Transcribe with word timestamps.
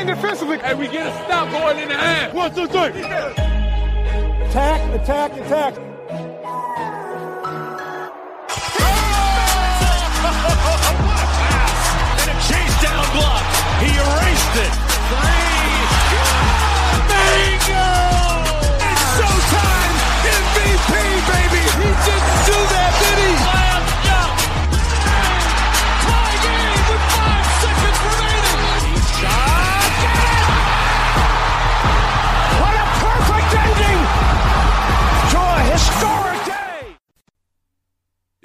Lock 0.00 0.08
in 0.08 0.14
defensively. 0.14 0.58
And 0.62 0.78
we 0.78 0.88
get 0.88 1.06
a 1.06 1.12
stop 1.24 1.50
going 1.50 1.78
in 1.78 1.88
the 1.88 1.94
half. 1.94 2.32
One, 2.34 2.54
two, 2.54 2.66
three. 2.66 3.02
Attack, 4.46 5.00
attack, 5.00 5.32
attack. 5.32 5.76
And 12.16 12.30
a 12.30 12.36
chase 12.48 12.76
down 12.82 13.04
block. 13.12 13.44
He 13.80 13.90
erased 13.92 14.56
it. 14.64 14.72
Three. 15.10 15.60
Bingo! 17.10 17.88
It's 18.88 19.04
showtime. 19.16 19.94
MVP, 20.40 20.92
baby. 21.28 21.62
He 21.80 21.88
didn't 22.08 22.40
do 22.48 22.58
that, 22.72 22.79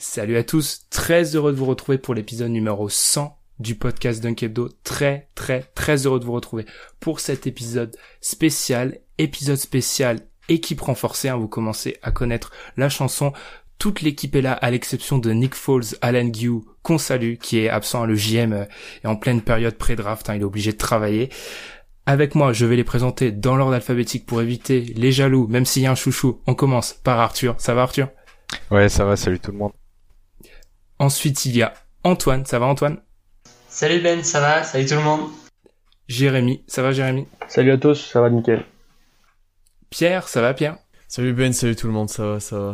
Salut 0.08 0.38
à 0.38 0.44
tous, 0.44 0.86
très 0.92 1.36
heureux 1.36 1.52
de 1.52 1.58
vous 1.58 1.66
retrouver 1.66 1.98
pour 1.98 2.14
l'épisode 2.14 2.52
numéro 2.52 2.88
100 2.88 3.38
du 3.60 3.74
podcast 3.74 4.22
Dunk 4.22 4.44
Hebdo. 4.44 4.70
Très 4.84 5.30
très 5.34 5.62
très 5.74 6.06
heureux 6.06 6.20
de 6.20 6.26
vous 6.26 6.32
retrouver 6.32 6.66
pour 7.00 7.20
cet 7.20 7.48
épisode 7.48 7.98
spécial, 8.22 9.00
épisode 9.18 9.58
spécial 9.58 10.20
équipe 10.48 10.80
renforcée. 10.82 11.28
hein. 11.30 11.38
vous 11.38 11.48
commencez 11.48 11.98
à 12.04 12.12
connaître 12.12 12.52
la 12.78 12.88
chanson. 12.88 13.34
Toute 13.80 14.02
l'équipe 14.02 14.36
est 14.36 14.42
là, 14.44 14.54
à 14.54 14.70
l'exception 14.70 15.18
de 15.18 15.32
Nick 15.32 15.56
Foles, 15.56 15.84
Alan 16.02 16.26
Guy, 16.26 16.50
qu'on 16.84 17.00
salue, 17.00 17.34
qui 17.42 17.58
est 17.58 17.70
absent 17.70 18.04
à 18.04 18.06
le 18.06 18.16
JM 18.16 18.54
euh, 18.54 18.66
et 19.04 19.08
en 19.08 19.16
pleine 19.16 19.42
période 19.42 19.76
pré-draft. 19.76 20.30
hein, 20.30 20.36
il 20.36 20.42
est 20.42 20.46
obligé 20.46 20.72
de 20.72 20.78
travailler. 20.78 21.30
Avec 22.06 22.36
moi, 22.36 22.54
je 22.54 22.68
vais 22.68 22.76
les 22.76 22.84
présenter 22.86 23.32
dans 23.32 23.56
l'ordre 23.58 23.74
alphabétique 23.74 24.28
pour 24.28 24.40
éviter 24.40 24.82
les 24.82 25.12
jaloux, 25.12 25.48
même 25.48 25.66
s'il 25.66 25.82
y 25.82 25.88
a 25.88 25.92
un 25.92 25.96
chouchou. 25.96 26.42
On 26.46 26.54
commence 26.54 26.94
par 26.94 27.20
Arthur. 27.20 27.56
Ça 27.58 27.74
va 27.74 27.82
Arthur? 27.82 28.10
Ouais, 28.70 28.88
ça 28.88 29.04
va, 29.04 29.16
salut 29.18 29.40
tout 29.40 29.52
le 29.52 29.58
monde. 29.58 29.72
Ensuite, 31.00 31.46
il 31.46 31.58
y 31.58 31.62
a 31.62 31.74
Antoine. 32.04 32.46
Ça 32.46 32.60
va 32.60 32.68
Antoine? 32.68 33.02
Salut 33.68 34.02
Ben, 34.02 34.24
ça 34.24 34.40
va? 34.40 34.64
Salut 34.64 34.86
tout 34.86 34.96
le 34.96 35.02
monde? 35.02 35.30
Jérémy. 36.08 36.64
Ça 36.68 36.82
va 36.82 36.92
Jérémy? 36.92 37.28
Salut 37.48 37.72
à 37.72 37.78
tous, 37.78 37.96
ça 37.96 38.22
va 38.22 38.30
nickel. 38.30 38.64
Pierre. 39.90 40.28
Ça 40.28 40.42
va 40.42 40.54
Pierre? 40.54 40.78
Salut 41.08 41.34
Ben, 41.34 41.52
salut 41.54 41.76
tout 41.76 41.88
le 41.88 41.94
monde, 41.94 42.10
ça 42.10 42.26
va, 42.26 42.40
ça 42.40 42.60
va. 42.60 42.74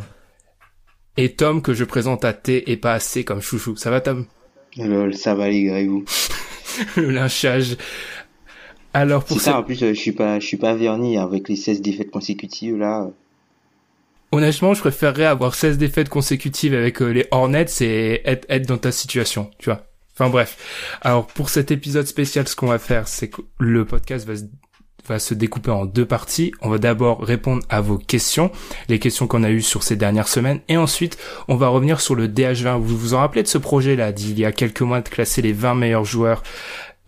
Et 1.17 1.35
Tom 1.35 1.61
que 1.61 1.73
je 1.73 1.83
présente 1.83 2.23
à 2.23 2.33
T 2.33 2.71
et 2.71 2.77
pas 2.77 2.93
à 2.93 2.99
C 2.99 3.23
comme 3.23 3.41
chouchou. 3.41 3.75
Ça 3.75 3.89
va 3.91 4.01
Tom? 4.01 4.25
Lol, 4.77 5.15
ça 5.15 5.35
va 5.35 5.49
les 5.49 5.63
gars 5.63 5.79
et 5.79 5.87
vous? 5.87 6.05
Le 6.95 7.09
lynchage. 7.09 7.75
Alors 8.93 9.23
pour 9.23 9.39
ça, 9.39 9.59
en 9.59 9.63
plus, 9.63 9.81
euh, 9.83 9.93
je 9.93 9.99
suis 9.99 10.11
pas, 10.11 10.39
je 10.39 10.45
suis 10.45 10.57
pas 10.57 10.73
verni 10.73 11.17
avec 11.17 11.49
les 11.49 11.55
16 11.55 11.81
défaites 11.81 12.11
consécutives 12.11 12.77
là. 12.77 13.09
Honnêtement, 14.31 14.73
je 14.73 14.79
préférerais 14.79 15.25
avoir 15.25 15.55
16 15.55 15.77
défaites 15.77 16.09
consécutives 16.09 16.73
avec 16.73 17.01
euh, 17.01 17.09
les 17.09 17.27
Hornets 17.31 17.65
et 17.81 18.21
être, 18.29 18.45
être 18.49 18.67
dans 18.67 18.77
ta 18.77 18.91
situation, 18.91 19.51
tu 19.59 19.65
vois. 19.65 19.85
Enfin 20.13 20.29
bref. 20.29 20.57
Alors 21.01 21.27
pour 21.27 21.49
cet 21.49 21.71
épisode 21.71 22.05
spécial, 22.05 22.47
ce 22.47 22.55
qu'on 22.55 22.67
va 22.67 22.79
faire, 22.79 23.07
c'est 23.07 23.29
que 23.29 23.41
le 23.59 23.85
podcast 23.85 24.27
va 24.27 24.35
se, 24.35 24.43
va 25.07 25.19
se 25.19 25.33
découper 25.33 25.71
en 25.71 25.85
deux 25.85 26.05
parties. 26.05 26.51
On 26.61 26.69
va 26.69 26.77
d'abord 26.77 27.21
répondre 27.21 27.63
à 27.69 27.81
vos 27.81 27.97
questions, 27.97 28.51
les 28.89 28.99
questions 28.99 29.27
qu'on 29.27 29.43
a 29.43 29.49
eues 29.49 29.61
sur 29.61 29.83
ces 29.83 29.95
dernières 29.95 30.27
semaines, 30.27 30.59
et 30.67 30.77
ensuite 30.77 31.17
on 31.47 31.55
va 31.55 31.69
revenir 31.69 32.01
sur 32.01 32.15
le 32.15 32.27
DH20. 32.27 32.79
Vous 32.79 32.97
vous 32.97 33.13
en 33.13 33.19
rappelez 33.19 33.43
de 33.43 33.47
ce 33.47 33.57
projet-là 33.57 34.11
d'il 34.11 34.37
y 34.37 34.45
a 34.45 34.51
quelques 34.51 34.81
mois 34.81 35.01
de 35.01 35.09
classer 35.09 35.41
les 35.41 35.53
20 35.53 35.75
meilleurs 35.75 36.05
joueurs 36.05 36.43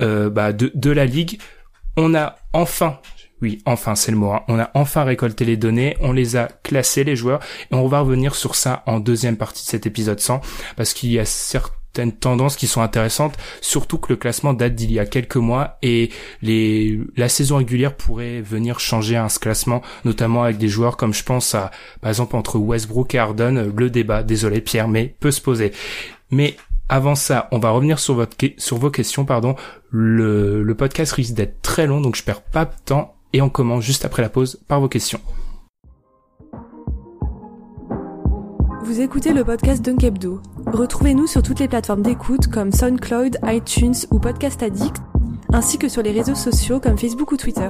euh, 0.01 0.29
bah, 0.29 0.53
de, 0.53 0.72
de 0.73 0.91
la 0.91 1.06
ligue? 1.06 1.39
On 1.97 2.16
a 2.16 2.38
enfin 2.53 3.00
oui, 3.44 3.62
enfin, 3.66 3.94
c'est 3.96 4.12
le 4.12 4.18
mot. 4.18 4.34
On 4.48 4.58
a 4.58 4.72
enfin 4.74 5.04
récolté 5.04 5.44
les 5.44 5.58
données, 5.58 5.98
on 6.00 6.14
les 6.14 6.38
a 6.38 6.48
classés, 6.64 7.04
les 7.04 7.18
joueurs, 7.18 7.42
et 7.70 7.76
on 7.76 7.88
va 7.88 8.00
revenir 8.00 8.36
sur 8.36 8.56
ça 8.56 8.84
en 8.86 9.02
deuxième 9.02 9.36
partie 9.36 9.66
de 9.66 9.70
cet 9.70 9.86
épisode 9.86 10.22
100, 10.22 10.40
parce 10.78 10.94
qu'il 10.94 11.12
y 11.12 11.20
a 11.20 11.26
certaines 11.26 12.14
tendances 12.14 12.56
qui 12.56 12.68
sont 12.68 12.81
intéressantes, 12.81 13.38
surtout 13.59 13.98
que 13.98 14.14
le 14.14 14.16
classement 14.16 14.54
date 14.54 14.76
d'il 14.76 14.94
y 14.94 15.00
a 15.00 15.06
quelques 15.06 15.36
mois, 15.36 15.78
et 15.81 16.09
les, 16.42 17.02
la 17.18 17.28
saison 17.28 17.58
régulière 17.58 17.98
pourrait 17.98 18.40
venir 18.40 18.80
changer 18.80 19.18
un 19.18 19.28
ce 19.28 19.40
classement, 19.40 19.81
notamment 20.06 20.44
avec 20.44 20.58
des 20.58 20.70
joueurs 20.70 20.96
comme 20.96 21.14
je 21.14 21.25
pense 21.25 21.54
à, 21.54 21.72
par 22.00 22.08
exemple, 22.08 22.38
entre 22.38 22.58
Westbrook 22.58 23.14
et 23.14 23.20
Harden, 23.20 23.74
le 23.75 23.90
débat, 23.90 24.24
désolé 24.24 24.62
Pierre, 24.62 24.88
mais 24.88 25.18
peut 25.20 25.31
se 25.31 25.42
poser. 25.42 25.74
Mais 26.31 26.56
avant 26.88 27.16
ça, 27.16 27.50
on 27.52 27.60
va 27.60 27.72
revenir 27.72 28.00
sur 28.00 28.14
votre 28.14 28.38
sur 28.58 28.78
vos 28.78 28.90
questions, 28.90 29.25
pardon. 29.25 29.58
Le, 29.90 30.64
le 30.64 30.75
podcast 30.75 31.12
risque 31.12 31.34
d'être 31.34 31.62
très 31.62 31.88
long, 31.88 32.00
donc 32.00 32.16
je 32.16 32.24
perds 32.24 32.42
pas 32.42 32.64
de 32.64 32.74
temps 32.86 33.16
et 33.33 33.41
on 33.41 33.49
commence 33.49 33.83
juste 33.83 34.05
après 34.05 34.21
la 34.21 34.29
pause 34.29 34.59
par 34.67 34.79
vos 34.79 34.88
questions. 34.88 35.19
Vous 38.83 39.01
écoutez 39.01 39.33
le 39.33 39.44
podcast 39.44 39.83
Dunk 39.83 40.03
Hebdo. 40.03 40.41
Retrouvez-nous 40.67 41.25
sur 41.25 41.41
toutes 41.41 41.59
les 41.59 41.67
plateformes 41.67 42.03
d'écoute 42.03 42.47
comme 42.47 42.71
SoundCloud, 42.71 43.39
iTunes 43.44 43.95
ou 44.11 44.19
Podcast 44.19 44.61
Addict, 44.61 44.97
ainsi 45.51 45.79
que 45.79 45.89
sur 45.89 46.03
les 46.03 46.11
réseaux 46.11 46.35
sociaux 46.35 46.79
comme 46.79 46.97
Facebook 46.97 47.31
ou 47.31 47.38
Twitter. 47.38 47.69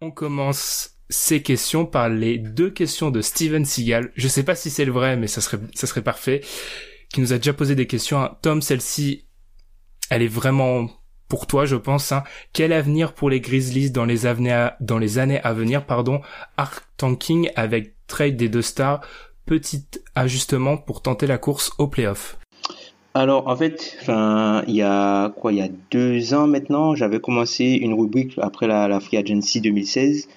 On 0.00 0.10
commence 0.10 0.95
ces 1.08 1.42
questions 1.42 1.86
par 1.86 2.08
les 2.08 2.38
deux 2.38 2.70
questions 2.70 3.10
de 3.10 3.20
Steven 3.20 3.64
Seagal. 3.64 4.12
Je 4.16 4.28
sais 4.28 4.42
pas 4.42 4.54
si 4.54 4.70
c'est 4.70 4.84
le 4.84 4.92
vrai, 4.92 5.16
mais 5.16 5.26
ça 5.26 5.40
serait, 5.40 5.58
ça 5.74 5.86
serait 5.86 6.02
parfait. 6.02 6.40
Qui 7.10 7.20
nous 7.20 7.32
a 7.32 7.36
déjà 7.36 7.52
posé 7.52 7.74
des 7.74 7.86
questions. 7.86 8.20
hein. 8.20 8.36
Tom, 8.42 8.60
celle-ci, 8.60 9.26
elle 10.10 10.22
est 10.22 10.28
vraiment 10.28 10.88
pour 11.28 11.46
toi, 11.46 11.64
je 11.64 11.76
pense. 11.76 12.12
Hein. 12.12 12.24
Quel 12.52 12.72
avenir 12.72 13.12
pour 13.12 13.30
les 13.30 13.40
Grizzlies 13.40 13.90
dans 13.90 14.04
les, 14.04 14.20
dans 14.80 14.98
les 14.98 15.18
années 15.18 15.40
à 15.42 15.52
venir, 15.52 15.86
pardon, 15.86 16.20
Arc 16.56 16.84
Tanking 16.96 17.50
avec 17.56 17.94
trade 18.06 18.36
des 18.36 18.48
deux 18.48 18.62
stars, 18.62 19.00
petit 19.46 19.86
ajustement 20.14 20.76
pour 20.76 21.02
tenter 21.02 21.26
la 21.26 21.38
course 21.38 21.72
au 21.78 21.88
playoff. 21.88 22.38
Alors 23.14 23.48
en 23.48 23.56
fait, 23.56 23.96
il 24.08 24.74
y 24.74 24.82
a 24.82 25.30
quoi, 25.30 25.52
il 25.52 25.58
y 25.58 25.62
a 25.62 25.68
deux 25.90 26.34
ans 26.34 26.46
maintenant, 26.46 26.94
j'avais 26.94 27.18
commencé 27.18 27.64
une 27.64 27.94
rubrique 27.94 28.38
après 28.38 28.66
la 28.66 29.00
Free 29.00 29.16
Agency 29.16 29.60
2016. 29.60 30.28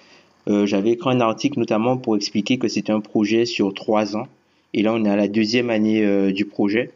Euh, 0.49 0.65
j'avais 0.65 0.91
écrit 0.91 1.11
un 1.11 1.21
article 1.21 1.59
notamment 1.59 1.97
pour 1.97 2.15
expliquer 2.15 2.57
que 2.57 2.67
c'était 2.67 2.91
un 2.91 3.01
projet 3.01 3.45
sur 3.45 3.73
trois 3.73 4.15
ans. 4.15 4.27
Et 4.73 4.81
là, 4.81 4.93
on 4.93 5.03
est 5.05 5.09
à 5.09 5.15
la 5.15 5.27
deuxième 5.27 5.69
année 5.69 6.03
euh, 6.03 6.31
du 6.31 6.45
projet. 6.45 6.91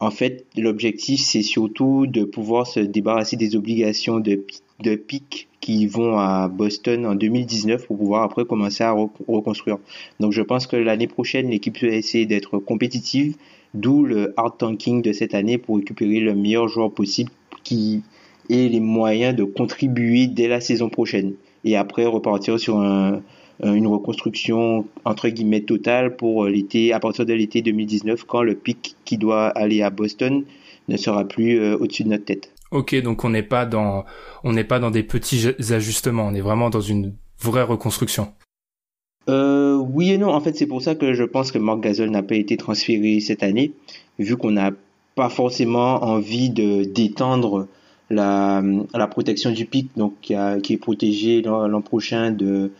En 0.00 0.10
fait, 0.10 0.44
l'objectif, 0.56 1.20
c'est 1.20 1.42
surtout 1.42 2.06
de 2.06 2.24
pouvoir 2.24 2.66
se 2.66 2.80
débarrasser 2.80 3.36
des 3.36 3.56
obligations 3.56 4.18
de, 4.20 4.44
de 4.80 4.94
pic 4.96 5.48
qui 5.60 5.86
vont 5.86 6.18
à 6.18 6.48
Boston 6.48 7.06
en 7.06 7.14
2019 7.14 7.86
pour 7.86 7.96
pouvoir 7.96 8.22
après 8.24 8.44
commencer 8.44 8.84
à 8.84 8.92
re- 8.92 9.08
reconstruire. 9.28 9.78
Donc 10.20 10.32
je 10.32 10.42
pense 10.42 10.66
que 10.66 10.76
l'année 10.76 11.06
prochaine, 11.06 11.48
l'équipe 11.48 11.80
va 11.80 11.88
essayer 11.88 12.26
d'être 12.26 12.58
compétitive, 12.58 13.36
d'où 13.72 14.04
le 14.04 14.34
hard 14.36 14.58
tanking 14.58 15.00
de 15.00 15.12
cette 15.12 15.34
année 15.34 15.56
pour 15.58 15.76
récupérer 15.76 16.20
le 16.20 16.34
meilleur 16.34 16.68
joueur 16.68 16.90
possible 16.92 17.30
qui 17.62 18.02
ait 18.50 18.68
les 18.68 18.80
moyens 18.80 19.34
de 19.34 19.44
contribuer 19.44 20.26
dès 20.26 20.48
la 20.48 20.60
saison 20.60 20.90
prochaine. 20.90 21.34
Et 21.64 21.76
après 21.76 22.04
repartir 22.06 22.58
sur 22.60 22.78
un, 22.80 23.20
une 23.62 23.86
reconstruction 23.86 24.86
entre 25.04 25.28
guillemets 25.28 25.62
totale 25.62 26.16
pour 26.16 26.44
l'été, 26.46 26.92
à 26.92 27.00
partir 27.00 27.24
de 27.26 27.32
l'été 27.32 27.62
2019, 27.62 28.24
quand 28.24 28.42
le 28.42 28.54
pic 28.54 28.96
qui 29.04 29.16
doit 29.18 29.48
aller 29.48 29.82
à 29.82 29.90
Boston 29.90 30.44
ne 30.88 30.96
sera 30.96 31.24
plus 31.24 31.58
euh, 31.58 31.76
au-dessus 31.78 32.04
de 32.04 32.10
notre 32.10 32.24
tête. 32.26 32.50
Ok, 32.70 32.94
donc 33.02 33.24
on 33.24 33.30
n'est 33.30 33.42
pas 33.44 33.64
dans, 33.66 34.04
on 34.42 34.52
n'est 34.52 34.64
pas 34.64 34.78
dans 34.80 34.90
des 34.90 35.02
petits 35.04 35.38
ju- 35.38 35.54
ajustements, 35.70 36.26
on 36.26 36.34
est 36.34 36.40
vraiment 36.40 36.68
dans 36.70 36.80
une 36.80 37.14
vraie 37.40 37.62
reconstruction. 37.62 38.28
Euh, 39.28 39.76
oui 39.76 40.10
et 40.12 40.18
non. 40.18 40.28
En 40.34 40.40
fait, 40.40 40.54
c'est 40.56 40.66
pour 40.66 40.82
ça 40.82 40.94
que 40.94 41.14
je 41.14 41.24
pense 41.24 41.50
que 41.52 41.58
Marc 41.58 41.80
Gasol 41.80 42.10
n'a 42.10 42.22
pas 42.22 42.34
été 42.34 42.56
transféré 42.56 43.20
cette 43.20 43.42
année, 43.42 43.72
vu 44.18 44.36
qu'on 44.36 44.50
n'a 44.50 44.72
pas 45.14 45.28
forcément 45.30 46.02
envie 46.04 46.50
de 46.50 46.84
d'étendre 46.84 47.68
la, 48.14 48.62
la 48.94 49.06
protection 49.06 49.50
du 49.50 49.66
pic, 49.66 49.90
donc 49.96 50.14
qui, 50.20 50.34
est 50.34 50.80
protégé 50.80 51.42
l'an 51.42 51.80
prochain 51.82 52.30
de, 52.30 52.70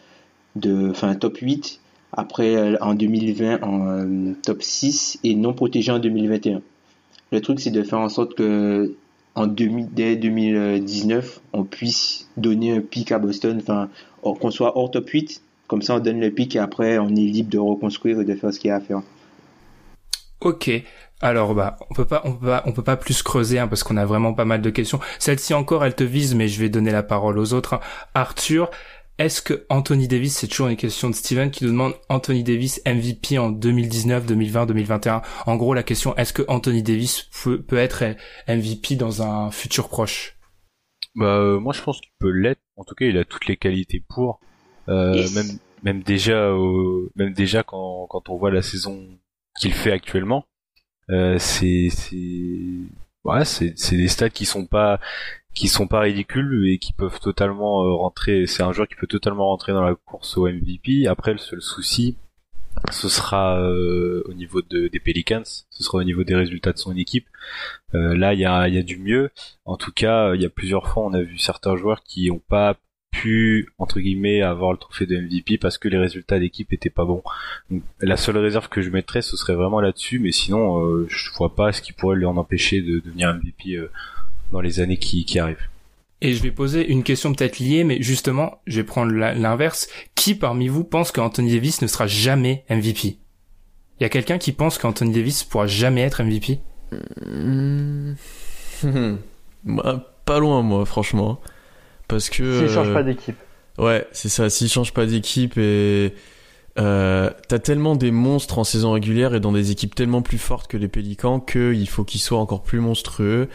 de 0.56 0.90
enfin, 0.90 1.14
top 1.14 1.38
8, 1.38 1.80
après 2.12 2.80
en 2.80 2.94
2020 2.94 3.62
en 3.62 4.34
top 4.42 4.62
6 4.62 5.20
et 5.24 5.34
non 5.34 5.52
protégé 5.52 5.92
en 5.92 5.98
2021. 5.98 6.62
Le 7.32 7.40
truc, 7.40 7.60
c'est 7.60 7.70
de 7.70 7.82
faire 7.82 7.98
en 7.98 8.08
sorte 8.08 8.34
que 8.34 8.94
en 9.34 9.46
dès 9.48 10.16
2019, 10.16 11.40
on 11.52 11.64
puisse 11.64 12.28
donner 12.36 12.72
un 12.72 12.80
pic 12.80 13.10
à 13.10 13.18
Boston, 13.18 13.58
enfin, 13.60 13.88
qu'on 14.22 14.50
soit 14.50 14.78
hors 14.78 14.90
top 14.90 15.08
8, 15.08 15.42
comme 15.66 15.82
ça 15.82 15.96
on 15.96 15.98
donne 15.98 16.20
le 16.20 16.30
pic 16.30 16.54
et 16.54 16.60
après 16.60 16.98
on 16.98 17.08
est 17.08 17.20
libre 17.20 17.50
de 17.50 17.58
reconstruire 17.58 18.20
et 18.20 18.24
de 18.24 18.34
faire 18.34 18.52
ce 18.52 18.60
qu'il 18.60 18.68
y 18.68 18.70
a 18.70 18.76
à 18.76 18.80
faire. 18.80 19.02
Ok. 20.40 20.70
Alors 21.20 21.54
bah 21.54 21.76
on 21.90 21.94
peut 21.94 22.04
pas 22.04 22.22
on 22.24 22.32
peut 22.32 22.46
pas 22.46 22.62
on 22.66 22.72
peut 22.72 22.82
pas 22.82 22.96
plus 22.96 23.22
creuser 23.22 23.58
hein, 23.58 23.68
parce 23.68 23.82
qu'on 23.82 23.96
a 23.96 24.04
vraiment 24.04 24.34
pas 24.34 24.44
mal 24.44 24.60
de 24.60 24.70
questions. 24.70 25.00
Celle-ci 25.18 25.54
encore 25.54 25.84
elle 25.84 25.94
te 25.94 26.04
vise 26.04 26.34
mais 26.34 26.48
je 26.48 26.60
vais 26.60 26.68
donner 26.68 26.90
la 26.90 27.02
parole 27.02 27.38
aux 27.38 27.54
autres. 27.54 27.74
Hein. 27.74 27.80
Arthur, 28.14 28.70
est-ce 29.18 29.42
que 29.42 29.64
Anthony 29.68 30.08
Davis, 30.08 30.36
c'est 30.36 30.48
toujours 30.48 30.66
une 30.66 30.76
question 30.76 31.08
de 31.08 31.14
Steven 31.14 31.50
qui 31.52 31.64
nous 31.64 31.70
demande 31.70 31.94
Anthony 32.08 32.42
Davis 32.42 32.82
MVP 32.84 33.38
en 33.38 33.50
2019, 33.50 34.26
2020, 34.26 34.66
2021. 34.66 35.22
En 35.46 35.56
gros, 35.56 35.72
la 35.72 35.84
question 35.84 36.16
est-ce 36.16 36.32
que 36.32 36.42
Anthony 36.48 36.82
Davis 36.82 37.28
peut, 37.44 37.62
peut 37.62 37.78
être 37.78 38.02
MVP 38.48 38.96
dans 38.96 39.22
un 39.22 39.52
futur 39.52 39.88
proche? 39.88 40.36
Bah 41.14 41.36
euh, 41.36 41.60
moi 41.60 41.72
je 41.72 41.80
pense 41.80 42.00
qu'il 42.00 42.10
peut 42.18 42.30
l'être. 42.30 42.60
En 42.76 42.82
tout 42.82 42.96
cas, 42.96 43.04
il 43.06 43.16
a 43.16 43.24
toutes 43.24 43.46
les 43.46 43.56
qualités 43.56 44.02
pour. 44.08 44.40
Euh, 44.88 45.26
même 45.34 45.58
même 45.84 46.02
déjà 46.02 46.52
même 47.14 47.32
déjà 47.32 47.62
quand 47.62 48.06
quand 48.08 48.28
on 48.28 48.36
voit 48.36 48.50
la 48.50 48.62
saison 48.62 49.06
qu'il 49.60 49.72
fait 49.72 49.92
actuellement, 49.92 50.44
euh, 51.10 51.38
c'est 51.38 51.88
ouais, 53.24 53.44
c'est 53.44 53.74
c'est 53.76 53.96
des 53.96 54.08
stats 54.08 54.30
qui 54.30 54.44
sont 54.46 54.66
pas 54.66 55.00
qui 55.54 55.68
sont 55.68 55.86
pas 55.86 56.00
ridicules 56.00 56.68
et 56.68 56.78
qui 56.78 56.92
peuvent 56.92 57.20
totalement 57.20 57.84
euh, 57.84 57.94
rentrer. 57.94 58.46
C'est 58.46 58.62
un 58.62 58.72
joueur 58.72 58.88
qui 58.88 58.96
peut 58.96 59.06
totalement 59.06 59.46
rentrer 59.48 59.72
dans 59.72 59.82
la 59.82 59.94
course 59.94 60.36
au 60.36 60.48
MVP. 60.48 61.06
Après, 61.06 61.32
le 61.32 61.38
seul 61.38 61.62
souci, 61.62 62.16
ce 62.90 63.08
sera 63.08 63.60
euh, 63.60 64.22
au 64.26 64.34
niveau 64.34 64.62
de, 64.62 64.88
des 64.88 65.00
Pelicans, 65.00 65.44
ce 65.44 65.82
sera 65.82 65.98
au 65.98 66.04
niveau 66.04 66.24
des 66.24 66.34
résultats 66.34 66.72
de 66.72 66.78
son 66.78 66.96
équipe. 66.96 67.26
Euh, 67.94 68.16
là, 68.16 68.34
il 68.34 68.40
y 68.40 68.44
a, 68.44 68.68
y 68.68 68.78
a 68.78 68.82
du 68.82 68.98
mieux. 68.98 69.30
En 69.64 69.76
tout 69.76 69.92
cas, 69.92 70.34
il 70.34 70.42
y 70.42 70.46
a 70.46 70.50
plusieurs 70.50 70.88
fois, 70.88 71.04
on 71.04 71.14
a 71.14 71.22
vu 71.22 71.38
certains 71.38 71.76
joueurs 71.76 72.02
qui 72.02 72.28
n'ont 72.28 72.40
pas 72.40 72.76
pu 73.14 73.68
entre 73.78 74.00
guillemets 74.00 74.42
avoir 74.42 74.72
le 74.72 74.78
trophée 74.78 75.06
de 75.06 75.16
MVP 75.16 75.58
parce 75.58 75.78
que 75.78 75.88
les 75.88 75.98
résultats 75.98 76.38
d'équipe 76.38 76.72
étaient 76.72 76.90
pas 76.90 77.04
bons. 77.04 77.22
la 78.00 78.16
seule 78.16 78.38
réserve 78.38 78.68
que 78.68 78.82
je 78.82 78.90
mettrais, 78.90 79.22
ce 79.22 79.36
serait 79.36 79.54
vraiment 79.54 79.80
là-dessus, 79.80 80.18
mais 80.18 80.32
sinon, 80.32 81.06
je 81.08 81.30
vois 81.36 81.54
pas 81.54 81.72
ce 81.72 81.80
qui 81.80 81.92
pourrait 81.92 82.16
lui 82.16 82.26
en 82.26 82.36
empêcher 82.36 82.80
de 82.82 82.98
devenir 82.98 83.34
MVP 83.34 83.78
dans 84.52 84.60
les 84.60 84.80
années 84.80 84.98
qui, 84.98 85.24
qui 85.24 85.38
arrivent. 85.38 85.68
Et 86.24 86.32
je 86.32 86.42
vais 86.42 86.50
poser 86.50 86.90
une 86.90 87.02
question 87.02 87.34
peut-être 87.34 87.58
liée, 87.58 87.84
mais 87.84 88.00
justement, 88.00 88.62
je 88.66 88.76
vais 88.76 88.84
prendre 88.84 89.12
l'inverse. 89.12 89.88
Qui 90.14 90.34
parmi 90.34 90.68
vous 90.68 90.82
pense 90.82 91.12
qu'Anthony 91.12 91.52
Davis 91.52 91.82
ne 91.82 91.86
sera 91.86 92.06
jamais 92.06 92.64
MVP 92.70 93.18
Il 94.00 94.02
y 94.02 94.04
a 94.04 94.08
quelqu'un 94.08 94.38
qui 94.38 94.52
pense 94.52 94.78
qu'Anthony 94.78 95.12
Davis 95.12 95.44
pourra 95.44 95.66
jamais 95.66 96.00
être 96.00 96.22
MVP 96.22 96.60
bah, 99.64 100.14
Pas 100.24 100.38
loin, 100.38 100.62
moi, 100.62 100.86
franchement. 100.86 101.40
Parce 102.08 102.30
que. 102.30 102.60
S'il 102.60 102.74
change 102.74 102.92
pas 102.92 103.02
d'équipe. 103.02 103.36
Ouais, 103.78 104.06
c'est 104.12 104.28
ça. 104.28 104.50
S'il 104.50 104.68
change 104.68 104.92
pas 104.92 105.06
d'équipe 105.06 105.56
et. 105.58 106.14
Euh, 106.76 107.30
T'as 107.48 107.60
tellement 107.60 107.94
des 107.94 108.10
monstres 108.10 108.58
en 108.58 108.64
saison 108.64 108.92
régulière 108.92 109.32
et 109.32 109.38
dans 109.38 109.52
des 109.52 109.70
équipes 109.70 109.94
tellement 109.94 110.22
plus 110.22 110.38
fortes 110.38 110.66
que 110.66 110.76
les 110.76 110.88
Pélicans 110.88 111.38
qu'il 111.38 111.88
faut 111.88 112.02
qu'ils 112.02 112.20
soient 112.20 112.40
encore 112.40 112.64
plus 112.64 112.80
monstrueux 112.80 113.48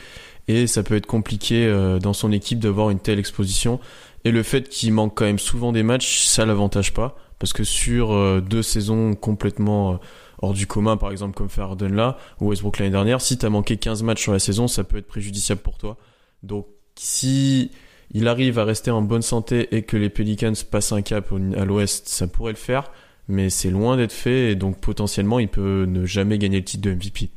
et 0.50 0.66
ça 0.66 0.82
peut 0.82 0.96
être 0.96 1.06
compliqué 1.06 1.68
euh, 1.68 2.00
dans 2.00 2.14
son 2.14 2.32
équipe 2.32 2.58
d'avoir 2.58 2.90
une 2.90 3.00
telle 3.00 3.20
exposition. 3.20 3.80
Et 4.26 4.32
le 4.32 4.42
fait 4.42 4.68
qu'il 4.68 4.92
manque 4.92 5.16
quand 5.16 5.26
même 5.26 5.38
souvent 5.38 5.72
des 5.72 5.84
matchs, 5.84 6.26
ça 6.26 6.44
l'avantage 6.44 6.92
pas, 6.92 7.16
parce 7.38 7.54
que 7.54 7.64
sur 7.64 8.14
euh, 8.14 8.42
deux 8.42 8.64
saisons 8.64 9.14
complètement 9.14 9.94
euh, 9.94 9.98
hors 10.42 10.54
du 10.54 10.66
commun, 10.66 10.98
par 10.98 11.12
exemple 11.12 11.36
comme 11.36 11.50
fait 11.50 11.62
Harden 11.62 11.94
là, 11.94 12.18
ou 12.42 12.48
Westbrook 12.48 12.80
l'année 12.80 12.90
dernière, 12.90 13.22
si 13.22 13.38
t'as 13.38 13.50
manqué 13.50 13.78
15 13.78 14.02
matchs 14.02 14.24
sur 14.24 14.32
la 14.32 14.40
saison, 14.40 14.68
ça 14.68 14.84
peut 14.84 14.98
être 14.98 15.08
préjudiciable 15.08 15.62
pour 15.62 15.78
toi. 15.78 15.98
Donc 16.42 16.66
si 16.96 17.70
il 18.12 18.28
arrive 18.28 18.60
à 18.60 18.66
rester 18.66 18.92
en 18.92 19.02
bonne 19.02 19.22
santé 19.22 19.76
et 19.76 19.84
que 19.84 19.98
les 19.98 20.10
Pelicans 20.10 20.54
passent 20.70 20.92
un 20.92 21.02
cap 21.02 21.32
à 21.56 21.66
l'ouest, 21.66 22.08
ça 22.08 22.28
pourrait 22.28 22.54
le 22.54 22.58
faire, 22.58 22.92
mais 23.28 23.50
c'est 23.50 23.70
loin 23.70 23.98
d'être 23.98 24.14
fait 24.14 24.52
et 24.52 24.56
donc 24.56 24.80
potentiellement 24.80 25.40
il 25.40 25.48
peut 25.48 25.86
ne 25.86 26.06
jamais 26.06 26.38
gagner 26.38 26.60
le 26.60 26.66
titre 26.66 26.84
de 26.84 26.94
MVP. 26.94 27.30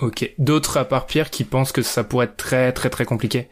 Ok. 0.00 0.32
D'autres 0.38 0.78
à 0.78 0.84
part 0.84 1.06
Pierre 1.06 1.30
qui 1.30 1.44
pensent 1.44 1.72
que 1.72 1.82
ça 1.82 2.04
pourrait 2.04 2.26
être 2.26 2.36
très 2.36 2.72
très 2.72 2.90
très 2.90 3.04
compliqué? 3.04 3.48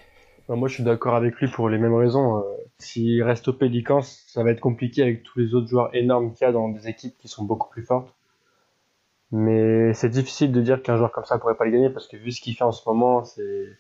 Moi 0.49 0.69
je 0.69 0.75
suis 0.75 0.85
d'accord 0.85 1.15
avec 1.15 1.37
lui 1.37 1.49
pour 1.49 1.69
les 1.69 1.79
mêmes 1.79 1.95
raisons. 1.95 2.39
Euh, 2.39 2.43
s'il 2.79 3.23
reste 3.23 3.49
au 3.49 3.53
Pélicans, 3.53 4.03
ça 4.03 4.43
va 4.43 4.51
être 4.51 4.61
compliqué 4.61 5.03
avec 5.03 5.23
tous 5.23 5.39
les 5.39 5.55
autres 5.55 5.69
joueurs 5.69 5.95
énormes 5.95 6.33
qu'il 6.33 6.47
y 6.47 6.49
a 6.49 6.53
dans 6.53 6.69
des 6.69 6.89
équipes 6.89 7.17
qui 7.19 7.29
sont 7.29 7.45
beaucoup 7.45 7.69
plus 7.69 7.83
fortes. 7.85 8.15
Mais 9.31 9.93
c'est 9.93 10.09
difficile 10.09 10.53
de 10.53 10.63
dire 10.63 10.83
qu'un 10.83 10.97
joueur 10.97 11.13
comme 11.13 11.25
ça 11.25 11.39
pourrait 11.39 11.57
pas 11.57 11.67
le 11.67 11.73
gagner 11.73 11.91
parce 11.91 12.09
que 12.09 12.17
vu 12.17 12.33
ce 12.33 12.41
qu'il 12.41 12.55
fait 12.55 12.65
en 12.65 12.73
ce 12.73 12.89
moment, 12.89 13.25
c'est 13.25 13.79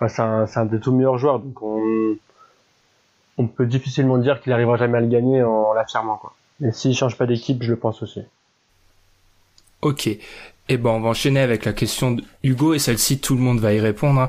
enfin, 0.00 0.46
c'est 0.46 0.58
un, 0.58 0.64
des 0.64 0.80
tout 0.80 0.92
meilleurs 0.92 1.18
joueurs. 1.18 1.40
Donc 1.40 1.62
on, 1.62 3.46
peut 3.46 3.66
difficilement 3.66 4.18
dire 4.18 4.40
qu'il 4.40 4.52
arrivera 4.52 4.76
jamais 4.76 4.98
à 4.98 5.00
le 5.00 5.08
gagner 5.08 5.42
en 5.42 5.72
l'affirmant. 5.72 6.16
Quoi. 6.16 6.34
Mais 6.60 6.72
s'il 6.72 6.94
change 6.94 7.18
pas 7.18 7.26
d'équipe, 7.26 7.62
je 7.62 7.70
le 7.72 7.78
pense 7.78 8.02
aussi. 8.02 8.20
Ok. 9.82 10.08
Eh 10.68 10.76
ben, 10.78 10.90
on 10.90 11.00
va 11.00 11.10
enchaîner 11.10 11.40
avec 11.40 11.64
la 11.64 11.72
question 11.72 12.12
de 12.12 12.24
Hugo 12.42 12.74
et 12.74 12.78
celle-ci, 12.78 13.18
tout 13.18 13.34
le 13.34 13.40
monde 13.40 13.60
va 13.60 13.74
y 13.74 13.80
répondre. 13.80 14.20
Hein. 14.20 14.28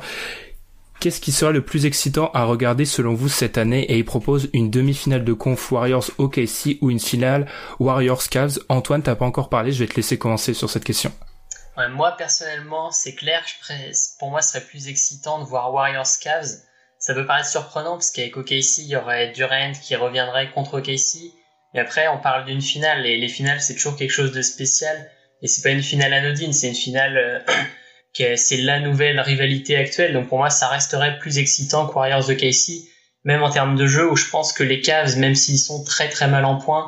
Qu'est-ce 1.00 1.21
qui 1.21 1.31
sera 1.31 1.51
le 1.51 1.62
plus 1.62 1.85
excitant 1.85 2.31
à 2.33 2.45
regarder 2.45 2.85
selon 2.85 3.13
vous 3.13 3.29
cette 3.29 3.57
année? 3.57 3.83
Et 3.91 3.97
il 3.97 4.06
propose 4.06 4.50
une 4.53 4.69
demi-finale 4.69 5.23
de 5.23 5.33
conf 5.33 5.71
Warriors 5.71 6.09
OKC 6.17 6.77
ou 6.81 6.89
une 6.89 7.00
finale 7.00 7.47
Warriors 7.79 8.23
Cavs. 8.29 8.59
Antoine, 8.69 9.01
t'as 9.01 9.15
pas 9.15 9.25
encore 9.25 9.50
parlé, 9.50 9.71
je 9.71 9.79
vais 9.79 9.88
te 9.88 9.95
laisser 9.95 10.17
commencer 10.17 10.53
sur 10.53 10.69
cette 10.69 10.83
question. 10.83 11.12
Moi 11.89 12.16
personnellement, 12.18 12.92
c'est 12.92 13.16
clair, 13.16 13.44
pour 14.19 14.30
moi, 14.30 14.42
ce 14.42 14.54
serait 14.54 14.66
plus 14.66 14.88
excitant 14.88 15.39
de 15.39 15.45
voir 15.45 15.74
Warriors 15.74 16.19
Cavs. 16.22 16.62
Ça 17.00 17.13
peut 17.13 17.25
paraître 17.25 17.50
surprenant 17.50 17.94
parce 17.94 18.12
qu'avec 18.12 18.38
OKC, 18.38 18.80
il 18.80 18.88
y 18.88 18.95
aurait 18.95 19.31
Durant 19.31 19.74
qui 19.74 19.95
reviendrait 19.95 20.50
contre 20.51 20.80
OKC. 20.80 21.33
Mais 21.74 21.81
après, 21.81 22.07
on 22.07 22.18
parle 22.18 22.45
d'une 22.45 22.62
finale 22.62 23.06
et 23.06 23.18
les 23.18 23.27
finales, 23.27 23.62
c'est 23.62 23.75
toujours 23.75 23.98
quelque 23.98 24.12
chose 24.12 24.31
de 24.31 24.42
spécial. 24.42 25.12
Et 25.42 25.48
c'est 25.48 25.62
pas 25.62 25.72
une 25.72 25.83
finale 25.83 26.13
anodine, 26.13 26.54
c'est 26.54 26.69
une 26.69 26.75
finale 26.75 27.18
euh, 27.18 27.39
c'est 28.36 28.57
la 28.57 28.80
nouvelle 28.80 29.19
rivalité 29.19 29.75
actuelle. 29.75 30.13
Donc 30.13 30.30
pour 30.30 30.38
moi, 30.38 30.50
ça 30.50 30.68
resterait 30.68 31.19
plus 31.19 31.38
excitant 31.38 31.88
que 31.88 31.94
Warriors 31.94 32.25
de 32.25 32.33
Casey, 32.33 32.83
même 33.24 33.44
en 33.44 33.50
termes 33.50 33.75
de 33.75 33.88
jeu 33.88 34.10
où 34.10 34.15
je 34.15 34.29
pense 34.29 34.53
que 34.53 34.63
les 34.63 34.82
Cavs, 34.82 35.17
même 35.17 35.36
s'ils 35.36 35.60
sont 35.60 35.84
très 35.84 36.10
très 36.10 36.27
mal 36.27 36.46
en 36.46 36.58
point, 36.58 36.88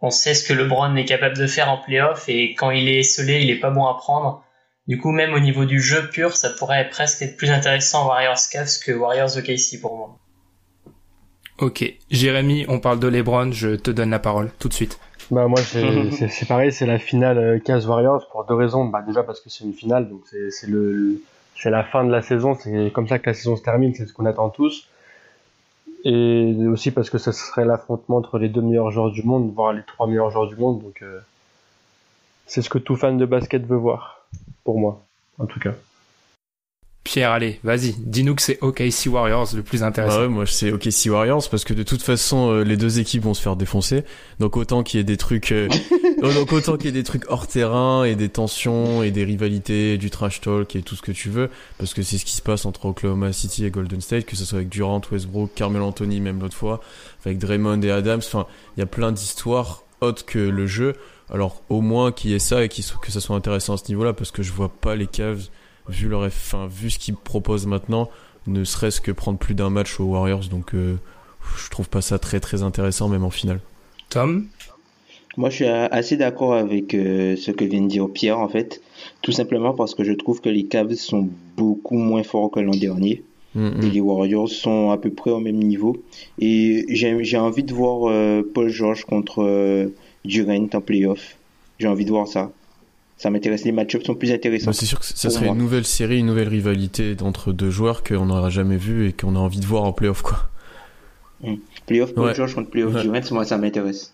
on 0.00 0.10
sait 0.10 0.34
ce 0.34 0.46
que 0.46 0.52
LeBron 0.52 0.94
est 0.96 1.04
capable 1.04 1.36
de 1.36 1.46
faire 1.46 1.70
en 1.70 1.78
playoff 1.78 2.28
et 2.28 2.54
quand 2.54 2.70
il 2.70 2.88
est 2.88 3.00
esselé, 3.00 3.40
il 3.42 3.50
est 3.50 3.58
pas 3.58 3.70
bon 3.70 3.86
à 3.86 3.94
prendre. 3.94 4.44
Du 4.86 4.98
coup, 4.98 5.10
même 5.10 5.34
au 5.34 5.40
niveau 5.40 5.64
du 5.64 5.80
jeu 5.80 6.08
pur, 6.08 6.36
ça 6.36 6.50
pourrait 6.50 6.88
presque 6.88 7.20
être 7.22 7.36
plus 7.36 7.50
intéressant 7.50 8.06
Warriors 8.06 8.38
Cavs 8.50 8.78
que 8.84 8.92
Warriors 8.92 9.42
Casey 9.44 9.78
pour 9.80 9.96
moi. 9.96 10.18
Ok, 11.58 11.84
Jérémy, 12.10 12.64
on 12.68 12.78
parle 12.78 13.00
de 13.00 13.08
LeBron, 13.08 13.50
je 13.50 13.74
te 13.74 13.90
donne 13.90 14.10
la 14.10 14.20
parole 14.20 14.50
tout 14.58 14.68
de 14.68 14.74
suite. 14.74 14.98
Bah 15.30 15.46
moi 15.46 15.60
c'est 15.60 16.46
pareil, 16.48 16.72
c'est 16.72 16.86
la 16.86 16.98
finale 16.98 17.60
15 17.64 17.84
euh, 17.84 17.88
Warriors 17.88 18.28
pour 18.30 18.46
deux 18.46 18.54
raisons. 18.54 18.84
Bah 18.86 19.02
déjà 19.06 19.22
parce 19.24 19.40
que 19.40 19.50
c'est 19.50 19.64
une 19.64 19.74
finale, 19.74 20.08
donc 20.08 20.22
c'est 20.28 20.68
le 20.68 21.20
c'est 21.56 21.70
la 21.70 21.82
fin 21.82 22.04
de 22.04 22.12
la 22.12 22.22
saison, 22.22 22.54
c'est 22.54 22.92
comme 22.92 23.08
ça 23.08 23.18
que 23.18 23.28
la 23.28 23.34
saison 23.34 23.56
se 23.56 23.62
termine, 23.62 23.92
c'est 23.94 24.06
ce 24.06 24.12
qu'on 24.12 24.26
attend 24.26 24.48
tous. 24.48 24.88
Et 26.04 26.54
aussi 26.68 26.90
parce 26.90 27.10
que 27.10 27.18
ce 27.18 27.32
serait 27.32 27.64
l'affrontement 27.64 28.16
entre 28.16 28.38
les 28.38 28.48
deux 28.48 28.60
meilleurs 28.60 28.90
joueurs 28.90 29.10
du 29.10 29.22
monde, 29.22 29.52
voire 29.54 29.72
les 29.72 29.82
trois 29.82 30.06
meilleurs 30.06 30.30
joueurs 30.30 30.46
du 30.46 30.56
monde. 30.56 30.82
Donc 30.82 31.02
euh, 31.02 31.20
c'est 32.46 32.62
ce 32.62 32.70
que 32.70 32.78
tout 32.78 32.96
fan 32.96 33.18
de 33.18 33.26
basket 33.26 33.66
veut 33.66 33.76
voir, 33.76 34.26
pour 34.64 34.78
moi, 34.78 35.00
en 35.38 35.46
tout 35.46 35.60
cas. 35.60 35.74
Pierre, 37.04 37.30
allez, 37.30 37.58
vas-y, 37.64 37.94
dis-nous 37.98 38.34
que 38.34 38.42
c'est 38.42 38.58
OKC 38.60 39.06
Warriors 39.06 39.48
le 39.54 39.62
plus 39.62 39.82
intéressant. 39.82 40.16
Bah 40.16 40.22
ouais, 40.22 40.28
moi 40.28 40.44
c'est 40.44 40.70
OKC 40.72 41.06
Warriors 41.06 41.48
parce 41.50 41.64
que 41.64 41.72
de 41.72 41.82
toute 41.82 42.02
façon 42.02 42.50
euh, 42.50 42.64
les 42.64 42.76
deux 42.76 42.98
équipes 42.98 43.22
vont 43.22 43.32
se 43.32 43.40
faire 43.40 43.56
défoncer. 43.56 44.04
Donc 44.40 44.58
autant 44.58 44.82
qu'il 44.82 44.98
y 44.98 45.00
ait 45.00 45.04
des 45.04 45.16
trucs 45.16 45.52
euh, 45.52 45.68
donc 46.22 46.52
autant 46.52 46.76
qu'il 46.76 46.86
y 46.86 46.88
ait 46.90 46.92
des 46.92 47.04
trucs 47.04 47.24
hors 47.30 47.46
terrain 47.46 48.04
et 48.04 48.14
des 48.14 48.28
tensions 48.28 49.02
et 49.02 49.10
des 49.10 49.24
rivalités, 49.24 49.96
du 49.96 50.10
trash 50.10 50.42
talk 50.42 50.76
et 50.76 50.82
tout 50.82 50.96
ce 50.96 51.02
que 51.02 51.12
tu 51.12 51.30
veux 51.30 51.48
parce 51.78 51.94
que 51.94 52.02
c'est 52.02 52.18
ce 52.18 52.26
qui 52.26 52.34
se 52.34 52.42
passe 52.42 52.66
entre 52.66 52.84
Oklahoma 52.84 53.32
City 53.32 53.64
et 53.64 53.70
Golden 53.70 54.02
State 54.02 54.26
que 54.26 54.36
ce 54.36 54.44
soit 54.44 54.58
avec 54.58 54.68
Durant, 54.68 55.00
Westbrook, 55.10 55.52
Carmel 55.54 55.80
Anthony 55.80 56.20
même 56.20 56.40
l'autre 56.40 56.56
fois, 56.56 56.82
avec 57.24 57.38
Draymond 57.38 57.80
et 57.80 57.90
Adams, 57.90 58.20
enfin, 58.22 58.46
il 58.76 58.80
y 58.80 58.82
a 58.82 58.86
plein 58.86 59.12
d'histoires 59.12 59.82
autres 60.02 60.26
que 60.26 60.38
le 60.38 60.66
jeu. 60.66 60.94
Alors 61.30 61.62
au 61.68 61.80
moins 61.80 62.12
qu'il 62.12 62.30
y 62.30 62.34
ait 62.34 62.38
ça 62.38 62.64
et 62.64 62.68
que 62.68 62.82
ça 62.82 63.20
soit 63.20 63.36
intéressant 63.36 63.74
à 63.74 63.76
ce 63.78 63.88
niveau-là 63.88 64.12
parce 64.12 64.30
que 64.30 64.42
je 64.42 64.52
vois 64.52 64.68
pas 64.68 64.94
les 64.94 65.06
Cavs 65.06 65.48
vu 65.88 66.08
leur 66.08 66.22
enfin, 66.22 66.68
vu 66.70 66.90
ce 66.90 66.98
qu'ils 66.98 67.16
proposent 67.16 67.66
maintenant, 67.66 68.10
ne 68.46 68.64
serait-ce 68.64 69.00
que 69.00 69.12
prendre 69.12 69.38
plus 69.38 69.54
d'un 69.54 69.70
match 69.70 70.00
aux 70.00 70.04
Warriors. 70.04 70.46
Donc, 70.50 70.74
euh, 70.74 70.96
je 71.56 71.70
trouve 71.70 71.88
pas 71.88 72.00
ça 72.00 72.18
très 72.18 72.40
très 72.40 72.62
intéressant, 72.62 73.08
même 73.08 73.24
en 73.24 73.30
finale. 73.30 73.60
Tom? 74.08 74.46
Moi, 75.36 75.50
je 75.50 75.54
suis 75.56 75.66
assez 75.66 76.16
d'accord 76.16 76.54
avec 76.54 76.94
euh, 76.94 77.36
ce 77.36 77.52
que 77.52 77.64
vient 77.64 77.82
de 77.82 77.86
dire 77.86 78.08
Pierre, 78.08 78.40
en 78.40 78.48
fait. 78.48 78.80
Tout 79.22 79.32
simplement 79.32 79.72
parce 79.72 79.94
que 79.94 80.02
je 80.02 80.12
trouve 80.12 80.40
que 80.40 80.48
les 80.48 80.64
Cavs 80.64 80.94
sont 80.94 81.28
beaucoup 81.56 81.96
moins 81.96 82.22
forts 82.24 82.50
que 82.50 82.60
l'an 82.60 82.72
dernier. 82.72 83.22
Mm, 83.54 83.82
Et 83.82 83.90
les 83.90 84.00
Warriors 84.00 84.48
sont 84.48 84.90
à 84.90 84.98
peu 84.98 85.10
près 85.10 85.30
au 85.30 85.40
même 85.40 85.58
niveau. 85.58 86.02
Et 86.38 86.84
j'ai 86.88 87.22
j'ai 87.24 87.38
envie 87.38 87.62
de 87.62 87.72
voir 87.72 88.10
euh, 88.10 88.42
Paul 88.54 88.68
George 88.68 89.04
contre 89.04 89.42
euh, 89.42 89.88
Durant 90.24 90.66
en 90.74 90.80
playoff. 90.80 91.36
J'ai 91.78 91.88
envie 91.88 92.04
de 92.04 92.10
voir 92.10 92.26
ça. 92.26 92.50
Ça 93.18 93.28
m'intéresse. 93.30 93.64
Les 93.64 93.72
match-ups 93.72 94.04
sont 94.06 94.14
plus 94.14 94.32
intéressants. 94.32 94.66
Bah, 94.70 94.72
c'est 94.72 94.86
sûr 94.86 94.98
que 95.00 95.04
ça 95.04 95.14
pour 95.28 95.32
serait 95.32 95.46
moi. 95.46 95.54
une 95.54 95.60
nouvelle 95.60 95.84
série, 95.84 96.18
une 96.20 96.26
nouvelle 96.26 96.48
rivalité 96.48 97.14
entre 97.20 97.52
deux 97.52 97.68
joueurs 97.70 98.02
qu'on 98.04 98.26
n'aura 98.26 98.48
jamais 98.48 98.76
vu 98.76 99.08
et 99.08 99.12
qu'on 99.12 99.34
a 99.36 99.38
envie 99.40 99.60
de 99.60 99.66
voir 99.66 99.84
en 99.84 99.92
playoff, 99.92 100.22
quoi. 100.22 100.48
Playoff 101.86 102.14
Paul 102.14 102.24
Ouais. 102.26 102.34
George 102.34 102.54
contre 102.54 102.70
playoff 102.70 102.94
Ouais. 102.94 103.02
Durant, 103.02 103.20
moi 103.32 103.44
ça 103.44 103.58
m'intéresse. 103.58 104.12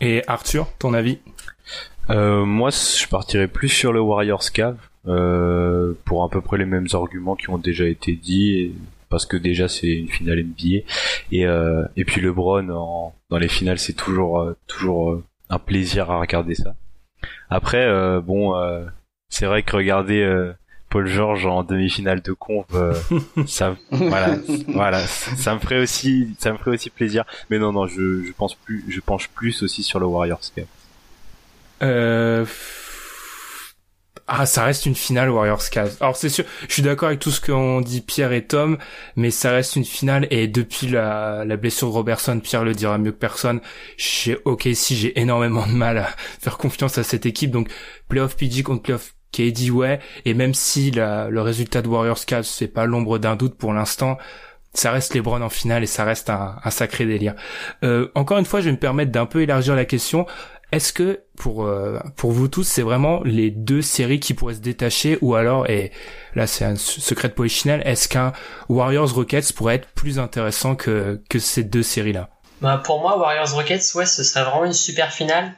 Et 0.00 0.22
Arthur, 0.26 0.66
ton 0.78 0.92
avis? 0.94 1.18
Euh, 2.10 2.44
moi, 2.44 2.70
je 2.70 3.06
partirais 3.08 3.48
plus 3.48 3.68
sur 3.68 3.92
le 3.92 4.00
Warriors 4.00 4.50
Cave 4.52 4.76
euh, 5.06 5.92
pour 6.04 6.24
à 6.24 6.28
peu 6.30 6.40
près 6.40 6.58
les 6.58 6.64
mêmes 6.64 6.88
arguments 6.92 7.36
qui 7.36 7.50
ont 7.50 7.58
déjà 7.58 7.86
été 7.86 8.14
dits, 8.14 8.54
et- 8.54 8.72
parce 9.08 9.26
que 9.26 9.36
déjà 9.36 9.68
c'est 9.68 9.88
une 9.92 10.08
finale 10.08 10.38
NBA 10.38 10.84
et 11.32 11.44
euh, 11.46 11.84
et 11.98 12.04
puis 12.06 12.22
LeBron 12.22 12.70
en, 12.70 13.14
dans 13.28 13.36
les 13.36 13.48
finales 13.48 13.78
c'est 13.78 13.92
toujours 13.92 14.40
euh, 14.40 14.56
toujours 14.66 15.10
euh, 15.12 15.22
un 15.50 15.58
plaisir 15.58 16.10
à 16.10 16.18
regarder 16.18 16.54
ça. 16.54 16.74
Après, 17.50 17.84
euh, 17.84 18.20
bon, 18.20 18.56
euh, 18.56 18.84
c'est 19.28 19.46
vrai 19.46 19.62
que 19.62 19.74
regarder 19.76 20.22
euh, 20.22 20.52
Paul 20.88 21.06
George 21.06 21.46
en 21.46 21.62
demi-finale 21.64 22.20
de 22.22 22.32
conf, 22.32 22.66
euh, 22.74 22.94
ça, 23.46 23.76
voilà, 23.90 24.36
voilà, 24.68 25.00
ça 25.00 25.54
me 25.54 25.60
ferait 25.60 25.80
aussi, 25.80 26.34
ça 26.38 26.52
me 26.52 26.58
ferait 26.58 26.72
aussi 26.72 26.90
plaisir. 26.90 27.24
Mais 27.50 27.58
non, 27.58 27.72
non, 27.72 27.86
je, 27.86 28.24
je 28.24 28.32
pense 28.32 28.54
plus, 28.54 28.84
je 28.88 29.00
penche 29.00 29.28
plus 29.28 29.62
aussi 29.62 29.82
sur 29.82 30.00
le 30.00 30.06
Warriors. 30.06 30.40
Euh... 31.82 32.44
Ah, 34.34 34.46
ça 34.46 34.64
reste 34.64 34.86
une 34.86 34.94
finale 34.94 35.28
Warriors 35.28 35.68
Cavs. 35.68 35.94
Alors 36.00 36.16
c'est 36.16 36.30
sûr, 36.30 36.46
je 36.66 36.72
suis 36.72 36.80
d'accord 36.80 37.08
avec 37.08 37.20
tout 37.20 37.30
ce 37.30 37.38
qu'ont 37.38 37.82
dit 37.82 38.00
Pierre 38.00 38.32
et 38.32 38.46
Tom, 38.46 38.78
mais 39.14 39.30
ça 39.30 39.50
reste 39.50 39.76
une 39.76 39.84
finale 39.84 40.26
et 40.30 40.48
depuis 40.48 40.86
la, 40.86 41.44
blessure 41.58 41.88
de 41.88 41.92
Robertson, 41.92 42.40
Pierre 42.40 42.64
le 42.64 42.72
dira 42.72 42.96
mieux 42.96 43.12
que 43.12 43.18
personne. 43.18 43.60
J'ai 43.98 44.38
ok 44.46 44.70
si 44.72 44.96
j'ai 44.96 45.20
énormément 45.20 45.66
de 45.66 45.72
mal 45.72 45.98
à 45.98 46.08
faire 46.40 46.56
confiance 46.56 46.96
à 46.96 47.02
cette 47.02 47.26
équipe, 47.26 47.50
donc 47.50 47.68
playoff 48.08 48.34
PG 48.34 48.62
contre 48.62 48.80
playoff 48.80 49.12
KD 49.32 49.68
ouais, 49.68 50.00
et 50.24 50.32
même 50.32 50.54
si 50.54 50.92
le 50.92 51.40
résultat 51.40 51.82
de 51.82 51.88
Warriors 51.88 52.24
Cavs 52.24 52.44
c'est 52.44 52.68
pas 52.68 52.86
l'ombre 52.86 53.18
d'un 53.18 53.36
doute 53.36 53.58
pour 53.58 53.74
l'instant, 53.74 54.16
ça 54.72 54.92
reste 54.92 55.12
les 55.12 55.20
Browns 55.20 55.42
en 55.42 55.50
finale 55.50 55.82
et 55.82 55.86
ça 55.86 56.04
reste 56.04 56.30
un, 56.30 56.56
un 56.64 56.70
sacré 56.70 57.04
délire. 57.04 57.34
Euh, 57.84 58.08
encore 58.14 58.38
une 58.38 58.46
fois, 58.46 58.60
je 58.60 58.66
vais 58.66 58.72
me 58.72 58.78
permettre 58.78 59.12
d'un 59.12 59.26
peu 59.26 59.42
élargir 59.42 59.76
la 59.76 59.84
question. 59.84 60.26
Est-ce 60.72 60.94
que 60.94 61.20
pour 61.36 61.66
euh, 61.66 61.98
pour 62.16 62.32
vous 62.32 62.48
tous, 62.48 62.64
c'est 62.64 62.82
vraiment 62.82 63.20
les 63.24 63.50
deux 63.50 63.82
séries 63.82 64.20
qui 64.20 64.32
pourraient 64.32 64.54
se 64.54 64.60
détacher 64.60 65.18
ou 65.20 65.34
alors 65.34 65.68
et 65.68 65.92
là 66.34 66.46
c'est 66.46 66.64
un 66.64 66.76
secret 66.76 67.28
de 67.28 67.34
polichinelle, 67.34 67.82
est-ce 67.84 68.08
qu'un 68.08 68.32
Warriors 68.70 69.12
Rockets 69.14 69.52
pourrait 69.52 69.76
être 69.76 69.88
plus 69.88 70.18
intéressant 70.18 70.74
que 70.74 71.20
ces 71.38 71.62
deux 71.62 71.82
séries 71.82 72.14
là 72.14 72.30
Bah, 72.62 72.80
pour 72.82 73.00
moi, 73.02 73.18
Warriors 73.18 73.52
Rockets, 73.54 73.94
ouais, 73.94 74.06
ce 74.06 74.24
serait 74.24 74.44
vraiment 74.44 74.64
une 74.64 74.72
super 74.72 75.12
finale. 75.12 75.52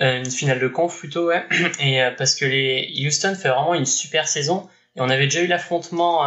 Euh, 0.00 0.18
une 0.18 0.30
finale 0.30 0.60
de 0.60 0.68
conf 0.68 0.98
plutôt, 0.98 1.28
ouais. 1.28 1.44
Euh, 1.84 2.10
parce 2.16 2.34
que 2.34 2.44
les 2.44 2.92
Houston 3.06 3.34
fait 3.34 3.48
vraiment 3.48 3.74
une 3.74 3.86
super 3.86 4.28
saison. 4.28 4.68
Et 4.96 5.00
on 5.00 5.08
avait 5.08 5.24
déjà 5.24 5.40
eu 5.40 5.46
l'affrontement, 5.46 6.26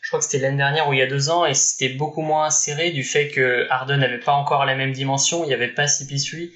je 0.00 0.08
crois 0.08 0.18
que 0.18 0.24
c'était 0.24 0.40
l'année 0.40 0.56
dernière 0.56 0.88
ou 0.88 0.92
il 0.92 0.98
y 0.98 1.02
a 1.02 1.06
deux 1.06 1.30
ans, 1.30 1.46
et 1.46 1.54
c'était 1.54 1.90
beaucoup 1.90 2.22
moins 2.22 2.50
serré 2.50 2.90
du 2.90 3.04
fait 3.04 3.28
que 3.28 3.66
Harden 3.70 3.98
n'avait 3.98 4.18
pas 4.18 4.32
encore 4.32 4.64
la 4.64 4.74
même 4.74 4.92
dimension, 4.92 5.44
il 5.44 5.46
n'y 5.46 5.54
avait 5.54 5.68
pas 5.68 5.84
CP3. 5.84 6.50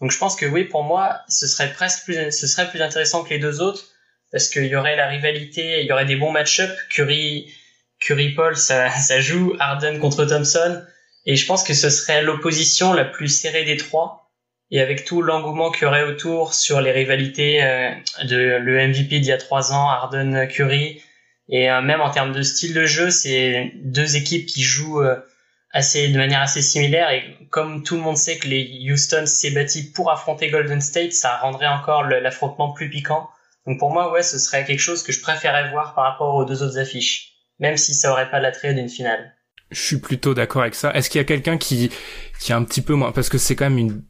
Donc 0.00 0.10
je 0.10 0.18
pense 0.18 0.36
que 0.36 0.46
oui, 0.46 0.64
pour 0.64 0.84
moi, 0.84 1.20
ce 1.28 1.46
serait 1.46 1.72
presque 1.72 2.04
plus, 2.04 2.30
ce 2.30 2.46
serait 2.46 2.68
plus 2.68 2.80
intéressant 2.82 3.24
que 3.24 3.30
les 3.30 3.38
deux 3.38 3.60
autres, 3.60 3.84
parce 4.30 4.48
qu'il 4.48 4.66
y 4.66 4.76
aurait 4.76 4.96
la 4.96 5.08
rivalité, 5.08 5.80
il 5.80 5.86
y 5.86 5.92
aurait 5.92 6.04
des 6.04 6.16
bons 6.16 6.30
match-up. 6.30 6.70
Curry, 6.90 7.52
Curry 8.00 8.30
Paul, 8.30 8.56
ça, 8.56 8.90
ça 8.98 9.20
joue. 9.20 9.56
Harden 9.58 9.98
contre 9.98 10.24
Thompson. 10.24 10.82
Et 11.26 11.36
je 11.36 11.46
pense 11.46 11.62
que 11.62 11.74
ce 11.74 11.90
serait 11.90 12.22
l'opposition 12.22 12.92
la 12.92 13.04
plus 13.04 13.28
serrée 13.28 13.64
des 13.64 13.76
trois. 13.76 14.30
Et 14.70 14.80
avec 14.80 15.04
tout 15.04 15.22
l'engouement 15.22 15.70
qu'il 15.70 15.84
y 15.84 15.86
aurait 15.86 16.02
autour 16.02 16.52
sur 16.54 16.80
les 16.80 16.92
rivalités 16.92 17.62
euh, 17.62 17.90
de 18.24 18.36
le 18.36 18.88
MVP 18.88 19.20
d'il 19.20 19.24
y 19.24 19.32
a 19.32 19.38
trois 19.38 19.72
ans, 19.72 19.88
Harden 19.88 20.46
Curry, 20.46 21.00
et 21.48 21.70
euh, 21.70 21.80
même 21.80 22.00
en 22.00 22.10
termes 22.10 22.32
de 22.32 22.42
style 22.42 22.74
de 22.74 22.84
jeu, 22.84 23.10
c'est 23.10 23.72
deux 23.76 24.16
équipes 24.16 24.46
qui 24.46 24.62
jouent 24.62 25.02
euh, 25.02 25.16
assez 25.70 26.08
de 26.08 26.16
manière 26.16 26.40
assez 26.40 26.62
similaire. 26.62 27.10
Et 27.10 27.22
comme 27.50 27.82
tout 27.82 27.96
le 27.96 28.02
monde 28.02 28.16
sait 28.16 28.38
que 28.38 28.48
les 28.48 28.86
Houston 28.90 29.24
s'est 29.26 29.50
bâti 29.50 29.92
pour 29.92 30.10
affronter 30.10 30.50
Golden 30.50 30.80
State, 30.80 31.12
ça 31.12 31.36
rendrait 31.38 31.66
encore 31.66 32.04
l'affrontement 32.04 32.72
plus 32.72 32.90
piquant. 32.90 33.28
Donc 33.66 33.78
pour 33.78 33.92
moi, 33.92 34.12
ouais, 34.12 34.22
ce 34.22 34.38
serait 34.38 34.64
quelque 34.64 34.80
chose 34.80 35.02
que 35.02 35.12
je 35.12 35.20
préférais 35.20 35.70
voir 35.70 35.94
par 35.94 36.04
rapport 36.04 36.34
aux 36.34 36.44
deux 36.44 36.62
autres 36.62 36.78
affiches, 36.78 37.34
même 37.58 37.76
si 37.76 37.94
ça 37.94 38.10
aurait 38.12 38.30
pas 38.30 38.40
l'attrait 38.40 38.72
d'une 38.72 38.88
finale. 38.88 39.34
Je 39.70 39.80
suis 39.80 39.98
plutôt 39.98 40.32
d'accord 40.32 40.62
avec 40.62 40.74
ça. 40.74 40.92
Est-ce 40.94 41.10
qu'il 41.10 41.18
y 41.18 41.22
a 41.22 41.26
quelqu'un 41.26 41.58
qui 41.58 41.90
qui 42.40 42.52
a 42.52 42.56
un 42.56 42.64
petit 42.64 42.80
peu 42.80 42.94
moins 42.94 43.12
parce 43.12 43.28
que 43.28 43.36
c'est 43.36 43.54
quand 43.54 43.68
même 43.68 43.78
une 43.78 44.02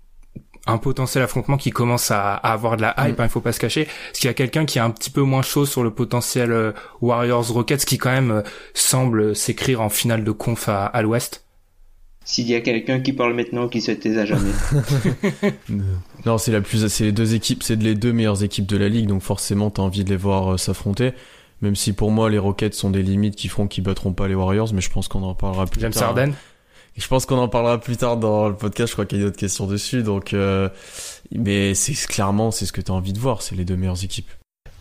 un 0.67 0.79
potentiel 0.79 1.25
affrontement 1.25 1.57
qui 1.57 1.71
commence 1.71 2.11
à, 2.11 2.35
à 2.35 2.53
avoir 2.53 2.77
de 2.77 2.83
la 2.83 2.95
hype, 2.99 3.19
hein, 3.19 3.25
il 3.25 3.31
faut 3.31 3.41
pas 3.41 3.53
se 3.53 3.59
cacher. 3.59 3.83
Est-ce 3.83 4.21
qu'il 4.21 4.29
y 4.29 4.31
a 4.31 4.35
quelqu'un 4.35 4.67
qui 4.67 4.77
est 4.77 4.83
un 4.83 4.91
petit 4.91 5.11
peu 5.11 5.23
moins 5.23 5.41
chaud 5.41 5.65
sur 5.65 5.83
le 5.83 5.95
potentiel 5.95 6.53
euh, 6.53 6.73
Warriors 7.01 7.49
Rockets 7.49 7.87
qui 7.87 7.97
quand 7.97 8.11
même 8.11 8.31
euh, 8.31 8.43
semble 8.75 9.35
s'écrire 9.35 9.81
en 9.81 9.89
finale 9.89 10.25
de 10.25 10.31
conf 10.31 10.69
à, 10.69 10.85
à 10.85 11.01
l'Ouest? 11.01 11.48
S'il 12.29 12.47
y 12.47 12.55
a 12.55 12.61
quelqu'un 12.61 13.01
qui 13.01 13.15
parle 13.15 13.33
maintenant, 13.33 13.69
qui 13.69 13.81
se 13.81 13.91
taise 13.91 14.19
à 14.19 14.27
jamais. 14.27 14.51
Non, 16.27 16.37
c'est 16.37 16.53
la 16.53 16.61
plus, 16.61 16.87
c'est 16.89 17.05
les 17.05 17.13
deux 17.13 17.35
équipes, 17.35 17.63
c'est 17.63 17.77
les 17.77 17.95
deux 17.95 18.13
meilleures 18.13 18.43
équipes 18.43 18.67
de 18.67 18.77
la 18.77 18.91
ligue, 18.91 19.07
donc 19.07 19.23
forcément 19.23 19.71
t'as 19.71 19.81
envie 19.81 20.05
de 20.05 20.11
les 20.11 20.17
voir 20.17 20.53
euh, 20.53 20.57
s'affronter. 20.59 21.13
Même 21.63 21.75
si 21.75 21.95
pour 21.95 22.11
moi 22.11 22.29
les 22.29 22.37
Rockets 22.37 22.75
sont 22.75 22.91
des 22.91 23.03
limites 23.03 23.35
qui 23.35 23.49
feront 23.49 23.67
qu'ils 23.67 23.83
battront 23.83 24.13
pas 24.13 24.29
les 24.29 24.35
Warriors, 24.35 24.75
mais 24.75 24.83
je 24.83 24.91
pense 24.91 25.09
qu'on 25.09 25.23
en 25.23 25.35
parlera 25.35 25.65
plus 25.65 25.81
James 25.81 25.91
tard. 25.91 26.11
Harden 26.11 26.33
Je 26.99 27.07
pense 27.09 27.25
qu'on 27.25 27.39
en 27.39 27.49
parlera 27.49 27.81
plus 27.81 27.97
tard 27.97 28.19
dans 28.19 28.51
le 28.51 28.57
podcast. 28.57 28.89
Je 28.89 28.93
crois 28.93 29.07
qu'il 29.07 29.21
y 29.21 29.23
a 29.23 29.25
d'autres 29.25 29.39
questions 29.39 29.67
dessus, 29.67 30.03
donc. 30.03 30.35
Euh... 30.35 30.69
Mais 31.33 31.73
c'est 31.73 31.95
clairement 31.95 32.51
c'est 32.51 32.67
ce 32.67 32.73
que 32.73 32.83
t'as 32.83 32.93
envie 32.93 33.15
de 33.15 33.19
voir, 33.19 33.41
c'est 33.41 33.55
les 33.55 33.65
deux 33.65 33.77
meilleures 33.77 34.05
équipes. 34.05 34.31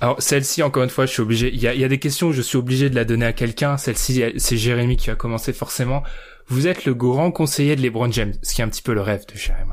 Alors 0.01 0.22
celle-ci, 0.22 0.63
encore 0.63 0.84
une 0.84 0.89
fois, 0.89 1.06
je 1.06 1.13
suis 1.13 1.22
obligé. 1.22 1.50
Il 1.54 1.62
y 1.62 1.68
a, 1.68 1.74
il 1.74 1.80
y 1.80 1.86
a 1.86 1.88
des 1.88 2.00
questions 2.00 2.27
où 2.27 2.34
je 2.34 2.42
suis 2.42 2.58
obligé 2.58 2.89
de 2.89 2.96
la 2.96 3.06
donner 3.06 3.25
à 3.25 3.32
quelqu'un. 3.32 3.77
Celle-ci, 3.77 4.22
c'est 4.36 4.58
Jérémy 4.58 4.98
qui 4.98 5.10
a 5.12 5.16
commencé 5.16 5.54
forcément. 5.54 6.04
Vous 6.50 6.68
êtes 6.68 6.86
le 6.86 6.94
grand 6.94 7.32
conseiller 7.32 7.75
de 7.75 7.82
LeBron 7.82 8.10
James, 8.12 8.34
ce 8.42 8.54
qui 8.54 8.62
est 8.62 8.63
un 8.63 8.70
petit 8.70 8.82
peu 8.82 8.94
le 8.94 9.01
rêve 9.01 9.25
de 9.27 9.36
Jérémy. 9.36 9.72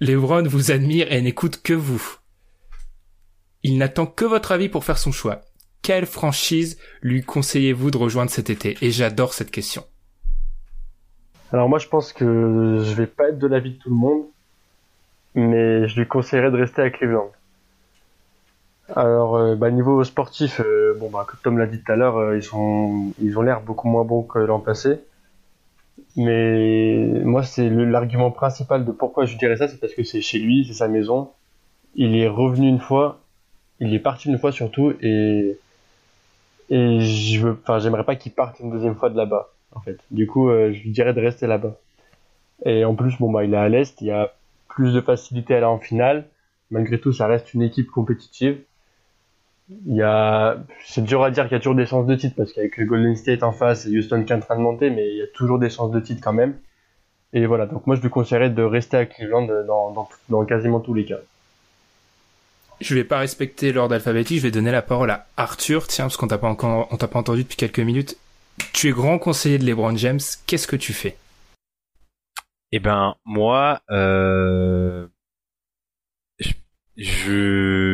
LeBron 0.00 0.42
vous 0.42 0.70
admire 0.70 1.10
et 1.10 1.22
n'écoute 1.22 1.62
que 1.62 1.72
vous. 1.72 2.18
Il 3.62 3.78
n'attend 3.78 4.04
que 4.04 4.26
votre 4.26 4.52
avis 4.52 4.68
pour 4.68 4.84
faire 4.84 4.98
son 4.98 5.10
choix. 5.10 5.40
Quelle 5.80 6.04
franchise 6.04 6.78
lui 7.00 7.22
conseillez-vous 7.22 7.90
de 7.90 7.96
rejoindre 7.96 8.30
cet 8.30 8.50
été? 8.50 8.76
Et 8.82 8.90
j'adore 8.90 9.32
cette 9.32 9.50
question. 9.50 9.84
Alors 11.50 11.68
moi 11.68 11.78
je 11.78 11.88
pense 11.88 12.12
que 12.12 12.80
je 12.82 12.94
vais 12.94 13.06
pas 13.06 13.30
être 13.30 13.38
de 13.38 13.46
l'avis 13.46 13.72
de 13.72 13.78
tout 13.78 13.90
le 13.90 13.96
monde, 13.96 14.24
mais 15.34 15.88
je 15.88 15.98
lui 15.98 16.06
conseillerais 16.06 16.50
de 16.50 16.58
rester 16.58 16.82
à 16.82 16.90
Cleveland. 16.90 17.30
Alors 18.94 19.36
euh, 19.36 19.54
bah, 19.54 19.70
niveau 19.70 20.04
sportif, 20.04 20.60
euh, 20.60 20.94
bon 20.98 21.08
bah 21.08 21.26
comme 21.26 21.40
Tom 21.42 21.58
l'a 21.58 21.66
dit 21.66 21.82
tout 21.82 21.92
à 21.92 21.96
l'heure, 21.96 22.18
euh, 22.18 22.38
ils 22.38 23.24
ils 23.24 23.38
ont 23.38 23.42
l'air 23.42 23.62
beaucoup 23.62 23.88
moins 23.88 24.04
bons 24.04 24.22
que 24.22 24.38
l'an 24.38 24.60
passé. 24.60 25.00
Mais 26.16 27.06
moi 27.24 27.42
c'est 27.42 27.68
l'argument 27.70 28.30
principal 28.30 28.84
de 28.84 28.92
pourquoi 28.92 29.24
je 29.24 29.36
dirais 29.36 29.56
ça, 29.56 29.68
c'est 29.68 29.80
parce 29.80 29.94
que 29.94 30.04
c'est 30.04 30.20
chez 30.20 30.38
lui, 30.38 30.64
c'est 30.66 30.74
sa 30.74 30.88
maison. 30.88 31.30
Il 31.94 32.16
est 32.16 32.28
revenu 32.28 32.68
une 32.68 32.80
fois, 32.80 33.20
il 33.80 33.94
est 33.94 33.98
parti 33.98 34.28
une 34.28 34.38
fois 34.38 34.52
surtout 34.52 34.92
et 35.00 35.58
et 36.70 37.00
je 37.00 37.40
veux, 37.40 37.58
enfin 37.62 37.78
j'aimerais 37.78 38.04
pas 38.04 38.16
qu'il 38.16 38.32
parte 38.32 38.60
une 38.60 38.70
deuxième 38.70 38.94
fois 38.94 39.10
de 39.10 39.16
là-bas 39.16 39.50
en 39.74 39.80
fait. 39.80 39.98
Du 40.10 40.26
coup, 40.26 40.50
euh, 40.50 40.72
je 40.72 40.82
lui 40.82 40.90
dirais 40.90 41.14
de 41.14 41.20
rester 41.20 41.46
là-bas. 41.46 41.76
Et 42.64 42.84
en 42.84 42.94
plus, 42.94 43.18
bon 43.18 43.30
bah 43.30 43.44
il 43.44 43.54
est 43.54 43.56
à 43.56 43.68
l'est, 43.68 44.00
il 44.00 44.06
y 44.08 44.10
a 44.10 44.34
plus 44.68 44.92
de 44.94 45.00
facilité 45.00 45.54
à 45.54 45.58
aller 45.58 45.66
en 45.66 45.78
finale. 45.78 46.28
Malgré 46.70 46.98
tout, 47.00 47.12
ça 47.12 47.26
reste 47.26 47.54
une 47.54 47.62
équipe 47.62 47.90
compétitive. 47.90 48.58
Il 49.68 49.96
y 49.96 50.02
a, 50.02 50.58
c'est 50.84 51.02
dur 51.04 51.22
à 51.22 51.30
dire 51.30 51.44
qu'il 51.44 51.52
y 51.52 51.56
a 51.56 51.60
toujours 51.60 51.74
des 51.74 51.86
chances 51.86 52.06
de 52.06 52.14
titre 52.14 52.34
parce 52.36 52.52
qu'avec 52.52 52.78
Golden 52.80 53.16
State 53.16 53.42
en 53.42 53.52
face 53.52 53.86
et 53.86 53.96
Houston 53.96 54.24
qui 54.24 54.32
est 54.32 54.36
en 54.36 54.40
train 54.40 54.56
de 54.56 54.60
monter, 54.62 54.90
mais 54.90 55.08
il 55.08 55.16
y 55.18 55.22
a 55.22 55.26
toujours 55.28 55.58
des 55.58 55.70
chances 55.70 55.90
de 55.90 56.00
titre 56.00 56.20
quand 56.22 56.32
même. 56.32 56.58
Et 57.32 57.46
voilà, 57.46 57.66
donc 57.66 57.86
moi 57.86 57.96
je 57.96 58.02
lui 58.02 58.10
conseillerais 58.10 58.50
de 58.50 58.62
rester 58.62 58.98
à 58.98 59.06
Cleveland 59.06 59.46
dans, 59.66 59.92
dans, 59.92 60.08
dans 60.28 60.44
quasiment 60.44 60.80
tous 60.80 60.94
les 60.94 61.06
cas. 61.06 61.18
Je 62.82 62.94
vais 62.96 63.04
pas 63.04 63.18
respecter 63.18 63.72
l'ordre 63.72 63.94
alphabétique. 63.94 64.38
Je 64.38 64.42
vais 64.42 64.50
donner 64.50 64.72
la 64.72 64.82
parole 64.82 65.10
à 65.10 65.26
Arthur. 65.36 65.86
Tiens, 65.86 66.06
parce 66.06 66.16
qu'on 66.16 66.26
t'a 66.26 66.38
pas 66.38 66.48
encore, 66.48 66.88
on 66.90 66.96
t'a 66.96 67.06
pas 67.06 67.20
entendu 67.20 67.44
depuis 67.44 67.56
quelques 67.56 67.78
minutes. 67.78 68.18
Tu 68.72 68.88
es 68.88 68.92
grand 68.92 69.18
conseiller 69.18 69.58
de 69.58 69.64
LeBron 69.64 69.96
James. 69.96 70.20
Qu'est-ce 70.46 70.66
que 70.66 70.76
tu 70.76 70.92
fais? 70.92 71.16
Eh 72.72 72.80
ben 72.80 73.14
moi, 73.24 73.82
euh, 73.90 75.06
je, 76.96 77.91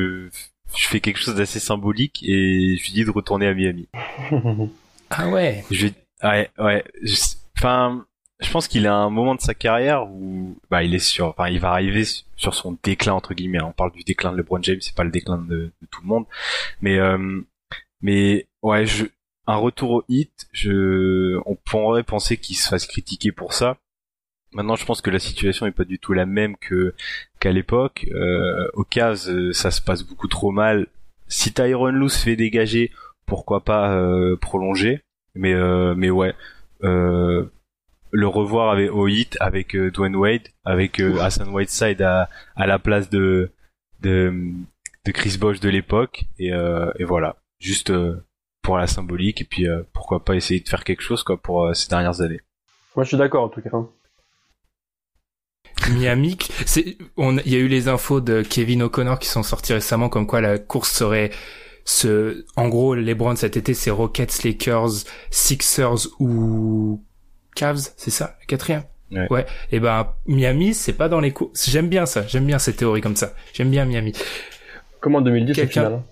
je 0.88 0.92
fais 0.92 1.00
quelque 1.00 1.18
chose 1.18 1.34
d'assez 1.34 1.60
symbolique 1.60 2.22
et 2.22 2.76
je 2.78 2.82
lui 2.82 2.92
dis 2.92 3.04
de 3.04 3.10
retourner 3.10 3.46
à 3.46 3.52
Miami. 3.54 3.88
Ah 5.10 5.28
ouais. 5.28 5.64
Je 5.70 5.88
ouais 6.22 6.50
ouais. 6.58 6.84
je- 7.02 7.14
Enfin, 7.56 8.04
je 8.40 8.50
pense 8.50 8.68
qu'il 8.68 8.86
a 8.86 8.94
un 8.94 9.08
moment 9.10 9.34
de 9.34 9.40
sa 9.40 9.54
carrière 9.54 10.06
où 10.06 10.56
bah 10.70 10.82
il 10.82 10.94
est 10.94 10.98
sur 10.98 11.26
enfin 11.28 11.48
il 11.48 11.58
va 11.60 11.70
arriver 11.72 12.04
sur 12.36 12.54
son 12.54 12.76
déclin 12.82 13.14
entre 13.14 13.32
guillemets 13.34 13.62
on 13.62 13.72
parle 13.72 13.92
du 13.92 14.02
déclin 14.04 14.32
de 14.32 14.36
LeBron 14.36 14.62
James 14.62 14.78
c'est 14.80 14.94
pas 14.94 15.04
le 15.04 15.10
déclin 15.10 15.38
de, 15.38 15.72
tout 15.90 16.02
le 16.02 16.08
monde 16.08 16.26
mais 16.82 16.98
euh, 16.98 17.40
mais 18.02 18.46
ouais 18.62 18.84
je 18.86 19.06
un 19.46 19.56
retour 19.56 19.90
au 19.90 20.04
hit 20.08 20.46
je 20.52 21.38
on 21.46 21.56
pourrait 21.56 22.02
penser 22.04 22.36
qu'il 22.36 22.56
se 22.56 22.68
fasse 22.68 22.86
critiquer 22.86 23.32
pour 23.32 23.54
ça 23.54 23.76
maintenant 24.58 24.74
je 24.76 24.84
pense 24.84 25.00
que 25.00 25.10
la 25.10 25.20
situation 25.20 25.66
est 25.66 25.70
pas 25.70 25.84
du 25.84 25.98
tout 26.00 26.12
la 26.12 26.26
même 26.26 26.56
que 26.56 26.92
qu'à 27.38 27.52
l'époque. 27.52 28.06
Euh, 28.10 28.68
au 28.74 28.82
cas 28.82 29.14
euh, 29.28 29.52
ça 29.52 29.70
se 29.70 29.80
passe 29.80 30.02
beaucoup 30.02 30.26
trop 30.26 30.50
mal. 30.50 30.88
Si 31.28 31.52
Tyron 31.52 32.08
se 32.08 32.18
fait 32.18 32.36
dégager 32.36 32.90
pourquoi 33.24 33.60
pas 33.62 33.92
euh, 33.92 34.36
prolonger. 34.36 35.00
Mais 35.34 35.54
euh, 35.54 35.94
mais 35.94 36.10
ouais 36.10 36.34
euh, 36.82 37.44
le 38.10 38.26
revoir 38.26 38.70
avec 38.72 38.90
hit 39.08 39.36
avec 39.38 39.76
euh, 39.76 39.92
Dwayne 39.92 40.16
Wade, 40.16 40.48
avec 40.64 40.98
Hassan 41.00 41.50
Whiteside 41.50 42.02
à, 42.02 42.28
à 42.56 42.66
la 42.66 42.80
place 42.80 43.08
de 43.10 43.50
de, 44.00 44.32
de 45.04 45.12
Chris 45.12 45.36
Bosh 45.38 45.60
de 45.60 45.68
l'époque. 45.68 46.24
Et, 46.40 46.52
euh, 46.52 46.90
et 46.98 47.04
voilà, 47.04 47.36
juste 47.60 47.92
pour 48.62 48.76
la 48.76 48.88
symbolique 48.88 49.40
et 49.42 49.44
puis 49.44 49.66
pourquoi 49.92 50.24
pas 50.24 50.34
essayer 50.34 50.58
de 50.60 50.68
faire 50.68 50.82
quelque 50.82 51.02
chose 51.02 51.22
quoi 51.22 51.36
pour 51.40 51.74
ces 51.76 51.88
dernières 51.88 52.20
années. 52.20 52.40
Moi 52.96 53.04
je 53.04 53.08
suis 53.08 53.16
d'accord 53.16 53.44
en 53.44 53.48
tout 53.48 53.62
cas. 53.62 53.70
Miami, 55.90 56.36
c'est, 56.66 56.96
on, 57.16 57.38
il 57.38 57.52
y 57.52 57.56
a 57.56 57.58
eu 57.58 57.68
les 57.68 57.88
infos 57.88 58.20
de 58.20 58.42
Kevin 58.42 58.82
O'Connor 58.82 59.18
qui 59.18 59.28
sont 59.28 59.42
sortis 59.42 59.72
récemment 59.72 60.08
comme 60.08 60.26
quoi 60.26 60.40
la 60.40 60.58
course 60.58 60.90
serait 60.90 61.30
ce, 61.84 62.44
en 62.56 62.68
gros, 62.68 62.94
LeBron 62.94 63.36
cet 63.36 63.56
été, 63.56 63.72
c'est 63.72 63.90
Rockets, 63.90 64.42
Lakers, 64.44 65.04
Sixers 65.30 66.08
ou 66.18 67.02
Cavs, 67.54 67.92
c'est 67.96 68.10
ça, 68.10 68.36
le 68.40 68.46
quatrième? 68.46 68.82
Ouais. 69.30 69.46
Et 69.72 69.80
ben 69.80 70.12
Miami, 70.26 70.74
c'est 70.74 70.92
pas 70.92 71.08
dans 71.08 71.20
les 71.20 71.32
courses. 71.32 71.70
J'aime 71.70 71.88
bien 71.88 72.04
ça. 72.04 72.26
J'aime 72.26 72.44
bien 72.44 72.58
cette 72.58 72.76
théorie 72.76 73.00
comme 73.00 73.16
ça. 73.16 73.32
J'aime 73.54 73.70
bien 73.70 73.86
Miami. 73.86 74.12
Comme 75.00 75.14
en 75.14 75.22
2010 75.22 75.54
Quelqu'un... 75.54 75.84
Hein. 75.84 76.04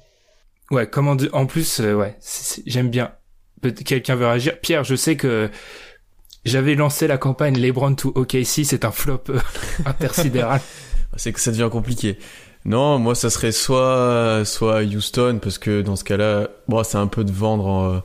Ouais, 0.70 0.88
comme 0.88 1.08
en, 1.08 1.16
en 1.32 1.46
plus, 1.46 1.80
euh, 1.80 1.94
ouais, 1.94 2.16
j'aime 2.66 2.88
bien. 2.90 3.12
Quelqu'un 3.84 4.16
veut 4.16 4.26
réagir. 4.26 4.58
Pierre, 4.60 4.82
je 4.82 4.96
sais 4.96 5.16
que 5.16 5.48
j'avais 6.46 6.74
lancé 6.74 7.06
la 7.06 7.18
campagne 7.18 7.58
LeBron 7.58 7.94
to 7.94 8.12
OKC, 8.14 8.64
c'est 8.64 8.84
un 8.84 8.90
flop 8.90 9.24
euh, 9.28 9.38
intersidéral. 9.86 10.60
c'est 11.16 11.32
que 11.32 11.40
ça 11.40 11.50
devient 11.50 11.68
compliqué. 11.70 12.18
Non, 12.64 12.98
moi 12.98 13.14
ça 13.14 13.30
serait 13.30 13.52
soit 13.52 14.42
soit 14.44 14.82
Houston 14.82 15.38
parce 15.40 15.58
que 15.58 15.82
dans 15.82 15.94
ce 15.96 16.04
cas-là, 16.04 16.48
bon, 16.66 16.82
c'est 16.82 16.98
un 16.98 17.06
peu 17.06 17.22
de 17.22 17.30
vendre 17.30 18.02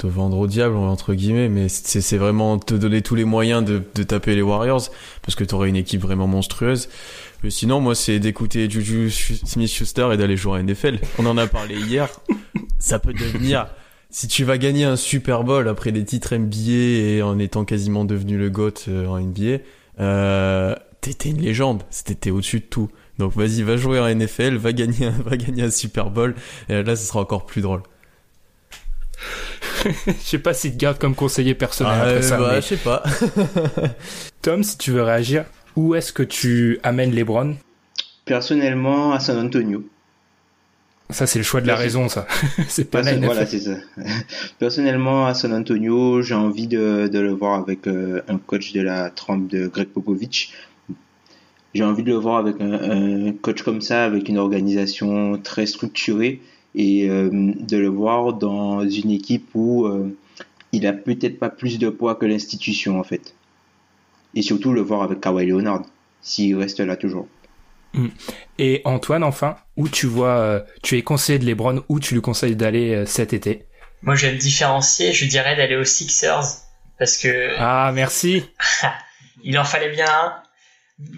te 0.00 0.06
vendre 0.06 0.38
au 0.38 0.46
diable 0.46 0.76
entre 0.76 1.12
guillemets 1.12 1.50
mais 1.50 1.68
c'est 1.68 2.16
vraiment 2.16 2.58
te 2.58 2.72
donner 2.72 3.02
tous 3.02 3.14
les 3.14 3.26
moyens 3.26 3.62
de, 3.62 3.82
de 3.94 4.02
taper 4.02 4.34
les 4.34 4.40
Warriors 4.40 4.88
parce 5.20 5.34
que 5.34 5.44
tu 5.44 5.54
aurais 5.54 5.68
une 5.68 5.76
équipe 5.76 6.00
vraiment 6.00 6.26
monstrueuse 6.26 6.88
mais 7.42 7.50
sinon 7.50 7.80
moi 7.80 7.94
c'est 7.94 8.18
d'écouter 8.18 8.68
Juju 8.70 9.10
Smith-Schuster 9.10 10.08
et 10.14 10.16
d'aller 10.16 10.38
jouer 10.38 10.60
à 10.60 10.62
NFL 10.62 11.00
on 11.18 11.26
en 11.26 11.36
a 11.36 11.46
parlé 11.46 11.74
hier 11.74 12.08
ça 12.78 12.98
peut 12.98 13.12
devenir 13.12 13.66
si 14.10 14.28
tu 14.28 14.44
vas 14.44 14.58
gagner 14.58 14.84
un 14.84 14.96
Super 14.96 15.44
Bowl 15.44 15.68
après 15.68 15.92
des 15.92 16.04
titres 16.04 16.34
NBA 16.34 16.70
et 16.70 17.22
en 17.22 17.38
étant 17.38 17.64
quasiment 17.64 18.04
devenu 18.04 18.36
le 18.38 18.50
GOAT 18.50 18.88
euh, 18.88 19.06
en 19.06 19.20
NBA 19.20 19.62
euh, 20.00 20.74
t'étais 21.00 21.30
une 21.30 21.40
légende 21.40 21.82
c'était 21.90 22.30
au-dessus 22.30 22.60
de 22.60 22.64
tout 22.64 22.88
donc 23.18 23.34
vas-y 23.34 23.62
va 23.62 23.76
jouer 23.76 24.00
en 24.00 24.12
NFL 24.12 24.56
va 24.56 24.72
gagner 24.72 25.06
un, 25.06 25.10
va 25.24 25.36
gagner 25.36 25.62
un 25.62 25.70
Super 25.70 26.10
Bowl 26.10 26.34
et 26.68 26.82
là 26.82 26.96
ce 26.96 27.06
sera 27.06 27.20
encore 27.20 27.46
plus 27.46 27.62
drôle 27.62 27.82
je 29.84 30.12
sais 30.22 30.38
pas 30.38 30.54
si 30.54 30.72
te 30.72 30.76
garde 30.76 30.98
comme 30.98 31.14
conseiller 31.14 31.54
personnel 31.54 31.92
ah, 31.96 32.02
après 32.02 32.22
ça. 32.22 32.38
Bah, 32.38 32.60
je 32.60 32.66
sais 32.66 32.76
pas. 32.76 33.02
Tom, 34.42 34.62
si 34.62 34.78
tu 34.78 34.90
veux 34.92 35.02
réagir, 35.02 35.44
où 35.76 35.94
est-ce 35.94 36.12
que 36.12 36.22
tu 36.22 36.78
amènes 36.82 37.14
LeBron? 37.14 37.56
Personnellement, 38.24 39.12
à 39.12 39.20
San 39.20 39.38
Antonio. 39.38 39.84
Ça, 41.12 41.26
c'est 41.26 41.38
le 41.38 41.44
choix 41.44 41.60
de 41.60 41.66
la 41.66 41.76
raison, 41.76 42.08
ça. 42.08 42.26
c'est 42.68 42.90
pas 42.90 43.02
Person... 43.02 43.20
Voilà, 43.22 43.46
c'est 43.46 43.60
ça. 43.60 43.76
Personnellement, 44.58 45.26
à 45.26 45.34
San 45.34 45.52
Antonio, 45.52 46.22
j'ai 46.22 46.34
envie 46.34 46.66
de, 46.66 47.08
de, 47.08 47.18
le 47.18 47.32
voir 47.32 47.60
avec 47.60 47.86
euh, 47.86 48.22
un 48.28 48.38
coach 48.38 48.72
de 48.72 48.80
la 48.80 49.10
trempe 49.10 49.48
de 49.48 49.66
Greg 49.66 49.88
Popovich. 49.88 50.52
J'ai 51.74 51.84
envie 51.84 52.02
de 52.02 52.08
le 52.08 52.16
voir 52.16 52.38
avec 52.38 52.60
un, 52.60 53.28
un, 53.28 53.32
coach 53.32 53.62
comme 53.62 53.80
ça, 53.80 54.04
avec 54.04 54.28
une 54.28 54.38
organisation 54.38 55.38
très 55.38 55.66
structurée 55.66 56.40
et 56.74 57.08
euh, 57.08 57.30
de 57.30 57.76
le 57.76 57.88
voir 57.88 58.34
dans 58.34 58.86
une 58.86 59.10
équipe 59.10 59.48
où 59.54 59.86
euh, 59.86 60.16
il 60.72 60.86
a 60.86 60.92
peut-être 60.92 61.38
pas 61.38 61.50
plus 61.50 61.78
de 61.78 61.88
poids 61.88 62.14
que 62.14 62.26
l'institution 62.26 62.98
en 62.98 63.04
fait. 63.04 63.34
Et 64.34 64.42
surtout 64.42 64.72
le 64.72 64.80
voir 64.80 65.02
avec 65.02 65.20
Kawhi 65.20 65.46
Leonard, 65.46 65.82
s'il 66.22 66.56
reste 66.56 66.80
là 66.80 66.96
toujours. 66.96 67.26
Mm. 67.92 68.08
Et 68.58 68.82
Antoine, 68.84 69.24
enfin, 69.24 69.56
où 69.76 69.88
tu 69.88 70.06
vois, 70.06 70.38
euh, 70.38 70.60
tu 70.82 70.96
es 70.96 71.02
conseillé 71.02 71.38
de 71.38 71.46
LeBron, 71.46 71.84
où 71.88 72.00
tu 72.00 72.14
lui 72.14 72.20
conseilles 72.20 72.56
d'aller 72.56 73.04
cet 73.06 73.32
été? 73.32 73.66
Moi, 74.02 74.14
je 74.14 74.26
vais 74.26 74.32
me 74.32 74.38
différencier, 74.38 75.12
je 75.12 75.26
dirais 75.26 75.56
d'aller 75.56 75.76
aux 75.76 75.84
Sixers, 75.84 76.44
parce 76.98 77.16
que... 77.16 77.54
Ah, 77.58 77.90
merci 77.94 78.44
Il 79.42 79.58
en 79.58 79.64
fallait 79.64 79.90
bien 79.90 80.06
un 80.06 80.42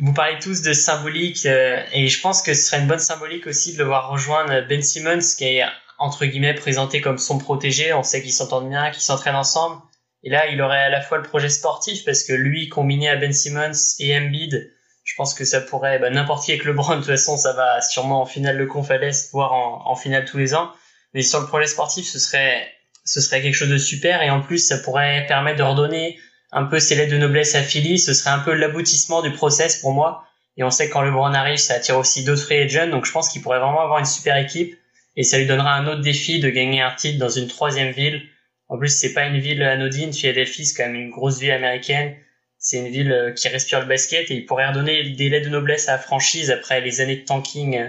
vous 0.01 0.13
parlez 0.13 0.39
tous 0.39 0.63
de 0.63 0.73
symbolique 0.73 1.47
euh, 1.47 1.83
et 1.93 2.09
je 2.09 2.21
pense 2.21 2.43
que 2.43 2.55
ce 2.55 2.63
serait 2.63 2.81
une 2.81 2.87
bonne 2.87 2.99
symbolique 2.99 3.47
aussi 3.47 3.73
de 3.73 3.79
le 3.79 3.85
voir 3.85 4.11
rejoindre 4.11 4.67
Ben 4.69 4.83
Simmons 4.83 5.35
qui 5.37 5.45
est 5.45 5.65
entre 5.99 6.25
guillemets 6.25 6.55
présenté 6.55 7.01
comme 7.01 7.19
son 7.19 7.39
protégé. 7.39 7.93
On 7.93 8.03
sait 8.03 8.23
qu'ils 8.23 8.33
s'entendent 8.33 8.69
bien, 8.69 8.91
qu'ils 8.91 9.03
s'entraînent 9.03 9.37
ensemble. 9.37 9.81
Et 10.25 10.31
là, 10.31 10.47
il 10.47 10.61
aurait 10.63 10.83
à 10.83 10.89
la 10.89 11.01
fois 11.01 11.19
le 11.19 11.25
projet 11.25 11.49
sportif 11.49 12.05
parce 12.05 12.23
que 12.23 12.33
lui 12.33 12.69
combiné 12.69 13.09
à 13.09 13.17
Ben 13.17 13.33
Simmons 13.33 13.73
et 13.99 14.17
Embiid, 14.17 14.73
je 15.13 15.17
pense 15.19 15.35
que 15.35 15.45
ça 15.45 15.61
pourrait 15.61 15.99
bah, 15.99 16.09
n'importe 16.09 16.47
qui 16.47 16.53
avec 16.53 16.65
LeBron 16.65 16.95
de 16.95 16.97
toute 17.01 17.07
façon, 17.07 17.37
ça 17.37 17.53
va 17.53 17.83
sûrement 17.83 18.23
en 18.23 18.25
finale 18.25 18.57
le 18.57 18.67
Conf 18.67 18.91
voire 19.31 19.53
en, 19.53 19.83
en 19.91 19.95
finale 19.95 20.25
tous 20.25 20.39
les 20.39 20.55
ans. 20.55 20.73
Mais 21.13 21.21
sur 21.21 21.39
le 21.39 21.47
projet 21.47 21.67
sportif, 21.67 22.07
ce 22.07 22.19
serait 22.19 22.67
ce 23.05 23.21
serait 23.21 23.43
quelque 23.43 23.55
chose 23.55 23.69
de 23.69 23.77
super 23.77 24.23
et 24.23 24.31
en 24.31 24.41
plus 24.41 24.67
ça 24.67 24.79
pourrait 24.79 25.27
permettre 25.29 25.59
de 25.59 25.65
redonner 25.65 26.19
un 26.51 26.65
peu 26.65 26.81
ses 26.81 26.95
lettres 26.95 27.13
de 27.13 27.19
noblesse 27.19 27.55
à 27.55 27.63
Philly, 27.63 27.99
ce 27.99 28.15
serait 28.15 28.31
un 28.31 28.39
peu 28.39 28.55
l'aboutissement 28.55 29.21
du 29.21 29.33
process 29.33 29.77
pour 29.77 29.93
moi. 29.93 30.25
Et 30.57 30.65
on 30.65 30.71
sait 30.71 30.89
que 30.89 30.95
quand 30.95 31.03
LeBron 31.03 31.35
arrive, 31.35 31.59
ça 31.59 31.75
attire 31.75 31.99
aussi 31.99 32.25
d'autres 32.25 32.43
free 32.45 32.63
agents, 32.63 32.89
donc 32.89 33.05
je 33.05 33.13
pense 33.13 33.29
qu'il 33.29 33.43
pourrait 33.43 33.59
vraiment 33.59 33.83
avoir 33.83 33.99
une 33.99 34.07
super 34.07 34.39
équipe 34.39 34.79
et 35.17 35.25
ça 35.25 35.37
lui 35.37 35.47
donnera 35.47 35.75
un 35.75 35.87
autre 35.89 36.01
défi 36.01 36.41
de 36.41 36.49
gagner 36.49 36.81
un 36.81 36.95
titre 36.95 37.19
dans 37.19 37.29
une 37.29 37.49
troisième 37.49 37.91
ville. 37.91 38.23
En 38.69 38.79
plus, 38.79 38.89
c'est 38.89 39.13
pas 39.13 39.27
une 39.27 39.39
ville 39.39 39.63
anodine, 39.63 40.15
Philadelphie, 40.15 40.65
c'est 40.65 40.83
quand 40.83 40.89
même 40.89 41.01
une 41.01 41.11
grosse 41.11 41.39
ville 41.39 41.51
américaine. 41.51 42.17
C'est 42.63 42.79
une 42.79 42.89
ville 42.89 43.13
euh, 43.13 43.33
qui 43.33 43.49
respire 43.49 43.81
le 43.81 43.87
basket 43.87 44.31
et 44.31 44.35
il 44.35 44.47
pourrait 44.47 44.69
redonner 44.69 45.11
des 45.11 45.29
lettres 45.29 45.47
de 45.47 45.51
noblesse 45.51 45.89
à 45.89 45.93
la 45.93 45.99
franchise 45.99 46.51
après 46.51 46.81
les 46.81 47.01
années 47.01 47.17
de 47.17 47.25
tanking 47.25 47.77
euh, 47.77 47.89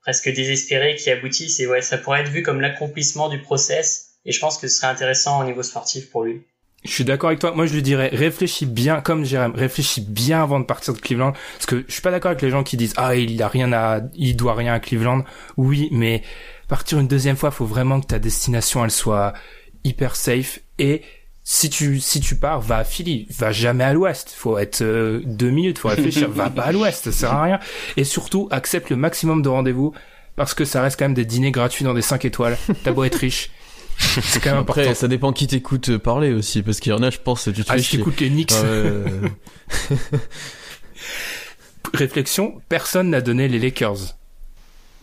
presque 0.00 0.32
désespérées 0.32 0.96
qui 0.96 1.10
aboutissent. 1.10 1.60
Et 1.60 1.66
ouais, 1.66 1.82
ça 1.82 1.98
pourrait 1.98 2.22
être 2.22 2.30
vu 2.30 2.42
comme 2.42 2.62
l'accomplissement 2.62 3.28
du 3.28 3.38
process 3.38 4.08
et 4.24 4.32
je 4.32 4.40
pense 4.40 4.58
que 4.58 4.66
ce 4.66 4.78
serait 4.78 4.88
intéressant 4.88 5.40
au 5.40 5.44
niveau 5.44 5.62
sportif 5.62 6.10
pour 6.10 6.24
lui. 6.24 6.42
Je 6.84 6.90
suis 6.90 7.04
d'accord 7.04 7.28
avec 7.28 7.40
toi. 7.40 7.52
Moi, 7.52 7.66
je 7.66 7.74
lui 7.74 7.82
dirais, 7.82 8.08
réfléchis 8.12 8.64
bien, 8.64 9.00
comme 9.00 9.24
Jérém, 9.24 9.52
réfléchis 9.54 10.00
bien 10.00 10.42
avant 10.42 10.60
de 10.60 10.64
partir 10.64 10.94
de 10.94 11.00
Cleveland. 11.00 11.32
Parce 11.32 11.66
que 11.66 11.84
je 11.86 11.92
suis 11.92 12.02
pas 12.02 12.10
d'accord 12.10 12.30
avec 12.30 12.40
les 12.40 12.50
gens 12.50 12.62
qui 12.62 12.76
disent, 12.76 12.94
ah, 12.96 13.14
il 13.16 13.42
a 13.42 13.48
rien 13.48 13.72
à, 13.72 14.00
il 14.14 14.36
doit 14.36 14.54
rien 14.54 14.72
à 14.72 14.80
Cleveland. 14.80 15.24
Oui, 15.56 15.88
mais 15.90 16.22
partir 16.68 16.98
une 16.98 17.08
deuxième 17.08 17.36
fois, 17.36 17.50
faut 17.50 17.66
vraiment 17.66 18.00
que 18.00 18.06
ta 18.06 18.18
destination, 18.18 18.84
elle 18.84 18.90
soit 18.90 19.34
hyper 19.82 20.14
safe. 20.14 20.60
Et 20.78 21.02
si 21.50 21.70
tu, 21.70 21.98
si 21.98 22.20
tu 22.20 22.36
pars, 22.36 22.60
va 22.60 22.76
à 22.76 22.84
Philly. 22.84 23.26
Va 23.30 23.52
jamais 23.52 23.82
à 23.82 23.94
l'ouest. 23.94 24.34
Faut 24.36 24.58
être 24.58 24.82
euh, 24.82 25.22
deux 25.24 25.48
minutes, 25.48 25.78
faut 25.78 25.88
réfléchir. 25.88 26.28
va 26.28 26.50
pas 26.50 26.64
à 26.64 26.72
l'ouest, 26.72 27.04
ça 27.04 27.10
sert 27.10 27.32
à 27.32 27.42
rien. 27.42 27.58
Et 27.96 28.04
surtout, 28.04 28.48
accepte 28.50 28.90
le 28.90 28.96
maximum 28.96 29.40
de 29.40 29.48
rendez-vous. 29.48 29.94
Parce 30.36 30.52
que 30.52 30.66
ça 30.66 30.82
reste 30.82 30.98
quand 30.98 31.06
même 31.06 31.14
des 31.14 31.24
dîners 31.24 31.50
gratuits 31.50 31.86
dans 31.86 31.94
des 31.94 32.02
5 32.02 32.26
étoiles. 32.26 32.58
T'as 32.84 32.92
beau 32.92 33.04
être 33.04 33.14
riche 33.14 33.50
c'est 33.98 34.40
quand 34.40 34.50
même 34.50 34.60
Après, 34.60 34.82
important. 34.82 35.00
ça 35.00 35.08
dépend 35.08 35.32
qui 35.32 35.48
t'écoute 35.48 35.96
parler 35.96 36.32
aussi, 36.32 36.62
parce 36.62 36.78
qu'il 36.78 36.92
y 36.92 36.94
en 36.94 37.02
a, 37.02 37.10
je 37.10 37.18
pense, 37.18 37.48
tu 37.52 37.64
te 37.64 37.72
ah, 37.72 37.78
si 37.78 37.96
t'écoutes 37.96 38.20
les 38.20 38.28
Knicks. 38.28 38.52
Réflexion, 41.94 42.60
personne 42.68 43.10
n'a 43.10 43.20
donné 43.20 43.48
les 43.48 43.58
Lakers. 43.58 44.14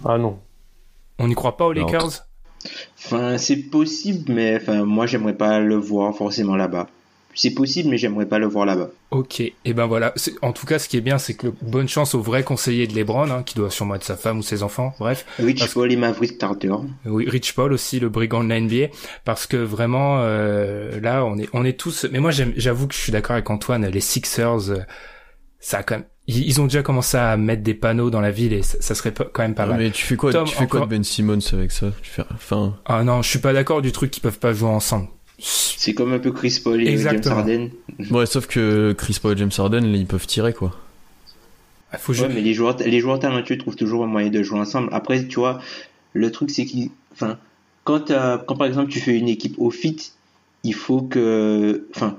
Ah 0.05 0.17
non. 0.17 0.39
On 1.19 1.27
n'y 1.27 1.35
croit 1.35 1.57
pas 1.57 1.65
aux 1.65 1.73
Lakers? 1.73 2.24
Enfin, 2.97 3.37
c'est 3.37 3.57
possible, 3.57 4.31
mais 4.33 4.57
enfin, 4.57 4.85
moi, 4.85 5.05
j'aimerais 5.05 5.35
pas 5.35 5.59
le 5.59 5.75
voir 5.75 6.15
forcément 6.15 6.55
là-bas. 6.55 6.87
C'est 7.37 7.53
possible, 7.53 7.89
mais 7.89 7.97
j'aimerais 7.97 8.25
pas 8.25 8.39
le 8.39 8.47
voir 8.47 8.65
là-bas. 8.65 8.91
Ok, 9.11 9.41
et 9.41 9.73
ben 9.73 9.85
voilà. 9.87 10.13
En 10.41 10.53
tout 10.53 10.65
cas, 10.65 10.79
ce 10.79 10.87
qui 10.87 10.95
est 10.95 11.01
bien, 11.01 11.17
c'est 11.17 11.33
que 11.33 11.47
bonne 11.61 11.89
chance 11.89 12.15
au 12.15 12.21
vrai 12.21 12.43
conseiller 12.43 12.87
de 12.87 12.95
LeBron, 12.95 13.29
hein, 13.29 13.43
qui 13.43 13.55
doit 13.55 13.69
sûrement 13.69 13.95
être 13.95 14.05
sa 14.05 14.15
femme 14.15 14.39
ou 14.39 14.41
ses 14.41 14.63
enfants, 14.63 14.95
bref. 14.99 15.25
Rich 15.37 15.73
Paul 15.73 15.91
et 15.91 15.97
Maverick 15.97 16.37
Carter. 16.37 16.71
Oui, 17.05 17.29
Rich 17.29 17.53
Paul 17.53 17.73
aussi, 17.73 17.99
le 17.99 18.07
brigand 18.07 18.41
de 18.41 18.49
la 18.49 18.61
NBA, 18.61 18.87
parce 19.25 19.47
que 19.47 19.57
vraiment, 19.57 20.19
euh, 20.21 20.97
là, 21.01 21.25
on 21.25 21.37
est, 21.37 21.49
on 21.51 21.65
est 21.65 21.77
tous. 21.77 22.05
Mais 22.09 22.19
moi, 22.19 22.31
j'avoue 22.31 22.87
que 22.87 22.93
je 22.95 22.99
suis 22.99 23.11
d'accord 23.11 23.33
avec 23.33 23.49
Antoine. 23.49 23.85
Les 23.85 23.99
Sixers, 23.99 24.71
euh, 24.71 24.79
ça 25.59 25.79
a 25.79 25.83
quand 25.83 25.95
même. 25.95 26.05
Ils 26.27 26.59
ont 26.59 26.63
déjà 26.63 26.81
commencé 26.81 27.17
à 27.17 27.37
mettre 27.37 27.61
des 27.61 27.75
panneaux 27.75 28.09
dans 28.09 28.19
la 28.21 28.31
ville 28.31 28.51
et 28.53 28.63
ça, 28.63 28.95
serait 28.95 29.13
quand 29.13 29.43
même 29.43 29.53
pas 29.53 29.67
mal. 29.67 29.77
Mais 29.79 29.91
tu 29.91 30.03
fais 30.03 30.15
quoi, 30.15 30.33
tu 30.43 30.55
fais 30.55 30.65
quoi 30.67 30.79
de 30.81 30.85
Ben 30.87 31.03
Simmons 31.03 31.37
avec 31.53 31.71
ça? 31.71 31.87
Tu 32.01 32.09
fais, 32.09 32.23
enfin. 32.33 32.75
Ah 32.85 33.03
non, 33.03 33.21
je 33.21 33.29
suis 33.29 33.37
pas 33.39 33.53
d'accord 33.53 33.81
du 33.83 33.91
truc 33.91 34.09
qu'ils 34.09 34.23
peuvent 34.23 34.39
pas 34.39 34.51
jouer 34.51 34.69
ensemble 34.69 35.07
C'est 35.37 35.93
comme 35.93 36.13
un 36.13 36.19
peu 36.19 36.31
Chris 36.31 36.59
Paul 36.63 36.81
et 36.81 36.97
James. 36.97 37.21
Harden. 37.25 37.69
Ouais, 38.09 38.25
sauf 38.25 38.47
que 38.47 38.93
Chris 38.97 39.19
Paul 39.21 39.33
et 39.33 39.37
James 39.37 39.51
Harden, 39.55 39.83
ils 39.85 40.07
peuvent 40.07 40.25
tirer 40.25 40.53
quoi. 40.53 40.71
Il 41.93 41.99
faut 41.99 42.11
Ouais, 42.13 42.17
jouer. 42.17 42.27
mais 42.29 42.41
les 42.41 42.53
joueurs, 42.55 42.75
les 42.83 42.99
joueurs 42.99 43.19
talentueux 43.19 43.57
trouvent 43.59 43.75
toujours 43.75 44.03
un 44.03 44.07
moyen 44.07 44.29
de 44.29 44.41
jouer 44.41 44.59
ensemble. 44.59 44.89
Après, 44.91 45.27
tu 45.27 45.35
vois, 45.39 45.59
le 46.13 46.31
truc 46.31 46.49
c'est 46.49 46.65
qu'il, 46.65 46.89
enfin, 47.13 47.37
quand, 47.83 47.99
t'as- 48.05 48.39
quand 48.39 48.55
par 48.55 48.65
exemple 48.67 48.89
tu 48.89 48.99
fais 48.99 49.15
une 49.15 49.29
équipe 49.29 49.55
au 49.59 49.69
fit, 49.69 50.11
il 50.63 50.73
faut 50.73 51.01
que, 51.03 51.87
enfin, 51.95 52.17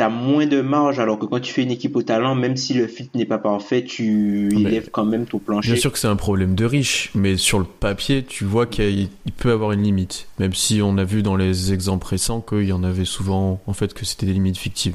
t'as 0.00 0.08
moins 0.08 0.46
de 0.46 0.62
marge, 0.62 0.98
alors 0.98 1.18
que 1.18 1.26
quand 1.26 1.40
tu 1.40 1.52
fais 1.52 1.62
une 1.62 1.70
équipe 1.70 1.94
au 1.94 2.02
talent, 2.02 2.34
même 2.34 2.56
si 2.56 2.72
le 2.72 2.86
fit 2.86 3.10
n'est 3.14 3.26
pas 3.26 3.36
parfait, 3.36 3.84
tu 3.84 4.48
Mais- 4.50 4.62
élèves 4.62 4.88
quand 4.90 5.04
même 5.04 5.26
ton 5.26 5.38
plancher. 5.38 5.72
Bien 5.72 5.80
sûr 5.80 5.92
que 5.92 5.98
c'est 5.98 6.08
un 6.08 6.16
problème 6.16 6.54
de 6.54 6.64
riche, 6.64 7.10
mais 7.14 7.36
sur 7.36 7.58
le 7.58 7.66
papier, 7.66 8.24
tu 8.24 8.46
vois 8.46 8.64
qu'il 8.64 9.10
il 9.26 9.32
peut 9.32 9.52
avoir 9.52 9.72
une 9.72 9.82
limite. 9.82 10.26
Même 10.38 10.54
si 10.54 10.80
on 10.80 10.96
a 10.96 11.04
vu 11.04 11.22
dans 11.22 11.36
les 11.36 11.74
exemples 11.74 12.06
récents 12.06 12.40
qu'il 12.40 12.64
y 12.64 12.72
en 12.72 12.82
avait 12.82 13.04
souvent, 13.04 13.60
en 13.66 13.74
fait, 13.74 13.92
que 13.92 14.06
c'était 14.06 14.24
des 14.24 14.32
limites 14.32 14.56
fictives. 14.56 14.94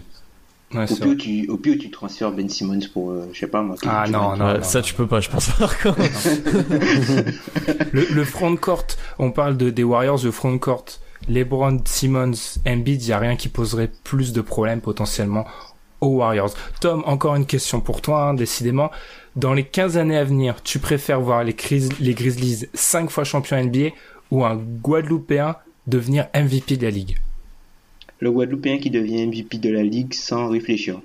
Ouais, 0.73 0.91
Au 0.91 0.95
pire, 0.95 1.15
tu, 1.19 1.47
au 1.49 1.57
pire, 1.57 1.75
tu 1.79 1.91
transfères 1.91 2.31
Ben 2.31 2.49
Simmons 2.49 2.79
pour, 2.91 3.11
euh, 3.11 3.29
je 3.31 3.39
sais 3.41 3.47
pas 3.47 3.61
moi. 3.61 3.75
Ah, 3.85 4.05
non, 4.09 4.35
non. 4.35 4.63
Ça, 4.63 4.81
tu 4.81 4.95
peux 4.95 5.05
pas, 5.05 5.21
je 5.21 5.29
pense. 5.29 5.49
par 5.59 5.77
contre. 5.77 5.99
Le, 7.91 8.07
le 8.11 8.23
front 8.25 8.55
court, 8.55 8.87
on 9.19 9.29
parle 9.31 9.55
de, 9.55 9.69
des 9.69 9.83
Warriors, 9.83 10.19
le 10.23 10.31
front 10.31 10.57
court. 10.57 10.85
LeBron, 11.27 11.79
Simmons, 11.85 12.59
Embiid, 12.67 13.03
il 13.03 13.09
y 13.09 13.13
a 13.13 13.19
rien 13.19 13.35
qui 13.35 13.49
poserait 13.49 13.91
plus 14.03 14.33
de 14.33 14.41
problèmes 14.41 14.81
potentiellement 14.81 15.45
aux 16.01 16.17
Warriors. 16.17 16.53
Tom, 16.81 17.03
encore 17.05 17.35
une 17.35 17.45
question 17.45 17.81
pour 17.81 18.01
toi, 18.01 18.29
hein, 18.29 18.33
décidément. 18.33 18.91
Dans 19.35 19.53
les 19.53 19.63
15 19.63 19.97
années 19.97 20.17
à 20.17 20.23
venir, 20.23 20.61
tu 20.63 20.79
préfères 20.79 21.19
voir 21.19 21.43
les, 21.43 21.53
Grizzlies 21.53 22.67
5 22.73 23.09
fois 23.09 23.23
champions 23.23 23.61
NBA 23.63 23.89
ou 24.31 24.45
un 24.45 24.55
Guadeloupéen 24.55 25.55
devenir 25.87 26.27
MVP 26.33 26.77
de 26.77 26.83
la 26.83 26.91
ligue? 26.91 27.17
Le 28.19 28.31
Guadeloupéen 28.31 28.77
qui 28.77 28.89
devient 28.89 29.27
MVP 29.27 29.57
de 29.57 29.69
la 29.69 29.83
ligue 29.83 30.13
sans 30.13 30.47
réfléchir. 30.47 31.01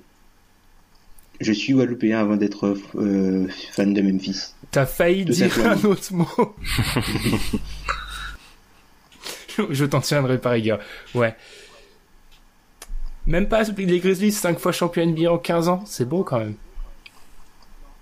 Je 1.39 1.51
suis 1.51 1.73
Guadeloupéen 1.73 2.19
avant 2.19 2.37
d'être 2.37 2.77
euh, 2.95 3.47
fan 3.71 3.93
de 3.93 4.01
Memphis. 4.01 4.53
T'as 4.69 4.85
failli 4.85 5.25
Tout 5.25 5.33
dire 5.33 5.51
un 5.65 5.83
autre 5.83 6.13
mot. 6.13 6.27
Je 9.69 9.85
t'en 9.85 10.01
tiendrai 10.01 10.37
par 10.37 10.53
rigueur. 10.53 10.79
Ouais. 11.15 11.35
Même 13.27 13.47
pas 13.47 13.63
les 13.63 13.99
Grizzlies 13.99 14.31
5 14.31 14.59
fois 14.59 14.71
champions 14.71 15.05
NBA 15.05 15.31
en 15.31 15.37
15 15.37 15.67
ans, 15.69 15.83
c'est 15.85 16.07
beau 16.07 16.23
quand 16.23 16.39
même. 16.39 16.55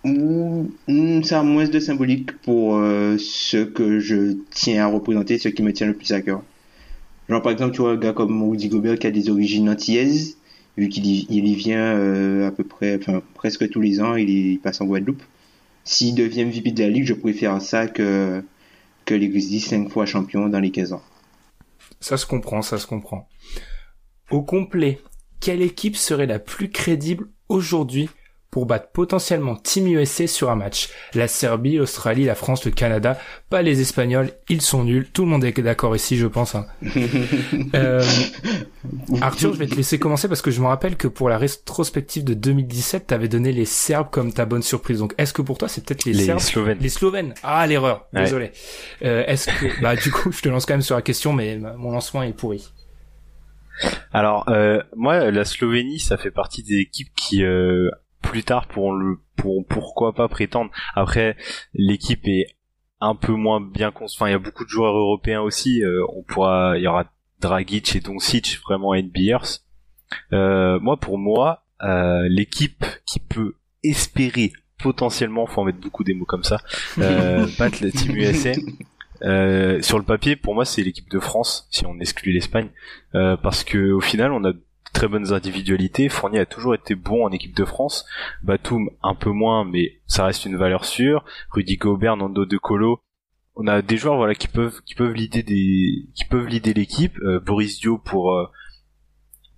Hmm, 0.06 1.24
ça 1.24 1.42
a 1.42 1.44
moins 1.44 1.68
de 1.68 1.80
symbolique 1.80 2.32
pour 2.42 2.78
euh, 2.78 3.18
ce 3.18 3.58
que 3.58 4.00
je 4.00 4.38
tiens 4.50 4.86
à 4.86 4.88
représenter, 4.88 5.38
ce 5.38 5.50
qui 5.50 5.62
me 5.62 5.74
tient 5.74 5.88
le 5.88 5.94
plus 5.94 6.14
à 6.14 6.22
cœur. 6.22 6.42
Genre 7.28 7.42
par 7.42 7.52
exemple, 7.52 7.74
tu 7.76 7.82
vois 7.82 7.92
un 7.92 7.98
gars 7.98 8.14
comme 8.14 8.50
Rudy 8.50 8.70
Gobert 8.70 8.98
qui 8.98 9.08
a 9.08 9.12
des 9.12 9.30
origines 9.30 9.70
antillaises, 9.70 10.38
vu 10.78 10.88
qu'il 10.88 11.06
y, 11.06 11.28
il 11.30 11.56
vient 11.56 11.96
euh, 11.98 12.48
à 12.48 12.52
peu 12.52 12.64
près, 12.64 12.98
enfin 12.98 13.22
presque 13.36 13.70
tous 13.70 13.82
les 13.82 14.02
ans, 14.02 14.16
il, 14.16 14.60
passe 14.60 14.80
en 14.80 14.86
Guadeloupe. 14.86 15.22
S'il 15.84 16.16
devient 16.16 16.46
MVP 16.46 16.72
de 16.72 16.84
la 16.84 16.90
ligue, 16.90 17.06
je 17.06 17.14
préfère 17.14 17.62
ça 17.62 17.88
que 17.88 18.42
que 19.06 19.16
les 19.16 19.28
Grizzlies 19.28 19.60
5 19.60 19.90
fois 19.90 20.06
champions 20.06 20.48
dans 20.48 20.60
les 20.60 20.72
15 20.72 20.94
ans. 20.94 21.02
Ça 22.00 22.18
se 22.18 22.26
comprend, 22.26 22.62
ça 22.62 22.78
se 22.78 22.88
comprend. 22.88 23.28
Au 24.32 24.42
complet, 24.42 25.02
quelle 25.40 25.62
équipe 25.62 25.96
serait 25.96 26.28
la 26.28 26.40
plus 26.40 26.70
crédible 26.70 27.30
aujourd'hui 27.48 28.10
pour 28.52 28.66
battre 28.66 28.88
potentiellement 28.92 29.56
Team 29.56 29.88
USA 29.88 30.26
sur 30.26 30.50
un 30.50 30.56
match 30.56 30.90
La 31.14 31.28
Serbie, 31.28 31.78
l'Australie, 31.78 32.26
la 32.26 32.34
France, 32.36 32.66
le 32.66 32.72
Canada, 32.72 33.20
pas 33.50 33.62
les 33.62 33.80
Espagnols, 33.82 34.32
ils 34.50 34.62
sont 34.62 34.84
nuls. 34.84 35.08
Tout 35.14 35.24
le 35.24 35.30
monde 35.30 35.44
est 35.44 35.60
d'accord 35.62 35.96
ici, 35.96 36.18
je 36.18 36.28
pense. 36.28 36.56
hein. 36.56 36.66
Euh, 37.76 38.04
Arthur, 39.22 39.54
je 39.54 39.60
vais 39.60 39.68
te 39.68 39.76
laisser 39.76 40.00
commencer 40.00 40.28
parce 40.28 40.42
que 40.42 40.52
je 40.52 40.62
me 40.62 40.68
rappelle 40.68 40.96
que 40.96 41.08
pour 41.08 41.30
la 41.30 41.38
rétrospective 41.38 42.24
de 42.24 42.34
2017, 42.34 43.08
t'avais 43.08 43.28
donné 43.28 43.52
les 43.52 43.66
Serbes 43.66 44.10
comme 44.10 44.34
ta 44.34 44.46
bonne 44.46 44.64
surprise. 44.64 45.00
Donc, 45.00 45.14
est-ce 45.18 45.34
que 45.34 45.42
pour 45.42 45.58
toi, 45.58 45.68
c'est 45.68 45.84
peut-être 45.86 46.06
les, 46.06 46.14
Les 46.14 46.26
Serbes 46.26 46.40
Slovènes. 46.40 46.78
les 46.80 46.90
Slovènes. 46.90 47.34
Ah, 47.44 47.68
l'erreur. 47.68 48.08
Ouais. 48.14 48.24
Désolé. 48.24 48.52
Euh, 49.04 49.24
est-ce 49.28 49.48
que, 49.48 49.82
bah, 49.82 49.96
du 49.96 50.12
coup, 50.12 50.32
je 50.32 50.42
te 50.42 50.50
lance 50.50 50.66
quand 50.66 50.74
même 50.74 50.82
sur 50.82 50.96
la 50.96 51.02
question, 51.02 51.34
mais 51.34 51.58
ma- 51.58 51.74
mon 51.74 51.92
lancement 51.92 52.24
est 52.24 52.34
pourri. 52.34 52.72
Alors, 54.12 54.48
euh, 54.50 54.82
moi, 54.96 55.32
la 55.32 55.46
Slovénie, 55.46 56.00
ça 56.00 56.18
fait 56.18 56.32
partie 56.32 56.64
des 56.64 56.78
équipes 56.78 57.10
qui, 57.16 57.44
euh, 57.44 57.90
plus 58.22 58.44
tard, 58.44 58.68
pourront 58.68 58.94
le, 58.94 59.20
pourront 59.36 59.64
pourquoi 59.64 60.14
pas 60.14 60.28
prétendre. 60.28 60.72
Après, 60.96 61.36
l'équipe 61.74 62.28
est 62.28 62.48
un 63.02 63.16
peu 63.16 63.34
moins 63.34 63.62
bien 63.62 63.92
construite. 63.92 64.22
Enfin, 64.22 64.30
il 64.30 64.34
y 64.34 64.36
a 64.36 64.40
beaucoup 64.40 64.66
de 64.66 64.70
joueurs 64.70 64.96
européens 64.96 65.42
aussi. 65.42 65.84
euh, 65.84 66.06
on 66.16 66.24
pourra, 66.24 66.78
il 66.78 66.84
y 66.84 66.88
aura 66.88 67.06
Dragic 67.40 67.96
et 67.96 68.00
Doncic, 68.02 68.60
vraiment 68.64 68.94
NBAers. 68.94 69.60
Euh, 70.34 70.80
moi, 70.80 70.98
pour 70.98 71.18
moi, 71.18 71.64
euh, 71.84 72.28
l'équipe 72.30 72.86
qui 73.06 73.20
peut 73.20 73.56
espérer 73.84 74.52
potentiellement, 74.80 75.46
faut 75.46 75.62
en 75.62 75.66
mettre 75.66 75.80
beaucoup 75.80 76.04
des 76.04 76.14
mots 76.14 76.26
comme 76.26 76.44
ça, 76.44 76.58
euh, 76.98 77.48
battre 77.60 77.84
la 77.84 77.92
Team 77.92 78.16
USA. 78.16 78.52
Euh, 79.22 79.82
sur 79.82 79.98
le 79.98 80.06
papier, 80.06 80.36
pour 80.36 80.56
moi, 80.56 80.66
c'est 80.66 80.82
l'équipe 80.82 81.10
de 81.10 81.20
France, 81.20 81.68
si 81.72 81.86
on 81.86 82.00
exclut 82.00 82.32
l'Espagne, 82.32 82.70
euh, 83.16 83.36
parce 83.38 83.64
que 83.64 83.92
au 83.92 84.00
final, 84.00 84.32
on 84.32 84.44
a 84.46 84.54
très 84.94 85.08
bonnes 85.08 85.34
individualités. 85.34 86.10
Fournier 86.10 86.40
a 86.40 86.46
toujours 86.46 86.76
été 86.76 86.96
bon 86.96 87.26
en 87.26 87.32
équipe 87.32 87.56
de 87.56 87.66
France. 87.66 88.06
Batum 88.44 88.90
un 89.04 89.16
peu 89.16 89.32
moins, 89.32 89.66
mais 89.66 90.00
ça 90.08 90.26
reste 90.26 90.46
une 90.46 90.58
valeur 90.58 90.86
sûre. 90.86 91.24
Rudy 91.52 91.78
Gobert, 91.78 92.18
Nando 92.18 92.46
De 92.46 92.58
Colo. 92.58 93.02
On 93.56 93.68
a 93.68 93.82
des 93.82 93.98
joueurs 93.98 94.16
voilà 94.16 94.36
qui 94.36 94.48
peuvent 94.48 94.82
qui 94.86 94.96
peuvent 94.96 95.14
l'idée 95.14 95.44
des 95.44 96.08
qui 96.16 96.26
peuvent 96.26 96.48
l'idée 96.48 96.74
l'équipe. 96.74 97.18
Euh, 97.20 97.40
Boris 97.40 97.80
Dio 97.80 97.98
pour 97.98 98.34
euh, 98.34 98.50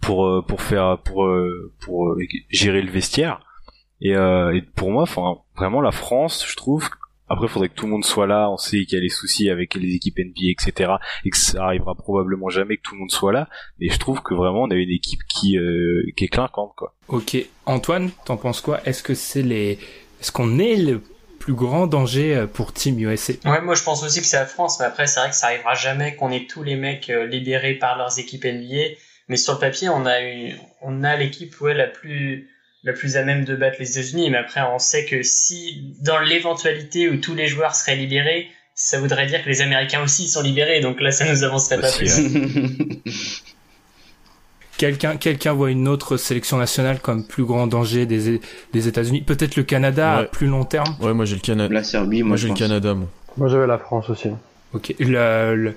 pour 0.01 0.25
euh, 0.25 0.41
pour 0.41 0.61
faire 0.61 0.97
pour 1.03 1.29
pour 1.79 2.15
gérer 2.49 2.81
le 2.81 2.91
vestiaire. 2.91 3.41
Et, 4.03 4.15
pour 4.75 4.89
moi, 4.89 5.05
vraiment 5.55 5.81
la 5.81 5.91
France, 5.91 6.43
je 6.47 6.55
trouve. 6.55 6.89
Après, 7.31 7.45
il 7.45 7.49
faudrait 7.49 7.69
que 7.69 7.75
tout 7.75 7.85
le 7.85 7.93
monde 7.93 8.03
soit 8.03 8.27
là. 8.27 8.49
On 8.49 8.57
sait 8.57 8.83
qu'il 8.83 8.97
y 8.97 9.01
a 9.01 9.01
les 9.01 9.07
soucis 9.09 9.49
avec 9.49 9.75
les 9.75 9.95
équipes 9.95 10.19
NBA, 10.19 10.51
etc. 10.51 10.91
Et 11.23 11.29
que 11.29 11.37
ça 11.37 11.63
arrivera 11.63 11.95
probablement 11.95 12.49
jamais 12.49 12.75
que 12.75 12.81
tout 12.81 12.95
le 12.95 12.99
monde 12.99 13.11
soit 13.11 13.31
là. 13.31 13.47
Et 13.79 13.89
je 13.89 13.97
trouve 13.97 14.21
que 14.21 14.33
vraiment, 14.33 14.63
on 14.63 14.69
a 14.69 14.75
une 14.75 14.89
équipe 14.89 15.21
qui, 15.29 15.57
euh, 15.57 16.03
qui 16.17 16.25
est 16.25 16.27
clinquante, 16.27 16.73
quoi. 16.75 16.93
Ok. 17.07 17.37
Antoine, 17.65 18.11
t'en 18.25 18.35
penses 18.35 18.59
quoi? 18.59 18.81
Est-ce 18.85 19.01
que 19.01 19.13
c'est 19.13 19.43
les, 19.43 19.79
est-ce 20.19 20.33
qu'on 20.33 20.59
est 20.59 20.75
le 20.75 21.01
plus 21.39 21.53
grand 21.53 21.87
danger 21.87 22.35
euh, 22.35 22.47
pour 22.47 22.73
Team 22.73 22.99
USA? 22.99 23.31
Ouais, 23.45 23.61
moi 23.61 23.75
je 23.75 23.83
pense 23.83 24.03
aussi 24.03 24.19
que 24.19 24.25
c'est 24.25 24.37
la 24.37 24.45
France, 24.45 24.79
mais 24.79 24.85
après 24.85 25.07
c'est 25.07 25.19
vrai 25.21 25.29
que 25.29 25.35
ça 25.35 25.47
arrivera 25.47 25.73
jamais 25.73 26.15
qu'on 26.15 26.31
ait 26.31 26.45
tous 26.47 26.63
les 26.63 26.75
mecs 26.75 27.09
euh, 27.09 27.25
libérés 27.25 27.75
par 27.75 27.97
leurs 27.97 28.19
équipes 28.19 28.43
NBA. 28.43 28.95
Mais 29.29 29.37
sur 29.37 29.53
le 29.53 29.59
papier, 29.59 29.87
on 29.87 30.05
a 30.05 30.21
eu, 30.21 30.53
on 30.81 31.03
a 31.03 31.15
l'équipe 31.15 31.59
ouais 31.61 31.73
la 31.73 31.87
plus 31.87 32.49
la 32.83 32.93
plus 32.93 33.17
à 33.17 33.23
même 33.23 33.45
de 33.45 33.55
battre 33.55 33.77
les 33.79 33.91
États-Unis. 33.91 34.29
Mais 34.29 34.37
après, 34.37 34.61
on 34.61 34.79
sait 34.79 35.05
que 35.05 35.23
si 35.23 35.95
dans 36.01 36.19
l'éventualité 36.19 37.09
où 37.09 37.17
tous 37.17 37.35
les 37.35 37.47
joueurs 37.47 37.75
seraient 37.75 37.95
libérés, 37.95 38.49
ça 38.73 38.99
voudrait 38.99 39.27
dire 39.27 39.43
que 39.43 39.49
les 39.49 39.61
Américains 39.61 40.01
aussi 40.03 40.27
sont 40.27 40.41
libérés. 40.41 40.81
Donc 40.81 41.01
là, 41.01 41.11
ça 41.11 41.31
nous 41.31 41.43
avancerait 41.43 41.79
pas 41.79 41.91
plus. 41.91 42.11
Quelqu'un, 44.77 45.15
quelqu'un 45.15 45.53
voit 45.53 45.69
une 45.69 45.87
autre 45.87 46.17
sélection 46.17 46.57
nationale 46.57 46.99
comme 47.01 47.23
plus 47.23 47.43
grand 47.43 47.67
danger 47.67 48.07
des, 48.07 48.41
des 48.73 48.87
États-Unis? 48.87 49.21
Peut-être 49.21 49.55
le 49.55 49.61
Canada 49.61 50.17
à 50.17 50.23
plus 50.23 50.47
long 50.47 50.65
terme? 50.65 50.95
Ouais, 50.99 51.13
moi 51.13 51.25
j'ai 51.25 51.35
le 51.35 51.41
Canada. 51.41 51.71
La 51.71 51.83
Serbie, 51.83 52.23
moi, 52.23 52.35
j'ai 52.35 52.47
le. 52.47 52.55
Canada, 52.55 52.95
moi. 52.95 53.07
Moi 53.37 53.47
j'avais 53.47 53.67
la 53.67 53.77
France 53.77 54.09
aussi. 54.09 54.29
Ok. 54.73 54.95
La, 54.97 55.55
la, 55.55 55.71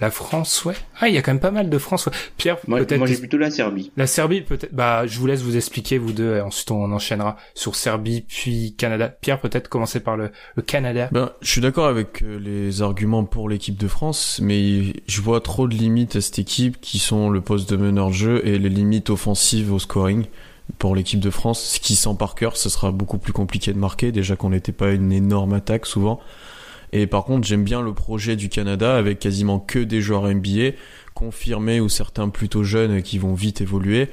la 0.00 0.10
France, 0.10 0.64
ouais. 0.64 0.74
Ah, 1.00 1.08
il 1.08 1.14
y 1.14 1.18
a 1.18 1.22
quand 1.22 1.32
même 1.32 1.40
pas 1.40 1.50
mal 1.50 1.68
de 1.70 1.78
France, 1.78 2.06
ouais. 2.06 2.12
Pierre, 2.36 2.58
Moi, 2.66 2.78
peut-être. 2.78 2.98
moi 2.98 3.06
j'ai 3.06 3.16
plutôt 3.16 3.38
la 3.38 3.50
Serbie. 3.50 3.90
La 3.96 4.06
Serbie, 4.06 4.42
peut-être. 4.42 4.72
Bah, 4.74 5.06
je 5.06 5.18
vous 5.18 5.26
laisse 5.26 5.42
vous 5.42 5.56
expliquer 5.56 5.98
vous 5.98 6.12
deux. 6.12 6.36
Et 6.36 6.40
ensuite, 6.40 6.70
on 6.70 6.90
enchaînera 6.92 7.36
sur 7.54 7.74
Serbie 7.74 8.20
puis 8.20 8.74
Canada. 8.78 9.08
Pierre, 9.08 9.40
peut-être 9.40 9.68
commencer 9.68 10.00
par 10.00 10.16
le, 10.16 10.30
le 10.54 10.62
Canada. 10.62 11.08
Ben, 11.12 11.30
je 11.40 11.50
suis 11.50 11.60
d'accord 11.60 11.86
avec 11.86 12.22
euh, 12.22 12.38
les 12.38 12.82
arguments 12.82 13.24
pour 13.24 13.48
l'équipe 13.48 13.76
de 13.76 13.88
France, 13.88 14.38
mais 14.42 14.92
je 15.06 15.20
vois 15.20 15.40
trop 15.40 15.66
de 15.66 15.74
limites 15.74 16.16
à 16.16 16.20
cette 16.20 16.38
équipe 16.38 16.80
qui 16.80 16.98
sont 16.98 17.30
le 17.30 17.40
poste 17.40 17.68
de 17.70 17.76
meneur 17.76 18.08
de 18.08 18.14
jeu 18.14 18.46
et 18.46 18.58
les 18.58 18.68
limites 18.68 19.10
offensives 19.10 19.72
au 19.72 19.78
scoring 19.78 20.26
pour 20.78 20.94
l'équipe 20.94 21.18
de 21.20 21.30
France. 21.30 21.60
Ce 21.74 21.80
qui 21.80 21.96
sans 21.96 22.14
par 22.14 22.34
cœur, 22.34 22.56
ce 22.56 22.68
sera 22.68 22.92
beaucoup 22.92 23.18
plus 23.18 23.32
compliqué 23.32 23.72
de 23.72 23.78
marquer. 23.78 24.12
Déjà 24.12 24.36
qu'on 24.36 24.50
n'était 24.50 24.72
pas 24.72 24.90
une 24.92 25.12
énorme 25.12 25.54
attaque 25.54 25.86
souvent. 25.86 26.20
Et 26.92 27.06
par 27.06 27.24
contre, 27.24 27.46
j'aime 27.46 27.64
bien 27.64 27.82
le 27.82 27.92
projet 27.92 28.36
du 28.36 28.48
Canada 28.48 28.96
avec 28.96 29.18
quasiment 29.18 29.58
que 29.58 29.78
des 29.78 30.00
joueurs 30.00 30.26
NBA 30.26 30.72
confirmés 31.14 31.80
ou 31.80 31.88
certains 31.88 32.28
plutôt 32.28 32.64
jeunes 32.64 33.02
qui 33.02 33.18
vont 33.18 33.34
vite 33.34 33.60
évoluer. 33.60 34.08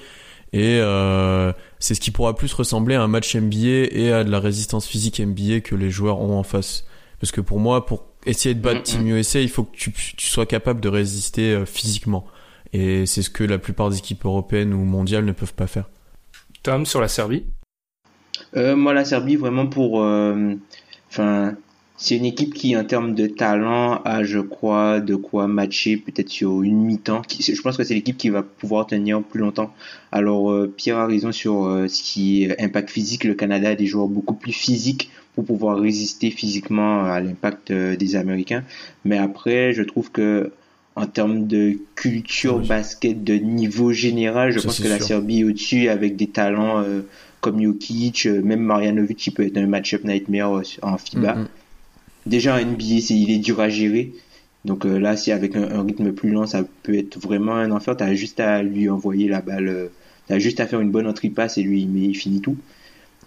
Et 0.54 0.80
euh, 0.80 1.52
c'est 1.80 1.96
ce 1.96 2.00
qui 2.00 2.12
pourra 2.12 2.36
plus 2.36 2.54
ressembler 2.54 2.96
à 2.96 3.04
un 3.04 3.08
match 3.08 3.36
NBA 3.36 3.90
et 3.92 4.12
à 4.12 4.24
de 4.24 4.32
la 4.32 4.40
résistance 4.40 4.88
physique 4.88 5.20
NBA 5.20 5.62
que 5.62 5.76
les 5.76 5.90
joueurs 5.90 6.22
ont 6.22 6.38
en 6.38 6.44
face. 6.44 6.86
Parce 7.20 7.32
que 7.32 7.42
pour 7.42 7.60
moi, 7.60 7.86
pour 7.86 8.06
essayer 8.26 8.56
de 8.56 8.62
battre 8.62 8.84
Team 8.84 9.08
USA, 9.08 9.42
il 9.42 9.50
faut 9.50 9.64
que 9.64 9.76
tu, 9.76 9.92
tu 9.92 10.28
sois 10.28 10.46
capable 10.46 10.82
de 10.82 10.90
résister 10.90 11.54
euh, 11.54 11.66
physiquement. 11.66 12.26
Et 12.74 13.06
c'est 13.06 13.22
ce 13.22 13.30
que 13.30 13.44
la 13.44 13.58
plupart 13.58 13.90
des 13.90 13.98
équipes 13.98 14.26
européennes 14.26 14.74
ou 14.74 14.84
mondiales 14.84 15.26
ne 15.26 15.32
peuvent 15.32 15.54
pas 15.54 15.68
faire. 15.68 15.86
Tom, 16.64 16.86
sur 16.86 17.00
la 17.00 17.08
Serbie? 17.08 17.46
Euh, 18.56 18.76
moi, 18.76 18.94
la 18.94 19.06
Serbie, 19.06 19.36
vraiment 19.36 19.68
pour, 19.68 20.02
euh, 20.02 20.56
enfin, 21.10 21.56
c'est 21.98 22.18
une 22.18 22.26
équipe 22.26 22.54
qui, 22.54 22.76
en 22.76 22.84
termes 22.84 23.16
de 23.16 23.26
talent, 23.26 24.02
a, 24.04 24.24
je 24.24 24.40
crois, 24.40 25.00
de 25.00 25.16
quoi 25.16 25.48
matcher 25.48 25.96
peut-être 25.96 26.30
sur 26.30 26.62
une 26.62 26.84
mi-temps. 26.84 27.22
Je 27.30 27.62
pense 27.62 27.78
que 27.78 27.84
c'est 27.84 27.94
l'équipe 27.94 28.18
qui 28.18 28.30
va 28.30 28.44
pouvoir 28.44 28.86
tenir 28.86 29.22
plus 29.24 29.40
longtemps. 29.40 29.74
Alors, 30.12 30.52
euh, 30.52 30.74
Pierre 30.76 30.98
a 30.98 31.08
raison 31.08 31.32
sur 31.32 31.66
euh, 31.66 31.88
ce 31.88 32.04
qui 32.04 32.44
est 32.44 32.62
impact 32.62 32.90
physique. 32.90 33.24
Le 33.24 33.34
Canada 33.34 33.70
a 33.70 33.76
des 33.76 33.86
joueurs 33.86 34.08
beaucoup 34.08 34.34
plus 34.34 34.52
physiques 34.52 35.10
pour 35.36 35.46
pouvoir 35.46 35.80
résister 35.80 36.32
physiquement 36.32 37.06
à 37.06 37.22
l'impact 37.22 37.72
euh, 37.72 37.96
des 37.96 38.18
Américains. 38.18 38.64
Mais 39.06 39.18
après, 39.18 39.72
je 39.72 39.84
trouve 39.84 40.12
que 40.12 40.52
en 40.98 41.06
termes 41.06 41.48
de 41.48 41.78
culture 41.96 42.60
basket 42.60 43.24
de 43.24 43.36
niveau 43.36 43.92
général, 43.92 44.52
je 44.52 44.60
pense 44.60 44.80
que 44.80 44.88
la 44.88 45.00
Serbie 45.00 45.42
est 45.42 45.44
au-dessus 45.44 45.90
avec 45.90 46.16
des 46.16 46.28
talents 46.28 46.86
comme 47.42 47.62
Jokic, 47.62 48.28
même 48.28 48.62
Marjanovic 48.62 49.18
qui 49.18 49.32
peut 49.32 49.46
être 49.46 49.58
un 49.58 49.68
match-up 49.68 50.06
nightmare 50.06 50.62
en 50.82 50.98
FIBA. 50.98 51.36
Mm, 51.36 51.42
mm 51.42 51.48
déjà 52.26 52.56
en 52.56 52.60
NBA, 52.60 52.84
il 53.10 53.32
est 53.32 53.40
dur 53.40 53.60
à 53.60 53.70
gérer. 53.70 54.14
Donc 54.66 54.86
euh, 54.86 54.98
là, 54.98 55.16
si 55.16 55.32
avec 55.32 55.56
un, 55.56 55.84
rythme 55.84 56.12
plus 56.12 56.32
lent, 56.32 56.48
ça 56.48 56.64
peut 56.84 56.98
être 56.98 57.20
vraiment 57.20 57.56
un 57.56 57.72
enfer. 57.72 57.96
T'as 57.96 58.14
juste 58.16 58.40
à 58.40 58.64
lui 58.64 58.90
envoyer 58.90 59.28
la 59.28 59.42
balle, 59.42 59.68
euh, 59.68 59.88
t'as 60.28 60.40
juste 60.40 60.60
à 60.60 60.68
faire 60.68 60.82
une 60.82 60.92
bonne 60.92 61.08
entrée 61.08 61.30
passe 61.30 61.58
et 61.58 61.64
lui, 61.64 61.82
il 61.82 62.16
finit 62.16 62.42
tout. 62.42 62.58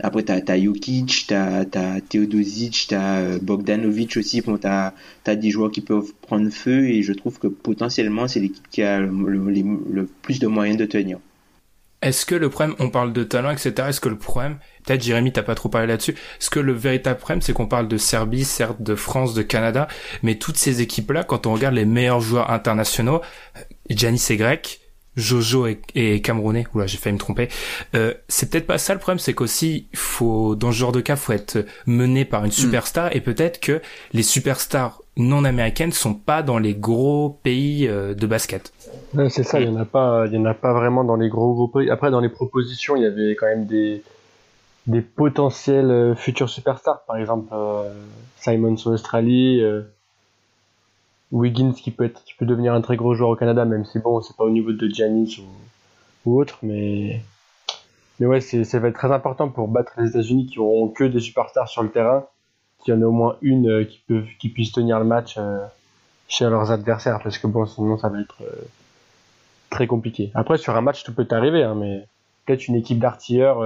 Après, 0.00 0.22
t'as 0.22 0.36
as 0.36 0.44
t'as 1.26 1.94
as 1.94 2.00
Teodosic, 2.00 2.86
t'as 2.88 3.18
euh, 3.18 3.38
Bogdanovic 3.40 4.16
aussi. 4.16 4.40
Bon, 4.42 4.56
t'as 4.56 4.92
as 5.26 5.36
des 5.36 5.50
joueurs 5.50 5.72
qui 5.72 5.80
peuvent 5.80 6.12
prendre 6.22 6.50
feu 6.50 6.88
et 6.88 7.02
je 7.02 7.12
trouve 7.12 7.38
que 7.38 7.48
potentiellement, 7.48 8.28
c'est 8.28 8.40
l'équipe 8.40 8.68
qui 8.70 8.82
a 8.82 9.00
le, 9.00 10.08
plus 10.22 10.38
de 10.38 10.46
moyens 10.46 10.78
de 10.78 10.86
tenir. 10.86 11.18
Est-ce 12.00 12.26
que 12.26 12.36
le 12.36 12.48
problème, 12.48 12.76
on 12.78 12.90
parle 12.90 13.12
de 13.12 13.24
talent, 13.24 13.50
etc. 13.50 13.72
Est-ce 13.88 14.00
que 14.00 14.08
le 14.08 14.18
problème, 14.18 14.58
peut-être 14.88 15.02
Jérémy, 15.02 15.32
t'as 15.32 15.42
pas 15.42 15.54
trop 15.54 15.68
parlé 15.68 15.86
là-dessus. 15.86 16.12
Est-ce 16.12 16.50
que 16.50 16.60
le 16.60 16.72
véritable 16.72 17.18
problème, 17.18 17.42
c'est 17.42 17.52
qu'on 17.52 17.66
parle 17.66 17.88
de 17.88 17.96
Serbie, 17.98 18.44
certes, 18.44 18.80
de 18.80 18.94
France, 18.94 19.34
de 19.34 19.42
Canada, 19.42 19.88
mais 20.22 20.36
toutes 20.36 20.56
ces 20.56 20.80
équipes-là, 20.80 21.24
quand 21.24 21.46
on 21.46 21.54
regarde 21.54 21.74
les 21.74 21.84
meilleurs 21.84 22.20
joueurs 22.20 22.50
internationaux, 22.50 23.20
Giannis 23.90 24.26
est 24.30 24.36
grec, 24.36 24.80
Jojo 25.16 25.66
est, 25.66 26.24
camerounais. 26.24 26.66
Oula, 26.74 26.86
j'ai 26.86 26.96
failli 26.96 27.14
me 27.14 27.18
tromper. 27.18 27.48
Euh, 27.96 28.14
c'est 28.28 28.50
peut-être 28.50 28.66
pas 28.66 28.78
ça 28.78 28.94
le 28.94 29.00
problème, 29.00 29.18
c'est 29.18 29.34
qu'aussi, 29.34 29.88
faut, 29.94 30.54
dans 30.54 30.70
ce 30.70 30.76
genre 30.76 30.92
de 30.92 31.00
cas, 31.00 31.16
faut 31.16 31.32
être 31.32 31.66
mené 31.86 32.24
par 32.24 32.44
une 32.44 32.50
mm. 32.50 32.52
superstar 32.52 33.16
et 33.16 33.20
peut-être 33.20 33.60
que 33.60 33.82
les 34.12 34.22
superstars 34.22 35.02
non 35.16 35.44
américaines 35.44 35.90
sont 35.90 36.14
pas 36.14 36.42
dans 36.42 36.58
les 36.58 36.74
gros 36.74 37.40
pays 37.42 37.88
euh, 37.88 38.14
de 38.14 38.26
basket. 38.28 38.72
c'est 39.28 39.42
ça, 39.42 39.60
il 39.60 39.66
y 39.66 39.68
en 39.68 39.76
a 39.76 39.84
pas, 39.84 40.26
il 40.28 40.34
y 40.34 40.38
en 40.38 40.44
a 40.44 40.54
pas 40.54 40.72
vraiment 40.72 41.02
dans 41.02 41.16
les 41.16 41.28
gros, 41.28 41.52
gros 41.54 41.66
pays. 41.66 41.90
Après, 41.90 42.12
dans 42.12 42.20
les 42.20 42.28
propositions, 42.28 42.94
il 42.94 43.02
y 43.02 43.06
avait 43.06 43.34
quand 43.34 43.46
même 43.46 43.66
des, 43.66 44.04
des 44.88 45.02
potentiels 45.02 45.90
euh, 45.90 46.14
futurs 46.14 46.48
superstars, 46.48 47.04
par 47.06 47.16
exemple 47.16 47.48
euh, 47.52 47.92
Simon 48.36 48.76
sur 48.76 48.90
Australie, 48.90 49.62
Wiggins 51.30 51.72
qui 51.72 51.90
peut 51.90 52.10
qui 52.24 52.34
peut 52.34 52.46
devenir 52.46 52.74
un 52.74 52.80
très 52.80 52.96
gros 52.96 53.14
joueur 53.14 53.30
au 53.30 53.36
Canada, 53.36 53.64
même 53.64 53.84
si 53.84 54.00
bon, 54.00 54.20
c'est 54.20 54.36
pas 54.36 54.44
au 54.44 54.50
niveau 54.50 54.72
de 54.72 54.88
Giannis 54.88 55.38
ou, 55.38 56.30
ou 56.30 56.40
autre, 56.40 56.58
mais 56.62 57.22
mais 58.18 58.26
ouais, 58.26 58.40
ça 58.40 58.78
va 58.80 58.88
être 58.88 58.96
très 58.96 59.12
important 59.12 59.48
pour 59.48 59.68
battre 59.68 59.92
les 59.98 60.10
États-Unis 60.10 60.46
qui 60.46 60.58
auront 60.58 60.88
que 60.88 61.04
des 61.04 61.20
superstars 61.20 61.68
sur 61.68 61.82
le 61.82 61.90
terrain 61.90 62.26
qu'il 62.84 62.94
y 62.94 62.96
en 62.96 63.02
a 63.02 63.06
au 63.06 63.12
moins 63.12 63.36
une 63.42 63.68
euh, 63.68 63.84
qui, 63.84 64.00
peut, 64.06 64.24
qui 64.38 64.48
puisse 64.48 64.72
tenir 64.72 64.98
le 64.98 65.04
match 65.04 65.34
euh, 65.36 65.58
chez 66.28 66.48
leurs 66.48 66.70
adversaires, 66.70 67.20
parce 67.22 67.38
que 67.38 67.46
bon, 67.46 67.66
sinon 67.66 67.98
ça 67.98 68.08
va 68.08 68.20
être 68.20 68.42
euh, 68.42 68.66
très 69.70 69.86
compliqué. 69.86 70.30
Après, 70.34 70.58
sur 70.58 70.76
un 70.76 70.80
match, 70.80 71.04
tout 71.04 71.14
peut 71.14 71.24
t'arriver, 71.24 71.62
hein, 71.62 71.74
mais 71.74 72.06
peut-être 72.46 72.68
une 72.68 72.76
équipe 72.76 72.98
d'artilleurs 72.98 73.58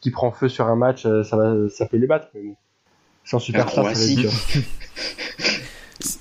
qui 0.00 0.10
prend 0.10 0.30
feu 0.30 0.48
sur 0.48 0.66
un 0.66 0.76
match, 0.76 1.02
ça, 1.02 1.36
va, 1.36 1.54
ça 1.68 1.86
peut 1.86 1.96
les 1.96 2.06
battre. 2.06 2.28
Mais 2.34 2.54
sans 3.24 3.38
super 3.38 3.68
ça 3.70 3.82
va 3.82 3.92
être 3.92 4.14
dur. 4.14 4.32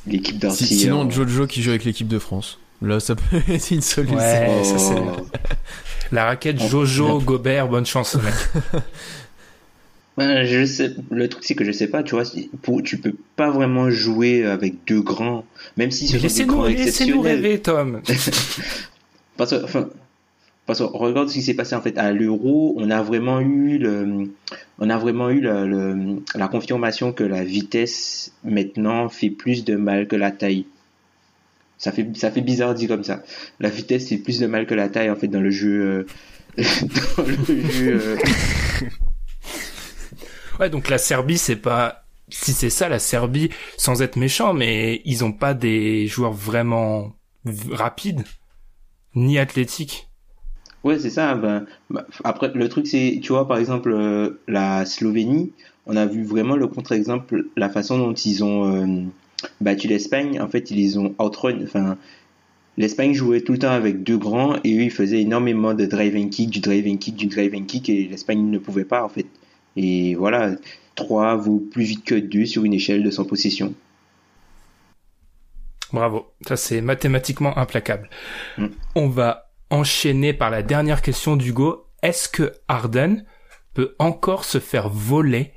l'équipe. 0.08 0.46
Sinon, 0.52 1.10
Jojo 1.10 1.48
qui 1.48 1.62
joue 1.62 1.70
avec 1.70 1.86
l'équipe 1.86 2.08
de 2.08 2.20
France. 2.20 2.60
Là, 2.82 3.00
ça 3.00 3.16
peut 3.16 3.38
être 3.48 3.72
une 3.72 3.82
solution. 3.82 4.18
Ouais, 4.18 4.64
ça, 4.64 4.78
c'est... 4.78 4.96
La 6.12 6.26
raquette 6.26 6.62
Jojo 6.62 7.20
Gobert, 7.20 7.68
bonne 7.68 7.86
chance, 7.86 8.16
mec. 8.16 8.34
Je 10.20 10.66
sais, 10.66 10.96
le 11.12 11.30
truc 11.30 11.44
c'est 11.44 11.54
que 11.54 11.64
je 11.64 11.72
sais 11.72 11.88
pas, 11.88 12.02
tu 12.02 12.16
vois, 12.16 12.24
pour, 12.64 12.82
tu 12.82 12.98
peux 12.98 13.14
pas 13.36 13.52
vraiment 13.52 13.92
jouer 13.92 14.46
avec 14.46 14.74
deux 14.88 15.02
grands, 15.02 15.46
même 15.76 15.92
si 15.92 16.08
ce 16.08 16.18
sont 16.18 16.28
des 16.28 16.46
grands 16.46 16.66
Laissez-nous 16.66 17.22
rêver, 17.22 17.60
Tom. 17.62 18.02
parce 19.38 19.52
que, 19.52 19.64
enfin, 19.64 19.90
parce 20.68 20.80
que 20.80 20.84
regarde 20.84 21.30
ce 21.30 21.34
qui 21.34 21.42
s'est 21.42 21.56
passé 21.56 21.76
en 21.76 21.82
fait 21.82 21.98
à 21.98 22.12
l'Euro, 22.12 22.76
on 22.78 22.92
a 22.92 23.02
vraiment 23.02 23.40
eu 23.40 23.78
le, 23.80 24.30
on 24.80 24.90
a 24.90 24.98
vraiment 24.98 25.30
eu 25.30 25.40
le, 25.40 26.22
la 26.36 26.48
confirmation 26.48 27.14
que 27.14 27.24
la 27.24 27.44
vitesse 27.44 28.34
maintenant 28.44 29.10
fait 29.10 29.30
plus 29.30 29.66
de 29.66 29.76
mal 29.76 30.08
que 30.08 30.16
la 30.16 30.32
taille. 30.32 30.66
Ça 31.80 31.92
fait, 31.92 32.08
ça 32.16 32.32
fait 32.32 32.42
bizarre 32.42 32.76
dit 32.76 32.88
comme 32.88 33.04
ça. 33.04 33.24
La 33.60 33.70
vitesse 33.70 34.10
fait 34.10 34.18
plus 34.18 34.40
de 34.40 34.48
mal 34.48 34.68
que 34.68 34.76
la 34.76 34.90
taille 34.90 35.10
en 35.10 35.16
fait 35.16 35.28
dans 35.28 35.42
le 35.42 35.52
jeu, 35.52 36.06
euh, 36.58 36.64
dans 37.18 37.24
le 37.24 37.36
jeu. 37.72 38.02
Euh, 38.02 38.18
Ouais, 40.60 40.70
donc 40.70 40.90
la 40.90 40.98
Serbie, 40.98 41.38
c'est 41.38 41.56
pas 41.56 42.04
si 42.30 42.52
c'est 42.52 42.70
ça 42.70 42.90
la 42.90 43.00
Serbie, 43.00 43.50
sans 43.78 44.02
être 44.02 44.18
méchant, 44.18 44.54
mais 44.54 45.02
ils 45.06 45.24
ont 45.24 45.32
pas 45.32 45.54
des 45.54 46.08
joueurs 46.08 46.34
vraiment 46.34 47.16
rapides 47.72 48.24
ni 49.16 49.38
athlétiques. 49.38 50.07
Ouais, 50.84 51.00
c'est 51.00 51.10
ça. 51.10 51.36
Ben, 51.36 51.66
bah, 51.90 52.06
après, 52.24 52.52
le 52.54 52.70
truc, 52.70 52.88
c'est, 52.88 53.20
tu 53.22 53.34
vois, 53.34 53.48
par 53.48 53.58
exemple, 53.58 53.92
euh, 53.92 54.40
la 54.48 54.86
Slovénie, 54.86 55.52
on 55.86 55.96
a 55.96 56.06
vu 56.06 56.24
vraiment 56.24 56.56
le 56.56 56.68
contre-exemple, 56.68 57.46
la 57.56 57.70
façon 57.70 57.98
dont 57.98 58.14
ils 58.14 58.44
ont 58.44 58.74
euh, 58.74 59.04
battu 59.62 59.88
l'Espagne. 59.88 60.40
En 60.42 60.48
fait, 60.48 60.72
ils 60.72 60.78
les 60.78 60.98
ont 60.98 61.16
outrun. 61.20 61.60
Enfin, 61.64 61.98
l'Espagne 62.78 63.14
jouait 63.14 63.42
tout 63.42 63.54
le 63.54 63.60
temps 63.60 63.72
avec 63.72 64.04
deux 64.04 64.18
grands 64.18 64.56
et 64.64 64.78
eux, 64.78 64.84
ils 64.84 64.92
faisaient 64.92 65.22
énormément 65.22 65.74
de 65.74 65.86
drive 65.86 66.16
and 66.16 66.30
kick, 66.30 66.50
du 66.50 66.60
drive 66.60 66.88
and 66.88 66.98
kick, 66.98 67.16
du 67.16 67.28
drive 67.28 67.54
and 67.56 67.64
kick 67.64 67.90
et 67.90 68.08
l'Espagne 68.08 68.50
ne 68.50 68.58
pouvait 68.58 68.86
pas, 68.86 69.04
en 69.04 69.10
fait. 69.10 69.28
Et 69.76 70.16
voilà, 70.16 70.56
3 70.96 71.36
vaut 71.38 71.60
plus 71.60 71.84
vite 71.84 72.04
que 72.04 72.16
2 72.16 72.46
sur 72.46 72.66
une 72.66 72.74
échelle 72.74 73.04
de 73.04 73.12
100 73.12 73.26
possessions. 73.26 73.74
Bravo, 75.94 76.28
ça 76.46 76.58
c'est 76.58 76.82
mathématiquement 76.82 77.58
implacable. 77.58 78.10
Mm. 78.58 78.68
On 78.96 79.08
va 79.08 79.47
enchaîner 79.70 80.34
par 80.34 80.50
la 80.50 80.64
dernière 80.64 81.02
question 81.02 81.36
d'Hugo. 81.36 81.88
Est-ce 82.04 82.30
que 82.30 82.54
Harden 82.68 83.26
peut 83.74 83.96
encore 84.00 84.46
se 84.46 84.60
faire 84.60 84.90
voler 84.90 85.54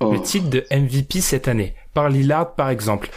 le 0.00 0.06
oh. 0.06 0.18
titre 0.18 0.48
de 0.48 0.64
MVP 0.70 1.20
cette 1.20 1.48
année? 1.48 1.74
Par 1.94 2.08
Lillard 2.08 2.54
par 2.54 2.70
exemple. 2.70 3.10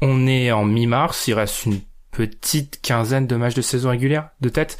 On 0.00 0.26
est 0.26 0.52
en 0.52 0.64
mi-mars, 0.64 1.26
il 1.26 1.34
reste 1.34 1.66
une 1.66 1.80
petite 2.12 2.80
quinzaine 2.82 3.26
de 3.26 3.36
matchs 3.36 3.54
de 3.54 3.62
saison 3.62 3.90
régulière 3.90 4.30
de 4.40 4.48
tête. 4.48 4.78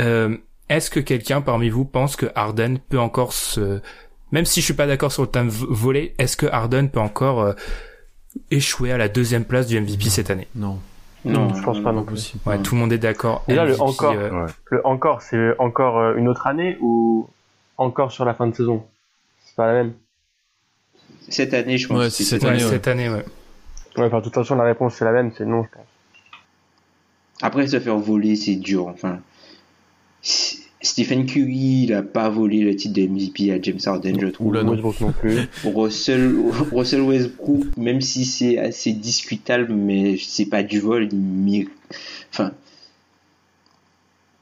Euh, 0.00 0.36
est-ce 0.68 0.90
que 0.90 1.00
quelqu'un 1.00 1.40
parmi 1.40 1.68
vous 1.68 1.84
pense 1.84 2.14
que 2.16 2.26
Harden 2.34 2.78
peut 2.88 3.00
encore 3.00 3.32
se 3.32 3.80
même 4.32 4.44
si 4.44 4.60
je 4.60 4.66
suis 4.66 4.74
pas 4.74 4.86
d'accord 4.86 5.12
sur 5.12 5.22
le 5.22 5.28
terme 5.28 5.48
volé, 5.48 6.14
est-ce 6.18 6.36
que 6.36 6.46
Harden 6.46 6.88
peut 6.88 7.00
encore 7.00 7.40
euh, 7.40 7.52
échouer 8.50 8.92
à 8.92 8.98
la 8.98 9.08
deuxième 9.08 9.44
place 9.44 9.66
du 9.66 9.80
MVP 9.80 10.08
cette 10.08 10.30
année? 10.30 10.46
Non. 10.54 10.78
Non, 11.24 11.54
je 11.54 11.62
pense 11.62 11.80
pas 11.80 11.92
non 11.92 12.02
plus. 12.02 12.34
Ouais, 12.46 12.58
tout 12.58 12.74
le 12.74 12.80
monde 12.80 12.92
est 12.92 12.98
d'accord. 12.98 13.44
Et 13.48 13.54
là, 13.54 13.64
le 13.64 13.80
encore, 13.80 14.12
euh, 14.12 14.46
le 14.66 14.86
encore, 14.86 15.22
c'est 15.22 15.58
encore 15.58 15.98
euh, 15.98 16.14
une 16.16 16.28
autre 16.28 16.46
année 16.46 16.78
ou 16.80 17.28
encore 17.76 18.10
sur 18.10 18.24
la 18.24 18.34
fin 18.34 18.46
de 18.46 18.54
saison? 18.54 18.86
C'est 19.44 19.56
pas 19.56 19.66
la 19.66 19.72
même. 19.74 19.92
Cette 21.28 21.52
année, 21.52 21.76
je 21.76 21.88
pense. 21.88 21.98
Ouais, 21.98 22.10
c'est 22.10 22.24
cette, 22.24 22.44
année, 22.44 22.60
cette 22.60 22.88
année, 22.88 23.08
ouais. 23.10 23.24
Ouais, 23.96 24.04
enfin, 24.04 24.18
de 24.18 24.24
toute 24.24 24.34
façon, 24.34 24.54
la 24.54 24.64
réponse 24.64 24.94
c'est 24.94 25.04
la 25.04 25.12
même, 25.12 25.32
c'est 25.36 25.44
non, 25.44 25.64
je 25.64 25.68
pense. 25.68 25.86
Après, 27.42 27.66
se 27.66 27.80
faire 27.80 27.96
voler, 27.96 28.36
c'est 28.36 28.56
dur. 28.56 28.86
Enfin, 28.86 29.20
Stephen 30.82 31.26
Curry, 31.26 31.82
il 31.84 31.92
a 31.92 32.02
pas 32.02 32.30
volé 32.30 32.60
le 32.60 32.74
titre 32.74 32.94
de 32.94 33.06
MVP 33.06 33.52
à 33.52 33.60
James 33.60 33.78
Harden, 33.84 34.18
je 34.18 34.28
trouve. 34.28 34.48
Oula, 34.48 34.62
non. 34.62 34.76
non 34.76 35.12
plus. 35.12 35.36
Russell, 35.64 36.34
Russell 36.72 37.02
Westbrook, 37.02 37.76
même 37.76 38.00
si 38.00 38.24
c'est 38.24 38.58
assez 38.58 38.92
discutable, 38.92 39.72
mais 39.74 40.16
c'est 40.16 40.46
pas 40.46 40.62
du 40.62 40.80
vol, 40.80 41.08
il 41.12 41.68
enfin, 42.32 42.52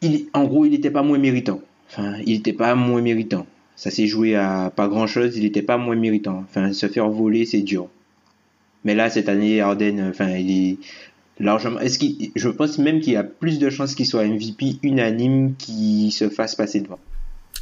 il, 0.00 0.26
en 0.32 0.44
gros, 0.44 0.64
il 0.64 0.74
était 0.74 0.90
pas 0.92 1.02
moins 1.02 1.18
méritant. 1.18 1.60
Enfin, 1.90 2.14
il 2.24 2.34
était 2.34 2.52
pas 2.52 2.74
moins 2.76 3.02
méritant. 3.02 3.46
Ça 3.74 3.90
s'est 3.90 4.06
joué 4.06 4.36
à 4.36 4.72
pas 4.74 4.86
grand 4.86 5.06
chose, 5.06 5.36
il 5.36 5.44
était 5.44 5.62
pas 5.62 5.76
moins 5.76 5.96
méritant. 5.96 6.44
Enfin, 6.48 6.72
se 6.72 6.86
faire 6.86 7.08
voler, 7.08 7.46
c'est 7.46 7.62
dur. 7.62 7.88
Mais 8.84 8.94
là, 8.94 9.10
cette 9.10 9.28
année, 9.28 9.60
Harden, 9.60 10.08
enfin, 10.08 10.30
il 10.30 10.50
est, 10.50 10.76
largement. 11.40 11.80
Est-ce 11.80 11.98
qu'il, 11.98 12.30
je 12.34 12.48
pense 12.48 12.78
même 12.78 13.00
qu'il 13.00 13.14
y 13.14 13.16
a 13.16 13.24
plus 13.24 13.58
de 13.58 13.70
chances 13.70 13.94
qu'il 13.94 14.06
soit 14.06 14.24
MVP 14.24 14.78
unanime 14.82 15.54
qui 15.56 16.10
se 16.10 16.28
fasse 16.28 16.54
passer 16.54 16.80
devant. 16.80 16.98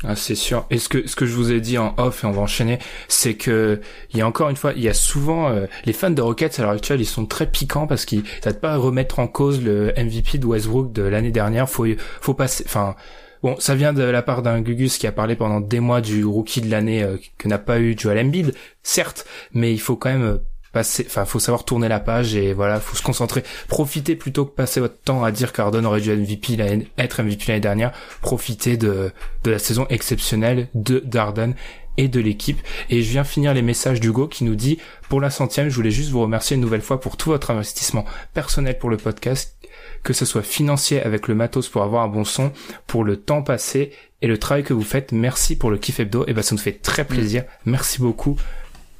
Ah, 0.04 0.14
c'est 0.14 0.34
sûr. 0.34 0.66
Et 0.70 0.78
ce 0.78 0.88
que 0.90 1.08
ce 1.08 1.16
que 1.16 1.24
je 1.24 1.34
vous 1.34 1.52
ai 1.52 1.60
dit 1.60 1.78
en 1.78 1.94
off 1.96 2.22
et 2.22 2.26
on 2.26 2.30
va 2.30 2.42
enchaîner, 2.42 2.78
c'est 3.08 3.34
que 3.34 3.80
il 4.12 4.18
y 4.18 4.20
a 4.20 4.26
encore 4.26 4.50
une 4.50 4.56
fois, 4.56 4.72
il 4.76 4.82
y 4.82 4.88
a 4.88 4.94
souvent 4.94 5.48
euh, 5.48 5.66
les 5.86 5.94
fans 5.94 6.10
de 6.10 6.20
Rockets 6.20 6.58
à 6.58 6.62
l'heure 6.62 6.72
actuelle, 6.72 7.00
ils 7.00 7.06
sont 7.06 7.24
très 7.24 7.50
piquants 7.50 7.86
parce 7.86 8.04
qu'ils 8.04 8.22
n'arrêtent 8.44 8.60
pas 8.60 8.74
à 8.74 8.76
remettre 8.76 9.20
en 9.20 9.26
cause 9.26 9.62
le 9.62 9.94
MVP 9.96 10.36
de 10.36 10.46
Westbrook 10.46 10.92
de 10.92 11.02
l'année 11.02 11.30
dernière. 11.30 11.68
Faut 11.68 11.86
faut 12.20 12.34
passer. 12.34 12.64
Enfin, 12.66 12.94
bon, 13.42 13.56
ça 13.58 13.74
vient 13.74 13.94
de 13.94 14.02
la 14.02 14.20
part 14.20 14.42
d'un 14.42 14.60
Gugus 14.60 14.98
qui 14.98 15.06
a 15.06 15.12
parlé 15.12 15.34
pendant 15.34 15.60
des 15.60 15.80
mois 15.80 16.02
du 16.02 16.26
rookie 16.26 16.60
de 16.60 16.70
l'année 16.70 17.02
euh, 17.02 17.16
que 17.38 17.48
n'a 17.48 17.58
pas 17.58 17.80
eu 17.80 17.96
Joel 17.98 18.18
Embiid, 18.18 18.52
certes, 18.82 19.26
mais 19.54 19.72
il 19.72 19.80
faut 19.80 19.96
quand 19.96 20.10
même 20.10 20.24
euh, 20.24 20.38
passer, 20.76 21.06
enfin, 21.06 21.24
faut 21.24 21.38
savoir 21.38 21.64
tourner 21.64 21.88
la 21.88 22.00
page 22.00 22.34
et 22.34 22.52
voilà, 22.52 22.80
faut 22.80 22.96
se 22.96 23.02
concentrer. 23.02 23.42
Profitez 23.66 24.14
plutôt 24.14 24.44
que 24.44 24.54
passer 24.54 24.78
votre 24.78 25.00
temps 25.00 25.24
à 25.24 25.32
dire 25.32 25.54
qu'Ardon 25.54 25.82
aurait 25.86 26.02
dû 26.02 26.14
MVP 26.14 26.58
être 26.98 27.22
MVP 27.22 27.44
l'année 27.48 27.60
dernière. 27.60 27.92
Profitez 28.20 28.76
de, 28.76 29.10
la 29.46 29.58
saison 29.58 29.86
exceptionnelle 29.88 30.68
de 30.74 30.98
d'Arden 30.98 31.54
et 31.96 32.08
de 32.08 32.20
l'équipe. 32.20 32.60
Et 32.90 33.00
je 33.00 33.10
viens 33.10 33.24
finir 33.24 33.54
les 33.54 33.62
messages 33.62 34.00
d'Hugo 34.00 34.28
qui 34.28 34.44
nous 34.44 34.54
dit, 34.54 34.76
pour 35.08 35.22
la 35.22 35.30
centième, 35.30 35.70
je 35.70 35.76
voulais 35.76 35.90
juste 35.90 36.10
vous 36.10 36.20
remercier 36.20 36.56
une 36.56 36.60
nouvelle 36.60 36.82
fois 36.82 37.00
pour 37.00 37.16
tout 37.16 37.30
votre 37.30 37.50
investissement 37.50 38.04
personnel 38.34 38.78
pour 38.78 38.90
le 38.90 38.98
podcast, 38.98 39.56
que 40.02 40.12
ce 40.12 40.26
soit 40.26 40.42
financier 40.42 41.00
avec 41.00 41.26
le 41.26 41.34
matos 41.34 41.70
pour 41.70 41.84
avoir 41.84 42.02
un 42.02 42.08
bon 42.08 42.24
son, 42.24 42.52
pour 42.86 43.02
le 43.02 43.16
temps 43.16 43.42
passé 43.42 43.92
et 44.20 44.26
le 44.26 44.36
travail 44.36 44.62
que 44.62 44.74
vous 44.74 44.82
faites. 44.82 45.12
Merci 45.12 45.56
pour 45.56 45.70
le 45.70 45.78
kiff 45.78 46.00
hebdo. 46.00 46.26
Et 46.26 46.34
ben, 46.34 46.42
ça 46.42 46.54
nous 46.54 46.60
fait 46.60 46.82
très 46.82 47.06
plaisir. 47.06 47.44
Merci 47.64 47.98
beaucoup, 48.02 48.36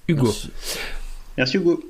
Hugo. 0.09 0.25
Merci 0.25 0.51
Hugo. 1.39 1.83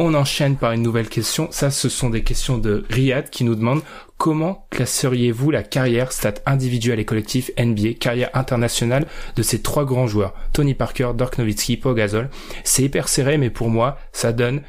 On 0.00 0.14
enchaîne 0.14 0.56
par 0.56 0.70
une 0.72 0.82
nouvelle 0.82 1.08
question. 1.08 1.48
Ça, 1.50 1.72
ce 1.72 1.88
sont 1.88 2.08
des 2.08 2.22
questions 2.22 2.56
de 2.56 2.84
Riyad 2.88 3.30
qui 3.30 3.42
nous 3.42 3.56
demande 3.56 3.82
comment 4.16 4.66
classeriez-vous 4.70 5.50
la 5.50 5.64
carrière, 5.64 6.12
stat 6.12 6.34
individuelle 6.46 7.00
et 7.00 7.04
collectif 7.04 7.50
NBA, 7.58 7.94
carrière 7.94 8.30
internationale 8.34 9.06
de 9.34 9.42
ces 9.42 9.60
trois 9.60 9.84
grands 9.84 10.06
joueurs, 10.06 10.34
Tony 10.52 10.74
Parker, 10.74 11.10
Dirk 11.16 11.38
Nowitzki, 11.38 11.76
Pogazol. 11.76 12.30
C'est 12.62 12.84
hyper 12.84 13.08
serré, 13.08 13.38
mais 13.38 13.50
pour 13.50 13.70
moi, 13.70 13.98
ça 14.12 14.32
donne 14.32 14.62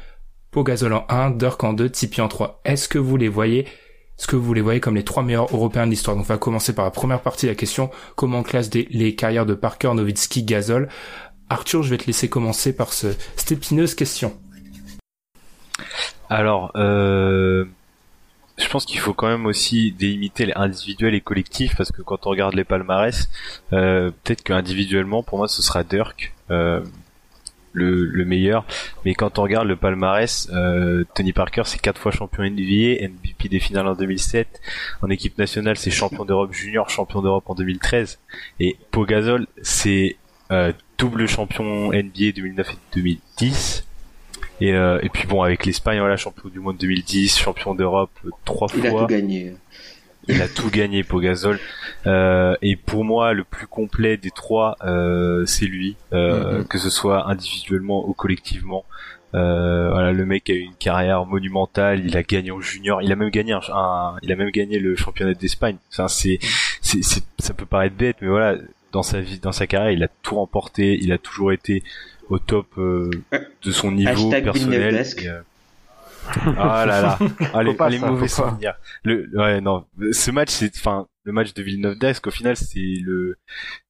Pogazol 0.50 0.92
en 0.92 1.06
1, 1.08 1.30
Dirk 1.30 1.62
en 1.62 1.74
2, 1.74 1.88
Tipeee 1.90 2.22
en 2.22 2.28
3. 2.28 2.60
Est-ce 2.64 2.88
que 2.88 2.98
vous 2.98 3.16
les 3.16 3.28
voyez 3.28 3.66
est-ce 4.18 4.26
que 4.26 4.36
vous 4.36 4.52
les 4.52 4.60
voyez 4.60 4.80
comme 4.80 4.96
les 4.96 5.02
trois 5.02 5.22
meilleurs 5.22 5.50
européens 5.50 5.86
de 5.86 5.90
l'histoire? 5.92 6.14
Donc, 6.14 6.26
on 6.26 6.28
va 6.28 6.36
commencer 6.36 6.74
par 6.74 6.84
la 6.84 6.90
première 6.90 7.22
partie 7.22 7.46
de 7.46 7.52
la 7.52 7.54
question. 7.54 7.88
Comment 8.16 8.40
on 8.40 8.42
classe 8.42 8.68
les 8.70 9.14
carrières 9.14 9.46
de 9.46 9.54
Parker, 9.54 9.94
Nowitzki, 9.94 10.42
Gasol? 10.42 10.90
Arthur, 11.50 11.82
je 11.82 11.90
vais 11.90 11.98
te 11.98 12.06
laisser 12.06 12.28
commencer 12.28 12.74
par 12.74 12.92
ce, 12.92 13.08
cette 13.36 13.52
épineuse 13.52 13.96
question. 13.96 14.38
Alors, 16.30 16.70
euh, 16.76 17.64
je 18.56 18.68
pense 18.68 18.86
qu'il 18.86 19.00
faut 19.00 19.14
quand 19.14 19.26
même 19.26 19.46
aussi 19.46 19.90
délimiter 19.90 20.46
les 20.46 20.52
individuels 20.54 21.14
et 21.14 21.20
collectifs 21.20 21.74
parce 21.76 21.90
que 21.90 22.02
quand 22.02 22.26
on 22.26 22.30
regarde 22.30 22.54
les 22.54 22.62
palmarès, 22.62 23.28
euh, 23.72 24.12
peut-être 24.22 24.44
qu'individuellement, 24.44 25.24
pour 25.24 25.38
moi, 25.38 25.48
ce 25.48 25.60
sera 25.60 25.82
Dirk. 25.82 26.32
Euh, 26.50 26.80
le, 27.72 28.24
meilleur. 28.24 28.64
Mais 29.04 29.14
quand 29.14 29.38
on 29.38 29.42
regarde 29.42 29.68
le 29.68 29.76
palmarès, 29.76 30.50
Tony 31.14 31.32
Parker 31.32 31.62
c'est 31.66 31.80
quatre 31.80 32.00
fois 32.00 32.10
champion 32.10 32.42
NBA, 32.42 33.06
MVP 33.08 33.48
des 33.48 33.60
finales 33.60 33.86
en 33.86 33.94
2007. 33.94 34.60
En 35.02 35.08
équipe 35.08 35.38
nationale, 35.38 35.76
c'est 35.76 35.92
champion 35.92 36.24
d'Europe 36.24 36.52
junior, 36.52 36.90
champion 36.90 37.22
d'Europe 37.22 37.44
en 37.48 37.54
2013. 37.54 38.18
Et 38.58 38.76
Pogazol, 38.90 39.46
c'est 39.62 40.16
euh, 40.50 40.72
double 40.98 41.26
champion 41.26 41.92
NBA 41.92 42.32
2009 42.34 42.70
et 42.70 42.96
2010. 42.96 43.86
Et, 44.60 44.74
euh, 44.74 44.98
et 45.02 45.08
puis 45.08 45.26
bon, 45.26 45.42
avec 45.42 45.64
l'Espagne, 45.64 45.98
voilà, 46.00 46.16
champion 46.16 46.48
du 46.48 46.60
monde 46.60 46.76
2010, 46.76 47.38
champion 47.38 47.74
d'Europe 47.74 48.10
trois 48.44 48.68
fois. 48.68 48.78
Il 48.78 48.86
a 48.86 48.90
tout 48.90 49.06
gagné. 49.06 49.54
Il 50.28 50.42
a 50.42 50.48
tout 50.48 50.70
gagné, 50.70 51.02
Pogazol. 51.02 51.58
Euh, 52.06 52.54
et 52.62 52.76
pour 52.76 53.04
moi, 53.04 53.32
le 53.32 53.44
plus 53.44 53.66
complet 53.66 54.16
des 54.16 54.30
trois, 54.30 54.76
euh, 54.84 55.46
c'est 55.46 55.66
lui, 55.66 55.96
euh, 56.12 56.60
mm-hmm. 56.60 56.66
que 56.66 56.78
ce 56.78 56.90
soit 56.90 57.28
individuellement 57.28 58.06
ou 58.08 58.12
collectivement. 58.12 58.84
Euh, 59.34 59.90
voilà, 59.90 60.12
le 60.12 60.26
mec 60.26 60.50
a 60.50 60.52
eu 60.52 60.60
une 60.60 60.74
carrière 60.74 61.24
monumentale. 61.24 62.04
Il 62.04 62.16
a 62.16 62.22
gagné 62.22 62.50
en 62.50 62.60
junior. 62.60 63.00
Il 63.02 63.10
a 63.12 63.16
même 63.16 63.30
gagné 63.30 63.52
un, 63.52 64.16
il 64.22 64.32
a 64.32 64.36
même 64.36 64.50
gagné 64.50 64.78
le 64.78 64.96
championnat 64.96 65.34
d'Espagne. 65.34 65.76
Enfin, 65.90 66.08
c'est, 66.08 66.38
c'est, 66.82 67.02
ça 67.38 67.54
peut 67.54 67.66
paraître 67.66 67.96
bête, 67.96 68.16
mais 68.20 68.28
voilà, 68.28 68.56
dans 68.92 69.02
sa 69.02 69.20
vie, 69.20 69.38
dans 69.38 69.52
sa 69.52 69.66
carrière, 69.66 69.92
il 69.92 70.02
a 70.02 70.08
tout 70.22 70.36
remporté. 70.36 70.98
Il 71.00 71.12
a 71.12 71.18
toujours 71.18 71.52
été 71.52 71.82
au 72.28 72.38
top 72.38 72.66
euh, 72.78 73.10
de 73.62 73.70
son 73.72 73.90
niveau 73.92 74.30
personnel. 74.30 75.04
Ah 76.56 76.84
là 76.86 77.00
là, 77.02 77.18
allez, 77.54 77.74
les, 77.90 77.98
mauvais 77.98 78.28
souvenirs. 78.28 78.74
Le, 79.02 79.28
ouais, 79.34 79.60
non, 79.60 79.84
ce 80.12 80.30
match, 80.30 80.50
c'est, 80.50 80.70
enfin, 80.76 81.08
le 81.24 81.32
match 81.32 81.54
de 81.54 81.62
Villeneuve 81.62 81.98
d'Ascq, 81.98 82.26
au 82.26 82.30
final, 82.30 82.56
c'est 82.56 82.98
le, 83.02 83.36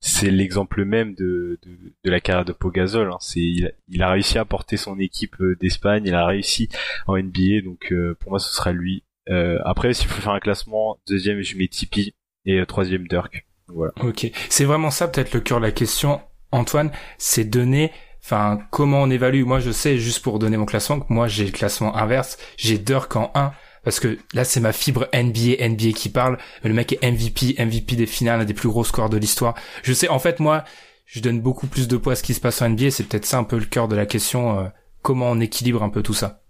c'est 0.01 0.31
l'exemple 0.31 0.85
même 0.85 1.15
de, 1.15 1.59
de, 1.63 1.71
de, 2.05 2.11
la 2.11 2.21
carrière 2.21 2.45
de 2.45 2.53
Pogazol. 2.53 3.11
Hein. 3.11 3.19
C'est, 3.21 3.41
il 3.41 4.03
a, 4.03 4.11
réussi 4.11 4.39
à 4.39 4.45
porter 4.45 4.77
son 4.77 4.99
équipe 4.99 5.41
euh, 5.41 5.57
d'Espagne, 5.61 6.05
il 6.07 6.15
a 6.15 6.27
réussi 6.27 6.69
en 7.07 7.17
NBA, 7.19 7.63
donc 7.65 7.93
euh, 7.93 8.17
pour 8.21 8.31
moi, 8.31 8.39
ce 8.39 8.53
sera 8.53 8.73
lui. 8.73 9.05
Euh, 9.29 9.59
après, 9.65 9.93
s'il 9.93 10.09
faut 10.09 10.21
faire 10.21 10.33
un 10.33 10.41
classement, 10.41 10.99
deuxième, 11.07 11.43
je 11.43 11.57
mets 11.57 11.69
Tipeee 11.69 12.15
et 12.47 12.65
troisième 12.67 13.07
Dirk. 13.07 13.47
Voilà. 13.75 13.93
Ok, 14.03 14.31
c'est 14.49 14.65
vraiment 14.65 14.91
ça 14.91 15.09
peut-être 15.09 15.33
le 15.33 15.41
cœur 15.41 15.59
de 15.59 15.67
la 15.67 15.73
question, 15.73 16.21
Antoine, 16.53 16.91
c'est 17.19 17.45
donner 17.45 17.93
Enfin, 18.23 18.59
comment 18.71 19.03
on 19.03 19.11
évalue 19.11 19.45
Moi, 19.45 19.61
je 19.61 19.71
sais, 19.71 19.99
juste 19.99 20.21
pour 20.23 20.39
donner 20.39 20.57
mon 20.57 20.67
classement, 20.67 21.05
moi, 21.09 21.27
j'ai 21.27 21.45
le 21.45 21.53
classement 21.53 21.97
inverse. 21.97 22.37
J'ai 22.57 22.79
Dirk 22.79 23.17
en 23.17 23.31
1, 23.35 23.53
parce 23.83 23.99
que 23.99 24.19
là, 24.35 24.45
c'est 24.45 24.61
ma 24.61 24.73
fibre 24.73 25.09
NBA, 25.15 25.67
NBA 25.67 25.93
qui 25.95 26.11
parle. 26.11 26.39
Le 26.63 26.73
mec 26.73 26.93
est 26.93 27.11
MVP, 27.11 27.57
MVP 27.59 27.97
des 27.97 28.07
finales, 28.07 28.41
un 28.41 28.45
des 28.45 28.55
plus 28.55 28.69
gros 28.69 28.85
scores 28.85 29.09
de 29.09 29.17
l'histoire. 29.17 29.55
Je 29.83 29.93
sais, 29.93 30.09
en 30.09 30.19
fait, 30.19 30.39
moi, 30.39 30.65
je 31.07 31.21
donne 31.21 31.41
beaucoup 31.41 31.67
plus 31.67 31.89
de 31.89 31.97
poids 31.97 32.13
à 32.13 32.17
ce 32.17 32.23
qui 32.23 32.35
se 32.35 32.41
passe 32.41 32.61
en 32.63 32.69
NBA. 32.69 32.91
C'est 32.91 33.05
peut-être 33.05 33.27
ça 33.27 33.39
un 33.39 33.45
peu 33.45 33.59
le 33.59 33.65
cœur 33.65 33.89
de 33.89 33.97
la 33.97 34.07
question. 34.07 34.61
Euh, 34.61 34.69
comment 35.03 35.31
on 35.31 35.41
équilibre 35.41 35.83
un 35.83 35.89
peu 35.89 36.03
tout 36.03 36.15
ça 36.15 36.43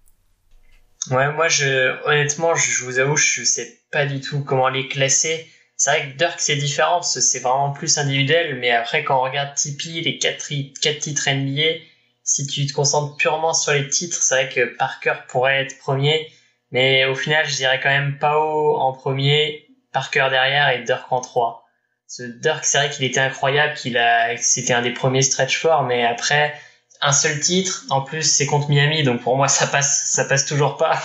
Ouais, 1.11 1.33
moi, 1.33 1.48
je, 1.48 1.96
honnêtement, 2.06 2.54
je, 2.54 2.85
vous 2.85 2.98
avoue, 2.98 3.16
je 3.16 3.42
sais 3.42 3.80
pas 3.90 4.04
du 4.04 4.20
tout 4.20 4.42
comment 4.44 4.68
les 4.68 4.87
classer 4.87 5.46
c'est 5.81 5.90
vrai 5.93 6.11
que 6.11 6.19
Dirk 6.19 6.38
c'est 6.40 6.57
différent 6.57 7.01
c'est 7.01 7.38
vraiment 7.38 7.71
plus 7.71 7.97
individuel, 7.97 8.57
mais 8.57 8.71
après 8.71 9.03
quand 9.03 9.19
on 9.19 9.23
regarde 9.23 9.55
Tipeee, 9.55 10.03
les 10.03 10.19
quatre, 10.19 10.45
titres 10.45 11.31
NBA, 11.31 11.81
si 12.23 12.47
tu 12.47 12.66
te 12.66 12.75
concentres 12.75 13.16
purement 13.16 13.55
sur 13.55 13.73
les 13.73 13.88
titres, 13.88 14.19
c'est 14.21 14.35
vrai 14.35 14.49
que 14.51 14.77
Parker 14.77 15.14
pourrait 15.29 15.62
être 15.62 15.79
premier, 15.79 16.31
mais 16.71 17.07
au 17.07 17.14
final 17.14 17.49
je 17.49 17.57
dirais 17.57 17.81
quand 17.83 17.88
même 17.88 18.19
Pao 18.19 18.77
en 18.77 18.93
premier, 18.93 19.69
Parker 19.90 20.27
derrière 20.29 20.69
et 20.69 20.83
Dirk 20.83 21.11
en 21.11 21.23
trois. 21.23 21.64
Ce 22.07 22.25
Dirk 22.25 22.62
c'est 22.66 22.77
vrai 22.77 22.90
qu'il 22.90 23.07
était 23.07 23.21
incroyable, 23.21 23.73
qu'il 23.73 23.97
a, 23.97 24.37
c'était 24.37 24.75
un 24.75 24.83
des 24.83 24.93
premiers 24.93 25.23
stretch 25.23 25.57
forts, 25.57 25.85
mais 25.85 26.05
après 26.05 26.55
un 27.01 27.12
seul 27.12 27.40
titre, 27.40 27.87
en 27.88 28.03
plus 28.03 28.25
c'est 28.25 28.45
contre 28.45 28.69
Miami, 28.69 29.03
donc 29.03 29.23
pour 29.23 29.35
moi 29.35 29.49
ça 29.49 29.66
passe, 29.66 30.11
ça 30.11 30.27
passe 30.27 30.45
toujours 30.45 30.77
pas. 30.77 31.01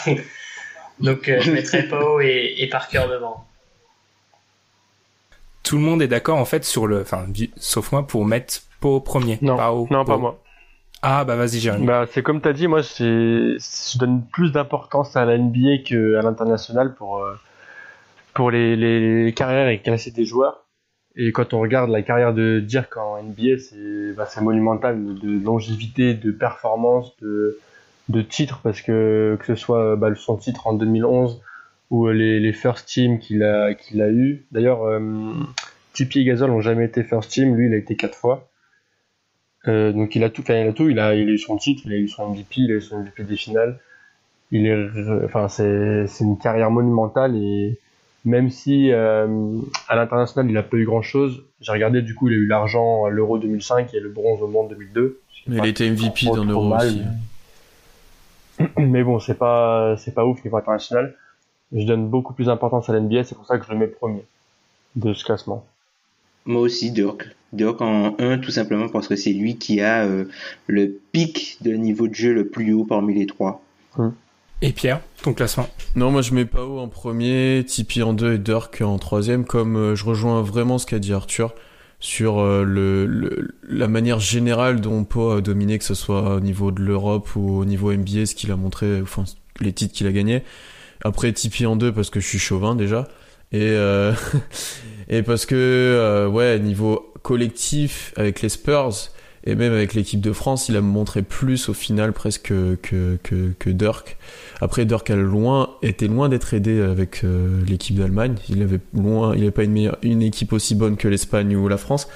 donc 0.99 1.29
euh, 1.29 1.39
je 1.39 1.51
mettrais 1.51 1.83
Pao 1.83 2.19
et, 2.19 2.55
et 2.57 2.67
Parker 2.67 3.05
devant 3.09 3.45
tout 5.65 5.77
le 5.77 5.83
monde 5.83 6.01
est 6.01 6.07
d'accord 6.07 6.37
en 6.37 6.45
fait 6.45 6.63
sur 6.63 6.87
le, 6.87 7.01
enfin, 7.01 7.25
sauf 7.57 7.91
moi 7.91 8.07
pour 8.07 8.23
mettre 8.23 8.61
Pau 8.79 8.99
premier. 8.99 9.39
Non, 9.41 9.87
non, 9.89 10.05
pas 10.05 10.17
moi. 10.17 10.39
Ah 11.01 11.25
bah 11.25 11.35
vas-y 11.35 11.59
Jérémy. 11.59 11.85
Bah 11.85 12.05
c'est 12.11 12.23
comme 12.23 12.39
t'as 12.39 12.53
dit, 12.53 12.67
moi 12.67 12.81
je 12.81 13.97
donne 13.97 14.23
plus 14.31 14.51
d'importance 14.51 15.15
à 15.15 15.25
la 15.25 15.37
NBA 15.37 15.79
qu'à 15.85 16.21
l'international 16.21 16.95
pour 16.95 17.17
euh, 17.17 17.33
pour 18.33 18.51
les, 18.51 18.75
les, 18.75 19.33
carrières 19.33 19.67
et 19.69 19.81
classer 19.81 20.11
des 20.11 20.25
joueurs. 20.25 20.65
Et 21.15 21.31
quand 21.31 21.53
on 21.53 21.61
regarde 21.61 21.89
la 21.89 22.01
carrière 22.01 22.33
de 22.33 22.59
Dirk 22.59 22.97
en 22.97 23.21
NBA, 23.23 23.57
c'est 23.57 24.13
bah, 24.13 24.27
monumental 24.41 25.01
de 25.15 25.43
longévité, 25.43 26.13
de 26.13 26.31
performance, 26.31 27.15
de, 27.21 27.57
de 28.09 28.21
titres, 28.21 28.59
parce 28.61 28.81
que 28.81 29.37
que 29.39 29.45
ce 29.45 29.55
soit 29.55 29.95
bah, 29.95 30.13
son 30.15 30.35
titre 30.37 30.67
en 30.67 30.73
2011 30.73 31.41
ou 31.89 32.07
euh, 32.07 32.13
les, 32.13 32.39
les 32.39 32.53
first 32.53 32.87
team 32.87 33.19
qu'il 33.19 33.43
a, 33.43 33.73
qu'il 33.73 34.01
a 34.01 34.09
eu. 34.09 34.45
D'ailleurs, 34.51 34.83
euh, 34.83 35.33
Tipeee 35.93 36.21
et 36.21 36.25
Gasol 36.25 36.51
n'ont 36.51 36.61
jamais 36.61 36.85
été 36.85 37.03
first 37.03 37.31
team, 37.31 37.55
lui 37.55 37.67
il 37.67 37.73
a 37.73 37.77
été 37.77 37.95
quatre 37.95 38.17
fois. 38.17 38.49
Euh, 39.67 39.91
donc 39.91 40.15
il 40.15 40.23
a 40.23 40.29
tout, 40.29 40.43
il 40.47 40.53
a 40.53 40.73
tout, 40.73 40.89
il 40.89 40.99
a, 40.99 41.15
il 41.15 41.27
a 41.27 41.31
eu 41.31 41.37
son 41.37 41.57
titre, 41.57 41.83
il 41.85 41.93
a 41.93 41.97
eu 41.97 42.07
son 42.07 42.29
MVP, 42.29 42.55
il 42.57 42.71
a 42.71 42.75
eu 42.75 42.81
son 42.81 42.99
MVP 42.99 43.23
des 43.23 43.35
finales. 43.35 43.79
Il 44.51 44.67
est, 44.67 45.23
enfin 45.25 45.47
c'est, 45.47 46.05
c'est 46.07 46.23
une 46.23 46.37
carrière 46.37 46.69
monumentale 46.69 47.35
et 47.35 47.79
même 48.25 48.49
si 48.49 48.91
euh, 48.91 49.27
à 49.87 49.95
l'international 49.95 50.49
il 50.51 50.57
a 50.57 50.63
pas 50.63 50.77
eu 50.77 50.85
grand 50.85 51.01
chose, 51.01 51.43
j'ai 51.61 51.71
regardé 51.71 52.01
du 52.01 52.13
coup 52.13 52.27
il 52.27 52.33
a 52.33 52.37
eu 52.37 52.45
l'argent 52.45 53.05
à 53.05 53.09
l'Euro 53.09 53.39
2005 53.39 53.93
et 53.93 53.99
le 53.99 54.09
bronze 54.09 54.41
au 54.41 54.47
monde 54.47 54.69
2002. 54.69 55.19
Mais 55.47 55.57
il 55.57 55.65
était 55.65 55.89
MVP 55.89 56.27
dans 56.27 56.43
l'Euro 56.43 56.75
aussi. 56.75 57.01
Mais 58.77 59.03
bon 59.03 59.19
c'est 59.19 59.37
pas 59.37 59.95
c'est 59.97 60.13
pas 60.13 60.25
ouf 60.25 60.43
niveau 60.43 60.57
international 60.57 61.15
je 61.73 61.85
donne 61.85 62.07
beaucoup 62.07 62.33
plus 62.33 62.45
d'importance 62.45 62.89
à 62.89 62.93
l'NBA, 62.93 63.23
c'est 63.23 63.35
pour 63.35 63.45
ça 63.45 63.57
que 63.57 63.65
je 63.65 63.71
le 63.71 63.77
mets 63.77 63.87
premier 63.87 64.23
de 64.95 65.13
ce 65.13 65.23
classement. 65.23 65.65
Moi 66.45 66.61
aussi, 66.61 66.91
Dirk. 66.91 67.35
Dirk 67.53 67.81
en 67.81 68.15
1, 68.19 68.39
tout 68.39 68.51
simplement 68.51 68.89
parce 68.89 69.07
que 69.07 69.15
c'est 69.15 69.33
lui 69.33 69.57
qui 69.57 69.81
a 69.81 70.03
euh, 70.03 70.25
le 70.67 70.99
pic 71.11 71.57
de 71.61 71.71
niveau 71.73 72.07
de 72.07 72.13
jeu 72.13 72.33
le 72.33 72.47
plus 72.47 72.73
haut 72.73 72.85
parmi 72.85 73.13
les 73.13 73.25
trois. 73.25 73.63
Hum. 73.97 74.13
Et 74.61 74.71
Pierre, 74.71 75.01
ton 75.21 75.33
classement? 75.33 75.67
Non, 75.95 76.11
moi 76.11 76.21
je 76.21 76.33
mets 76.33 76.45
Pao 76.45 76.79
en 76.79 76.87
premier, 76.87 77.63
Tipeee 77.65 78.03
en 78.03 78.13
2 78.13 78.33
et 78.33 78.37
Dirk 78.37 78.81
en 78.81 78.97
troisième. 78.97 79.45
Comme 79.45 79.75
euh, 79.75 79.95
je 79.95 80.05
rejoins 80.05 80.41
vraiment 80.41 80.77
ce 80.77 80.85
qu'a 80.85 80.99
dit 80.99 81.13
Arthur 81.13 81.53
sur 81.99 82.39
euh, 82.39 82.63
le, 82.63 83.55
la 83.67 83.87
manière 83.87 84.19
générale 84.19 84.79
dont 84.81 85.03
Pau 85.03 85.31
a 85.31 85.41
dominé, 85.41 85.77
que 85.77 85.83
ce 85.83 85.95
soit 85.95 86.35
au 86.35 86.39
niveau 86.39 86.71
de 86.71 86.81
l'Europe 86.81 87.35
ou 87.35 87.57
au 87.57 87.65
niveau 87.65 87.91
NBA, 87.91 88.27
ce 88.27 88.35
qu'il 88.35 88.51
a 88.51 88.55
montré, 88.55 89.01
enfin 89.01 89.23
les 89.59 89.73
titres 89.73 89.93
qu'il 89.93 90.07
a 90.07 90.11
gagnés. 90.11 90.43
Après 91.03 91.31
Tipeee 91.31 91.65
en 91.65 91.75
deux 91.75 91.91
parce 91.91 92.09
que 92.09 92.19
je 92.19 92.27
suis 92.27 92.39
chauvin 92.39 92.75
déjà. 92.75 93.07
Et, 93.51 93.61
euh, 93.61 94.13
et 95.09 95.23
parce 95.23 95.45
que, 95.45 95.55
euh, 95.55 96.27
ouais, 96.27 96.59
niveau 96.59 97.13
collectif 97.21 98.13
avec 98.17 98.41
les 98.41 98.49
Spurs 98.49 99.11
Et 99.45 99.55
même 99.55 99.73
avec 99.73 99.93
l'équipe 99.93 100.21
de 100.21 100.31
France, 100.31 100.69
il 100.69 100.77
a 100.77 100.81
montré 100.81 101.21
plus 101.21 101.69
au 101.69 101.73
final 101.73 102.13
presque 102.13 102.47
que, 102.47 103.17
que, 103.23 103.53
que 103.57 103.69
Dirk. 103.69 104.17
Après, 104.61 104.85
Dirk 104.85 105.09
a 105.09 105.15
loin, 105.15 105.75
était 105.81 106.07
loin 106.07 106.29
d'être 106.29 106.53
aidé 106.53 106.81
avec 106.81 107.23
euh, 107.23 107.63
l'équipe 107.67 107.95
d'Allemagne. 107.95 108.35
Il 108.49 108.61
avait 108.61 108.79
loin, 108.93 109.33
il 109.35 109.41
n'avait 109.41 109.51
pas 109.51 109.63
une, 109.63 109.71
meilleure, 109.71 109.97
une 110.01 110.21
équipe 110.21 110.53
aussi 110.53 110.75
bonne 110.75 110.97
que 110.97 111.07
l'Espagne 111.07 111.55
ou 111.55 111.67
la 111.67 111.77
France. 111.77 112.07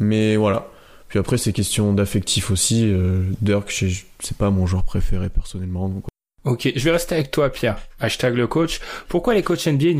Mais 0.00 0.36
voilà. 0.36 0.68
Puis 1.08 1.18
après, 1.18 1.38
c'est 1.38 1.52
question 1.52 1.92
d'affectif 1.92 2.50
aussi. 2.50 2.90
Euh, 2.92 3.22
Dirk, 3.40 3.70
c'est 3.70 4.36
pas 4.36 4.50
mon 4.50 4.66
joueur 4.66 4.82
préféré 4.82 5.28
personnellement. 5.28 5.88
Donc... 5.88 6.04
Ok, 6.46 6.70
je 6.76 6.84
vais 6.84 6.92
rester 6.92 7.16
avec 7.16 7.32
toi, 7.32 7.50
Pierre. 7.50 7.76
Hashtag 7.98 8.36
le 8.36 8.46
coach. 8.46 8.80
Pourquoi 9.08 9.34
les 9.34 9.42
coachs 9.42 9.66
NBA 9.66 9.92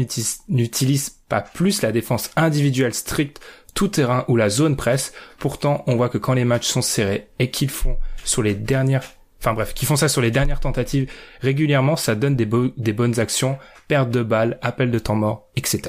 n'utilisent 0.48 1.10
pas 1.28 1.40
plus 1.40 1.82
la 1.82 1.90
défense 1.90 2.30
individuelle 2.36 2.94
stricte, 2.94 3.40
tout 3.74 3.88
terrain 3.88 4.24
ou 4.28 4.36
la 4.36 4.48
zone 4.48 4.76
presse? 4.76 5.12
Pourtant, 5.40 5.82
on 5.88 5.96
voit 5.96 6.08
que 6.08 6.18
quand 6.18 6.34
les 6.34 6.44
matchs 6.44 6.68
sont 6.68 6.82
serrés 6.82 7.26
et 7.40 7.50
qu'ils 7.50 7.68
font 7.68 7.96
sur 8.24 8.44
les 8.44 8.54
dernières 8.54 9.02
enfin 9.40 9.54
bref, 9.54 9.74
qui 9.74 9.86
font 9.86 9.96
ça 9.96 10.08
sur 10.08 10.22
les 10.22 10.30
dernières 10.30 10.60
tentatives 10.60 11.10
régulièrement, 11.40 11.96
ça 11.96 12.14
donne 12.14 12.36
des, 12.36 12.48
des 12.76 12.92
bonnes 12.92 13.18
actions, 13.20 13.58
perte 13.88 14.10
de 14.10 14.22
balles, 14.22 14.58
appel 14.62 14.90
de 14.90 14.98
temps 14.98 15.14
mort, 15.16 15.48
etc. 15.56 15.82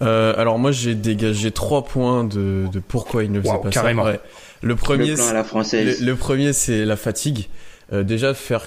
Euh, 0.00 0.34
alors 0.36 0.58
moi 0.58 0.72
j'ai 0.72 0.94
dégagé 0.94 1.52
trois 1.52 1.84
points 1.84 2.24
de, 2.24 2.66
de 2.72 2.80
pourquoi 2.80 3.24
il 3.24 3.30
ne 3.30 3.40
faisait 3.40 3.58
pas 3.62 3.68
carrément. 3.70 4.04
ça. 4.04 4.18
Le 4.62 4.74
premier, 4.74 5.14
le, 5.14 5.32
la 5.32 5.44
française. 5.44 6.02
Le, 6.02 6.16
premier 6.16 6.52
c'est 6.52 6.84
la 6.84 6.96
fatigue. 6.96 7.48
Euh, 7.92 8.02
déjà 8.02 8.34
faire 8.34 8.66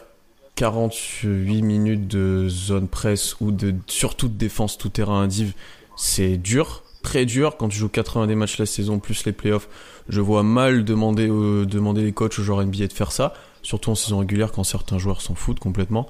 48 0.55 1.61
minutes 1.61 2.07
de 2.07 2.47
zone 2.49 2.87
presse 2.87 3.35
ou 3.41 3.51
de 3.51 3.75
surtout 3.87 4.27
de 4.27 4.37
défense 4.37 4.77
tout 4.77 4.89
terrain 4.89 5.21
indiv, 5.21 5.53
c'est 5.95 6.37
dur, 6.37 6.83
très 7.03 7.25
dur 7.25 7.57
quand 7.57 7.69
tu 7.69 7.77
joues 7.77 7.89
80 7.89 8.27
des 8.27 8.35
matchs 8.35 8.57
la 8.57 8.65
saison 8.65 8.99
plus 8.99 9.25
les 9.25 9.31
playoffs. 9.31 9.67
Je 10.07 10.21
vois 10.21 10.43
mal 10.43 10.85
demander 10.85 11.27
demander 11.27 12.03
les 12.03 12.11
coachs 12.11 12.37
aux 12.39 12.43
joueurs 12.43 12.63
NBA 12.63 12.87
de 12.87 12.93
faire 12.93 13.11
ça 13.11 13.33
surtout 13.65 13.89
en 13.89 13.95
saison 13.95 14.19
régulière 14.19 14.51
quand 14.51 14.63
certains 14.63 14.97
joueurs 14.97 15.21
s'en 15.21 15.35
foutent 15.35 15.59
complètement. 15.59 16.07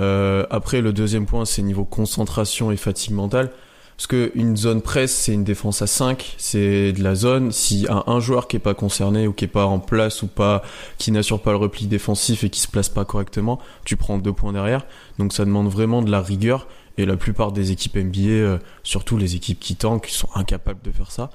Euh, 0.00 0.46
après, 0.50 0.80
le 0.80 0.92
deuxième 0.92 1.26
point, 1.26 1.44
c'est 1.44 1.62
niveau 1.62 1.84
concentration 1.84 2.72
et 2.72 2.76
fatigue 2.76 3.12
mentale. 3.12 3.52
Parce 3.96 4.06
que 4.06 4.30
une 4.34 4.56
zone 4.56 4.82
presse, 4.82 5.14
c'est 5.14 5.32
une 5.32 5.44
défense 5.44 5.80
à 5.80 5.86
5, 5.86 6.34
c'est 6.36 6.92
de 6.92 7.02
la 7.02 7.14
zone. 7.14 7.50
Y 7.70 7.86
a 7.88 8.04
un 8.06 8.20
joueur 8.20 8.46
qui 8.46 8.56
est 8.56 8.60
pas 8.60 8.74
concerné 8.74 9.26
ou 9.26 9.32
qui 9.32 9.46
est 9.46 9.48
pas 9.48 9.64
en 9.64 9.78
place 9.78 10.22
ou 10.22 10.26
pas, 10.26 10.62
qui 10.98 11.12
n'assure 11.12 11.40
pas 11.40 11.52
le 11.52 11.56
repli 11.56 11.86
défensif 11.86 12.44
et 12.44 12.50
qui 12.50 12.60
se 12.60 12.68
place 12.68 12.90
pas 12.90 13.06
correctement, 13.06 13.58
tu 13.84 13.96
prends 13.96 14.18
deux 14.18 14.32
points 14.32 14.52
derrière. 14.52 14.84
Donc 15.18 15.32
ça 15.32 15.44
demande 15.44 15.68
vraiment 15.68 16.02
de 16.02 16.10
la 16.10 16.20
rigueur. 16.20 16.68
Et 16.98 17.04
la 17.04 17.16
plupart 17.16 17.52
des 17.52 17.72
équipes 17.72 17.96
NBA, 17.96 18.20
euh, 18.20 18.58
surtout 18.82 19.18
les 19.18 19.34
équipes 19.34 19.60
qui 19.60 19.76
tankent, 19.76 20.08
sont 20.08 20.30
incapables 20.34 20.80
de 20.82 20.90
faire 20.90 21.10
ça. 21.10 21.30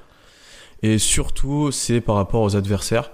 Et 0.82 0.98
surtout, 0.98 1.70
c'est 1.70 2.00
par 2.00 2.16
rapport 2.16 2.42
aux 2.42 2.56
adversaires 2.56 3.10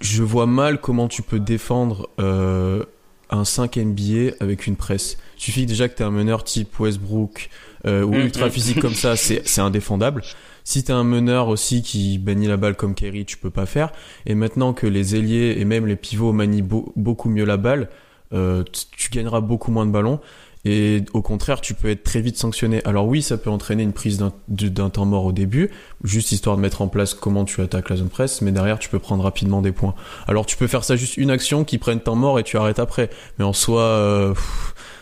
je 0.00 0.22
vois 0.22 0.46
mal 0.46 0.80
comment 0.80 1.08
tu 1.08 1.22
peux 1.22 1.38
défendre 1.38 2.08
euh, 2.18 2.84
un 3.28 3.44
5 3.44 3.76
NBA 3.76 4.32
avec 4.40 4.66
une 4.66 4.76
presse. 4.76 5.18
Il 5.36 5.42
suffit 5.42 5.66
déjà 5.66 5.88
que 5.88 5.96
tu 5.96 6.02
un 6.02 6.10
meneur 6.10 6.42
type 6.42 6.78
Westbrook 6.80 7.50
euh, 7.86 8.02
ou 8.02 8.12
mm, 8.12 8.20
ultra 8.20 8.46
mm. 8.46 8.50
physique 8.50 8.80
comme 8.80 8.94
ça, 8.94 9.16
c'est 9.16 9.60
indéfendable. 9.60 10.22
Si 10.64 10.84
tu 10.84 10.92
un 10.92 11.04
meneur 11.04 11.48
aussi 11.48 11.82
qui 11.82 12.18
bannit 12.18 12.46
la 12.46 12.56
balle 12.56 12.76
comme 12.76 12.94
Kerry, 12.94 13.24
tu 13.24 13.36
peux 13.36 13.50
pas 13.50 13.66
faire. 13.66 13.92
Et 14.26 14.34
maintenant 14.34 14.72
que 14.72 14.86
les 14.86 15.16
ailiers 15.16 15.56
et 15.58 15.64
même 15.64 15.86
les 15.86 15.96
pivots 15.96 16.32
manient 16.32 16.62
beaucoup 16.62 17.28
mieux 17.28 17.44
la 17.44 17.56
balle, 17.56 17.88
euh, 18.32 18.62
tu 18.96 19.10
gagneras 19.10 19.40
beaucoup 19.40 19.70
moins 19.70 19.86
de 19.86 19.90
ballons. 19.90 20.20
Et 20.66 21.04
au 21.14 21.22
contraire, 21.22 21.62
tu 21.62 21.72
peux 21.72 21.88
être 21.88 22.04
très 22.04 22.20
vite 22.20 22.36
sanctionné. 22.36 22.82
Alors 22.84 23.06
oui, 23.06 23.22
ça 23.22 23.38
peut 23.38 23.48
entraîner 23.48 23.82
une 23.82 23.94
prise 23.94 24.22
d'un 24.48 24.90
temps 24.90 25.06
mort 25.06 25.24
au 25.24 25.32
début, 25.32 25.70
juste 26.04 26.32
histoire 26.32 26.56
de 26.56 26.60
mettre 26.60 26.82
en 26.82 26.88
place 26.88 27.14
comment 27.14 27.46
tu 27.46 27.62
attaques 27.62 27.88
la 27.88 27.96
zone 27.96 28.10
presse, 28.10 28.42
mais 28.42 28.52
derrière, 28.52 28.78
tu 28.78 28.90
peux 28.90 28.98
prendre 28.98 29.24
rapidement 29.24 29.62
des 29.62 29.72
points. 29.72 29.94
Alors 30.28 30.44
tu 30.44 30.58
peux 30.58 30.66
faire 30.66 30.84
ça 30.84 30.96
juste 30.96 31.16
une 31.16 31.30
action 31.30 31.64
qui 31.64 31.78
prenne 31.78 32.00
temps 32.00 32.14
mort 32.14 32.38
et 32.38 32.42
tu 32.42 32.58
arrêtes 32.58 32.78
après. 32.78 33.08
Mais 33.38 33.44
en 33.44 33.54
soi, 33.54 33.80
euh, 33.80 34.34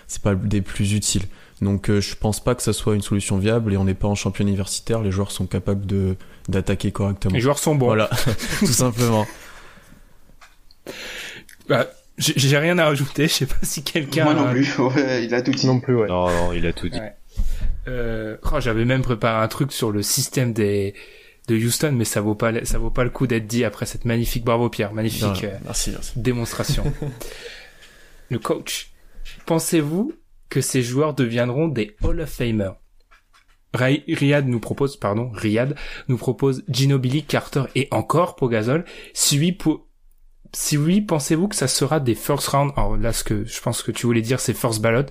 c'est 0.07 0.23
pas 0.23 0.37
des 0.37 0.63
plus 0.63 0.93
utiles. 0.93 1.25
Donc 1.61 1.91
euh, 1.91 2.01
je 2.01 2.15
pense 2.15 2.43
pas 2.43 2.55
que 2.55 2.63
ça 2.63 2.73
soit 2.73 2.95
une 2.95 3.03
solution 3.03 3.39
viable 3.39 3.73
et 3.73 3.77
on 3.77 3.85
n'est 3.85 3.95
pas 3.95 4.09
en 4.09 4.15
champion 4.15 4.47
universitaire, 4.47 5.03
les 5.03 5.11
joueurs 5.11 5.33
sont 5.33 5.47
capables 5.47 5.87
de 5.87 6.17
d'attaquer 6.49 6.93
correctement. 6.93 7.35
Les 7.35 7.41
joueurs 7.41 7.59
sont 7.59 7.75
bons. 7.75 7.87
Voilà, 7.87 8.09
tout 8.61 8.67
simplement. 8.67 9.27
Bah, 11.69 11.87
j'ai 12.17 12.59
rien 12.59 12.79
à 12.79 12.87
rajouter. 12.87 13.29
Je 13.29 13.33
sais 13.33 13.47
pas 13.47 13.57
si 13.63 13.83
quelqu'un. 13.83 14.25
Moi 14.25 14.35
non 14.35 14.51
plus. 14.51 14.69
Ouais, 14.79 15.25
il 15.25 15.35
a 15.35 15.43
tout 15.43 15.51
dit. 15.51 15.67
Non 15.67 15.81
plus. 15.81 15.97
Ouais. 15.97 16.09
Non, 16.09 16.29
non, 16.29 16.53
il 16.53 16.67
a 16.67 16.73
tout 16.73 16.89
dit. 16.89 17.01
Euh, 17.87 18.37
oh, 18.53 18.61
j'avais 18.61 18.85
même 18.85 19.03
préparé 19.03 19.43
un 19.43 19.49
truc 19.49 19.73
sur 19.73 19.91
le 19.91 20.03
système 20.03 20.53
des 20.53 20.95
de 21.49 21.57
Houston, 21.57 21.93
mais 21.93 22.05
ça 22.05 22.21
vaut 22.21 22.35
pas 22.35 22.65
ça 22.65 22.79
vaut 22.79 22.91
pas 22.91 23.05
le 23.05 23.11
coup 23.11 23.27
d'être 23.27 23.47
dit 23.47 23.65
après 23.65 23.87
cette 23.87 24.05
magnifique 24.05 24.45
bravo 24.45 24.69
Pierre, 24.69 24.93
magnifique 24.93 25.45
euh, 25.45 25.57
merci, 25.65 25.91
merci. 25.93 26.13
démonstration. 26.17 26.93
le 28.31 28.39
coach. 28.39 28.91
Pensez-vous 29.47 30.13
que 30.49 30.61
ces 30.61 30.83
joueurs 30.83 31.15
deviendront 31.15 31.69
des 31.69 31.97
Hall 32.03 32.21
of 32.21 32.31
Famer. 32.31 32.71
Riyad 33.75 34.49
nous 34.49 34.61
propose, 34.61 34.97
pardon, 34.97 35.31
Riyad 35.35 35.77
nous 36.09 36.17
propose 36.17 36.65
Ginobili, 36.69 37.23
Carter 37.25 37.65
et 37.75 37.87
encore 37.91 38.35
Pogazol, 38.35 38.85
si 39.13 39.39
oui, 39.39 41.01
pensez-vous 41.03 41.49
que 41.49 41.55
ça 41.55 41.69
sera 41.69 42.01
des 42.01 42.15
first 42.15 42.49
round? 42.49 42.73
Alors 42.77 42.97
là, 42.97 43.13
ce 43.13 43.23
que 43.25 43.45
je 43.45 43.61
pense 43.61 43.83
que 43.83 43.91
tu 43.93 44.07
voulais 44.07 44.23
dire, 44.23 44.41
c'est 44.41 44.55
first 44.55 44.81
ballot, 44.81 45.05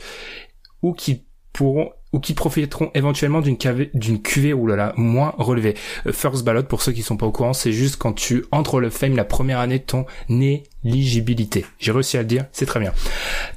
ou 0.81 0.93
qui 0.93 1.27
pourront 1.53 1.91
ou 2.13 2.19
qui 2.19 2.33
profiteront 2.33 2.91
éventuellement 2.93 3.41
d'une 3.41 3.57
d'une 3.93 4.21
cuvée 4.21 4.53
là 4.75 4.93
moins 4.95 5.33
relevée. 5.37 5.75
Euh, 6.05 6.13
first 6.13 6.43
ballot, 6.43 6.63
pour 6.63 6.81
ceux 6.81 6.91
qui 6.91 7.01
sont 7.01 7.17
pas 7.17 7.25
au 7.25 7.31
courant, 7.31 7.53
c'est 7.53 7.71
juste 7.71 7.97
quand 7.97 8.13
tu 8.13 8.45
entres 8.51 8.79
le 8.79 8.89
fame 8.89 9.15
la 9.15 9.25
première 9.25 9.59
année 9.59 9.79
de 9.79 9.83
ton 9.83 10.05
éligibilité. 10.29 11.65
J'ai 11.79 11.91
réussi 11.91 12.17
à 12.17 12.21
le 12.21 12.27
dire, 12.27 12.45
c'est 12.51 12.65
très 12.65 12.79
bien. 12.79 12.93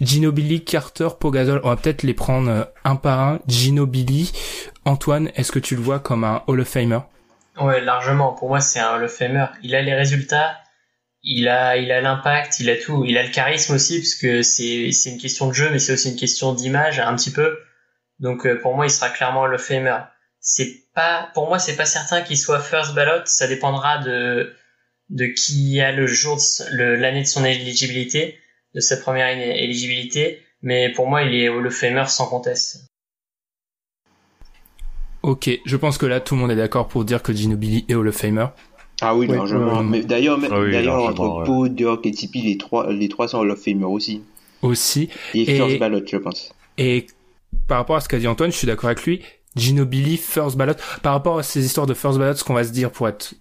Ginobili, 0.01 0.64
Carter, 0.64 1.09
Pogazol, 1.18 1.61
on 1.64 1.68
va 1.68 1.76
peut-être 1.76 2.03
les 2.03 2.14
prendre 2.14 2.51
euh, 2.51 2.64
un 2.84 2.96
par 2.96 3.20
un. 3.20 3.40
Ginobili, 3.46 4.32
Antoine, 4.84 5.30
est-ce 5.36 5.53
que 5.53 5.59
tu 5.59 5.76
le 5.76 5.82
vois 5.82 6.01
comme 6.01 6.24
un 6.24 6.42
Hall 6.46 6.61
of 6.61 6.68
Famer? 6.68 7.01
Ouais, 7.61 7.80
largement. 7.80 8.32
Pour 8.32 8.48
moi, 8.48 8.61
c'est 8.61 8.80
un 8.80 8.94
Hall 8.94 9.05
of 9.05 9.12
Famer. 9.12 9.46
Il 9.62 9.74
a 9.74 9.82
les 9.82 9.94
résultats, 9.94 10.57
il 11.22 11.48
a 11.48 11.76
il 11.76 11.92
a 11.92 12.01
l'impact, 12.01 12.61
il 12.61 12.70
a 12.70 12.76
tout, 12.76 13.05
il 13.05 13.16
a 13.18 13.22
le 13.22 13.30
charisme 13.30 13.74
aussi 13.74 13.98
parce 13.98 14.14
que 14.14 14.42
c'est 14.42 14.90
c'est 14.92 15.11
une 15.11 15.18
question 15.18 15.48
de 15.48 15.53
jeu 15.53 15.68
mais 15.70 15.78
c'est 15.78 15.92
aussi 15.92 16.11
une 16.11 16.16
question 16.16 16.55
d'image 16.55 16.98
un 16.98 17.14
petit 17.14 17.30
peu. 17.30 17.59
Donc 18.20 18.46
euh, 18.46 18.60
pour 18.60 18.76
moi, 18.76 18.86
il 18.86 18.90
sera 18.90 19.08
clairement 19.08 19.46
le 19.46 19.58
famer. 19.58 19.98
C'est 20.38 20.84
pas 20.94 21.30
pour 21.34 21.48
moi, 21.48 21.58
c'est 21.58 21.76
pas 21.76 21.86
certain 21.86 22.22
qu'il 22.22 22.38
soit 22.38 22.60
first 22.60 22.94
ballot, 22.94 23.22
ça 23.24 23.48
dépendra 23.48 23.98
de 23.98 24.54
de 25.08 25.26
qui 25.26 25.80
a 25.80 25.90
le 25.90 26.06
jour 26.06 26.38
l'année 26.70 27.22
de 27.22 27.26
son 27.26 27.44
éligibilité, 27.44 28.38
de 28.74 28.80
sa 28.80 28.96
première 28.96 29.28
éligibilité, 29.28 30.40
mais 30.62 30.92
pour 30.92 31.08
moi, 31.08 31.22
il 31.22 31.34
est 31.34 31.48
Hall 31.48 31.66
of 31.66 31.74
Famer 31.74 32.04
sans 32.06 32.26
conteste. 32.26 32.86
Ok, 35.22 35.50
je 35.64 35.76
pense 35.76 35.98
que 35.98 36.06
là 36.06 36.20
tout 36.20 36.34
le 36.34 36.40
monde 36.40 36.50
est 36.50 36.56
d'accord 36.56 36.88
pour 36.88 37.04
dire 37.04 37.22
que 37.22 37.32
Ginobili 37.32 37.84
est 37.88 37.94
Hall 37.94 38.08
of 38.08 38.16
Famer. 38.16 38.46
Ah 39.02 39.16
oui, 39.16 39.26
largement. 39.26 39.82
Mais 39.82 40.02
d'ailleurs, 40.02 40.38
ah 40.42 40.48
d'ailleurs 40.48 41.04
entre 41.04 41.44
Poe, 41.44 41.68
Dirk 41.68 42.04
et 42.06 42.10
Tipeee, 42.10 42.42
les 42.42 42.58
trois, 42.58 42.92
les 42.92 43.08
trois 43.08 43.28
sont 43.28 43.38
Hall 43.38 43.50
of 43.50 43.62
Famer 43.62 43.84
aussi. 43.84 44.22
Aussi. 44.62 45.08
Et, 45.34 45.44
first 45.46 45.78
ballot, 45.78 46.02
je 46.06 46.16
pense. 46.18 46.52
Et 46.76 47.06
par 47.66 47.78
rapport 47.78 47.96
à 47.96 48.01
ce 48.01 48.09
qu'a 48.09 48.18
dit 48.18 48.28
Antoine, 48.28 48.53
je 48.53 48.57
suis 48.57 48.66
d'accord 48.66 48.86
avec 48.86 49.05
lui. 49.05 49.22
Ginobili, 49.57 50.16
first 50.16 50.57
ballot. 50.57 50.74
Par 51.03 51.12
rapport 51.12 51.38
à 51.38 51.42
ces 51.42 51.64
histoires 51.64 51.86
de 51.86 51.94
first 51.94 52.18
ballot, 52.18 52.34
ce 52.34 52.44
qu'on 52.44 52.55
va 52.55 52.64
se 52.64 52.72
dire 52.72 52.90
pour 52.90 53.09
être 53.09 53.34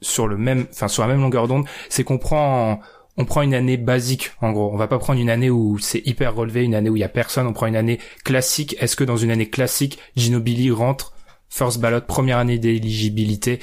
sur 0.00 0.26
le 0.26 0.36
même, 0.36 0.66
enfin 0.70 0.88
sur 0.88 1.02
la 1.02 1.08
même 1.08 1.20
longueur 1.20 1.48
d'onde, 1.48 1.66
c'est 1.88 2.04
qu'on 2.04 2.18
prend, 2.18 2.80
on 3.16 3.24
prend 3.24 3.42
une 3.42 3.54
année 3.54 3.76
basique 3.76 4.32
en 4.40 4.52
gros. 4.52 4.70
On 4.72 4.76
va 4.76 4.88
pas 4.88 4.98
prendre 4.98 5.20
une 5.20 5.30
année 5.30 5.50
où 5.50 5.78
c'est 5.78 6.06
hyper 6.06 6.34
relevé, 6.34 6.64
une 6.64 6.74
année 6.74 6.90
où 6.90 6.96
il 6.96 7.00
y 7.00 7.04
a 7.04 7.08
personne. 7.08 7.46
On 7.46 7.52
prend 7.52 7.66
une 7.66 7.76
année 7.76 7.98
classique. 8.24 8.76
Est-ce 8.80 8.96
que 8.96 9.04
dans 9.04 9.16
une 9.16 9.30
année 9.30 9.48
classique, 9.48 9.98
Ginobili 10.16 10.70
rentre 10.70 11.14
first 11.48 11.80
ballot, 11.80 12.00
première 12.02 12.38
année 12.38 12.58
d'éligibilité 12.58 13.60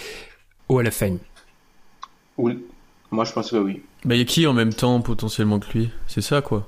au 0.69 0.79
Hall 0.79 0.87
of 0.87 0.93
Fame? 0.93 1.19
Oui. 2.37 2.57
Moi, 3.11 3.25
je 3.25 3.33
pense 3.33 3.51
que 3.51 3.57
oui. 3.57 3.83
Bah, 4.05 4.15
il 4.15 4.19
y 4.19 4.21
a 4.21 4.25
qui 4.25 4.47
en 4.47 4.53
même 4.53 4.73
temps 4.73 5.01
potentiellement 5.01 5.59
que 5.59 5.77
lui? 5.77 5.89
C'est 6.07 6.21
ça, 6.21 6.41
quoi. 6.41 6.65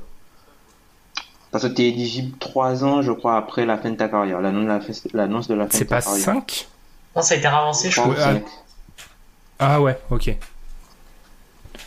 Parce 1.54 1.64
que 1.64 1.74
tu 1.74 1.84
es 1.84 1.88
éligible 1.88 2.38
3 2.38 2.84
ans, 2.84 3.02
je 3.02 3.14
crois, 3.14 3.38
après 3.38 3.66
la 3.66 3.78
fin 3.78 3.92
de 3.92 3.96
ta 3.96 4.10
carrière. 4.10 4.42
L'annonce 4.42 5.48
de 5.48 5.54
la 5.54 5.68
fin 5.68 5.80
de 5.80 5.84
ta 5.84 6.02
carrière. 6.02 6.12
C'est 6.18 6.26
pas 6.26 6.34
5 6.34 6.68
Non, 7.16 7.22
ça 7.22 7.36
a 7.36 7.38
été 7.38 7.48
ravancé, 7.48 7.90
je 7.90 8.02
crois. 8.02 8.16
Ah. 8.20 8.34
ah 9.60 9.82
ouais, 9.82 9.98
ok. 10.10 10.36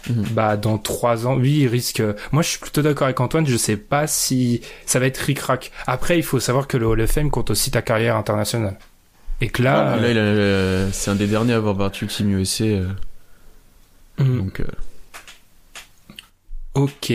Bah 0.08 0.56
dans 0.56 0.78
3 0.78 1.26
ans, 1.26 1.36
oui, 1.36 1.58
il 1.62 1.66
risque. 1.66 2.00
Moi, 2.32 2.42
je 2.42 2.48
suis 2.50 2.58
plutôt 2.60 2.80
d'accord 2.80 3.06
avec 3.06 3.20
Antoine. 3.20 3.46
Je 3.46 3.56
sais 3.56 3.76
pas 3.76 4.06
si 4.06 4.62
ça 4.86 5.00
va 5.00 5.06
être 5.06 5.18
ric-rac. 5.18 5.72
Après, 5.86 6.16
il 6.16 6.22
faut 6.22 6.40
savoir 6.40 6.68
que 6.68 6.76
le 6.76 6.86
Hall 6.86 7.00
of 7.02 7.10
Fame 7.10 7.30
compte 7.30 7.50
aussi 7.50 7.70
ta 7.70 7.82
carrière 7.82 8.16
internationale. 8.16 8.78
Et 9.42 9.48
que 9.48 9.62
là, 9.62 9.96
là, 9.96 10.90
c'est 10.92 11.10
un 11.10 11.16
des 11.16 11.26
derniers 11.26 11.52
à 11.52 11.56
avoir 11.56 11.74
battu 11.74 12.06
Team 12.06 12.38
USA. 12.38 12.64
Euh, 12.64 12.86
Mm. 14.18 14.38
Donc, 14.38 14.60
euh, 14.60 14.66
Ok. 16.74 17.12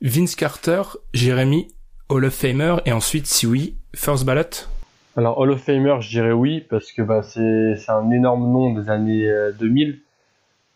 Vince 0.00 0.34
Carter, 0.34 0.82
Jérémy, 1.12 1.68
Hall 2.12 2.26
of 2.26 2.34
Famer, 2.34 2.76
et 2.84 2.92
ensuite, 2.92 3.26
si 3.26 3.46
oui, 3.46 3.74
First 3.94 4.26
Ballot? 4.26 4.68
Alors, 5.16 5.38
Hall 5.38 5.50
of 5.50 5.62
Famer, 5.62 5.96
je 6.00 6.10
dirais 6.10 6.32
oui, 6.32 6.60
parce 6.60 6.92
que 6.92 7.00
bah, 7.00 7.22
c'est 7.22 7.88
un 7.88 8.10
énorme 8.10 8.52
nom 8.52 8.74
des 8.74 8.90
années 8.90 9.32
2000. 9.58 9.88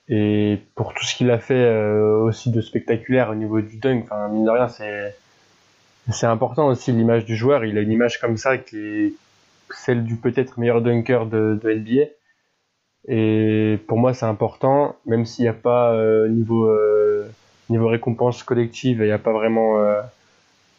Euh, 0.08 0.14
Et 0.14 0.58
pour 0.74 0.94
tout 0.94 1.04
ce 1.04 1.14
qu'il 1.14 1.30
a 1.30 1.38
fait 1.38 1.62
euh, 1.62 2.22
aussi 2.22 2.50
de 2.50 2.62
spectaculaire 2.62 3.28
au 3.28 3.34
niveau 3.34 3.60
du 3.60 3.76
dunk, 3.76 4.06
mine 4.30 4.46
de 4.46 4.50
rien, 4.50 4.68
c'est 6.10 6.26
important 6.26 6.68
aussi 6.68 6.90
l'image 6.92 7.26
du 7.26 7.36
joueur. 7.36 7.66
Il 7.66 7.76
a 7.76 7.82
une 7.82 7.92
image 7.92 8.18
comme 8.18 8.38
ça 8.38 8.56
qui 8.56 8.78
est 8.78 9.12
celle 9.74 10.04
du 10.04 10.16
peut-être 10.16 10.58
meilleur 10.58 10.80
dunker 10.80 11.26
de, 11.26 11.60
NBA. 11.62 12.04
Et 13.08 13.78
pour 13.86 13.98
moi, 13.98 14.14
c'est 14.14 14.24
important, 14.24 14.96
même 15.04 15.26
s'il 15.26 15.42
n'y 15.42 15.50
a 15.50 15.52
pas 15.52 15.92
euh, 15.92 16.28
niveau 16.28 16.72
niveau 17.68 17.88
récompense 17.88 18.42
collective, 18.42 19.00
il 19.00 19.06
n'y 19.06 19.12
a 19.12 19.18
pas 19.18 19.32
vraiment 19.32 19.76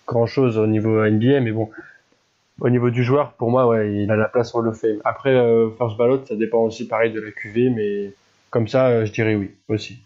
euh, 0.08 0.14
grand 0.14 0.26
chose 0.26 0.58
au 0.58 0.68
niveau 0.68 1.04
NBA, 1.04 1.40
mais 1.42 1.52
bon, 1.52 1.70
au 2.62 2.70
niveau 2.70 2.90
du 2.90 3.04
joueur, 3.04 3.34
pour 3.34 3.52
moi, 3.52 3.68
ouais, 3.68 3.94
il 4.04 4.12
a 4.12 4.16
la 4.16 4.30
place 4.30 4.50
sur 4.50 4.62
le 4.62 4.74
Fame. 4.74 5.00
Après, 5.06 5.36
euh, 5.36 5.70
first 5.78 5.98
ballot, 5.98 6.26
ça 6.28 6.36
dépend 6.36 6.60
aussi 6.60 6.88
pareil 6.88 7.14
de 7.14 7.22
la 7.22 7.32
QV, 7.32 7.70
mais 7.72 8.14
comme 8.52 8.68
ça, 8.68 8.88
euh, 8.90 9.06
je 9.06 9.12
dirais 9.14 9.36
oui 9.36 9.52
aussi. 9.70 10.00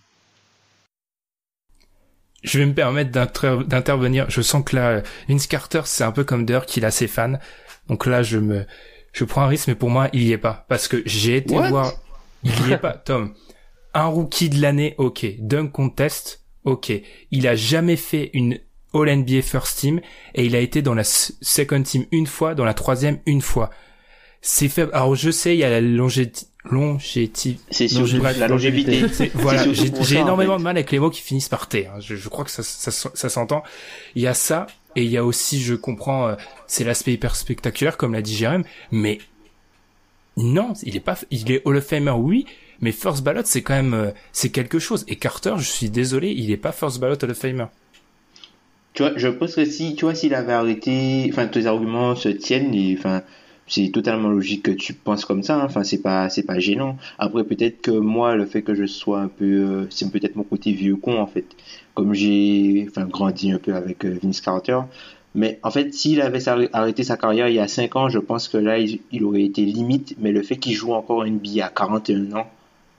Je 2.43 2.57
vais 2.57 2.65
me 2.65 2.73
permettre 2.73 3.11
d'inter- 3.11 3.59
d'intervenir. 3.67 4.29
Je 4.29 4.41
sens 4.41 4.63
que 4.65 4.75
là, 4.75 5.03
Vince 5.29 5.45
Carter, 5.47 5.81
c'est 5.85 6.03
un 6.03 6.11
peu 6.11 6.23
comme 6.23 6.45
Dirk, 6.45 6.65
qu'il 6.65 6.85
a 6.85 6.91
ses 6.91 7.07
fans. 7.07 7.37
Donc 7.87 8.05
là, 8.07 8.23
je 8.23 8.37
me, 8.39 8.65
je 9.13 9.23
prends 9.25 9.43
un 9.43 9.47
risque, 9.47 9.67
mais 9.67 9.75
pour 9.75 9.89
moi, 9.91 10.09
il 10.13 10.23
y 10.23 10.31
est 10.31 10.37
pas. 10.39 10.65
Parce 10.67 10.87
que 10.87 11.03
j'ai 11.05 11.35
été 11.35 11.59
What? 11.59 11.59
voir, 11.59 12.03
il 12.43 12.59
y 12.65 12.71
est 12.71 12.77
pas, 12.77 12.93
Tom. 12.93 13.33
Un 13.93 14.07
rookie 14.07 14.49
de 14.49 14.61
l'année, 14.61 14.95
ok. 14.97 15.25
Dunk 15.39 15.71
contest, 15.71 16.45
ok. 16.65 16.93
Il 17.31 17.47
a 17.47 17.55
jamais 17.55 17.97
fait 17.97 18.31
une 18.33 18.59
All 18.93 19.09
NBA 19.17 19.41
First 19.41 19.79
Team 19.79 20.01
et 20.35 20.45
il 20.45 20.55
a 20.55 20.59
été 20.59 20.81
dans 20.81 20.93
la 20.93 21.03
Second 21.03 21.81
Team 21.83 22.05
une 22.11 22.27
fois, 22.27 22.55
dans 22.55 22.65
la 22.65 22.73
troisième 22.73 23.19
une 23.25 23.41
fois. 23.41 23.69
C'est 24.41 24.69
faible. 24.69 24.91
Alors 24.93 25.15
je 25.15 25.29
sais, 25.31 25.55
il 25.55 25.59
y 25.59 25.63
a 25.63 25.69
la 25.69 25.81
longéti- 25.81 26.47
C'est 27.71 27.87
la 28.39 28.47
longévité. 28.47 29.01
voilà, 29.35 29.63
j'ai 29.71 29.87
ça, 29.87 30.19
en 30.19 30.23
énormément 30.23 30.53
fait. 30.53 30.59
de 30.59 30.63
mal 30.63 30.77
avec 30.77 30.91
les 30.91 30.99
mots 30.99 31.09
qui 31.09 31.21
finissent 31.21 31.49
par 31.49 31.67
T. 31.67 31.87
hein. 31.87 31.99
Je, 31.99 32.15
je 32.15 32.29
crois 32.29 32.43
que 32.45 32.51
ça, 32.51 32.63
ça, 32.63 32.91
ça 32.91 33.29
s'entend. 33.29 33.63
Il 34.15 34.21
y 34.21 34.27
a 34.27 34.33
ça, 34.33 34.67
et 34.95 35.03
il 35.03 35.09
y 35.11 35.17
a 35.17 35.23
aussi, 35.25 35.61
je 35.61 35.73
comprends, 35.75 36.27
euh, 36.27 36.35
c'est 36.67 36.83
l'aspect 36.83 37.13
hyper 37.13 37.35
spectaculaire, 37.35 37.97
comme 37.97 38.13
l'a 38.13 38.21
dit 38.21 38.35
Jérém, 38.35 38.63
mais 38.91 39.19
non, 40.37 40.73
il 40.83 40.95
est 40.95 40.99
pas, 41.01 41.17
il 41.29 41.51
est 41.51 41.61
Hall 41.65 41.77
of 41.77 41.85
Famer, 41.85 42.11
oui, 42.11 42.45
mais 42.79 42.91
First 42.91 43.23
Ballot, 43.23 43.41
c'est 43.45 43.61
quand 43.61 43.73
même, 43.75 43.93
euh, 43.93 44.11
c'est 44.31 44.49
quelque 44.49 44.79
chose. 44.79 45.03
Et 45.07 45.15
Carter, 45.17 45.53
je 45.57 45.63
suis 45.69 45.89
désolé, 45.89 46.29
il 46.31 46.51
est 46.51 46.57
pas 46.57 46.71
First 46.71 46.99
Ballot 46.99 47.15
Hall 47.21 47.31
of 47.31 47.37
Famer. 47.37 47.65
Tu 48.93 49.03
vois, 49.03 49.13
je 49.15 49.27
pense 49.29 49.55
que 49.55 49.65
si, 49.65 49.95
tu 49.95 50.05
vois, 50.05 50.15
s'il 50.15 50.33
avait 50.33 50.53
arrêté, 50.53 51.27
enfin, 51.31 51.47
tes 51.47 51.65
arguments 51.65 52.15
se 52.15 52.29
tiennent 52.29 52.73
et, 52.73 52.95
enfin, 52.97 53.21
c'est 53.67 53.89
totalement 53.89 54.27
logique 54.29 54.63
que 54.63 54.71
tu 54.71 54.93
penses 54.93 55.23
comme 55.23 55.43
ça, 55.43 55.55
hein. 55.55 55.65
enfin, 55.65 55.83
c'est 55.85 56.01
pas, 56.01 56.29
c'est 56.29 56.43
pas 56.43 56.59
gênant. 56.59 56.97
Après, 57.17 57.45
peut-être 57.45 57.81
que 57.81 57.91
moi, 57.91 58.35
le 58.35 58.45
fait 58.45 58.63
que 58.63 58.75
je 58.75 58.85
sois 58.85 59.21
un 59.21 59.29
peu, 59.29 59.45
euh, 59.45 59.87
c'est 59.89 60.11
peut-être 60.11 60.35
mon 60.35 60.43
côté 60.43 60.73
vieux 60.73 60.97
con, 60.97 61.19
en 61.19 61.27
fait. 61.27 61.45
Comme 61.93 62.13
j'ai, 62.13 62.85
enfin, 62.89 63.05
grandi 63.05 63.51
un 63.51 63.59
peu 63.59 63.73
avec 63.73 64.03
euh, 64.05 64.19
Vince 64.21 64.41
Carter. 64.41 64.79
Mais, 65.35 65.59
en 65.63 65.71
fait, 65.71 65.93
s'il 65.93 66.21
avait 66.21 66.45
arrêté 66.73 67.03
sa 67.03 67.15
carrière 67.15 67.47
il 67.47 67.55
y 67.55 67.59
a 67.59 67.67
5 67.69 67.95
ans, 67.95 68.09
je 68.09 68.19
pense 68.19 68.49
que 68.49 68.57
là, 68.57 68.77
il, 68.77 68.99
il 69.13 69.23
aurait 69.23 69.43
été 69.43 69.63
limite, 69.63 70.15
mais 70.19 70.33
le 70.33 70.43
fait 70.43 70.57
qu'il 70.57 70.73
joue 70.73 70.91
encore 70.93 71.19
en 71.19 71.25
NBA 71.25 71.65
à 71.65 71.69
41 71.69 72.33
ans, 72.33 72.47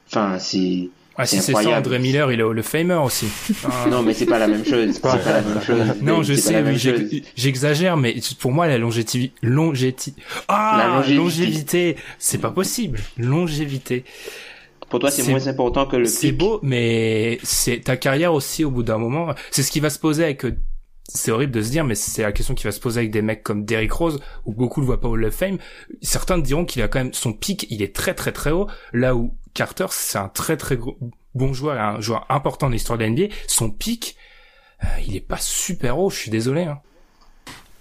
enfin, 0.06 0.38
c'est, 0.38 0.88
Ah, 1.16 1.26
si 1.26 1.40
C'est 1.40 1.52
ça. 1.52 1.78
André 1.78 1.98
Miller, 1.98 2.32
il 2.32 2.40
est 2.40 2.42
Hall 2.42 2.58
of 2.58 2.66
Famer 2.66 2.94
aussi. 3.04 3.26
Ah. 3.64 3.86
non, 3.90 4.02
mais 4.02 4.14
c'est 4.14 4.26
pas 4.26 4.38
la 4.38 4.48
même 4.48 4.64
chose, 4.64 4.90
c'est 4.92 5.02
pas 5.02 5.16
la 5.24 5.42
même 5.42 5.62
chose. 5.62 5.94
Non, 6.02 6.22
je 6.22 6.34
pas 6.34 6.40
sais, 6.40 6.62
oui, 6.62 7.22
j'exagère, 7.36 7.96
mais 7.96 8.16
pour 8.38 8.52
moi, 8.52 8.66
la 8.66 8.78
longévité, 8.78 9.32
longévité, 9.42 10.14
ah, 10.48 10.76
La 10.78 10.86
longévité. 10.96 11.16
longévité, 11.16 11.96
c'est 12.18 12.38
pas 12.38 12.50
possible. 12.50 12.98
Longévité. 13.18 14.04
Pour 14.88 14.98
toi, 15.00 15.10
c'est 15.10 15.28
moins 15.30 15.46
important 15.48 15.86
que 15.86 15.96
le 15.96 16.04
C'est 16.06 16.32
beau, 16.32 16.60
mais 16.62 17.38
c'est 17.42 17.80
ta 17.84 17.96
carrière 17.96 18.34
aussi 18.34 18.64
au 18.64 18.70
bout 18.70 18.82
d'un 18.82 18.98
moment. 18.98 19.34
C'est 19.50 19.62
ce 19.62 19.70
qui 19.70 19.80
va 19.80 19.90
se 19.90 19.98
poser 19.98 20.24
avec. 20.24 20.44
euh, 20.44 20.54
C'est 21.08 21.30
horrible 21.30 21.52
de 21.52 21.62
se 21.62 21.70
dire, 21.70 21.84
mais 21.84 21.94
c'est 21.94 22.22
la 22.22 22.32
question 22.32 22.54
qui 22.54 22.64
va 22.64 22.72
se 22.72 22.80
poser 22.80 23.00
avec 23.00 23.10
des 23.10 23.22
mecs 23.22 23.42
comme 23.42 23.64
Derrick 23.64 23.92
Rose, 23.92 24.20
où 24.44 24.52
beaucoup 24.52 24.80
le 24.80 24.86
voient 24.86 25.00
pas 25.00 25.08
au 25.08 25.12
Hall 25.14 25.24
of 25.24 25.34
Fame. 25.34 25.58
Certains 26.02 26.38
diront 26.38 26.64
qu'il 26.66 26.82
a 26.82 26.88
quand 26.88 26.98
même 27.00 27.12
son 27.14 27.32
pic, 27.32 27.66
il 27.70 27.82
est 27.82 27.94
très 27.94 28.14
très 28.14 28.32
très 28.32 28.50
haut, 28.50 28.66
là 28.92 29.14
où 29.16 29.34
Carter, 29.54 29.86
c'est 29.90 30.18
un 30.18 30.28
très 30.28 30.56
très 30.56 30.76
gros- 30.76 30.98
bon 31.34 31.52
joueur, 31.52 31.80
un 31.80 32.00
joueur 32.00 32.26
important 32.30 32.66
dans 32.66 32.72
l'histoire 32.72 32.98
de 32.98 33.04
la 33.04 33.10
NBA. 33.10 33.34
Son 33.46 33.70
pic, 33.70 34.16
euh, 34.82 34.86
il 35.06 35.16
est 35.16 35.20
pas 35.20 35.38
super 35.38 35.98
haut. 35.98 36.10
Je 36.10 36.16
suis 36.16 36.30
désolé. 36.30 36.62
Hein. 36.62 36.80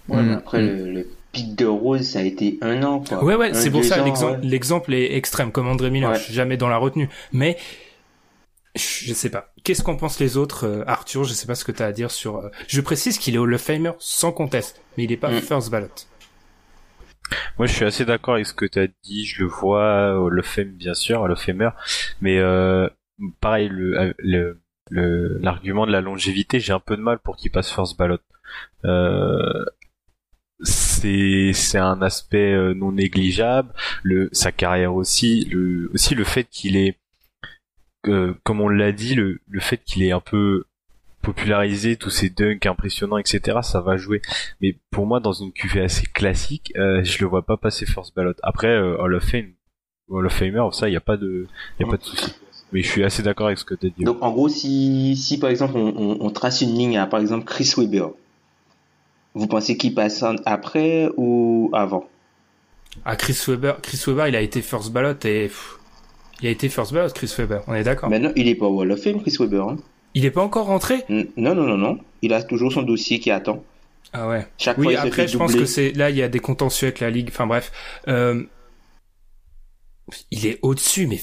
Ouais, 0.08 0.22
mais 0.22 0.34
Mm. 0.34 0.38
après, 0.38 0.60
le, 0.62 0.92
le 0.92 1.08
pic 1.32 1.54
de 1.54 1.64
Rose, 1.66 2.02
ça 2.06 2.18
a 2.18 2.22
été 2.22 2.58
un 2.60 2.82
an, 2.82 3.00
quoi. 3.00 3.22
Ouais, 3.24 3.34
ouais, 3.36 3.54
c'est 3.54 3.70
pour 3.70 3.84
ça 3.84 4.04
l'exemple 4.42 4.90
ouais. 4.90 5.00
est 5.02 5.16
extrême, 5.16 5.50
comme 5.52 5.68
André 5.68 5.90
Miller. 5.90 6.10
Ouais. 6.10 6.18
Je 6.18 6.24
suis 6.24 6.34
jamais 6.34 6.56
dans 6.56 6.68
la 6.68 6.76
retenue, 6.76 7.08
mais 7.32 7.56
je 8.74 9.12
sais 9.12 9.30
pas. 9.30 9.52
Qu'est-ce 9.64 9.82
qu'en 9.82 9.96
pensent 9.96 10.18
les 10.18 10.36
autres, 10.36 10.66
euh, 10.66 10.84
Arthur? 10.86 11.24
Je 11.24 11.32
sais 11.34 11.46
pas 11.46 11.54
ce 11.54 11.64
que 11.64 11.72
t'as 11.72 11.86
à 11.86 11.92
dire 11.92 12.10
sur. 12.10 12.36
euh, 12.38 12.48
Je 12.68 12.80
précise 12.80 13.18
qu'il 13.18 13.34
est 13.34 13.38
Hall 13.38 13.52
of 13.54 13.60
Famer 13.60 13.92
sans 13.98 14.32
conteste, 14.32 14.80
mais 14.96 15.04
il 15.04 15.12
est 15.12 15.16
pas 15.16 15.30
Mm. 15.30 15.40
first 15.40 15.70
ballot. 15.70 15.88
Moi, 17.58 17.66
je 17.66 17.72
suis 17.72 17.84
assez 17.84 18.04
d'accord 18.04 18.34
avec 18.34 18.46
ce 18.46 18.54
que 18.54 18.66
tu 18.66 18.78
as 18.78 18.88
dit. 19.04 19.24
Je 19.26 19.42
le 19.42 19.48
vois, 19.48 20.18
au 20.20 20.28
le 20.28 20.42
Fame, 20.42 20.70
bien 20.72 20.94
sûr, 20.94 21.26
le 21.28 21.34
Famer. 21.36 21.70
Mais 22.20 22.38
euh, 22.38 22.88
pareil, 23.40 23.68
le 23.70 24.14
le 24.18 24.58
le- 24.90 25.38
l'argument 25.38 25.86
de 25.86 25.92
la 25.92 26.00
longévité, 26.00 26.60
j'ai 26.60 26.72
un 26.72 26.80
peu 26.80 26.96
de 26.96 27.02
mal 27.02 27.18
pour 27.18 27.36
qu'il 27.36 27.50
passe 27.50 27.72
first 27.72 27.96
ballot. 27.98 28.18
Euh, 28.84 29.64
c'est 30.60 31.52
c'est 31.54 31.78
un 31.78 32.02
aspect 32.02 32.52
euh, 32.52 32.74
non 32.74 32.92
négligeable. 32.92 33.72
Le 34.02 34.28
sa 34.32 34.52
carrière 34.52 34.94
aussi, 34.94 35.44
le 35.46 35.90
aussi 35.94 36.14
le 36.14 36.24
fait 36.24 36.44
qu'il 36.44 36.76
est, 36.76 36.98
euh, 38.08 38.34
comme 38.44 38.60
on 38.60 38.68
l'a 38.68 38.92
dit, 38.92 39.14
le 39.14 39.40
le 39.48 39.60
fait 39.60 39.78
qu'il 39.78 40.02
est 40.02 40.12
un 40.12 40.20
peu 40.20 40.64
popularisé 41.22 41.96
tous 41.96 42.10
ces 42.10 42.28
dunks 42.30 42.66
impressionnants, 42.66 43.18
etc. 43.18 43.58
Ça 43.62 43.80
va 43.80 43.96
jouer. 43.96 44.20
Mais 44.60 44.76
pour 44.90 45.06
moi, 45.06 45.20
dans 45.20 45.32
une 45.32 45.52
QV 45.52 45.80
assez 45.82 46.06
classique, 46.06 46.72
euh, 46.76 47.02
je 47.04 47.18
le 47.20 47.26
vois 47.26 47.42
pas 47.46 47.56
passer 47.56 47.86
first 47.86 48.14
ballot. 48.14 48.34
Après, 48.42 48.68
euh, 48.68 48.96
Hall 49.00 49.14
of 49.14 49.24
Fame, 49.24 49.52
Hall 50.10 50.26
of 50.26 50.32
Famer, 50.32 50.62
ça, 50.72 50.88
y 50.88 50.96
a 50.96 51.00
pas 51.00 51.16
de, 51.16 51.46
y 51.80 51.84
a 51.84 51.86
pas 51.86 51.96
de 51.96 52.02
souci. 52.04 52.34
Mais 52.72 52.82
je 52.82 52.88
suis 52.88 53.04
assez 53.04 53.22
d'accord 53.22 53.46
avec 53.46 53.58
ce 53.58 53.64
que 53.64 53.74
tu 53.74 53.86
as 53.86 53.90
dit. 53.90 54.04
Donc, 54.04 54.18
en 54.22 54.30
gros, 54.32 54.48
si, 54.48 55.14
si 55.16 55.38
par 55.38 55.50
exemple, 55.50 55.76
on, 55.76 55.94
on, 55.96 56.16
on 56.20 56.30
trace 56.30 56.60
une 56.62 56.74
ligne 56.74 56.98
à, 56.98 57.06
par 57.06 57.20
exemple, 57.20 57.44
Chris 57.44 57.72
Webber, 57.76 58.06
vous 59.34 59.46
pensez 59.46 59.76
qu'il 59.76 59.94
passe 59.94 60.24
après 60.44 61.08
ou 61.16 61.70
avant? 61.72 62.08
Ah, 63.04 63.16
Chris 63.16 63.38
Webber, 63.48 63.74
Chris 63.82 64.02
Webber, 64.06 64.28
il 64.28 64.36
a 64.36 64.40
été 64.40 64.60
first 64.60 64.92
ballot 64.92 65.12
et 65.24 65.48
pff, 65.48 65.78
il 66.42 66.48
a 66.48 66.50
été 66.50 66.68
first 66.68 66.92
ballot, 66.92 67.10
Chris 67.14 67.32
Webber. 67.38 67.60
On 67.66 67.74
est 67.74 67.84
d'accord. 67.84 68.10
Maintenant, 68.10 68.32
il 68.36 68.48
est 68.48 68.54
pas 68.54 68.66
au 68.66 68.80
Hall 68.82 68.92
of 68.92 69.00
Fame, 69.02 69.20
Chris 69.22 69.36
Webber. 69.38 69.64
hein. 69.68 69.76
Il 70.14 70.24
est 70.24 70.30
pas 70.30 70.42
encore 70.42 70.66
rentré? 70.66 71.04
Non, 71.08 71.54
non, 71.54 71.64
non, 71.64 71.76
non. 71.76 71.98
Il 72.22 72.32
a 72.32 72.42
toujours 72.42 72.72
son 72.72 72.82
dossier 72.82 73.18
qui 73.20 73.30
attend. 73.30 73.62
Ah 74.12 74.28
ouais. 74.28 74.46
Chaque 74.58 74.78
Oui, 74.78 74.84
fois, 74.84 74.92
il 74.92 74.98
se 74.98 75.06
après, 75.06 75.28
je 75.28 75.38
pense 75.38 75.54
que 75.54 75.64
c'est 75.64 75.92
là, 75.92 76.10
il 76.10 76.16
y 76.16 76.22
a 76.22 76.28
des 76.28 76.40
contentieux 76.40 76.88
avec 76.88 77.00
la 77.00 77.10
ligue. 77.10 77.28
Enfin 77.30 77.46
bref, 77.46 77.72
euh... 78.08 78.44
il 80.30 80.46
est 80.46 80.58
au-dessus, 80.62 81.06
mais 81.06 81.18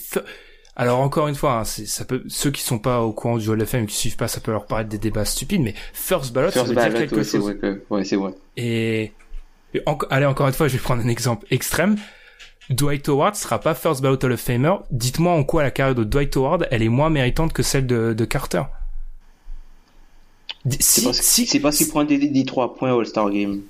alors 0.76 1.00
encore 1.00 1.28
une 1.28 1.36
fois, 1.36 1.60
hein, 1.60 1.64
ça 1.66 2.06
peut 2.06 2.24
ceux 2.28 2.52
qui 2.52 2.62
sont 2.62 2.80
pas 2.80 3.02
au 3.02 3.12
courant 3.14 3.38
du 3.38 3.48
Hall 3.50 3.62
of 3.62 3.70
Fame, 3.70 3.86
qui 3.86 3.96
suivent 3.96 4.16
pas, 4.16 4.28
ça 4.28 4.40
peut 4.40 4.52
leur 4.52 4.66
paraître 4.66 4.90
des 4.90 4.98
débats 4.98 5.26
stupides, 5.26 5.62
mais 5.62 5.76
first 5.94 6.34
ballot, 6.34 6.52
ça 6.52 6.64
First 6.64 6.70
veut 6.70 6.76
dire 6.76 6.92
ballot, 6.92 7.00
quelque 7.00 7.16
ouais, 7.18 7.24
chose. 7.24 7.44
vrai 7.44 7.58
que, 7.58 7.84
ouais, 7.90 8.04
c'est 8.04 8.16
vrai. 8.16 8.32
Et, 8.58 9.12
allez, 10.10 10.26
encore 10.26 10.48
une 10.48 10.54
fois, 10.54 10.68
je 10.68 10.74
vais 10.74 10.80
prendre 10.80 11.04
un 11.04 11.10
exemple 11.10 11.46
extrême. 11.52 11.98
Dwight 12.70 13.08
Howard 13.10 13.36
sera 13.36 13.60
pas 13.60 13.76
first 13.76 14.02
ballot 14.02 14.18
Hall 14.24 14.32
of 14.32 14.40
Famer. 14.40 14.76
Dites-moi 14.92 15.34
en 15.34 15.44
quoi 15.44 15.64
la 15.64 15.72
carrière 15.72 15.96
de 15.96 16.04
Dwight 16.04 16.36
Howard, 16.38 16.68
elle 16.72 16.82
est 16.82 16.90
moins 16.90 17.10
méritante 17.10 17.52
que 17.52 17.62
celle 17.64 17.86
de, 17.86 18.14
de 18.14 18.26
Carter. 18.26 18.64
Si, 20.80 21.04
parce, 21.04 21.22
si, 21.22 21.46
c'est 21.46 21.60
parce 21.60 21.78
qu'il 21.78 21.88
prend 21.88 22.04
des, 22.04 22.18
des 22.18 22.46
3 22.46 22.76
points 22.76 22.94
au 22.94 23.00
All-Star 23.00 23.30
Game. 23.32 23.62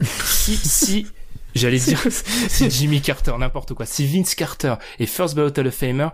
si, 0.00 0.56
si, 0.56 1.06
j'allais 1.54 1.78
dire, 1.78 2.00
si 2.48 2.70
Jimmy 2.70 3.00
Carter, 3.02 3.34
n'importe 3.38 3.74
quoi, 3.74 3.86
si 3.86 4.06
Vince 4.06 4.34
Carter 4.34 4.74
est 4.98 5.06
first 5.06 5.34
ballot 5.34 5.52
Hall 5.58 5.66
of 5.66 5.74
Famer, 5.74 6.08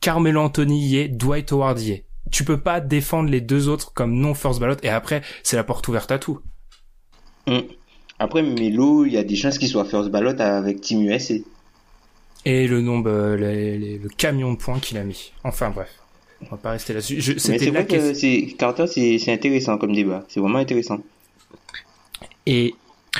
Carmelo 0.00 0.40
Anthony 0.40 0.86
y 0.86 0.98
est, 0.98 1.08
Dwight 1.08 1.50
Howard 1.52 1.80
y 1.80 1.90
est. 1.92 2.04
Tu 2.30 2.44
peux 2.44 2.60
pas 2.60 2.80
défendre 2.80 3.30
les 3.30 3.40
deux 3.40 3.68
autres 3.68 3.92
comme 3.94 4.14
non 4.14 4.34
first 4.34 4.60
ballot 4.60 4.76
et 4.82 4.88
après, 4.90 5.22
c'est 5.42 5.56
la 5.56 5.64
porte 5.64 5.88
ouverte 5.88 6.12
à 6.12 6.18
tout. 6.18 6.40
Hum. 7.46 7.62
Après, 8.20 8.42
Melo, 8.42 9.04
il 9.06 9.12
y 9.12 9.16
a 9.16 9.24
des 9.24 9.36
chances 9.36 9.58
qu'il 9.58 9.68
soit 9.68 9.84
first 9.84 10.10
ballot 10.10 10.40
avec 10.40 10.80
Team 10.80 11.02
USA. 11.02 11.34
Et 12.44 12.66
le 12.68 12.80
nombre, 12.80 13.10
euh, 13.10 13.36
les- 13.36 13.78
les- 13.78 13.98
le 13.98 14.08
camion 14.08 14.52
de 14.52 14.58
points 14.58 14.78
qu'il 14.78 14.96
a 14.98 15.04
mis. 15.04 15.32
Enfin 15.44 15.70
bref, 15.70 15.90
on 16.42 16.46
va 16.50 16.56
pas 16.56 16.70
rester 16.72 16.92
là-dessus. 16.94 17.20
Je- 17.20 17.32
Mais 17.32 17.58
c'est 17.58 17.70
vrai 17.70 17.86
que 17.86 18.14
c'est, 18.14 18.54
Carter, 18.58 18.86
c'est, 18.86 19.18
c'est 19.18 19.32
intéressant 19.32 19.76
comme 19.78 19.94
débat. 19.94 20.24
C'est 20.28 20.40
vraiment 20.40 20.58
intéressant. 20.58 20.98
Et 22.46 22.74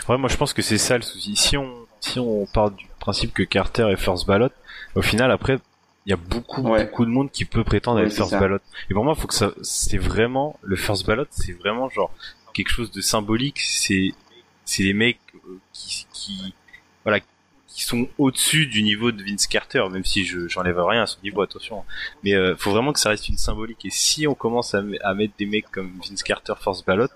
Ouais, 0.09 0.17
moi 0.19 0.29
je 0.29 0.37
pense 0.37 0.53
que 0.53 0.63
c'est 0.63 0.79
ça 0.79 0.97
le 0.97 1.03
souci. 1.03 1.35
Si 1.35 1.57
on, 1.57 1.87
si 2.01 2.19
on 2.21 2.47
part 2.47 2.71
du 2.71 2.87
principe 3.01 3.33
que 3.35 3.43
Carter 3.43 3.89
est 3.91 3.97
first 3.97 4.27
ballot, 4.27 4.51
au 4.95 5.03
final 5.03 5.31
après, 5.33 5.59
il 6.07 6.11
y 6.11 6.13
a 6.13 6.17
beaucoup, 6.17 6.63
Ouais. 6.63 6.85
beaucoup 6.85 7.05
de 7.05 7.11
monde 7.11 7.31
qui 7.31 7.45
peut 7.45 7.65
prétendre 7.65 8.01
Ouais, 8.01 8.07
être 8.07 8.15
first 8.15 8.31
ça. 8.31 8.39
ballot. 8.39 8.59
Et 8.91 8.95
pour 8.95 9.05
moi, 9.05 9.15
faut 9.15 9.27
que 9.27 9.35
ça, 9.35 9.51
c'est 9.63 9.99
vraiment, 9.99 10.59
le 10.63 10.77
first 10.77 11.07
ballot, 11.07 11.25
c'est 11.31 11.53
vraiment 11.53 11.89
genre 11.91 12.13
quelque 12.55 12.71
chose 12.71 12.91
de 12.93 13.01
symbolique. 13.01 13.61
C'est, 13.61 14.13
c'est 14.65 14.83
les 14.85 14.95
mecs 14.95 15.19
euh, 15.35 15.59
qui, 15.73 16.07
qui, 16.13 16.55
voilà, 17.05 17.21
qui 17.79 17.85
sont 17.85 18.09
au-dessus 18.19 18.67
du 18.67 18.83
niveau 18.83 19.13
de 19.13 19.23
Vince 19.23 19.47
Carter, 19.47 19.85
même 19.93 20.05
si 20.05 20.25
je 20.25 20.49
j'enlève 20.49 20.81
rien 20.81 21.03
à 21.05 21.07
son 21.07 21.21
niveau, 21.23 21.43
attention. 21.43 21.85
Mais 22.25 22.35
euh, 22.35 22.57
faut 22.57 22.73
vraiment 22.73 22.93
que 22.93 22.99
ça 22.99 23.11
reste 23.11 23.29
une 23.29 23.37
symbolique. 23.37 23.85
Et 23.85 23.91
si 23.93 24.27
on 24.27 24.35
commence 24.35 24.75
à, 24.75 24.83
à 25.05 25.15
mettre 25.15 25.35
des 25.39 25.47
mecs 25.47 25.71
comme 25.71 25.93
Vince 26.05 26.25
Carter, 26.25 26.55
Force 26.59 26.85
Ballot, 26.85 27.07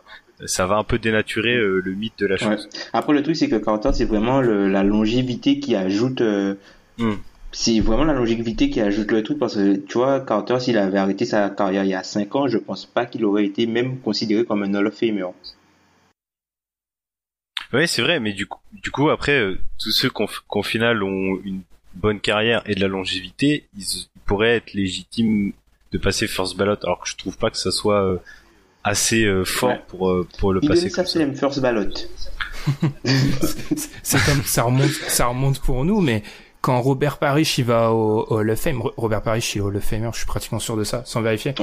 ça 0.47 0.67
va 0.67 0.77
un 0.77 0.85
peu 0.85 1.01
dénaturer 1.01 1.57
euh, 1.57 1.81
le 1.85 1.95
mythe 1.95 2.17
de 2.17 2.27
la 2.27 2.37
chose. 2.37 2.69
Après, 2.93 3.13
le 3.13 3.25
truc, 3.25 3.35
c'est 3.35 3.49
que 3.49 3.57
Carter, 3.57 3.91
c'est 3.93 4.05
vraiment 4.05 4.41
le, 4.41 4.69
la 4.69 4.85
longévité 4.85 5.59
qui 5.59 5.75
ajoute. 5.75 6.21
Euh, 6.21 6.55
hmm. 6.99 7.15
C'est 7.51 7.81
vraiment 7.81 8.05
la 8.05 8.13
longévité 8.13 8.71
qui 8.71 8.81
ajoute 8.81 9.11
le 9.11 9.25
truc 9.25 9.41
parce 9.41 9.57
que 9.57 9.75
tu 9.75 9.99
vois, 9.99 10.21
Carter, 10.21 10.61
s'il 10.61 10.79
avait 10.79 10.99
arrêté 10.99 11.25
sa 11.25 11.51
carrière 11.51 11.83
il 11.83 11.91
y 11.91 11.95
a 11.95 12.05
5 12.05 12.37
ans, 12.37 12.47
je 12.47 12.57
pense 12.57 12.87
pas 12.87 13.05
qu'il 13.05 13.25
aurait 13.25 13.47
été 13.47 13.67
même 13.67 13.99
considéré 13.99 14.45
comme 14.45 14.63
un 14.63 14.73
Hall 14.75 14.87
of 14.87 14.95
Famer. 14.95 15.27
Ouais, 17.73 17.87
c'est 17.87 18.03
vrai, 18.03 18.20
mais 18.20 18.33
du 18.33 18.47
coup, 18.47 18.61
du 18.73 18.91
coup 18.91 19.09
après, 19.11 19.39
euh, 19.39 19.59
tous 19.79 19.91
ceux 19.91 20.11
qui 20.11 20.23
au 20.51 20.62
final 20.62 21.03
ont 21.03 21.39
une 21.45 21.62
bonne 21.95 22.20
carrière 22.20 22.62
et 22.66 22.75
de 22.75 22.81
la 22.81 22.89
longévité, 22.89 23.66
ils, 23.77 23.85
pourraient 24.25 24.57
être 24.57 24.73
légitimes 24.73 25.53
de 25.91 25.99
passer 25.99 26.27
first 26.27 26.57
ballot, 26.57 26.77
alors 26.85 27.01
que 27.01 27.09
je 27.09 27.16
trouve 27.16 27.37
pas 27.37 27.51
que 27.51 27.59
ça 27.59 27.70
soit 27.70 28.20
assez 28.85 29.25
euh, 29.25 29.45
fort 29.45 29.81
pour 29.87 30.11
euh, 30.11 30.27
pour 30.39 30.53
le 30.53 30.61
Il 30.62 30.68
passer. 30.68 30.89
Ça 30.89 31.05
c'est 31.05 31.35
first 31.35 31.61
ballot. 31.61 31.91
c'est 34.03 34.25
comme 34.25 34.43
ça 34.45 34.62
remonte 34.62 34.91
ça 34.91 35.27
remonte 35.27 35.61
pour 35.61 35.85
nous, 35.85 36.01
mais 36.01 36.23
quand 36.61 36.81
Robert 36.81 37.18
Parrish 37.18 37.59
il 37.59 37.64
va 37.64 37.93
au, 37.93 38.27
Hall 38.33 38.51
of 38.51 38.61
Fame, 38.61 38.83
Robert 38.97 39.23
Parrish 39.23 39.55
il 39.55 39.59
est 39.59 39.61
au 39.61 39.68
Hall 39.68 39.77
of 39.77 39.85
Famer, 39.85 40.11
je 40.12 40.18
suis 40.18 40.27
pratiquement 40.27 40.61
sûr 40.61 40.77
de 40.77 40.85
ça, 40.85 41.03
sans 41.05 41.23
vérifier. 41.23 41.55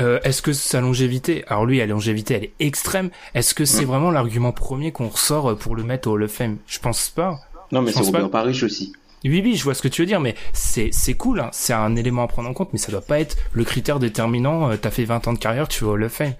Euh, 0.00 0.20
est-ce 0.24 0.40
que 0.42 0.52
sa 0.52 0.80
longévité, 0.80 1.44
alors 1.48 1.66
lui, 1.66 1.78
la 1.78 1.86
longévité, 1.86 2.34
elle 2.34 2.44
est 2.44 2.54
extrême. 2.60 3.10
Est-ce 3.34 3.54
que 3.54 3.64
c'est 3.64 3.84
vraiment 3.84 4.10
l'argument 4.10 4.52
premier 4.52 4.90
qu'on 4.90 5.08
ressort 5.08 5.56
pour 5.58 5.76
le 5.76 5.82
mettre 5.82 6.08
au 6.08 6.12
Hall 6.12 6.22
of 6.24 6.32
Fame? 6.32 6.56
Je 6.66 6.78
pense 6.78 7.10
pas. 7.10 7.38
Non, 7.70 7.82
mais 7.82 7.92
c'est 7.92 8.00
Robert 8.00 8.30
Parrish 8.30 8.62
aussi. 8.62 8.92
Oui, 9.24 9.40
oui, 9.42 9.56
je 9.56 9.64
vois 9.64 9.74
ce 9.74 9.82
que 9.82 9.88
tu 9.88 10.02
veux 10.02 10.06
dire, 10.06 10.20
mais 10.20 10.34
c'est 10.52 10.90
c'est 10.92 11.14
cool, 11.14 11.40
hein. 11.40 11.50
c'est 11.52 11.72
un 11.72 11.94
élément 11.94 12.24
à 12.24 12.26
prendre 12.26 12.48
en 12.48 12.54
compte, 12.54 12.72
mais 12.72 12.78
ça 12.78 12.90
doit 12.90 13.02
pas 13.02 13.20
être 13.20 13.36
le 13.52 13.64
critère 13.64 14.00
déterminant. 14.00 14.70
Euh, 14.70 14.76
t'as 14.80 14.90
fait 14.90 15.04
20 15.04 15.28
ans 15.28 15.32
de 15.32 15.38
carrière, 15.38 15.68
tu 15.68 15.84
vas 15.84 15.90
au 15.90 15.94
Hall 15.94 16.04
of 16.04 16.12
Fame. 16.12 16.34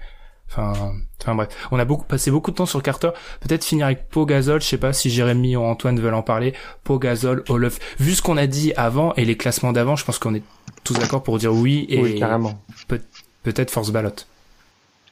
Enfin, 0.49 0.93
enfin 1.21 1.33
bref, 1.33 1.49
on 1.71 1.79
a 1.79 1.85
beaucoup 1.85 2.05
passé 2.05 2.29
beaucoup 2.29 2.51
de 2.51 2.55
temps 2.57 2.65
sur 2.65 2.83
Carter. 2.83 3.09
Peut-être 3.39 3.63
finir 3.63 3.87
avec 3.87 4.09
Pau 4.09 4.25
Gasol. 4.25 4.61
Je 4.61 4.67
sais 4.67 4.77
pas 4.77 4.93
si 4.93 5.09
Jérémy 5.09 5.55
ou 5.55 5.63
Antoine 5.63 5.99
veulent 5.99 6.13
en 6.13 6.21
parler. 6.21 6.53
Pau 6.83 6.99
Gasol, 6.99 7.43
Hall 7.49 7.65
of. 7.65 7.79
Vu 7.99 8.13
ce 8.13 8.21
qu'on 8.21 8.37
a 8.37 8.45
dit 8.45 8.73
avant 8.75 9.13
et 9.15 9.25
les 9.25 9.37
classements 9.37 9.71
d'avant, 9.71 9.95
je 9.95 10.05
pense 10.05 10.19
qu'on 10.19 10.35
est 10.35 10.43
tous 10.83 10.93
d'accord 10.93 11.23
pour 11.23 11.39
dire 11.39 11.53
oui 11.53 11.85
et 11.89 12.01
oui, 12.01 12.19
carrément. 12.19 12.61
Peut, 12.87 13.01
peut-être 13.43 13.71
Force 13.71 13.91
Ballot. 13.91 14.15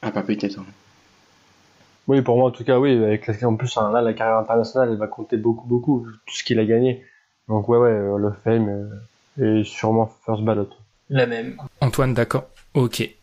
Ah 0.02 0.12
pas 0.12 0.24
peut-être. 0.24 0.60
Hein. 0.60 0.66
Oui, 2.08 2.22
pour 2.22 2.38
moi 2.38 2.48
en 2.48 2.52
tout 2.52 2.64
cas 2.64 2.80
oui. 2.80 2.92
Avec 3.04 3.30
en 3.44 3.56
plus 3.56 3.78
hein, 3.78 3.92
là 3.92 4.02
la 4.02 4.14
carrière 4.14 4.38
internationale, 4.38 4.90
elle 4.92 4.98
va 4.98 5.08
compter 5.08 5.38
beaucoup 5.38 5.68
beaucoup 5.68 6.08
tout 6.26 6.36
ce 6.36 6.44
qu'il 6.44 6.60
a 6.60 6.66
gagné. 6.66 7.06
Donc 7.48 7.70
ouais, 7.70 7.78
ouais, 7.78 8.00
Hall 8.00 8.26
of 8.26 8.36
Fame 8.44 8.90
et 9.40 9.64
sûrement 9.64 10.12
First 10.26 10.44
Ballot. 10.44 10.70
La 11.10 11.26
même. 11.26 11.58
Antoine, 11.82 12.14
d'accord. 12.14 12.46
Ok. 12.74 13.02
Et 13.02 13.16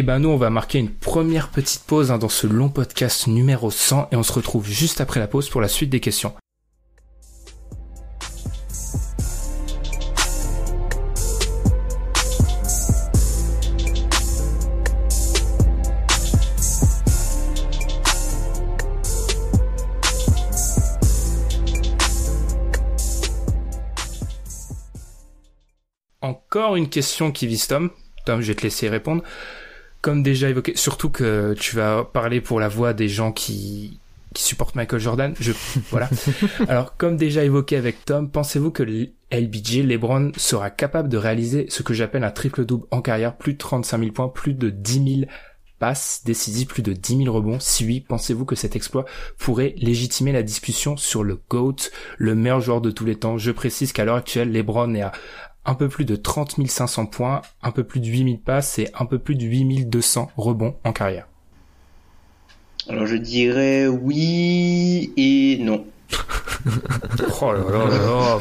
eh 0.00 0.02
ben 0.02 0.20
nous, 0.20 0.28
on 0.28 0.36
va 0.36 0.48
marquer 0.48 0.78
une 0.78 0.90
première 0.90 1.48
petite 1.48 1.82
pause 1.82 2.12
hein, 2.12 2.18
dans 2.18 2.28
ce 2.28 2.46
long 2.46 2.68
podcast 2.68 3.26
numéro 3.26 3.70
100 3.70 4.10
et 4.12 4.16
on 4.16 4.22
se 4.22 4.32
retrouve 4.32 4.68
juste 4.68 5.00
après 5.00 5.18
la 5.18 5.26
pause 5.26 5.48
pour 5.48 5.60
la 5.60 5.66
suite 5.66 5.90
des 5.90 5.98
questions. 5.98 6.34
Encore 26.22 26.76
une 26.76 26.88
question 26.88 27.32
qui 27.32 27.46
vise 27.46 27.66
Tom. 27.66 27.90
Tom, 28.24 28.40
je 28.40 28.48
vais 28.48 28.54
te 28.54 28.62
laisser 28.62 28.88
répondre. 28.88 29.22
Comme 30.00 30.22
déjà 30.22 30.48
évoqué, 30.48 30.76
surtout 30.76 31.10
que 31.10 31.54
tu 31.58 31.74
vas 31.74 32.04
parler 32.04 32.40
pour 32.40 32.60
la 32.60 32.68
voix 32.68 32.92
des 32.92 33.08
gens 33.08 33.32
qui, 33.32 33.98
qui 34.32 34.42
supportent 34.42 34.76
Michael 34.76 35.00
Jordan. 35.00 35.34
Je, 35.40 35.52
voilà. 35.90 36.08
Alors, 36.68 36.96
comme 36.96 37.16
déjà 37.16 37.44
évoqué 37.44 37.76
avec 37.76 38.04
Tom, 38.04 38.30
pensez-vous 38.30 38.70
que 38.70 38.82
LBJ, 39.32 39.78
LeBron, 39.78 40.32
sera 40.36 40.70
capable 40.70 41.08
de 41.08 41.16
réaliser 41.16 41.66
ce 41.68 41.82
que 41.82 41.94
j'appelle 41.94 42.24
un 42.24 42.30
triple-double 42.30 42.86
en 42.90 43.02
carrière, 43.02 43.36
plus 43.36 43.54
de 43.54 43.58
35 43.58 43.98
000 43.98 44.12
points, 44.12 44.28
plus 44.28 44.54
de 44.54 44.70
10 44.70 45.16
000 45.20 45.30
passes 45.78 46.22
décisives, 46.24 46.66
plus 46.66 46.82
de 46.82 46.92
10 46.92 47.24
000 47.24 47.34
rebonds 47.34 47.60
Si 47.60 47.84
oui, 47.84 48.00
pensez-vous 48.00 48.44
que 48.44 48.56
cet 48.56 48.74
exploit 48.76 49.04
pourrait 49.38 49.74
légitimer 49.78 50.32
la 50.32 50.42
discussion 50.42 50.96
sur 50.96 51.22
le 51.22 51.40
GOAT, 51.48 51.76
le 52.16 52.34
meilleur 52.34 52.60
joueur 52.60 52.80
de 52.80 52.90
tous 52.90 53.04
les 53.04 53.16
temps? 53.16 53.38
Je 53.38 53.52
précise 53.52 53.92
qu'à 53.92 54.04
l'heure 54.04 54.16
actuelle, 54.16 54.52
LeBron 54.52 54.94
est 54.94 55.02
à 55.02 55.12
un 55.68 55.74
peu 55.74 55.88
plus 55.88 56.06
de 56.06 56.16
30 56.16 56.66
500 56.66 57.06
points, 57.06 57.42
un 57.62 57.70
peu 57.72 57.84
plus 57.84 58.00
de 58.00 58.06
8000 58.06 58.40
passes 58.40 58.78
et 58.78 58.88
un 58.98 59.04
peu 59.04 59.18
plus 59.18 59.34
de 59.34 59.44
8200 59.44 60.30
rebonds 60.36 60.74
en 60.82 60.92
carrière. 60.94 61.28
Alors 62.88 63.06
je 63.06 63.16
dirais 63.16 63.86
oui 63.86 65.12
et 65.18 65.58
non. 65.60 65.84
oh 67.42 67.52
là 67.52 67.64
là 67.70 67.84
là 67.84 67.98
là. 67.98 68.38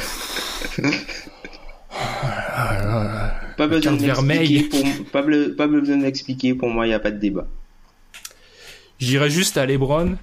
Pas 3.58 3.68
besoin 3.68 3.94
de 3.94 4.70
pour, 4.70 5.06
pas, 5.12 5.24
pas 5.58 5.68
besoin 5.68 5.98
d'expliquer, 5.98 6.54
pour 6.54 6.70
moi 6.70 6.86
il 6.86 6.90
n'y 6.90 6.96
a 6.96 7.00
pas 7.00 7.12
de 7.12 7.20
débat. 7.20 7.46
J'irais 9.00 9.30
juste 9.30 9.58
à 9.58 9.66
Lebron 9.66 10.16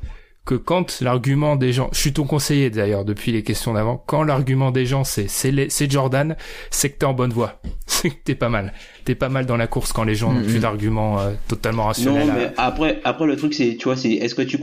que 0.44 0.54
quand 0.54 1.00
l'argument 1.00 1.56
des 1.56 1.72
gens, 1.72 1.88
je 1.92 1.98
suis 1.98 2.12
ton 2.12 2.24
conseiller 2.24 2.68
d'ailleurs 2.68 3.04
depuis 3.04 3.32
les 3.32 3.42
questions 3.42 3.72
d'avant, 3.72 4.02
quand 4.06 4.22
l'argument 4.22 4.70
des 4.70 4.84
gens 4.84 5.04
c'est 5.04 5.28
c'est 5.28 5.90
Jordan, 5.90 6.36
c'est 6.70 6.90
que 6.90 6.98
t'es 6.98 7.06
en 7.06 7.14
bonne 7.14 7.32
voie, 7.32 7.60
c'est 7.86 8.10
que 8.10 8.16
t'es 8.22 8.34
pas 8.34 8.50
mal, 8.50 8.72
t'es 9.04 9.14
pas 9.14 9.28
mal 9.28 9.46
dans 9.46 9.56
la 9.56 9.66
course 9.66 9.92
quand 9.92 10.04
les 10.04 10.14
gens 10.14 10.32
n'ont 10.32 10.44
plus 10.44 10.60
d'arguments 10.60 11.20
euh, 11.20 11.32
totalement 11.48 11.84
rationnels. 11.84 12.26
Non 12.26 12.34
mais 12.34 12.52
après 12.56 13.00
après 13.04 13.26
le 13.26 13.36
truc 13.36 13.54
c'est 13.54 13.76
tu 13.76 13.84
vois 13.84 13.96
c'est 13.96 14.12
est-ce 14.12 14.34
que 14.34 14.42
tu 14.42 14.58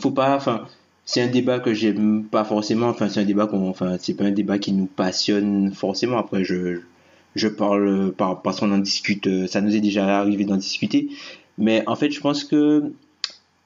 faut 0.00 0.10
pas 0.10 0.36
enfin 0.36 0.66
c'est 1.06 1.22
un 1.22 1.28
débat 1.28 1.58
que 1.58 1.72
j'aime 1.72 2.24
pas 2.24 2.44
forcément 2.44 2.88
enfin 2.88 3.08
c'est 3.08 3.20
un 3.20 3.24
débat 3.24 3.46
qu'on 3.46 3.68
enfin 3.68 3.96
c'est 3.98 4.14
pas 4.14 4.24
un 4.24 4.30
débat 4.30 4.58
qui 4.58 4.72
nous 4.72 4.86
passionne 4.86 5.72
forcément. 5.72 6.18
Après 6.18 6.44
je 6.44 6.80
je 7.34 7.48
parle 7.48 8.12
par 8.12 8.42
parce 8.42 8.60
qu'on 8.60 8.72
en 8.72 8.78
discute 8.78 9.26
euh, 9.26 9.46
ça 9.46 9.62
nous 9.62 9.74
est 9.74 9.80
déjà 9.80 10.18
arrivé 10.18 10.44
d'en 10.44 10.56
discuter. 10.56 11.08
Mais 11.56 11.82
en 11.86 11.96
fait 11.96 12.10
je 12.10 12.20
pense 12.20 12.44
que 12.44 12.92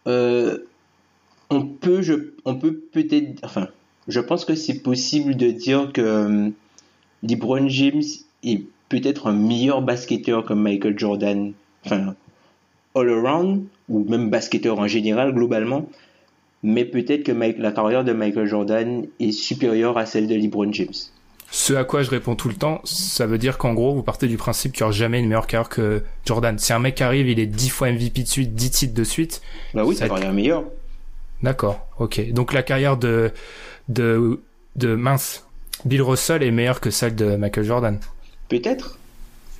euh, 0.07 0.59
on 1.51 1.67
peut, 1.67 2.03
je, 2.03 2.33
on 2.45 2.57
peut 2.57 2.81
peut-être, 2.93 3.41
enfin, 3.43 3.69
je 4.07 4.21
pense 4.21 4.45
que 4.45 4.55
c'est 4.55 4.81
possible 4.81 5.37
de 5.37 5.51
dire 5.51 5.93
que 5.93 6.01
euh, 6.01 6.51
LeBron 7.23 7.69
James 7.69 8.03
est 8.43 8.63
peut-être 8.89 9.29
un 9.29 9.33
meilleur 9.33 9.83
basketteur 9.83 10.45
que 10.45 10.53
Michael 10.53 10.99
Jordan, 10.99 11.53
enfin, 11.85 12.15
all 12.95 13.09
around, 13.11 13.65
ou 13.89 14.05
même 14.09 14.31
basketteur 14.31 14.79
en 14.79 14.87
général, 14.87 15.33
globalement, 15.33 15.89
mais 16.63 16.85
peut-être 16.85 17.23
que 17.23 17.33
la 17.33 17.73
carrière 17.73 18.05
de 18.05 18.13
Michael 18.13 18.47
Jordan 18.47 19.07
est 19.21 19.33
supérieure 19.33 19.97
à 19.97 20.07
celle 20.07 20.27
de 20.27 20.35
LeBron 20.35 20.73
James. 20.73 20.95
Ce 21.51 21.73
à 21.73 21.85
quoi 21.85 22.03
je 22.03 22.11
réponds 22.11 22.35
tout 22.37 22.49
le 22.49 22.55
temps, 22.55 22.83
ça 22.85 23.27
veut 23.27 23.39
dire 23.39 23.57
qu'en 23.57 23.73
gros, 23.73 23.95
vous 23.95 24.03
partez 24.03 24.27
du 24.27 24.37
principe 24.37 24.73
qu'il 24.73 24.83
n'y 24.83 24.89
aura 24.89 24.93
jamais 24.93 25.19
une 25.19 25.29
meilleure 25.29 25.47
carrière 25.47 25.71
que 25.71 26.03
Jordan. 26.27 26.59
Si 26.59 26.75
un 26.75 26.79
mec 26.79 27.01
arrive, 27.01 27.29
il 27.29 27.39
est 27.41 27.47
10 27.47 27.71
fois 27.71 27.91
MVP 27.91 28.23
de 28.23 28.29
suite, 28.29 28.55
10 28.55 28.71
titres 28.71 28.95
de 28.95 29.05
suite. 29.05 29.41
Bah 29.73 29.83
oui, 29.87 29.97
ça, 29.97 30.09
va 30.09 30.19
être 30.19 30.33
meilleur. 30.33 30.65
D'accord, 31.43 31.87
ok. 31.99 32.33
Donc 32.33 32.53
la 32.53 32.63
carrière 32.63 32.97
de, 32.97 33.33
de, 33.89 34.41
de 34.77 34.95
mince, 34.95 35.47
Bill 35.85 36.03
Russell 36.03 36.43
est 36.43 36.51
meilleure 36.51 36.81
que 36.81 36.91
celle 36.91 37.15
de 37.15 37.37
Michael 37.37 37.65
Jordan. 37.65 38.01
Peut-être. 38.49 38.99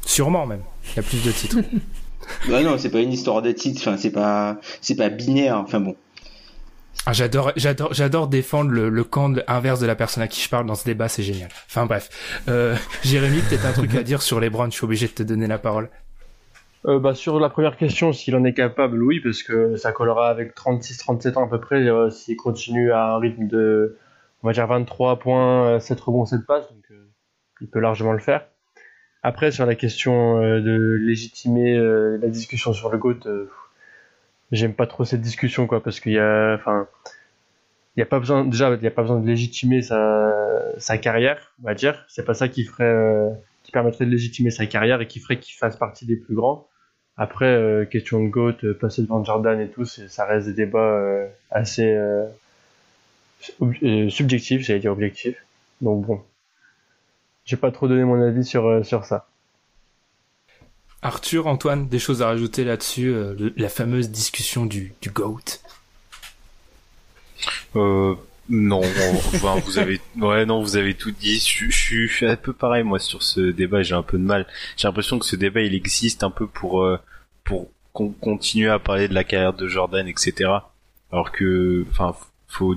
Sûrement 0.05 0.47
même. 0.47 0.63
Il 0.93 0.97
y 0.97 0.99
a 1.01 1.03
plus 1.03 1.23
de 1.23 1.31
titres. 1.31 1.59
bah 2.49 2.63
non, 2.63 2.79
c'est 2.79 2.91
pas 2.91 3.01
une 3.01 3.13
histoire 3.13 3.43
de 3.43 3.53
titres. 3.53 3.81
Enfin, 3.83 3.97
c'est 3.97 4.11
pas, 4.11 4.59
c'est 4.81 4.97
pas 4.97 5.09
binaire. 5.09 5.57
Enfin 5.59 5.81
bon. 5.81 5.95
Ah, 7.07 7.13
j'adore, 7.13 7.53
j'adore, 7.57 7.95
j'adore 7.95 8.29
défendre 8.29 8.71
le, 8.71 8.89
le 8.89 9.05
camp 9.05 9.33
inverse 9.47 9.81
de 9.81 9.87
la 9.87 9.95
personne 9.95 10.23
à 10.23 10.29
qui 10.29 10.43
je 10.43 10.49
parle 10.49 10.67
dans 10.67 10.75
ce 10.75 10.85
débat, 10.85 11.09
c'est 11.09 11.23
génial. 11.23 11.49
Enfin 11.67 11.87
bref, 11.87 12.11
euh, 12.49 12.77
Jérémy, 13.03 13.41
peut-être 13.41 13.65
un 13.65 13.73
truc 13.73 13.95
à 13.95 14.03
dire 14.03 14.21
sur 14.21 14.41
les 14.41 14.51
Browns. 14.51 14.71
Je 14.73 14.77
suis 14.77 14.85
obligé 14.85 15.07
de 15.07 15.13
te 15.13 15.23
donner 15.23 15.47
la 15.47 15.59
parole. 15.59 15.91
Euh, 16.87 16.99
bah, 16.99 17.15
sur 17.15 17.41
la 17.41 17.49
première 17.49 17.77
question, 17.77 18.13
s'il 18.13 18.37
en 18.37 18.45
est 18.45 18.55
capable, 18.55 19.03
oui, 19.03 19.21
parce 19.21 19.43
que 19.43 19.77
ça 19.77 19.93
collera 19.93 20.31
avec 20.31 20.55
36-37 20.55 21.37
ans 21.37 21.47
à 21.47 21.49
peu 21.49 21.61
près, 21.61 21.89
euh, 21.89 22.09
s'il 22.11 22.37
continue 22.37 22.93
à 22.93 23.15
un 23.15 23.19
rythme 23.19 23.49
de, 23.49 23.97
on 24.43 24.47
va 24.47 24.53
dire 24.53 24.67
23 24.67 25.19
points, 25.19 25.81
7 25.81 26.01
rebonds, 26.01 26.25
7 26.25 26.47
passes, 26.47 26.69
donc 26.73 26.85
euh, 26.91 27.09
il 27.61 27.69
peut 27.69 27.81
largement 27.81 28.13
le 28.13 28.21
faire. 28.21 28.47
Après, 29.25 29.51
sur 29.51 29.67
la 29.67 29.75
question 29.75 30.41
de 30.41 30.97
légitimer 31.01 31.77
la 31.77 32.29
discussion 32.29 32.73
sur 32.73 32.89
le 32.89 32.99
GOAT, 32.99 33.19
j'aime 34.53 34.75
pas 34.75 34.87
trop 34.87 35.05
cette 35.05 35.21
discussion, 35.21 35.67
quoi, 35.67 35.83
parce 35.83 35.99
qu'il 35.99 36.13
y 36.13 36.21
a, 36.21 36.55
enfin, 36.55 36.87
il 37.97 38.01
y 38.01 38.03
a 38.05 38.07
pas 38.07 38.21
besoin, 38.21 38.45
déjà, 38.45 38.73
il 38.73 38.83
y 38.83 38.87
a 38.87 38.93
pas 38.93 39.03
besoin 39.03 39.19
de 39.19 39.27
légitimer 39.27 39.83
sa, 39.83 40.33
sa 40.79 40.99
carrière, 40.99 41.53
on 41.61 41.67
va 41.67 41.75
dire. 41.75 42.05
C'est 42.07 42.25
pas 42.25 42.35
ça 42.35 42.47
qui 42.47 42.63
ferait, 42.65 42.95
qui 43.69 43.73
permettrait 43.73 44.07
de 44.07 44.11
légitimer 44.11 44.51
sa 44.51 44.65
carrière 44.65 45.03
et 45.03 45.07
qui 45.07 45.21
ferait 45.21 45.39
qu'il 45.39 45.55
fasse 45.55 45.77
partie 45.77 46.07
des 46.07 46.17
plus 46.17 46.35
grands. 46.35 46.67
Après, 47.19 47.45
euh, 47.45 47.85
question 47.85 48.25
de 48.25 48.29
GOAT, 48.31 48.65
euh, 48.65 48.73
passer 48.73 49.03
devant 49.03 49.23
Jordan 49.23 49.61
et 49.61 49.69
tout, 49.69 49.85
ça 49.85 50.25
reste 50.25 50.47
des 50.47 50.55
débats 50.55 50.79
euh, 50.79 51.27
assez, 51.51 51.85
euh, 51.87 52.25
subjectif, 54.09 54.63
j'allais 54.63 54.81
dire 54.81 54.91
objectif. 54.91 55.45
Donc 55.83 56.07
bon, 56.07 56.23
j'ai 57.45 57.59
pas 57.59 57.71
trop 57.71 57.89
donné 57.89 58.05
mon 58.05 58.23
avis 58.23 58.43
sur 58.43 58.67
euh, 58.67 58.83
sur 58.83 59.05
ça. 59.05 59.29
Arthur, 61.03 61.47
Antoine, 61.47 61.89
des 61.89 61.99
choses 61.99 62.23
à 62.23 62.29
rajouter 62.29 62.65
là-dessus, 62.65 63.09
euh, 63.09 63.51
la 63.59 63.69
fameuse 63.69 64.09
discussion 64.09 64.65
du, 64.65 64.95
du 65.03 65.11
GOAT? 65.11 65.61
Euh, 67.77 68.15
non, 68.49 68.81
vous 69.65 69.79
avez, 69.79 70.01
ouais, 70.19 70.47
non, 70.47 70.63
vous 70.63 70.77
avez 70.77 70.95
tout 70.95 71.11
dit. 71.11 71.39
Je, 71.39 71.69
je, 71.71 72.07
suis 72.07 72.27
un 72.27 72.37
peu 72.37 72.53
pareil 72.53 72.83
moi 72.83 72.99
sur 72.99 73.23
ce 73.23 73.41
débat. 73.41 73.83
J'ai 73.83 73.95
un 73.95 74.03
peu 74.03 74.19
de 74.19 74.23
mal. 74.23 74.47
J'ai 74.77 74.89
l'impression 74.89 75.19
que 75.19 75.27
ce 75.27 75.37
débat 75.37 75.61
il 75.61 75.75
existe 75.75 76.23
un 76.23 76.31
peu 76.31 76.47
pour 76.47 76.83
euh, 76.83 76.99
pour 77.45 77.69
continuer 78.21 78.71
à 78.71 78.79
parler 78.79 79.09
de 79.09 79.15
la 79.15 79.25
carrière 79.25 79.55
de 79.55 79.67
Jordan, 79.67 80.07
etc. 80.07 80.51
Alors 81.13 81.33
que, 81.33 81.85
enfin, 81.91 82.15
faut 82.47 82.77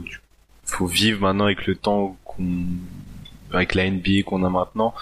faut 0.65 0.87
vivre 0.87 1.21
maintenant 1.21 1.45
avec 1.45 1.65
le 1.67 1.75
temps 1.75 2.17
qu'on 2.23 2.65
avec 3.51 3.75
la 3.75 3.89
NBA 3.89 4.23
qu'on 4.25 4.43
a 4.43 4.49
maintenant 4.49 4.93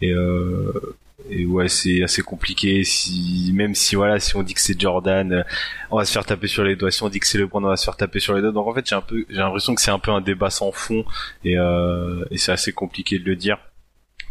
et 0.00 0.12
euh, 0.12 0.96
et 1.30 1.46
ouais 1.46 1.68
c'est 1.68 2.02
assez 2.02 2.22
compliqué. 2.22 2.84
Si 2.84 3.50
même 3.54 3.74
si 3.74 3.96
voilà 3.96 4.20
si 4.20 4.36
on 4.36 4.42
dit 4.42 4.54
que 4.54 4.60
c'est 4.60 4.78
Jordan 4.80 5.32
euh, 5.32 5.42
on 5.90 5.98
va 5.98 6.04
se 6.04 6.12
faire 6.12 6.24
taper 6.24 6.48
sur 6.48 6.64
les 6.64 6.76
doigts. 6.76 6.90
Si 6.90 7.02
on 7.02 7.08
dit 7.08 7.20
que 7.20 7.26
c'est 7.26 7.38
LeBron 7.38 7.62
on 7.64 7.68
va 7.68 7.76
se 7.76 7.84
faire 7.84 7.96
taper 7.96 8.20
sur 8.20 8.34
les 8.34 8.42
doigts. 8.42 8.52
Donc 8.52 8.66
en 8.66 8.74
fait 8.74 8.86
j'ai 8.86 8.94
un 8.94 9.00
peu 9.00 9.24
j'ai 9.28 9.36
l'impression 9.36 9.74
que 9.74 9.80
c'est 9.80 9.90
un 9.90 9.98
peu 9.98 10.10
un 10.10 10.20
débat 10.20 10.50
sans 10.50 10.72
fond 10.72 11.04
et 11.44 11.58
euh, 11.58 12.24
et 12.30 12.38
c'est 12.38 12.52
assez 12.52 12.72
compliqué 12.72 13.18
de 13.18 13.24
le 13.24 13.36
dire. 13.36 13.58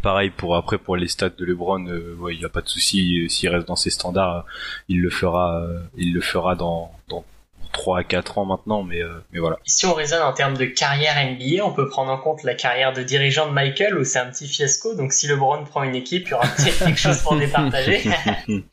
Pareil 0.04 0.30
pour 0.30 0.56
après 0.56 0.78
pour 0.78 0.96
les 0.96 1.08
stats 1.08 1.30
de 1.30 1.46
LeBron 1.46 1.88
euh, 1.88 2.16
ouais 2.20 2.36
il 2.36 2.42
y 2.42 2.46
a 2.46 2.50
pas 2.50 2.62
de 2.62 2.70
souci. 2.70 3.28
S'il 3.30 3.50
reste 3.50 3.68
dans 3.68 3.76
ses 3.76 3.90
standards 3.90 4.46
il 4.90 5.02
le 5.02 5.10
fera 5.10 5.66
il 5.98 6.14
le 6.14 6.22
fera 6.22 6.56
dans 6.56 6.92
dans 7.10 7.26
3 7.72 8.00
à 8.00 8.04
4 8.04 8.38
ans 8.38 8.46
maintenant, 8.46 8.84
mais, 8.84 9.02
euh, 9.02 9.24
mais 9.32 9.40
voilà. 9.40 9.58
Si 9.66 9.86
on 9.86 9.94
raisonne 9.94 10.22
en 10.22 10.34
termes 10.34 10.58
de 10.58 10.66
carrière 10.66 11.16
NBA, 11.16 11.64
on 11.64 11.74
peut 11.74 11.88
prendre 11.88 12.12
en 12.12 12.18
compte 12.18 12.44
la 12.44 12.54
carrière 12.54 12.94
de 12.94 13.04
dirigeant 13.04 13.48
de 13.48 13.54
Michael 13.54 13.98
où 13.98 14.04
c'est 14.04 14.20
un 14.20 14.30
petit 14.30 14.48
fiasco, 14.48 14.96
donc 14.96 15.14
si 15.14 15.28
LeBron 15.28 15.64
prend 15.66 15.84
une 15.84 15.96
équipe, 15.96 16.28
il 16.28 16.32
y 16.32 16.34
aura 16.34 16.48
peut-être 16.48 16.80
quelque 16.80 17.00
chose 17.00 17.20
pour 17.20 17.36
départager. 17.38 18.02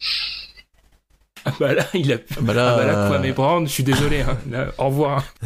ah 1.45 1.53
bah 1.59 1.75
là, 1.75 1.85
il 1.95 2.13
a... 2.13 2.17
Ah 2.17 2.41
bah 2.41 2.55
là, 2.55 2.73
ah 2.73 2.77
bah 2.77 2.87
là 2.87 3.09
quoi, 3.09 3.33
Brown, 3.33 3.67
je 3.67 3.73
suis 3.73 3.85
désolé, 3.85 4.23
hein. 4.23 4.39
au 4.79 4.87
revoir. 4.87 5.25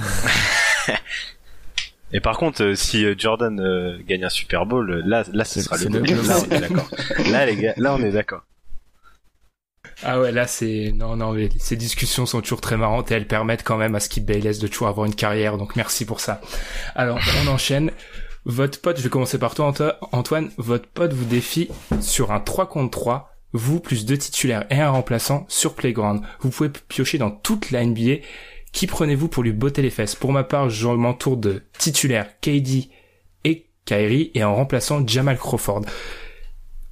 Et 2.12 2.20
par 2.20 2.38
contre, 2.38 2.62
euh, 2.62 2.74
si 2.74 3.04
euh, 3.04 3.14
Jordan 3.16 3.60
euh, 3.60 3.98
gagne 4.06 4.24
un 4.24 4.30
Super 4.30 4.64
Bowl, 4.64 5.02
là, 5.04 5.24
là, 5.32 5.44
ce 5.44 5.60
sera 5.60 5.76
le, 5.76 5.88
le 5.88 6.26
Là, 6.26 6.38
on 6.38 6.54
est 6.54 6.60
d'accord. 6.60 6.90
Là, 7.30 7.46
les 7.46 7.56
gars, 7.56 7.74
là, 7.76 7.94
on 7.94 8.02
est 8.02 8.10
d'accord. 8.10 8.42
Ah 10.04 10.20
ouais, 10.20 10.30
là 10.30 10.46
c'est 10.46 10.92
non 10.94 11.16
non, 11.16 11.36
ces 11.58 11.76
discussions 11.76 12.24
sont 12.24 12.40
toujours 12.40 12.60
très 12.60 12.76
marrantes 12.76 13.10
et 13.10 13.14
elles 13.14 13.26
permettent 13.26 13.64
quand 13.64 13.76
même 13.76 13.96
à 13.96 14.00
Skip 14.00 14.24
Bayless 14.24 14.60
de 14.60 14.68
toujours 14.68 14.88
avoir 14.88 15.06
une 15.06 15.14
carrière. 15.14 15.58
Donc 15.58 15.74
merci 15.74 16.04
pour 16.04 16.20
ça. 16.20 16.40
Alors 16.94 17.18
on 17.42 17.48
enchaîne. 17.48 17.90
Votre 18.44 18.80
pote, 18.80 18.96
je 18.96 19.02
vais 19.02 19.08
commencer 19.10 19.38
par 19.38 19.54
toi 19.54 19.74
Antoine. 20.12 20.50
Votre 20.56 20.88
pote 20.88 21.12
vous 21.12 21.24
défie 21.24 21.68
sur 22.00 22.32
un 22.32 22.40
3 22.40 22.68
contre 22.68 22.98
3, 22.98 23.34
vous 23.52 23.80
plus 23.80 24.06
deux 24.06 24.16
titulaires 24.16 24.64
et 24.70 24.80
un 24.80 24.90
remplaçant 24.90 25.44
sur 25.48 25.74
Playground. 25.74 26.22
Vous 26.40 26.50
pouvez 26.50 26.70
piocher 26.70 27.18
dans 27.18 27.30
toute 27.30 27.70
la 27.72 27.84
NBA. 27.84 28.22
Qui 28.72 28.86
prenez-vous 28.86 29.28
pour 29.28 29.42
lui 29.42 29.52
botter 29.52 29.82
les 29.82 29.90
fesses? 29.90 30.14
Pour 30.14 30.32
ma 30.32 30.44
part, 30.44 30.70
je 30.70 30.88
m'entoure 30.88 31.36
de 31.36 31.64
titulaires 31.76 32.28
KD 32.40 32.88
et 33.44 33.66
Kyrie 33.84 34.30
et 34.34 34.44
en 34.44 34.54
remplaçant 34.54 35.06
Jamal 35.06 35.36
Crawford. 35.38 35.82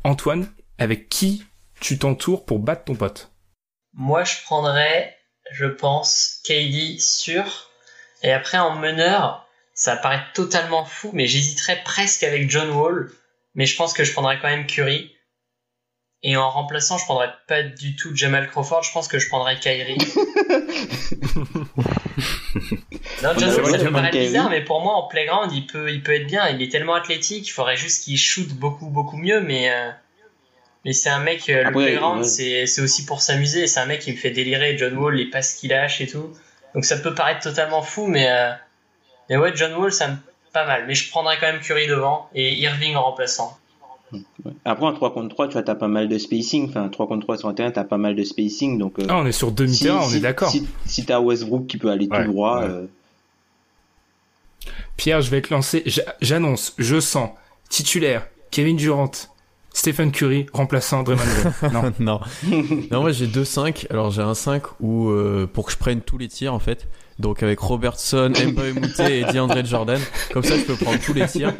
Antoine, 0.04 0.48
avec 0.78 1.08
qui 1.08 1.44
tu 1.80 1.98
t'entoures 1.98 2.44
pour 2.44 2.58
battre 2.58 2.84
ton 2.84 2.94
pote 2.94 3.30
Moi, 3.94 4.24
je 4.24 4.36
prendrais, 4.44 5.16
je 5.52 5.66
pense, 5.66 6.40
KD 6.44 6.98
sûr. 7.00 7.70
Et 8.22 8.32
après, 8.32 8.58
en 8.58 8.76
meneur, 8.76 9.46
ça 9.74 9.96
paraît 9.96 10.24
totalement 10.34 10.84
fou, 10.84 11.10
mais 11.12 11.26
j'hésiterais 11.26 11.82
presque 11.84 12.22
avec 12.22 12.50
John 12.50 12.70
Wall. 12.70 13.10
Mais 13.54 13.66
je 13.66 13.76
pense 13.76 13.92
que 13.92 14.04
je 14.04 14.12
prendrais 14.12 14.38
quand 14.40 14.48
même 14.48 14.66
Curry. 14.66 15.12
Et 16.22 16.36
en 16.36 16.50
remplaçant, 16.50 16.98
je 16.98 17.04
prendrais 17.04 17.32
pas 17.46 17.62
du 17.62 17.94
tout 17.94 18.16
Jamal 18.16 18.48
Crawford, 18.48 18.82
je 18.82 18.90
pense 18.90 19.06
que 19.06 19.18
je 19.18 19.28
prendrais 19.28 19.58
Kyrie. 19.60 19.98
non, 23.22 23.30
John 23.38 23.54
Wall, 23.54 23.70
ça 23.70 23.84
peut 23.84 23.92
paraître 23.92 24.16
bizarre, 24.18 24.50
mais 24.50 24.64
pour 24.64 24.80
moi, 24.82 24.94
en 24.94 25.06
playground, 25.08 25.52
il 25.52 25.66
peut, 25.66 25.92
il 25.92 26.02
peut 26.02 26.14
être 26.14 26.26
bien. 26.26 26.48
Il 26.48 26.62
est 26.62 26.72
tellement 26.72 26.94
athlétique, 26.94 27.46
il 27.46 27.52
faudrait 27.52 27.76
juste 27.76 28.04
qu'il 28.04 28.18
shoot 28.18 28.48
beaucoup, 28.54 28.88
beaucoup 28.88 29.18
mieux, 29.18 29.40
mais 29.40 29.70
euh, 29.70 29.90
mais 30.86 30.92
c'est 30.92 31.10
un 31.10 31.18
mec, 31.18 31.48
euh, 31.48 31.64
le 31.64 31.72
playground, 31.72 32.24
c'est, 32.24 32.80
aussi 32.80 33.04
pour 33.04 33.20
s'amuser. 33.20 33.66
C'est 33.66 33.80
un 33.80 33.86
mec 33.86 34.02
qui 34.02 34.12
me 34.12 34.16
fait 34.16 34.30
délirer. 34.30 34.78
John 34.78 34.96
Wall, 34.96 35.16
les 35.16 35.28
passes 35.28 35.54
qu'il 35.54 35.70
lâche 35.70 36.00
et 36.00 36.06
tout. 36.06 36.30
Donc 36.74 36.84
ça 36.84 36.96
peut 36.96 37.12
paraître 37.12 37.40
totalement 37.40 37.82
fou, 37.82 38.06
mais, 38.06 38.30
euh, 38.30 38.52
mais 39.28 39.36
ouais, 39.36 39.50
John 39.56 39.74
Wall, 39.74 39.92
ça 39.92 40.06
me 40.06 40.16
pas 40.52 40.64
mal. 40.64 40.84
Mais 40.86 40.94
je 40.94 41.10
prendrais 41.10 41.38
quand 41.40 41.48
même 41.48 41.60
Curry 41.60 41.88
devant 41.88 42.30
et 42.36 42.54
Irving 42.54 42.94
en 42.94 43.02
remplaçant. 43.02 43.58
Après, 44.64 44.86
en 44.86 44.92
3 44.92 45.12
contre 45.12 45.28
3, 45.30 45.48
tu 45.48 45.52
vois, 45.54 45.64
t'as 45.64 45.74
pas 45.74 45.88
mal 45.88 46.08
de 46.08 46.18
spacing. 46.18 46.68
Enfin, 46.68 46.88
3 46.88 47.08
contre 47.08 47.22
3 47.22 47.38
sur 47.38 47.48
un 47.48 47.54
terrain, 47.54 47.72
t'as 47.72 47.82
pas 47.82 47.98
mal 47.98 48.14
de 48.14 48.22
spacing. 48.22 48.78
Donc, 48.78 49.00
euh, 49.00 49.06
ah, 49.08 49.16
on 49.16 49.26
est 49.26 49.32
sur 49.32 49.50
demi-terrain, 49.50 50.02
on 50.04 50.14
est 50.14 50.20
d'accord. 50.20 50.50
Si, 50.50 50.68
si 50.84 51.04
t'as 51.04 51.18
Westbrook 51.18 51.66
qui 51.66 51.78
peut 51.78 51.90
aller 51.90 52.06
tout 52.06 52.22
droit. 52.22 52.64
Pierre, 54.96 55.20
je 55.20 55.30
vais 55.32 55.42
te 55.42 55.52
lancer. 55.52 55.82
J'annonce, 56.20 56.74
je 56.78 57.00
sens, 57.00 57.30
titulaire, 57.68 58.28
Kevin 58.52 58.76
Durant, 58.76 59.10
Stephen 59.76 60.10
Curry 60.10 60.46
remplaçant 60.54 61.02
Draymond 61.02 61.22
Green. 61.22 61.72
Non. 61.72 61.92
non. 62.00 62.20
non, 62.90 63.00
moi 63.02 63.12
j'ai 63.12 63.26
deux 63.26 63.44
5. 63.44 63.86
Alors 63.90 64.10
j'ai 64.10 64.22
un 64.22 64.32
5 64.32 64.62
où 64.80 65.10
euh, 65.10 65.46
pour 65.46 65.66
que 65.66 65.72
je 65.72 65.76
prenne 65.76 66.00
tous 66.00 66.16
les 66.16 66.28
tirs 66.28 66.54
en 66.54 66.58
fait. 66.58 66.88
Donc 67.18 67.42
avec 67.42 67.58
Robertson, 67.60 68.30
Mbaye 68.30 68.72
Mouté 68.72 69.20
et 69.20 69.24
DeAndre 69.24 69.62
Jordan. 69.66 70.00
Comme 70.32 70.42
ça 70.42 70.56
je 70.56 70.62
peux 70.62 70.76
prendre 70.76 70.98
tous 71.00 71.12
les 71.12 71.26
tirs 71.26 71.52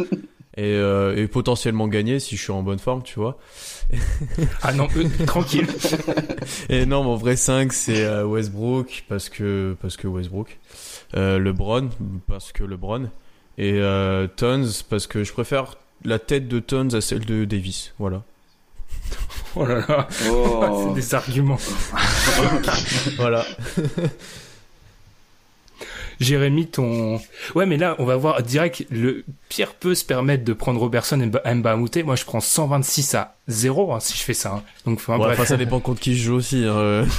et, 0.56 0.62
euh, 0.64 1.14
et 1.14 1.28
potentiellement 1.28 1.88
gagner 1.88 2.18
si 2.18 2.36
je 2.38 2.42
suis 2.42 2.52
en 2.52 2.62
bonne 2.62 2.78
forme, 2.78 3.02
tu 3.02 3.18
vois. 3.18 3.36
ah 4.62 4.72
non, 4.72 4.88
euh, 4.96 5.26
tranquille. 5.26 5.66
et 6.70 6.86
non, 6.86 7.04
mon 7.04 7.16
vrai 7.16 7.36
5 7.36 7.70
c'est 7.70 8.02
euh, 8.02 8.24
Westbrook 8.24 9.04
parce 9.10 9.28
que 9.28 9.76
parce 9.82 9.98
que 9.98 10.08
Westbrook. 10.08 10.58
LeBron 11.12 11.90
parce 12.26 12.50
que 12.52 12.64
LeBron 12.64 13.10
et 13.58 13.78
Tons 14.36 14.68
parce 14.88 15.06
que 15.06 15.22
je 15.22 15.32
préfère 15.34 15.76
la 16.04 16.18
tête 16.18 16.48
de 16.48 16.58
Tons 16.58 16.94
à 16.94 17.00
celle 17.00 17.24
de 17.24 17.44
Davis. 17.44 17.92
Voilà. 17.98 18.22
Oh 19.54 19.64
là 19.64 19.84
là, 19.88 20.08
oh. 20.30 20.84
c'est 20.94 21.00
des 21.00 21.14
arguments. 21.14 21.58
voilà. 23.16 23.44
Jérémy, 26.20 26.66
ton... 26.66 27.20
Ouais, 27.54 27.66
mais 27.66 27.76
là, 27.76 27.94
on 27.98 28.04
va 28.04 28.16
voir 28.16 28.42
direct, 28.42 28.86
le 28.90 29.24
Pierre 29.48 29.74
peut 29.74 29.94
se 29.94 30.04
permettre 30.04 30.44
de 30.44 30.52
prendre 30.52 30.80
Robertson 30.80 31.20
et 31.20 31.54
Mbamouté. 31.54 32.02
Moi, 32.02 32.16
je 32.16 32.24
prends 32.24 32.40
126 32.40 33.14
à 33.14 33.36
0 33.48 33.92
hein, 33.92 34.00
si 34.00 34.16
je 34.16 34.22
fais 34.22 34.34
ça. 34.34 34.54
Hein. 34.54 34.62
Donc, 34.86 34.98
enfin, 34.98 35.18
bref. 35.18 35.42
ça 35.44 35.56
dépend 35.56 35.80
contre 35.80 36.00
qui 36.00 36.16
je 36.16 36.24
joue 36.24 36.34
aussi. 36.36 36.64
Hein. 36.66 37.06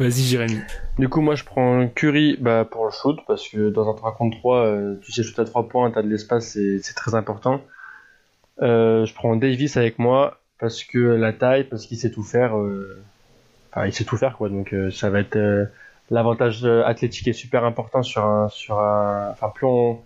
Vas-y, 0.00 0.22
Jérémy. 0.22 0.58
Du 0.98 1.10
coup, 1.10 1.20
moi, 1.20 1.34
je 1.34 1.44
prends 1.44 1.86
Curry 1.88 2.38
bah, 2.40 2.64
pour 2.64 2.86
le 2.86 2.90
shoot, 2.90 3.20
parce 3.26 3.46
que 3.46 3.68
dans 3.68 3.90
un 3.90 3.94
3 3.94 4.14
contre 4.16 4.38
3, 4.38 4.56
euh, 4.64 4.94
tu 5.02 5.12
sais, 5.12 5.22
shoot 5.22 5.38
à 5.38 5.44
3 5.44 5.68
points, 5.68 5.90
t'as 5.90 6.00
de 6.00 6.08
l'espace, 6.08 6.56
c'est 6.56 6.94
très 6.94 7.14
important. 7.14 7.60
Euh, 8.62 9.04
je 9.04 9.12
prends 9.12 9.36
Davis 9.36 9.76
avec 9.76 9.98
moi, 9.98 10.40
parce 10.58 10.84
que 10.84 10.98
la 10.98 11.34
taille, 11.34 11.64
parce 11.64 11.84
qu'il 11.84 11.98
sait 11.98 12.10
tout 12.10 12.22
faire. 12.22 12.56
Euh, 12.56 13.02
enfin, 13.72 13.86
il 13.88 13.92
sait 13.92 14.04
tout 14.04 14.16
faire, 14.16 14.38
quoi. 14.38 14.48
Donc, 14.48 14.74
ça 14.90 15.10
va 15.10 15.20
être... 15.20 15.68
L'avantage 16.08 16.64
athlétique 16.64 17.28
est 17.28 17.34
super 17.34 17.64
important 17.66 18.02
sur 18.02 18.24
un... 18.24 18.48
Sur 18.48 18.78
enfin, 18.78 19.50
plus 19.54 19.66
on, 19.66 20.00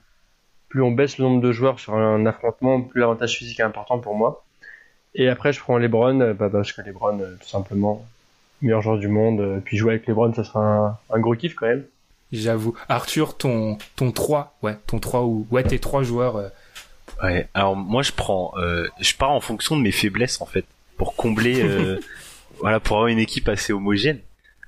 plus 0.70 0.82
on 0.82 0.90
baisse 0.90 1.18
le 1.18 1.24
nombre 1.24 1.40
de 1.40 1.52
joueurs 1.52 1.78
sur 1.78 1.94
un 1.94 2.26
affrontement, 2.26 2.82
plus 2.82 3.00
l'avantage 3.00 3.36
physique 3.36 3.60
est 3.60 3.62
important 3.62 4.00
pour 4.00 4.16
moi. 4.16 4.44
Et 5.14 5.28
après, 5.28 5.52
je 5.52 5.60
prends 5.60 5.78
LeBron, 5.78 6.34
bah, 6.34 6.50
parce 6.50 6.72
que 6.72 6.82
LeBron, 6.82 7.18
tout 7.40 7.48
simplement, 7.48 8.04
meilleur 8.64 8.82
joueur 8.82 8.98
du 8.98 9.08
monde. 9.08 9.40
Euh, 9.40 9.60
puis 9.64 9.76
jouer 9.76 9.92
avec 9.92 10.06
LeBron, 10.06 10.32
ça 10.34 10.42
sera 10.42 11.00
un, 11.10 11.20
gros 11.20 11.34
kiff 11.34 11.54
quand 11.54 11.66
même. 11.66 11.84
J'avoue. 12.32 12.74
Arthur, 12.88 13.36
ton, 13.36 13.78
ton 13.94 14.10
3, 14.10 14.56
ouais, 14.62 14.76
ton 14.86 14.98
3 14.98 15.22
ou, 15.22 15.46
ouais, 15.50 15.62
tes 15.62 15.78
3 15.78 16.02
joueurs. 16.02 16.36
Euh. 16.36 16.48
Ouais, 17.22 17.48
alors 17.54 17.76
moi 17.76 18.02
je 18.02 18.10
prends, 18.10 18.54
euh, 18.56 18.88
je 19.00 19.14
pars 19.14 19.30
en 19.30 19.40
fonction 19.40 19.76
de 19.76 19.82
mes 19.82 19.92
faiblesses 19.92 20.40
en 20.40 20.46
fait, 20.46 20.64
pour 20.96 21.14
combler, 21.14 21.62
voilà, 22.58 22.80
pour 22.80 22.96
avoir 22.96 23.08
une 23.08 23.20
équipe 23.20 23.48
assez 23.48 23.72
homogène. 23.72 24.18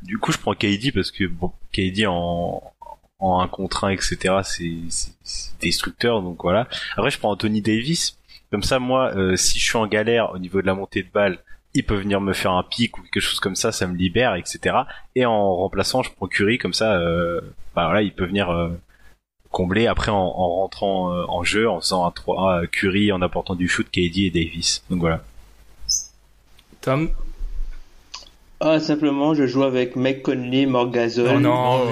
Du 0.02 0.18
coup, 0.18 0.30
je 0.30 0.38
prends 0.38 0.54
KD 0.54 0.92
parce 0.94 1.10
que 1.10 1.24
bon, 1.24 1.50
KD 1.72 2.06
en, 2.06 2.62
en 3.18 3.40
1 3.40 3.48
contre 3.48 3.84
1, 3.84 3.90
etc., 3.90 4.34
c'est 4.44 4.70
destructeur, 5.60 6.22
donc 6.22 6.40
voilà. 6.40 6.68
Après, 6.96 7.10
je 7.10 7.18
prends 7.18 7.30
Anthony 7.32 7.62
Davis. 7.62 8.16
Comme 8.52 8.62
ça, 8.62 8.78
moi, 8.78 9.12
si 9.36 9.58
je 9.58 9.64
suis 9.64 9.76
en 9.76 9.88
galère 9.88 10.30
au 10.32 10.38
niveau 10.38 10.62
de 10.62 10.66
la 10.66 10.74
montée 10.74 11.02
de 11.02 11.08
balle, 11.12 11.40
il 11.76 11.84
peut 11.84 11.96
venir 11.96 12.22
me 12.22 12.32
faire 12.32 12.52
un 12.52 12.62
pic 12.62 12.96
ou 12.96 13.02
quelque 13.02 13.20
chose 13.20 13.38
comme 13.38 13.54
ça, 13.54 13.70
ça 13.70 13.86
me 13.86 13.96
libère, 13.96 14.34
etc. 14.34 14.76
Et 15.14 15.26
en 15.26 15.54
remplaçant, 15.54 16.02
je 16.02 16.10
prends 16.10 16.26
Curry 16.26 16.56
comme 16.56 16.72
ça, 16.72 16.94
euh, 16.94 17.40
bah 17.74 17.84
voilà, 17.84 18.00
il 18.00 18.12
peut 18.12 18.24
venir 18.24 18.50
euh, 18.50 18.70
combler 19.50 19.86
après 19.86 20.10
en, 20.10 20.30
rentrant 20.30 21.12
euh, 21.12 21.24
en 21.28 21.44
jeu, 21.44 21.68
en 21.68 21.80
faisant 21.80 22.06
un 22.06 22.10
3 22.10 22.66
Curry, 22.68 23.12
en 23.12 23.20
apportant 23.20 23.54
du 23.54 23.68
shoot, 23.68 23.86
KD 23.90 24.20
et 24.20 24.30
Davis. 24.30 24.84
Donc 24.88 25.00
voilà. 25.00 25.22
Tom? 26.80 27.10
Ah, 28.60 28.80
simplement, 28.80 29.34
je 29.34 29.46
joue 29.46 29.64
avec 29.64 29.96
Mike 29.96 30.22
Conley, 30.22 30.64
Morgazol. 30.64 31.28
Oh 31.36 31.40
non, 31.40 31.82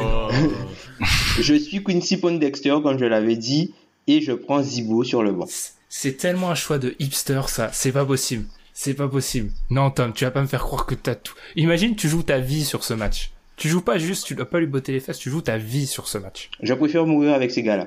je 1.40 1.54
suis 1.54 1.84
Quincy 1.84 2.16
Pondexter, 2.16 2.76
comme 2.82 2.98
je 2.98 3.04
l'avais 3.04 3.36
dit, 3.36 3.74
et 4.06 4.22
je 4.22 4.32
prends 4.32 4.62
Zibo 4.62 5.04
sur 5.04 5.22
le 5.22 5.32
banc. 5.32 5.46
C'est 5.90 6.16
tellement 6.16 6.50
un 6.50 6.54
choix 6.54 6.78
de 6.78 6.96
hipster, 6.98 7.42
ça. 7.48 7.68
C'est 7.72 7.92
pas 7.92 8.06
possible. 8.06 8.46
C'est 8.76 8.94
pas 8.94 9.06
possible. 9.08 9.50
Non, 9.70 9.90
Tom, 9.90 10.12
tu 10.12 10.24
vas 10.24 10.32
pas 10.32 10.42
me 10.42 10.46
faire 10.48 10.62
croire 10.64 10.84
que 10.84 10.94
t'as 10.96 11.14
tout. 11.14 11.34
Imagine, 11.54 11.94
tu 11.94 12.08
joues 12.08 12.24
ta 12.24 12.38
vie 12.38 12.64
sur 12.64 12.82
ce 12.82 12.92
match. 12.92 13.30
Tu 13.56 13.68
joues 13.68 13.82
pas 13.82 13.98
juste, 13.98 14.26
tu 14.26 14.34
dois 14.34 14.50
pas 14.50 14.58
lui 14.58 14.66
botter 14.66 14.90
les 14.90 14.98
fesses, 14.98 15.18
tu 15.18 15.30
joues 15.30 15.42
ta 15.42 15.56
vie 15.58 15.86
sur 15.86 16.08
ce 16.08 16.18
match. 16.18 16.50
Je 16.60 16.74
préfère 16.74 17.06
mourir 17.06 17.34
avec 17.34 17.52
ces 17.52 17.62
gars-là. 17.62 17.86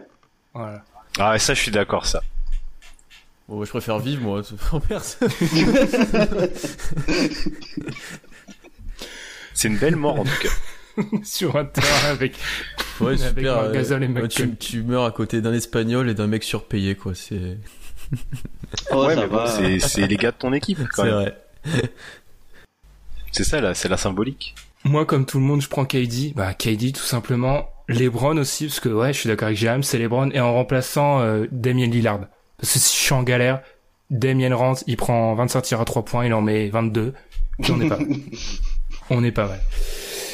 Voilà. 0.54 0.84
Ah, 1.20 1.32
ouais, 1.34 1.40
ça, 1.40 1.54
je 1.54 1.62
suis 1.62 1.72
d'accord, 1.72 2.06
ça. 2.06 2.22
Bon, 3.50 3.64
je 3.66 3.70
préfère 3.70 4.00
vivre, 4.00 4.22
moi, 4.24 4.42
en 4.72 4.80
personne. 4.80 5.28
C'est 9.54 9.68
une 9.68 9.78
belle 9.78 9.96
mort, 9.96 10.20
en 10.20 10.24
tout 10.24 10.30
cas. 10.42 10.50
sur 11.24 11.56
un 11.58 11.66
terrain 11.66 12.10
avec, 12.10 12.38
Ouais, 13.00 13.14
avec 13.22 13.38
super. 13.38 13.58
un 13.60 13.64
euh, 13.66 13.74
gazole 13.74 14.04
et 14.04 14.08
ouais, 14.08 14.14
McCall. 14.14 14.30
tu, 14.30 14.56
tu 14.56 14.82
meurs 14.84 15.04
à 15.06 15.12
côté 15.12 15.42
d'un 15.42 15.54
espagnol 15.54 16.10
et 16.10 16.14
d'un 16.16 16.28
mec 16.28 16.44
surpayé, 16.44 16.96
quoi. 16.96 17.14
C'est 17.14 17.58
Oh, 18.92 19.06
ouais, 19.06 19.16
mais 19.16 19.28
bon, 19.28 19.46
c'est, 19.48 20.08
les 20.08 20.18
gars 20.18 20.32
de 20.32 20.38
ton 20.38 20.54
équipe, 20.54 20.80
quand 20.94 21.04
c'est 21.04 21.10
même. 21.10 21.14
vrai. 21.14 21.38
C'est 23.32 23.44
ça, 23.44 23.62
là, 23.62 23.74
c'est 23.74 23.90
la 23.90 23.98
symbolique. 23.98 24.56
Moi, 24.84 25.06
comme 25.06 25.26
tout 25.26 25.40
le 25.40 25.46
monde, 25.46 25.62
je 25.62 25.68
prends 25.70 25.86
KD. 25.86 26.34
Bah, 26.36 26.54
KD, 26.54 26.94
tout 26.94 27.04
simplement. 27.04 27.70
LeBron 27.88 28.38
aussi, 28.38 28.66
parce 28.68 28.80
que 28.80 28.90
ouais, 28.90 29.14
je 29.14 29.20
suis 29.20 29.30
d'accord 29.30 29.48
avec 29.48 29.58
James, 29.60 29.84
c'est 29.84 29.98
LeBron. 29.98 30.30
Et 30.32 30.40
en 30.40 30.54
remplaçant 30.54 31.22
euh, 31.22 31.46
Damien 31.52 31.88
Lillard. 31.88 32.22
Parce 32.58 32.74
que 32.74 32.80
si 32.80 32.98
je 32.98 33.04
suis 33.04 33.14
en 33.14 33.24
galère, 33.24 33.62
Damien 34.10 34.56
rentre, 34.56 34.84
il 34.88 34.98
prend 34.98 35.36
25 35.36 35.62
tirs 35.62 35.82
à 35.82 35.86
3 35.86 36.06
points, 36.06 36.26
il 36.26 36.34
en 36.34 36.42
met 36.42 36.70
22. 36.70 37.14
Puis 37.62 37.72
on 37.72 37.82
est 37.82 37.90
pas 37.90 37.98
mal. 37.98 38.08
on 39.10 39.24
est 39.24 39.32
pas 39.32 39.48
mal. 39.48 39.60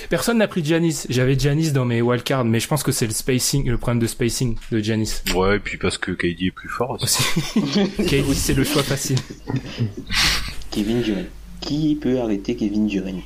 Personne 0.10 0.38
n'a 0.38 0.48
pris 0.48 0.64
Giannis. 0.64 1.06
J'avais 1.10 1.38
Giannis 1.38 1.72
dans 1.72 1.86
mes 1.86 2.02
wildcards, 2.02 2.46
mais 2.46 2.60
je 2.60 2.68
pense 2.68 2.84
que 2.84 2.92
c'est 2.92 3.06
le 3.08 3.14
spacing, 3.14 3.68
le 3.70 3.78
problème 3.78 4.00
de 4.02 4.08
spacing 4.08 4.58
de 4.72 4.80
Giannis. 4.80 5.22
Ouais, 5.36 5.58
et 5.58 5.60
puis 5.60 5.78
parce 5.78 5.98
que 5.98 6.12
KD 6.12 6.48
est 6.48 6.52
plus 6.52 6.70
fort 6.70 6.98
aussi. 7.02 7.24
KD, 7.98 8.34
c'est 8.34 8.54
le 8.54 8.64
choix 8.64 8.84
facile. 8.84 9.18
Kevin 10.72 11.02
Durant. 11.02 11.24
Qui 11.62 11.98
peut 12.02 12.20
arrêter 12.20 12.56
Kevin 12.56 12.88
Durant? 12.88 13.22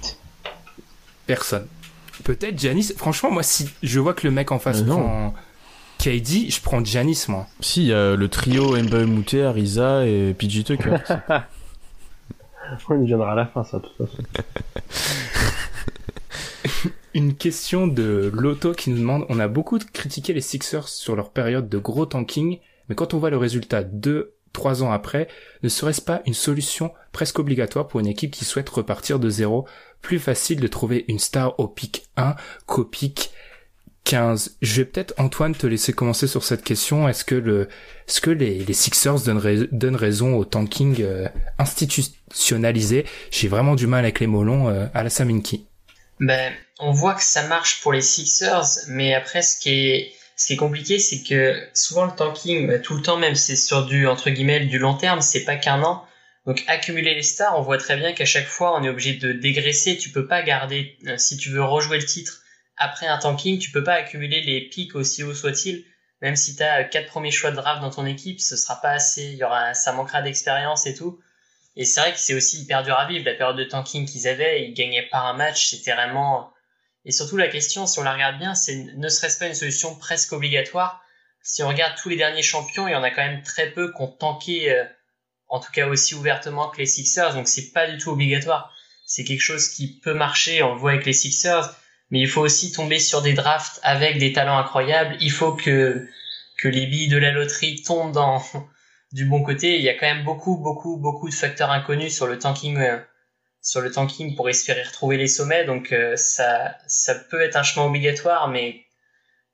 Personne. 1.26 1.68
Peut-être 2.24 2.58
Giannis. 2.60 2.94
Franchement, 2.98 3.32
moi, 3.32 3.44
si 3.44 3.70
je 3.84 4.00
vois 4.00 4.14
que 4.14 4.26
le 4.28 4.32
mec 4.32 4.52
en 4.52 4.60
face 4.60 4.80
Euh, 4.82 4.86
non. 4.86 5.00
prend 5.00 5.34
KD, 6.00 6.50
je 6.50 6.62
prends 6.62 6.84
Giannis, 6.84 7.26
moi. 7.28 7.48
Si, 7.60 7.82
il 7.82 7.88
y 7.88 7.94
a 7.94 8.16
le 8.16 8.28
trio 8.30 8.76
Mbemute, 8.78 9.34
Ariza 9.36 10.06
et 10.06 10.34
PG 10.38 10.64
Tucker. 10.64 10.98
On 12.90 13.02
y 13.02 13.06
viendra 13.06 13.32
à 13.32 13.36
la 13.36 13.46
fin, 13.46 13.64
ça, 13.64 13.80
de 13.80 13.84
toute 13.84 13.98
façon. 14.10 14.24
Une 17.14 17.36
question 17.36 17.88
de 17.88 18.32
Loto 18.34 18.74
qui 18.74 18.90
nous 18.90 18.98
demande, 18.98 19.26
on 19.30 19.40
a 19.40 19.48
beaucoup 19.48 19.80
critiqué 19.94 20.34
les 20.34 20.42
Sixers 20.42 20.88
sur 20.88 21.16
leur 21.16 21.32
période 21.32 21.70
de 21.70 21.78
gros 21.78 22.06
tanking, 22.06 22.60
mais 22.90 22.96
quand 22.96 23.14
on 23.14 23.20
voit 23.20 23.30
le 23.30 23.38
résultat 23.38 23.84
deux, 23.84 24.34
trois 24.54 24.84
ans 24.84 24.92
après, 24.92 25.28
ne 25.64 25.70
serait-ce 25.70 26.02
pas 26.02 26.22
une 26.26 26.34
solution 26.34 26.92
presque 27.12 27.40
obligatoire 27.40 27.88
pour 27.88 28.00
une 28.00 28.08
équipe 28.08 28.32
qui 28.32 28.46
souhaite 28.46 28.70
repartir 28.70 29.20
de 29.20 29.30
zéro? 29.30 29.68
Plus 30.02 30.20
facile 30.20 30.60
de 30.60 30.68
trouver 30.68 31.06
une 31.08 31.20
star 31.20 31.60
au 31.60 31.68
pic 31.68 32.08
1 32.18 32.36
qu'au 32.66 32.84
pic 32.84 33.32
15. 34.04 34.58
Je 34.62 34.76
vais 34.76 34.86
peut-être, 34.86 35.14
Antoine, 35.18 35.54
te 35.54 35.68
laisser 35.68 35.92
commencer 35.92 36.28
sur 36.28 36.44
cette 36.44 36.64
question. 36.64 37.10
Est-ce 37.10 37.26
que 37.26 37.36
le, 37.36 37.68
est-ce 38.08 38.22
que 38.22 38.32
les, 38.32 38.72
Sixers 38.74 39.20
donnent 39.20 39.96
raison 39.96 40.38
au 40.38 40.46
tanking 40.46 41.02
euh, 41.02 41.28
institutionnalisé? 41.60 43.06
J'ai 43.32 43.48
vraiment 43.50 43.76
du 43.76 43.86
mal 43.86 44.06
avec 44.06 44.22
les 44.22 44.28
mots 44.28 44.46
longs 44.46 44.70
euh, 44.70 44.86
à 44.94 45.04
la 45.04 45.10
Saminki. 45.10 45.67
Ben, 46.20 46.54
on 46.80 46.92
voit 46.92 47.14
que 47.14 47.24
ça 47.24 47.48
marche 47.48 47.82
pour 47.82 47.94
les 47.94 48.02
Sixers, 48.02 48.88
mais 48.88 49.14
après, 49.14 49.42
ce 49.42 49.60
qui 49.60 49.70
est, 49.70 50.14
ce 50.36 50.48
qui 50.48 50.54
est 50.54 50.58
compliqué, 50.58 51.00
c'est 51.00 51.24
que 51.24 51.62
souvent 51.74 52.06
le 52.06 52.12
tanking, 52.12 52.68
ben, 52.68 52.82
tout 52.82 52.96
le 52.96 53.02
temps, 53.02 53.18
même 53.18 53.36
c'est 53.36 53.56
sur 53.56 53.86
du, 53.86 54.08
entre 54.08 54.30
guillemets, 54.30 54.66
du 54.66 54.80
long 54.80 54.96
terme, 54.96 55.22
c'est 55.22 55.44
pas 55.44 55.56
qu'un 55.56 55.84
an. 55.84 56.06
Donc, 56.46 56.64
accumuler 56.68 57.14
les 57.14 57.24
stars, 57.24 57.58
on 57.60 57.62
voit 57.62 57.78
très 57.78 57.98
bien 57.98 58.14
qu'à 58.14 58.26
chaque 58.26 58.48
fois, 58.48 58.80
on 58.80 58.84
est 58.84 58.90
obligé 58.90 59.16
de 59.16 59.34
dégraisser. 59.34 59.98
Tu 59.98 60.12
peux 60.12 60.28
pas 60.28 60.42
garder, 60.42 60.98
euh, 61.08 61.18
si 61.18 61.38
tu 61.38 61.50
veux 61.50 61.64
rejouer 61.64 61.98
le 61.98 62.06
titre 62.06 62.42
après 62.78 63.08
un 63.08 63.18
tanking, 63.18 63.60
tu 63.60 63.72
peux 63.72 63.84
pas 63.84 63.96
accumuler 63.96 64.42
les 64.42 64.62
pics 64.62 64.96
aussi 64.96 65.24
haut 65.24 65.34
soit-il. 65.34 65.84
Même 66.22 66.36
si 66.36 66.56
tu 66.56 66.64
as 66.64 66.84
quatre 66.84 67.08
premiers 67.08 67.32
choix 67.32 67.52
de 67.52 67.58
draft 67.58 67.82
dans 67.82 67.90
ton 67.90 68.06
équipe, 68.06 68.40
ce 68.40 68.56
sera 68.56 68.80
pas 68.82 68.92
assez, 68.92 69.24
il 69.24 69.38
y 69.38 69.44
aura, 69.44 69.74
ça 69.74 69.92
manquera 69.92 70.22
d'expérience 70.22 70.88
et 70.88 70.96
tout. 70.96 71.20
Et 71.78 71.86
c'est 71.86 72.02
vrai 72.02 72.12
que 72.12 72.20
c'est 72.20 72.34
aussi 72.34 72.64
hyper 72.64 72.84
dur 72.84 72.98
à 72.98 73.08
vivre. 73.08 73.24
La 73.24 73.36
période 73.36 73.56
de 73.56 73.64
tanking 73.64 74.08
qu'ils 74.08 74.28
avaient, 74.28 74.64
ils 74.64 74.74
gagnaient 74.74 75.08
par 75.12 75.28
un 75.28 75.34
match, 75.34 75.68
c'était 75.68 75.94
vraiment. 75.94 76.52
Et 77.06 77.12
surtout 77.12 77.38
la 77.38 77.48
question, 77.48 77.86
si 77.86 78.00
on 78.00 78.04
la 78.04 78.14
regarde 78.14 78.40
bien, 78.40 78.56
c'est 78.56 78.76
ne 78.76 79.10
serait-ce 79.10 79.38
pas 79.38 79.48
une 79.48 79.54
solution 79.54 79.96
presque 79.96 80.34
obligatoire? 80.34 81.02
Si 81.44 81.62
on 81.62 81.68
regarde 81.68 81.94
tous 82.02 82.10
les 82.10 82.18
derniers 82.18 82.42
champions, 82.42 82.88
il 82.88 82.92
y 82.92 82.96
en 82.96 83.04
a 83.04 83.12
quand 83.12 83.24
même 83.24 83.44
très 83.44 83.70
peu 83.70 83.94
qui 83.94 84.02
ont 84.02 84.08
tanké, 84.08 84.72
euh, 84.72 84.84
en 85.48 85.60
tout 85.60 85.72
cas 85.72 85.88
aussi 85.88 86.16
ouvertement 86.16 86.70
que 86.70 86.80
les 86.80 86.88
Sixers. 86.88 87.36
Donc 87.36 87.48
c'est 87.48 87.72
pas 87.72 87.88
du 87.88 87.98
tout 88.00 88.10
obligatoire. 88.10 88.74
C'est 89.06 89.24
quelque 89.24 89.42
chose 89.42 89.70
qui 89.70 90.00
peut 90.00 90.16
marcher. 90.16 90.64
On 90.64 90.74
le 90.74 90.80
voit 90.80 90.92
avec 90.92 91.06
les 91.06 91.14
Sixers, 91.14 91.76
mais 92.10 92.20
il 92.20 92.28
faut 92.28 92.42
aussi 92.42 92.72
tomber 92.72 93.00
sur 93.00 93.22
des 93.22 93.34
drafts 93.34 93.80
avec 93.84 94.18
des 94.18 94.34
talents 94.34 94.58
incroyables. 94.58 95.16
Il 95.22 95.32
faut 95.32 95.54
que 95.54 96.08
que 96.58 96.68
les 96.68 96.88
billes 96.88 97.08
de 97.08 97.18
la 97.18 97.32
loterie 97.32 97.84
tombent 97.84 98.12
dans 98.12 98.44
du 99.12 99.26
bon 99.26 99.44
côté. 99.44 99.76
Il 99.78 99.82
y 99.82 99.90
a 99.90 99.94
quand 99.94 100.08
même 100.08 100.24
beaucoup, 100.24 100.58
beaucoup, 100.58 100.98
beaucoup 100.98 101.30
de 101.30 101.34
facteurs 101.34 101.72
inconnus 101.72 102.16
sur 102.16 102.28
le 102.28 102.40
tanking, 102.40 102.78
euh, 102.78 102.98
sur 103.62 103.82
le 103.82 103.92
tanking 103.92 104.36
pour 104.36 104.50
espérer 104.50 104.84
retrouver 104.84 105.18
les 105.18 105.28
sommets. 105.28 105.66
Donc 105.66 105.92
euh, 105.92 106.16
ça, 106.16 106.76
ça 106.88 107.16
peut 107.16 107.42
être 107.42 107.56
un 107.56 107.64
chemin 107.64 107.86
obligatoire, 107.86 108.48
mais 108.50 108.84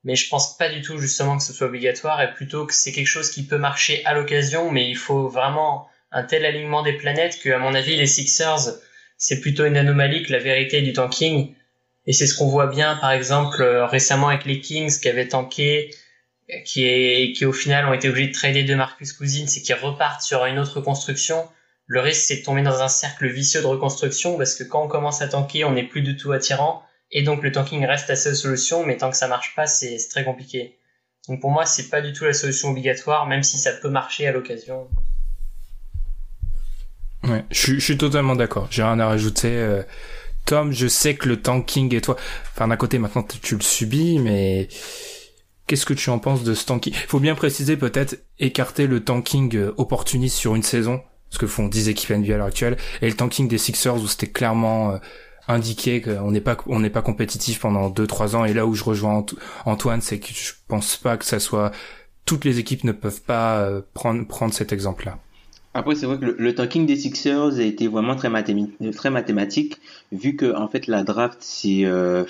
mais 0.03 0.15
je 0.15 0.27
pense 0.27 0.57
pas 0.57 0.69
du 0.69 0.81
tout 0.81 0.97
justement 0.97 1.37
que 1.37 1.43
ce 1.43 1.53
soit 1.53 1.67
obligatoire 1.67 2.21
et 2.21 2.33
plutôt 2.33 2.65
que 2.65 2.73
c'est 2.73 2.91
quelque 2.91 3.07
chose 3.07 3.31
qui 3.31 3.45
peut 3.45 3.57
marcher 3.57 4.03
à 4.05 4.13
l'occasion, 4.13 4.69
mais 4.69 4.89
il 4.89 4.97
faut 4.97 5.29
vraiment 5.29 5.87
un 6.11 6.23
tel 6.23 6.45
alignement 6.45 6.83
des 6.83 6.93
planètes 6.93 7.39
que 7.41 7.49
à 7.49 7.57
mon 7.57 7.73
avis 7.73 7.95
les 7.95 8.05
Sixers 8.05 8.79
c'est 9.17 9.39
plutôt 9.39 9.65
une 9.65 9.77
anomalie 9.77 10.23
que 10.23 10.31
la 10.33 10.39
vérité 10.39 10.81
du 10.81 10.91
tanking. 10.91 11.55
Et 12.05 12.11
c'est 12.11 12.27
ce 12.27 12.35
qu'on 12.37 12.49
voit 12.49 12.67
bien 12.67 12.97
par 12.97 13.11
exemple 13.11 13.61
euh, 13.61 13.85
récemment 13.85 14.27
avec 14.27 14.43
les 14.45 14.59
Kings 14.59 14.99
qui 14.99 15.07
avaient 15.07 15.29
tanké 15.29 15.91
qui 16.65 16.85
est 16.85 17.33
qui 17.33 17.45
au 17.45 17.53
final 17.53 17.85
ont 17.87 17.93
été 17.93 18.09
obligés 18.09 18.27
de 18.27 18.33
trader 18.33 18.63
de 18.63 18.75
Marcus 18.75 19.13
Cousins 19.13 19.45
et 19.45 19.61
qui 19.61 19.73
repartent 19.73 20.21
sur 20.21 20.45
une 20.45 20.59
autre 20.59 20.81
construction. 20.81 21.47
Le 21.85 21.99
risque 21.99 22.21
c'est 22.21 22.37
de 22.37 22.43
tomber 22.43 22.61
dans 22.61 22.81
un 22.81 22.87
cercle 22.87 23.27
vicieux 23.27 23.61
de 23.61 23.67
reconstruction 23.67 24.37
parce 24.37 24.55
que 24.55 24.63
quand 24.63 24.83
on 24.83 24.87
commence 24.87 25.21
à 25.21 25.27
tanker, 25.27 25.65
on 25.65 25.71
n'est 25.73 25.87
plus 25.87 26.01
du 26.01 26.15
tout 26.17 26.31
attirant 26.31 26.83
et 27.11 27.21
donc 27.21 27.43
le 27.43 27.51
tanking 27.51 27.85
reste 27.85 28.09
la 28.09 28.15
seule 28.15 28.35
solution, 28.35 28.85
mais 28.85 28.97
tant 28.97 29.11
que 29.11 29.17
ça 29.17 29.27
marche 29.27 29.53
pas, 29.55 29.67
c'est 29.67 29.97
très 30.09 30.23
compliqué. 30.23 30.77
Donc 31.29 31.39
pour 31.41 31.51
moi, 31.51 31.65
c'est 31.65 31.89
pas 31.89 32.01
du 32.01 32.11
tout 32.11 32.25
la 32.25 32.33
solution 32.33 32.69
obligatoire, 32.71 33.27
même 33.27 33.43
si 33.43 33.57
ça 33.57 33.71
peut 33.71 33.89
marcher 33.89 34.27
à 34.27 34.31
l'occasion. 34.31 34.87
Ouais, 37.23 37.45
je, 37.51 37.79
suis- 37.79 37.97
totalement 37.97 38.35
d'accord. 38.35 38.67
J'ai 38.69 38.83
rien 38.83 38.99
à 38.99 39.07
rajouter. 39.07 39.51
euh, 39.55 39.83
Tom, 40.45 40.73
je 40.73 40.87
sais 40.87 41.15
que 41.15 41.29
le 41.29 41.41
tanking 41.41 41.93
et 41.95 42.01
toi, 42.01 42.17
enfin 42.51 42.67
d'un 42.67 42.75
côté 42.75 42.99
maintenant 42.99 43.23
tu 43.23 43.55
le 43.55 43.61
subis, 43.61 44.19
mais 44.19 44.67
qu'est-ce 45.67 45.85
que 45.85 45.93
tu 45.93 46.09
en 46.09 46.19
penses 46.19 46.43
de 46.43 46.53
ce 46.53 46.65
tanking 46.65 46.93
Faut 47.07 47.19
bien 47.19 47.35
préciser 47.35 47.77
peut-être 47.77 48.19
écarter 48.39 48.87
le 48.87 49.03
tanking 49.03 49.55
euh, 49.55 49.73
opportuniste 49.77 50.37
sur 50.37 50.55
une 50.55 50.63
saison, 50.63 51.01
ce 51.29 51.37
que 51.37 51.47
font 51.47 51.67
10 51.67 51.89
équipes 51.89 52.11
NBA 52.11 52.33
à 52.35 52.37
l'heure 52.37 52.47
actuelle, 52.47 52.77
et 53.01 53.07
le 53.09 53.15
tanking 53.15 53.47
des 53.47 53.57
Sixers 53.57 53.95
où 54.01 54.07
c'était 54.07 54.27
clairement 54.27 54.91
euh, 54.91 54.97
indiqué 55.47 56.01
qu'on 56.01 56.31
n'est 56.31 56.41
pas 56.41 56.57
on 56.67 56.79
n'est 56.79 56.89
pas 56.89 57.01
compétitif 57.01 57.59
pendant 57.59 57.89
2-3 57.89 58.35
ans. 58.35 58.45
Et 58.45 58.53
là 58.53 58.65
où 58.65 58.75
je 58.75 58.83
rejoins 58.83 59.15
Ant- 59.17 59.25
Antoine, 59.65 60.01
c'est 60.01 60.19
que 60.19 60.27
je 60.33 60.53
pense 60.67 60.97
pas 60.97 61.17
que 61.17 61.25
ça 61.25 61.39
soit 61.39 61.71
toutes 62.25 62.45
les 62.45 62.59
équipes 62.59 62.83
ne 62.85 62.93
peuvent 62.93 63.21
pas 63.21 63.59
euh, 63.59 63.81
prendre 63.93 64.25
prendre 64.27 64.53
cet 64.53 64.71
exemple-là. 64.71 65.17
Après, 65.75 65.95
c'est 65.95 66.05
vrai 66.05 66.19
que 66.19 66.25
le, 66.37 66.55
tanking 66.55 66.85
des 66.85 66.95
Sixers 66.95 67.57
a 67.57 67.63
été 67.63 67.87
vraiment 67.87 68.15
très, 68.15 68.29
mathémi- 68.29 68.69
très 68.95 69.09
mathématique, 69.09 69.77
vu 70.11 70.35
que 70.35 70.55
en 70.55 70.67
fait 70.67 70.85
la 70.85 71.03
draft 71.03 71.39
c'est 71.41 71.83
euh, 71.85 72.25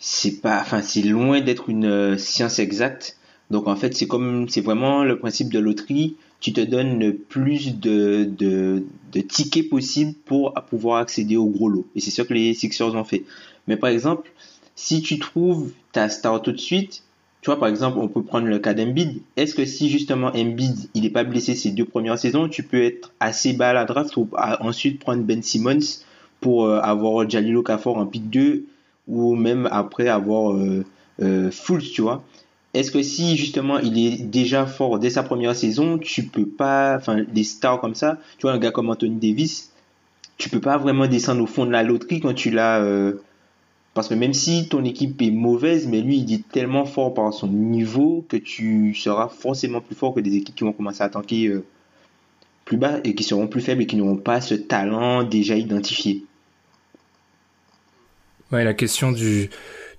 c'est 0.00 0.40
pas, 0.40 0.60
enfin 0.62 0.82
c'est 0.82 1.02
loin 1.02 1.40
d'être 1.42 1.70
une 1.70 1.86
euh, 1.86 2.18
science 2.18 2.58
exacte. 2.58 3.18
Donc 3.50 3.68
en 3.68 3.76
fait 3.76 3.94
c'est 3.96 4.08
comme 4.08 4.48
c'est 4.48 4.62
vraiment 4.62 5.04
le 5.04 5.18
principe 5.18 5.52
de 5.52 5.60
loterie. 5.60 6.16
Tu 6.40 6.52
te 6.54 6.60
donnes 6.62 6.98
le 7.00 7.14
plus 7.16 7.76
de 7.78 8.82
tickets 9.28 9.68
possible 9.68 10.14
pour 10.24 10.54
pouvoir 10.70 10.98
accéder 10.98 11.36
au 11.36 11.46
gros 11.46 11.68
lot. 11.68 11.86
Et 11.94 12.00
c'est 12.00 12.10
ça 12.10 12.24
que 12.24 12.34
les 12.34 12.54
Sixers 12.54 12.94
ont 12.94 13.04
fait. 13.04 13.24
Mais 13.68 13.76
par 13.76 13.90
exemple, 13.90 14.30
si 14.74 15.02
tu 15.02 15.18
trouves 15.18 15.72
ta 15.92 16.08
star 16.08 16.42
tout 16.42 16.52
de 16.52 16.58
suite, 16.58 17.02
tu 17.42 17.46
vois, 17.50 17.58
par 17.58 17.68
exemple, 17.68 17.98
on 17.98 18.08
peut 18.08 18.22
prendre 18.22 18.46
le 18.46 18.58
cas 18.58 18.74
d'Embiid. 18.74 19.20
Est-ce 19.36 19.54
que 19.54 19.64
si 19.64 19.88
justement 19.90 20.28
Embiid, 20.28 20.90
il 20.94 21.02
n'est 21.02 21.10
pas 21.10 21.24
blessé 21.24 21.54
ces 21.54 21.70
deux 21.70 21.86
premières 21.86 22.18
saisons, 22.18 22.48
tu 22.48 22.62
peux 22.62 22.82
être 22.82 23.12
assez 23.20 23.54
bas 23.54 23.70
à 23.70 23.72
la 23.72 23.84
draft 23.86 24.16
ou 24.16 24.28
à- 24.36 24.62
ensuite 24.64 24.98
prendre 24.98 25.22
Ben 25.22 25.42
Simmons 25.42 25.78
pour 26.40 26.66
euh, 26.66 26.80
avoir 26.80 27.28
Jalil 27.28 27.56
Okafor 27.56 27.96
en 27.96 28.06
pick 28.06 28.28
2 28.30 28.64
ou 29.10 29.34
même 29.34 29.68
après 29.70 30.08
avoir 30.08 30.52
euh, 30.52 30.84
euh, 31.20 31.50
Fultz, 31.50 31.92
tu 31.92 32.02
vois. 32.02 32.22
Est-ce 32.72 32.92
que 32.92 33.02
si 33.02 33.36
justement 33.36 33.78
il 33.80 33.98
est 33.98 34.22
déjà 34.22 34.64
fort 34.64 35.00
dès 35.00 35.10
sa 35.10 35.24
première 35.24 35.56
saison, 35.56 35.98
tu 35.98 36.26
peux 36.26 36.46
pas, 36.46 36.96
enfin 36.96 37.24
des 37.24 37.42
stars 37.42 37.80
comme 37.80 37.96
ça, 37.96 38.18
tu 38.38 38.42
vois 38.42 38.52
un 38.52 38.58
gars 38.58 38.70
comme 38.70 38.88
Anthony 38.90 39.16
Davis, 39.16 39.72
tu 40.38 40.48
peux 40.48 40.60
pas 40.60 40.78
vraiment 40.78 41.08
descendre 41.08 41.42
au 41.42 41.46
fond 41.46 41.66
de 41.66 41.72
la 41.72 41.82
loterie 41.82 42.20
quand 42.20 42.32
tu 42.32 42.50
l'as 42.50 42.80
euh, 42.80 43.14
Parce 43.94 44.08
que 44.08 44.14
même 44.14 44.32
si 44.32 44.68
ton 44.68 44.84
équipe 44.84 45.20
est 45.20 45.32
mauvaise, 45.32 45.88
mais 45.88 46.00
lui, 46.00 46.18
il 46.18 46.32
est 46.32 46.48
tellement 46.48 46.84
fort 46.86 47.12
par 47.12 47.34
son 47.34 47.48
niveau 47.48 48.24
que 48.28 48.36
tu 48.36 48.94
seras 48.94 49.28
forcément 49.28 49.80
plus 49.80 49.96
fort 49.96 50.14
que 50.14 50.20
des 50.20 50.36
équipes 50.36 50.54
qui 50.54 50.64
vont 50.64 50.72
commencer 50.72 51.02
à 51.02 51.08
tanker 51.08 51.60
plus 52.64 52.76
bas 52.76 53.00
et 53.02 53.16
qui 53.16 53.24
seront 53.24 53.48
plus 53.48 53.60
faibles 53.60 53.82
et 53.82 53.86
qui 53.86 53.96
n'auront 53.96 54.16
pas 54.16 54.40
ce 54.40 54.54
talent 54.54 55.24
déjà 55.24 55.56
identifié. 55.56 56.24
Ouais, 58.52 58.64
la 58.64 58.74
question 58.74 59.12
du, 59.12 59.50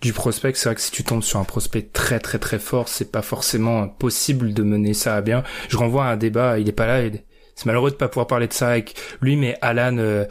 du 0.02 0.14
prospect, 0.14 0.54
c'est 0.56 0.68
vrai 0.70 0.76
que 0.76 0.82
si 0.82 0.92
tu 0.92 1.04
tombes 1.04 1.24
sur 1.24 1.40
un 1.40 1.44
prospect 1.46 1.84
très 1.94 2.20
très 2.20 2.40
très 2.40 2.60
fort, 2.60 2.88
c'est 2.90 3.12
pas 3.12 3.22
forcément 3.22 3.88
possible 3.88 4.54
de 4.54 4.64
mener 4.64 4.94
ça 4.94 5.16
à 5.16 5.22
bien. 5.22 5.44
Je 5.70 5.78
renvoie 5.78 6.06
à 6.06 6.12
un 6.12 6.18
débat, 6.18 6.60
il 6.60 6.68
est 6.68 6.74
pas 6.74 6.86
là, 6.88 7.10
c'est 7.56 7.66
malheureux 7.66 7.92
de 7.92 7.96
pas 7.96 8.08
pouvoir 8.08 8.28
parler 8.28 8.48
de 8.48 8.54
ça 8.54 8.70
avec 8.70 8.96
lui, 9.22 9.36
mais 9.36 9.58
Alan, 9.62 9.98
euh, 10.00 10.26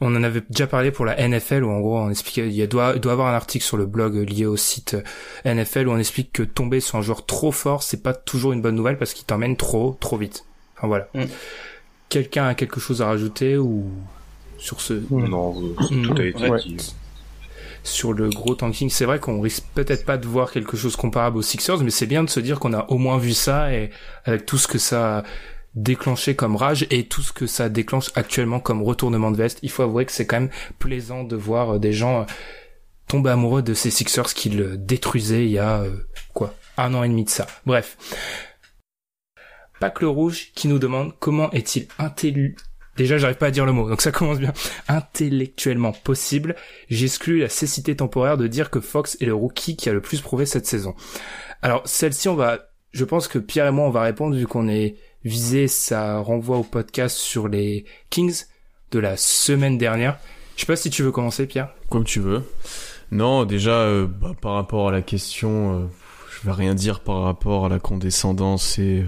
on 0.00 0.14
en 0.16 0.22
avait 0.24 0.42
déjà 0.50 0.66
parlé 0.66 0.90
pour 0.90 1.04
la 1.04 1.16
NFL 1.16 1.62
où 1.62 1.70
en 1.70 1.80
gros 1.80 1.98
on 1.98 2.10
expliquait, 2.10 2.48
il 2.48 2.66
doit, 2.66 2.92
il 2.96 3.00
doit 3.00 3.12
avoir 3.12 3.28
un 3.28 3.34
article 3.36 3.64
sur 3.64 3.76
le 3.76 3.86
blog 3.86 4.16
lié 4.28 4.46
au 4.46 4.56
site 4.56 4.96
euh, 5.46 5.54
NFL 5.54 5.86
où 5.86 5.92
on 5.92 5.98
explique 5.98 6.32
que 6.32 6.42
tomber 6.42 6.80
sur 6.80 6.98
un 6.98 7.02
joueur 7.02 7.24
trop 7.24 7.52
fort, 7.52 7.82
c'est 7.84 8.02
pas 8.02 8.12
toujours 8.14 8.52
une 8.52 8.60
bonne 8.62 8.74
nouvelle 8.74 8.98
parce 8.98 9.14
qu'il 9.14 9.24
t'emmène 9.24 9.56
trop, 9.56 9.96
trop 10.00 10.16
vite. 10.16 10.44
Enfin 10.76 10.88
voilà. 10.88 11.08
Mm. 11.14 11.24
Quelqu'un 12.08 12.48
a 12.48 12.54
quelque 12.54 12.80
chose 12.80 13.00
à 13.00 13.06
rajouter 13.06 13.56
ou 13.56 13.86
sur 14.58 14.80
ce? 14.80 14.94
Non, 15.10 15.54
tout 15.88 16.14
a 16.18 16.24
été 16.24 16.48
Ouais. 16.50 16.58
dit. 16.60 16.94
Sur 17.82 18.12
le 18.12 18.28
gros 18.28 18.54
tanking. 18.54 18.90
C'est 18.90 19.04
vrai 19.04 19.18
qu'on 19.18 19.40
risque 19.40 19.64
peut-être 19.74 20.04
pas 20.04 20.16
de 20.16 20.26
voir 20.26 20.50
quelque 20.52 20.76
chose 20.76 20.96
comparable 20.96 21.38
aux 21.38 21.42
Sixers, 21.42 21.82
mais 21.82 21.90
c'est 21.90 22.06
bien 22.06 22.24
de 22.24 22.30
se 22.30 22.40
dire 22.40 22.60
qu'on 22.60 22.72
a 22.72 22.86
au 22.88 22.98
moins 22.98 23.18
vu 23.18 23.32
ça 23.32 23.72
et 23.72 23.90
avec 24.24 24.46
tout 24.46 24.58
ce 24.58 24.68
que 24.68 24.78
ça 24.78 25.18
a 25.18 25.22
déclenché 25.74 26.36
comme 26.36 26.56
rage 26.56 26.86
et 26.90 27.06
tout 27.06 27.22
ce 27.22 27.32
que 27.32 27.46
ça 27.46 27.68
déclenche 27.68 28.10
actuellement 28.14 28.60
comme 28.60 28.82
retournement 28.82 29.30
de 29.30 29.36
veste. 29.36 29.58
Il 29.62 29.70
faut 29.70 29.82
avouer 29.82 30.04
que 30.04 30.12
c'est 30.12 30.26
quand 30.26 30.40
même 30.40 30.50
plaisant 30.78 31.24
de 31.24 31.36
voir 31.36 31.74
euh, 31.74 31.78
des 31.78 31.92
gens 31.92 32.22
euh, 32.22 32.24
tomber 33.08 33.30
amoureux 33.30 33.62
de 33.62 33.74
ces 33.74 33.90
Sixers 33.90 34.34
qui 34.34 34.50
le 34.50 34.76
détruisaient 34.76 35.44
il 35.46 35.52
y 35.52 35.58
a 35.58 35.80
euh, 35.80 36.06
quoi 36.34 36.54
un 36.76 36.94
an 36.94 37.02
et 37.02 37.08
demi 37.08 37.24
de 37.24 37.30
ça. 37.30 37.46
Bref. 37.66 37.96
Pac 39.80 40.00
le 40.00 40.08
Rouge 40.08 40.52
qui 40.54 40.68
nous 40.68 40.78
demande 40.78 41.12
comment 41.18 41.50
est-il 41.52 41.88
intellu 41.98 42.56
Déjà, 42.96 43.16
j'arrive 43.16 43.36
pas 43.36 43.46
à 43.46 43.50
dire 43.50 43.64
le 43.64 43.72
mot, 43.72 43.88
donc 43.88 44.02
ça 44.02 44.12
commence 44.12 44.38
bien. 44.38 44.52
Intellectuellement 44.88 45.92
possible, 45.92 46.56
j'exclus 46.90 47.40
la 47.40 47.48
cécité 47.48 47.96
temporaire 47.96 48.36
de 48.36 48.46
dire 48.46 48.70
que 48.70 48.80
Fox 48.80 49.16
est 49.20 49.26
le 49.26 49.34
rookie 49.34 49.76
qui 49.76 49.88
a 49.88 49.92
le 49.92 50.00
plus 50.00 50.20
prouvé 50.20 50.46
cette 50.46 50.66
saison. 50.66 50.94
Alors, 51.62 51.82
celle-ci, 51.84 52.28
on 52.28 52.34
va, 52.34 52.58
je 52.92 53.04
pense 53.04 53.28
que 53.28 53.38
Pierre 53.38 53.66
et 53.66 53.70
moi, 53.70 53.86
on 53.86 53.90
va 53.90 54.02
répondre 54.02 54.36
vu 54.36 54.46
qu'on 54.46 54.68
est 54.68 54.96
visé, 55.24 55.68
ça 55.68 56.18
renvoie 56.18 56.58
au 56.58 56.64
podcast 56.64 57.16
sur 57.16 57.48
les 57.48 57.84
Kings 58.10 58.44
de 58.90 58.98
la 58.98 59.16
semaine 59.16 59.78
dernière. 59.78 60.18
Je 60.56 60.62
sais 60.62 60.66
pas 60.66 60.76
si 60.76 60.90
tu 60.90 61.02
veux 61.02 61.12
commencer, 61.12 61.46
Pierre. 61.46 61.68
Comme 61.88 62.04
tu 62.04 62.20
veux. 62.20 62.42
Non, 63.10 63.44
déjà, 63.44 63.80
euh, 63.80 64.06
bah, 64.06 64.32
par 64.40 64.54
rapport 64.54 64.88
à 64.88 64.92
la 64.92 65.02
question, 65.02 65.74
euh, 65.74 65.86
je 66.30 66.46
vais 66.46 66.52
rien 66.52 66.74
dire 66.74 67.00
par 67.00 67.22
rapport 67.22 67.66
à 67.66 67.68
la 67.68 67.78
condescendance 67.78 68.78
et 68.78 69.00
euh, 69.00 69.06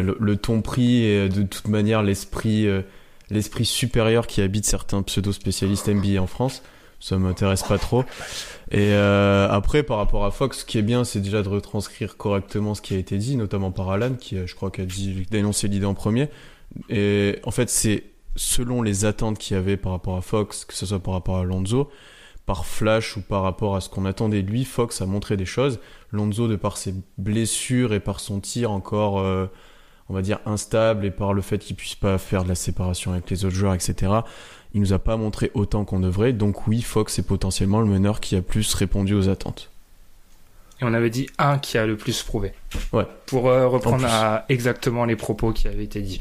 le, 0.00 0.16
le 0.20 0.36
ton 0.36 0.62
pris 0.62 1.04
et 1.04 1.18
euh, 1.18 1.28
de 1.28 1.42
toute 1.42 1.68
manière 1.68 2.02
l'esprit 2.02 2.66
euh, 2.66 2.82
l'esprit 3.32 3.64
supérieur 3.64 4.26
qui 4.26 4.42
habite 4.42 4.66
certains 4.66 5.02
pseudo-spécialistes 5.02 5.88
NBA 5.88 6.20
en 6.20 6.26
France. 6.26 6.62
Ça 7.00 7.18
m'intéresse 7.18 7.64
pas 7.64 7.78
trop. 7.78 8.04
Et 8.70 8.92
euh, 8.92 9.48
après, 9.50 9.82
par 9.82 9.96
rapport 9.96 10.24
à 10.24 10.30
Fox, 10.30 10.60
ce 10.60 10.64
qui 10.64 10.78
est 10.78 10.82
bien, 10.82 11.02
c'est 11.02 11.20
déjà 11.20 11.42
de 11.42 11.48
retranscrire 11.48 12.16
correctement 12.16 12.74
ce 12.74 12.82
qui 12.82 12.94
a 12.94 12.98
été 12.98 13.18
dit, 13.18 13.36
notamment 13.36 13.72
par 13.72 13.90
Alan, 13.90 14.14
qui, 14.14 14.36
euh, 14.36 14.46
je 14.46 14.54
crois, 14.54 14.70
a 14.78 14.82
dit, 14.82 15.26
dénoncé 15.28 15.66
l'idée 15.66 15.86
en 15.86 15.94
premier. 15.94 16.28
Et 16.88 17.40
en 17.42 17.50
fait, 17.50 17.68
c'est 17.70 18.04
selon 18.36 18.82
les 18.82 19.04
attentes 19.04 19.38
qu'il 19.38 19.56
y 19.56 19.58
avait 19.58 19.76
par 19.76 19.92
rapport 19.92 20.16
à 20.16 20.20
Fox, 20.20 20.64
que 20.64 20.74
ce 20.74 20.86
soit 20.86 21.00
par 21.00 21.14
rapport 21.14 21.38
à 21.38 21.44
Lonzo, 21.44 21.90
par 22.46 22.66
Flash 22.66 23.16
ou 23.16 23.20
par 23.20 23.42
rapport 23.42 23.74
à 23.74 23.80
ce 23.80 23.88
qu'on 23.88 24.04
attendait 24.04 24.42
de 24.42 24.50
lui, 24.50 24.64
Fox 24.64 25.02
a 25.02 25.06
montré 25.06 25.36
des 25.36 25.44
choses. 25.44 25.80
Lonzo, 26.12 26.46
de 26.46 26.56
par 26.56 26.76
ses 26.76 26.94
blessures 27.18 27.94
et 27.94 28.00
par 28.00 28.20
son 28.20 28.38
tir 28.38 28.70
encore, 28.70 29.18
euh, 29.18 29.46
on 30.08 30.14
va 30.14 30.22
dire, 30.22 30.38
instable 30.46 31.06
et 31.06 31.10
par 31.10 31.32
le 31.32 31.42
fait 31.42 31.58
qu'il 31.58 31.76
puisse 31.76 31.94
pas 31.94 32.18
faire 32.18 32.44
de 32.44 32.48
la 32.48 32.54
séparation 32.54 33.12
avec 33.12 33.28
les 33.30 33.44
autres 33.44 33.54
joueurs, 33.54 33.74
etc., 33.74 34.12
il 34.74 34.80
nous 34.80 34.92
a 34.92 34.98
pas 34.98 35.16
montré 35.16 35.50
autant 35.54 35.84
qu'on 35.84 36.00
devrait. 36.00 36.32
Donc 36.32 36.66
oui, 36.66 36.82
Fox 36.82 37.18
est 37.18 37.26
potentiellement 37.26 37.80
le 37.80 37.86
meneur 37.86 38.20
qui 38.20 38.36
a 38.36 38.42
plus 38.42 38.72
répondu 38.74 39.14
aux 39.14 39.28
attentes. 39.28 39.70
Et 40.80 40.84
on 40.84 40.94
avait 40.94 41.10
dit 41.10 41.28
un 41.38 41.58
qui 41.58 41.78
a 41.78 41.86
le 41.86 41.96
plus 41.96 42.22
prouvé. 42.22 42.52
Ouais. 42.92 43.06
Pour 43.26 43.48
euh, 43.48 43.68
reprendre 43.68 44.06
à 44.06 44.44
exactement 44.48 45.04
les 45.04 45.16
propos 45.16 45.52
qui 45.52 45.68
avaient 45.68 45.84
été 45.84 46.00
dits. 46.00 46.20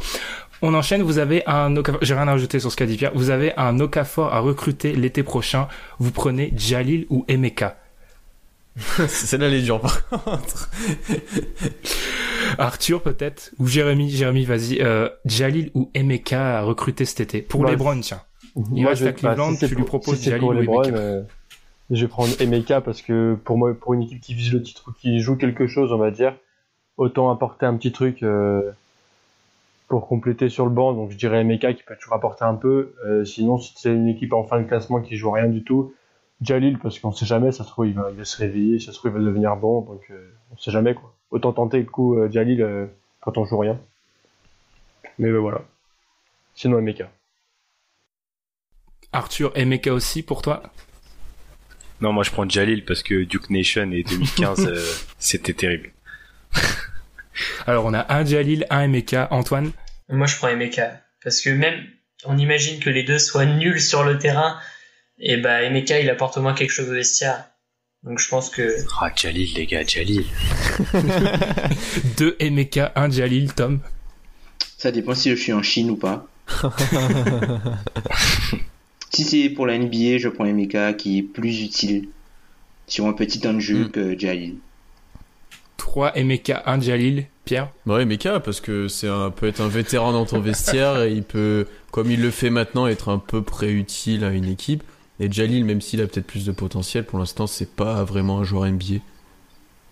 On 0.61 0.75
enchaîne, 0.75 1.01
vous 1.01 1.17
avez 1.17 1.43
un 1.47 1.75
Okafor, 1.75 2.03
j'ai 2.03 2.13
rien 2.13 2.27
à 2.27 2.31
rajouter 2.31 2.59
sur 2.59 2.71
ce 2.71 2.77
qu'a 2.77 2.85
dit 2.85 2.95
Pierre, 2.95 3.11
vous 3.15 3.31
avez 3.31 3.55
un 3.57 3.79
Okafor 3.79 4.31
à 4.31 4.39
recruter 4.39 4.93
l'été 4.93 5.23
prochain, 5.23 5.67
vous 5.97 6.11
prenez 6.11 6.53
Jalil 6.55 7.07
ou 7.09 7.25
Emeka? 7.27 7.77
Celle-là, 9.07 9.47
elle 9.47 9.55
est 9.55 9.61
dure 9.63 9.81
par 9.81 10.07
contre. 10.07 10.69
Arthur 12.57 13.01
peut-être, 13.01 13.51
ou 13.59 13.67
Jérémy, 13.67 14.09
Jérémy 14.09 14.45
vas-y, 14.45 14.81
euh, 14.81 15.09
Jalil 15.25 15.71
ou 15.73 15.89
Emeka 15.93 16.59
à 16.59 16.61
recruter 16.63 17.05
cet 17.05 17.19
été. 17.21 17.41
Pour 17.41 17.61
Bah, 17.63 17.71
LeBron, 17.71 17.99
tiens. 18.01 18.21
Il 18.73 18.81
Moi, 18.81 18.89
reste 18.89 19.03
je- 19.03 19.07
à 19.07 19.13
Cleveland, 19.13 19.51
bah, 19.51 19.57
si 19.59 19.67
tu 19.69 19.75
lui 19.75 19.83
proposes 19.83 20.17
si 20.17 20.23
c'est 20.25 20.29
Jalil 20.31 20.39
pour 20.41 20.49
ou 20.49 20.53
LeBron, 20.53 20.83
Emeka. 20.83 20.97
euh, 20.97 21.21
je 21.89 22.01
vais 22.05 22.07
prendre 22.09 22.33
Emeka 22.41 22.81
parce 22.81 23.01
que 23.01 23.35
pour 23.43 23.57
moi, 23.57 23.73
pour 23.73 23.93
une 23.93 24.03
équipe 24.03 24.21
qui 24.21 24.33
vise 24.33 24.51
le 24.53 24.61
titre 24.61 24.83
ou 24.89 24.91
qui 24.93 25.19
joue 25.19 25.35
quelque 25.35 25.67
chose, 25.67 25.91
on 25.93 25.97
va 25.97 26.11
dire, 26.11 26.35
autant 26.97 27.29
apporter 27.31 27.65
un 27.65 27.75
petit 27.77 27.91
truc 27.91 28.23
euh, 28.23 28.71
pour 29.87 30.07
compléter 30.07 30.49
sur 30.49 30.65
le 30.65 30.71
banc. 30.71 30.93
Donc 30.93 31.11
je 31.11 31.17
dirais 31.17 31.41
Emeka 31.41 31.73
qui 31.73 31.83
peut 31.83 31.95
toujours 31.99 32.13
apporter 32.15 32.43
un 32.45 32.55
peu. 32.55 32.93
Sinon, 33.25 33.57
si 33.57 33.73
c'est 33.75 33.93
une 33.93 34.07
équipe 34.07 34.33
en 34.33 34.43
fin 34.43 34.59
de 34.61 34.67
classement 34.67 35.01
qui 35.01 35.15
joue 35.17 35.31
rien 35.31 35.47
du 35.47 35.63
tout, 35.63 35.93
Jalil 36.41 36.79
parce 36.79 36.97
qu'on 36.99 37.11
sait 37.11 37.25
jamais, 37.25 37.51
ça 37.51 37.63
se 37.63 37.69
trouve 37.69 37.87
il 37.87 37.93
va, 37.93 38.07
il 38.11 38.17
va 38.17 38.25
se 38.25 38.37
réveiller, 38.37 38.79
ça 38.79 38.91
se 38.91 38.97
trouve 38.97 39.11
il 39.11 39.19
va 39.19 39.23
devenir 39.25 39.55
bon, 39.57 39.81
donc 39.81 40.11
on 40.51 40.57
sait 40.57 40.71
jamais 40.71 40.93
quoi. 40.95 41.13
Autant 41.31 41.53
tenter 41.53 41.79
le 41.79 41.85
coup 41.85 42.17
euh, 42.17 42.29
Jalil 42.31 42.61
euh, 42.61 42.85
quand 43.21 43.37
on 43.37 43.45
joue 43.45 43.57
rien. 43.57 43.79
Mais 45.17 45.29
euh, 45.29 45.37
voilà. 45.37 45.61
Sinon 46.55 46.79
Emeka. 46.79 47.09
Arthur, 49.13 49.51
Emeka 49.55 49.93
aussi 49.93 50.23
pour 50.23 50.41
toi? 50.41 50.63
Non, 52.01 52.13
moi 52.13 52.23
je 52.23 52.31
prends 52.31 52.47
Jalil 52.47 52.83
parce 52.85 53.03
que 53.03 53.23
Duke 53.23 53.49
Nation 53.49 53.91
et 53.91 54.03
2015, 54.03 54.67
euh, 54.67 54.83
c'était 55.19 55.53
terrible. 55.53 55.91
Alors 57.67 57.85
on 57.85 57.93
a 57.93 58.13
un 58.13 58.25
Jalil, 58.25 58.65
un 58.69 58.81
Emeka. 58.81 59.27
Antoine? 59.31 59.71
Moi, 60.09 60.27
je 60.27 60.35
prends 60.35 60.49
Emeka. 60.49 61.01
Parce 61.23 61.41
que 61.41 61.49
même, 61.49 61.85
on 62.25 62.37
imagine 62.37 62.79
que 62.79 62.89
les 62.89 63.03
deux 63.03 63.19
soient 63.19 63.45
nuls 63.45 63.79
sur 63.79 64.03
le 64.03 64.17
terrain. 64.17 64.59
Et 65.19 65.37
bah, 65.37 65.61
Emeka, 65.61 65.99
il 65.99 66.09
apporte 66.09 66.37
au 66.37 66.41
moins 66.41 66.53
quelque 66.53 66.71
chose 66.71 66.89
au 66.89 66.93
vestiaire. 66.93 67.45
Donc, 68.03 68.17
je 68.19 68.27
pense 68.29 68.49
que 68.49 68.77
Ah, 68.99 69.11
Jalil, 69.15 69.53
les 69.55 69.65
gars, 69.67 69.83
Jalil. 69.85 70.25
Deux 72.17 72.35
Emeka, 72.39 72.91
un 72.95 73.09
Jalil, 73.11 73.53
Tom. 73.53 73.79
Ça 74.77 74.91
dépend 74.91 75.13
si 75.13 75.29
je 75.29 75.35
suis 75.35 75.53
en 75.53 75.61
Chine 75.61 75.91
ou 75.91 75.95
pas. 75.95 76.25
si 79.11 79.23
c'est 79.23 79.49
pour 79.49 79.67
la 79.67 79.77
NBA, 79.77 80.17
je 80.17 80.29
prends 80.29 80.45
Emeka 80.45 80.93
qui 80.93 81.19
est 81.19 81.23
plus 81.23 81.61
utile 81.61 82.07
sur 82.87 83.05
un 83.05 83.13
petit 83.13 83.39
temps 83.39 83.53
de 83.53 83.59
jeu 83.59 83.85
Mm. 83.85 83.91
que 83.91 84.17
Jalil. 84.19 84.55
Trois 85.77 86.15
Emeka, 86.17 86.63
un 86.65 86.79
Jalil. 86.79 87.25
Pierre 87.43 87.71
Bah 87.87 87.95
ouais, 87.95 88.05
Meka, 88.05 88.39
parce 88.39 88.61
que 88.61 88.87
c'est 88.87 89.07
un 89.07 89.31
peut 89.31 89.47
être 89.47 89.61
un 89.61 89.67
vétéran 89.67 90.11
dans 90.11 90.25
ton 90.27 90.39
vestiaire 90.39 91.01
et 91.01 91.11
il 91.11 91.23
peut, 91.23 91.65
comme 91.91 92.11
il 92.11 92.21
le 92.21 92.29
fait 92.29 92.51
maintenant, 92.51 92.85
être 92.85 93.09
un 93.09 93.17
peu 93.17 93.41
près 93.41 93.71
utile 93.71 94.23
à 94.23 94.29
une 94.29 94.45
équipe. 94.47 94.83
Et 95.21 95.31
Jalil, 95.31 95.65
même 95.65 95.81
s'il 95.81 96.01
a 96.01 96.07
peut-être 96.07 96.25
plus 96.25 96.45
de 96.45 96.51
potentiel, 96.51 97.05
pour 97.05 97.19
l'instant, 97.19 97.45
c'est 97.45 97.69
pas 97.75 98.03
vraiment 98.03 98.39
un 98.39 98.43
joueur 98.43 98.65
NBA. 98.65 98.95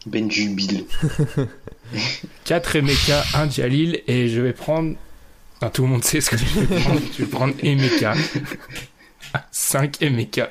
Ben 0.08 0.30
Jubil. 0.30 0.86
4 2.46 2.76
Emeka, 2.78 3.24
un 3.36 3.48
Jalil, 3.48 4.02
et 4.08 4.28
je 4.28 4.42
vais 4.42 4.54
prendre... 4.54 4.96
Enfin, 5.58 5.70
tout 5.70 5.84
le 5.84 5.90
monde 5.90 6.04
sait 6.04 6.20
ce 6.20 6.32
que 6.32 6.38
je 6.38 6.46
vais 6.62 6.80
prendre. 6.80 7.02
je 7.16 7.24
vais 7.24 7.30
prendre 7.30 7.54
Emeka. 7.62 8.16
5 9.52 10.02
Emeka. 10.02 10.50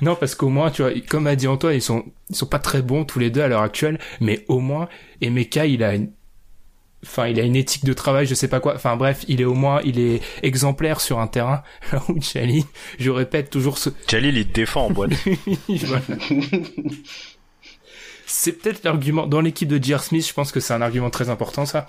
Non, 0.00 0.14
parce 0.14 0.36
qu'au 0.36 0.48
moins, 0.48 0.70
tu 0.70 0.82
vois, 0.82 0.92
comme 1.08 1.26
a 1.26 1.34
dit 1.34 1.48
Antoine, 1.48 1.74
ils 1.74 1.82
sont, 1.82 2.04
ils 2.28 2.36
sont 2.36 2.46
pas 2.46 2.60
très 2.60 2.82
bons 2.82 3.04
tous 3.04 3.18
les 3.18 3.30
deux 3.30 3.40
à 3.40 3.48
l'heure 3.48 3.62
actuelle, 3.62 3.98
mais 4.20 4.44
au 4.46 4.60
moins, 4.60 4.88
Emeka, 5.20 5.66
il 5.66 5.82
a 5.82 5.96
une... 5.96 6.12
Enfin, 7.04 7.28
il 7.28 7.40
a 7.40 7.42
une 7.44 7.56
éthique 7.56 7.84
de 7.84 7.92
travail, 7.94 8.26
je 8.26 8.34
sais 8.34 8.48
pas 8.48 8.60
quoi. 8.60 8.74
Enfin, 8.74 8.94
bref, 8.96 9.24
il 9.26 9.40
est 9.40 9.44
au 9.46 9.54
moins, 9.54 9.80
il 9.84 9.98
est 9.98 10.20
exemplaire 10.42 11.00
sur 11.00 11.18
un 11.18 11.26
terrain. 11.26 11.62
Là 11.92 12.02
où 12.08 12.20
Jalil, 12.20 12.64
je 12.98 13.10
répète 13.10 13.48
toujours 13.50 13.78
ce, 13.78 13.88
Jalil, 14.06 14.36
il 14.36 14.46
te 14.46 14.52
défend 14.52 14.86
en 14.86 14.90
boîte. 14.90 15.12
Voilà. 15.68 16.02
C'est 18.26 18.52
peut-être 18.52 18.84
l'argument 18.84 19.26
dans 19.26 19.40
l'équipe 19.40 19.68
de 19.68 19.82
J.R. 19.82 20.02
Smith. 20.04 20.26
Je 20.28 20.32
pense 20.32 20.52
que 20.52 20.60
c'est 20.60 20.72
un 20.72 20.82
argument 20.82 21.10
très 21.10 21.30
important, 21.30 21.66
ça. 21.66 21.88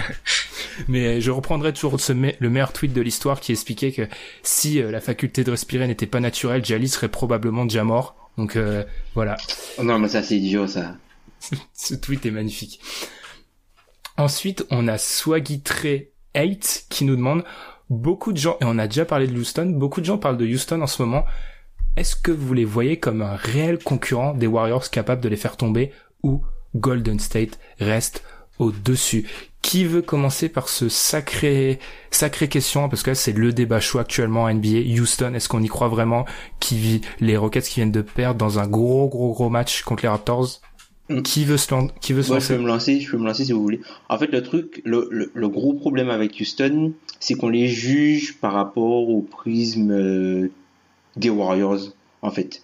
Mais 0.88 1.20
je 1.20 1.30
reprendrai 1.30 1.72
toujours 1.74 2.00
ce 2.00 2.14
me- 2.14 2.32
le 2.38 2.48
meilleur 2.50 2.72
tweet 2.72 2.94
de 2.94 3.00
l'histoire 3.02 3.40
qui 3.40 3.52
expliquait 3.52 3.92
que 3.92 4.08
si 4.42 4.80
euh, 4.80 4.90
la 4.90 5.00
faculté 5.02 5.44
de 5.44 5.50
respirer 5.50 5.86
n'était 5.86 6.06
pas 6.06 6.20
naturelle, 6.20 6.64
Jali 6.64 6.88
serait 6.88 7.08
probablement 7.10 7.64
déjà 7.66 7.84
mort. 7.84 8.16
Donc 8.38 8.56
euh, 8.56 8.84
voilà, 9.14 9.36
Oh 9.76 9.82
non, 9.82 9.98
mais 9.98 10.08
ça 10.08 10.22
c'est 10.22 10.36
idiot 10.38 10.66
ça. 10.66 10.96
ce 11.74 11.94
tweet 11.94 12.24
est 12.24 12.30
magnifique. 12.30 12.80
Ensuite, 14.20 14.66
on 14.70 14.86
a 14.86 14.98
Swagitre 14.98 15.86
8 16.36 16.88
qui 16.90 17.06
nous 17.06 17.16
demande 17.16 17.42
beaucoup 17.88 18.34
de 18.34 18.36
gens 18.36 18.58
et 18.60 18.66
on 18.66 18.78
a 18.78 18.86
déjà 18.86 19.06
parlé 19.06 19.26
de 19.26 19.34
Houston. 19.34 19.72
Beaucoup 19.74 20.02
de 20.02 20.04
gens 20.04 20.18
parlent 20.18 20.36
de 20.36 20.44
Houston 20.44 20.82
en 20.82 20.86
ce 20.86 21.02
moment. 21.02 21.24
est-ce 21.96 22.16
que 22.16 22.30
vous 22.30 22.52
les 22.52 22.66
voyez 22.66 22.98
comme 22.98 23.22
un 23.22 23.34
réel 23.34 23.78
concurrent 23.78 24.34
des 24.34 24.46
Warriors 24.46 24.90
capable 24.90 25.22
de 25.22 25.30
les 25.30 25.38
faire 25.38 25.56
tomber 25.56 25.92
ou 26.22 26.42
Golden 26.74 27.18
State 27.18 27.58
reste 27.78 28.22
au-dessus? 28.58 29.26
Qui 29.62 29.86
veut 29.86 30.02
commencer 30.02 30.50
par 30.50 30.68
ce 30.68 30.90
sacré, 30.90 31.78
sacré 32.10 32.48
question? 32.48 32.90
Parce 32.90 33.02
que 33.02 33.14
c'est 33.14 33.32
le 33.32 33.54
débat 33.54 33.80
chaud 33.80 34.00
actuellement 34.00 34.42
en 34.42 34.52
NBA. 34.52 35.00
Houston, 35.00 35.32
est-ce 35.32 35.48
qu'on 35.48 35.62
y 35.62 35.68
croit 35.68 35.88
vraiment? 35.88 36.26
Qui 36.60 36.76
vit 36.76 37.00
les 37.20 37.38
Rockets 37.38 37.64
qui 37.64 37.76
viennent 37.76 37.90
de 37.90 38.02
perdre 38.02 38.38
dans 38.38 38.58
un 38.58 38.66
gros, 38.66 39.08
gros, 39.08 39.32
gros 39.32 39.48
match 39.48 39.82
contre 39.82 40.02
les 40.02 40.10
Raptors? 40.10 40.60
Qui 41.24 41.44
veut 41.44 41.56
se, 41.56 41.70
lan- 41.74 41.88
qui 42.00 42.12
veut 42.12 42.22
se 42.22 42.28
Moi, 42.28 42.38
je 42.38 42.44
lancer 42.44 42.54
peux 42.56 42.62
me 42.62 42.66
lancer, 42.68 43.00
je 43.00 43.10
peux 43.10 43.16
me 43.18 43.26
lancer 43.26 43.44
si 43.44 43.52
vous 43.52 43.62
voulez. 43.62 43.80
En 44.08 44.18
fait, 44.18 44.28
le 44.28 44.42
truc, 44.42 44.80
le, 44.84 45.08
le, 45.10 45.30
le 45.34 45.48
gros 45.48 45.72
problème 45.74 46.08
avec 46.10 46.38
Houston, 46.40 46.92
c'est 47.18 47.34
qu'on 47.34 47.48
les 47.48 47.66
juge 47.68 48.38
par 48.38 48.52
rapport 48.52 49.08
au 49.08 49.20
prisme 49.22 49.90
euh, 49.90 50.48
des 51.16 51.30
Warriors, 51.30 51.80
en 52.22 52.30
fait. 52.30 52.62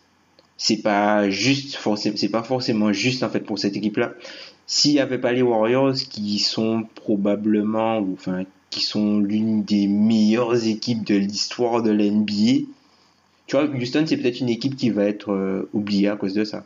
C'est 0.58 0.82
pas 0.82 1.30
juste, 1.30 1.76
forcément, 1.76 2.16
c'est 2.16 2.28
pas 2.30 2.42
forcément 2.42 2.92
juste, 2.92 3.22
en 3.22 3.30
fait, 3.30 3.40
pour 3.40 3.58
cette 3.58 3.76
équipe-là. 3.76 4.14
S'il 4.66 4.92
y 4.92 5.00
avait 5.00 5.18
pas 5.18 5.32
les 5.32 5.42
Warriors, 5.42 5.94
qui 5.94 6.38
sont 6.38 6.84
probablement, 6.94 7.98
enfin, 8.14 8.44
qui 8.70 8.82
sont 8.82 9.20
l'une 9.20 9.64
des 9.64 9.86
meilleures 9.88 10.66
équipes 10.66 11.04
de 11.06 11.16
l'histoire 11.16 11.82
de 11.82 11.90
l'NBA, 11.90 12.66
tu 13.46 13.56
vois, 13.56 13.64
Houston, 13.66 14.04
c'est 14.06 14.16
peut-être 14.16 14.40
une 14.40 14.48
équipe 14.48 14.76
qui 14.76 14.90
va 14.90 15.04
être 15.04 15.32
euh, 15.32 15.68
oubliée 15.72 16.08
à 16.08 16.16
cause 16.16 16.34
de 16.34 16.44
ça. 16.44 16.64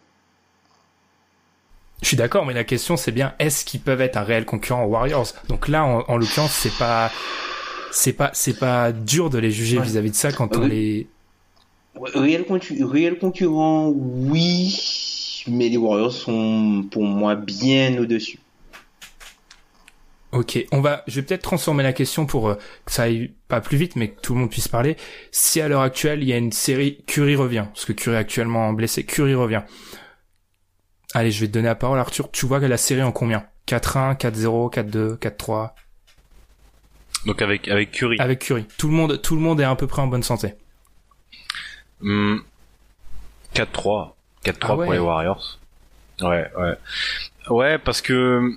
Je 2.02 2.08
suis 2.08 2.16
d'accord, 2.16 2.46
mais 2.46 2.54
la 2.54 2.64
question 2.64 2.96
c'est 2.96 3.12
bien 3.12 3.34
est-ce 3.38 3.64
qu'ils 3.64 3.80
peuvent 3.80 4.00
être 4.00 4.16
un 4.16 4.22
réel 4.22 4.44
concurrent 4.44 4.84
aux 4.84 4.88
Warriors? 4.88 5.28
Donc 5.48 5.68
là, 5.68 5.84
en, 5.84 6.04
en 6.08 6.16
l'occurrence, 6.16 6.52
c'est 6.52 6.76
pas, 6.78 7.10
c'est 7.92 8.14
pas, 8.14 8.30
c'est 8.32 8.58
pas 8.58 8.92
dur 8.92 9.28
de 9.30 9.38
les 9.38 9.50
juger 9.50 9.78
Ouais. 9.78 9.84
vis-à-vis 9.84 10.10
de 10.10 10.16
ça 10.16 10.32
quand 10.32 10.56
on 10.56 10.66
les. 10.66 11.06
Réel, 12.14 12.44
concu- 12.44 12.82
réel 12.84 13.18
concurrent, 13.18 13.88
oui, 13.94 15.44
mais 15.48 15.68
les 15.68 15.76
Warriors 15.76 16.12
sont 16.12 16.86
pour 16.90 17.02
moi 17.02 17.34
bien 17.34 17.98
au-dessus. 17.98 18.38
Ok, 20.32 20.64
on 20.70 20.80
va. 20.80 21.02
Je 21.08 21.16
vais 21.16 21.26
peut-être 21.26 21.42
transformer 21.42 21.82
la 21.82 21.92
question 21.92 22.24
pour 22.24 22.50
euh, 22.50 22.54
que 22.86 22.92
ça 22.92 23.02
aille 23.02 23.32
pas 23.48 23.60
plus 23.60 23.76
vite, 23.76 23.96
mais 23.96 24.10
que 24.10 24.20
tout 24.20 24.32
le 24.34 24.40
monde 24.40 24.50
puisse 24.50 24.68
parler. 24.68 24.96
Si 25.32 25.60
à 25.60 25.66
l'heure 25.66 25.80
actuelle 25.82 26.22
il 26.22 26.28
y 26.28 26.32
a 26.32 26.36
une 26.36 26.52
série, 26.52 26.98
Curry 27.08 27.34
revient, 27.34 27.64
parce 27.74 27.84
que 27.84 27.92
Curry 27.92 28.14
est 28.14 28.20
actuellement 28.20 28.72
blessé, 28.72 29.02
Curry 29.04 29.34
revient. 29.34 29.62
Allez, 31.14 31.30
je 31.30 31.40
vais 31.40 31.46
te 31.48 31.52
donner 31.52 31.66
la 31.68 31.74
parole, 31.74 31.98
Arthur. 31.98 32.30
Tu 32.30 32.46
vois 32.46 32.60
que 32.60 32.66
la 32.66 32.76
série 32.76 33.02
en 33.02 33.12
combien? 33.12 33.44
4-1, 33.66 34.16
4-0, 34.16 34.72
4-2, 34.72 35.16
4-3 35.18 35.70
Donc 37.26 37.42
avec 37.42 37.68
avec 37.68 37.90
Curry. 37.92 38.16
avec 38.20 38.38
Curry. 38.40 38.64
Tout 38.78 38.88
le 38.88 38.94
monde, 38.94 39.20
tout 39.20 39.34
le 39.34 39.40
monde 39.40 39.60
est 39.60 39.64
à 39.64 39.74
peu 39.76 39.86
près 39.86 40.02
en 40.02 40.06
bonne 40.06 40.22
santé. 40.22 40.54
Hmm. 42.00 42.38
4-3. 43.54 44.12
4-3 44.44 44.56
Ah 44.62 44.76
ouais. 44.76 44.84
pour 44.86 44.92
les 44.94 44.98
Warriors. 44.98 45.58
Ouais, 46.22 46.50
ouais. 46.56 46.74
Ouais, 47.48 47.78
parce 47.78 48.00
que 48.02 48.56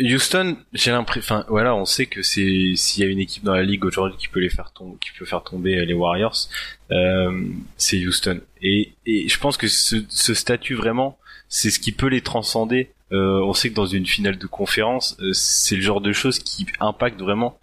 Houston, 0.00 0.56
j'ai 0.72 0.92
l'impression, 0.92 1.36
enfin, 1.36 1.44
voilà, 1.48 1.74
on 1.74 1.84
sait 1.84 2.06
que 2.06 2.22
c'est, 2.22 2.74
s'il 2.76 3.02
y 3.02 3.06
a 3.06 3.10
une 3.10 3.18
équipe 3.18 3.42
dans 3.42 3.54
la 3.54 3.64
ligue 3.64 3.84
aujourd'hui 3.84 4.16
qui 4.16 4.28
peut 4.28 4.40
les 4.40 4.48
faire 4.48 4.72
tomber, 4.72 4.96
qui 5.00 5.10
peut 5.18 5.24
faire 5.24 5.42
tomber 5.42 5.84
les 5.84 5.94
Warriors, 5.94 6.48
euh, 6.92 7.44
c'est 7.76 7.98
Houston. 7.98 8.40
Et, 8.62 8.92
et 9.06 9.28
je 9.28 9.38
pense 9.38 9.56
que 9.56 9.66
ce, 9.66 9.96
ce 10.08 10.34
statut 10.34 10.74
vraiment, 10.74 11.18
c'est 11.48 11.70
ce 11.70 11.80
qui 11.80 11.92
peut 11.92 12.06
les 12.06 12.20
transcender. 12.20 12.90
Euh, 13.12 13.40
on 13.42 13.54
sait 13.54 13.70
que 13.70 13.74
dans 13.74 13.86
une 13.86 14.06
finale 14.06 14.38
de 14.38 14.46
conférence, 14.46 15.16
euh, 15.20 15.32
c'est 15.32 15.76
le 15.76 15.82
genre 15.82 16.00
de 16.00 16.12
choses 16.12 16.38
qui 16.38 16.66
impacte 16.78 17.20
vraiment. 17.20 17.58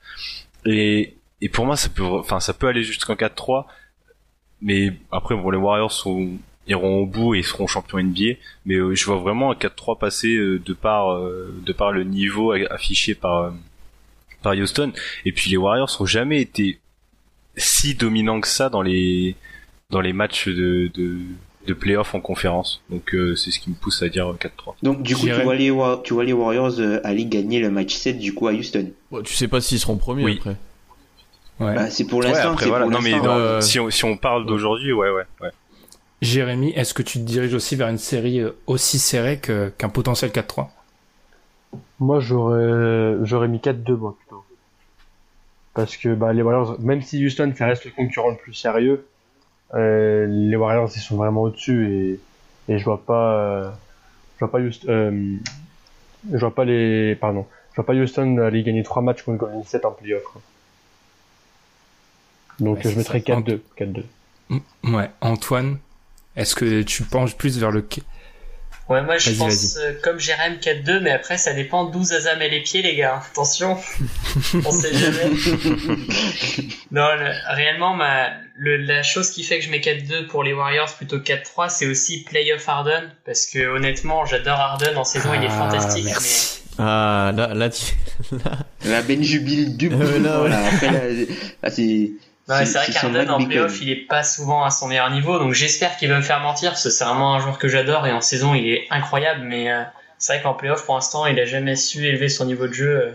Et, 0.66 1.16
et 1.42 1.50
pour 1.50 1.66
moi, 1.66 1.78
ça 1.78 1.90
peut, 1.90 2.04
enfin, 2.04 2.40
ça 2.40 2.54
peut 2.54 2.68
aller 2.68 2.84
jusqu'en 2.84 3.14
4-3. 3.14 3.66
Mais 4.62 4.94
après, 5.12 5.36
bon, 5.36 5.50
les 5.52 5.58
Warriors 5.58 5.92
sont, 5.92 6.32
iront 6.68 7.00
au 7.02 7.06
bout 7.06 7.36
et 7.36 7.44
seront 7.44 7.68
champions 7.68 8.00
NBA. 8.00 8.38
Mais 8.66 8.76
euh, 8.76 8.96
je 8.96 9.06
vois 9.06 9.18
vraiment 9.18 9.52
un 9.52 9.56
4-3 9.56 9.98
passer 10.00 10.36
euh, 10.36 10.60
de 10.66 10.74
par, 10.74 11.14
euh, 11.14 11.54
de 11.66 11.74
par 11.74 11.92
le 11.92 12.04
niveau 12.04 12.52
affiché 12.70 13.14
par, 13.16 13.42
euh, 13.44 13.50
par 14.42 14.54
Houston. 14.54 14.92
Et 15.26 15.32
puis 15.32 15.50
les 15.52 15.58
Warriors 15.58 15.96
ont 16.00 16.06
jamais 16.06 16.42
été 16.42 16.80
si 17.58 17.96
dominants 17.96 18.42
que 18.42 18.48
ça 18.48 18.70
dans 18.70 18.82
les, 18.82 19.36
dans 19.90 20.02
les 20.02 20.12
matchs 20.14 20.48
de, 20.48 20.90
de, 20.94 21.18
de 21.68 21.74
playoff 21.74 22.14
en 22.16 22.20
conférence. 22.20 22.82
Donc 22.90 23.14
euh, 23.16 23.36
c'est 23.36 23.52
ce 23.52 23.60
qui 23.60 23.70
me 23.70 23.76
pousse 23.76 24.02
à 24.04 24.10
dire 24.10 24.26
4-3. 24.34 24.74
Donc, 24.84 25.04
du 25.04 25.16
coup, 25.16 25.26
tu 25.28 25.32
vois, 25.34 25.56
les, 25.56 25.72
tu 26.04 26.14
vois 26.14 26.24
les 26.26 26.34
Warriors 26.34 26.80
euh, 26.80 27.00
aller 27.04 27.26
gagner 27.26 27.60
le 27.60 27.70
match 27.72 27.94
7 27.94 28.18
du 28.20 28.34
coup 28.34 28.48
à 28.48 28.54
Houston. 28.54 28.92
Bon, 29.12 29.22
tu 29.22 29.34
sais 29.34 29.48
pas 29.48 29.62
s'ils 29.62 29.80
seront 29.80 29.98
premiers 29.98 30.24
Oui. 30.26 30.36
après. 30.40 30.58
Ouais. 31.58 31.74
Bah, 31.74 31.90
c'est 31.90 32.06
pour 32.06 32.20
Ouais, 32.20 32.28
l'instant, 32.28 32.52
après 32.52 32.64
c'est 32.66 32.70
voilà. 32.70 32.84
pour 32.86 32.92
Non 32.92 33.00
mais 33.02 33.12
dans- 33.20 33.38
Euh, 33.38 33.62
si 33.62 33.80
on, 33.80 33.90
si 33.90 34.04
on 34.04 34.18
parle 34.18 34.46
d'aujourd'hui, 34.46 34.92
ouais, 34.92 35.10
ouais, 35.10 35.24
ouais. 35.42 35.50
Jérémy, 36.26 36.72
est-ce 36.72 36.94
que 36.94 37.02
tu 37.04 37.20
te 37.20 37.24
diriges 37.24 37.54
aussi 37.54 37.76
vers 37.76 37.88
une 37.88 37.98
série 37.98 38.40
euh, 38.42 38.52
aussi 38.68 39.00
serrée 39.00 39.40
qu'un 39.40 39.90
potentiel 39.90 40.32
4-3 40.32 40.68
Moi, 42.00 42.20
j'aurais, 42.20 43.18
j'aurais 43.24 43.48
mis 43.48 43.60
4-2, 43.60 43.96
moi, 43.98 44.16
plutôt. 44.18 44.44
Parce 45.74 45.98
que, 45.98 46.14
bah, 46.14 46.34
les 46.34 46.42
Warriors, 46.42 46.80
même 46.80 47.02
si 47.02 47.24
Houston, 47.26 47.54
ça 47.58 47.66
reste 47.66 47.86
le 47.86 47.92
concurrent 47.92 48.30
le 48.30 48.38
plus 48.38 48.54
sérieux, 48.54 49.06
euh, 49.74 50.26
les 50.28 50.56
Warriors, 50.56 50.90
ils 50.96 51.00
sont 51.02 51.18
vraiment 51.18 51.44
au-dessus 51.44 52.20
et, 52.68 52.74
et 52.74 52.78
je 52.80 52.86
vois 52.86 53.04
pas, 53.04 53.34
euh, 53.36 53.70
je 54.36 54.40
vois 54.46 54.52
pas 54.52 54.60
Houston, 54.60 54.88
euh, 54.90 55.36
je 56.32 56.38
vois 56.38 56.56
pas 56.56 56.64
les, 56.66 57.16
pardon, 57.16 57.46
je 57.72 57.76
vois 57.78 57.86
pas 57.86 57.94
Houston 57.94 58.38
aller 58.38 58.64
gagner 58.64 58.84
3 58.84 59.02
matchs 59.02 59.24
contre 59.24 59.38
Golden 59.40 59.64
State 59.66 59.84
en 59.86 59.92
playoff. 59.92 60.24
Donc, 62.60 62.78
Ouais, 62.78 62.92
je 62.92 62.98
mettrais 62.98 63.20
ça. 63.20 63.34
4-2, 63.34 63.60
4-2. 63.78 64.04
Mm, 64.50 64.60
Ouais, 64.96 65.10
Antoine, 65.22 65.78
est-ce 66.36 66.56
que 66.56 66.82
tu 66.84 67.04
penches 67.04 67.36
plus 67.36 67.58
vers 67.60 67.72
le 67.72 67.86
Ouais, 68.88 69.02
moi 69.02 69.18
je 69.18 69.32
pense 69.32 69.78
euh, 69.78 69.94
comme 70.04 70.20
Jérém 70.20 70.58
4-2, 70.62 71.00
mais 71.00 71.10
après 71.10 71.40
ça 71.40 71.54
dépend 71.54 71.86
d'où 71.86 72.04
Zaza 72.04 72.36
met 72.36 72.50
les 72.50 72.62
pieds, 72.62 72.84
les 72.84 72.96
gars. 72.96 73.20
Attention, 73.32 73.78
on 74.64 74.72
sait 74.72 74.94
jamais. 74.94 75.32
non, 76.92 77.08
le- 77.16 77.56
réellement, 77.56 77.96
ma, 77.96 78.30
le, 78.56 78.78
la 78.78 79.02
chose 79.02 79.32
qui 79.32 79.44
fait 79.44 79.58
que 79.60 79.66
je 79.66 79.72
mets 79.72 79.80
4-2 79.80 80.28
pour 80.28 80.44
les 80.44 80.54
Warriors 80.54 80.94
plutôt 80.96 81.20
que 81.20 81.24
4-3, 81.34 81.70
c'est 81.70 81.88
aussi 81.88 82.24
playoff 82.24 82.68
Harden, 82.70 83.10
parce 83.26 83.48
que 83.48 83.68
honnêtement, 83.76 84.26
j'adore 84.26 84.60
Harden 84.60 84.96
en 84.98 85.04
saison, 85.04 85.30
il 85.34 85.44
est 85.44 85.48
Ah, 85.50 85.58
fantastique, 85.58 86.06
merci. 86.06 86.62
Ah, 86.78 87.32
là, 87.36 87.54
là, 87.56 87.70
tu... 87.72 87.86
La 88.86 89.02
Ben 89.02 89.24
Jubile 89.24 89.78
du 89.78 89.90
Euh, 89.92 90.20
là, 90.20 90.44
ouais. 90.44 90.52
après, 90.54 90.92
là, 90.92 91.26
là, 91.64 91.70
c'est. 91.72 92.12
Ouais, 92.48 92.66
c'est 92.66 92.78
vrai 92.78 92.92
qu'Harden 92.92 93.30
en 93.30 93.44
playoff, 93.46 93.82
il 93.82 93.90
est 93.90 94.08
pas 94.08 94.24
souvent 94.24 94.64
à 94.64 94.70
son 94.70 94.88
meilleur 94.88 95.10
niveau, 95.10 95.40
donc 95.40 95.54
j'espère 95.54 95.98
qu'il 95.98 96.10
va 96.10 96.18
me 96.18 96.22
faire 96.22 96.40
mentir, 96.42 96.72
parce 96.72 96.84
que 96.84 96.90
c'est 96.90 97.04
vraiment 97.06 97.36
un 97.36 97.40
joueur 97.40 97.58
que 97.58 97.68
j'adore 97.68 98.06
et 98.08 98.12
en 98.12 98.22
saison 98.22 98.54
il 98.54 98.68
est 98.68 98.88
incroyable, 98.92 99.42
mais 99.44 99.72
euh, 99.72 99.84
c'est 100.18 100.34
vrai 100.34 100.44
qu'en 100.44 100.54
playoff 100.54 100.86
pour 100.86 100.96
l'instant 100.96 101.26
il 101.26 101.40
a 101.40 101.46
jamais 101.46 101.76
su 101.76 102.06
élever 102.06 102.30
son 102.30 102.46
niveau 102.46 102.68
de 102.68 102.74
jeu 102.74 102.96
euh, 102.98 103.12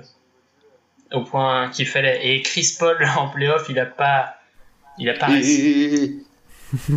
au 1.13 1.25
point 1.25 1.71
qu'il 1.71 1.87
fallait. 1.87 2.27
Et 2.27 2.43
Chris 2.43 2.77
Paul 2.79 2.97
en 3.17 3.29
playoff, 3.29 3.67
il 3.69 3.79
a 3.79 3.87
pas, 3.87 4.37
il 4.99 5.09
a 5.09 5.15
pas 5.15 5.27
réussi. 5.27 6.25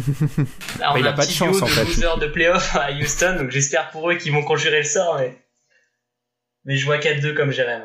Là, 0.80 0.94
on 0.94 0.98
il 0.98 1.08
a 1.08 1.10
a 1.10 1.14
un 1.14 1.16
pas 1.16 1.24
de 1.24 1.28
petit 1.28 1.34
chance, 1.36 1.62
en 1.62 1.66
de 1.66 1.72
fait. 1.72 1.84
losers 1.86 2.18
de 2.20 2.28
playoff 2.28 2.76
à 2.76 2.92
Houston, 2.92 3.38
donc 3.40 3.50
j'espère 3.50 3.90
pour 3.90 4.10
eux 4.12 4.16
qu'ils 4.16 4.32
vont 4.32 4.44
conjurer 4.44 4.78
le 4.78 4.84
sort, 4.84 5.18
mais 5.18 5.36
mais 6.66 6.78
je 6.78 6.86
vois 6.86 6.98
4-2 6.98 7.34
comme 7.34 7.52
Jérém. 7.52 7.82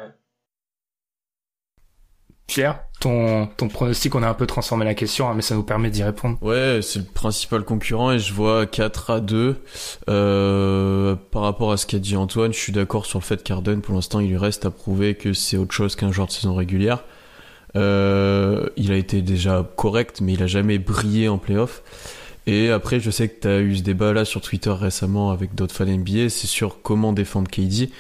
Pierre, 2.49 2.81
ton, 2.99 3.47
ton 3.47 3.69
pronostic, 3.69 4.15
on 4.15 4.23
a 4.23 4.29
un 4.29 4.35
peu 4.35 4.47
transformé 4.47 4.87
la 4.87 4.95
question, 4.95 5.29
hein, 5.29 5.35
mais 5.37 5.43
ça 5.43 5.55
nous 5.55 5.63
permet 5.63 5.91
d'y 5.91 6.03
répondre. 6.03 6.39
Ouais, 6.41 6.81
c'est 6.83 6.99
le 6.99 7.05
principal 7.05 7.63
concurrent 7.63 8.11
et 8.11 8.19
je 8.19 8.33
vois 8.33 8.65
4 8.67 9.11
à 9.11 9.21
2. 9.21 9.57
Euh, 10.09 11.15
par 11.31 11.43
rapport 11.43 11.73
à 11.73 11.77
ce 11.77 11.87
qu'a 11.87 11.99
dit 11.99 12.17
Antoine, 12.17 12.55
je 12.55 12.59
suis 12.59 12.73
d'accord 12.73 13.05
sur 13.05 13.19
le 13.19 13.25
fait 13.25 13.43
qu'Arden, 13.45 13.83
pour 13.83 13.95
l'instant, 13.95 14.19
il 14.19 14.31
lui 14.31 14.39
reste 14.39 14.65
à 14.65 14.71
prouver 14.71 15.15
que 15.15 15.35
c'est 15.35 15.59
autre 15.59 15.75
chose 15.75 15.95
qu'un 15.95 16.11
joueur 16.11 16.27
de 16.27 16.33
saison 16.33 16.55
régulière. 16.55 17.05
Euh, 17.77 18.67
il 18.79 18.93
a 18.93 18.97
été 18.97 19.21
déjà 19.21 19.71
correct, 19.77 20.23
mais 20.23 20.33
il 20.33 20.43
a 20.43 20.47
jamais 20.47 20.79
brillé 20.79 21.29
en 21.29 21.37
playoff. 21.37 21.83
Et 22.47 22.71
après, 22.71 22.99
je 22.99 23.11
sais 23.11 23.29
que 23.29 23.43
tu 23.43 23.49
as 23.49 23.59
eu 23.59 23.77
ce 23.77 23.83
débat 23.83 24.15
là 24.15 24.25
sur 24.25 24.41
Twitter 24.41 24.71
récemment 24.71 25.31
avec 25.31 25.55
d'autres 25.55 25.75
fans 25.75 25.85
NBA, 25.85 26.31
c'est 26.31 26.47
sur 26.47 26.81
comment 26.81 27.13
défendre 27.13 27.51
KD. 27.51 27.91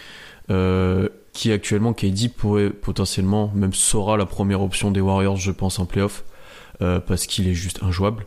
Euh, 0.51 1.11
qui 1.39 1.53
actuellement 1.53 1.93
KD 1.93 2.31
pourrait 2.37 2.71
potentiellement 2.71 3.53
même 3.55 3.73
sera 3.73 4.17
la 4.17 4.27
première 4.27 4.61
option 4.61 4.91
des 4.91 5.01
Warriors 5.01 5.37
je 5.37 5.53
pense 5.53 5.79
en 5.79 5.87
playoff 5.87 6.25
euh, 6.83 6.99
parce 6.99 7.29
qu'il 7.29 7.47
est 7.47 7.55
juste 7.55 7.85
injouable. 7.85 8.27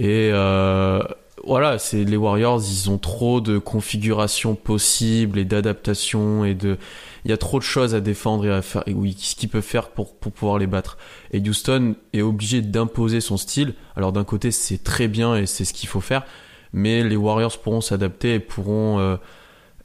Et 0.00 0.30
euh, 0.32 1.00
voilà 1.46 1.78
c'est 1.78 2.02
les 2.02 2.16
Warriors 2.16 2.60
ils 2.68 2.90
ont 2.90 2.98
trop 2.98 3.40
de 3.40 3.58
configurations 3.58 4.56
possibles 4.56 5.38
et 5.38 5.44
d'adaptations 5.44 6.44
et 6.44 6.54
de 6.54 6.78
il 7.24 7.30
y 7.30 7.34
a 7.34 7.36
trop 7.36 7.60
de 7.60 7.64
choses 7.64 7.94
à 7.94 8.00
défendre 8.00 8.44
et 8.44 8.50
à 8.50 8.60
faire 8.60 8.82
et 8.88 8.92
oui 8.92 9.14
ce 9.16 9.36
qu'ils 9.36 9.48
peuvent 9.48 9.62
faire 9.62 9.90
pour 9.90 10.12
pour 10.16 10.32
pouvoir 10.32 10.58
les 10.58 10.66
battre. 10.66 10.98
Et 11.30 11.38
Houston 11.38 11.94
est 12.12 12.22
obligé 12.22 12.60
d'imposer 12.60 13.20
son 13.20 13.36
style. 13.36 13.74
Alors 13.94 14.10
d'un 14.10 14.24
côté 14.24 14.50
c'est 14.50 14.82
très 14.82 15.06
bien 15.06 15.36
et 15.36 15.46
c'est 15.46 15.64
ce 15.64 15.72
qu'il 15.72 15.88
faut 15.88 16.00
faire 16.00 16.24
mais 16.72 17.04
les 17.04 17.16
Warriors 17.16 17.56
pourront 17.58 17.82
s'adapter 17.82 18.34
et 18.34 18.40
pourront 18.40 18.98
euh, 18.98 19.16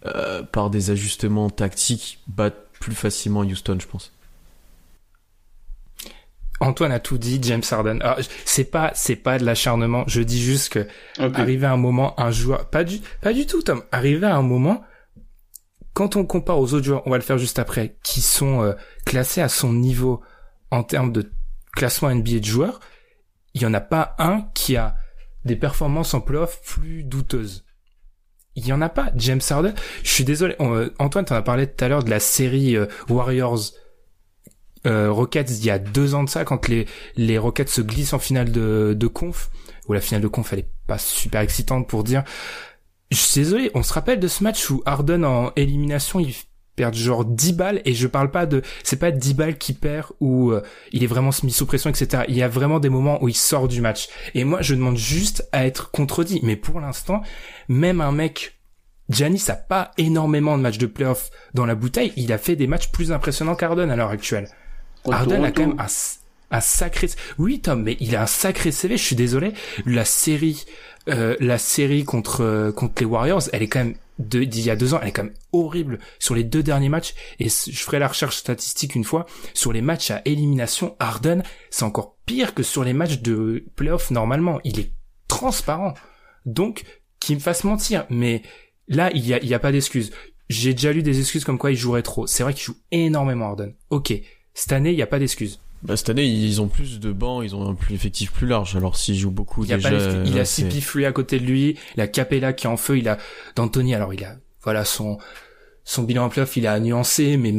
euh, 0.06 0.44
par 0.44 0.70
des 0.70 0.92
ajustements 0.92 1.50
tactiques 1.50 2.20
battre 2.28 2.58
plus 2.80 2.96
facilement 2.96 3.42
Houston, 3.42 3.78
je 3.80 3.88
pense. 3.88 4.14
Antoine 6.60 6.92
a 6.92 7.00
tout 7.00 7.18
dit, 7.18 7.40
James 7.44 7.64
Harden. 7.70 8.00
Alors, 8.02 8.18
c'est 8.46 8.66
pas, 8.66 8.92
c'est 8.96 9.16
pas 9.16 9.38
de 9.38 9.46
l'acharnement. 9.46 10.04
Je 10.08 10.22
dis 10.22 10.42
juste 10.42 10.74
que 10.74 10.88
arrivé 11.20 11.68
à 11.68 11.72
un 11.72 11.78
moment, 11.78 12.20
un 12.20 12.32
joueur, 12.32 12.70
pas 12.70 12.84
du, 12.84 13.00
pas 13.22 13.34
du 13.34 13.46
tout, 13.46 13.62
Tom. 13.62 13.84
Arrivé 13.92 14.26
à 14.26 14.36
un 14.36 14.42
moment, 14.42 14.84
quand 15.94 16.16
on 16.16 16.26
compare 16.26 16.60
aux 16.60 16.74
autres 16.74 16.86
joueurs, 16.86 17.04
on 17.06 17.12
va 17.12 17.18
le 17.18 17.24
faire 17.24 17.38
juste 17.38 17.60
après, 17.60 17.98
qui 18.04 18.22
sont 18.22 18.64
euh, 18.64 18.74
classés 19.06 19.42
à 19.42 19.50
son 19.50 19.72
niveau 19.72 20.22
en 20.72 20.84
termes 20.84 21.12
de 21.12 21.32
classement 21.74 22.14
NBA 22.14 22.40
de 22.40 22.46
joueurs, 22.46 22.80
il 23.54 23.62
y 23.62 23.66
en 23.66 23.74
a 23.74 23.82
pas 23.82 24.16
un 24.18 24.42
qui 24.54 24.78
a 24.78 24.96
des 25.46 25.56
performances 25.56 26.14
en 26.14 26.22
playoff 26.22 26.62
plus 26.64 27.04
douteuses. 27.04 27.67
Il 28.58 28.66
y 28.66 28.74
en 28.74 28.82
a 28.82 28.90
pas. 28.90 29.12
James 29.16 29.40
Harden, 29.48 29.74
je 30.04 30.10
suis 30.10 30.24
désolé. 30.26 30.56
euh, 30.60 30.90
Antoine, 30.98 31.24
t'en 31.26 31.36
as 31.36 31.44
parlé 31.44 31.68
tout 31.68 31.86
à 31.86 31.88
l'heure 31.88 32.04
de 32.04 32.10
la 32.10 32.20
série 32.20 32.76
euh, 32.76 32.88
Warriors 33.08 33.72
euh, 34.88 35.12
Rockets 35.12 35.52
il 35.60 35.66
y 35.66 35.70
a 35.70 35.80
deux 35.80 36.16
ans 36.16 36.24
de 36.24 36.30
ça, 36.30 36.44
quand 36.44 36.68
les 36.68 36.88
les 37.16 37.38
Rockets 37.38 37.70
se 37.70 37.82
glissent 37.82 38.14
en 38.14 38.20
finale 38.20 38.52
de, 38.52 38.96
de 38.98 39.08
conf, 39.08 39.52
où 39.88 39.94
la 39.94 40.02
finale 40.02 40.22
de 40.22 40.28
conf 40.28 40.52
elle 40.54 40.60
est 40.60 40.70
pas 40.88 40.98
super 40.98 41.42
excitante 41.42 41.88
pour 41.88 42.04
dire. 42.04 42.24
Je 43.12 43.18
suis 43.18 43.42
désolé, 43.42 43.72
on 43.76 43.84
se 43.84 43.94
rappelle 43.94 44.20
de 44.20 44.28
ce 44.28 44.44
match 44.44 44.70
où 44.70 44.82
Harden 44.86 45.24
en 45.24 45.52
élimination 45.56 46.20
il 46.20 46.34
perd 46.78 46.96
genre 46.96 47.26
10 47.26 47.54
balles 47.54 47.82
et 47.84 47.94
je 47.94 48.08
parle 48.08 48.32
pas 48.32 48.46
de 48.46 48.62
c'est 48.84 49.00
pas 49.00 49.12
10 49.12 49.34
balles 49.34 49.58
qui 49.58 49.74
perd 49.74 50.12
où 50.22 50.52
euh, 50.52 50.62
il 50.94 51.04
est 51.04 51.08
vraiment 51.08 51.32
mis 51.44 51.52
sous 51.52 51.66
pression 51.66 51.90
etc 51.90 52.24
il 52.30 52.38
y 52.38 52.44
a 52.44 52.48
vraiment 52.48 52.80
des 52.80 52.90
moments 52.90 53.22
où 53.22 53.28
il 53.28 53.36
sort 53.36 53.68
du 53.68 53.82
match. 53.82 54.08
Et 54.36 54.46
moi 54.46 54.62
je 54.62 54.76
demande 54.76 54.96
juste 54.96 55.50
à 55.52 55.66
être 55.66 55.92
contredit. 55.92 56.40
Mais 56.44 56.56
pour 56.56 56.80
l'instant 56.80 57.22
même 57.68 58.00
un 58.00 58.14
mec 58.14 58.54
Giannis 59.10 59.46
a 59.50 59.56
pas 59.56 59.92
énormément 59.98 60.58
de 60.58 60.64
matchs 60.64 60.78
de 60.78 60.86
playoff 60.86 61.30
dans 61.54 61.66
la 61.66 61.76
bouteille. 61.76 62.14
Il 62.16 62.32
a 62.32 62.38
fait 62.38 62.56
des 62.56 62.68
matchs 62.68 62.92
plus 62.92 63.12
impressionnants 63.12 63.56
qu'Harden 63.56 63.90
à 63.90 63.96
l'heure 63.96 64.10
actuelle. 64.10 64.48
Contre 65.04 65.18
Harden 65.18 65.44
a 65.46 65.52
quand 65.52 65.68
même 65.68 65.80
un, 65.80 65.88
un 66.52 66.62
sacré 66.62 67.08
oui 67.40 67.60
Tom 67.60 67.84
mais 67.84 67.98
il 68.00 68.16
a 68.16 68.22
un 68.22 68.28
sacré 68.28 68.72
CV 68.72 68.98
je 68.98 69.04
suis 69.04 69.16
désolé. 69.16 69.54
La 69.86 70.06
série 70.06 70.66
euh, 71.10 71.36
la 71.40 71.58
série 71.58 72.04
contre 72.04 72.42
euh, 72.42 72.72
contre 72.72 73.02
les 73.02 73.06
Warriors 73.06 73.44
elle 73.52 73.64
est 73.64 73.68
quand 73.68 73.80
même 73.80 73.96
d'il 74.20 74.62
y 74.62 74.70
a 74.70 74.76
deux 74.76 74.94
ans 74.94 75.00
elle 75.02 75.10
est 75.10 75.12
quand 75.12 75.24
même 75.24 75.34
horrible 75.52 76.00
sur 76.20 76.36
les 76.36 76.44
deux 76.44 76.64
derniers 76.64 76.90
matchs. 76.90 77.14
Et 77.40 77.50
je 77.50 77.80
ferai 77.80 78.00
la 78.00 78.08
recherche 78.08 78.38
statistique 78.38 78.96
une 78.96 79.04
fois 79.04 79.26
sur 79.54 79.74
les 79.74 79.82
matchs 79.82 80.12
à 80.12 80.22
élimination 80.26 80.96
Harden 81.00 81.44
c'est 81.70 81.84
encore 81.84 82.18
pire 82.26 82.54
que 82.54 82.64
sur 82.64 82.84
les 82.84 82.94
matchs 82.94 83.20
de 83.20 83.66
playoff 83.76 84.12
normalement. 84.12 84.60
Il 84.64 84.80
est 84.80 84.92
transparent. 85.28 85.94
Donc 86.46 86.84
qu'il 87.20 87.36
me 87.36 87.42
fasse 87.42 87.64
mentir. 87.64 88.06
Mais 88.10 88.42
là 88.88 89.12
il 89.14 89.26
y 89.26 89.34
a 89.34 89.44
y 89.44 89.54
a 89.54 89.60
pas 89.60 89.72
d'excuse 89.72 90.12
j'ai 90.50 90.74
déjà 90.74 90.94
lu 90.94 91.04
des 91.04 91.20
excuses 91.20 91.44
comme 91.44 91.58
quoi 91.58 91.72
il 91.72 91.78
jouerait 91.78 92.04
trop. 92.04 92.26
C'est 92.26 92.44
vrai 92.44 92.54
qu'il 92.54 92.64
joue 92.64 92.78
énormément 92.92 93.48
Harden 93.48 93.74
ok. 93.90 94.14
Cette 94.54 94.72
année 94.72 94.92
il 94.92 94.98
y 94.98 95.04
a 95.04 95.08
pas 95.08 95.20
d'excuse 95.20 95.60
Bah, 95.84 95.96
cette 95.96 96.10
année, 96.10 96.26
ils 96.26 96.62
ont 96.62 96.68
plus 96.68 97.00
de 97.00 97.12
bancs, 97.12 97.44
ils 97.46 97.56
ont 97.56 97.70
un 97.70 97.76
plus 97.76 97.94
effectif 97.96 98.32
plus 98.32 98.48
large. 98.48 98.76
Alors 98.76 98.98
s'ils 98.98 99.18
jouent 99.18 99.32
beaucoup 99.32 99.64
Il 99.64 99.70
y 99.70 99.74
a 99.74 99.78
déjà, 99.78 99.90
pas 99.90 99.98
d'excuse. 99.98 100.30
il 100.32 100.40
a 100.40 100.44
CP3 100.44 101.06
à 101.06 101.12
côté 101.12 101.40
de 101.40 101.46
lui, 101.46 101.78
il 101.96 102.02
a 102.02 102.08
Capella 102.08 102.54
qui 102.54 102.66
est 102.66 102.70
en 102.70 102.78
feu, 102.78 102.98
il 102.98 103.08
a 103.08 103.18
D'Antoni. 103.56 103.94
Alors 103.96 104.14
il 104.14 104.24
a 104.24 104.38
voilà 104.64 104.86
son 104.86 105.18
son 105.84 106.04
bilan 106.04 106.26
en 106.26 106.30
playoff, 106.30 106.58
il 106.58 106.68
a 106.68 106.80
nuancé, 106.80 107.38
mais 107.38 107.54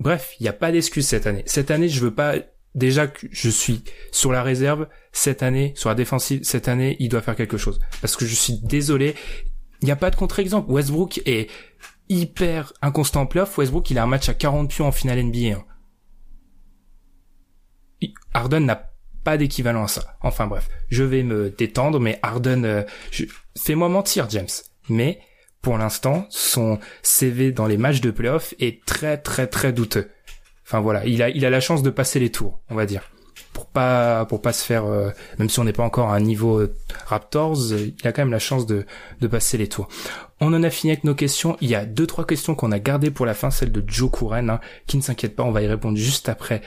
bref, 0.00 0.34
il 0.40 0.44
n'y 0.44 0.48
a 0.48 0.52
pas 0.54 0.72
d'excuse 0.72 1.06
cette 1.06 1.26
année. 1.26 1.42
Cette 1.46 1.70
année, 1.70 1.88
je 1.88 2.00
veux 2.00 2.14
pas 2.14 2.36
déjà 2.74 3.06
que 3.08 3.26
je 3.30 3.50
suis 3.50 3.82
sur 4.12 4.32
la 4.32 4.42
réserve 4.42 4.86
cette 5.12 5.42
année, 5.42 5.72
sur 5.76 5.88
la 5.88 5.94
défensive 5.94 6.40
cette 6.44 6.68
année, 6.68 6.96
il 7.00 7.08
doit 7.08 7.20
faire 7.20 7.36
quelque 7.36 7.56
chose 7.58 7.80
parce 8.00 8.16
que 8.16 8.24
je 8.24 8.34
suis 8.34 8.60
désolé, 8.62 9.14
il 9.82 9.86
n'y 9.86 9.90
a 9.90 9.96
pas 9.96 10.10
de 10.10 10.16
contre-exemple. 10.16 10.70
Westbrook 10.70 11.20
est 11.26 11.50
hyper 12.08 12.72
inconstant 12.80 13.22
en 13.22 13.26
playoff. 13.26 13.58
Westbrook, 13.58 13.90
il 13.90 13.98
a 13.98 14.04
un 14.04 14.06
match 14.06 14.28
à 14.28 14.34
40 14.34 14.70
pions 14.70 14.86
en 14.86 14.92
finale 14.92 15.22
NBA. 15.22 15.56
hein. 15.56 15.64
Harden 18.34 18.60
n'a 18.60 18.90
pas 19.24 19.36
d'équivalent 19.36 19.84
à 19.84 19.88
ça. 19.88 20.16
Enfin 20.20 20.46
bref, 20.46 20.68
je 20.88 21.04
vais 21.04 21.22
me 21.22 21.50
détendre, 21.50 22.00
mais 22.00 22.18
Harden, 22.22 22.64
euh, 22.64 22.82
fais-moi 23.58 23.88
mentir, 23.88 24.28
James. 24.30 24.48
Mais 24.88 25.20
pour 25.60 25.76
l'instant, 25.76 26.26
son 26.30 26.78
CV 27.02 27.52
dans 27.52 27.66
les 27.66 27.76
matchs 27.76 28.00
de 28.00 28.10
playoff 28.10 28.54
est 28.58 28.84
très 28.84 29.18
très 29.18 29.46
très 29.46 29.72
douteux. 29.72 30.10
Enfin 30.64 30.80
voilà, 30.80 31.04
il 31.06 31.22
a 31.22 31.28
il 31.30 31.44
a 31.44 31.50
la 31.50 31.60
chance 31.60 31.82
de 31.82 31.90
passer 31.90 32.20
les 32.20 32.30
tours, 32.30 32.60
on 32.70 32.74
va 32.74 32.86
dire, 32.86 33.10
pour 33.52 33.66
pas 33.66 34.24
pour 34.26 34.40
pas 34.40 34.52
se 34.52 34.64
faire, 34.64 34.84
euh, 34.84 35.10
même 35.38 35.48
si 35.48 35.58
on 35.58 35.64
n'est 35.64 35.72
pas 35.72 35.82
encore 35.82 36.10
à 36.10 36.14
un 36.14 36.20
niveau 36.20 36.60
euh, 36.60 36.74
Raptors, 37.06 37.72
il 37.72 38.06
a 38.06 38.12
quand 38.12 38.22
même 38.22 38.30
la 38.30 38.38
chance 38.38 38.66
de 38.66 38.86
de 39.20 39.26
passer 39.26 39.58
les 39.58 39.68
tours. 39.68 39.88
On 40.40 40.54
en 40.54 40.62
a 40.62 40.70
fini 40.70 40.92
avec 40.92 41.04
nos 41.04 41.14
questions. 41.14 41.56
Il 41.60 41.68
y 41.68 41.74
a 41.74 41.84
deux 41.84 42.06
trois 42.06 42.26
questions 42.26 42.54
qu'on 42.54 42.70
a 42.70 42.78
gardées 42.78 43.10
pour 43.10 43.26
la 43.26 43.34
fin, 43.34 43.50
celle 43.50 43.72
de 43.72 43.82
Joe 43.86 44.10
Couren, 44.10 44.50
hein, 44.50 44.60
qui 44.86 44.96
ne 44.96 45.02
s'inquiète 45.02 45.34
pas, 45.34 45.42
on 45.42 45.50
va 45.50 45.62
y 45.62 45.66
répondre 45.66 45.98
juste 45.98 46.28
après 46.28 46.62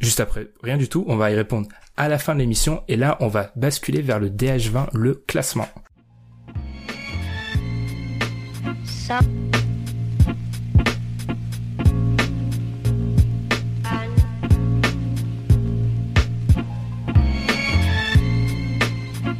juste 0.00 0.20
après. 0.20 0.48
Rien 0.62 0.76
du 0.76 0.88
tout, 0.88 1.04
on 1.08 1.16
va 1.16 1.30
y 1.30 1.34
répondre 1.34 1.68
à 1.96 2.08
la 2.08 2.18
fin 2.18 2.34
de 2.34 2.40
l'émission 2.40 2.82
et 2.88 2.96
là 2.96 3.16
on 3.20 3.28
va 3.28 3.52
basculer 3.56 4.02
vers 4.02 4.18
le 4.18 4.30
DH20, 4.30 4.88
le 4.94 5.14
classement. 5.14 5.68
Ça. 8.84 9.20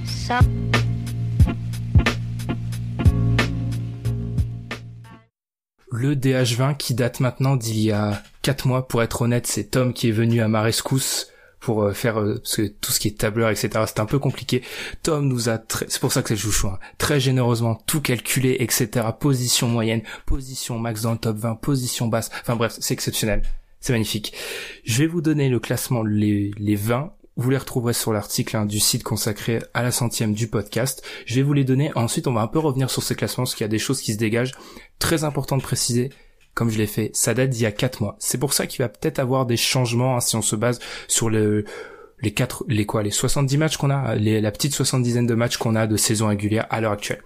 Ça. 0.05 0.41
Le 5.91 6.15
DH20 6.15 6.77
qui 6.77 6.95
date 6.95 7.21
maintenant 7.21 7.57
d'il 7.57 7.79
y 7.79 7.93
a 7.93 8.23
4 8.47 8.69
mois, 8.69 8.87
pour 8.87 9.03
être 9.03 9.23
honnête, 9.23 9.49
c'est 9.49 9.73
Tom 9.73 9.93
qui 9.93 10.09
est 10.09 10.13
venu 10.13 10.41
à 10.41 10.47
ma 10.47 10.63
rescousse 10.63 11.33
pour 11.59 11.83
euh, 11.83 11.93
faire 11.93 12.21
euh, 12.21 12.37
parce 12.37 12.55
que 12.55 12.69
tout 12.69 12.93
ce 12.93 13.01
qui 13.01 13.09
est 13.09 13.19
tableur, 13.19 13.51
etc. 13.51 13.71
C'est 13.89 13.99
un 13.99 14.07
peu 14.07 14.21
compliqué. 14.21 14.63
Tom 15.03 15.27
nous 15.27 15.49
a 15.49 15.59
très, 15.59 15.87
c'est 15.89 15.99
pour 15.99 16.13
ça 16.13 16.23
que 16.23 16.29
c'est 16.29 16.35
le 16.35 16.41
chouchou, 16.41 16.69
hein, 16.69 16.79
très 16.97 17.19
généreusement 17.19 17.75
tout 17.75 18.01
calculé, 18.01 18.59
etc. 18.61 19.05
Position 19.19 19.67
moyenne, 19.67 20.03
position 20.27 20.79
max 20.79 21.03
dans 21.03 21.11
le 21.11 21.19
top 21.19 21.39
20, 21.39 21.57
position 21.57 22.07
basse. 22.07 22.31
Enfin 22.41 22.55
bref, 22.55 22.77
c'est 22.79 22.95
exceptionnel. 22.95 23.43
C'est 23.81 23.93
magnifique. 23.93 24.33
Je 24.85 24.99
vais 24.99 25.09
vous 25.09 25.23
donner 25.23 25.49
le 25.49 25.59
classement, 25.59 26.05
les, 26.05 26.53
les 26.57 26.77
20. 26.77 27.15
Vous 27.35 27.51
les 27.51 27.59
retrouverez 27.59 27.95
sur 27.95 28.13
l'article 28.13 28.57
hein, 28.57 28.65
du 28.65 28.79
site 28.79 29.03
consacré 29.03 29.59
à 29.75 29.83
la 29.83 29.91
centième 29.91 30.35
du 30.35 30.47
podcast. 30.47 31.03
Je 31.27 31.35
vais 31.35 31.43
vous 31.43 31.53
les 31.53 31.65
donner. 31.65 31.91
Ensuite, 31.97 32.29
on 32.29 32.33
va 32.33 32.43
un 32.43 32.47
peu 32.47 32.61
revenir 32.61 32.91
sur 32.91 33.03
ces 33.03 33.17
classements, 33.17 33.43
parce 33.43 33.57
qu'il 33.57 33.65
y 33.65 33.67
a 33.67 33.69
des 33.69 33.81
choses 33.81 34.01
qui 34.01 34.13
se 34.13 34.19
dégagent. 34.19 34.53
Très 35.01 35.25
important 35.25 35.57
de 35.57 35.63
préciser, 35.63 36.11
comme 36.57 36.71
je 36.71 36.79
l'ai 36.79 36.87
fait, 36.87 37.11
ça 37.13 37.35
date 37.35 37.51
d'il 37.51 37.63
y 37.63 37.67
a 37.67 37.71
4 37.71 38.01
mois. 38.01 38.17
C'est 38.19 38.39
pour 38.39 38.55
ça 38.55 38.67
qu'il 38.67 38.83
va 38.83 38.89
peut-être 38.89 39.19
avoir 39.19 39.45
des 39.45 39.59
changements 39.59 40.17
hein, 40.17 40.21
si 40.21 40.37
on 40.37 40.43
se 40.43 40.57
base 40.57 40.79
sur 41.07 41.29
le, 41.29 41.67
les 42.23 42.33
quatre, 42.33 42.65
les 42.67 42.87
quoi, 42.87 43.03
les 43.03 43.11
70 43.11 43.59
matchs 43.59 43.77
qu'on 43.77 43.91
a, 43.91 44.15
la 44.17 44.51
petite 44.51 44.75
soixante-dizaine 44.75 45.27
de 45.27 45.35
matchs 45.35 45.59
qu'on 45.59 45.77
a 45.77 45.87
de 45.87 45.99
saison 45.99 46.29
régulière 46.29 46.67
à 46.71 46.81
l'heure 46.81 46.93
actuelle. 46.93 47.21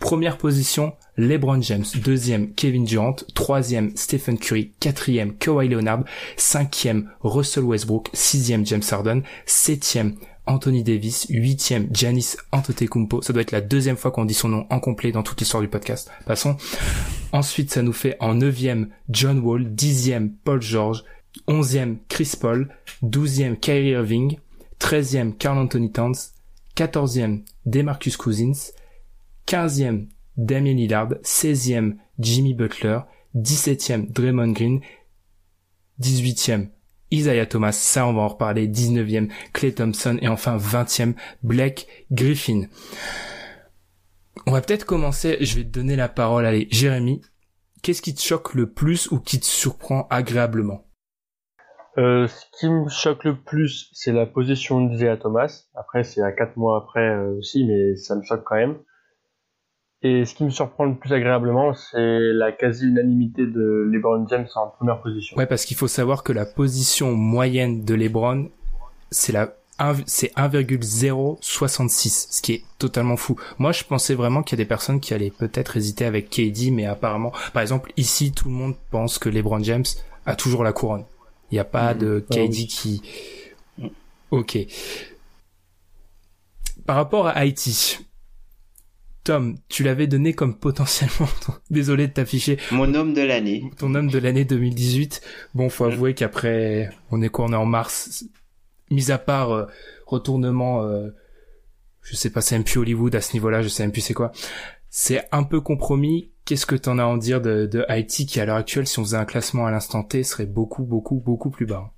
Première 0.00 0.38
position, 0.38 0.94
LeBron 1.18 1.60
James. 1.60 1.84
Deuxième, 2.02 2.54
Kevin 2.54 2.86
Durant. 2.86 3.16
Troisième, 3.34 3.94
Stephen 3.96 4.38
Curry. 4.38 4.72
Quatrième, 4.80 5.34
Kawhi 5.36 5.68
Leonard. 5.68 6.04
Cinquième, 6.38 7.10
Russell 7.20 7.64
Westbrook. 7.64 8.08
Sixième, 8.14 8.64
James 8.64 8.82
Harden. 8.90 9.20
Septième, 9.44 10.16
Anthony 10.46 10.82
Davis. 10.82 11.26
Huitième, 11.30 11.88
Giannis 11.92 12.36
Antetokounmpo. 12.52 13.22
Ça 13.22 13.32
doit 13.32 13.42
être 13.42 13.52
la 13.52 13.60
deuxième 13.60 13.96
fois 13.96 14.10
qu'on 14.10 14.24
dit 14.24 14.34
son 14.34 14.48
nom 14.48 14.66
en 14.70 14.80
complet 14.80 15.12
dans 15.12 15.22
toute 15.22 15.40
l'histoire 15.40 15.62
du 15.62 15.68
podcast. 15.68 16.10
Passons. 16.26 16.56
Ensuite, 17.32 17.72
ça 17.72 17.82
nous 17.82 17.92
fait 17.92 18.16
en 18.20 18.34
neuvième, 18.34 18.88
John 19.08 19.38
Wall. 19.40 19.74
Dixième, 19.74 20.32
Paul 20.44 20.60
George. 20.60 21.04
Onzième, 21.46 21.98
Chris 22.08 22.32
Paul. 22.40 22.74
Douzième, 23.02 23.56
Kyrie 23.56 23.90
Irving. 23.90 24.38
Treizième, 24.78 25.36
Carl 25.36 25.58
Anthony 25.58 25.92
Towns. 25.92 26.14
Quatorzième, 26.74 27.42
Demarcus 27.66 28.16
Cousins. 28.16 28.72
15e, 29.46 30.06
Damien 30.36 30.74
Lillard, 30.74 31.14
16e, 31.22 31.96
Jimmy 32.18 32.54
Butler, 32.54 33.00
17e, 33.34 34.12
Draymond 34.12 34.52
Green, 34.52 34.80
18e, 36.00 36.68
Isaiah 37.10 37.46
Thomas, 37.46 37.72
ça 37.72 38.06
on 38.06 38.12
va 38.12 38.22
en 38.22 38.28
reparler, 38.28 38.68
19e, 38.68 39.28
Clay 39.52 39.72
Thompson 39.72 40.18
et 40.20 40.28
enfin 40.28 40.56
20e, 40.56 41.14
Blake 41.42 41.86
Griffin. 42.10 42.66
On 44.46 44.52
va 44.52 44.60
peut-être 44.60 44.86
commencer, 44.86 45.36
je 45.40 45.56
vais 45.56 45.64
te 45.64 45.70
donner 45.70 45.96
la 45.96 46.08
parole, 46.08 46.46
allez, 46.46 46.68
Jérémy, 46.70 47.20
qu'est-ce 47.82 48.02
qui 48.02 48.14
te 48.14 48.20
choque 48.20 48.54
le 48.54 48.70
plus 48.70 49.10
ou 49.10 49.20
qui 49.20 49.40
te 49.40 49.44
surprend 49.44 50.06
agréablement? 50.10 50.86
Euh, 51.98 52.28
ce 52.28 52.44
qui 52.58 52.68
me 52.68 52.88
choque 52.88 53.24
le 53.24 53.36
plus, 53.36 53.90
c'est 53.92 54.12
la 54.12 54.24
position 54.24 54.80
d'Isaiah 54.80 55.16
Thomas. 55.16 55.64
Après, 55.74 56.04
c'est 56.04 56.22
à 56.22 56.32
quatre 56.32 56.56
mois 56.56 56.78
après 56.78 57.08
euh, 57.08 57.38
aussi, 57.38 57.64
mais 57.66 57.96
ça 57.96 58.14
me 58.14 58.22
choque 58.22 58.44
quand 58.44 58.56
même. 58.56 58.78
Et 60.02 60.24
ce 60.24 60.34
qui 60.34 60.44
me 60.44 60.50
surprend 60.50 60.86
le 60.86 60.94
plus 60.94 61.12
agréablement, 61.12 61.74
c'est 61.74 62.32
la 62.32 62.52
quasi-unanimité 62.52 63.44
de 63.46 63.86
LeBron 63.92 64.26
James 64.28 64.46
en 64.54 64.68
première 64.68 65.02
position. 65.02 65.36
Ouais, 65.36 65.44
parce 65.46 65.66
qu'il 65.66 65.76
faut 65.76 65.88
savoir 65.88 66.22
que 66.22 66.32
la 66.32 66.46
position 66.46 67.12
moyenne 67.12 67.84
de 67.84 67.94
LeBron, 67.94 68.48
c'est 69.10 69.32
la 69.32 69.52
un- 69.82 69.96
c'est 70.06 70.30
1,066, 70.36 72.28
ce 72.30 72.42
qui 72.42 72.52
est 72.52 72.62
totalement 72.78 73.16
fou. 73.16 73.36
Moi, 73.58 73.72
je 73.72 73.82
pensais 73.84 74.14
vraiment 74.14 74.42
qu'il 74.42 74.58
y 74.58 74.60
a 74.60 74.64
des 74.64 74.68
personnes 74.68 75.00
qui 75.00 75.14
allaient 75.14 75.30
peut-être 75.30 75.74
hésiter 75.78 76.04
avec 76.04 76.28
KD, 76.28 76.70
mais 76.70 76.84
apparemment, 76.84 77.32
par 77.54 77.62
exemple, 77.62 77.90
ici, 77.96 78.30
tout 78.32 78.48
le 78.48 78.54
monde 78.54 78.74
pense 78.90 79.18
que 79.18 79.30
LeBron 79.30 79.62
James 79.62 79.84
a 80.26 80.36
toujours 80.36 80.64
la 80.64 80.72
couronne. 80.74 81.04
Il 81.50 81.54
n'y 81.54 81.60
a 81.60 81.64
pas 81.64 81.94
Mm. 81.94 81.98
de 81.98 82.24
Ah 82.30 82.34
KD 82.34 82.48
oui. 82.58 82.66
qui. 82.66 83.02
Ok. 84.30 84.58
Par 86.86 86.96
rapport 86.96 87.26
à 87.26 87.30
Haïti, 87.30 87.98
Tom, 89.24 89.58
tu 89.68 89.82
l'avais 89.82 90.06
donné 90.06 90.32
comme 90.32 90.56
potentiellement. 90.58 91.28
ton- 91.44 91.52
Désolé 91.70 92.06
de 92.08 92.12
t'afficher 92.12 92.58
Mon 92.72 92.94
homme 92.94 93.12
de 93.12 93.20
l'année. 93.22 93.70
ton 93.78 93.94
homme 93.94 94.08
de 94.10 94.18
l'année 94.18 94.44
2018. 94.44 95.20
Bon, 95.54 95.68
faut 95.68 95.84
avouer 95.84 96.14
qu'après, 96.14 96.90
on 97.10 97.20
est 97.20 97.28
quoi 97.28 97.44
On 97.46 97.52
est 97.52 97.56
en 97.56 97.66
mars. 97.66 98.24
Mis 98.90 99.10
à 99.10 99.18
part 99.18 99.50
euh, 99.52 99.66
retournement, 100.06 100.82
euh, 100.84 101.10
je 102.02 102.16
sais 102.16 102.30
pas, 102.30 102.40
c'est 102.40 102.54
même 102.56 102.64
plus 102.64 102.78
Hollywood 102.80 103.14
à 103.14 103.20
ce 103.20 103.34
niveau-là, 103.34 103.62
je 103.62 103.68
sais 103.68 103.82
même 103.82 103.92
plus 103.92 104.00
c'est 104.00 104.14
quoi. 104.14 104.32
C'est 104.88 105.28
un 105.32 105.42
peu 105.44 105.60
compromis. 105.60 106.30
Qu'est-ce 106.46 106.66
que 106.66 106.74
t'en 106.74 106.98
as 106.98 107.02
à 107.04 107.06
en 107.06 107.16
dire 107.18 107.40
de, 107.40 107.66
de 107.66 107.84
Haïti 107.88 108.26
qui, 108.26 108.40
à 108.40 108.46
l'heure 108.46 108.56
actuelle, 108.56 108.86
si 108.88 108.98
on 108.98 109.04
faisait 109.04 109.16
un 109.16 109.24
classement 109.26 109.66
à 109.66 109.70
l'instant 109.70 110.02
T, 110.02 110.24
serait 110.24 110.46
beaucoup, 110.46 110.82
beaucoup, 110.82 111.20
beaucoup 111.24 111.50
plus 111.50 111.66
bas? 111.66 111.92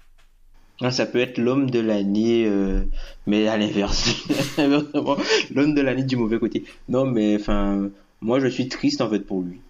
Ça 0.90 1.07
peut 1.07 1.20
être 1.20 1.39
l'homme 1.39 1.70
de 1.70 1.78
l'année, 1.78 2.47
euh, 2.47 2.82
mais 3.27 3.47
à 3.47 3.57
l'inverse. 3.57 4.24
L'homme 4.59 5.74
de 5.74 5.81
l'année 5.81 6.03
du 6.03 6.16
mauvais 6.16 6.39
côté. 6.39 6.65
Non, 6.89 7.05
mais 7.05 7.36
enfin, 7.36 7.90
moi 8.20 8.40
je 8.40 8.49
suis 8.49 8.69
triste 8.69 9.01
en 9.01 9.09
fait 9.09 9.20
pour 9.20 9.43
lui. 9.43 9.61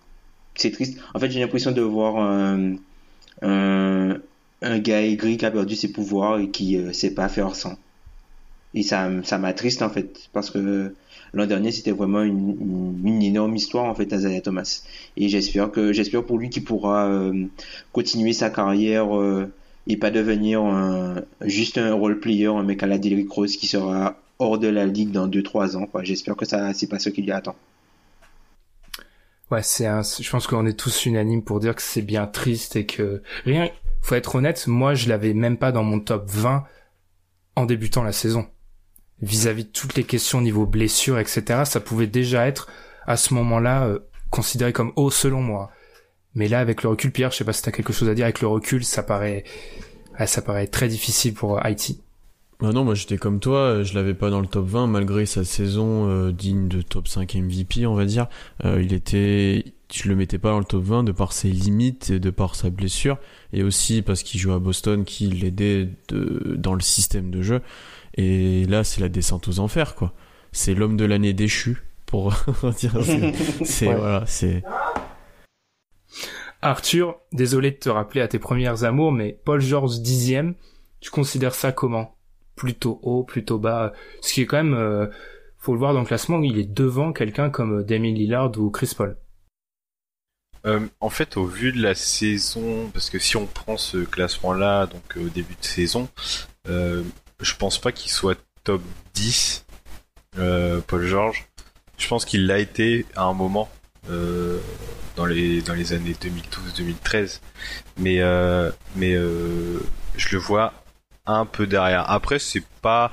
C'est 0.55 0.71
triste. 0.71 0.99
En 1.15 1.19
fait, 1.19 1.31
j'ai 1.31 1.41
l'impression 1.41 1.73
de 1.73 1.81
voir 1.81 2.19
un, 2.19 2.77
un, 3.43 4.17
un 4.63 4.79
gars 4.79 5.03
aigri 5.03 5.37
qui 5.37 5.45
a 5.45 5.51
perdu 5.51 5.77
ses 5.77 5.93
pouvoirs 5.93 6.39
et 6.39 6.51
qui 6.51 6.77
euh, 6.77 6.93
sait 6.93 7.15
pas 7.15 7.29
faire 7.29 7.55
sans. 7.55 7.77
Et 8.75 8.83
ça, 8.83 9.11
ça 9.23 9.39
m'attriste 9.39 9.83
en 9.83 9.91
fait, 9.91 10.31
parce 10.33 10.51
que 10.51 10.95
l'an 11.35 11.47
dernier 11.47 11.73
c'était 11.73 11.91
vraiment 11.91 12.23
une, 12.23 12.99
une, 13.05 13.23
énorme 13.23 13.55
histoire 13.55 13.85
en 13.85 13.95
fait, 13.95 14.11
Isaiah 14.13 14.41
Thomas. 14.41 14.83
Et 15.19 15.29
j'espère 15.29 15.71
pour 16.25 16.39
lui 16.39 16.49
qu'il 16.49 16.65
pourra 16.65 17.07
euh, 17.07 17.45
continuer 17.93 18.33
sa 18.33 18.49
carrière. 18.49 19.09
Et 19.87 19.97
pas 19.97 20.11
devenir 20.11 20.63
un, 20.63 21.23
juste 21.43 21.79
un 21.79 21.93
role 21.95 22.21
player, 22.21 22.47
un 22.47 22.63
mec 22.63 22.83
à 22.83 22.87
la 22.87 22.99
Derrick 22.99 23.31
Rose 23.31 23.57
qui 23.57 23.67
sera 23.67 24.17
hors 24.39 24.59
de 24.59 24.69
la 24.69 24.87
ligue 24.87 25.11
dans 25.11 25.29
2-3 25.29 25.77
ans. 25.77 25.89
J'espère 26.03 26.37
que 26.37 26.45
ça, 26.45 26.73
c'est 26.75 26.89
pas 26.89 26.99
ce 26.99 27.09
qui 27.09 27.23
lui 27.23 27.33
attend. 27.33 27.57
Ouais, 29.51 29.63
c'est 29.63 29.85
je 29.85 30.31
pense 30.31 30.47
qu'on 30.47 30.67
est 30.67 30.79
tous 30.79 31.05
unanimes 31.05 31.43
pour 31.43 31.61
dire 31.61 31.75
que 31.75 31.83
c'est 31.83 32.03
bien 32.03 32.27
triste 32.27 32.77
et 32.77 32.87
que 32.87 33.23
rien, 33.45 33.69
faut 34.01 34.15
être 34.15 34.35
honnête, 34.35 34.67
moi 34.67 34.95
je 34.95 35.09
l'avais 35.09 35.35
même 35.35 35.59
pas 35.59 35.73
dans 35.73 35.85
mon 35.85 36.01
top 36.01 36.29
20 36.31 36.65
en 37.57 37.67
débutant 37.67 38.03
la 38.03 38.13
saison. 38.13 38.47
Vis-à-vis 39.21 39.65
de 39.65 39.69
toutes 39.69 39.95
les 39.95 40.05
questions 40.05 40.41
niveau 40.41 40.67
blessure, 40.67 41.19
etc., 41.19 41.63
ça 41.65 41.81
pouvait 41.81 42.07
déjà 42.07 42.47
être 42.47 42.69
à 43.07 43.17
ce 43.17 43.35
moment-là 43.35 43.85
euh, 43.85 43.99
considéré 44.31 44.73
comme 44.73 44.93
haut 44.97 45.11
selon 45.11 45.43
moi. 45.43 45.71
Mais 46.35 46.49
là, 46.49 46.61
avec 46.61 46.83
le 46.83 46.89
recul, 46.89 47.11
Pierre, 47.11 47.31
je 47.31 47.37
sais 47.37 47.45
pas 47.45 47.53
si 47.53 47.63
t'as 47.63 47.73
quelque 47.73 47.93
chose 47.93 48.09
à 48.09 48.15
dire. 48.15 48.25
Avec 48.25 48.41
le 48.41 48.49
recul, 48.49 48.85
ça 48.85 49.03
paraît, 49.03 49.45
ah, 50.17 50.27
ça 50.27 50.43
paraît 50.43 50.67
très 50.67 50.89
difficile 50.89 51.35
pour 51.35 51.57
euh, 51.57 51.61
Haïti. 51.63 52.01
Bah 52.63 52.71
non, 52.71 52.85
moi 52.85 52.95
j'étais 52.95 53.19
comme 53.19 53.41
toi, 53.41 53.59
euh, 53.59 53.85
je 53.85 53.93
l'avais 53.95 54.15
pas 54.15 54.31
dans 54.31 54.41
le 54.41 54.47
top 54.47 54.67
20 54.67 54.87
malgré 54.87 55.27
sa 55.27 55.43
saison 55.43 56.09
euh, 56.09 56.31
digne 56.31 56.69
de 56.69 56.81
top 56.81 57.09
5 57.09 57.35
MVP, 57.35 57.87
on 57.87 57.97
va 57.97 58.05
dire. 58.05 58.29
Euh, 58.65 58.81
il 58.81 58.93
était 58.93 59.65
je 59.93 60.09
le 60.09 60.15
mettais 60.15 60.39
pas 60.39 60.51
dans 60.51 60.61
le 60.61 60.65
top 60.65 60.85
20 60.85 61.03
de 61.03 61.11
par 61.11 61.33
ses 61.33 61.49
limites 61.49 62.11
et 62.11 62.21
de 62.21 62.31
par 62.31 62.55
sa 62.55 62.71
blessure 62.71 63.19
et 63.53 63.65
aussi 63.65 64.01
parce 64.01 64.23
qu'il 64.23 64.39
joue 64.41 64.53
à 64.53 64.61
Boston 64.61 65.05
qui 65.05 65.27
l'aidait 65.27 65.89
de 66.09 66.55
dans 66.57 66.75
le 66.75 66.81
système 66.81 67.31
de 67.33 67.43
jeu 67.43 67.63
et 68.15 68.65
là 68.67 68.85
c'est 68.85 69.01
la 69.01 69.09
descente 69.09 69.49
aux 69.49 69.59
enfers 69.59 69.97
quoi. 69.97 70.13
C'est 70.53 70.75
l'homme 70.75 70.97
de 70.97 71.05
l'année 71.05 71.33
déchu 71.33 71.83
pour 72.07 72.33
dire 72.79 72.97
c'est 73.03 73.33
c'est 73.65 73.89
Ouais. 73.89 73.97
voilà, 73.97 74.23
c'est 74.27 74.63
Arthur, 76.61 77.21
désolé 77.33 77.71
de 77.73 77.77
te 77.77 77.89
rappeler 77.89 78.21
à 78.21 78.29
tes 78.29 78.39
premières 78.39 78.85
amours, 78.85 79.13
mais 79.13 79.39
Paul 79.45 79.61
George 79.61 80.01
dixième, 80.01 80.55
tu 81.01 81.11
considères 81.11 81.55
ça 81.55 81.73
comment? 81.73 82.17
Plutôt 82.55 83.01
haut, 83.03 83.25
plutôt 83.25 83.59
bas 83.59 83.93
Ce 84.21 84.33
qui 84.33 84.43
est 84.43 84.47
quand 84.47 84.59
même, 84.59 84.75
euh, 84.75 85.07
faut 85.59 85.73
le 85.73 85.79
voir 85.79 85.95
dans 85.95 86.01
le 86.01 86.07
classement, 86.07 86.43
il 86.43 86.59
est 86.59 86.73
devant 86.73 87.13
quelqu'un 87.13 87.51
comme 87.51 87.81
euh, 87.81 87.83
Damien 87.83 88.13
Lillard 88.13 88.53
ou 88.59 88.71
Chris 88.71 88.93
Paul. 88.97 89.17
Euh, 90.65 90.81
en 91.01 91.11
fait, 91.11 91.37
au 91.37 91.45
vu 91.45 91.73
de 91.73 91.83
la 91.83 91.95
saison, 91.95 92.89
parce 92.93 93.11
que 93.11 93.19
si 93.19 93.37
on 93.37 93.47
prend 93.47 93.77
ce 93.77 93.99
classement-là, 93.99 94.87
donc 94.87 95.17
euh, 95.17 95.27
au 95.27 95.29
début 95.29 95.57
de 95.61 95.65
saison, 95.65 96.09
euh, 96.69 97.03
je 97.41 97.55
pense 97.57 97.79
pas 97.79 97.91
qu'il 97.91 98.13
soit 98.13 98.39
top 98.63 98.81
10, 99.15 99.65
euh, 100.39 100.81
Paul 100.87 101.05
George. 101.05 101.49
Je 101.99 102.07
pense 102.07 102.25
qu'il 102.25 102.47
l'a 102.47 102.59
été 102.59 103.07
à 103.17 103.25
un 103.25 103.33
moment 103.33 103.69
euh, 104.11 104.59
dans 105.17 105.27
les 105.27 105.63
dans 105.63 105.75
les 105.75 105.93
années 105.93 106.15
2012-2013, 106.15 107.41
mais 107.99 108.21
euh, 108.21 108.71
mais 108.97 109.15
euh, 109.15 109.79
je 110.17 110.29
le 110.31 110.39
vois 110.39 110.73
un 111.27 111.47
peu 111.47 111.67
derrière. 111.67 112.11
Après, 112.11 112.39
c'est 112.39 112.65
pas, 112.81 113.13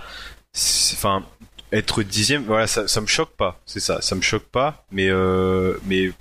enfin, 0.54 1.24
être 1.72 2.04
dixième, 2.04 2.44
voilà, 2.44 2.68
ça, 2.68 2.88
ça 2.88 3.02
me 3.02 3.08
choque 3.08 3.36
pas. 3.36 3.60
C'est 3.66 3.80
ça, 3.80 4.02
ça 4.02 4.16
me 4.16 4.22
choque 4.22 4.46
pas, 4.46 4.86
mais 4.92 5.10
euh, 5.10 5.78
mais 5.86 6.12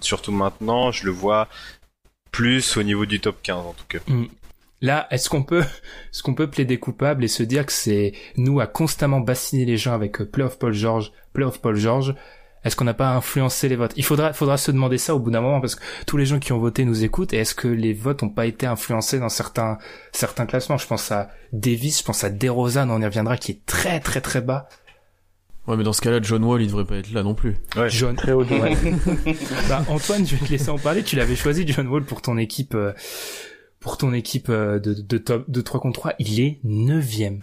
surtout 0.00 0.32
maintenant, 0.32 0.90
je 0.90 1.04
le 1.04 1.10
vois 1.10 1.48
plus 2.30 2.76
au 2.76 2.82
niveau 2.82 3.06
du 3.06 3.20
top 3.20 3.40
15 3.42 3.56
en 3.58 3.72
tout 3.72 3.86
cas. 3.88 3.98
Là, 4.80 5.06
est-ce 5.10 5.30
qu'on 5.30 5.42
peut, 5.42 5.60
est-ce 6.12 6.22
qu'on 6.22 6.34
peut 6.34 6.50
plaider 6.50 6.78
coupable 6.78 7.24
et 7.24 7.28
se 7.28 7.42
dire 7.42 7.64
que 7.66 7.72
c'est 7.72 8.12
nous 8.36 8.60
à 8.60 8.66
constamment 8.66 9.20
bassiner 9.20 9.64
les 9.64 9.76
gens 9.76 9.92
avec 9.94 10.18
Playoff 10.24 10.58
Paul 10.58 10.72
George, 10.72 11.12
Playoff 11.32 11.60
Paul 11.60 11.76
George 11.76 12.14
Est-ce 12.64 12.76
qu'on 12.76 12.84
n'a 12.84 12.94
pas 12.94 13.10
influencé 13.14 13.68
les 13.68 13.76
votes? 13.76 13.92
Il 13.96 14.04
faudra, 14.04 14.32
faudra 14.32 14.56
se 14.56 14.70
demander 14.70 14.98
ça 14.98 15.14
au 15.14 15.18
bout 15.18 15.30
d'un 15.30 15.40
moment 15.40 15.60
parce 15.60 15.74
que 15.74 15.82
tous 16.06 16.16
les 16.16 16.26
gens 16.26 16.38
qui 16.38 16.52
ont 16.52 16.58
voté 16.58 16.84
nous 16.84 17.04
écoutent. 17.04 17.32
Et 17.34 17.36
est-ce 17.36 17.54
que 17.54 17.68
les 17.68 17.92
votes 17.92 18.22
n'ont 18.22 18.30
pas 18.30 18.46
été 18.46 18.66
influencés 18.66 19.18
dans 19.18 19.28
certains, 19.28 19.78
certains 20.12 20.46
classements? 20.46 20.78
Je 20.78 20.86
pense 20.86 21.12
à 21.12 21.30
Davis, 21.52 21.98
je 21.98 22.04
pense 22.04 22.24
à 22.24 22.30
DeRozan, 22.30 22.88
on 22.90 23.00
y 23.00 23.04
reviendra, 23.04 23.36
qui 23.36 23.52
est 23.52 23.66
très 23.66 24.00
très 24.00 24.20
très 24.20 24.40
bas. 24.40 24.68
Ouais, 25.66 25.76
mais 25.76 25.84
dans 25.84 25.94
ce 25.94 26.02
cas-là, 26.02 26.20
John 26.22 26.44
Wall, 26.44 26.60
il 26.60 26.66
devrait 26.66 26.84
pas 26.84 26.96
être 26.96 27.10
là 27.12 27.22
non 27.22 27.34
plus. 27.34 27.56
Ouais. 27.76 27.88
John, 27.88 28.16
Très 28.16 28.32
haut 28.32 28.44
Ouais. 28.44 28.76
bah, 29.68 29.82
Antoine, 29.88 30.26
je 30.26 30.36
vais 30.36 30.46
te 30.46 30.52
laisser 30.52 30.68
en 30.68 30.78
parler. 30.78 31.02
Tu 31.02 31.16
l'avais 31.16 31.36
choisi, 31.36 31.66
John 31.66 31.86
Wall, 31.88 32.04
pour 32.04 32.20
ton 32.20 32.36
équipe, 32.36 32.74
euh, 32.74 32.92
pour 33.80 33.96
ton 33.96 34.12
équipe 34.12 34.50
euh, 34.50 34.78
de, 34.78 34.92
de 34.92 35.18
top, 35.18 35.50
de 35.50 35.60
3 35.62 35.80
contre 35.80 36.00
3. 36.00 36.14
Il 36.18 36.40
est 36.40 36.60
neuvième. 36.64 37.40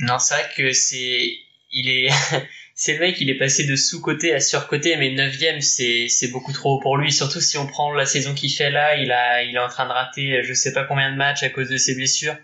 Non, 0.00 0.18
c'est 0.18 0.34
vrai 0.34 0.44
que 0.54 0.72
c'est, 0.74 1.30
il 1.70 1.88
est, 1.88 2.10
c'est 2.74 2.94
le 2.94 3.00
mec, 3.00 3.20
il 3.20 3.30
est 3.30 3.38
passé 3.38 3.66
de 3.66 3.76
sous-côté 3.76 4.34
à 4.34 4.40
sur-côté, 4.40 4.96
mais 4.96 5.10
neuvième, 5.10 5.60
c'est, 5.60 6.08
c'est 6.08 6.28
beaucoup 6.28 6.52
trop 6.52 6.76
haut 6.76 6.80
pour 6.80 6.96
lui. 6.96 7.12
Surtout 7.12 7.40
si 7.40 7.58
on 7.58 7.66
prend 7.66 7.92
la 7.92 8.06
saison 8.06 8.34
qu'il 8.34 8.52
fait 8.52 8.70
là, 8.70 8.96
il 8.96 9.12
a, 9.12 9.42
il 9.42 9.54
est 9.54 9.60
en 9.60 9.68
train 9.68 9.86
de 9.86 9.92
rater, 9.92 10.42
je 10.42 10.52
sais 10.52 10.72
pas 10.72 10.84
combien 10.84 11.10
de 11.10 11.16
matchs 11.16 11.42
à 11.42 11.50
cause 11.50 11.68
de 11.68 11.76
ses 11.76 11.94
blessures. 11.94 12.36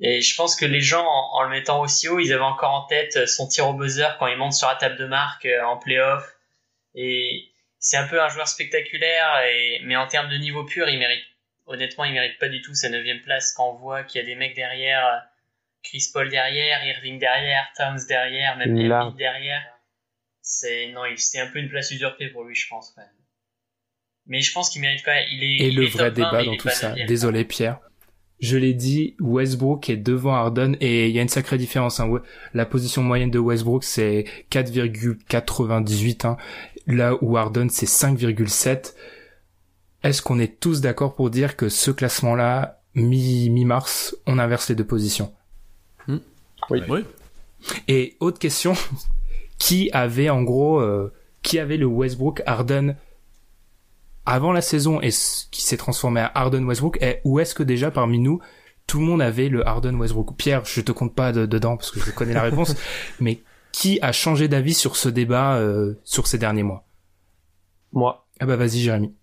Et 0.00 0.20
je 0.20 0.34
pense 0.36 0.56
que 0.56 0.64
les 0.64 0.80
gens, 0.80 1.06
en, 1.06 1.42
le 1.42 1.50
mettant 1.50 1.80
aussi 1.80 2.08
haut, 2.08 2.18
ils 2.18 2.32
avaient 2.32 2.42
encore 2.42 2.72
en 2.72 2.86
tête 2.86 3.28
son 3.28 3.46
tir 3.46 3.68
au 3.68 3.74
buzzer 3.74 4.16
quand 4.18 4.26
il 4.26 4.36
monte 4.36 4.54
sur 4.54 4.68
la 4.68 4.76
table 4.76 4.96
de 4.96 5.06
marque 5.06 5.44
euh, 5.44 5.62
en 5.64 5.76
playoff. 5.76 6.24
Et 6.94 7.48
c'est 7.78 7.96
un 7.96 8.06
peu 8.06 8.22
un 8.22 8.28
joueur 8.28 8.48
spectaculaire, 8.48 9.44
et, 9.46 9.80
mais 9.84 9.96
en 9.96 10.06
termes 10.06 10.30
de 10.30 10.36
niveau 10.36 10.64
pur, 10.64 10.88
il 10.88 10.98
mérite, 10.98 11.24
honnêtement, 11.66 12.04
il 12.04 12.12
mérite 12.12 12.38
pas 12.38 12.48
du 12.48 12.62
tout 12.62 12.74
sa 12.74 12.88
neuvième 12.88 13.20
place 13.20 13.52
quand 13.52 13.70
on 13.70 13.74
voit 13.74 14.02
qu'il 14.02 14.20
y 14.20 14.24
a 14.24 14.26
des 14.26 14.34
mecs 14.34 14.54
derrière, 14.54 15.22
Chris 15.82 16.04
Paul 16.12 16.28
derrière, 16.30 16.84
Irving 16.84 17.18
derrière, 17.18 17.66
Towns 17.76 18.00
derrière, 18.08 18.56
même. 18.56 18.76
Embiid 18.92 19.16
derrière. 19.18 19.62
C'est, 20.40 20.90
non, 20.92 21.02
c'est 21.16 21.40
un 21.40 21.46
peu 21.48 21.58
une 21.60 21.68
place 21.68 21.90
usurpée 21.90 22.28
pour 22.28 22.44
lui, 22.44 22.54
je 22.54 22.66
pense, 22.68 22.96
même. 22.96 23.06
Mais 24.26 24.40
je 24.40 24.52
pense 24.52 24.70
qu'il 24.70 24.80
mérite 24.80 25.02
quand 25.04 25.12
même, 25.12 25.26
il 25.32 25.42
est, 25.42 25.56
Et 25.64 25.68
il 25.68 25.76
le 25.76 25.84
est 25.84 25.86
vrai 25.88 26.12
top 26.12 26.18
20, 26.24 26.30
débat 26.30 26.44
dans 26.44 26.56
tout 26.56 26.68
ça. 26.68 26.94
Désolé, 27.06 27.44
Pierre. 27.44 27.80
Je 28.40 28.56
l'ai 28.56 28.74
dit, 28.74 29.16
Westbrook 29.20 29.88
est 29.88 29.96
devant 29.96 30.34
Harden 30.34 30.74
et 30.80 31.08
il 31.08 31.14
y 31.14 31.18
a 31.20 31.22
une 31.22 31.28
sacrée 31.28 31.58
différence. 31.58 32.00
Hein. 32.00 32.10
La 32.54 32.66
position 32.66 33.02
moyenne 33.02 33.30
de 33.30 33.38
Westbrook, 33.38 33.84
c'est 33.84 34.24
4,98. 34.50 36.26
Hein. 36.26 36.36
Là 36.86 37.14
où 37.22 37.36
Harden, 37.36 37.68
c'est 37.68 37.86
5,7. 37.86 38.94
Est-ce 40.02 40.22
qu'on 40.22 40.40
est 40.40 40.58
tous 40.58 40.80
d'accord 40.80 41.14
pour 41.14 41.30
dire 41.30 41.56
que 41.56 41.68
ce 41.68 41.92
classement-là, 41.92 42.80
mi- 42.94 43.48
mi-mars, 43.50 44.16
on 44.26 44.38
inverse 44.40 44.68
les 44.68 44.74
deux 44.74 44.86
positions? 44.86 45.32
Oui. 46.72 46.82
Oui. 46.88 47.04
Et 47.88 48.16
autre 48.20 48.38
question, 48.38 48.74
qui 49.58 49.90
avait 49.92 50.30
en 50.30 50.42
gros, 50.42 50.80
euh, 50.80 51.12
qui 51.42 51.58
avait 51.58 51.76
le 51.76 51.86
Westbrook 51.86 52.42
Harden 52.46 52.96
avant 54.26 54.52
la 54.52 54.60
saison 54.60 55.00
et 55.00 55.08
qui 55.08 55.62
s'est 55.62 55.76
transformé 55.76 56.20
à 56.20 56.30
Harden 56.34 56.64
Westbrook 56.64 56.98
et 57.02 57.20
où 57.24 57.40
est-ce 57.40 57.54
que 57.54 57.62
déjà 57.62 57.90
parmi 57.90 58.18
nous 58.18 58.40
tout 58.86 58.98
le 58.98 59.04
monde 59.06 59.22
avait 59.22 59.48
le 59.48 59.66
Harden 59.66 59.94
Westbrook? 59.96 60.36
Pierre, 60.36 60.64
je 60.64 60.80
te 60.80 60.92
compte 60.92 61.14
pas 61.14 61.32
de- 61.32 61.46
dedans 61.46 61.76
parce 61.76 61.90
que 61.90 62.00
je 62.00 62.10
connais 62.10 62.34
la 62.34 62.42
réponse, 62.42 62.74
mais 63.20 63.40
qui 63.72 63.98
a 64.02 64.12
changé 64.12 64.48
d'avis 64.48 64.74
sur 64.74 64.96
ce 64.96 65.08
débat 65.08 65.56
euh, 65.56 65.94
sur 66.04 66.26
ces 66.26 66.38
derniers 66.38 66.62
mois? 66.64 66.84
Moi, 67.92 68.26
Ah 68.40 68.46
bah 68.46 68.56
vas-y 68.56 68.78
Jérémy. 68.80 69.14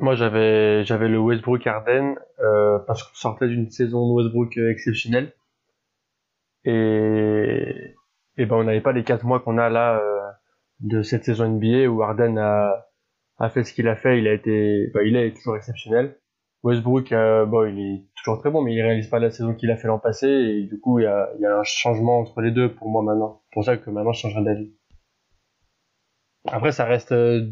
moi 0.00 0.14
j'avais 0.16 0.84
j'avais 0.84 1.08
le 1.08 1.18
Westbrook 1.18 1.66
Harden 1.66 2.14
euh, 2.40 2.78
parce 2.86 3.02
qu'on 3.04 3.14
sortait 3.14 3.48
d'une 3.48 3.70
saison 3.70 4.08
de 4.08 4.12
Westbrook 4.22 4.56
euh, 4.58 4.70
exceptionnelle 4.70 5.32
et 6.64 7.94
et 8.36 8.46
ben 8.46 8.56
on 8.56 8.64
n'avait 8.64 8.80
pas 8.80 8.92
les 8.92 9.04
quatre 9.04 9.24
mois 9.24 9.40
qu'on 9.40 9.58
a 9.58 9.68
là 9.68 9.98
euh, 10.00 10.20
de 10.80 11.02
cette 11.02 11.24
saison 11.24 11.48
NBA 11.48 11.86
où 11.88 12.02
Harden 12.02 12.36
a 12.38 12.86
a 13.38 13.50
fait 13.50 13.64
ce 13.64 13.72
qu'il 13.72 13.88
a 13.88 13.96
fait, 13.96 14.18
il 14.20 14.28
a 14.28 14.32
été, 14.32 14.88
bah, 14.94 15.02
il 15.02 15.16
est 15.16 15.34
toujours 15.36 15.56
exceptionnel. 15.56 16.16
Westbrook, 16.62 17.10
euh, 17.12 17.44
bon, 17.46 17.66
il 17.66 17.78
est 17.80 18.04
toujours 18.16 18.38
très 18.40 18.48
bon, 18.50 18.62
mais 18.62 18.72
il 18.72 18.80
réalise 18.80 19.08
pas 19.08 19.18
la 19.18 19.30
saison 19.30 19.54
qu'il 19.54 19.70
a 19.72 19.76
fait 19.76 19.88
l'an 19.88 19.98
passé, 19.98 20.28
et 20.28 20.62
du 20.62 20.78
coup, 20.80 21.00
il 21.00 21.02
y 21.02 21.06
a, 21.06 21.28
il 21.36 21.42
y 21.42 21.46
a 21.46 21.58
un 21.58 21.64
changement 21.64 22.20
entre 22.20 22.40
les 22.40 22.52
deux 22.52 22.72
pour 22.72 22.88
moi 22.88 23.02
maintenant. 23.02 23.42
C'est 23.44 23.54
pour 23.54 23.64
ça 23.64 23.76
que 23.76 23.90
maintenant, 23.90 24.12
je 24.12 24.20
changerai 24.20 24.44
d'avis. 24.44 24.72
Après, 26.46 26.72
ça 26.72 26.84
reste 26.84 27.12
euh, 27.12 27.50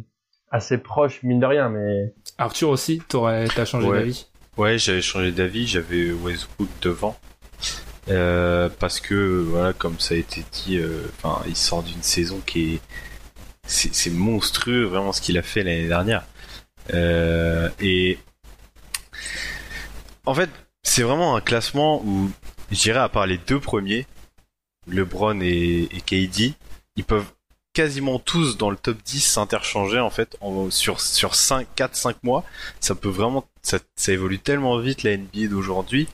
assez 0.51 0.79
proche, 0.79 1.23
mine 1.25 1.41
de 1.41 1.47
rien, 1.47 1.69
mais... 1.69 2.15
Arthur 2.39 2.69
aussi, 2.71 3.03
t'aurais, 3.09 3.49
t'as 3.49 3.65
changé 3.65 3.89
Ouais. 3.89 3.99
d'avis? 3.99 4.31
Ouais, 4.57 4.79
j'avais 4.79 5.01
changé 5.03 5.33
d'avis, 5.33 5.67
j'avais 5.67 6.13
Westbrook 6.13 6.69
devant. 6.83 7.17
Euh, 8.09 8.69
parce 8.81 9.01
que 9.01 9.43
voilà, 9.43 9.73
comme 9.73 10.01
ça 10.01 10.15
a 10.15 10.17
été 10.19 10.45
dit, 10.53 10.77
euh, 10.77 11.07
enfin, 11.23 11.43
il 11.47 11.57
sort 11.57 11.83
d'une 11.83 12.03
saison 12.03 12.41
qui 12.45 12.75
est 12.75 12.81
c'est 13.65 14.11
monstrueux 14.11 14.85
vraiment 14.85 15.13
ce 15.13 15.21
qu'il 15.21 15.39
a 15.39 15.43
fait 15.43 15.63
l'année 15.63 15.87
dernière. 15.87 16.25
Euh, 16.93 17.71
et 17.81 18.19
en 20.27 20.35
fait, 20.35 20.51
c'est 20.83 21.03
vraiment 21.03 21.37
un 21.37 21.41
classement 21.41 22.03
où 22.05 22.31
je 22.71 22.81
dirais 22.81 22.99
à 22.99 23.09
part 23.09 23.27
les 23.27 23.39
deux 23.39 23.61
premiers, 23.61 24.07
LeBron 24.89 25.41
et, 25.41 25.89
KD, 26.05 26.55
ils 26.97 27.05
peuvent 27.05 27.31
quasiment 27.73 28.19
tous 28.19 28.59
dans 28.59 28.71
le 28.71 28.77
top 28.77 28.99
10 29.03 29.21
s'interchanger 29.21 30.01
en 30.01 30.11
fait 30.11 30.37
sur 30.71 31.01
sur 31.01 31.35
5 31.35 31.67
4 31.75 31.97
5 31.97 32.23
mois, 32.25 32.45
ça 32.81 32.95
peut 32.95 33.09
vraiment 33.09 33.47
ça, 33.63 33.79
ça 33.97 34.13
évolue 34.13 34.41
tellement 34.41 34.79
vite 34.79 35.05
la 35.05 35.17
NBA 35.17 35.47
d'aujourd'hui 35.49 36.09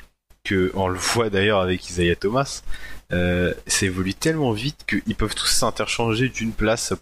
on 0.74 0.88
le 0.88 0.98
voit 0.98 1.30
d'ailleurs 1.30 1.60
avec 1.60 1.88
Isaiah 1.88 2.16
Thomas, 2.16 2.62
euh, 3.12 3.54
ça 3.66 3.86
évolue 3.86 4.14
tellement 4.14 4.52
vite 4.52 4.84
qu'ils 4.86 5.14
peuvent 5.14 5.34
tous 5.34 5.46
s'interchanger 5.46 6.28
d'une 6.28 6.52
place, 6.52 6.92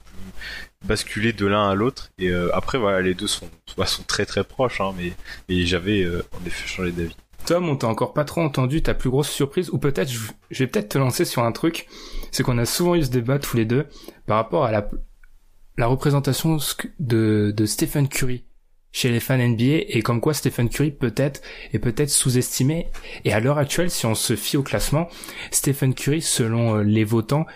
basculer 0.84 1.32
de 1.32 1.46
l'un 1.46 1.68
à 1.68 1.74
l'autre 1.74 2.10
et 2.18 2.28
euh, 2.28 2.54
après 2.54 2.78
voilà 2.78 3.00
les 3.00 3.14
deux 3.14 3.26
sont 3.26 3.48
bah, 3.76 3.86
très 4.06 4.24
très 4.24 4.44
proches 4.44 4.80
hein, 4.80 4.94
mais 4.96 5.66
j'avais 5.66 6.04
euh, 6.04 6.24
en 6.32 6.46
effet 6.46 6.68
changé 6.68 6.92
d'avis. 6.92 7.16
Tom, 7.44 7.68
on 7.68 7.76
t'a 7.76 7.88
encore 7.88 8.12
pas 8.12 8.24
trop 8.24 8.40
entendu 8.40 8.82
ta 8.82 8.92
plus 8.92 9.08
grosse 9.08 9.30
surprise, 9.30 9.70
ou 9.70 9.78
peut-être, 9.78 10.10
je, 10.10 10.58
vais 10.58 10.66
peut-être 10.66 10.88
te 10.88 10.98
lancer 10.98 11.24
sur 11.24 11.44
un 11.44 11.52
truc, 11.52 11.86
c'est 12.32 12.42
qu'on 12.42 12.58
a 12.58 12.64
souvent 12.64 12.96
eu 12.96 13.04
ce 13.04 13.10
débat 13.10 13.38
tous 13.38 13.56
les 13.56 13.64
deux 13.64 13.86
par 14.26 14.36
rapport 14.36 14.64
à 14.64 14.72
la, 14.72 15.86
représentation 15.86 16.58
de 16.98 17.66
Stephen 17.66 18.08
Curry 18.08 18.44
chez 18.92 19.10
les 19.10 19.20
fans 19.20 19.36
NBA 19.36 19.84
et 19.88 20.02
comme 20.02 20.20
quoi 20.20 20.32
Stephen 20.34 20.68
Curry 20.68 20.90
peut-être 20.90 21.42
est 21.72 21.78
peut-être 21.78 22.10
sous-estimé. 22.10 22.86
Et 23.24 23.32
à 23.32 23.40
l'heure 23.40 23.58
actuelle, 23.58 23.90
si 23.90 24.06
on 24.06 24.14
se 24.14 24.36
fie 24.36 24.56
au 24.56 24.62
classement, 24.62 25.08
Stephen 25.50 25.94
Curry, 25.94 26.22
selon 26.22 26.76
euh, 26.76 26.82
les 26.82 27.04
votants, 27.04 27.46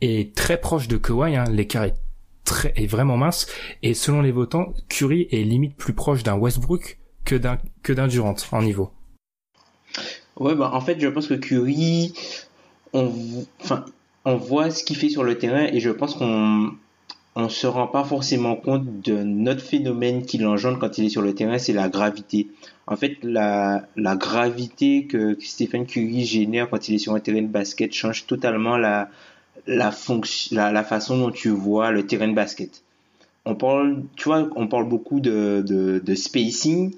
est 0.00 0.34
très 0.34 0.60
proche 0.60 0.88
de 0.88 0.96
Kawhi. 0.96 1.36
Hein. 1.36 1.44
L'écart 1.50 1.84
est 1.84 1.94
très 2.44 2.72
est 2.76 2.86
vraiment 2.86 3.16
mince. 3.16 3.46
Et 3.82 3.94
selon 3.94 4.20
les 4.20 4.32
votants, 4.32 4.74
Curry 4.88 5.28
est 5.30 5.44
limite 5.44 5.76
plus 5.76 5.94
proche 5.94 6.22
d'un 6.22 6.34
Westbrook 6.34 6.98
que 7.24 7.36
d'un 7.36 7.58
que 7.82 7.92
d'un 7.92 8.08
Durant 8.08 8.34
en 8.50 8.62
niveau. 8.62 8.90
Ouais, 10.36 10.54
bah, 10.54 10.70
en 10.72 10.80
fait, 10.80 10.98
je 10.98 11.08
pense 11.08 11.26
que 11.26 11.34
Curry, 11.34 12.14
on, 12.92 13.12
enfin, 13.62 13.84
on 14.24 14.36
voit 14.36 14.70
ce 14.70 14.82
qu'il 14.82 14.96
fait 14.96 15.08
sur 15.08 15.24
le 15.24 15.38
terrain 15.38 15.64
et 15.64 15.80
je 15.80 15.90
pense 15.90 16.14
qu'on 16.14 16.72
on 17.34 17.48
se 17.48 17.66
rend 17.66 17.86
pas 17.86 18.04
forcément 18.04 18.56
compte 18.56 19.00
d'un 19.00 19.46
autre 19.46 19.62
phénomène 19.62 20.24
qui 20.24 20.38
l'engendre 20.38 20.78
quand 20.78 20.98
il 20.98 21.06
est 21.06 21.08
sur 21.08 21.22
le 21.22 21.34
terrain, 21.34 21.58
c'est 21.58 21.72
la 21.72 21.88
gravité. 21.88 22.48
En 22.86 22.96
fait, 22.96 23.16
la, 23.22 23.86
gravité 23.96 25.06
que 25.06 25.36
Stephen 25.40 25.86
Curry 25.86 26.24
génère 26.24 26.68
quand 26.68 26.88
il 26.88 26.96
est 26.96 26.98
sur 26.98 27.14
un 27.14 27.20
terrain 27.20 27.42
de 27.42 27.46
basket 27.46 27.92
change 27.92 28.26
totalement 28.26 28.76
la, 28.76 29.08
façon 30.82 31.16
dont 31.18 31.30
tu 31.30 31.48
vois 31.48 31.90
le 31.90 32.06
terrain 32.06 32.28
de 32.28 32.34
basket. 32.34 32.82
On 33.44 33.54
parle, 33.54 34.04
tu 34.16 34.24
vois, 34.24 34.48
on 34.54 34.68
parle 34.68 34.88
beaucoup 34.88 35.20
de, 35.20 35.64
de 35.64 36.14
spacing, 36.14 36.92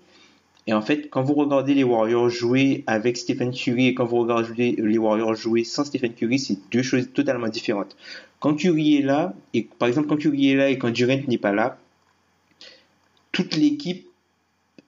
et 0.66 0.72
en 0.72 0.80
fait, 0.80 1.10
quand 1.10 1.22
vous 1.22 1.34
regardez 1.34 1.74
les 1.74 1.84
Warriors 1.84 2.30
jouer 2.30 2.84
avec 2.86 3.18
Stephen 3.18 3.52
Curry 3.52 3.88
et 3.88 3.94
quand 3.94 4.06
vous 4.06 4.16
regardez 4.16 4.72
les 4.78 4.96
Warriors 4.96 5.34
jouer 5.34 5.62
sans 5.62 5.84
Stephen 5.84 6.14
Curry, 6.14 6.38
c'est 6.38 6.58
deux 6.70 6.82
choses 6.82 7.12
totalement 7.12 7.48
différentes. 7.48 7.96
Quand 8.44 8.56
Curry 8.56 8.96
est 8.96 9.02
là, 9.02 9.32
et 9.54 9.66
par 9.78 9.88
exemple 9.88 10.06
quand 10.06 10.18
Curry 10.18 10.50
est 10.50 10.54
là 10.54 10.68
et 10.68 10.76
quand 10.76 10.90
Durant 10.90 11.18
n'est 11.28 11.38
pas 11.38 11.52
là, 11.52 11.78
toute 13.32 13.56
l'équipe 13.56 14.06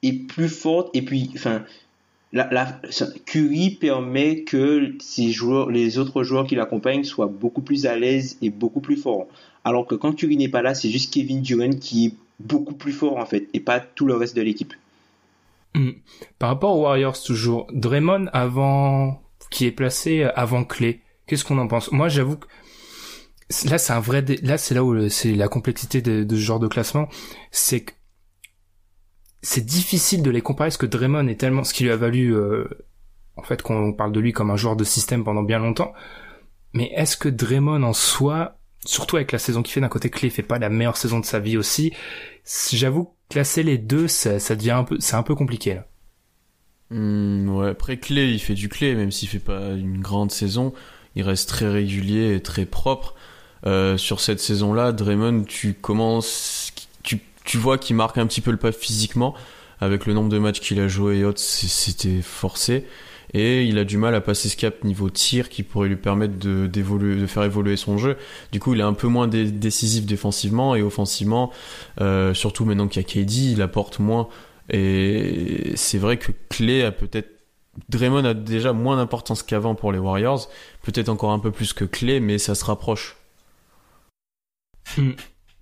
est 0.03 0.13
plus 0.13 0.51
forte 0.51 0.95
et 0.95 1.01
puis, 1.01 1.31
enfin, 1.35 1.65
la, 2.35 2.79
Curry 3.25 3.71
permet 3.71 4.43
que 4.43 4.93
ses 5.01 5.31
joueurs, 5.31 5.71
les 5.71 5.97
autres 5.97 6.23
joueurs 6.23 6.47
qui 6.47 6.55
l'accompagnent 6.55 7.05
soient 7.05 7.29
beaucoup 7.29 7.63
plus 7.63 7.87
à 7.87 7.97
l'aise 7.97 8.37
et 8.43 8.51
beaucoup 8.51 8.81
plus 8.81 8.99
forts. 8.99 9.27
Alors 9.65 9.87
que 9.87 9.95
quand 9.95 10.13
Curry 10.13 10.37
n'est 10.37 10.51
pas 10.51 10.61
là, 10.61 10.75
c'est 10.75 10.91
juste 10.91 11.11
Kevin 11.11 11.41
Durant 11.41 11.79
qui 11.81 12.09
est 12.09 12.15
beaucoup 12.39 12.75
plus 12.75 12.93
fort 12.93 13.17
en 13.17 13.25
fait 13.25 13.49
et 13.55 13.61
pas 13.61 13.81
tout 13.81 14.05
le 14.05 14.17
reste 14.17 14.37
de 14.37 14.43
l'équipe. 14.43 14.75
Hmm. 15.75 15.93
Par 16.39 16.51
rapport 16.51 16.77
aux 16.77 16.83
Warriors 16.83 17.23
toujours, 17.23 17.69
Draymond 17.73 18.27
avant 18.35 19.23
qui 19.51 19.65
est 19.65 19.73
placé 19.73 20.25
avant 20.25 20.65
Clé. 20.65 21.01
Qu'est-ce 21.27 21.47
qu'on 21.47 21.57
en 21.57 21.69
pense? 21.69 21.91
Moi, 21.91 22.11
j'avoue 22.11 22.37
que 22.37 22.47
là 23.65 23.79
c'est 23.79 23.93
un 23.93 24.01
vrai 24.01 24.23
dé- 24.23 24.39
là 24.43 24.59
c'est 24.59 24.75
là 24.75 24.85
où 24.85 25.09
c'est 25.09 25.35
la 25.35 25.49
complexité 25.49 26.03
de, 26.03 26.27
ce 26.29 26.41
genre 26.41 26.61
de 26.61 26.69
classement, 26.69 27.09
c'est 27.51 27.81
que 27.83 27.93
c'est 29.43 29.65
difficile 29.65 30.23
de 30.23 30.31
les 30.31 30.41
comparer 30.41 30.69
parce 30.69 30.77
que 30.77 30.87
Draymond 30.87 31.29
est 31.29 31.39
tellement 31.41 31.65
ce 31.65 31.73
qui 31.73 31.85
lui 31.85 31.91
a 31.93 31.97
valu 31.97 32.35
euh, 32.35 32.69
en 33.37 33.43
fait 33.43 33.63
qu'on 33.63 33.93
parle 33.93 34.13
de 34.13 34.21
lui 34.21 34.33
comme 34.33 34.51
un 34.51 34.57
joueur 34.57 34.77
de 34.77 34.85
système 34.85 35.25
pendant 35.25 35.43
bien 35.43 35.59
longtemps. 35.59 35.93
Mais 36.75 36.91
est-ce 36.95 37.17
que 37.17 37.29
Draymond 37.29 37.83
en 37.83 37.93
soi, 37.93 38.59
surtout 38.85 39.17
avec 39.17 39.33
la 39.33 39.39
saison 39.39 39.63
qu'il 39.63 39.73
fait 39.73 39.81
d'un 39.81 39.89
côté 39.89 40.11
Clé 40.11 40.31
fait 40.31 40.43
pas 40.43 40.59
la 40.59 40.69
meilleure 40.71 40.97
saison 40.97 41.21
de 41.21 41.25
sa 41.25 41.39
vie 41.41 41.57
aussi, 41.57 41.93
j'avoue 42.73 43.15
classer 43.29 43.63
les 43.63 43.79
deux 43.79 44.09
ça, 44.09 44.39
devient 44.57 44.71
un 44.73 44.85
peu 44.85 44.97
c'est 45.01 45.17
un 45.17 45.23
peu 45.23 45.35
compliqué 45.35 45.75
là. 45.75 45.87
Hmm, 46.91 47.49
ouais, 47.49 47.71
après 47.71 47.99
Clé, 47.99 48.31
il 48.31 48.39
fait 48.39 48.55
du 48.55 48.69
Clé, 48.69 48.95
même 48.95 49.11
s'il 49.11 49.29
fait 49.29 49.41
pas 49.41 49.71
une 49.73 50.01
grande 50.01 50.31
saison, 50.31 50.73
il 51.17 51.23
reste 51.23 51.49
très 51.49 51.69
régulier 51.69 52.35
et 52.37 52.43
très 52.43 52.65
propre. 52.65 53.16
Euh, 53.65 53.97
sur 53.97 54.21
cette 54.21 54.41
saison-là, 54.41 54.93
Draymond, 54.93 55.45
tu 55.45 55.75
commences, 55.75 56.73
tu, 57.03 57.21
tu 57.45 57.57
vois 57.59 57.79
qu'il 57.79 57.97
marque 57.97 58.19
un 58.19 58.27
petit 58.27 58.41
peu 58.41 58.51
le 58.51 58.57
pas 58.57 58.73
physiquement, 58.73 59.35
avec 59.81 60.07
le 60.07 60.13
nombre 60.15 60.29
de 60.29 60.39
matchs 60.39 60.61
qu'il 60.61 60.81
a 60.81 60.89
joué 60.89 61.19
et 61.19 61.25
autres, 61.25 61.41
c'était 61.41 62.21
forcé. 62.23 62.87
Et 63.35 63.65
il 63.65 63.77
a 63.79 63.85
du 63.85 63.99
mal 63.99 64.15
à 64.15 64.21
passer 64.21 64.49
ce 64.49 64.57
cap 64.57 64.85
niveau 64.85 65.11
tir 65.11 65.49
qui 65.49 65.63
pourrait 65.65 65.89
lui 65.89 65.97
permettre 65.97 66.39
de, 66.39 66.67
de 66.69 67.27
faire 67.27 67.43
évoluer 67.43 67.77
son 67.77 67.99
jeu. 67.99 68.17
Du 68.53 68.61
coup, 68.61 68.73
il 68.75 68.81
est 68.81 68.85
un 68.85 68.93
peu 68.95 69.09
moins 69.09 69.27
dé- 69.27 69.51
décisif 69.51 70.07
défensivement 70.07 70.75
et 70.77 70.83
offensivement, 70.83 71.53
euh, 72.01 72.35
surtout 72.35 72.65
maintenant 72.65 72.87
qu'il 72.87 73.03
y 73.03 73.05
a 73.05 73.09
KD, 73.09 73.53
il 73.53 73.63
apporte 73.63 73.99
moins. 73.99 74.29
Et 74.71 75.73
c'est 75.75 75.99
vrai 75.99 76.17
que 76.19 76.33
Clay 76.49 76.83
a 76.85 76.93
peut-être 76.93 77.31
Draymond 77.91 78.25
a 78.25 78.33
déjà 78.33 78.73
moins 78.73 78.97
d'importance 78.97 79.43
qu'avant 79.43 79.75
pour 79.75 79.93
les 79.93 79.99
Warriors, 79.99 80.49
peut-être 80.83 81.11
encore 81.11 81.33
un 81.33 81.39
peu 81.39 81.51
plus 81.51 81.73
que 81.75 81.85
Clay, 81.85 82.21
mais 82.21 82.39
ça 82.39 82.55
se 82.55 82.65
rapproche. 82.65 83.17
Hmm. 84.97 85.11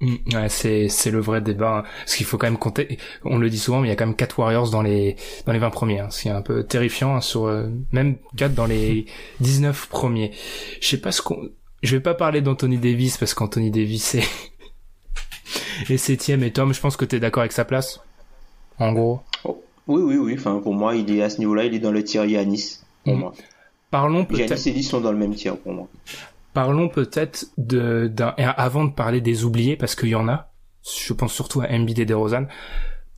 Hmm. 0.00 0.16
Ouais, 0.34 0.48
c'est 0.48 0.88
c'est 0.88 1.10
le 1.10 1.20
vrai 1.20 1.40
débat. 1.40 1.78
hein. 1.78 1.82
Parce 2.00 2.16
qu'il 2.16 2.26
faut 2.26 2.36
quand 2.36 2.46
même 2.48 2.58
compter. 2.58 2.98
On 3.24 3.38
le 3.38 3.48
dit 3.48 3.58
souvent, 3.58 3.80
mais 3.80 3.88
il 3.88 3.90
y 3.90 3.92
a 3.92 3.96
quand 3.96 4.06
même 4.06 4.16
quatre 4.16 4.38
Warriors 4.38 4.70
dans 4.70 4.82
les 4.82 5.16
dans 5.46 5.52
les 5.52 5.58
20 5.58 5.70
premiers. 5.70 6.00
Hein, 6.00 6.10
ce 6.10 6.22
qui 6.22 6.28
est 6.28 6.32
un 6.32 6.42
peu 6.42 6.64
terrifiant 6.64 7.14
hein, 7.16 7.20
sur 7.20 7.46
euh, 7.46 7.68
même 7.92 8.16
quatre 8.36 8.54
dans 8.54 8.66
les 8.66 9.06
19 9.40 9.88
premiers. 9.88 10.32
Je 10.80 10.88
sais 10.88 10.98
pas 11.00 11.12
ce 11.12 11.22
qu'on. 11.22 11.48
Je 11.82 11.96
vais 11.96 12.02
pas 12.02 12.14
parler 12.14 12.40
d'Anthony 12.40 12.78
Davis 12.78 13.16
parce 13.18 13.34
qu'Anthony 13.34 13.70
Davis 13.70 14.14
est 14.16 14.28
est 15.90 15.96
septième 15.96 16.42
et 16.42 16.52
Tom, 16.52 16.72
je 16.74 16.80
pense 16.80 16.96
que 16.96 17.04
t'es 17.04 17.20
d'accord 17.20 17.42
avec 17.42 17.52
sa 17.52 17.64
place. 17.64 18.00
En 18.78 18.92
gros. 18.92 19.20
Oui, 19.86 20.02
oui, 20.02 20.16
oui. 20.16 20.34
Enfin, 20.38 20.58
pour 20.62 20.74
moi, 20.74 20.96
il 20.96 21.10
est 21.14 21.22
à 21.22 21.28
ce 21.30 21.38
niveau-là, 21.38 21.64
il 21.64 21.74
est 21.74 21.78
dans 21.78 21.92
le 21.92 22.02
tiers 22.02 22.24
Yanis. 22.24 22.78
Pour 23.04 23.14
Mhm. 23.14 23.20
moi. 23.20 23.32
Parlons 23.90 24.24
peut-être. 24.24 24.50
Yanis 24.50 24.68
et 24.68 24.72
Lee 24.72 24.82
sont 24.82 25.00
dans 25.00 25.12
le 25.12 25.18
même 25.18 25.34
tiers 25.34 25.56
pour 25.58 25.72
moi. 25.72 25.88
Parlons 26.54 26.88
peut-être 26.88 27.46
de 27.58 28.06
d'un 28.06 28.28
avant 28.38 28.84
de 28.84 28.92
parler 28.92 29.20
des 29.20 29.44
oubliés 29.44 29.76
parce 29.76 29.96
qu'il 29.96 30.10
y 30.10 30.14
en 30.14 30.28
a. 30.28 30.52
Je 30.84 31.12
pense 31.12 31.32
surtout 31.32 31.60
à 31.60 31.68
Embiid 31.68 31.98
et 31.98 32.04
DeRozan. 32.04 32.46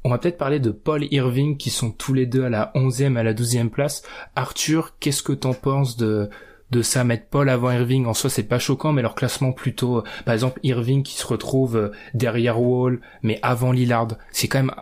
On 0.04 0.10
va 0.10 0.18
peut-être 0.18 0.38
parler 0.38 0.58
de 0.58 0.70
Paul 0.70 1.04
Irving 1.10 1.56
qui 1.58 1.68
sont 1.68 1.90
tous 1.90 2.14
les 2.14 2.26
deux 2.26 2.44
à 2.44 2.48
la 2.48 2.72
11e 2.74 3.16
à 3.16 3.22
la 3.22 3.34
12e 3.34 3.68
place. 3.68 4.02
Arthur, 4.36 4.96
qu'est-ce 5.00 5.22
que 5.22 5.32
t'en 5.32 5.52
penses 5.52 5.96
de 5.96 6.30
de 6.70 6.82
ça 6.82 7.04
mettre 7.04 7.26
Paul 7.28 7.50
avant 7.50 7.70
Irving? 7.70 8.06
En 8.06 8.14
soi 8.14 8.30
c'est 8.30 8.42
pas 8.42 8.58
choquant 8.58 8.92
mais 8.92 9.02
leur 9.02 9.14
classement 9.14 9.52
plutôt 9.52 9.98
euh, 9.98 10.04
par 10.24 10.32
exemple 10.32 10.58
Irving 10.62 11.02
qui 11.02 11.16
se 11.16 11.26
retrouve 11.26 11.76
euh, 11.76 11.92
derrière 12.14 12.60
Wall 12.60 13.00
mais 13.22 13.38
avant 13.42 13.70
Lillard 13.70 14.08
c'est 14.32 14.48
quand 14.48 14.58
même 14.58 14.74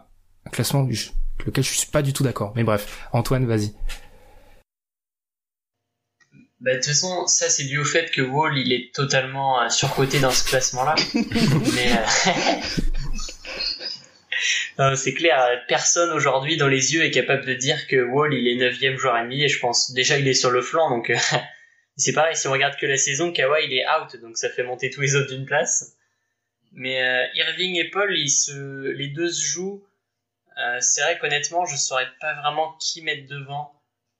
un 0.46 0.50
classement 0.50 0.86
lequel 1.44 1.64
je 1.64 1.72
suis 1.74 1.90
pas 1.90 2.02
du 2.02 2.12
tout 2.12 2.22
d'accord 2.22 2.52
mais 2.56 2.64
bref 2.64 3.08
Antoine 3.12 3.44
vas-y 3.44 3.74
Bah, 6.64 6.72
de 6.72 6.76
toute 6.76 6.86
façon, 6.86 7.26
ça 7.26 7.50
c'est 7.50 7.64
dû 7.64 7.78
au 7.78 7.84
fait 7.84 8.10
que 8.10 8.22
Wall 8.22 8.56
il 8.56 8.72
est 8.72 8.94
totalement 8.94 9.60
euh, 9.60 9.68
surcoté 9.68 10.18
dans 10.18 10.30
ce 10.30 10.48
classement-là. 10.48 10.94
Mais 11.74 11.92
euh, 14.78 14.96
c'est 14.96 15.14
clair, 15.14 15.40
euh, 15.42 15.56
personne 15.68 16.10
aujourd'hui 16.10 16.56
dans 16.56 16.68
les 16.68 16.94
yeux 16.94 17.04
est 17.04 17.10
capable 17.10 17.44
de 17.44 17.54
dire 17.54 17.86
que 17.86 18.02
Wall 18.02 18.32
il 18.32 18.48
est 18.48 18.56
9 18.56 18.96
joueur 18.96 19.16
ennemi 19.18 19.44
et 19.44 19.48
je 19.48 19.58
pense 19.58 19.92
déjà 19.92 20.18
il 20.18 20.26
est 20.26 20.34
sur 20.34 20.50
le 20.50 20.62
flanc 20.62 20.88
donc 20.90 21.12
c'est 21.96 22.12
pareil 22.12 22.34
si 22.34 22.48
on 22.48 22.52
regarde 22.52 22.76
que 22.76 22.86
la 22.86 22.96
saison, 22.96 23.30
Kawhi 23.30 23.66
il 23.66 23.74
est 23.74 23.84
out 23.86 24.16
donc 24.22 24.38
ça 24.38 24.48
fait 24.48 24.62
monter 24.62 24.90
tous 24.90 25.02
les 25.02 25.14
autres 25.16 25.28
d'une 25.34 25.44
place. 25.44 25.94
Mais 26.74 27.02
euh, 27.02 27.26
Irving 27.34 27.76
et 27.76 27.88
Paul, 27.88 28.16
ils 28.16 28.30
se, 28.30 28.88
les 28.90 29.08
deux 29.08 29.30
se 29.30 29.44
jouent. 29.44 29.86
Euh, 30.58 30.78
c'est 30.80 31.02
vrai 31.02 31.18
qu'honnêtement, 31.18 31.64
je 31.66 31.76
saurais 31.76 32.08
pas 32.20 32.34
vraiment 32.34 32.76
qui 32.80 33.02
mettre 33.02 33.28
devant. 33.28 33.72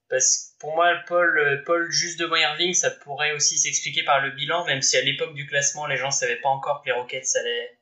Parce 0.09 0.54
que 0.54 0.54
pour 0.65 0.75
moi, 0.75 0.95
Paul, 1.07 1.37
euh, 1.37 1.61
Paul 1.63 1.91
juste 1.91 2.19
devant 2.19 2.37
Irving, 2.37 2.73
ça 2.73 2.89
pourrait 2.89 3.33
aussi 3.33 3.59
s'expliquer 3.59 4.01
par 4.01 4.19
le 4.19 4.31
bilan, 4.31 4.65
même 4.65 4.81
si 4.81 4.97
à 4.97 5.01
l'époque 5.01 5.35
du 5.35 5.45
classement, 5.45 5.85
les 5.85 5.95
gens 5.95 6.09
savaient 6.09 6.37
pas 6.37 6.49
encore 6.49 6.81
que 6.81 6.87
les 6.87 6.91
Rockets 6.91 7.35
allaient, 7.39 7.77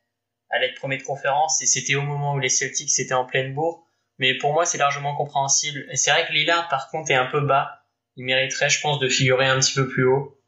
allaient 0.50 0.66
être 0.66 0.74
premier 0.74 0.98
de 0.98 1.02
conférence, 1.02 1.62
et 1.62 1.66
c'était 1.66 1.94
au 1.94 2.02
moment 2.02 2.34
où 2.34 2.38
les 2.38 2.50
Celtics 2.50 2.90
étaient 2.98 3.14
en 3.14 3.24
pleine 3.24 3.54
bourre. 3.54 3.86
Mais 4.18 4.34
pour 4.34 4.52
moi, 4.52 4.66
c'est 4.66 4.76
largement 4.76 5.16
compréhensible. 5.16 5.86
C'est 5.94 6.10
vrai 6.10 6.26
que 6.26 6.34
Lillard, 6.34 6.68
par 6.68 6.90
contre, 6.90 7.10
est 7.10 7.14
un 7.14 7.24
peu 7.24 7.40
bas. 7.40 7.86
Il 8.18 8.26
mériterait, 8.26 8.68
je 8.68 8.82
pense, 8.82 8.98
de 8.98 9.08
figurer 9.08 9.46
un 9.46 9.58
petit 9.60 9.72
peu 9.72 9.88
plus 9.88 10.04
haut. 10.04 10.38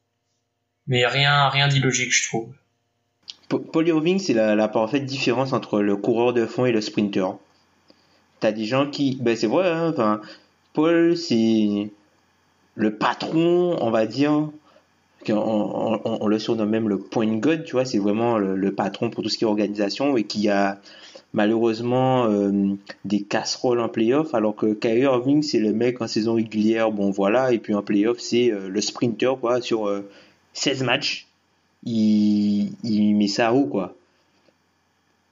Mais 0.87 1.07
rien, 1.07 1.49
rien 1.49 1.69
d'illogique, 1.69 2.13
je 2.13 2.29
trouve. 2.29 2.55
Paul 3.49 3.89
Irving, 3.89 4.19
c'est 4.19 4.35
la, 4.35 4.69
parfaite 4.69 5.07
différence 5.07 5.55
entre 5.55 5.81
le 5.81 5.97
coureur 5.97 6.35
de 6.35 6.45
fond 6.45 6.67
et 6.67 6.73
le 6.73 6.83
sprinter. 6.83 7.39
T'as 8.41 8.53
des 8.53 8.67
gens 8.67 8.91
qui, 8.91 9.17
ben 9.23 9.35
c'est 9.35 9.47
vrai, 9.47 9.71
hein, 9.71 10.21
Paul, 10.75 11.17
c'est 11.17 11.91
le 12.77 12.95
patron, 12.95 13.77
on 13.81 13.91
va 13.91 14.07
dire. 14.07 14.49
On, 15.29 16.29
le 16.29 16.39
surnomme 16.39 16.71
même 16.71 16.89
le 16.89 16.99
point 16.99 17.27
god, 17.39 17.65
tu 17.65 17.73
vois, 17.73 17.85
c'est 17.85 17.99
vraiment 17.99 18.39
le, 18.39 18.73
patron 18.73 19.11
pour 19.11 19.25
tout 19.25 19.29
ce 19.29 19.37
qui 19.37 19.43
est 19.43 19.47
organisation 19.49 20.17
et 20.17 20.23
qui 20.23 20.49
a 20.49 20.79
malheureusement 21.33 22.27
euh, 22.27 22.77
des 23.05 23.23
casseroles 23.23 23.81
en 23.81 23.89
playoff, 23.89 24.35
alors 24.35 24.55
que 24.55 24.73
Kyrie 24.73 25.01
Irving, 25.01 25.43
c'est 25.43 25.59
le 25.59 25.73
mec 25.73 26.01
en 26.01 26.07
saison 26.07 26.35
régulière, 26.35 26.93
bon 26.93 27.11
voilà, 27.11 27.53
et 27.53 27.59
puis 27.59 27.75
en 27.75 27.83
playoff, 27.83 28.21
c'est 28.21 28.53
euh, 28.53 28.69
le 28.69 28.81
sprinter, 28.81 29.37
quoi, 29.41 29.61
sur 29.61 29.89
euh, 29.89 30.09
16 30.55 30.85
matchs, 30.85 31.27
il, 31.85 32.71
met 33.17 33.27
ça 33.27 33.53
haut, 33.53 33.67
quoi. 33.67 33.95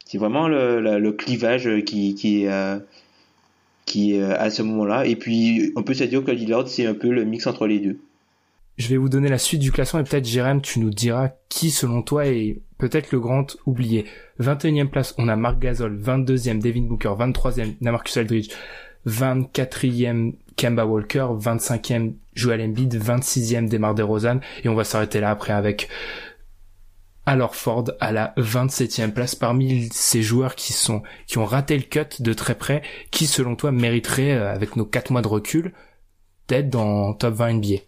C'est 0.04 0.18
vraiment 0.18 0.48
le, 0.48 1.10
clivage 1.12 1.68
qui, 1.84 2.14
qui, 2.14 2.46
euh, 2.46 2.78
qui 3.84 4.14
est 4.14 4.22
à 4.22 4.50
ce 4.50 4.62
moment-là. 4.62 5.06
Et 5.06 5.16
puis, 5.16 5.72
on 5.76 5.82
peut 5.82 5.94
se 5.94 6.04
dire 6.04 6.24
que 6.24 6.30
Lillard, 6.30 6.68
c'est 6.68 6.86
un 6.86 6.94
peu 6.94 7.10
le 7.10 7.24
mix 7.24 7.46
entre 7.46 7.66
les 7.66 7.80
deux. 7.80 7.98
Je 8.76 8.88
vais 8.88 8.96
vous 8.96 9.08
donner 9.08 9.28
la 9.28 9.38
suite 9.38 9.60
du 9.60 9.70
classement 9.70 10.00
et 10.00 10.04
peut-être, 10.04 10.24
Jérém, 10.24 10.60
tu 10.60 10.80
nous 10.80 10.90
diras 10.90 11.30
qui, 11.48 11.70
selon 11.70 12.02
toi, 12.02 12.26
est 12.26 12.58
peut-être 12.78 13.12
le 13.12 13.20
grand 13.20 13.56
oublié. 13.66 14.04
21e 14.40 14.88
place, 14.88 15.14
on 15.16 15.28
a 15.28 15.36
Marc 15.36 15.60
Gasol. 15.60 15.96
22e, 15.96 16.60
Devin 16.60 16.82
Booker. 16.82 17.10
23e, 17.16 17.74
Namarcus 17.80 18.16
Aldridge. 18.16 18.48
24e, 19.06 20.32
Kemba 20.56 20.86
Walker. 20.86 21.28
25e, 21.38 22.14
Joel 22.34 22.62
Embiid. 22.62 22.96
26e, 22.96 23.68
Demar 23.68 23.94
DeRozan. 23.94 24.40
Et 24.64 24.68
on 24.68 24.74
va 24.74 24.82
s'arrêter 24.82 25.20
là 25.20 25.30
après 25.30 25.52
avec 25.52 25.88
alors 27.26 27.56
Ford 27.56 27.84
à 28.00 28.12
la 28.12 28.34
27e 28.36 29.12
place 29.12 29.34
parmi 29.34 29.88
ces 29.92 30.22
joueurs 30.22 30.54
qui 30.54 30.72
sont 30.72 31.02
qui 31.26 31.38
ont 31.38 31.44
raté 31.44 31.76
le 31.76 31.82
cut 31.82 32.22
de 32.22 32.32
très 32.32 32.54
près, 32.54 32.82
qui 33.10 33.26
selon 33.26 33.56
toi 33.56 33.72
mériterait 33.72 34.32
avec 34.32 34.76
nos 34.76 34.84
4 34.84 35.10
mois 35.10 35.22
de 35.22 35.28
recul 35.28 35.72
d'être 36.48 36.68
dans 36.68 37.14
top 37.14 37.34
20 37.34 37.54
NBA. 37.54 37.82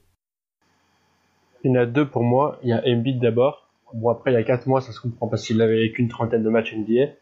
Il 1.64 1.70
y 1.72 1.78
en 1.78 1.80
a 1.80 1.86
deux 1.86 2.08
pour 2.08 2.22
moi, 2.22 2.58
il 2.62 2.70
y 2.70 2.72
a 2.72 2.82
Embiid 2.86 3.20
d'abord. 3.20 3.68
Bon 3.92 4.10
après 4.10 4.32
il 4.32 4.34
y 4.34 4.38
a 4.38 4.42
4 4.42 4.66
mois 4.66 4.80
ça 4.80 4.92
se 4.92 5.00
comprend 5.00 5.28
parce 5.28 5.46
qu'il 5.46 5.60
avait 5.60 5.90
qu'une 5.92 6.08
trentaine 6.08 6.42
de 6.42 6.50
matchs 6.50 6.74
NBA. 6.74 7.12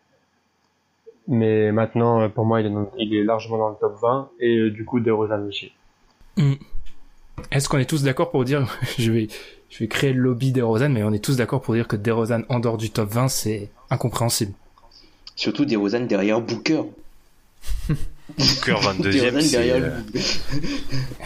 Mais 1.27 1.73
maintenant 1.73 2.29
pour 2.31 2.45
moi 2.45 2.61
il 2.61 2.67
est, 2.67 2.71
dans, 2.71 2.91
il 2.97 3.15
est 3.15 3.25
largement 3.25 3.59
dans 3.59 3.71
le 3.71 3.77
top 3.81 3.97
20 4.01 4.31
et 4.41 4.57
euh, 4.57 4.71
du 4.71 4.85
coup 4.85 5.01
DeRozan 5.01 5.47
aussi. 5.47 5.73
Mm. 6.37 6.55
Est-ce 7.51 7.69
qu'on 7.69 7.79
est 7.79 7.89
tous 7.89 8.05
d'accord 8.05 8.31
pour 8.31 8.45
dire 8.45 8.67
je 8.99 9.11
vais 9.11 9.29
je 9.75 9.81
vais 9.81 9.89
créer 9.89 10.13
le 10.13 10.21
lobby 10.21 10.53
DeRozan, 10.53 10.91
mais 10.91 11.03
on 11.03 11.13
est 11.13 11.19
tous 11.19 11.37
d'accord 11.37 11.61
pour 11.61 11.75
dire 11.75 11.89
que 11.89 11.97
DeRozan 11.97 12.43
en 12.49 12.61
dehors 12.61 12.77
du 12.77 12.91
top 12.91 13.11
20, 13.11 13.27
c'est 13.27 13.71
incompréhensible. 13.91 14.53
Surtout 15.35 15.65
DeRozan 15.65 16.07
derrière 16.07 16.41
Booker. 16.41 16.83
Booker 18.39 18.75
22ème, 18.75 19.41
c'est... 19.41 19.73
Euh... 19.73 19.91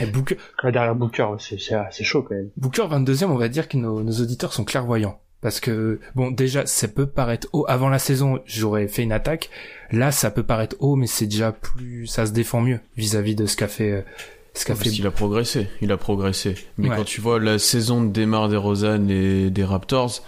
Eh, 0.00 0.06
Booker... 0.06 0.38
derrière 0.64 0.94
Booker, 0.94 1.28
c'est 1.38 2.04
chaud 2.04 2.22
quand 2.22 2.36
même. 2.36 2.48
Booker 2.56 2.84
22ème, 2.90 3.26
on 3.26 3.36
va 3.36 3.50
dire 3.50 3.68
que 3.68 3.76
nos, 3.76 4.02
nos 4.02 4.12
auditeurs 4.12 4.54
sont 4.54 4.64
clairvoyants. 4.64 5.20
Parce 5.42 5.60
que, 5.60 6.00
bon, 6.14 6.30
déjà, 6.30 6.64
ça 6.64 6.88
peut 6.88 7.06
paraître 7.06 7.48
haut. 7.52 7.66
Avant 7.68 7.90
la 7.90 7.98
saison, 7.98 8.40
j'aurais 8.46 8.88
fait 8.88 9.02
une 9.02 9.12
attaque. 9.12 9.50
Là, 9.92 10.10
ça 10.10 10.30
peut 10.30 10.42
paraître 10.42 10.76
haut, 10.80 10.96
mais 10.96 11.06
c'est 11.06 11.26
déjà 11.26 11.52
plus... 11.52 12.06
Ça 12.06 12.24
se 12.24 12.32
défend 12.32 12.62
mieux 12.62 12.80
vis-à-vis 12.96 13.34
-vis 13.34 13.36
de 13.36 13.46
ce 13.46 13.56
qu'a 13.56 13.68
fait... 13.68 14.06
Ce 14.54 14.64
qu'a 14.64 14.74
fait... 14.74 14.90
Il 14.90 15.06
a 15.06 15.10
progressé, 15.10 15.68
il 15.80 15.92
a 15.92 15.96
progressé. 15.96 16.54
Mais 16.78 16.88
ouais. 16.88 16.96
quand 16.96 17.04
tu 17.04 17.20
vois 17.20 17.38
la 17.38 17.58
saison 17.58 18.02
de 18.02 18.08
démarre 18.08 18.48
des 18.48 18.56
Rosanne 18.56 19.10
et 19.10 19.50
des 19.50 19.64
Raptors, 19.64 20.22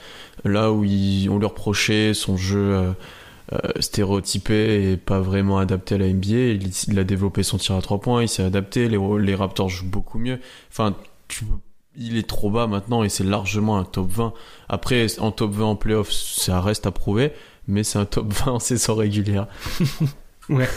là 0.44 0.72
où 0.72 0.84
ils, 0.84 1.28
on 1.28 1.38
lui 1.38 1.47
reprochait 1.47 2.14
son 2.14 2.36
jeu 2.36 2.74
euh, 2.74 2.92
euh, 3.52 3.59
stéréotypé 3.80 4.92
et 4.92 4.97
pas 4.97 5.20
vraiment 5.20 5.59
adapté 5.59 5.97
à 5.97 5.98
la 5.98 6.09
NBA, 6.09 6.28
il, 6.28 6.70
il, 6.88 6.98
a 6.98 7.05
développé 7.05 7.42
son 7.42 7.59
tir 7.59 7.74
à 7.74 7.82
trois 7.82 8.01
points, 8.01 8.22
il 8.22 8.28
s'est 8.28 8.44
adapté, 8.44 8.88
les, 8.88 8.98
les 9.18 9.34
Raptors 9.34 9.68
jouent 9.68 9.90
beaucoup 9.90 10.18
mieux. 10.18 10.38
Enfin, 10.70 10.94
tu, 11.26 11.44
il 11.97 12.16
est 12.16 12.28
trop 12.28 12.51
bas 12.51 12.66
maintenant 12.66 13.02
et 13.02 13.09
c'est 13.09 13.24
largement 13.24 13.78
un 13.78 13.84
top 13.84 14.10
20. 14.10 14.32
Après, 14.68 15.06
en 15.18 15.32
top 15.32 15.52
20 15.52 15.64
en 15.64 15.76
playoff, 15.76 16.10
ça 16.10 16.60
reste 16.60 16.86
à 16.86 16.90
prouver, 16.90 17.32
mais 17.66 17.84
c'est 17.84 17.98
un 17.98 18.05
top 18.05 18.32
20 18.44 18.52
en 18.52 18.59
saison 18.59 18.94
régulière. 18.94 19.47
ouais. 20.48 20.68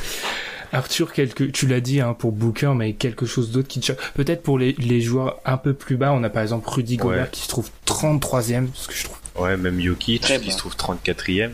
Arthur, 0.73 1.13
quelque, 1.13 1.43
tu 1.45 1.67
l'as 1.67 1.79
dit 1.79 2.01
hein, 2.01 2.13
pour 2.13 2.31
Booker, 2.31 2.73
mais 2.75 2.93
quelque 2.93 3.25
chose 3.25 3.51
d'autre 3.51 3.67
qui 3.67 3.79
te 3.79 3.93
Peut-être 4.15 4.43
pour 4.43 4.57
les, 4.57 4.73
les 4.73 5.01
joueurs 5.01 5.39
un 5.45 5.57
peu 5.57 5.73
plus 5.73 5.97
bas, 5.97 6.11
on 6.13 6.23
a 6.23 6.29
par 6.29 6.41
exemple 6.41 6.67
Rudy 6.69 6.97
Gobert 6.97 7.23
ouais. 7.23 7.29
qui 7.31 7.41
se 7.41 7.47
trouve 7.47 7.69
33e, 7.85 8.67
ce 8.73 8.87
que 8.87 8.93
je 8.93 9.03
trouve. 9.05 9.17
Ouais, 9.35 9.57
même 9.57 9.79
Jokic 9.79 10.21
qui 10.41 10.51
se 10.51 10.57
trouve 10.57 10.75
34e. 10.75 11.51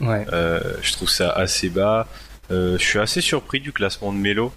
Ouais. 0.00 0.24
Euh, 0.32 0.60
je 0.82 0.92
trouve 0.92 1.08
ça 1.08 1.30
assez 1.30 1.68
bas. 1.68 2.06
Euh, 2.50 2.78
je 2.78 2.84
suis 2.84 2.98
assez 2.98 3.20
surpris 3.20 3.60
du 3.60 3.72
classement 3.72 4.12
de 4.12 4.18
Melo. 4.18 4.52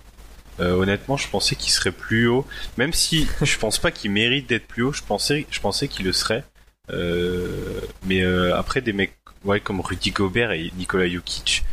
Euh, 0.60 0.74
honnêtement, 0.74 1.18
je 1.18 1.28
pensais 1.28 1.56
qu'il 1.56 1.72
serait 1.72 1.92
plus 1.92 2.28
haut. 2.28 2.46
Même 2.78 2.94
si 2.94 3.28
je 3.42 3.58
pense 3.58 3.78
pas 3.80 3.92
qu'il 3.92 4.12
mérite 4.12 4.48
d'être 4.48 4.68
plus 4.68 4.84
haut, 4.84 4.94
je 4.94 5.04
pensais, 5.04 5.46
je 5.50 5.60
pensais 5.60 5.88
qu'il 5.88 6.06
le 6.06 6.14
serait. 6.14 6.44
Euh, 6.92 7.82
mais 8.06 8.22
euh, 8.22 8.56
après, 8.56 8.82
des 8.82 8.94
mecs 8.94 9.16
ouais, 9.44 9.60
comme 9.60 9.82
Rudy 9.82 10.12
Gobert 10.12 10.52
et 10.52 10.72
Nikola 10.78 11.08
Jokic, 11.08 11.64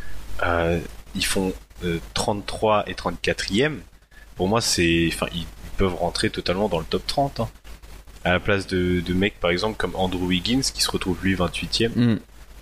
ils 1.14 1.24
font 1.24 1.52
33 2.14 2.88
et 2.88 2.94
34e, 2.94 3.78
pour 4.36 4.48
moi, 4.48 4.60
c'est, 4.60 5.08
enfin, 5.12 5.26
ils 5.34 5.46
peuvent 5.76 5.94
rentrer 5.94 6.30
totalement 6.30 6.68
dans 6.68 6.78
le 6.78 6.84
top 6.84 7.06
30. 7.06 7.40
Hein. 7.40 7.48
À 8.24 8.32
la 8.32 8.40
place 8.40 8.66
de, 8.66 9.00
de 9.00 9.14
mecs, 9.14 9.38
par 9.40 9.50
exemple, 9.50 9.76
comme 9.76 9.94
Andrew 9.94 10.26
Wiggins, 10.26 10.60
qui 10.60 10.82
se 10.82 10.90
retrouve 10.90 11.18
lui 11.22 11.34
28e. 11.34 11.90
Mm. 11.94 12.18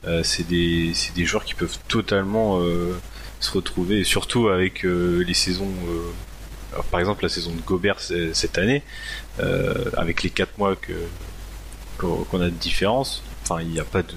Euh, 0.07 0.23
c'est 0.23 0.47
des, 0.47 0.95
joueurs 1.25 1.45
qui 1.45 1.55
peuvent 1.55 1.79
totalement 1.89 2.61
euh, 2.61 2.97
se 3.41 3.51
retrouver, 3.51 4.01
et 4.01 4.05
surtout 4.05 4.49
avec 4.49 4.85
euh, 4.85 5.25
les 5.27 5.35
saisons, 5.35 5.73
alors, 6.73 6.85
par 6.85 7.01
exemple 7.01 7.23
la 7.23 7.29
saison 7.29 7.53
de 7.53 7.61
Gobert 7.61 8.01
cette 8.01 8.59
année, 8.59 8.83
avec 9.97 10.23
les 10.23 10.31
4 10.31 10.59
mois 10.59 10.77
que 10.77 10.93
qu'on 11.99 12.41
a 12.43 12.47
de 12.47 12.51
différence. 12.51 13.23
Enfin, 13.43 13.63
il 13.63 13.69
n'y 13.69 13.81
a 13.81 13.85
pas 13.85 14.03
de, 14.03 14.13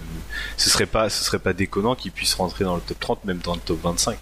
ce 0.58 0.70
serait 0.70 0.86
pas, 0.86 1.10
ce 1.10 1.24
serait 1.24 1.40
pas 1.40 1.54
déconnant 1.54 1.96
qu'ils 1.96 2.12
puissent 2.12 2.34
rentrer 2.34 2.66
dans 2.66 2.76
le 2.76 2.82
top 2.82 3.00
30, 3.00 3.26
même 3.26 3.38
dans 3.38 3.54
le 3.54 3.62
top 3.62 3.80
25. 3.82 4.18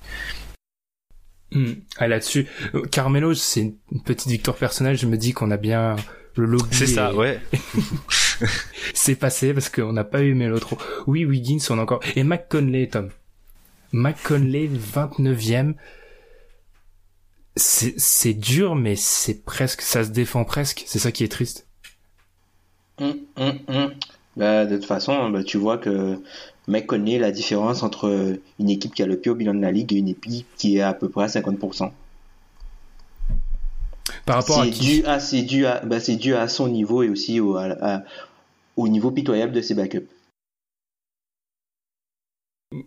Mmh. 1.52 1.72
Ah, 1.98 2.08
là-dessus, 2.08 2.48
Carmelo, 2.92 3.34
c'est 3.34 3.62
une 3.62 4.04
petite 4.04 4.30
victoire 4.30 4.58
personnelle. 4.58 4.98
Je 4.98 5.06
me 5.06 5.18
dis 5.18 5.34
qu'on 5.34 5.52
a 5.52 5.58
bien 5.58 5.96
le 6.36 6.46
lobby. 6.46 6.76
C'est 6.76 6.88
ça, 6.88 7.14
ouais. 7.14 7.40
c'est 8.94 9.16
passé 9.16 9.54
parce 9.54 9.70
qu'on 9.70 9.94
n'a 9.94 10.04
pas 10.04 10.22
eu 10.22 10.34
Melo 10.34 10.60
trop. 10.60 10.78
Oui, 11.08 11.26
Wiggins, 11.26 11.60
on 11.70 11.80
a 11.80 11.82
encore. 11.82 12.02
Et 12.16 12.24
McConley, 12.24 12.88
Tom. 12.88 13.10
McConley, 13.92 14.70
29e. 14.70 15.74
C'est 17.56 18.34
dur, 18.36 18.76
mais 18.76 18.96
c'est 18.96 19.44
presque, 19.44 19.82
ça 19.82 20.04
se 20.04 20.10
défend 20.10 20.44
presque. 20.44 20.84
C'est 20.86 21.00
ça 21.00 21.12
qui 21.12 21.24
est 21.24 21.32
triste. 21.32 21.68
Mmh, 23.00 23.12
mmh, 23.38 23.88
bah, 24.36 24.66
de 24.66 24.76
toute 24.76 24.86
façon, 24.86 25.30
bah, 25.30 25.44
tu 25.44 25.58
vois 25.58 25.78
que 25.78 26.20
mec 26.68 26.88
connaît 26.88 27.18
la 27.18 27.32
différence 27.32 27.84
entre 27.84 28.40
une 28.60 28.70
équipe 28.70 28.94
qui 28.94 29.04
a 29.04 29.06
le 29.06 29.18
pire 29.18 29.36
bilan 29.36 29.54
de 29.54 29.62
la 29.62 29.72
ligue 29.72 29.94
et 29.94 29.98
une 29.98 30.10
équipe 30.10 30.48
qui 30.58 30.78
est 30.78 30.82
à 30.82 30.94
peu 30.94 31.10
près 31.10 31.24
à 31.24 31.28
50%. 31.28 31.92
Par 34.26 34.36
rapport 34.36 34.62
à 34.62 34.68
qui 34.68 35.00
dû 35.00 35.06
à, 35.06 35.20
c'est 35.20 35.42
dû 35.42 35.66
à, 35.66 35.80
bah, 35.86 36.00
c'est 36.00 36.16
dû 36.16 36.36
à 36.36 36.48
son 36.48 36.68
niveau 36.68 37.04
et 37.04 37.10
aussi 37.10 37.40
au, 37.40 37.56
à, 37.56 37.66
à, 37.82 38.04
au 38.76 38.88
niveau 38.88 39.12
pitoyable 39.12 39.54
de 39.54 39.62
ses 39.62 39.74
backups. 39.74 40.08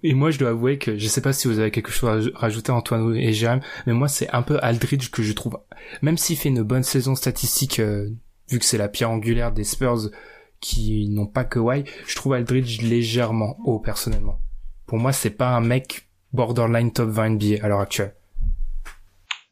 Et 0.02 0.12
moi, 0.12 0.30
je 0.30 0.38
dois 0.38 0.50
avouer 0.50 0.78
que 0.78 0.98
je 0.98 1.08
sais 1.08 1.22
pas 1.22 1.32
si 1.32 1.48
vous 1.48 1.58
avez 1.58 1.70
quelque 1.70 1.90
chose 1.90 2.30
à 2.34 2.38
rajouter 2.38 2.70
Antoine 2.70 3.16
et 3.16 3.32
Jérôme, 3.32 3.60
mais 3.86 3.94
moi, 3.94 4.08
c'est 4.08 4.28
un 4.30 4.42
peu 4.42 4.58
Aldridge 4.62 5.10
que 5.10 5.22
je 5.22 5.32
trouve, 5.32 5.58
même 6.02 6.18
s'il 6.18 6.36
fait 6.36 6.50
une 6.50 6.62
bonne 6.62 6.82
saison 6.82 7.14
statistique, 7.14 7.80
euh, 7.80 8.10
vu 8.50 8.58
que 8.58 8.64
c'est 8.64 8.76
la 8.76 8.88
pierre 8.88 9.10
angulaire 9.10 9.52
des 9.52 9.64
Spurs, 9.64 10.10
qui 10.60 11.08
n'ont 11.08 11.26
pas 11.26 11.44
Kawhi, 11.44 11.84
je 12.06 12.16
trouve 12.16 12.34
Aldridge 12.34 12.82
légèrement 12.82 13.56
haut 13.64 13.78
personnellement. 13.78 14.40
Pour 14.86 14.98
moi, 14.98 15.12
c'est 15.12 15.30
pas 15.30 15.50
un 15.50 15.60
mec 15.60 16.08
borderline 16.32 16.92
top 16.92 17.08
20 17.08 17.30
NBA 17.30 17.64
à 17.64 17.68
l'heure 17.68 17.80
actuelle. 17.80 18.14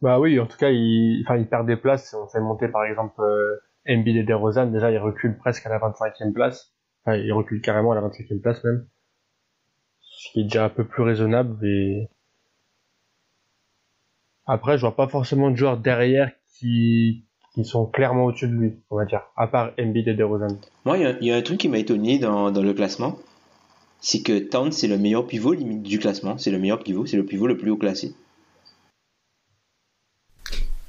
Bah 0.00 0.20
oui, 0.20 0.38
en 0.38 0.46
tout 0.46 0.58
cas, 0.58 0.70
il, 0.70 1.24
enfin, 1.26 1.42
perd 1.44 1.66
des 1.66 1.76
places. 1.76 2.14
On 2.14 2.28
fait 2.28 2.40
monter 2.40 2.68
par 2.68 2.84
exemple 2.84 3.20
euh, 3.20 3.56
Embiid 3.88 4.16
et 4.16 4.22
DeRozan. 4.22 4.66
Déjà, 4.66 4.90
il 4.90 4.98
recule 4.98 5.36
presque 5.38 5.66
à 5.66 5.70
la 5.70 5.78
25e 5.78 6.32
place. 6.32 6.72
Enfin, 7.04 7.16
il 7.16 7.32
recule 7.32 7.60
carrément 7.60 7.92
à 7.92 7.94
la 7.96 8.02
25e 8.02 8.40
place 8.40 8.62
même. 8.64 8.86
Ce 10.00 10.32
qui 10.32 10.40
est 10.40 10.44
déjà 10.44 10.66
un 10.66 10.68
peu 10.68 10.84
plus 10.84 11.02
raisonnable 11.02 11.64
et 11.64 12.10
après, 14.48 14.78
je 14.78 14.80
vois 14.80 14.96
pas 14.96 15.08
forcément 15.08 15.50
de 15.50 15.56
joueurs 15.56 15.76
derrière 15.76 16.32
qui, 16.54 17.27
qui 17.58 17.64
sont 17.68 17.86
clairement 17.86 18.26
au-dessus 18.26 18.46
de 18.46 18.52
lui, 18.52 18.72
on 18.88 18.96
va 18.96 19.04
dire, 19.04 19.22
à 19.36 19.48
part 19.48 19.72
Embiid 19.80 20.06
et 20.06 20.14
DeRozan. 20.14 20.58
Moi, 20.84 20.96
il 20.98 21.02
y 21.02 21.06
a- 21.06 21.18
il 21.20 21.26
y, 21.26 21.32
a 21.32 21.36
un 21.36 21.42
truc 21.42 21.58
qui 21.58 21.68
m'a 21.68 21.78
étonné 21.78 22.20
dans, 22.20 22.52
dans 22.52 22.62
le 22.62 22.72
classement. 22.72 23.18
C'est 24.00 24.22
que 24.22 24.38
Towns, 24.38 24.70
c'est 24.70 24.86
le 24.86 24.96
meilleur 24.96 25.26
pivot 25.26 25.54
limite 25.54 25.82
du 25.82 25.98
classement. 25.98 26.38
C'est 26.38 26.52
le 26.52 26.60
meilleur 26.60 26.78
pivot. 26.78 27.04
C'est 27.06 27.16
le 27.16 27.24
pivot 27.26 27.48
le 27.48 27.56
plus 27.56 27.72
haut 27.72 27.76
classé. 27.76 28.14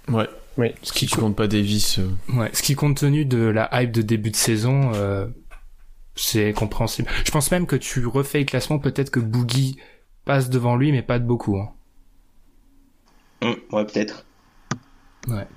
Ouais. 0.07 0.27
Oui. 0.57 0.67
Ce 0.83 0.93
qui, 0.93 1.07
comptes 1.07 1.35
pas 1.35 1.47
Davis. 1.47 1.97
euh, 1.97 2.09
ouais, 2.37 2.49
ce 2.53 2.61
qui 2.61 2.75
compte 2.75 2.97
tenu 2.97 3.25
de 3.25 3.39
la 3.39 3.67
hype 3.81 3.91
de 3.91 4.03
début 4.03 4.29
de 4.29 4.35
saison, 4.35 4.91
euh, 4.93 5.25
c'est 6.15 6.53
compréhensible. 6.53 7.09
Je 7.25 7.31
pense 7.31 7.49
même 7.49 7.65
que 7.65 7.77
tu 7.77 8.05
refais 8.05 8.39
le 8.39 8.45
classement, 8.45 8.77
peut-être 8.77 9.09
que 9.09 9.19
Boogie 9.19 9.77
passe 10.25 10.51
devant 10.51 10.75
lui, 10.75 10.91
mais 10.91 11.01
pas 11.01 11.17
de 11.17 11.25
beaucoup. 11.25 11.57
hein. 11.57 11.69
Hum, 13.41 13.55
ouais, 13.71 13.85
peut-être. 13.85 14.25
Ouais. 15.27 15.47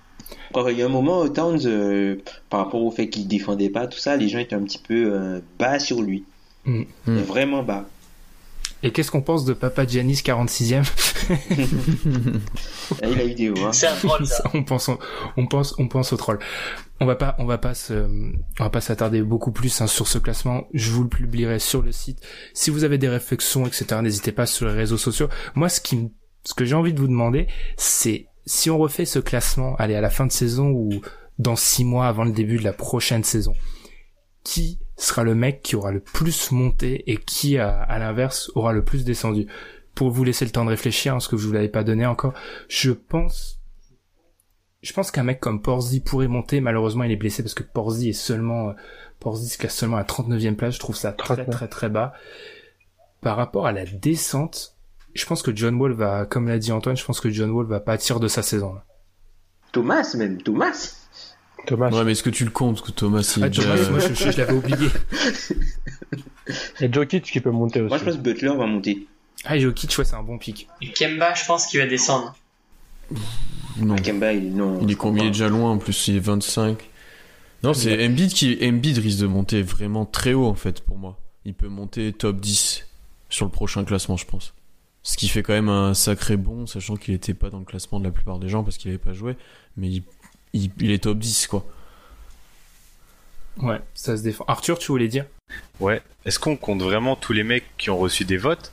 Il 0.69 0.79
y 0.79 0.83
a 0.83 0.87
un 0.87 0.89
moment, 0.89 1.29
Towns, 1.29 1.61
euh, 1.67 2.17
par 2.51 2.61
rapport 2.61 2.83
au 2.83 2.91
fait 2.91 3.09
qu'il 3.09 3.29
défendait 3.29 3.71
pas, 3.71 3.87
tout 3.87 3.99
ça, 3.99 4.17
les 4.17 4.29
gens 4.29 4.39
étaient 4.39 4.55
un 4.55 4.63
petit 4.63 4.79
peu 4.79 5.13
euh, 5.13 5.41
bas 5.59 5.79
sur 5.79 6.03
lui. 6.03 6.25
Mm. 6.65 6.83
Mm. 7.07 7.19
Vraiment 7.19 7.63
bas. 7.63 7.87
Et 8.85 8.91
qu'est-ce 8.91 9.13
qu'on 9.13 9.23
pense 9.23 9.45
de 9.45 9.53
Papa 9.53 9.87
Giannis 9.87 10.23
46e 10.25 10.83
Là, 13.01 13.09
il 13.11 13.21
a 13.21 13.25
eu 13.25 13.35
des 13.35 13.51
hauts. 13.51 13.65
Hein. 13.65 13.73
C'est 13.73 13.87
un 13.87 13.95
troll, 13.95 14.27
ça. 14.27 14.43
on 14.55 14.65
pense, 14.65 14.91
on 15.37 15.47
pense, 15.47 15.75
on 15.79 15.87
pense 15.87 16.13
au 16.13 16.17
troll. 16.17 16.41
On 16.99 17.07
va 17.07 17.15
pas, 17.15 17.37
on 17.39 17.45
va 17.45 17.59
pas 17.59 17.75
se, 17.75 17.93
on 17.95 18.65
va 18.65 18.71
pas 18.71 18.81
s'attarder 18.81 19.23
beaucoup 19.23 19.53
plus 19.53 19.81
hein, 19.81 19.87
sur 19.87 20.09
ce 20.09 20.19
classement. 20.19 20.65
Je 20.75 20.91
vous 20.91 21.05
le 21.05 21.09
publierai 21.09 21.61
sur 21.61 21.81
le 21.83 21.93
site. 21.93 22.19
Si 22.55 22.71
vous 22.71 22.83
avez 22.83 22.99
des 22.99 23.09
réflexions, 23.09 23.67
etc., 23.67 24.01
n'hésitez 24.03 24.33
pas 24.33 24.47
sur 24.47 24.67
les 24.67 24.75
réseaux 24.75 24.99
sociaux. 24.99 25.29
Moi, 25.55 25.69
ce 25.69 25.81
qui, 25.81 26.11
ce 26.45 26.55
que 26.55 26.65
j'ai 26.65 26.75
envie 26.75 26.93
de 26.93 26.99
vous 26.99 27.09
demander, 27.09 27.47
c'est 27.77 28.27
si 28.47 28.71
on 28.71 28.79
refait 28.79 29.05
ce 29.05 29.19
classement, 29.19 29.77
allez 29.77 29.95
à 29.95 30.01
la 30.01 30.11
fin 30.11 30.27
de 30.27 30.33
saison 30.33 30.71
ou 30.71 30.91
dans 31.39 31.57
six 31.57 31.85
mois 31.85 32.07
avant 32.07 32.25
le 32.25 32.33
début 32.33 32.59
de 32.59 32.65
la 32.65 32.73
prochaine 32.73 33.25
saison, 33.25 33.55
qui 34.45 34.79
sera 34.97 35.25
le 35.25 35.35
mec 35.35 35.63
qui 35.63 35.77
aura 35.77 35.93
le 35.93 36.01
plus 36.01 36.53
monté 36.53 37.11
et 37.11 37.17
qui, 37.17 37.59
à, 37.59 37.81
à 37.83 37.99
l'inverse, 37.99 38.51
aura 38.55 38.73
le 38.73 38.85
plus 38.85 39.05
descendu? 39.05 39.47
Pour 39.95 40.11
vous 40.11 40.25
laisser 40.25 40.45
le 40.45 40.51
temps 40.51 40.65
de 40.65 40.71
réfléchir, 40.71 41.13
hein, 41.13 41.17
parce 41.17 41.29
que 41.29 41.37
je 41.37 41.47
vous 41.47 41.53
l'avais 41.53 41.69
pas 41.69 41.85
donné 41.85 42.07
encore, 42.07 42.33
je 42.69 42.93
pense 42.93 43.63
je 44.83 44.93
pense 44.93 45.13
qu'un 45.13 45.23
mec 45.23 45.41
comme 45.41 45.63
Porzi 45.63 46.01
pourrait 46.01 46.29
monter. 46.29 46.61
Malheureusement, 46.61 47.05
il 47.05 47.13
est 47.13 47.17
blessé 47.17 47.43
parce 47.43 47.55
que 47.55 47.63
Porzi 47.63 48.11
est 48.11 48.15
seulement, 48.15 48.71
euh, 48.71 48.73
Porzi 49.21 49.49
se 49.49 49.57
classe 49.57 49.77
seulement 49.77 49.97
à 49.97 50.03
39e 50.03 50.57
place. 50.57 50.75
Je 50.75 50.81
trouve 50.81 50.97
ça 50.97 51.13
très 51.13 51.35
39. 51.35 51.55
très 51.55 51.69
très 51.69 51.89
bas. 51.89 52.13
Par 53.21 53.37
rapport 53.37 53.67
à 53.67 53.73
la 53.73 53.85
descente, 53.87 54.72
je 55.15 55.27
pense 55.27 55.43
que 55.43 55.55
John 55.55 55.75
Wall 55.77 55.93
va, 55.93 56.27
comme 56.27 56.49
l'a 56.49 56.59
dit 56.59 56.73
Antoine, 56.73 56.97
je 56.97 57.05
pense 57.05 57.21
que 57.21 57.31
John 57.31 57.51
Wall 57.51 57.67
va 57.67 57.81
pâtir 57.81 58.21
de 58.21 58.29
sa 58.29 58.43
saison. 58.43 58.75
là. 58.75 58.85
Thomas, 59.73 60.15
même. 60.17 60.41
Thomas. 60.43 60.97
Thomas. 61.67 61.91
Ouais, 61.91 62.05
mais 62.05 62.13
est-ce 62.13 62.23
que 62.23 62.31
tu 62.31 62.45
le 62.45 62.51
comptes? 62.51 62.83
Que 62.83 62.91
Thomas 62.91 63.21
il 63.37 63.45
Ah, 63.45 63.49
déjà- 63.49 63.77
Thomas, 63.77 63.91
moi, 63.91 63.99
je, 64.01 64.15
je- 64.15 64.31
je 64.33 64.37
l'avais 64.39 64.53
oublié. 64.53 64.89
Il 66.49 66.83
y 66.83 66.85
a 66.85 66.93
Jokic 66.93 67.25
qui 67.25 67.41
peut 67.41 67.51
monter 67.51 67.81
aussi. 67.81 67.89
Moi, 67.89 67.99
je 67.99 68.05
pense 68.05 68.15
que 68.17 68.21
Butler 68.21 68.49
va 68.57 68.67
monter. 68.67 69.07
Ah, 69.45 69.59
Jokic, 69.59 69.97
ouais, 69.99 70.05
c'est 70.05 70.15
un 70.17 70.23
bon 70.23 70.39
pic. 70.39 70.69
Et 70.81 70.89
Kemba, 70.93 71.35
je 71.35 71.45
pense 71.47 71.67
qu'il 71.67 71.81
va 71.81 71.87
descendre. 71.87 72.35
Non. 73.79 73.97
Kemba, 73.97 74.33
il, 74.33 74.55
non. 74.55 74.81
Il 74.83 74.91
est 74.91 74.95
combien? 74.97 75.25
Il 75.25 75.29
est 75.29 75.31
déjà 75.31 75.49
loin 75.49 75.71
en 75.71 75.79
plus, 75.79 76.09
il 76.09 76.17
est 76.17 76.21
25. 76.21 76.79
Non, 77.63 77.75
c'est 77.75 78.05
Embiid 78.07 78.33
qui 78.33 78.59
Embiid 78.61 78.99
risque 78.99 79.21
de 79.21 79.27
monter 79.27 79.63
vraiment 79.63 80.05
très 80.05 80.33
haut 80.35 80.47
en 80.47 80.55
fait 80.55 80.81
pour 80.81 80.99
moi. 80.99 81.19
Il 81.45 81.55
peut 81.55 81.69
monter 81.69 82.13
top 82.13 82.41
10 82.41 82.87
sur 83.29 83.47
le 83.47 83.53
prochain 83.53 83.85
classement, 83.85 84.17
je 84.17 84.27
pense. 84.27 84.53
Ce 85.05 85.17
qui 85.17 85.29
fait 85.29 85.43
quand 85.43 85.53
même 85.53 85.69
un 85.69 85.95
sacré 85.95 86.37
bond, 86.37 86.67
sachant 86.67 86.97
qu'il 86.97 87.13
était 87.15 87.35
pas 87.35 87.51
dans 87.51 87.59
le 87.59 87.65
classement 87.65 87.99
de 87.99 88.05
la 88.05 88.11
plupart 88.13 88.39
des 88.39 88.49
gens 88.49 88.63
parce 88.63 88.77
qu'il 88.77 88.89
avait 88.91 88.99
pas 88.99 89.13
joué, 89.13 89.37
mais 89.77 89.89
il, 89.89 90.03
il, 90.53 90.71
il 90.81 90.91
est 90.93 91.03
top 91.03 91.19
10 91.19 91.49
quoi. 91.49 91.65
Ouais, 93.59 93.81
ça 93.95 94.17
se 94.17 94.23
défend. 94.23 94.45
Arthur, 94.49 94.79
tu 94.79 94.87
voulais 94.93 95.09
dire? 95.09 95.27
Ouais. 95.81 96.01
Est-ce 96.25 96.39
qu'on 96.39 96.57
compte 96.57 96.81
vraiment 96.83 97.17
tous 97.17 97.33
les 97.33 97.43
mecs 97.43 97.65
qui 97.77 97.91
ont 97.91 97.99
reçu 97.99 98.25
des 98.25 98.37
votes 98.39 98.73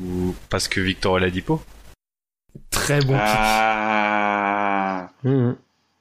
ou 0.00 0.34
parce 0.50 0.68
que 0.68 0.80
Victor 0.80 1.14
Oladipo? 1.14 1.62
Très 2.70 3.00
bon. 3.00 3.16
Ah. 3.18 5.10
Mhm. 5.24 5.56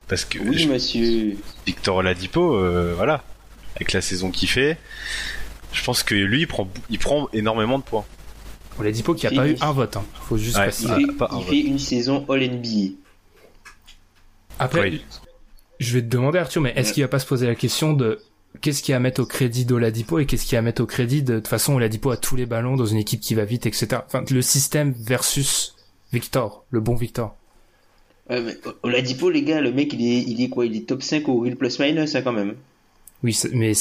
Parce 0.08 0.26
que 0.26 0.40
Oui, 0.40 0.58
je- 0.60 0.68
monsieur. 0.70 1.38
Victor 1.66 1.96
Oladipo, 1.98 2.56
euh, 2.56 2.94
voilà, 2.96 3.24
avec 3.76 3.94
la 3.94 4.02
saison 4.02 4.30
qu'il 4.32 4.50
fait, 4.50 4.78
je 5.74 5.82
pense 5.84 6.04
que 6.04 6.14
lui 6.14 6.42
il 6.42 6.48
prend 6.48 6.68
il 6.90 7.00
prend 7.00 7.30
énormément 7.34 7.80
de 7.80 7.84
points. 7.84 8.06
On 8.80 8.84
l'a 8.84 8.92
dit 8.92 9.04
pas 9.04 9.14
qu'il 9.14 9.30
n'y 9.30 9.38
a 9.38 9.42
pas 9.42 9.48
eu 9.50 9.56
un 9.62 9.72
vote. 9.72 9.98
Hein. 9.98 10.04
Faut 10.28 10.38
juste 10.38 10.58
Ouais. 10.58 10.70
Il, 10.70 11.06
fait, 11.08 11.14
pas 11.18 11.30
un 11.32 11.38
il 11.38 11.44
vote. 11.44 11.50
fait 11.50 11.60
une 11.60 11.80
saison 11.80 12.26
All-NBA. 12.30 12.96
Après, 14.60 14.82
Oui. 14.90 15.02
je 15.80 15.94
vais 15.94 16.02
te 16.02 16.08
demander 16.08 16.40
Arthur, 16.40 16.62
mais 16.62 16.74
est-ce 16.76 16.90
Ouais. 16.90 16.94
qu'il 16.96 17.04
va 17.04 17.10
pas 17.10 17.20
se 17.20 17.26
poser 17.26 17.48
la 17.48 17.56
question 17.56 17.94
de 17.94 18.20
qu'est-ce 18.62 18.82
qu'il 18.84 18.92
y 18.92 18.94
a 18.94 18.98
à 18.98 19.00
mettre 19.00 19.22
au 19.22 19.26
crédit 19.26 19.66
d'Oladipo 19.66 20.20
et 20.20 20.26
qu'est-ce 20.26 20.44
qu'il 20.46 20.54
y 20.54 20.56
a 20.56 20.60
à 20.60 20.62
mettre 20.62 20.82
au 20.84 20.86
crédit 20.86 21.24
de, 21.24 21.34
de 21.34 21.40
toute 21.40 21.48
façon 21.48 21.74
Oladipo 21.76 22.12
a 22.12 22.18
tous 22.18 22.36
les 22.36 22.46
ballons 22.46 22.76
dans 22.76 22.86
une 22.86 22.98
équipe 22.98 23.22
qui 23.22 23.34
va 23.36 23.46
vite, 23.46 23.66
etc. 23.66 23.88
Enfin, 24.06 24.24
le 24.30 24.42
système 24.42 24.94
versus 24.98 25.76
Victor, 26.14 26.66
le 26.70 26.80
bon 26.80 26.96
Victor. 26.96 27.36
Ouais, 28.30 28.42
mais 28.42 28.58
Oladipo, 28.84 29.30
les 29.30 29.44
gars, 29.44 29.62
le 29.62 29.72
mec, 29.72 29.94
il 29.94 30.02
est, 30.02 30.22
il 30.22 30.42
est 30.44 30.50
quoi? 30.50 30.66
Il 30.66 30.76
est 30.76 30.88
top 30.88 31.02
5 31.04 31.28
au 31.30 31.40
Real 31.42 31.56
Plus 31.56 31.80
Minus, 31.80 32.16
hein, 32.16 32.22
quand 32.22 32.34
même. 32.34 32.56
Oui, 33.24 33.38
mais 33.54 33.74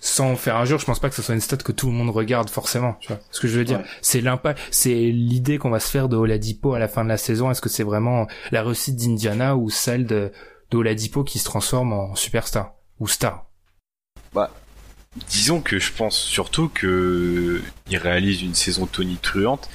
sans 0.00 0.34
faire 0.34 0.56
un 0.56 0.64
jour, 0.64 0.78
je 0.78 0.86
pense 0.86 0.98
pas 0.98 1.10
que 1.10 1.14
ce 1.14 1.22
soit 1.22 1.34
une 1.34 1.40
stat 1.40 1.58
que 1.58 1.72
tout 1.72 1.86
le 1.86 1.92
monde 1.92 2.10
regarde 2.10 2.48
forcément. 2.48 2.96
Tu 3.00 3.08
vois 3.08 3.20
ce 3.30 3.40
que 3.40 3.48
je 3.48 3.58
veux 3.58 3.64
dire 3.64 3.78
Ouais. 3.78 3.84
C'est 4.00 4.20
l'impact, 4.20 4.60
c'est 4.70 4.94
l'idée 4.94 5.58
qu'on 5.58 5.70
va 5.70 5.80
se 5.80 5.90
faire 5.90 6.08
de 6.08 6.16
Oladipo 6.16 6.74
à 6.74 6.78
la 6.78 6.88
fin 6.88 7.04
de 7.04 7.08
la 7.08 7.18
saison. 7.18 7.50
Est-ce 7.50 7.60
que 7.60 7.68
c'est 7.68 7.84
vraiment 7.84 8.26
la 8.50 8.62
réussite 8.62 8.96
d'Indiana 8.96 9.56
ou 9.56 9.70
celle 9.70 10.06
de 10.06 10.32
d'Oladipo 10.70 11.24
qui 11.24 11.38
se 11.38 11.44
transforme 11.44 11.92
en 11.92 12.14
superstar 12.14 12.74
ou 12.98 13.08
star? 13.08 13.46
Disons 15.28 15.60
que 15.60 15.78
je 15.78 15.92
pense 15.92 16.16
surtout 16.16 16.68
que 16.68 17.60
il 17.90 17.96
réalise 17.98 18.42
une 18.42 18.54
saison 18.54 18.86
tonitruante 18.86 19.68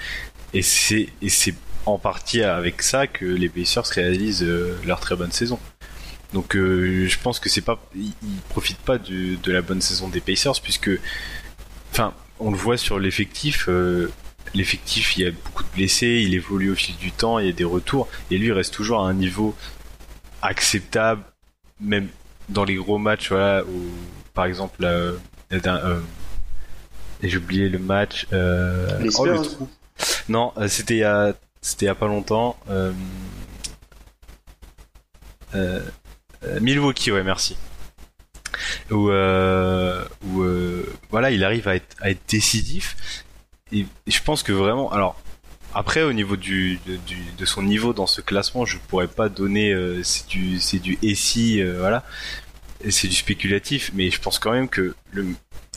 et 0.53 0.61
c'est 0.61 1.09
et 1.21 1.29
c'est 1.29 1.55
en 1.85 1.99
partie 1.99 2.41
avec 2.41 2.81
ça 2.81 3.05
que 3.05 3.25
les 3.25 3.49
Pacers 3.49 3.85
réalisent 3.85 4.43
euh, 4.43 4.75
leur 4.85 4.99
très 4.99 5.15
bonne 5.15 5.31
saison. 5.31 5.59
Donc 6.33 6.55
euh, 6.55 7.07
je 7.07 7.19
pense 7.19 7.39
que 7.39 7.49
c'est 7.49 7.61
pas 7.61 7.79
ils, 7.95 8.13
ils 8.23 8.41
profitent 8.49 8.79
pas 8.79 8.97
de, 8.97 9.35
de 9.41 9.51
la 9.51 9.61
bonne 9.61 9.81
saison 9.81 10.07
des 10.09 10.21
Pacers 10.21 10.59
puisque 10.61 10.91
enfin 11.91 12.13
on 12.39 12.51
le 12.51 12.57
voit 12.57 12.77
sur 12.77 12.99
l'effectif 12.99 13.69
euh, 13.69 14.11
l'effectif 14.53 15.17
il 15.17 15.23
y 15.23 15.27
a 15.27 15.31
beaucoup 15.31 15.63
de 15.63 15.69
blessés, 15.69 16.21
il 16.25 16.33
évolue 16.33 16.71
au 16.71 16.75
fil 16.75 16.95
du 16.97 17.11
temps, 17.11 17.39
il 17.39 17.47
y 17.47 17.49
a 17.49 17.53
des 17.53 17.63
retours 17.63 18.07
et 18.31 18.37
lui 18.37 18.47
il 18.47 18.51
reste 18.51 18.73
toujours 18.73 19.01
à 19.01 19.09
un 19.09 19.13
niveau 19.13 19.55
acceptable 20.41 21.23
même 21.79 22.07
dans 22.49 22.63
les 22.63 22.75
gros 22.75 22.97
matchs 22.97 23.29
voilà 23.29 23.63
où 23.63 23.91
par 24.33 24.45
exemple 24.45 24.83
euh, 24.83 25.17
la 25.49 25.85
euh, 25.85 25.99
j'ai 27.23 27.37
oublié 27.37 27.69
le 27.69 27.79
match 27.79 28.27
euh, 28.33 28.99
Les 28.99 29.09
oh, 29.19 29.25
le 29.25 29.41
trou. 29.41 29.69
non 30.29 30.53
c'était 30.67 30.95
il 30.95 30.99
y 30.99 31.03
a 31.03 31.33
c'était 31.61 31.85
il 31.85 31.87
y 31.87 31.91
a 31.91 31.95
pas 31.95 32.07
longtemps 32.07 32.57
euh, 32.69 32.91
Milwaukee 36.61 37.11
ouais 37.11 37.23
merci 37.23 37.55
où 38.91 39.09
euh, 39.09 40.03
où 40.27 40.41
euh, 40.41 40.85
voilà 41.09 41.31
il 41.31 41.43
arrive 41.43 41.67
à 41.67 41.75
être 41.75 41.95
à 42.01 42.09
être 42.09 42.21
décisif 42.27 43.23
et 43.71 43.85
je 44.07 44.21
pense 44.21 44.43
que 44.43 44.51
vraiment 44.51 44.91
alors 44.91 45.19
après 45.73 46.03
au 46.03 46.13
niveau 46.13 46.35
du 46.37 46.79
de, 46.85 46.95
du, 46.95 47.17
de 47.37 47.45
son 47.45 47.63
niveau 47.63 47.93
dans 47.93 48.07
ce 48.07 48.21
classement 48.21 48.65
je 48.65 48.77
pourrais 48.77 49.07
pas 49.07 49.29
donner 49.29 49.73
euh, 49.73 50.01
c'est 50.03 50.27
du 50.27 50.59
c'est 50.59 50.79
du 50.79 50.97
si 51.15 51.61
euh, 51.61 51.77
voilà 51.79 52.03
c'est 52.89 53.07
du 53.07 53.15
spéculatif 53.15 53.91
mais 53.93 54.09
je 54.11 54.21
pense 54.21 54.39
quand 54.39 54.51
même 54.51 54.69
que 54.69 54.95
le 55.11 55.27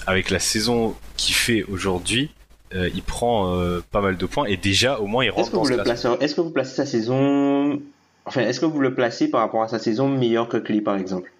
avec 0.06 0.30
la 0.30 0.38
saison 0.38 0.94
qu'il 1.16 1.34
fait 1.34 1.64
aujourd'hui 1.64 2.30
euh, 2.74 2.90
il 2.94 3.02
prend 3.02 3.54
euh, 3.54 3.80
pas 3.90 4.02
mal 4.02 4.16
de 4.16 4.26
points 4.26 4.44
et 4.44 4.56
déjà 4.58 5.00
au 5.00 5.06
moins 5.06 5.24
il 5.24 5.28
Est-ce 5.28 5.36
rentre 5.36 5.50
que, 5.50 5.56
dans 5.56 5.62
vous 5.62 5.68
ce 5.68 5.72
le 5.72 5.82
classement. 5.82 6.10
placez, 6.12 6.24
est-ce 6.24 6.34
que 6.34 6.40
vous 6.42 6.50
placez 6.50 6.74
sa 6.74 6.86
saison. 6.86 7.80
Enfin, 8.28 8.42
est-ce 8.42 8.60
que 8.60 8.66
vous 8.66 8.80
le 8.80 8.94
placez 8.94 9.28
par 9.28 9.40
rapport 9.40 9.62
à 9.62 9.68
sa 9.68 9.78
saison 9.78 10.08
meilleur 10.08 10.48
que 10.48 10.56
Clay, 10.56 10.80
par 10.80 10.96
exemple? 10.96 11.32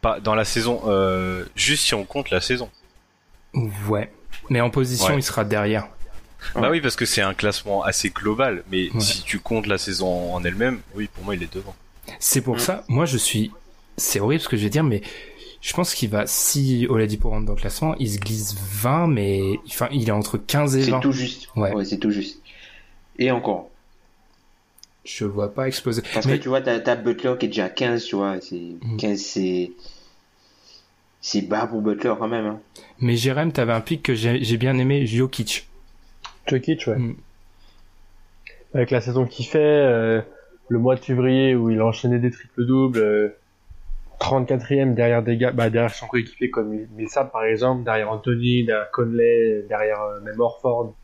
Pas 0.00 0.18
dans 0.20 0.34
la 0.34 0.44
saison 0.44 0.80
euh, 0.86 1.44
juste 1.54 1.84
si 1.84 1.94
on 1.94 2.04
compte 2.04 2.30
la 2.30 2.40
saison 2.40 2.70
Ouais. 3.88 4.10
Mais 4.48 4.60
en 4.60 4.70
position, 4.70 5.08
Ouais. 5.14 5.16
il 5.20 5.22
sera 5.22 5.44
derrière. 5.44 5.88
Ouais. 6.54 6.62
bah 6.62 6.70
oui 6.70 6.80
parce 6.80 6.96
que 6.96 7.04
c'est 7.04 7.20
un 7.20 7.34
classement 7.34 7.82
assez 7.82 8.08
global 8.08 8.64
mais 8.70 8.90
Ouais. 8.94 9.00
si 9.00 9.22
tu 9.24 9.38
comptes 9.40 9.66
la 9.66 9.76
saison 9.76 10.32
en 10.34 10.42
elle-même 10.42 10.80
oui 10.94 11.06
pour 11.12 11.22
moi 11.22 11.34
il 11.34 11.42
est 11.42 11.52
devant 11.52 11.74
C'est 12.18 12.40
pour 12.40 12.60
ça, 12.60 12.82
moi 12.88 13.04
je 13.04 13.18
suis, 13.18 13.50
c'est 13.98 14.20
horrible 14.20 14.40
ce 14.42 14.48
que 14.48 14.56
je 14.56 14.62
vais 14.62 14.70
dire, 14.70 14.82
mais 14.84 15.02
je 15.60 15.72
pense 15.74 15.92
qu'il 15.94 16.08
va, 16.08 16.26
si 16.26 16.86
Oladipo 16.88 17.28
rentre 17.28 17.44
dans 17.44 17.52
le 17.54 17.60
classement, 17.60 17.94
il 17.98 18.10
se 18.10 18.18
glisse 18.18 18.54
20, 18.56 19.08
mais 19.08 19.60
enfin, 19.66 19.88
il 19.92 20.08
est 20.08 20.12
entre 20.12 20.38
15 20.38 20.76
et 20.78 20.84
C'est 20.84 20.90
20. 20.92 21.00
tout 21.00 21.12
juste. 21.12 21.48
Ouais. 21.56 21.72
c'est 21.84 21.98
tout 21.98 22.10
juste. 22.10 22.40
Et 23.18 23.30
encore. 23.30 23.68
Je 25.04 25.24
vois 25.24 25.52
pas 25.54 25.66
exploser. 25.66 26.02
Parce 26.14 26.26
Mais- 26.26 26.36
que 26.38 26.42
tu 26.42 26.48
vois, 26.48 26.60
t'as, 26.60 26.78
t'as 26.80 26.96
Butler 26.96 27.34
qui 27.38 27.46
est 27.46 27.48
déjà 27.48 27.64
à 27.66 27.68
15, 27.70 28.04
tu 28.04 28.16
vois. 28.16 28.40
C'est, 28.40 28.56
Mm. 28.82 28.96
15, 28.98 29.18
c'est. 29.20 29.72
c'est 31.22 31.42
bas 31.42 31.66
pour 31.66 31.80
Butler 31.82 32.14
quand 32.18 32.28
même. 32.28 32.46
Hein. 32.46 32.60
Mais 33.00 33.16
Jérém, 33.16 33.52
t'avais 33.52 33.72
un 33.72 33.80
pic 33.80 34.02
que 34.02 34.14
j'ai 34.14 34.42
j'ai 34.44 34.56
bien 34.56 34.76
aimé, 34.78 35.06
Jokic. 35.06 35.68
Jokic, 36.46 36.86
ouais. 36.86 36.96
Mm. 36.96 37.16
Avec 38.74 38.90
la 38.90 39.00
saison 39.00 39.26
qu'il 39.26 39.46
fait, 39.46 39.58
euh, 39.58 40.20
le 40.68 40.78
mois 40.78 40.94
de 40.94 41.00
février 41.00 41.54
où 41.54 41.70
il 41.70 41.80
a 41.80 41.86
enchaîné 41.86 42.18
des 42.18 42.30
triples 42.30 42.64
doubles, 42.66 42.98
euh, 43.00 43.36
34e 44.20 44.94
derrière 44.94 45.22
des 45.22 45.36
gars, 45.38 45.50
bah 45.50 45.70
derrière 45.70 45.94
son 45.94 46.06
coéquipier 46.06 46.50
comme 46.50 46.76
Millsap 46.96 47.32
par 47.32 47.44
exemple, 47.44 47.84
derrière 47.84 48.10
Anthony, 48.12 48.64
derrière 48.64 48.90
Conley, 48.90 49.64
derrière 49.68 50.00
euh, 50.02 50.20
même 50.20 50.38
Orford. 50.40 50.94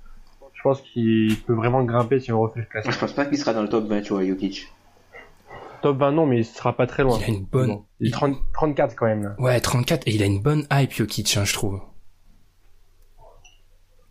Je 0.56 0.62
pense 0.62 0.80
qu'il 0.80 1.36
peut 1.46 1.52
vraiment 1.54 1.84
grimper 1.84 2.18
si 2.18 2.32
on 2.32 2.40
refait 2.40 2.60
le 2.60 2.66
classement. 2.66 2.90
je 2.92 2.98
pense 2.98 3.12
pas 3.12 3.24
qu'il 3.26 3.38
sera 3.38 3.52
dans 3.54 3.62
le 3.62 3.68
top 3.68 3.86
20, 3.86 4.00
tu 4.02 4.12
vois, 4.14 4.24
Jokic. 4.26 4.66
Top 5.82 5.98
20 5.98 6.12
non, 6.12 6.26
mais 6.26 6.38
il 6.38 6.44
sera 6.44 6.74
pas 6.76 6.86
très 6.86 7.02
loin. 7.04 7.18
Il 7.20 7.24
a 7.24 7.28
une 7.28 7.44
bonne- 7.44 7.68
Bon. 7.68 7.84
Il 8.00 8.08
est 8.08 8.10
30 8.10 8.36
34 8.54 8.96
quand 8.96 9.06
même 9.06 9.22
là. 9.22 9.34
Ouais, 9.38 9.60
34, 9.60 10.08
et 10.08 10.14
il 10.14 10.22
a 10.22 10.26
une 10.26 10.40
bonne 10.40 10.66
hype, 10.72 10.92
Jokic, 10.92 11.36
hein, 11.36 11.44
je 11.44 11.52
trouve. 11.54 11.80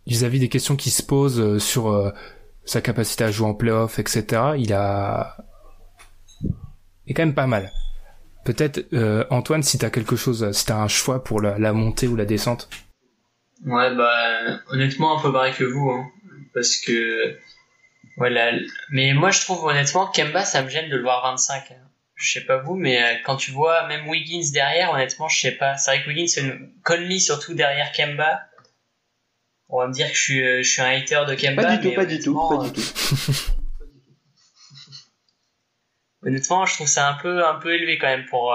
Vis-à-vis 0.06 0.38
des 0.38 0.48
questions 0.48 0.76
qui 0.76 0.90
se 0.90 1.02
posent 1.02 1.40
euh, 1.40 1.58
sur 1.58 1.88
euh, 1.88 2.12
sa 2.64 2.80
capacité 2.80 3.24
à 3.24 3.30
jouer 3.32 3.48
en 3.48 3.54
playoff, 3.54 3.98
etc., 3.98 4.24
il 4.56 4.72
a... 4.72 5.36
Il 6.42 7.10
est 7.10 7.14
quand 7.14 7.24
même 7.24 7.34
pas 7.34 7.46
mal. 7.48 7.70
Peut-être, 8.44 8.86
euh, 8.92 9.24
Antoine, 9.30 9.62
si 9.64 9.78
t'as 9.78 9.90
quelque 9.90 10.14
chose, 10.16 10.50
si 10.52 10.66
t'as 10.66 10.76
un 10.80 10.88
choix 10.88 11.22
pour 11.24 11.40
la, 11.40 11.58
la 11.58 11.72
montée 11.72 12.06
ou 12.06 12.14
la 12.16 12.24
descente. 12.24 12.68
Ouais, 13.64 13.94
bah, 13.96 14.10
honnêtement, 14.70 15.18
un 15.18 15.22
peu 15.22 15.32
pareil 15.32 15.52
que 15.54 15.64
vous, 15.64 15.90
hein. 15.90 16.06
Parce 16.56 16.78
que, 16.78 17.38
voilà. 18.16 18.50
Mais 18.88 19.12
moi, 19.12 19.30
je 19.30 19.40
trouve, 19.40 19.62
honnêtement, 19.66 20.06
Kemba, 20.06 20.42
ça 20.46 20.62
me 20.62 20.70
gêne 20.70 20.88
de 20.88 20.96
le 20.96 21.02
voir 21.02 21.22
25. 21.30 21.70
hein. 21.70 21.74
Je 22.14 22.32
sais 22.32 22.46
pas 22.46 22.56
vous, 22.56 22.76
mais 22.76 23.02
euh, 23.02 23.16
quand 23.26 23.36
tu 23.36 23.50
vois 23.50 23.86
même 23.88 24.08
Wiggins 24.08 24.50
derrière, 24.54 24.90
honnêtement, 24.92 25.28
je 25.28 25.38
sais 25.38 25.52
pas. 25.52 25.76
C'est 25.76 25.90
vrai 25.90 26.02
que 26.02 26.08
Wiggins, 26.08 26.26
c'est 26.26 26.40
une... 26.40 26.72
Conley 26.82 27.18
surtout 27.18 27.52
derrière 27.52 27.92
Kemba. 27.92 28.40
On 29.68 29.80
va 29.80 29.88
me 29.88 29.92
dire 29.92 30.08
que 30.08 30.14
je 30.16 30.22
suis, 30.22 30.42
euh, 30.42 30.62
je 30.62 30.70
suis 30.70 30.80
un 30.80 30.86
hater 30.96 31.24
de 31.28 31.34
Kemba. 31.34 31.62
Pas 31.62 31.76
du 31.76 31.82
tout, 31.82 31.88
mais 31.90 31.94
pas 31.94 32.06
du 32.06 32.18
tout, 32.20 32.48
pas 32.48 32.64
du 32.64 32.72
tout. 32.72 32.80
Honnêtement, 36.22 36.64
je 36.64 36.72
trouve 36.72 36.86
ça 36.88 37.06
un 37.10 37.14
peu, 37.14 37.46
un 37.46 37.56
peu 37.56 37.74
élevé 37.74 37.98
quand 37.98 38.06
même 38.06 38.24
pour. 38.24 38.54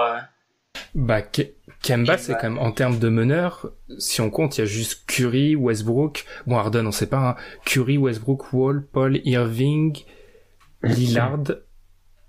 Bah, 0.94 1.22
Ke- 1.22 1.54
Kemba, 1.82 2.18
c'est 2.18 2.34
quand 2.34 2.44
même, 2.50 2.58
en 2.58 2.70
termes 2.70 2.98
de 2.98 3.08
meneur, 3.08 3.72
si 3.98 4.20
on 4.20 4.30
compte, 4.30 4.56
il 4.56 4.60
y 4.60 4.64
a 4.64 4.66
juste 4.66 5.04
Curry, 5.06 5.56
Westbrook, 5.56 6.24
bon, 6.46 6.56
Harden, 6.56 6.86
on 6.86 6.92
sait 6.92 7.06
pas, 7.06 7.30
hein, 7.30 7.36
Curry, 7.64 7.98
Westbrook, 7.98 8.52
Wall, 8.52 8.86
Paul, 8.86 9.20
Irving, 9.24 9.98
Lillard, 10.82 11.42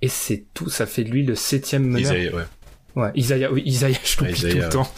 et 0.02 0.07
c'est 0.07 0.45
tout, 0.53 0.70
ça 0.70 0.86
fait 0.86 1.03
de 1.03 1.10
lui 1.11 1.24
le 1.26 1.36
septième 1.36 1.86
meneur. 1.86 2.14
Isaiah, 2.14 2.36
ouais. 2.36 2.44
Ouais, 2.95 3.11
Isaiah, 3.15 3.52
oui, 3.52 3.64
Isaiah, 3.65 3.98
je 4.03 4.20
l'oublie 4.20 4.40
tout 4.40 4.57
le 4.57 4.70
temps. 4.70 4.91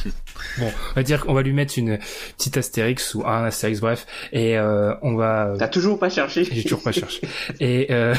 bon, 0.58 0.72
on 0.90 0.94
va 0.94 1.02
dire 1.02 1.24
qu'on 1.24 1.34
va 1.34 1.42
lui 1.42 1.52
mettre 1.52 1.78
une 1.78 1.98
petite 2.36 2.56
astérix 2.56 3.14
ou 3.14 3.24
un 3.26 3.44
astérix, 3.44 3.80
bref, 3.80 4.06
et 4.32 4.58
euh, 4.58 4.94
on 5.02 5.14
va... 5.14 5.54
T'as 5.58 5.68
toujours 5.68 5.98
pas 5.98 6.10
cherché 6.10 6.44
J'ai 6.44 6.62
toujours 6.62 6.82
pas 6.82 6.92
cherché. 6.92 7.22
Et 7.60 7.86
euh, 7.90 8.14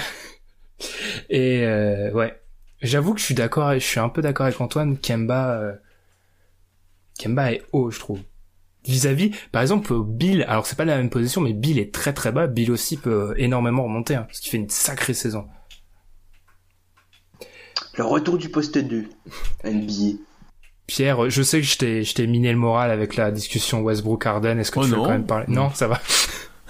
et 1.30 1.64
euh, 1.66 2.12
ouais, 2.12 2.40
j'avoue 2.82 3.14
que 3.14 3.20
je 3.20 3.26
suis 3.26 3.36
d'accord, 3.36 3.74
je 3.74 3.80
suis 3.80 4.00
un 4.00 4.10
peu 4.10 4.22
d'accord 4.22 4.46
avec 4.46 4.60
Antoine. 4.62 4.98
Kemba, 4.98 5.60
euh, 5.60 5.74
Kemba 7.20 7.54
est 7.54 7.64
haut, 7.72 7.92
je 7.92 8.00
trouve. 8.00 8.20
Vis-à-vis, 8.86 9.32
par 9.52 9.62
exemple, 9.62 9.94
Bill. 10.04 10.44
Alors 10.48 10.66
c'est 10.66 10.78
pas 10.78 10.86
la 10.86 10.98
même 10.98 11.10
position, 11.10 11.42
mais 11.42 11.54
Bill 11.54 11.78
est 11.80 11.94
très 11.94 12.14
très 12.14 12.32
bas. 12.32 12.48
Bill 12.48 12.72
aussi 12.72 12.98
peut 12.98 13.34
énormément 13.38 13.84
remonter, 13.84 14.16
hein, 14.16 14.24
parce 14.24 14.40
qu'il 14.40 14.50
fait 14.50 14.58
une 14.58 14.70
sacrée 14.70 15.14
saison. 15.14 15.48
Le 17.98 18.06
retour 18.06 18.38
du 18.38 18.50
poste 18.50 18.78
2. 18.78 19.10
NBA. 19.66 20.18
Pierre, 20.86 21.30
je 21.30 21.44
sais 21.44 21.60
que 21.60 21.66
je 21.66 21.78
t'ai, 21.78 22.04
je 22.04 22.14
t'ai 22.16 22.28
miné 22.28 22.52
le 22.52 22.58
moral 22.58 22.92
avec 22.92 23.16
la 23.18 23.32
discussion 23.32 23.82
Westbrook 23.82 24.26
Harden. 24.26 24.58
Est-ce 24.58 24.72
que 24.72 24.80
Oh 24.80 24.84
tu 24.84 24.90
veux 24.92 24.96
quand 24.98 25.10
même 25.10 25.26
parler? 25.26 25.46
Non, 25.50 25.70
ça 25.74 25.88
va. 25.88 26.00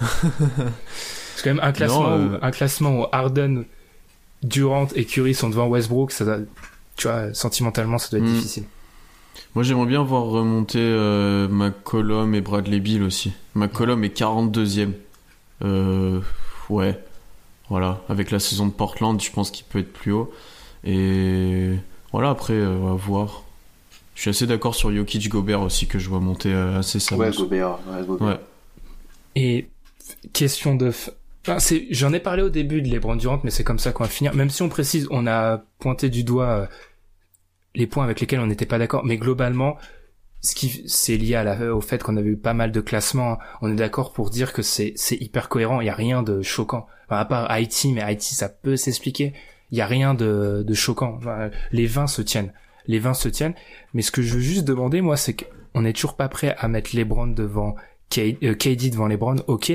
C'est 1.36 1.44
quand 1.44 1.54
même 1.54 1.64
un 1.64 1.70
classement, 1.70 2.10
Non, 2.10 2.30
où, 2.30 2.34
euh, 2.34 2.38
un 2.42 2.50
classement 2.50 3.00
où 3.00 3.06
Harden, 3.12 3.64
Durant 4.42 4.86
et 4.94 5.04
Curry 5.04 5.34
sont 5.34 5.48
devant 5.50 5.66
Westbrook. 5.66 6.12
Ça, 6.12 6.24
doit- 6.24 6.38
tu 6.96 7.08
vois, 7.08 7.32
sentimentalement, 7.34 7.98
ça 7.98 8.08
doit 8.10 8.20
être 8.20 8.30
Hmm. 8.32 8.34
difficile. 8.34 8.64
Moi, 9.54 9.62
j'aimerais 9.64 9.86
bien 9.86 10.02
voir 10.02 10.24
remonter 10.24 10.78
euh, 10.80 11.48
McCollum 11.48 12.34
et 12.34 12.40
Bradley 12.40 12.80
Bill 12.80 13.02
aussi. 13.02 13.32
McCollum 13.54 14.02
est 14.04 14.10
42e. 14.16 14.92
Euh, 15.64 16.20
ouais. 16.70 16.98
Voilà. 17.68 18.00
Avec 18.08 18.30
la 18.30 18.38
saison 18.38 18.66
de 18.66 18.72
Portland, 18.72 19.20
je 19.22 19.30
pense 19.30 19.50
qu'il 19.50 19.64
peut 19.66 19.78
être 19.80 19.92
plus 19.92 20.12
haut. 20.12 20.32
Et 20.84 21.70
voilà, 22.12 22.30
après, 22.30 22.54
euh, 22.54 22.68
on 22.80 22.86
va 22.90 22.92
voir. 22.94 23.42
Je 24.14 24.22
suis 24.22 24.30
assez 24.30 24.46
d'accord 24.46 24.74
sur 24.74 24.92
Jokic 24.94 25.28
Gobert 25.28 25.60
aussi, 25.62 25.86
que 25.86 25.98
je 25.98 26.08
vois 26.08 26.20
monter 26.20 26.52
euh, 26.52 26.78
assez 26.78 26.98
ça. 27.00 27.16
Ouais, 27.16 27.30
Gobert. 27.30 27.78
Ouais, 27.88 28.04
Gobert. 28.06 28.26
Ouais. 28.28 28.40
Et 29.36 29.68
question 30.32 30.74
de, 30.74 30.90
f- 30.90 31.10
j'en 31.90 32.12
ai 32.12 32.20
parlé 32.20 32.42
au 32.42 32.50
début 32.50 32.82
de 32.82 32.88
LeBron 32.88 33.16
Durant, 33.16 33.40
mais 33.44 33.50
c'est 33.50 33.64
comme 33.64 33.78
ça 33.78 33.92
qu'on 33.92 34.04
va 34.04 34.10
finir. 34.10 34.34
Même 34.34 34.50
si 34.50 34.62
on 34.62 34.68
précise, 34.68 35.06
on 35.10 35.26
a 35.26 35.64
pointé 35.78 36.10
du 36.10 36.24
doigt 36.24 36.48
euh, 36.48 36.66
les 37.74 37.86
points 37.86 38.04
avec 38.04 38.20
lesquels 38.20 38.40
on 38.40 38.46
n'était 38.46 38.66
pas 38.66 38.78
d'accord, 38.78 39.04
mais 39.04 39.16
globalement, 39.16 39.76
ce 40.40 40.54
qui, 40.54 40.84
c'est 40.86 41.16
lié 41.16 41.42
au 41.72 41.80
fait 41.80 42.02
qu'on 42.02 42.16
avait 42.16 42.30
eu 42.30 42.36
pas 42.36 42.54
mal 42.54 42.72
de 42.72 42.80
classements. 42.80 43.38
On 43.60 43.72
est 43.72 43.76
d'accord 43.76 44.12
pour 44.12 44.30
dire 44.30 44.52
que 44.52 44.62
c'est, 44.62 44.94
hyper 45.10 45.48
cohérent. 45.48 45.80
Il 45.80 45.86
y 45.86 45.90
a 45.90 45.94
rien 45.94 46.22
de 46.22 46.42
choquant. 46.42 46.86
À 47.08 47.24
part 47.24 47.50
Haïti, 47.50 47.92
mais 47.92 48.02
Haïti, 48.02 48.34
ça 48.34 48.48
peut 48.48 48.76
s'expliquer. 48.76 49.32
Il 49.70 49.78
y 49.78 49.80
a 49.80 49.86
rien 49.86 50.14
de, 50.14 50.64
choquant. 50.74 51.18
Les 51.72 51.86
20 51.86 52.06
se 52.06 52.22
tiennent. 52.22 52.52
Les 52.86 52.98
20 52.98 53.14
se 53.14 53.28
tiennent. 53.28 53.54
Mais 53.94 54.02
ce 54.02 54.10
que 54.10 54.22
je 54.22 54.34
veux 54.34 54.40
juste 54.40 54.64
demander, 54.64 55.00
moi, 55.00 55.16
c'est 55.16 55.34
qu'on 55.34 55.82
n'est 55.82 55.92
toujours 55.92 56.16
pas 56.16 56.28
prêt 56.28 56.54
à 56.58 56.68
mettre 56.68 56.94
LeBron 56.94 57.28
devant 57.28 57.74
KD 58.10 58.90
devant 58.90 59.06
LeBron, 59.06 59.36
ok, 59.46 59.72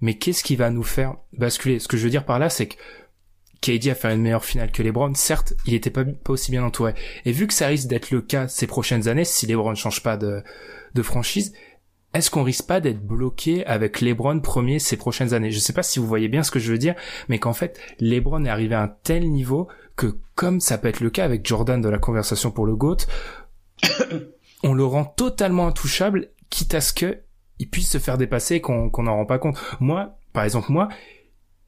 mais 0.00 0.14
qu'est-ce 0.14 0.42
qui 0.42 0.56
va 0.56 0.70
nous 0.70 0.82
faire 0.82 1.16
basculer? 1.32 1.78
Ce 1.78 1.88
que 1.88 1.96
je 1.96 2.04
veux 2.04 2.10
dire 2.10 2.24
par 2.24 2.38
là, 2.38 2.48
c'est 2.48 2.66
que 2.66 2.76
KD 3.60 3.90
a 3.90 3.94
fait 3.94 4.12
une 4.12 4.22
meilleure 4.22 4.44
finale 4.44 4.70
que 4.70 4.82
LeBron. 4.82 5.14
Certes, 5.14 5.54
il 5.66 5.74
était 5.74 5.90
pas, 5.90 6.04
pas 6.04 6.32
aussi 6.32 6.50
bien 6.50 6.64
entouré. 6.64 6.94
Et 7.24 7.32
vu 7.32 7.46
que 7.46 7.54
ça 7.54 7.66
risque 7.66 7.88
d'être 7.88 8.10
le 8.10 8.20
cas 8.20 8.48
ces 8.48 8.66
prochaines 8.66 9.08
années, 9.08 9.24
si 9.24 9.46
LeBron 9.46 9.70
ne 9.70 9.76
change 9.76 10.02
pas 10.02 10.16
de, 10.16 10.42
franchise, 11.02 11.52
est-ce 12.14 12.30
qu'on 12.30 12.42
risque 12.42 12.66
pas 12.66 12.80
d'être 12.80 13.04
bloqué 13.04 13.66
avec 13.66 14.00
LeBron 14.00 14.40
premier 14.40 14.78
ces 14.78 14.96
prochaines 14.96 15.34
années? 15.34 15.50
Je 15.50 15.58
sais 15.58 15.72
pas 15.72 15.82
si 15.82 15.98
vous 15.98 16.06
voyez 16.06 16.28
bien 16.28 16.42
ce 16.42 16.50
que 16.50 16.58
je 16.58 16.72
veux 16.72 16.78
dire, 16.78 16.94
mais 17.28 17.38
qu'en 17.38 17.52
fait, 17.52 17.78
LeBron 18.00 18.44
est 18.44 18.48
arrivé 18.48 18.74
à 18.74 18.82
un 18.82 18.94
tel 19.02 19.30
niveau 19.30 19.68
que, 19.96 20.18
comme 20.34 20.60
ça 20.60 20.78
peut 20.78 20.88
être 20.88 21.00
le 21.00 21.10
cas 21.10 21.24
avec 21.24 21.46
Jordan 21.46 21.80
de 21.80 21.88
la 21.88 21.98
conversation 21.98 22.50
pour 22.50 22.66
le 22.66 22.76
GOAT, 22.76 22.98
on 24.62 24.72
le 24.72 24.84
rend 24.84 25.04
totalement 25.04 25.66
intouchable, 25.66 26.30
quitte 26.48 26.74
à 26.74 26.80
ce 26.80 26.92
que 26.92 27.18
il 27.58 27.68
puisse 27.68 27.90
se 27.90 27.98
faire 27.98 28.18
dépasser 28.18 28.60
qu'on 28.60 28.90
qu'on 28.90 29.04
n'en 29.04 29.16
rend 29.16 29.26
pas 29.26 29.38
compte. 29.38 29.56
Moi, 29.80 30.18
par 30.32 30.44
exemple, 30.44 30.70
moi, 30.72 30.88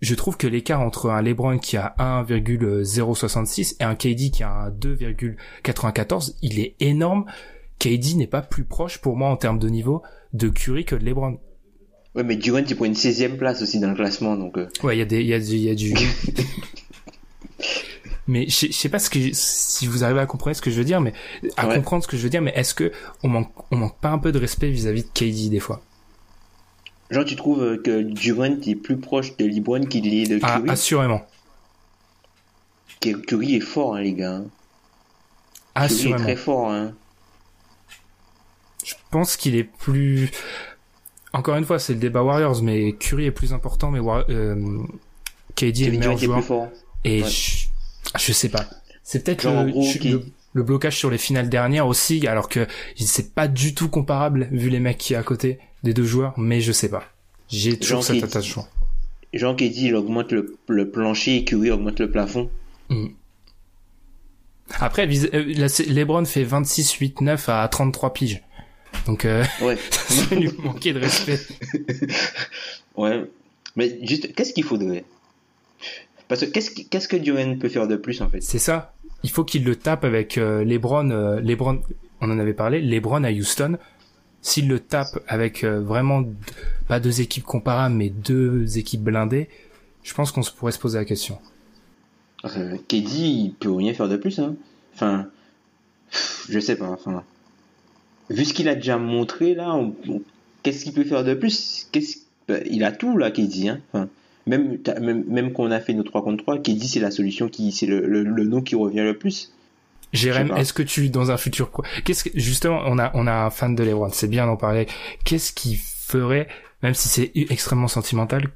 je 0.00 0.14
trouve 0.14 0.36
que 0.36 0.46
l'écart 0.46 0.80
entre 0.80 1.10
un 1.10 1.22
LeBron 1.22 1.58
qui 1.58 1.76
a 1.76 1.94
1,066 1.98 3.76
et 3.80 3.84
un 3.84 3.94
KD 3.94 4.30
qui 4.30 4.42
a 4.42 4.50
un 4.52 4.70
2,94, 4.70 6.36
il 6.42 6.60
est 6.60 6.76
énorme. 6.80 7.24
KD 7.78 8.16
n'est 8.16 8.26
pas 8.26 8.42
plus 8.42 8.64
proche 8.64 8.98
pour 8.98 9.16
moi 9.16 9.28
en 9.28 9.36
termes 9.36 9.58
de 9.58 9.68
niveau 9.68 10.02
de 10.32 10.48
Curry 10.48 10.84
que 10.84 10.96
de 10.96 11.04
LeBron. 11.04 11.38
Ouais, 12.14 12.24
mais 12.24 12.36
Durant, 12.36 12.58
il 12.58 12.76
prend 12.76 12.86
une 12.86 12.94
16ème 12.94 13.36
place 13.36 13.62
aussi 13.62 13.78
dans 13.80 13.90
le 13.90 13.94
classement, 13.94 14.36
donc. 14.36 14.58
euh, 14.58 14.66
Ouais, 14.82 14.96
il 14.96 14.98
y 14.98 15.02
a 15.02 15.04
des, 15.04 15.20
il 15.20 15.26
y 15.26 15.34
a 15.34 15.38
du, 15.38 15.52
il 15.52 15.62
y 15.62 15.70
a 15.70 15.74
du. 15.74 15.94
mais 18.28 18.46
je 18.46 18.54
sais- 18.54 18.66
je 18.68 18.72
sais 18.76 18.88
pas 18.88 18.98
ce 19.00 19.10
que, 19.10 19.18
si 19.32 19.86
vous 19.88 20.04
arrivez 20.04 20.20
à 20.20 20.26
comprendre 20.26 20.54
ce 20.56 20.62
que 20.62 20.70
je 20.70 20.76
veux 20.78 20.84
dire, 20.84 21.00
mais 21.00 21.12
à 21.56 21.66
Ouais. 21.66 21.74
comprendre 21.74 22.04
ce 22.04 22.08
que 22.08 22.16
je 22.16 22.22
veux 22.22 22.30
dire, 22.30 22.42
mais 22.42 22.52
est-ce 22.54 22.74
que 22.74 22.92
on 23.24 23.28
manque, 23.28 23.50
on 23.72 23.76
manque 23.76 23.98
pas 23.98 24.10
un 24.10 24.18
peu 24.18 24.30
de 24.30 24.38
respect 24.38 24.70
vis-à-vis 24.70 25.02
de 25.02 25.08
KD 25.12 25.48
des 25.50 25.58
fois? 25.60 25.82
Genre, 27.10 27.24
tu 27.24 27.34
trouves 27.36 27.80
que 27.82 28.02
Durant 28.02 28.44
est 28.60 28.74
plus 28.74 28.98
proche 28.98 29.36
de 29.38 29.46
LeBron 29.46 29.86
qu'il 29.86 30.12
est 30.12 30.26
de 30.28 30.38
Ah, 30.42 30.58
Curry? 30.58 30.70
assurément, 30.70 31.22
Curry 33.00 33.54
est 33.56 33.60
fort, 33.60 33.94
hein, 33.96 34.00
les 34.02 34.12
gars. 34.12 34.42
hein. 35.74 35.86
Curry 35.88 36.12
est 36.12 36.16
très 36.16 36.36
fort, 36.36 36.70
hein. 36.70 36.92
Je 38.84 38.94
pense 39.10 39.36
qu'il 39.36 39.54
est 39.56 39.64
plus. 39.64 40.30
Encore 41.32 41.56
une 41.56 41.64
fois, 41.64 41.78
c'est 41.78 41.92
le 41.94 41.98
débat 42.00 42.22
Warriors, 42.22 42.62
mais 42.62 42.92
Curry 42.94 43.26
est 43.26 43.30
plus 43.30 43.52
important, 43.52 43.90
mais 43.90 43.98
War- 44.00 44.24
euh, 44.28 44.82
KD 45.54 45.82
est 45.84 45.90
le 45.90 45.98
meilleur 45.98 46.12
est 46.14 46.18
joueur. 46.24 46.38
plus 46.38 46.46
fort. 46.46 46.68
Et 47.04 47.22
Ouais. 47.22 47.28
je, 47.28 47.67
je 48.18 48.32
sais 48.32 48.48
pas. 48.48 48.64
C'est 49.02 49.24
peut-être 49.24 49.44
le, 50.54 50.62
blocage 50.62 50.96
sur 50.96 51.10
les 51.10 51.18
finales 51.18 51.48
dernières 51.48 51.86
aussi, 51.86 52.26
alors 52.26 52.48
que 52.48 52.66
c'est 52.96 53.34
pas 53.34 53.48
du 53.48 53.74
tout 53.74 53.88
comparable 53.88 54.48
vu 54.50 54.68
les 54.70 54.80
mecs 54.80 54.98
qui 54.98 55.14
est 55.14 55.16
à 55.16 55.22
côté 55.22 55.58
des 55.82 55.94
deux 55.94 56.04
joueurs, 56.04 56.34
mais 56.38 56.60
je 56.60 56.72
sais 56.72 56.88
pas. 56.88 57.04
J'ai 57.48 57.78
toujours 57.78 58.04
cet 58.04 58.22
attachement. 58.24 58.66
Jean 59.32 59.54
qui 59.54 59.70
dit, 59.70 59.86
il 59.86 59.94
augmente 59.94 60.32
le, 60.32 60.56
le 60.68 60.90
plancher 60.90 61.36
et 61.36 61.44
Curry 61.44 61.70
augmente 61.70 62.00
le 62.00 62.10
plafond. 62.10 62.50
Après, 64.80 65.06
vis- 65.06 65.28
euh, 65.34 65.68
LeBron 65.88 66.24
fait 66.24 66.44
26, 66.44 66.92
8, 66.92 67.20
9 67.22 67.48
à 67.48 67.68
33 67.68 68.12
piges. 68.12 68.42
Donc, 69.06 69.24
euh, 69.24 69.44
Ouais. 69.62 69.78
ça 69.90 70.34
lui 70.34 70.50
manquait 70.58 70.92
de 70.92 71.00
respect. 71.00 71.38
Ouais. 72.96 73.24
Mais 73.76 73.98
juste, 74.02 74.34
qu'est-ce 74.34 74.52
qu'il 74.52 74.64
faudrait? 74.64 75.04
Parce 76.28 76.42
que 76.42 76.46
qu'est-ce 76.46 76.70
qu'est-ce 76.70 77.08
que 77.08 77.16
Durant 77.16 77.56
peut 77.58 77.68
faire 77.68 77.88
de 77.88 77.96
plus 77.96 78.20
en 78.20 78.28
fait? 78.28 78.42
C'est 78.42 78.58
ça. 78.58 78.94
Il 79.22 79.30
faut 79.30 79.44
qu'il 79.44 79.64
le 79.64 79.74
tape 79.76 80.04
avec 80.04 80.38
euh, 80.38 80.62
LeBron. 80.64 81.10
euh, 81.10 81.40
LeBron. 81.40 81.80
on 82.20 82.30
en 82.30 82.38
avait 82.38 82.52
parlé, 82.54 82.80
LeBron 82.80 83.24
à 83.24 83.30
Houston, 83.32 83.78
s'il 84.42 84.68
le 84.68 84.78
tape 84.80 85.18
avec 85.26 85.64
euh, 85.64 85.80
vraiment 85.80 86.24
pas 86.86 87.00
deux 87.00 87.20
équipes 87.20 87.44
comparables, 87.44 87.94
mais 87.94 88.10
deux 88.10 88.78
équipes 88.78 89.02
blindées, 89.02 89.48
je 90.02 90.14
pense 90.14 90.30
qu'on 90.32 90.42
se 90.42 90.52
pourrait 90.52 90.72
se 90.72 90.78
poser 90.78 90.98
la 90.98 91.04
question. 91.04 91.38
Euh, 92.44 92.76
KD, 92.88 93.08
il 93.18 93.54
peut 93.58 93.72
rien 93.72 93.92
faire 93.94 94.08
de 94.08 94.16
plus. 94.16 94.38
Hein. 94.38 94.54
Enfin, 94.94 95.26
je 96.48 96.58
sais 96.60 96.76
pas. 96.76 96.88
Enfin, 96.88 97.24
vu 98.30 98.44
ce 98.44 98.52
qu'il 98.54 98.68
a 98.68 98.74
déjà 98.74 98.98
montré 98.98 99.54
là, 99.54 99.74
on- 99.74 99.94
qu'est-ce 100.62 100.84
qu'il 100.84 100.92
peut 100.92 101.04
faire 101.04 101.24
de 101.24 101.34
plus? 101.34 101.88
Qu'est-ce 101.90 102.18
bah, 102.46 102.58
Il 102.70 102.84
a 102.84 102.92
tout 102.92 103.16
là, 103.16 103.30
KD. 103.30 103.68
Hein. 103.68 103.80
Enfin, 103.92 104.08
même 104.48 104.78
même, 105.00 105.24
même 105.28 105.52
qu'on 105.52 105.70
a 105.70 105.80
fait 105.80 105.94
nos 105.94 106.02
3 106.02 106.22
contre 106.22 106.42
3, 106.42 106.58
KD 106.58 106.82
c'est 106.84 107.00
la 107.00 107.10
solution 107.10 107.48
qui, 107.48 107.70
c'est 107.72 107.86
le, 107.86 108.06
le, 108.06 108.22
le 108.22 108.44
nom 108.44 108.60
qui 108.62 108.74
revient 108.74 109.00
le 109.02 109.16
plus. 109.16 109.52
Jérém, 110.12 110.50
est-ce 110.56 110.72
que 110.72 110.82
tu, 110.82 111.10
dans 111.10 111.30
un 111.30 111.36
futur, 111.36 111.70
quoi, 111.70 111.84
qu'est-ce 112.04 112.24
que, 112.24 112.30
justement, 112.38 112.80
on 112.86 112.98
a, 112.98 113.10
on 113.14 113.26
a 113.26 113.32
un 113.32 113.50
fan 113.50 113.74
de 113.74 113.84
LeBron, 113.84 114.08
c'est 114.10 114.28
bien 114.28 114.46
d'en 114.46 114.56
parler. 114.56 114.86
Qu'est-ce 115.24 115.52
qui 115.52 115.76
ferait, 115.76 116.48
même 116.82 116.94
si 116.94 117.08
c'est 117.08 117.30
extrêmement 117.34 117.88
sentimental, 117.88 118.48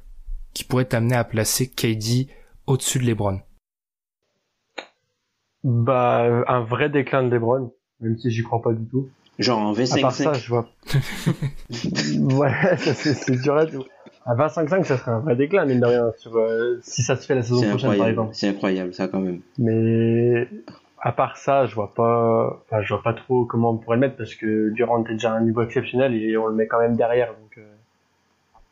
qui 0.55 0.63
pourrait 0.63 0.85
t'amener 0.85 1.15
à 1.15 1.23
placer 1.23 1.67
KD 1.69 2.27
au-dessus 2.65 2.97
de 2.99 3.05
LeBron? 3.05 3.39
Bah, 5.63 6.43
un 6.47 6.61
vrai 6.63 6.89
déclin 6.89 7.23
de 7.23 7.29
LeBron, 7.29 7.71
même 7.99 8.17
si 8.17 8.31
j'y 8.31 8.41
crois 8.43 8.61
pas 8.61 8.73
du 8.73 8.85
tout. 8.87 9.09
Genre 9.39 9.59
en 9.59 9.73
À 9.73 9.97
part 10.01 10.13
ça, 10.13 10.31
25-5. 10.31 10.39
je 10.39 10.49
vois. 10.49 10.69
ouais, 12.39 12.77
c'est 12.77 13.41
dur 13.41 13.57
à 13.57 13.65
tout. 13.65 13.83
À 14.25 14.35
25-5, 14.35 14.83
ça 14.85 14.97
serait 14.97 15.11
un 15.11 15.19
vrai 15.19 15.35
déclin, 15.35 15.65
mine 15.65 15.81
de 15.81 15.85
rien, 15.85 16.11
sur, 16.17 16.37
euh, 16.37 16.79
si 16.81 17.03
ça 17.03 17.15
se 17.17 17.25
fait 17.25 17.35
la 17.35 17.43
saison 17.43 17.57
prochaine, 17.61 17.71
par 17.79 17.91
incroyable. 17.91 18.09
exemple. 18.11 18.29
C'est 18.33 18.47
incroyable 18.47 18.93
ça 18.93 19.07
quand 19.09 19.19
même. 19.19 19.41
Mais 19.57 20.47
à 21.01 21.11
part 21.11 21.35
ça, 21.37 21.65
je 21.65 21.75
vois 21.75 21.93
pas, 21.93 22.61
enfin, 22.65 22.81
je 22.81 22.93
vois 22.93 23.03
pas 23.03 23.13
trop 23.13 23.43
comment 23.45 23.71
on 23.71 23.77
pourrait 23.77 23.97
le 23.97 24.01
mettre 24.01 24.15
parce 24.15 24.35
que 24.35 24.69
Durant 24.69 25.03
est 25.05 25.13
déjà 25.13 25.33
à 25.33 25.35
un 25.35 25.41
niveau 25.41 25.61
exceptionnel 25.61 26.13
et 26.15 26.37
on 26.37 26.47
le 26.47 26.55
met 26.55 26.67
quand 26.67 26.79
même 26.79 26.95
derrière. 26.95 27.29
Donc, 27.29 27.57
euh, 27.57 27.65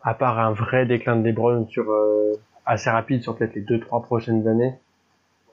à 0.04 0.14
part 0.14 0.40
un 0.40 0.54
vrai 0.54 0.86
déclin 0.86 1.18
de 1.18 1.26
LeBron 1.28 1.68
sur 1.68 1.92
euh, 1.92 2.34
assez 2.66 2.90
rapide 2.90 3.22
sur 3.22 3.36
peut-être 3.36 3.54
les 3.56 3.62
deux 3.62 3.80
trois 3.82 4.02
prochaines 4.02 4.48
années, 4.48 4.74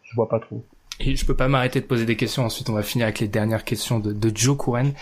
je 0.04 0.14
vois 0.14 0.28
pas 0.28 0.38
trop. 0.38 0.62
Et 1.00 1.16
je 1.16 1.26
peux 1.26 1.34
pas 1.34 1.48
m'arrêter 1.48 1.80
de 1.80 1.86
poser 1.86 2.06
des 2.06 2.16
questions. 2.16 2.44
Ensuite, 2.44 2.70
on 2.70 2.74
va 2.74 2.82
finir 2.82 3.06
avec 3.06 3.18
les 3.18 3.28
dernières 3.28 3.64
questions 3.64 3.98
de, 3.98 4.12
de 4.12 4.32
Joe 4.36 4.56
Couren. 4.56 4.92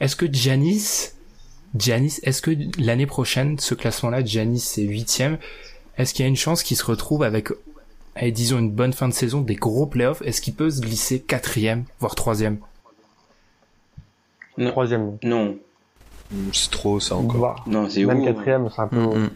Est-ce 0.00 0.16
que 0.16 0.26
Giannis, 0.26 1.12
Giannis, 1.76 2.20
est-ce 2.22 2.42
que 2.42 2.50
l'année 2.78 3.06
prochaine, 3.06 3.58
ce 3.58 3.74
classement-là, 3.74 4.24
Giannis 4.24 4.74
est 4.78 4.82
huitième, 4.82 5.38
est-ce 5.98 6.12
qu'il 6.14 6.22
y 6.24 6.26
a 6.26 6.28
une 6.28 6.36
chance 6.36 6.62
qu'il 6.62 6.76
se 6.76 6.84
retrouve 6.84 7.22
avec, 7.22 7.48
allez, 8.14 8.32
disons 8.32 8.58
une 8.58 8.70
bonne 8.70 8.92
fin 8.92 9.08
de 9.08 9.14
saison, 9.14 9.40
des 9.40 9.54
gros 9.56 9.86
playoffs 9.86 10.22
Est-ce 10.22 10.40
qu'il 10.40 10.54
peut 10.54 10.70
se 10.70 10.80
glisser 10.80 11.20
quatrième, 11.20 11.84
voire 11.98 12.14
troisième? 12.14 12.58
Non. 14.58 14.70
Troisième, 14.70 15.18
Non, 15.22 15.58
Hmm, 16.30 16.48
C'est 16.54 16.70
trop 16.70 16.98
ça 16.98 17.16
encore. 17.16 17.62
non, 17.66 17.90
c'est 17.90 18.04
même 18.06 18.20
haut. 18.20 18.24
quatrième, 18.24 18.70
c'est 18.74 18.80
un 18.80 18.88
peu. 18.88 18.96
Mm, 18.96 19.24
mm. 19.24 19.30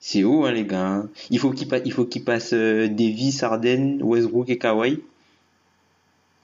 C'est 0.00 0.22
haut, 0.22 0.44
hein, 0.44 0.52
les 0.52 0.66
gars. 0.66 0.86
hein? 0.86 1.08
Il 1.30 1.38
faut 1.38 1.50
qu'il 1.50 1.66
pa- 1.66 1.78
il 1.78 1.92
faut 1.94 2.04
qu'il 2.04 2.24
passe 2.24 2.52
euh, 2.52 2.88
Davis, 2.88 3.42
Harden, 3.42 4.00
Westbrook 4.02 4.50
et 4.50 4.58
Kawhi? 4.58 5.02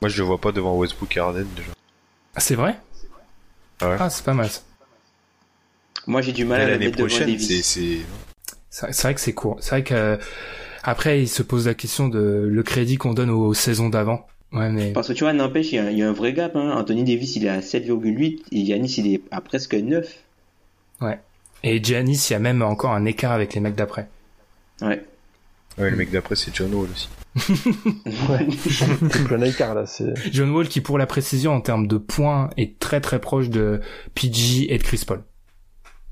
Moi, 0.01 0.09
je 0.09 0.17
le 0.23 0.27
vois 0.27 0.39
pas 0.39 0.51
devant 0.53 0.75
Westbrook 0.79 1.15
et 1.15 1.21
Harden 1.21 1.45
déjà. 1.55 1.69
Ah, 2.35 2.41
c'est 2.41 2.55
vrai? 2.55 2.79
Ah 3.83 3.91
ouais. 3.91 3.97
Ah, 3.99 4.09
c'est 4.09 4.25
pas 4.25 4.33
mal. 4.33 4.49
ça. 4.49 4.63
Moi, 6.11 6.23
j'ai 6.23 6.33
du 6.33 6.45
mal 6.45 6.61
à 6.61 6.69
L'année 6.69 6.87
mettre 6.87 6.99
devant 6.99 7.09
prochaine, 7.09 7.29
c'est 7.39 7.55
Davis. 7.55 7.79
c'est 8.71 9.03
vrai 9.03 9.15
que 9.15 9.21
c'est 9.21 9.33
court. 9.33 9.57
C'est 9.61 9.71
vrai 9.71 9.85
que 9.85 9.95
euh, 9.95 10.17
après, 10.83 11.23
il 11.23 11.29
se 11.29 11.43
pose 11.43 11.67
la 11.67 11.75
question 11.75 12.09
de 12.09 12.47
le 12.51 12.63
crédit 12.63 12.97
qu'on 12.97 13.15
donne 13.15 13.31
aux, 13.31 13.47
aux 13.47 13.55
saisons 13.55 13.89
d'avant. 13.89 14.27
Ouais, 14.53 14.69
mais 14.71 14.93
Parce 14.93 15.07
que 15.09 15.13
tu 15.13 15.23
vois, 15.23 15.33
n'empêche, 15.33 15.71
il 15.73 15.77
y, 15.77 15.79
a- 15.79 15.91
il 15.93 15.99
y 15.99 16.03
a 16.03 16.09
un 16.09 16.13
vrai 16.13 16.33
gap. 16.33 16.57
Hein. 16.57 16.73
Anthony 16.77 17.05
Davis, 17.05 17.37
il 17.37 17.47
est 17.47 17.49
à 17.49 17.61
7,8 17.61 18.41
et 18.51 18.59
Yanis, 18.59 18.95
il 18.99 19.15
est 19.15 19.21
à 19.31 19.41
presque 19.41 19.75
9. 19.75 20.13
et 21.63 21.83
Giannis, 21.85 22.27
il 22.29 22.33
y 22.33 22.37
a 22.37 22.41
même 22.41 22.63
encore 22.63 22.93
un 22.93 23.05
écart 23.05 23.33
avec 23.33 23.55
les 23.55 23.61
mecs 23.61 23.77
d'après. 23.77 24.09
Ouais. 24.83 25.03
ouais, 25.79 25.91
le 25.91 25.97
mec 25.97 26.11
d'après 26.11 26.35
c'est 26.37 26.55
John 26.57 26.73
Wall 26.75 26.89
aussi. 26.93 27.09
Ouais. 28.29 28.49
c'est 29.13 29.25
plein 29.25 29.41
écart 29.43 29.75
là. 29.75 29.85
John 30.33 30.51
Wall 30.51 30.67
qui 30.69 30.81
pour 30.81 30.99
la 30.99 31.07
précision 31.07 31.53
en 31.53 31.61
termes 31.61 31.87
de 31.87 31.99
points 31.99 32.51
est 32.57 32.79
très 32.81 33.01
très 33.01 33.21
proche 33.21 33.51
de 33.51 33.81
PG 34.15 34.73
et 34.75 34.79
de 34.79 34.83
Chris 34.83 35.03
Paul. 35.07 35.23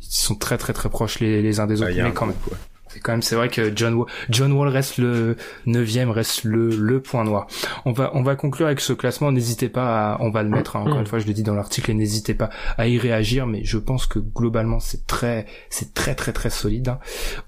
Ils 0.01 0.07
sont 0.11 0.35
très 0.35 0.59
très 0.59 0.73
très 0.73 0.89
proches 0.89 1.21
les, 1.21 1.43
les 1.43 1.61
uns 1.61 1.67
des 1.67 1.83
Ah, 1.83 1.87
autres, 1.87 1.95
mais 1.97 2.01
un 2.03 2.11
quand 2.13 2.27
même. 2.27 2.37
ouais. 2.51 2.57
C'est 2.91 3.01
quand 3.01 3.13
même 3.13 3.21
c'est 3.21 3.37
vrai 3.37 3.51
que 3.51 3.71
John 3.77 3.93
Wall, 3.95 4.07
John 4.31 4.51
Wall 4.53 4.69
reste 4.69 4.97
le 4.97 5.37
neuvième, 5.67 6.11
reste 6.11 6.45
le 6.45 6.71
le 6.71 7.03
point 7.03 7.23
noir. 7.23 7.47
On 7.85 7.93
va 7.93 8.11
on 8.15 8.23
va 8.23 8.35
conclure 8.35 8.67
avec 8.67 8.81
ce 8.81 8.95
classement. 8.95 9.31
N'hésitez 9.31 9.69
pas, 9.69 10.13
à, 10.15 10.17
on 10.23 10.31
va 10.31 10.43
le 10.43 10.49
mettre 10.49 10.77
hein, 10.77 10.81
encore 10.87 10.99
une 10.99 11.07
fois, 11.07 11.19
je 11.19 11.27
le 11.27 11.35
dis 11.35 11.43
dans 11.43 11.55
l'article, 11.55 11.91
et 11.91 11.95
n'hésitez 11.95 12.33
pas 12.33 12.49
à 12.79 12.89
y 12.89 12.97
réagir. 12.99 13.47
Mais 13.47 13.63
je 13.63 13.77
pense 13.77 14.07
que 14.07 14.19
globalement 14.19 14.81
c'est 14.81 15.07
très 15.07 15.45
c'est 15.69 15.93
très 15.93 16.15
très 16.15 16.33
très 16.33 16.49
solide. 16.49 16.89
hein. 16.89 16.99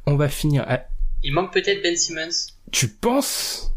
On 0.06 0.16
va 0.16 0.28
finir. 0.28 0.64
à- 0.68 0.81
Il 1.22 1.32
manque 1.32 1.55
peut-être 1.55 1.82
Ben 1.82 1.97
Simmons. 1.97 2.28
Tu 2.70 2.89
penses? 2.89 3.72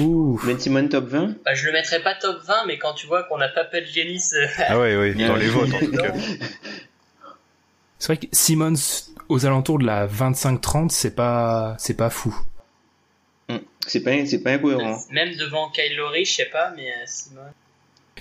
Ouh. 0.00 0.40
Ben 0.44 0.58
Simon 0.58 0.88
top 0.88 1.06
20 1.08 1.36
Bah, 1.44 1.54
je 1.54 1.66
le 1.66 1.72
mettrais 1.72 2.02
pas 2.02 2.14
top 2.20 2.38
20, 2.44 2.66
mais 2.66 2.78
quand 2.78 2.94
tu 2.94 3.06
vois 3.06 3.22
qu'on 3.24 3.38
a 3.40 3.48
Papel 3.48 3.86
Giannis 3.86 4.30
euh, 4.34 4.46
Ah 4.68 4.78
ouais, 4.80 4.96
ouais, 4.96 5.14
dans 5.14 5.36
les 5.36 5.46
votes 5.48 5.72
en 5.72 5.78
tout 5.78 5.90
cas. 5.92 6.12
C'est 8.00 8.14
vrai 8.14 8.16
que 8.16 8.26
Simmons 8.32 8.74
aux 9.28 9.46
alentours 9.46 9.78
de 9.78 9.84
la 9.84 10.08
25-30, 10.08 10.88
c'est 10.88 11.14
pas 11.14 11.76
c'est 11.78 11.94
pas 11.94 12.10
fou. 12.10 12.36
C'est 13.86 14.02
pas, 14.02 14.26
c'est 14.26 14.42
pas 14.42 14.52
incohérent. 14.52 14.98
même 15.10 15.34
devant 15.36 15.70
Kyle 15.70 15.96
Lowry, 15.96 16.24
je 16.24 16.32
sais 16.32 16.44
pas, 16.46 16.72
mais 16.76 16.90
euh, 16.90 17.40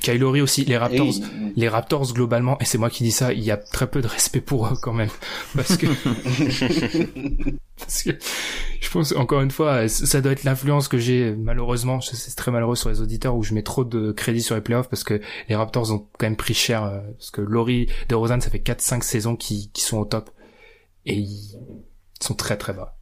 Kylori 0.02 0.42
aussi, 0.42 0.66
les 0.66 0.78
Raptors, 0.78 1.14
les 1.56 1.70
Raptors 1.70 2.14
globalement, 2.14 2.58
et 2.60 2.66
c'est 2.66 2.78
moi 2.78 2.90
qui 2.90 3.04
dis 3.04 3.12
ça, 3.12 3.34
il 3.34 3.44
y 3.44 3.52
a 3.52 3.58
très 3.58 3.90
peu 3.90 4.02
de 4.02 4.08
respect 4.08 4.42
pour 4.42 4.68
eux 4.68 4.78
quand 4.82 4.94
même, 4.94 5.10
parce 5.56 5.78
que 5.78 5.88
parce 7.78 8.04
que 8.04 8.12
je 8.82 8.90
pense 8.90 9.14
encore 9.14 9.42
une 9.42 9.52
fois, 9.52 9.88
ça 9.88 10.22
doit 10.22 10.32
être 10.32 10.44
l'influence 10.44 10.88
que 10.88 10.98
j'ai 10.98 11.36
malheureusement, 11.36 12.02
c'est 12.02 12.36
très 12.36 12.52
malheureux 12.52 12.76
sur 12.76 12.90
les 12.90 13.02
auditeurs 13.02 13.36
où 13.36 13.44
je 13.44 13.54
mets 13.54 13.64
trop 13.64 13.84
de 13.84 14.12
crédit 14.12 14.42
sur 14.42 14.56
les 14.56 14.62
playoffs 14.62 14.90
parce 14.90 15.04
que 15.04 15.22
les 15.48 15.56
Raptors 15.56 15.92
ont 15.92 16.08
quand 16.18 16.26
même 16.26 16.36
pris 16.36 16.54
cher, 16.54 16.84
euh, 16.84 17.00
parce 17.18 17.32
que 17.32 17.42
Laurie 17.42 17.88
de 18.10 18.16
Rosanne, 18.16 18.42
ça 18.42 18.50
fait 18.50 18.60
4-5 18.60 19.04
saisons 19.04 19.36
qui 19.36 19.72
qui 19.72 19.82
sont 19.82 19.98
au 19.98 20.06
top. 20.06 20.30
Et 21.06 21.16
ils 21.16 21.58
sont 22.22 22.36
très 22.36 22.58
très 22.58 22.74
bas. 22.74 22.99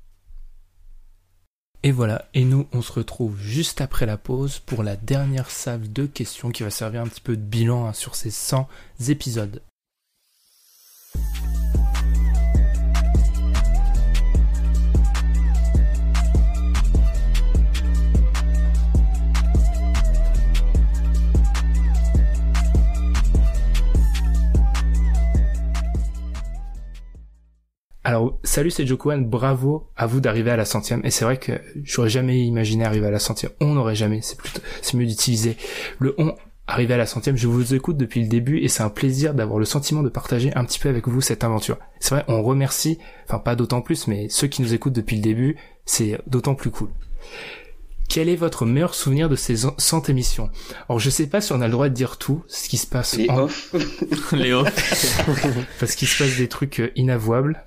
Et 1.87 1.91
voilà, 1.93 2.25
et 2.33 2.43
nous 2.43 2.67
on 2.73 2.81
se 2.81 2.91
retrouve 2.91 3.39
juste 3.39 3.79
après 3.79 4.05
la 4.05 4.17
pause 4.17 4.59
pour 4.59 4.83
la 4.83 4.97
dernière 4.97 5.49
salve 5.49 5.89
de 5.89 6.05
questions 6.05 6.51
qui 6.51 6.63
va 6.63 6.69
servir 6.69 6.99
un 7.01 7.07
petit 7.07 7.21
peu 7.21 7.37
de 7.37 7.41
bilan 7.41 7.85
hein, 7.85 7.93
sur 7.93 8.15
ces 8.15 8.29
100 8.29 8.67
épisodes. 9.07 9.61
Alors, 28.07 28.39
salut, 28.41 28.71
c'est 28.71 28.87
Jokuan, 28.87 29.25
bravo 29.25 29.89
à 29.97 30.05
vous 30.07 30.21
d'arriver 30.21 30.49
à 30.49 30.55
la 30.55 30.63
centième. 30.63 31.01
Et 31.03 31.11
c'est 31.11 31.25
vrai 31.25 31.35
que 31.37 31.51
j'aurais 31.83 32.07
jamais 32.07 32.39
imaginé 32.39 32.85
arriver 32.85 33.05
à 33.07 33.11
la 33.11 33.19
centième. 33.19 33.51
On 33.59 33.73
n'aurait 33.73 33.95
jamais, 33.95 34.21
c'est 34.21 34.37
plutôt, 34.37 34.61
c'est 34.81 34.95
mieux 34.95 35.05
d'utiliser 35.05 35.57
le 35.99 36.15
on 36.17 36.33
arrivé 36.67 36.93
à 36.93 36.97
la 36.97 37.05
centième. 37.05 37.35
Je 37.35 37.47
vous 37.49 37.73
écoute 37.73 37.97
depuis 37.97 38.21
le 38.21 38.29
début 38.29 38.59
et 38.59 38.69
c'est 38.69 38.81
un 38.81 38.89
plaisir 38.89 39.33
d'avoir 39.33 39.59
le 39.59 39.65
sentiment 39.65 40.03
de 40.03 40.09
partager 40.09 40.53
un 40.55 40.63
petit 40.63 40.79
peu 40.79 40.87
avec 40.87 41.05
vous 41.09 41.19
cette 41.19 41.43
aventure. 41.43 41.79
C'est 41.99 42.15
vrai, 42.15 42.23
on 42.29 42.41
remercie, 42.43 42.97
enfin 43.25 43.39
pas 43.39 43.57
d'autant 43.57 43.81
plus, 43.81 44.07
mais 44.07 44.29
ceux 44.29 44.47
qui 44.47 44.61
nous 44.61 44.73
écoutent 44.73 44.93
depuis 44.93 45.17
le 45.17 45.21
début, 45.21 45.57
c'est 45.85 46.17
d'autant 46.27 46.55
plus 46.55 46.71
cool. 46.71 46.87
Quel 48.07 48.29
est 48.29 48.37
votre 48.37 48.65
meilleur 48.65 48.95
souvenir 48.95 49.27
de 49.27 49.35
ces 49.35 49.57
100 49.77 50.07
émissions? 50.07 50.49
Alors 50.87 50.97
je 50.99 51.09
sais 51.09 51.27
pas 51.27 51.41
si 51.41 51.51
on 51.51 51.59
a 51.59 51.65
le 51.67 51.73
droit 51.73 51.89
de 51.89 51.93
dire 51.93 52.15
tout, 52.17 52.41
ce 52.47 52.69
qui 52.69 52.77
se 52.77 52.87
passe 52.87 53.17
Les 53.17 53.29
en- 53.29 53.39
off. 53.39 53.75
Léo. 54.31 54.63
parce 55.81 55.95
qu'il 55.95 56.07
se 56.07 56.23
passe 56.23 56.37
des 56.37 56.47
trucs 56.47 56.79
euh, 56.79 56.91
inavouables. 56.95 57.61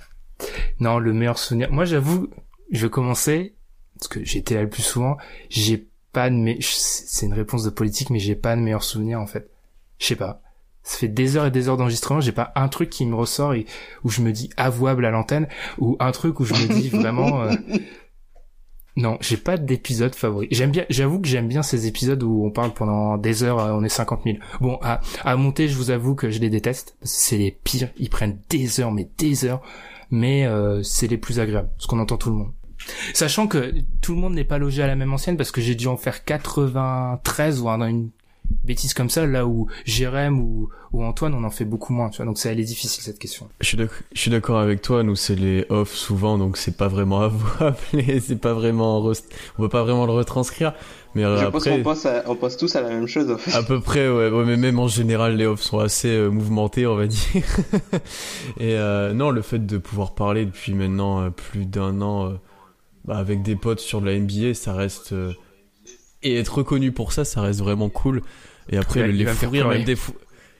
Non, 0.78 0.98
le 0.98 1.12
meilleur 1.12 1.38
souvenir. 1.38 1.70
Moi, 1.72 1.84
j'avoue, 1.84 2.28
je 2.70 2.86
commencer 2.86 3.54
parce 3.98 4.08
que 4.08 4.20
été 4.36 4.54
là 4.54 4.62
le 4.62 4.68
plus 4.70 4.82
souvent. 4.82 5.16
J'ai 5.50 5.86
pas 6.12 6.30
de 6.30 6.34
me... 6.34 6.54
c'est 6.60 7.26
une 7.26 7.34
réponse 7.34 7.64
de 7.64 7.70
politique, 7.70 8.10
mais 8.10 8.18
j'ai 8.18 8.34
pas 8.34 8.56
de 8.56 8.60
meilleur 8.60 8.82
souvenir 8.82 9.20
en 9.20 9.26
fait. 9.26 9.50
Je 9.98 10.06
sais 10.06 10.16
pas. 10.16 10.40
Ça 10.82 10.96
fait 10.96 11.08
des 11.08 11.36
heures 11.36 11.44
et 11.46 11.50
des 11.50 11.68
heures 11.68 11.76
d'enregistrement, 11.76 12.20
j'ai 12.22 12.32
pas 12.32 12.52
un 12.56 12.68
truc 12.68 12.88
qui 12.88 13.04
me 13.04 13.14
ressort 13.14 13.52
et 13.52 13.66
où 14.02 14.08
je 14.08 14.22
me 14.22 14.32
dis 14.32 14.48
avouable 14.56 15.04
à 15.04 15.10
l'antenne 15.10 15.46
ou 15.78 15.96
un 16.00 16.10
truc 16.10 16.40
où 16.40 16.44
je 16.44 16.54
me 16.54 16.68
dis 16.80 16.88
vraiment. 16.88 17.42
euh, 17.42 17.54
Non, 18.96 19.18
j'ai 19.20 19.36
pas 19.36 19.56
d'épisode 19.56 20.14
favori. 20.14 20.48
J'aime 20.50 20.72
bien, 20.72 20.84
j'avoue 20.90 21.20
que 21.20 21.28
j'aime 21.28 21.48
bien 21.48 21.62
ces 21.62 21.86
épisodes 21.86 22.22
où 22.22 22.44
on 22.44 22.50
parle 22.50 22.72
pendant 22.74 23.18
des 23.18 23.44
heures, 23.44 23.58
euh, 23.60 23.72
on 23.72 23.84
est 23.84 23.88
50 23.88 24.22
000. 24.24 24.38
Bon, 24.60 24.78
à, 24.82 25.00
à 25.22 25.36
monter, 25.36 25.68
je 25.68 25.76
vous 25.76 25.90
avoue 25.90 26.14
que 26.14 26.30
je 26.30 26.40
les 26.40 26.50
déteste. 26.50 26.96
parce 27.00 27.12
que 27.12 27.18
C'est 27.18 27.38
les 27.38 27.50
pires. 27.52 27.90
Ils 27.98 28.10
prennent 28.10 28.40
des 28.48 28.80
heures, 28.80 28.90
mais 28.92 29.08
des 29.16 29.44
heures. 29.44 29.62
Mais 30.10 30.46
euh, 30.46 30.82
c'est 30.82 31.06
les 31.06 31.18
plus 31.18 31.38
agréables, 31.40 31.68
parce 31.76 31.86
qu'on 31.86 31.98
entend 32.00 32.16
tout 32.16 32.30
le 32.30 32.36
monde. 32.36 32.52
Sachant 33.14 33.46
que 33.46 33.72
tout 34.00 34.14
le 34.14 34.20
monde 34.20 34.34
n'est 34.34 34.44
pas 34.44 34.58
logé 34.58 34.82
à 34.82 34.86
la 34.86 34.96
même 34.96 35.12
ancienne, 35.12 35.36
parce 35.36 35.50
que 35.52 35.60
j'ai 35.60 35.74
dû 35.74 35.86
en 35.86 35.96
faire 35.96 36.24
93 36.24 37.60
ou 37.60 37.68
un- 37.68 37.86
une, 37.86 38.10
bêtises 38.64 38.94
comme 38.94 39.10
ça, 39.10 39.26
là 39.26 39.46
où 39.46 39.68
Jérém 39.84 40.40
ou, 40.40 40.68
Antoine, 40.92 41.34
on 41.34 41.44
en 41.44 41.50
fait 41.50 41.64
beaucoup 41.64 41.92
moins, 41.92 42.08
tu 42.10 42.16
vois. 42.16 42.26
Donc 42.26 42.36
ça, 42.38 42.50
elle 42.50 42.58
est 42.58 42.64
difficile 42.64 43.02
cette 43.02 43.18
question. 43.20 43.48
Je 43.60 43.76
suis 44.14 44.30
d'accord, 44.30 44.58
avec 44.58 44.82
toi. 44.82 45.02
Nous, 45.04 45.14
c'est 45.14 45.36
les 45.36 45.64
off 45.68 45.94
souvent, 45.94 46.36
donc 46.36 46.56
c'est 46.56 46.76
pas 46.76 46.88
vraiment 46.88 47.20
à 47.20 47.28
vous 47.28 47.46
appeler, 47.64 48.18
c'est 48.20 48.40
pas 48.40 48.52
vraiment, 48.52 48.98
on 49.06 49.12
peut 49.62 49.68
pas 49.68 49.84
vraiment 49.84 50.04
le 50.06 50.12
retranscrire. 50.12 50.74
Mais 51.14 51.22
Je 51.22 51.26
après, 51.28 51.50
pense 51.50 51.64
qu'on 51.64 51.82
pense, 51.82 52.06
à- 52.06 52.22
on 52.26 52.36
pense 52.36 52.56
tous 52.56 52.76
à 52.76 52.82
la 52.82 52.88
même 52.90 53.06
chose 53.08 53.30
en 53.30 53.36
fait. 53.36 53.52
à 53.56 53.62
peu 53.64 53.80
près, 53.80 54.08
ouais, 54.08 54.28
ouais, 54.30 54.44
mais 54.44 54.56
même 54.56 54.78
en 54.78 54.86
général, 54.88 55.36
les 55.36 55.46
offs 55.46 55.60
sont 55.62 55.80
assez 55.80 56.08
euh, 56.08 56.28
mouvementés, 56.30 56.86
on 56.86 56.94
va 56.94 57.06
dire. 57.08 57.42
Et 58.58 58.74
euh, 58.76 59.12
non, 59.12 59.30
le 59.30 59.42
fait 59.42 59.64
de 59.64 59.78
pouvoir 59.78 60.14
parler 60.14 60.44
depuis 60.44 60.74
maintenant 60.74 61.22
euh, 61.22 61.30
plus 61.30 61.66
d'un 61.66 62.00
an 62.00 62.28
euh, 62.30 62.34
bah, 63.04 63.16
avec 63.18 63.42
des 63.42 63.56
potes 63.56 63.80
sur 63.80 64.00
de 64.00 64.06
la 64.06 64.18
NBA, 64.18 64.54
ça 64.54 64.72
reste 64.72 65.12
euh, 65.12 65.32
et 66.22 66.36
être 66.38 66.58
reconnu 66.58 66.92
pour 66.92 67.12
ça, 67.12 67.24
ça 67.24 67.40
reste 67.40 67.60
vraiment 67.60 67.88
cool. 67.88 68.22
Et 68.68 68.76
après, 68.76 69.00
Ouais, 69.00 69.06
le- 69.08 69.12
il 69.14 69.18
les 69.18 69.26
fous 69.26 69.50
rires, 69.50 69.62
pleurer. 69.64 69.78
même 69.78 69.86
des 69.86 69.96
fous. 69.96 70.14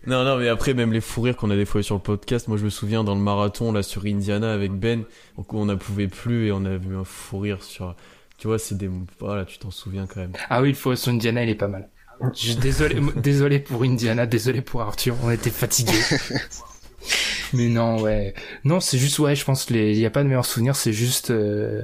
Non, 0.07 0.25
non, 0.25 0.39
mais 0.39 0.49
après, 0.49 0.73
même 0.73 0.93
les 0.95 1.03
fous 1.03 1.21
rires 1.21 1.37
qu'on 1.37 1.51
a 1.51 1.57
des 1.57 1.67
fois 1.67 1.83
sur 1.83 1.95
le 1.95 2.01
podcast. 2.01 2.49
Moi, 2.49 2.57
je 2.57 2.65
me 2.65 2.71
souviens 2.71 3.05
dans 3.05 3.15
le 3.15 3.21
marathon, 3.21 3.71
là, 3.71 3.83
sur 3.83 4.07
Indiana 4.07 4.51
avec 4.53 4.73
Ben, 4.73 5.05
où 5.37 5.45
on 5.53 5.67
n'en 5.67 5.77
pouvait 5.77 6.09
plus 6.09 6.47
et 6.47 6.53
on 6.53 6.65
a 6.65 6.77
vu 6.79 6.97
un 6.97 7.05
fou 7.05 7.39
rire 7.41 7.63
sur. 7.63 7.95
Tu 8.41 8.47
vois, 8.49 8.59
c'est 8.59 8.77
des. 8.77 8.91
Voilà, 9.19 9.45
tu 9.45 9.59
t'en 9.59 9.71
souviens 9.71 10.07
quand 10.07 10.19
même. 10.21 10.33
Ah 10.49 10.63
oui, 10.63 10.71
le 10.71 10.75
forest 10.75 11.07
Indiana, 11.09 11.45
il 11.45 11.51
est 11.51 11.55
pas 11.55 11.69
mal. 11.69 11.91
Je 12.35 12.55
désolé, 12.55 12.99
désolé 13.17 13.59
pour 13.61 13.83
Indiana, 13.83 14.27
désolé 14.27 14.63
pour 14.63 14.81
Arthur, 14.81 15.15
on 15.23 15.31
était 15.31 15.51
fatigués. 15.51 15.93
Mais 17.53 17.69
non, 17.69 18.01
ouais. 18.01 18.35
Non, 18.65 18.81
c'est 18.81 18.97
juste, 18.99 19.19
ouais, 19.19 19.35
je 19.37 19.45
pense 19.45 19.67
que 19.67 19.75
les, 19.75 19.93
il 19.93 19.99
y 19.99 20.07
a 20.07 20.11
pas 20.11 20.23
de 20.23 20.29
meilleur 20.29 20.47
souvenir, 20.47 20.75
c'est 20.75 20.93
juste, 20.93 21.31
euh, 21.31 21.83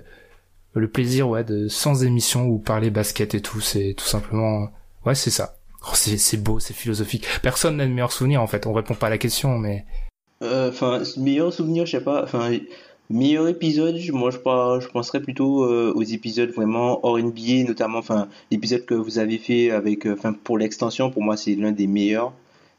le 0.74 0.88
plaisir, 0.88 1.28
ouais, 1.28 1.44
de, 1.44 1.68
sans 1.68 2.04
émission 2.04 2.46
ou 2.46 2.58
parler 2.58 2.90
basket 2.90 3.34
et 3.34 3.42
tout, 3.42 3.60
c'est 3.60 3.94
tout 3.96 4.04
simplement, 4.06 4.70
ouais, 5.04 5.14
c'est 5.14 5.30
ça. 5.30 5.56
Oh, 5.88 5.94
c'est, 5.94 6.42
beau, 6.42 6.58
c'est 6.58 6.74
philosophique. 6.74 7.26
Personne 7.42 7.76
n'a 7.76 7.86
de 7.86 7.92
meilleur 7.92 8.12
souvenir, 8.12 8.42
en 8.42 8.46
fait. 8.46 8.66
On 8.66 8.72
répond 8.72 8.94
pas 8.94 9.06
à 9.08 9.10
la 9.10 9.18
question, 9.18 9.58
mais 9.58 9.84
Euh, 10.42 10.70
Enfin, 10.70 11.02
meilleur 11.16 11.52
souvenir, 11.52 11.86
je 11.86 11.92
sais 11.92 12.02
pas. 12.04 12.24
Enfin, 12.24 12.50
meilleur 13.10 13.48
épisode, 13.48 13.96
moi 14.12 14.30
je, 14.30 14.38
pas, 14.38 14.80
je 14.80 14.88
penserais 14.88 15.20
plutôt 15.20 15.64
euh, 15.64 15.92
aux 15.94 16.02
épisodes 16.02 16.50
vraiment 16.50 17.04
hors 17.04 17.18
NBA, 17.18 17.64
notamment, 17.66 17.98
enfin, 17.98 18.28
l'épisode 18.50 18.84
que 18.84 18.94
vous 18.94 19.18
avez 19.18 19.38
fait 19.38 19.70
avec, 19.70 20.06
euh, 20.06 20.14
enfin, 20.14 20.32
pour 20.32 20.58
l'extension, 20.58 21.10
pour 21.10 21.22
moi 21.22 21.36
c'est 21.36 21.54
l'un 21.54 21.72
des 21.72 21.86
meilleurs. 21.86 22.32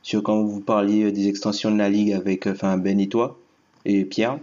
Sur 0.03 0.23
quand 0.23 0.41
vous 0.41 0.61
parliez 0.61 1.05
euh, 1.05 1.11
des 1.11 1.27
extensions 1.27 1.71
de 1.71 1.77
la 1.77 1.89
ligue 1.89 2.13
avec, 2.13 2.47
euh, 2.47 2.51
enfin, 2.51 2.77
Ben 2.77 2.99
et 2.99 3.09
toi 3.09 3.37
et 3.85 4.05
Pierre. 4.05 4.39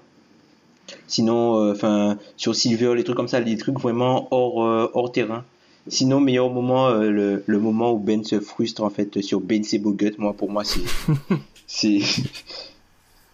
Sinon, 1.07 1.59
euh, 1.61 1.73
enfin, 1.73 2.19
sur 2.37 2.55
Silver, 2.55 2.95
les 2.95 3.05
trucs 3.05 3.17
comme 3.17 3.29
ça, 3.29 3.41
les 3.41 3.57
trucs 3.57 3.79
vraiment 3.79 4.29
hors, 4.31 4.65
euh, 4.65 4.91
hors 4.95 5.13
terrain. 5.13 5.45
Sinon, 5.89 6.21
meilleur 6.21 6.51
moment, 6.51 6.89
euh, 6.89 7.11
le, 7.11 7.45
le 7.47 7.59
moment 7.59 7.93
où 7.93 7.99
Ben 7.99 8.25
se 8.25 8.41
frustre 8.41 8.83
en 8.83 8.91
fait 8.91 9.21
sur 9.21 9.41
Ben 9.41 9.63
Sebogut, 9.65 10.13
moi 10.19 10.33
pour 10.33 10.51
moi 10.51 10.65
c'est, 10.65 10.81
c'est, 11.67 12.01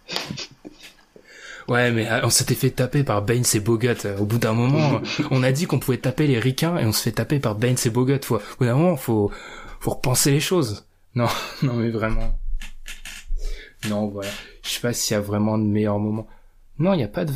Ouais, 1.71 1.91
mais 1.91 2.09
euh, 2.09 2.19
on 2.23 2.29
s'était 2.29 2.55
fait 2.55 2.71
taper 2.71 3.03
par 3.03 3.21
Baines 3.21 3.45
et 3.53 3.59
Bogut. 3.59 3.95
Euh, 4.05 4.17
Au 4.17 4.25
bout 4.25 4.37
d'un 4.39 4.53
moment, 4.53 5.01
on 5.31 5.41
a 5.43 5.51
dit 5.51 5.65
qu'on 5.67 5.79
pouvait 5.79 5.97
taper 5.99 6.27
les 6.27 6.39
ricains 6.39 6.77
et 6.77 6.85
on 6.85 6.91
se 6.91 7.01
fait 7.03 7.11
taper 7.13 7.39
par 7.39 7.55
Baines 7.55 7.77
et 7.85 7.89
Bogut. 7.89 8.19
Faut, 8.23 8.35
au 8.37 8.41
bout 8.59 8.65
d'un 8.65 8.75
moment, 8.75 8.97
faut, 8.97 9.31
faut 9.79 9.91
repenser 9.91 10.31
les 10.31 10.39
choses. 10.39 10.85
Non, 11.15 11.27
non, 11.63 11.73
mais 11.75 11.89
vraiment. 11.89 12.37
Non, 13.89 14.07
voilà. 14.09 14.29
Je 14.63 14.69
sais 14.69 14.81
pas 14.81 14.93
s'il 14.93 15.13
y 15.13 15.17
a 15.17 15.21
vraiment 15.21 15.57
de 15.57 15.63
meilleurs 15.63 15.99
moments. 15.99 16.27
Non, 16.77 16.93
il 16.93 16.97
n'y 16.97 17.03
a 17.03 17.07
pas 17.07 17.25
de, 17.25 17.31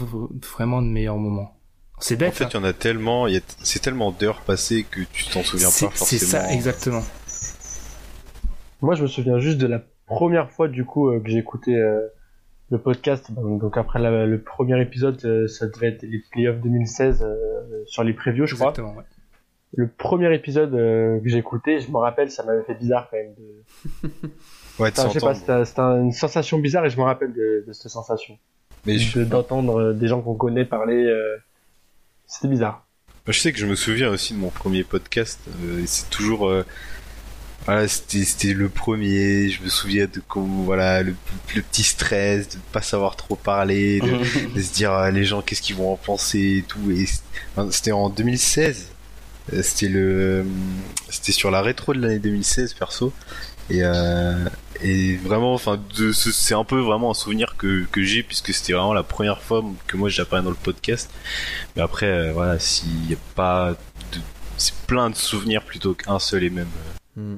vraiment 0.55 0.81
de 0.81 0.87
meilleurs 0.87 1.17
moments. 1.17 1.57
C'est 1.99 2.15
En 2.15 2.19
bête. 2.19 2.33
fait, 2.33 2.43
hein. 2.45 2.49
il 2.53 2.57
y 2.57 2.59
en 2.59 2.63
a 2.65 2.73
tellement, 2.73 3.25
a- 3.27 3.39
c'est 3.63 3.79
tellement 3.79 4.11
d'heures 4.11 4.41
passées 4.41 4.85
que 4.89 5.01
tu 5.13 5.25
t'en 5.25 5.43
souviens 5.43 5.67
pas 5.67 5.71
forcément. 5.73 6.05
c'est 6.05 6.17
ça, 6.17 6.51
exactement. 6.51 7.03
Moi, 8.81 8.95
je 8.95 9.03
me 9.03 9.07
souviens 9.07 9.39
juste 9.39 9.57
de 9.57 9.67
la 9.67 9.81
première 10.05 10.51
fois, 10.51 10.67
du 10.67 10.83
coup, 10.85 11.09
euh, 11.09 11.19
que 11.21 11.29
j'ai 11.29 11.37
écouté 11.37 11.75
euh, 11.75 12.01
le 12.71 12.77
podcast. 12.79 13.31
Donc, 13.31 13.61
donc 13.61 13.77
après 13.77 13.99
la- 13.99 14.25
le 14.25 14.41
premier 14.41 14.81
épisode, 14.81 15.23
euh, 15.25 15.47
ça 15.47 15.67
devait 15.67 15.87
être 15.89 16.01
les 16.03 16.19
playoffs 16.31 16.59
2016 16.61 17.21
euh, 17.23 17.83
sur 17.85 18.03
les 18.03 18.13
previews, 18.13 18.45
je 18.47 18.55
crois. 18.55 18.69
Exactement, 18.69 18.95
ouais. 18.97 19.03
Le 19.77 19.87
premier 19.89 20.33
épisode 20.33 20.73
euh, 20.73 21.19
que 21.19 21.27
j'ai 21.29 21.37
écouté, 21.37 21.79
je 21.81 21.91
me 21.91 21.97
rappelle, 21.97 22.31
ça 22.31 22.43
m'avait 22.43 22.63
fait 22.63 22.75
bizarre 22.75 23.09
quand 23.11 23.17
même. 23.17 23.33
De... 23.35 24.09
Ouais, 24.79 24.89
Enfin, 24.91 25.07
je 25.07 25.13
sais 25.13 25.25
pas, 25.25 25.33
c'était 25.35 25.81
une 25.81 26.11
sensation 26.11 26.59
bizarre 26.59 26.85
et 26.85 26.89
je 26.89 26.97
me 26.97 27.03
rappelle 27.03 27.31
de, 27.31 27.63
de 27.65 27.71
cette 27.73 27.91
sensation. 27.91 28.37
Mais 28.85 28.97
D'entendre 29.25 29.93
des 29.93 30.07
gens 30.07 30.21
qu'on 30.21 30.35
connaît 30.35 30.65
parler, 30.65 31.05
euh, 31.05 31.37
c'était 32.27 32.49
bizarre. 32.49 32.85
je 33.27 33.39
sais 33.39 33.53
que 33.53 33.57
je 33.57 33.65
me 33.67 33.75
souviens 33.75 34.09
aussi 34.09 34.33
de 34.33 34.39
mon 34.39 34.49
premier 34.49 34.83
podcast. 34.83 35.39
euh, 35.63 35.79
et 35.81 35.87
c'est 35.87 36.09
toujours, 36.09 36.49
euh, 36.49 36.65
voilà, 37.65 37.87
c'était, 37.87 38.23
c'était 38.25 38.53
le 38.53 38.69
premier. 38.69 39.49
Je 39.49 39.61
me 39.63 39.69
souviens 39.69 40.05
de 40.05 40.21
comment, 40.27 40.63
voilà, 40.63 41.01
le, 41.03 41.15
le 41.55 41.61
petit 41.61 41.83
stress, 41.83 42.49
de 42.49 42.57
pas 42.71 42.81
savoir 42.81 43.15
trop 43.15 43.35
parler, 43.35 43.99
de, 44.01 44.53
de 44.55 44.61
se 44.61 44.73
dire 44.73 44.91
ah, 44.91 45.09
les 45.11 45.23
gens 45.25 45.41
qu'est-ce 45.41 45.61
qu'ils 45.61 45.75
vont 45.75 45.93
en 45.93 45.97
penser 45.97 46.57
et 46.59 46.63
tout. 46.63 46.91
Et 46.91 47.05
c'était 47.71 47.91
en 47.91 48.09
2016. 48.09 48.89
Euh, 49.53 49.61
C'était 49.63 49.87
le, 49.89 50.45
c'était 51.09 51.31
sur 51.31 51.51
la 51.51 51.61
rétro 51.61 51.93
de 51.93 51.99
l'année 52.01 52.19
2016 52.19 52.73
perso. 52.75 53.13
Et 53.69 53.79
euh, 53.83 54.47
et 54.83 55.15
vraiment, 55.17 55.53
enfin, 55.53 55.79
c'est 56.13 56.53
un 56.53 56.63
peu 56.65 56.79
vraiment 56.79 57.11
un 57.11 57.13
souvenir 57.15 57.55
que 57.57 57.85
que 57.91 58.03
j'ai 58.03 58.21
puisque 58.23 58.53
c'était 58.53 58.73
vraiment 58.73 58.93
la 58.93 59.03
première 59.03 59.41
fois 59.41 59.63
que 59.87 59.97
moi 59.97 60.09
j'apparais 60.09 60.43
dans 60.43 60.49
le 60.51 60.55
podcast. 60.55 61.09
Mais 61.75 61.81
après, 61.81 62.07
euh, 62.07 62.31
voilà, 62.33 62.59
s'il 62.59 63.09
y 63.09 63.13
a 63.13 63.17
pas 63.35 63.71
de, 64.11 64.19
c'est 64.57 64.75
plein 64.87 65.09
de 65.09 65.15
souvenirs 65.15 65.63
plutôt 65.63 65.93
qu'un 65.95 66.19
seul 66.19 66.43
et 66.43 66.49
même. 66.49 66.67
Hmm. 67.15 67.35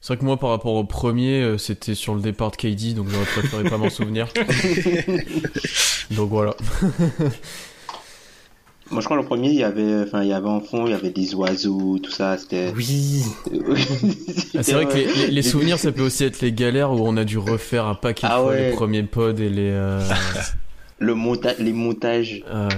C'est 0.00 0.08
vrai 0.08 0.18
que 0.18 0.24
moi, 0.26 0.36
par 0.36 0.50
rapport 0.50 0.74
au 0.74 0.84
premier, 0.84 1.40
euh, 1.42 1.56
c'était 1.56 1.94
sur 1.94 2.14
le 2.14 2.20
départ 2.20 2.50
de 2.50 2.56
KD, 2.56 2.92
donc 2.94 3.08
j'aurais 3.08 3.24
préféré 3.24 3.64
pas 3.64 3.78
m'en 3.78 3.88
souvenir. 3.90 4.28
donc 6.10 6.28
voilà. 6.28 6.54
Moi, 8.90 9.00
je 9.00 9.06
crois 9.06 9.16
le 9.16 9.24
premier, 9.24 9.48
il 9.48 9.54
y 9.54 9.64
avait, 9.64 10.02
enfin, 10.02 10.22
il 10.22 10.28
y 10.28 10.32
avait 10.34 10.46
en 10.48 10.60
fond, 10.60 10.86
il 10.86 10.90
y 10.90 10.94
avait 10.94 11.08
des 11.10 11.34
oiseaux, 11.34 11.98
tout 11.98 12.10
ça, 12.10 12.36
c'était. 12.36 12.70
Oui. 12.76 13.22
Ah, 14.56 14.62
c'est 14.62 14.74
vrai 14.74 14.86
que 14.86 14.92
les, 14.94 15.06
les- 15.06 15.30
les 15.30 15.42
souvenirs, 15.42 15.78
ça 15.78 15.90
peut 15.90 16.02
aussi 16.02 16.22
être 16.24 16.42
les 16.42 16.52
galères 16.52 16.92
où 16.92 16.98
on 17.00 17.16
a 17.16 17.24
dû 17.24 17.38
refaire 17.38 17.86
un 17.86 17.94
paquet 17.94 18.26
de 18.26 18.32
Ah 18.32 18.36
fois 18.40 18.48
ouais. 18.48 18.68
les 18.70 18.76
premiers 18.76 19.02
pods 19.04 19.36
et 19.38 19.48
les. 19.48 19.70
euh, 19.70 20.00
Le 20.98 21.14
monta 21.14 21.54
les 21.58 21.72
montages. 21.72 22.44
euh, 22.52 22.68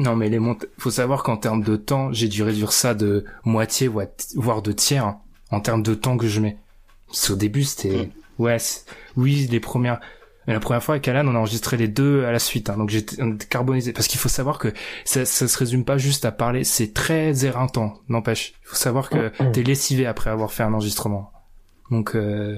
Non, 0.00 0.16
mais 0.16 0.28
les 0.30 0.38
mont... 0.38 0.56
faut 0.78 0.90
savoir 0.90 1.22
qu'en 1.22 1.36
termes 1.36 1.62
de 1.62 1.76
temps, 1.76 2.10
j'ai 2.12 2.26
dû 2.28 2.42
réduire 2.42 2.72
ça 2.72 2.94
de 2.94 3.24
moitié, 3.44 3.86
voire 4.34 4.62
de 4.62 4.72
tiers, 4.72 5.04
hein, 5.04 5.18
en 5.50 5.60
termes 5.60 5.82
de 5.82 5.94
temps 5.94 6.16
que 6.16 6.26
je 6.26 6.40
mets. 6.40 6.56
Parce 7.06 7.28
qu'au 7.28 7.34
début, 7.36 7.64
c'était, 7.64 8.08
ouais, 8.38 8.58
c'est- 8.58 8.84
oui, 9.16 9.46
les 9.50 9.60
premières, 9.60 10.00
mais 10.46 10.54
la 10.54 10.60
première 10.60 10.82
fois 10.82 10.94
avec 10.94 11.06
Alan, 11.06 11.26
on 11.28 11.34
a 11.34 11.38
enregistré 11.38 11.76
les 11.76 11.88
deux 11.88 12.24
à 12.24 12.32
la 12.32 12.38
suite, 12.38 12.70
hein, 12.70 12.78
donc 12.78 12.88
j'étais 12.88 13.16
était 13.22 13.46
carbonisé. 13.46 13.92
Parce 13.92 14.06
qu'il 14.08 14.18
faut 14.18 14.30
savoir 14.30 14.58
que 14.58 14.72
ça, 15.04 15.26
ça 15.26 15.46
se 15.48 15.58
résume 15.58 15.84
pas 15.84 15.98
juste 15.98 16.24
à 16.24 16.32
parler, 16.32 16.64
c'est 16.64 16.94
très 16.94 17.44
éreintant, 17.44 18.00
n'empêche. 18.08 18.54
Il 18.62 18.68
faut 18.68 18.76
savoir 18.76 19.10
que 19.10 19.30
t'es 19.52 19.62
lessivé 19.62 20.06
après 20.06 20.30
avoir 20.30 20.50
fait 20.52 20.62
un 20.62 20.72
enregistrement. 20.72 21.30
Donc, 21.90 22.14
euh... 22.14 22.56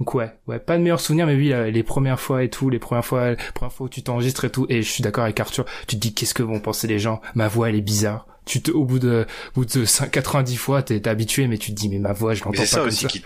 donc 0.00 0.14
ouais, 0.14 0.32
ouais, 0.46 0.58
pas 0.58 0.78
de 0.78 0.82
meilleurs 0.82 1.00
souvenirs, 1.00 1.26
mais 1.26 1.34
oui, 1.34 1.52
euh, 1.52 1.70
les 1.70 1.82
premières 1.82 2.18
fois 2.18 2.42
et 2.42 2.48
tout, 2.48 2.70
les 2.70 2.78
premières 2.78 3.04
fois, 3.04 3.30
les 3.30 3.36
premières 3.54 3.72
fois 3.72 3.84
où 3.84 3.88
tu 3.90 4.02
t'enregistres 4.02 4.46
et 4.46 4.50
tout, 4.50 4.64
et 4.70 4.80
je 4.80 4.90
suis 4.90 5.02
d'accord 5.02 5.24
avec 5.24 5.38
Arthur, 5.38 5.66
tu 5.86 5.96
te 5.96 6.00
dis 6.00 6.14
qu'est-ce 6.14 6.32
que 6.32 6.42
vont 6.42 6.58
penser 6.58 6.86
les 6.86 6.98
gens, 6.98 7.20
ma 7.34 7.48
voix 7.48 7.68
elle 7.68 7.76
est 7.76 7.82
bizarre. 7.82 8.26
Tu 8.46 8.62
te, 8.62 8.70
au 8.70 8.86
bout 8.86 8.98
de, 8.98 9.26
au 9.50 9.60
bout 9.60 9.66
de 9.66 9.84
5 9.84 10.10
90 10.10 10.56
fois, 10.56 10.82
t'es 10.82 11.06
habitué, 11.06 11.46
mais 11.48 11.58
tu 11.58 11.72
te 11.72 11.76
dis 11.76 11.90
mais 11.90 11.98
ma 11.98 12.14
voix 12.14 12.32
je 12.32 12.42
l'entends 12.44 12.56
c'est 12.56 12.62
pas 12.62 12.66
ça 12.66 12.78
comme 12.78 12.88
aussi 12.88 13.02
ça. 13.02 13.08
qui, 13.08 13.24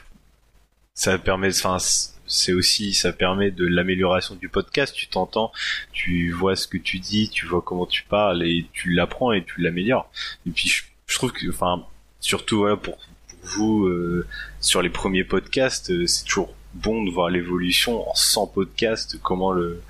ça 0.95 1.17
permet, 1.17 1.49
enfin, 1.49 1.79
c'est 2.27 2.53
aussi, 2.53 2.93
ça 2.93 3.13
permet 3.13 3.53
de 3.53 3.65
l'amélioration 3.65 4.35
du 4.35 4.49
podcast. 4.49 4.93
Tu 4.95 5.07
t'entends, 5.07 5.53
tu 5.93 6.33
vois 6.33 6.57
ce 6.57 6.67
que 6.67 6.79
tu 6.79 6.99
dis, 6.99 7.29
tu 7.29 7.47
vois 7.47 7.63
comment 7.63 7.87
tu 7.87 8.03
parles 8.03 8.43
et 8.43 8.67
tu 8.73 8.91
l'apprends 8.91 9.33
et 9.33 9.45
tu 9.45 9.61
l'améliores. 9.61 10.11
Et 10.45 10.51
puis 10.51 10.69
je, 10.69 10.83
je 11.07 11.15
trouve 11.15 11.31
que, 11.31 11.49
enfin, 11.49 11.87
surtout 12.19 12.59
voilà 12.59 12.77
pour, 12.77 12.97
pour 12.97 13.39
vous 13.43 13.87
euh, 13.87 14.27
sur 14.61 14.83
les 14.83 14.91
premiers 14.91 15.25
podcasts, 15.25 15.93
euh, 15.93 16.09
c'est 16.09 16.25
toujours 16.25 16.53
bon 16.75 17.05
de 17.05 17.11
voir 17.11 17.31
l'évolution 17.31 18.09
en 18.11 18.15
100 18.15 18.47
podcasts, 18.49 19.19
comment 19.23 19.53
le 19.53 19.83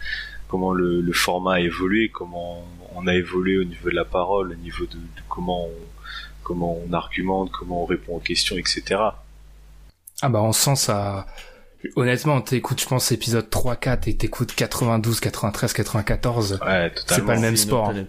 comment 0.48 0.72
le, 0.72 1.00
le 1.00 1.12
format 1.12 1.54
a 1.54 1.60
évolué, 1.60 2.10
comment 2.10 2.64
on 2.94 3.06
a 3.06 3.14
évolué 3.14 3.58
au 3.58 3.64
niveau 3.64 3.90
de 3.90 3.94
la 3.94 4.04
parole, 4.04 4.52
au 4.52 4.54
niveau 4.62 4.84
de, 4.86 4.94
de 4.96 5.22
comment 5.28 5.64
on, 5.66 5.70
comment 6.42 6.78
on 6.86 6.92
argumente, 6.92 7.50
comment 7.50 7.82
on 7.82 7.86
répond 7.86 8.16
aux 8.16 8.20
questions, 8.20 8.56
etc. 8.56 9.00
Ah 10.22 10.28
bah 10.28 10.42
on 10.42 10.52
sent 10.52 10.76
ça. 10.76 11.26
Honnêtement, 11.96 12.40
t'écoutes, 12.40 12.80
je 12.80 12.86
pense, 12.86 13.12
épisode 13.12 13.50
3, 13.50 13.76
4 13.76 14.08
et 14.08 14.16
t'écoutes 14.16 14.54
92, 14.54 15.20
93, 15.20 15.72
94. 15.74 16.60
Ouais, 16.64 16.92
C'est 17.06 17.24
pas 17.26 17.34
le 17.34 17.40
même 17.42 17.56
sport. 17.56 17.90
hein. 17.90 18.06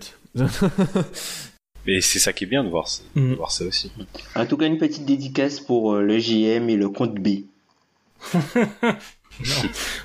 Mais 1.87 2.01
c'est 2.01 2.19
ça 2.19 2.33
qui 2.33 2.45
est 2.45 2.47
bien 2.47 2.63
de 2.63 2.69
voir, 2.69 2.85
de 3.15 3.21
Mm. 3.21 3.33
voir 3.35 3.51
ça 3.51 3.65
aussi. 3.65 3.91
En 4.35 4.45
tout 4.45 4.57
cas, 4.57 4.65
une 4.65 4.77
petite 4.77 5.05
dédicace 5.05 5.59
pour 5.59 5.93
euh, 5.93 6.01
le 6.01 6.17
GM 6.19 6.69
et 6.69 6.77
le 6.77 6.89
compte 6.89 7.15
B. 7.15 7.45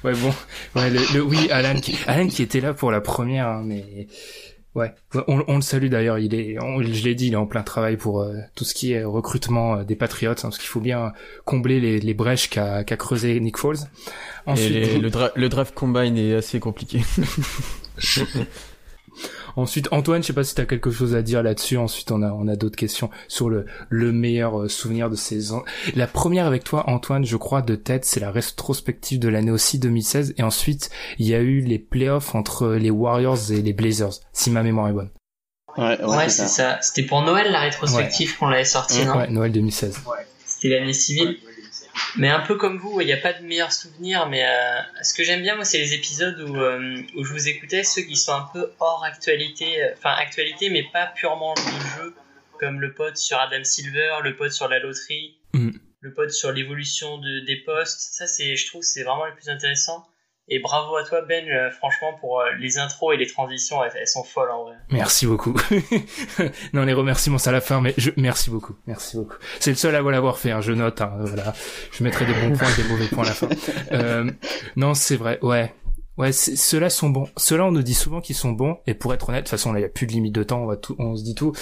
Ouais 0.05 0.13
bon, 0.15 0.35
ouais 0.75 0.91
le, 0.91 0.99
le- 1.15 1.23
oui 1.23 1.49
Alan 1.51 1.79
qui 1.81 1.97
Alan 2.07 2.27
qui 2.27 2.43
était 2.43 2.61
là 2.61 2.75
pour 2.75 2.91
la 2.91 3.01
première, 3.01 3.47
hein, 3.49 3.63
mais 3.65 4.09
Ouais, 4.77 4.93
on, 5.27 5.43
on 5.49 5.57
le 5.57 5.63
salue 5.63 5.89
d'ailleurs. 5.89 6.21
Il 6.21 6.33
est, 6.33 6.57
on- 6.63 6.81
je 6.81 7.03
l'ai 7.05 7.17
dit, 7.17 7.27
il 7.27 7.33
est 7.33 7.37
en 7.37 7.47
plein 7.47 7.65
travail 7.65 7.97
pour 7.97 8.21
euh, 8.23 8.37
tout 8.55 8.65
ce 8.65 8.73
qui 8.73 8.93
est 8.93 9.03
recrutement 9.03 9.79
euh, 9.79 9.83
des 9.83 9.97
Patriots, 9.97 10.31
hein, 10.31 10.37
parce 10.43 10.59
qu'il 10.59 10.69
faut 10.69 10.79
bien 10.81 11.13
combler 11.45 11.81
les, 11.81 11.99
les 11.99 12.15
brèches 12.15 12.49
qu'a 12.51 12.85
qu'a 12.85 12.97
creusé 12.97 13.41
Nick 13.41 13.57
Foles. 13.57 13.79
Et 14.47 14.51
Ensuite, 14.51 14.71
les- 14.73 14.99
le, 14.99 15.11
dra- 15.11 15.33
le 15.35 15.49
draft 15.49 15.75
combine 15.75 16.17
est 16.17 16.37
assez 16.37 16.61
compliqué. 16.61 17.01
ensuite, 19.57 19.89
Antoine, 19.93 20.23
je 20.23 20.29
sais 20.29 20.33
pas 20.33 20.45
si 20.45 20.55
t'as 20.55 20.65
quelque 20.65 20.91
chose 20.91 21.15
à 21.15 21.23
dire 21.23 21.43
là-dessus. 21.43 21.77
Ensuite, 21.77 22.11
on 22.13 22.23
a, 22.23 22.31
on 22.33 22.49
a 22.49 22.57
d'autres 22.57 22.77
questions 22.77 23.11
sur 23.29 23.49
le, 23.51 23.67
le 23.89 24.13
meilleur 24.13 24.63
euh, 24.63 24.69
souvenir 24.69 25.11
de 25.11 25.17
ces 25.17 25.53
ans. 25.53 25.63
La 25.95 26.07
première 26.07 26.47
avec 26.47 26.65
toi, 26.65 26.89
Antoine, 26.89 27.25
je 27.25 27.37
crois 27.37 27.63
de 27.63 27.75
tête, 27.77 28.05
c'est 28.05 28.21
la 28.21 28.31
rétrospective 28.31 29.19
de 29.19 29.29
l'année 29.29 29.51
aussi 29.51 29.79
2016. 29.79 30.35
Et 30.39 30.43
ensuite, 30.43 30.91
il 31.19 31.27
y 31.27 31.35
a 31.35 31.41
eu 31.41 31.61
les 31.61 31.79
playoffs 31.79 32.35
entre 32.35 32.69
les 32.69 32.91
Warriors 32.91 33.51
et 33.51 33.63
les 33.63 33.73
Blazers, 33.73 34.21
si 34.33 34.51
ma 34.51 34.63
mémoire 34.63 34.89
est 34.89 34.93
bonne. 34.93 35.11
Ouais, 35.77 36.03
Ouais, 36.05 36.29
c'est 36.29 36.49
ça. 36.49 36.79
C'était 36.83 37.05
pour 37.05 37.23
Noël 37.23 37.51
la 37.53 37.61
rétrospective 37.61 38.37
qu'on 38.39 38.49
l'avait 38.49 38.65
sorti, 38.65 39.05
non? 39.05 39.17
Ouais, 39.17 39.29
Noël 39.31 39.53
2016. 39.53 40.01
C'était 40.47 40.69
l'année 40.81 40.93
civile? 40.93 41.39
Mais 42.17 42.29
un 42.29 42.41
peu 42.41 42.57
comme 42.57 42.79
vous, 42.79 43.01
il 43.01 43.07
n'y 43.07 43.13
a 43.13 43.17
pas 43.19 43.33
de 43.33 43.43
meilleurs 43.45 43.73
souvenirs, 43.73 44.29
mais 44.29 44.45
euh, 44.45 44.81
ce 45.03 45.15
que 45.15 45.23
j'aime 45.23 45.43
bien, 45.43 45.55
moi, 45.55 45.65
c'est 45.65 45.79
les 45.79 45.95
épisodes 45.95 46.41
où, 46.41 46.57
euh, 46.57 47.03
où 47.17 47.25
je 47.25 47.33
vous 47.33 47.49
écoutais, 47.49 47.85
ceux 47.85 48.03
qui 48.03 48.17
sont 48.17 48.33
un 48.33 48.49
peu 48.53 48.73
hors 48.81 49.05
actualité, 49.05 49.83
euh, 49.83 49.95
enfin 49.97 50.15
actualité, 50.19 50.71
mais 50.71 50.85
pas 50.93 51.07
purement 51.07 51.55
le 51.57 52.03
jeu, 52.03 52.15
comme 52.59 52.81
le 52.81 52.93
pod 52.95 53.17
sur 53.17 53.39
Adam 53.39 53.63
Silver, 53.63 54.17
le 54.23 54.37
pod 54.37 54.51
sur 54.51 54.69
la 54.69 54.79
loterie, 54.81 55.37
Mm. 55.53 55.71
le 56.01 56.15
pod 56.15 56.31
sur 56.31 56.53
l'évolution 56.53 57.19
de, 57.19 57.41
des 57.41 57.57
postes. 57.57 58.01
Ça, 58.13 58.27
c'est, 58.29 58.55
je 58.57 58.67
trouve, 58.69 58.83
c'est 58.83 59.03
vraiment 59.03 59.27
le 59.27 59.35
plus 59.35 59.49
intéressant. 59.49 60.07
Et 60.53 60.59
bravo 60.59 60.97
à 60.97 61.05
toi, 61.05 61.23
Ben, 61.23 61.49
euh, 61.49 61.71
franchement, 61.71 62.13
pour 62.21 62.41
euh, 62.41 62.47
les 62.59 62.77
intros 62.79 63.15
et 63.15 63.17
les 63.17 63.27
transitions, 63.29 63.83
elles, 63.85 63.93
elles 63.95 64.09
sont 64.09 64.25
folles 64.25 64.51
en 64.51 64.65
vrai. 64.65 64.75
Merci 64.91 65.27
beaucoup. 65.27 65.55
non, 66.73 66.83
les 66.85 66.93
remerciements 66.93 67.39
c'est 67.39 67.51
à 67.51 67.53
la 67.53 67.61
fin, 67.61 67.81
mais 67.81 67.95
je 67.97 68.11
merci 68.17 68.51
beaucoup, 68.51 68.75
merci 68.87 69.17
beaucoup. 69.17 69.37
C'est 69.61 69.71
le 69.71 69.77
seul 69.77 69.95
à 69.95 70.03
l'avoir 70.03 70.39
fait. 70.39 70.51
Hein, 70.51 70.61
je 70.61 70.73
note. 70.73 71.01
Hein, 71.01 71.13
voilà, 71.21 71.55
je 71.93 72.03
mettrai 72.03 72.27
des 72.27 72.35
bons 72.35 72.57
points, 72.57 72.69
et 72.69 72.83
des 72.83 72.89
mauvais 72.89 73.07
points 73.07 73.25
à 73.25 73.29
la 73.29 73.35
fin. 73.35 73.49
Euh, 73.93 74.31
non, 74.77 74.95
c'est 74.95 75.17
vrai. 75.17 75.39
Ouais, 75.43 75.73
ouais. 76.17 76.33
c'est- 76.33 76.57
Ceux-là 76.57 76.91
sont 76.91 77.11
bons. 77.11 77.29
Ceux-là, 77.37 77.65
on 77.67 77.73
nous 77.73 77.83
dit 77.83 77.95
souvent 77.95 78.21
qu'ils 78.21 78.37
sont 78.37 78.51
bons. 78.53 78.79
Et 78.87 78.95
pour 78.95 79.15
être 79.15 79.29
honnête, 79.29 79.43
de 79.45 79.45
toute 79.47 79.51
façon, 79.51 79.73
là, 79.73 79.79
il 79.81 79.83
y 79.83 79.87
a 79.87 79.89
plus 79.89 80.07
de 80.07 80.13
limite 80.13 80.35
de 80.35 80.43
temps. 80.43 80.63
On 80.63 80.67
va 80.67 80.77
tout, 80.77 80.97
on 80.99 81.17
se 81.17 81.23
dit 81.25 81.35
tout. 81.35 81.53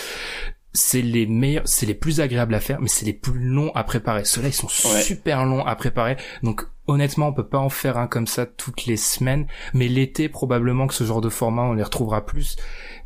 C'est 0.75 1.03
les 1.03 1.27
meilleurs, 1.27 1.67
c'est 1.67 1.87
les 1.87 1.95
plus 1.95 2.21
agréables 2.21 2.55
à 2.55 2.61
faire, 2.61 2.81
mais 2.81 2.89
c'est 2.89 3.07
les 3.07 3.15
plus 3.15 3.39
longs 3.39 3.73
à 3.75 3.85
préparer. 3.85 4.25
Ceux-là, 4.25 4.49
ils 4.49 4.53
sont 4.53 4.69
Ouais. 4.89 5.01
super 5.03 5.45
longs 5.45 5.65
à 5.65 5.75
préparer. 5.77 6.17
Donc, 6.43 6.67
honnêtement, 6.87 7.29
on 7.29 7.33
peut 7.33 7.47
pas 7.47 7.59
en 7.59 7.71
faire 7.71 7.97
un 7.97 8.07
comme 8.07 8.27
ça 8.27 8.45
toutes 8.47 8.85
les 8.87 8.97
semaines. 8.99 9.47
Mais 9.73 9.89
l'été, 9.89 10.29
probablement 10.29 10.87
que 10.87 10.95
ce 10.95 11.05
genre 11.05 11.21
de 11.23 11.31
format, 11.31 11.63
on 11.63 11.73
les 11.73 11.83
retrouvera 11.83 12.25
plus. 12.27 12.57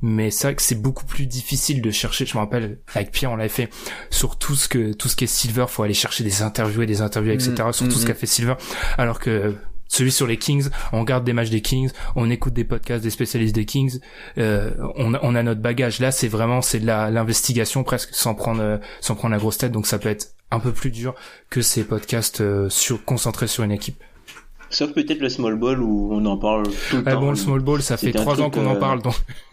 Mais 0.02 0.30
c'est 0.32 0.48
vrai 0.48 0.54
que 0.56 0.62
c'est 0.62 0.80
beaucoup 0.80 1.04
plus 1.06 1.26
difficile 1.26 1.80
de 1.82 1.90
chercher. 1.92 2.26
Je 2.26 2.34
me 2.34 2.40
rappelle, 2.40 2.80
avec 2.94 3.12
Pierre, 3.12 3.30
on 3.30 3.36
l'avait 3.36 3.48
fait 3.48 3.70
sur 4.10 4.36
tout 4.38 4.56
ce 4.56 4.68
que, 4.68 4.92
tout 4.92 5.08
ce 5.08 5.14
qui 5.16 5.24
est 5.24 5.28
Silver, 5.28 5.66
faut 5.68 5.84
aller 5.84 5.94
chercher 5.94 6.24
des 6.24 6.42
interviews 6.42 6.82
et 6.82 6.86
des 6.86 7.00
interviews, 7.00 7.32
etc. 7.32 7.54
Mm, 7.68 7.72
sur 7.72 7.86
tout 7.86 7.92
ce 7.92 8.04
mm, 8.04 8.08
qu'a 8.08 8.14
fait 8.14 8.26
Silver. 8.26 8.54
Alors 8.98 9.20
que, 9.20 9.54
celui 9.92 10.10
sur 10.10 10.26
les 10.26 10.38
Kings, 10.38 10.68
on 10.92 11.00
regarde 11.00 11.22
des 11.24 11.34
matchs 11.34 11.50
des 11.50 11.60
Kings, 11.60 11.90
on 12.16 12.30
écoute 12.30 12.54
des 12.54 12.64
podcasts 12.64 13.02
des 13.04 13.10
spécialistes 13.10 13.54
des 13.54 13.66
Kings, 13.66 14.00
euh, 14.38 14.70
on, 14.96 15.12
a, 15.12 15.20
on 15.22 15.34
a 15.34 15.42
notre 15.42 15.60
bagage. 15.60 16.00
Là, 16.00 16.10
c'est 16.12 16.28
vraiment 16.28 16.62
c'est 16.62 16.80
de 16.80 16.86
la 16.86 17.10
l'investigation 17.10 17.84
presque, 17.84 18.08
sans 18.12 18.34
prendre 18.34 18.62
euh, 18.62 18.78
sans 19.02 19.14
prendre 19.14 19.32
la 19.34 19.38
grosse 19.38 19.58
tête. 19.58 19.70
Donc 19.72 19.86
ça 19.86 19.98
peut 19.98 20.08
être 20.08 20.28
un 20.50 20.60
peu 20.60 20.72
plus 20.72 20.90
dur 20.90 21.14
que 21.50 21.60
ces 21.60 21.84
podcasts 21.84 22.40
euh, 22.40 22.70
sur 22.70 23.04
concentrés 23.04 23.46
sur 23.48 23.64
une 23.64 23.72
équipe. 23.72 24.02
Sauf 24.70 24.92
peut-être 24.94 25.20
le 25.20 25.28
small 25.28 25.56
ball 25.56 25.82
où 25.82 26.08
on 26.12 26.24
en 26.24 26.38
parle 26.38 26.62
tout 26.88 26.96
le 26.96 27.02
Ah 27.04 27.12
temps. 27.12 27.20
bon, 27.20 27.30
le 27.30 27.36
small 27.36 27.60
ball, 27.60 27.82
ça 27.82 27.98
fait 27.98 28.12
trois 28.12 28.40
ans 28.40 28.48
qu'on 28.48 28.66
en 28.66 28.76
parle. 28.76 29.02
Donc. 29.02 29.14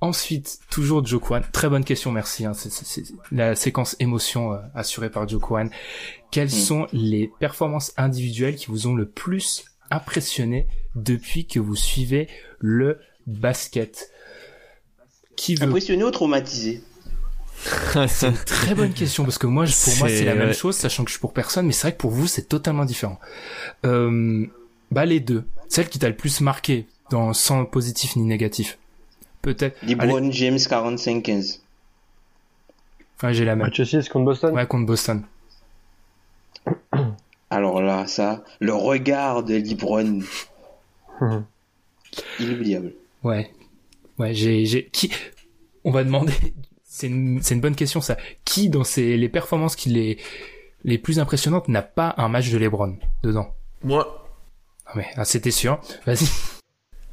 Ensuite, 0.00 0.60
toujours 0.70 1.04
Joe 1.04 1.20
Kwan. 1.20 1.42
Très 1.52 1.68
bonne 1.68 1.82
question, 1.82 2.12
merci. 2.12 2.44
hein. 2.46 2.52
C'est- 2.54 3.12
la 3.32 3.56
séquence 3.56 3.96
émotion 3.98 4.52
euh, 4.52 4.58
assurée 4.76 5.10
par 5.10 5.28
Joe 5.28 5.40
Kwan. 5.40 5.70
Quelles 6.30 6.46
Mm. 6.48 6.50
sont 6.50 6.86
les 6.92 7.30
performances 7.40 7.92
individuelles 7.96 8.56
qui 8.56 8.66
vous 8.66 8.86
ont 8.86 8.94
le 8.94 9.06
plus 9.08 9.64
impressionné 9.90 10.66
depuis 10.94 11.46
que 11.46 11.58
vous 11.58 11.76
suivez 11.76 12.28
le 12.58 12.98
basket? 13.26 14.10
Qui 15.36 15.54
veut 15.54 15.66
Impressionné 15.66 16.04
ou 16.04 16.10
traumatisé? 16.10 16.82
C'est 18.08 18.28
une 18.28 18.34
très 18.36 18.74
bonne 18.74 18.92
question 18.92 19.24
parce 19.24 19.38
que 19.38 19.46
moi, 19.46 19.64
pour 19.64 19.96
moi, 19.98 20.08
C'est- 20.08 20.24
la 20.24 20.34
même 20.34 20.52
chose, 20.52 20.76
sachant 20.76 21.04
que 21.04 21.08
je 21.10 21.14
suis 21.14 21.20
pour 21.20 21.32
personne, 21.32 21.66
mais 21.66 21.72
c'est 21.72 21.82
vrai 21.88 21.92
que 21.92 21.98
pour 21.98 22.10
vous, 22.12 22.26
c'est 22.28 22.42
totalement 22.48 22.84
différent. 22.84 23.18
Euh, 23.84 24.46
bah 24.92 25.04
les 25.06 25.18
deux, 25.20 25.44
celle 25.68 25.88
qui 25.88 25.98
t'a 25.98 26.08
le 26.08 26.14
plus 26.16 26.40
marqué, 26.40 26.86
dans 27.10 27.32
sans 27.32 27.64
positif 27.64 28.14
ni 28.16 28.22
négatif. 28.22 28.78
Peut-être. 29.42 29.76
LeBron 29.82 30.30
James 30.30 30.56
45-15. 30.58 31.60
ouais, 33.22 33.34
j'ai 33.34 33.44
la 33.44 33.56
même. 33.56 33.66
Match 33.66 33.82
6 33.82 34.08
contre 34.08 34.24
Boston? 34.26 34.54
Ouais, 34.54 34.66
contre 34.66 34.86
Boston. 34.86 35.22
Alors 37.50 37.80
là, 37.80 38.06
ça, 38.06 38.44
le 38.60 38.74
regard 38.74 39.42
de 39.42 39.54
LeBron, 39.56 40.20
inoubliable. 42.40 42.92
Ouais. 43.22 43.50
Ouais, 44.18 44.34
j'ai, 44.34 44.66
j'ai, 44.66 44.86
qui, 44.86 45.10
on 45.84 45.90
va 45.90 46.04
demander, 46.04 46.34
c'est 46.84 47.06
une, 47.06 47.40
c'est 47.42 47.54
une 47.54 47.60
bonne 47.60 47.76
question, 47.76 48.00
ça. 48.00 48.16
Qui, 48.44 48.68
dans 48.68 48.84
ces, 48.84 49.16
les 49.16 49.28
performances 49.28 49.76
qui 49.76 49.88
les, 49.90 50.18
les 50.84 50.98
plus 50.98 51.18
impressionnantes, 51.20 51.68
n'a 51.68 51.82
pas 51.82 52.14
un 52.18 52.28
match 52.28 52.50
de 52.50 52.58
LeBron 52.58 52.96
dedans? 53.22 53.54
Moi, 53.82 54.26
Ah 54.86 54.92
mais, 54.96 55.06
ah, 55.16 55.24
c'était 55.24 55.50
sûr. 55.50 55.80
Vas-y. 56.06 56.26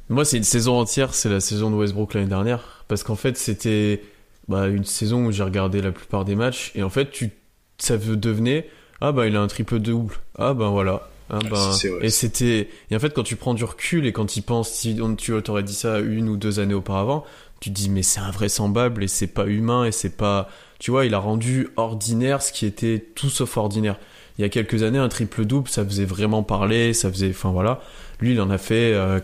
Moi, 0.08 0.24
c'est 0.24 0.36
une 0.36 0.44
saison 0.44 0.78
entière, 0.78 1.14
c'est 1.14 1.28
la 1.28 1.40
saison 1.40 1.70
de 1.70 1.76
Westbrook 1.76 2.14
l'année 2.14 2.28
dernière. 2.28 2.84
Parce 2.88 3.02
qu'en 3.02 3.16
fait, 3.16 3.36
c'était 3.36 4.02
bah, 4.48 4.68
une 4.68 4.84
saison 4.84 5.26
où 5.26 5.32
j'ai 5.32 5.42
regardé 5.42 5.82
la 5.82 5.92
plupart 5.92 6.24
des 6.24 6.36
matchs. 6.36 6.72
Et 6.74 6.82
en 6.82 6.90
fait, 6.90 7.10
tu, 7.10 7.30
ça 7.78 7.96
devenait 7.96 8.68
Ah, 9.00 9.12
bah, 9.12 9.26
il 9.26 9.36
a 9.36 9.40
un 9.40 9.46
triple 9.46 9.78
double. 9.78 10.14
Ah, 10.38 10.54
ben 10.54 10.70
voilà. 10.70 11.08
Ah, 11.30 11.38
ben... 11.50 11.72
Et 12.00 12.10
c'était. 12.10 12.68
Et 12.90 12.96
en 12.96 12.98
fait, 12.98 13.12
quand 13.12 13.22
tu 13.22 13.36
prends 13.36 13.54
du 13.54 13.64
recul 13.64 14.06
et 14.06 14.12
quand 14.12 14.26
tu 14.26 14.42
penses, 14.42 14.70
si 14.70 14.98
on, 15.02 15.14
tu 15.16 15.32
t'aurais 15.42 15.62
dit 15.62 15.74
ça 15.74 15.98
une 16.00 16.28
ou 16.28 16.36
deux 16.36 16.60
années 16.60 16.74
auparavant, 16.74 17.24
tu 17.60 17.70
te 17.70 17.74
dis, 17.74 17.90
mais 17.90 18.02
c'est 18.02 18.20
invraisemblable 18.20 19.02
et 19.02 19.08
c'est 19.08 19.26
pas 19.26 19.46
humain 19.46 19.84
et 19.84 19.92
c'est 19.92 20.16
pas. 20.16 20.48
Tu 20.78 20.90
vois, 20.90 21.06
il 21.06 21.14
a 21.14 21.18
rendu 21.18 21.68
ordinaire 21.76 22.42
ce 22.42 22.52
qui 22.52 22.66
était 22.66 23.04
tout 23.14 23.30
sauf 23.30 23.56
ordinaire. 23.56 23.98
Il 24.38 24.42
y 24.42 24.44
a 24.44 24.50
quelques 24.50 24.82
années, 24.82 24.98
un 24.98 25.08
triple 25.08 25.46
double, 25.46 25.68
ça 25.68 25.84
faisait 25.84 26.04
vraiment 26.04 26.42
parler, 26.42 26.92
ça 26.92 27.10
faisait. 27.10 27.30
Enfin 27.30 27.50
voilà. 27.50 27.80
Lui, 28.20 28.32
il 28.32 28.40
en 28.40 28.50
a 28.50 28.58
fait 28.58 28.92
euh, 28.92 29.20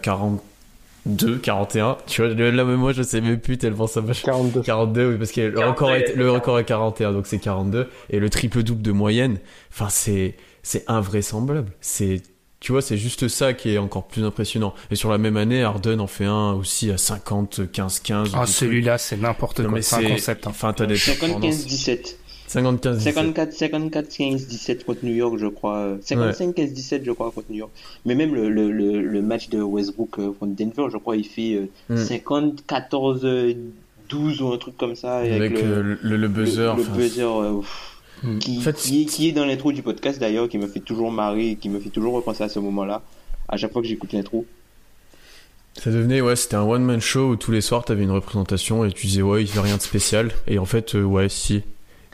42, 1.05 1.39
41. 1.39 1.99
Tu 2.07 2.23
vois, 2.25 2.33
là, 2.35 2.65
même 2.65 2.77
moi, 2.77 2.93
je 2.93 3.03
sais 3.03 3.21
même 3.21 3.39
plus 3.41 3.59
tellement 3.59 3.87
ça 3.87 4.01
m'a 4.01 4.15
42. 4.15 4.63
42, 4.63 5.13
oui, 5.13 5.19
parce 5.19 5.33
que 5.33 5.41
le 5.41 5.51
42, 5.53 5.71
record, 5.71 5.93
est, 5.95 6.15
le 6.17 6.31
record 6.31 6.59
est 6.61 6.65
41, 6.65 7.13
donc 7.13 7.27
c'est 7.27 7.39
42. 7.39 7.89
Et 8.11 8.19
le 8.21 8.31
triple 8.31 8.63
double 8.63 8.83
de 8.83 8.93
moyenne, 8.93 9.39
enfin, 9.73 9.89
c'est, 9.91 10.37
c'est 10.63 10.85
invraisemblable. 10.89 11.73
C'est, 11.81 12.23
tu 12.61 12.71
vois, 12.71 12.83
c'est 12.83 12.97
juste 12.97 13.27
ça 13.27 13.53
qui 13.55 13.71
est 13.75 13.79
encore 13.79 14.07
plus 14.07 14.25
impressionnant. 14.25 14.75
Et 14.93 14.95
sur 14.95 15.11
la 15.11 15.19
même 15.19 15.37
année, 15.37 15.65
Harden 15.65 15.99
en 15.99 16.07
fait 16.07 16.27
un 16.27 16.53
aussi 16.53 16.93
à 16.93 16.99
50, 16.99 17.73
15, 17.73 17.99
15. 18.01 18.29
Ah, 18.35 18.43
trucs. 18.45 18.49
celui-là, 18.55 18.99
c'est 18.99 19.17
n'importe 19.17 19.63
quoi. 19.65 19.73
mais 19.73 19.83
C'est 19.83 19.97
un 19.97 20.09
concept. 20.09 20.47
hein. 20.47 20.51
Enfin, 20.51 20.73
t'as 20.73 20.87
des 20.87 20.97
55 20.97 21.41
17 21.41 22.19
50, 22.53 22.81
15, 22.81 22.99
17. 22.99 23.15
54 23.15 23.53
54 23.53 24.09
15 24.09 24.47
17 24.47 24.85
contre 24.85 25.05
New 25.05 25.15
York 25.15 25.37
je 25.39 25.47
crois 25.47 25.77
euh, 25.79 25.97
55 26.03 26.55
15 26.55 26.73
17 26.73 27.03
je 27.05 27.13
crois 27.13 27.31
contre 27.31 27.47
New 27.51 27.57
York 27.59 27.71
mais 28.05 28.15
même 28.15 28.35
le, 28.35 28.49
le, 28.51 28.71
le, 28.71 29.01
le 29.03 29.23
match 29.23 29.49
de 29.49 29.61
Westbrook 29.63 30.19
euh, 30.19 30.33
contre 30.39 30.55
Denver 30.55 30.89
je 30.93 30.99
crois 30.99 31.17
il 31.17 31.27
fait 31.27 31.55
euh, 31.55 31.67
Mm. 31.89 31.97
50 31.97 32.67
14 32.67 33.21
euh, 33.25 33.55
12 34.09 34.43
ou 34.43 34.53
un 34.53 34.59
truc 34.59 34.77
comme 34.77 34.95
ça 34.97 35.17
Avec, 35.19 35.53
le, 35.53 35.59
euh, 35.63 35.97
le, 36.03 36.17
le 36.17 36.29
buzzer. 36.29 36.75
le, 36.77 36.85
buzzer 36.85 37.23
euh, 37.25 37.61
pff, 37.61 37.89
Mm. 38.25 38.39
qui, 38.39 38.59
En 38.59 38.61
fait, 38.61 38.77
qui, 38.77 39.03
est, 39.03 39.05
qui 39.07 39.29
est 39.29 39.33
dans 39.33 39.45
l'intro 39.45 39.73
du 39.73 39.83
podcast 39.83 40.21
d'ailleurs 40.21 40.49
qui 40.49 40.57
me 40.57 40.69
fait 40.69 40.79
toujours 40.79 41.11
marrer 41.11 41.51
et 41.51 41.57
qui 41.57 41.69
me 41.69 41.81
fait 41.81 41.89
toujours 41.91 42.15
repenser 42.15 42.45
à 42.45 42.49
ce 42.49 42.61
moment 42.61 42.85
là 42.85 43.03
à 43.49 43.57
chaque 43.57 43.73
fois 43.73 43.83
que 43.83 43.89
j'écoute 43.89 44.13
l'intro 44.13 44.47
Ça 45.75 45.91
devenait, 45.91 46.21
ouais, 46.21 46.37
c'était 46.37 46.55
un 46.57 46.63
one-man 46.63 47.01
show 47.01 47.31
où 47.31 47.37
tous 47.37 47.51
les 47.51 47.61
soirs 47.63 47.85
t'avais 47.85 48.03
une 48.05 48.11
représentation 48.13 48.85
et 48.85 48.93
tu 48.93 49.07
disais, 49.09 49.23
ouais, 49.23 49.43
il 49.43 49.49
fait 49.49 49.59
rien 49.61 49.77
de 49.77 49.83
spécial. 49.83 50.31
Et 50.47 50.59
en 50.59 50.67
fait, 50.67 50.95
euh, 50.95 51.03
ouais, 51.03 51.29
si. 51.29 51.63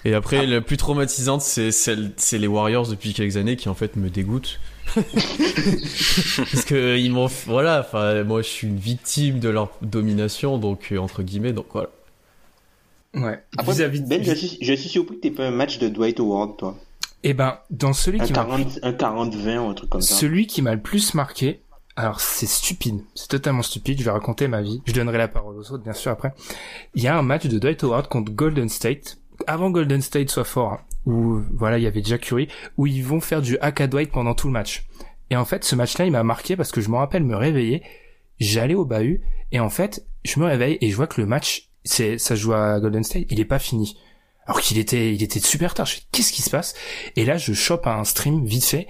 Et 0.08 0.14
après, 0.14 0.46
la 0.46 0.62
plus 0.62 0.78
traumatisante, 0.78 1.42
c'est 1.42 1.70
celle, 1.70 2.12
c'est 2.16 2.38
les 2.38 2.46
Warriors 2.46 2.88
depuis 2.88 3.12
quelques 3.12 3.36
années 3.36 3.56
qui 3.56 3.68
en 3.68 3.74
fait 3.74 3.94
me 3.96 4.08
dégoûtent. 4.08 4.58
Parce 4.94 6.64
que 6.64 6.96
ils 6.96 7.12
m'ont, 7.12 7.28
voilà, 7.44 7.80
enfin, 7.80 8.24
moi 8.24 8.40
je 8.40 8.48
suis 8.48 8.68
une 8.68 8.78
victime 8.78 9.38
de 9.38 9.50
leur 9.50 9.70
domination, 9.82 10.56
donc 10.56 10.92
euh, 10.92 10.96
entre 10.96 11.22
guillemets, 11.22 11.52
donc 11.52 11.66
voilà. 11.74 11.90
Ouais. 13.14 13.38
après 13.58 13.72
Vis-à-vis 13.72 14.00
Ben 14.00 14.24
je 14.24 14.32
suis, 14.32 14.56
je 14.62 14.72
suis 14.72 14.88
surpris 14.88 15.16
que 15.16 15.20
t'aies 15.20 15.30
pas 15.30 15.44
un 15.44 15.50
match 15.50 15.78
de 15.78 15.90
Dwight 15.90 16.20
Howard 16.20 16.56
toi 16.56 16.74
Eh 17.22 17.34
ben, 17.34 17.58
dans 17.68 17.92
celui 17.92 18.18
un 18.22 18.24
qui 18.24 18.32
m'a 18.32 18.44
40 18.44 18.78
un 18.82 18.92
40 18.94 19.34
20 19.34 19.60
ou 19.60 19.68
un 19.68 19.74
truc 19.74 19.90
comme 19.90 20.00
ça 20.00 20.14
Celui 20.14 20.46
qui 20.46 20.62
m'a 20.62 20.74
le 20.74 20.80
plus 20.80 21.12
marqué, 21.12 21.60
alors 21.96 22.20
c'est 22.20 22.46
stupide, 22.46 23.02
c'est 23.14 23.28
totalement 23.28 23.62
stupide, 23.62 23.98
je 23.98 24.04
vais 24.04 24.10
raconter 24.10 24.48
ma 24.48 24.62
vie, 24.62 24.80
je 24.86 24.94
donnerai 24.94 25.18
la 25.18 25.28
parole 25.28 25.58
aux 25.58 25.70
autres 25.70 25.84
bien 25.84 25.92
sûr 25.92 26.12
après. 26.12 26.32
Il 26.94 27.02
y 27.02 27.08
a 27.08 27.18
un 27.18 27.22
match 27.22 27.44
de 27.46 27.58
Dwight 27.58 27.84
Howard 27.84 28.08
contre 28.08 28.32
Golden 28.32 28.70
State, 28.70 29.18
avant 29.46 29.70
Golden 29.70 30.02
State 30.02 30.30
soit 30.30 30.44
fort, 30.44 30.72
hein, 30.72 30.80
où 31.06 31.40
voilà, 31.54 31.78
il 31.78 31.84
y 31.84 31.86
avait 31.86 32.02
Jack 32.02 32.22
Curry, 32.22 32.48
où 32.76 32.86
ils 32.86 33.04
vont 33.04 33.20
faire 33.20 33.42
du 33.42 33.58
hack 33.58 33.80
à 33.80 33.86
Dwight 33.86 34.10
pendant 34.10 34.34
tout 34.34 34.46
le 34.46 34.52
match. 34.52 34.86
Et 35.30 35.36
en 35.36 35.44
fait, 35.44 35.64
ce 35.64 35.74
match-là, 35.74 36.06
il 36.06 36.12
m'a 36.12 36.22
marqué 36.22 36.56
parce 36.56 36.72
que 36.72 36.80
je 36.80 36.88
me 36.88 36.96
rappelle 36.96 37.24
me 37.24 37.36
réveiller, 37.36 37.82
j'allais 38.40 38.74
au 38.74 38.84
bahut 38.84 39.20
et 39.52 39.60
en 39.60 39.70
fait, 39.70 40.06
je 40.24 40.40
me 40.40 40.46
réveille 40.46 40.78
et 40.80 40.90
je 40.90 40.96
vois 40.96 41.06
que 41.06 41.20
le 41.20 41.26
match, 41.26 41.70
c'est 41.84 42.18
ça 42.18 42.34
joue 42.34 42.52
à 42.52 42.80
Golden 42.80 43.04
State, 43.04 43.26
il 43.30 43.40
est 43.40 43.44
pas 43.44 43.58
fini. 43.58 43.98
Alors 44.46 44.60
qu'il 44.62 44.78
était, 44.78 45.14
il 45.14 45.22
était 45.22 45.40
super 45.40 45.74
tard. 45.74 45.84
Je 45.84 45.98
qu'est-ce 46.10 46.32
qui 46.32 46.40
se 46.40 46.48
passe? 46.48 46.74
Et 47.16 47.26
là, 47.26 47.36
je 47.36 47.52
chope 47.52 47.86
un 47.86 48.04
stream 48.04 48.46
vite 48.46 48.64
fait 48.64 48.86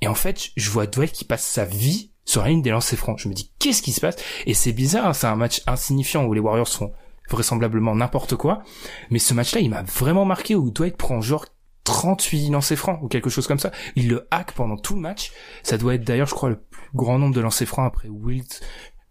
et 0.00 0.06
en 0.06 0.14
fait, 0.14 0.50
je 0.56 0.70
vois 0.70 0.86
Dwight 0.86 1.12
qui 1.12 1.24
passe 1.24 1.44
sa 1.44 1.64
vie 1.64 2.10
sur 2.24 2.42
la 2.42 2.48
ligne 2.48 2.62
des 2.62 2.70
lancers 2.70 2.98
francs. 2.98 3.18
Je 3.18 3.28
me 3.28 3.34
dis, 3.34 3.50
qu'est-ce 3.58 3.82
qui 3.82 3.92
se 3.92 4.00
passe? 4.00 4.16
Et 4.46 4.54
c'est 4.54 4.72
bizarre, 4.72 5.06
hein, 5.06 5.12
c'est 5.12 5.26
un 5.26 5.36
match 5.36 5.62
insignifiant 5.66 6.24
où 6.24 6.32
les 6.32 6.40
Warriors 6.40 6.68
font 6.68 6.92
vraisemblablement 7.30 7.94
n'importe 7.94 8.36
quoi. 8.36 8.62
Mais 9.10 9.18
ce 9.18 9.34
match-là, 9.34 9.60
il 9.60 9.70
m'a 9.70 9.82
vraiment 9.82 10.24
marqué 10.24 10.54
où 10.54 10.70
Dwight 10.70 10.96
prend 10.96 11.20
genre 11.20 11.46
38 11.84 12.50
lancers 12.50 12.78
francs 12.78 12.98
ou 13.02 13.08
quelque 13.08 13.30
chose 13.30 13.46
comme 13.46 13.58
ça. 13.58 13.70
Il 13.94 14.08
le 14.08 14.26
hack 14.30 14.52
pendant 14.52 14.76
tout 14.76 14.94
le 14.94 15.00
match. 15.00 15.32
Ça 15.62 15.78
doit 15.78 15.94
être 15.94 16.04
d'ailleurs, 16.04 16.26
je 16.26 16.34
crois, 16.34 16.48
le 16.48 16.56
plus 16.56 16.88
grand 16.94 17.18
nombre 17.18 17.34
de 17.34 17.40
lancers 17.40 17.68
francs 17.68 17.86
après 17.86 18.08
Wilt, 18.08 18.62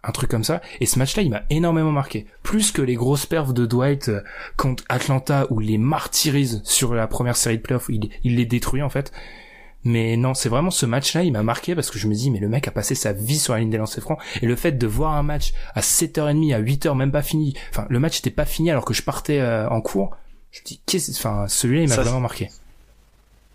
un 0.03 0.11
truc 0.11 0.29
comme 0.29 0.43
ça. 0.43 0.61
Et 0.81 0.85
ce 0.85 0.99
match-là, 0.99 1.23
il 1.23 1.29
m'a 1.29 1.43
énormément 1.49 1.91
marqué. 1.91 2.25
Plus 2.41 2.71
que 2.71 2.81
les 2.81 2.95
grosses 2.95 3.25
perfs 3.25 3.53
de 3.53 3.65
Dwight 3.65 4.09
euh, 4.09 4.21
contre 4.57 4.83
Atlanta 4.89 5.47
où 5.49 5.61
il 5.61 5.67
les 5.67 5.77
martyrise 5.77 6.61
sur 6.63 6.93
la 6.93 7.07
première 7.07 7.37
série 7.37 7.57
de 7.57 7.61
playoffs, 7.61 7.89
il, 7.89 8.09
il 8.23 8.35
les 8.35 8.45
détruit 8.45 8.81
en 8.81 8.89
fait. 8.89 9.11
Mais 9.83 10.15
non, 10.15 10.33
c'est 10.33 10.49
vraiment 10.49 10.71
ce 10.71 10.85
match-là, 10.85 11.23
il 11.23 11.31
m'a 11.33 11.43
marqué 11.43 11.75
parce 11.75 11.91
que 11.91 11.99
je 11.99 12.07
me 12.07 12.13
dis, 12.13 12.31
mais 12.31 12.39
le 12.39 12.47
mec 12.47 12.67
a 12.67 12.71
passé 12.71 12.95
sa 12.95 13.11
vie 13.11 13.37
sur 13.37 13.53
la 13.53 13.59
ligne 13.59 13.69
des 13.69 13.77
lancers 13.77 14.01
francs. 14.01 14.19
Et 14.41 14.45
le 14.45 14.55
fait 14.55 14.73
de 14.73 14.87
voir 14.87 15.13
un 15.13 15.23
match 15.23 15.51
à 15.75 15.81
7h30, 15.81 16.53
à 16.53 16.61
8h, 16.61 16.95
même 16.95 17.11
pas 17.11 17.21
fini. 17.21 17.53
Enfin, 17.69 17.85
le 17.89 17.99
match 17.99 18.19
était 18.19 18.31
pas 18.31 18.45
fini 18.45 18.71
alors 18.71 18.85
que 18.85 18.93
je 18.93 19.01
partais 19.01 19.39
euh, 19.39 19.67
en 19.69 19.81
cours. 19.81 20.15
Je 20.51 20.61
me 20.61 20.65
dis, 20.65 20.81
qu'est-ce, 20.85 21.11
enfin, 21.11 21.47
celui-là, 21.47 21.83
il 21.83 21.89
m'a 21.89 21.95
vraiment 21.95 22.19
marqué. 22.21 22.49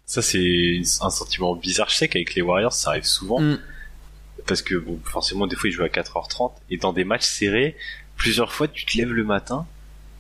Ça, 0.05 0.21
c'est 0.21 0.81
un 1.01 1.11
sentiment 1.11 1.55
bizarre. 1.55 1.89
Je 1.89 1.97
sais 1.97 2.09
qu'avec 2.09 2.35
les 2.35 2.43
Warriors, 2.43 2.73
ça 2.73 2.91
arrive 2.91 3.05
souvent. 3.05 3.41
Mm. 3.41 3.59
Parce 4.47 4.63
que, 4.63 4.75
bon, 4.75 4.99
forcément, 5.05 5.47
des 5.47 5.57
fois, 5.57 5.69
ils 5.71 5.73
jouent 5.73 5.85
à 5.85 5.89
4h30. 5.89 6.53
Et 6.71 6.77
dans 6.77 6.93
des 6.93 7.05
matchs 7.05 7.27
serrés, 7.27 7.77
plusieurs 8.17 8.53
fois, 8.53 8.69
tu 8.69 8.85
te 8.85 8.99
lèves 8.99 9.13
le 9.13 9.25
matin 9.25 9.67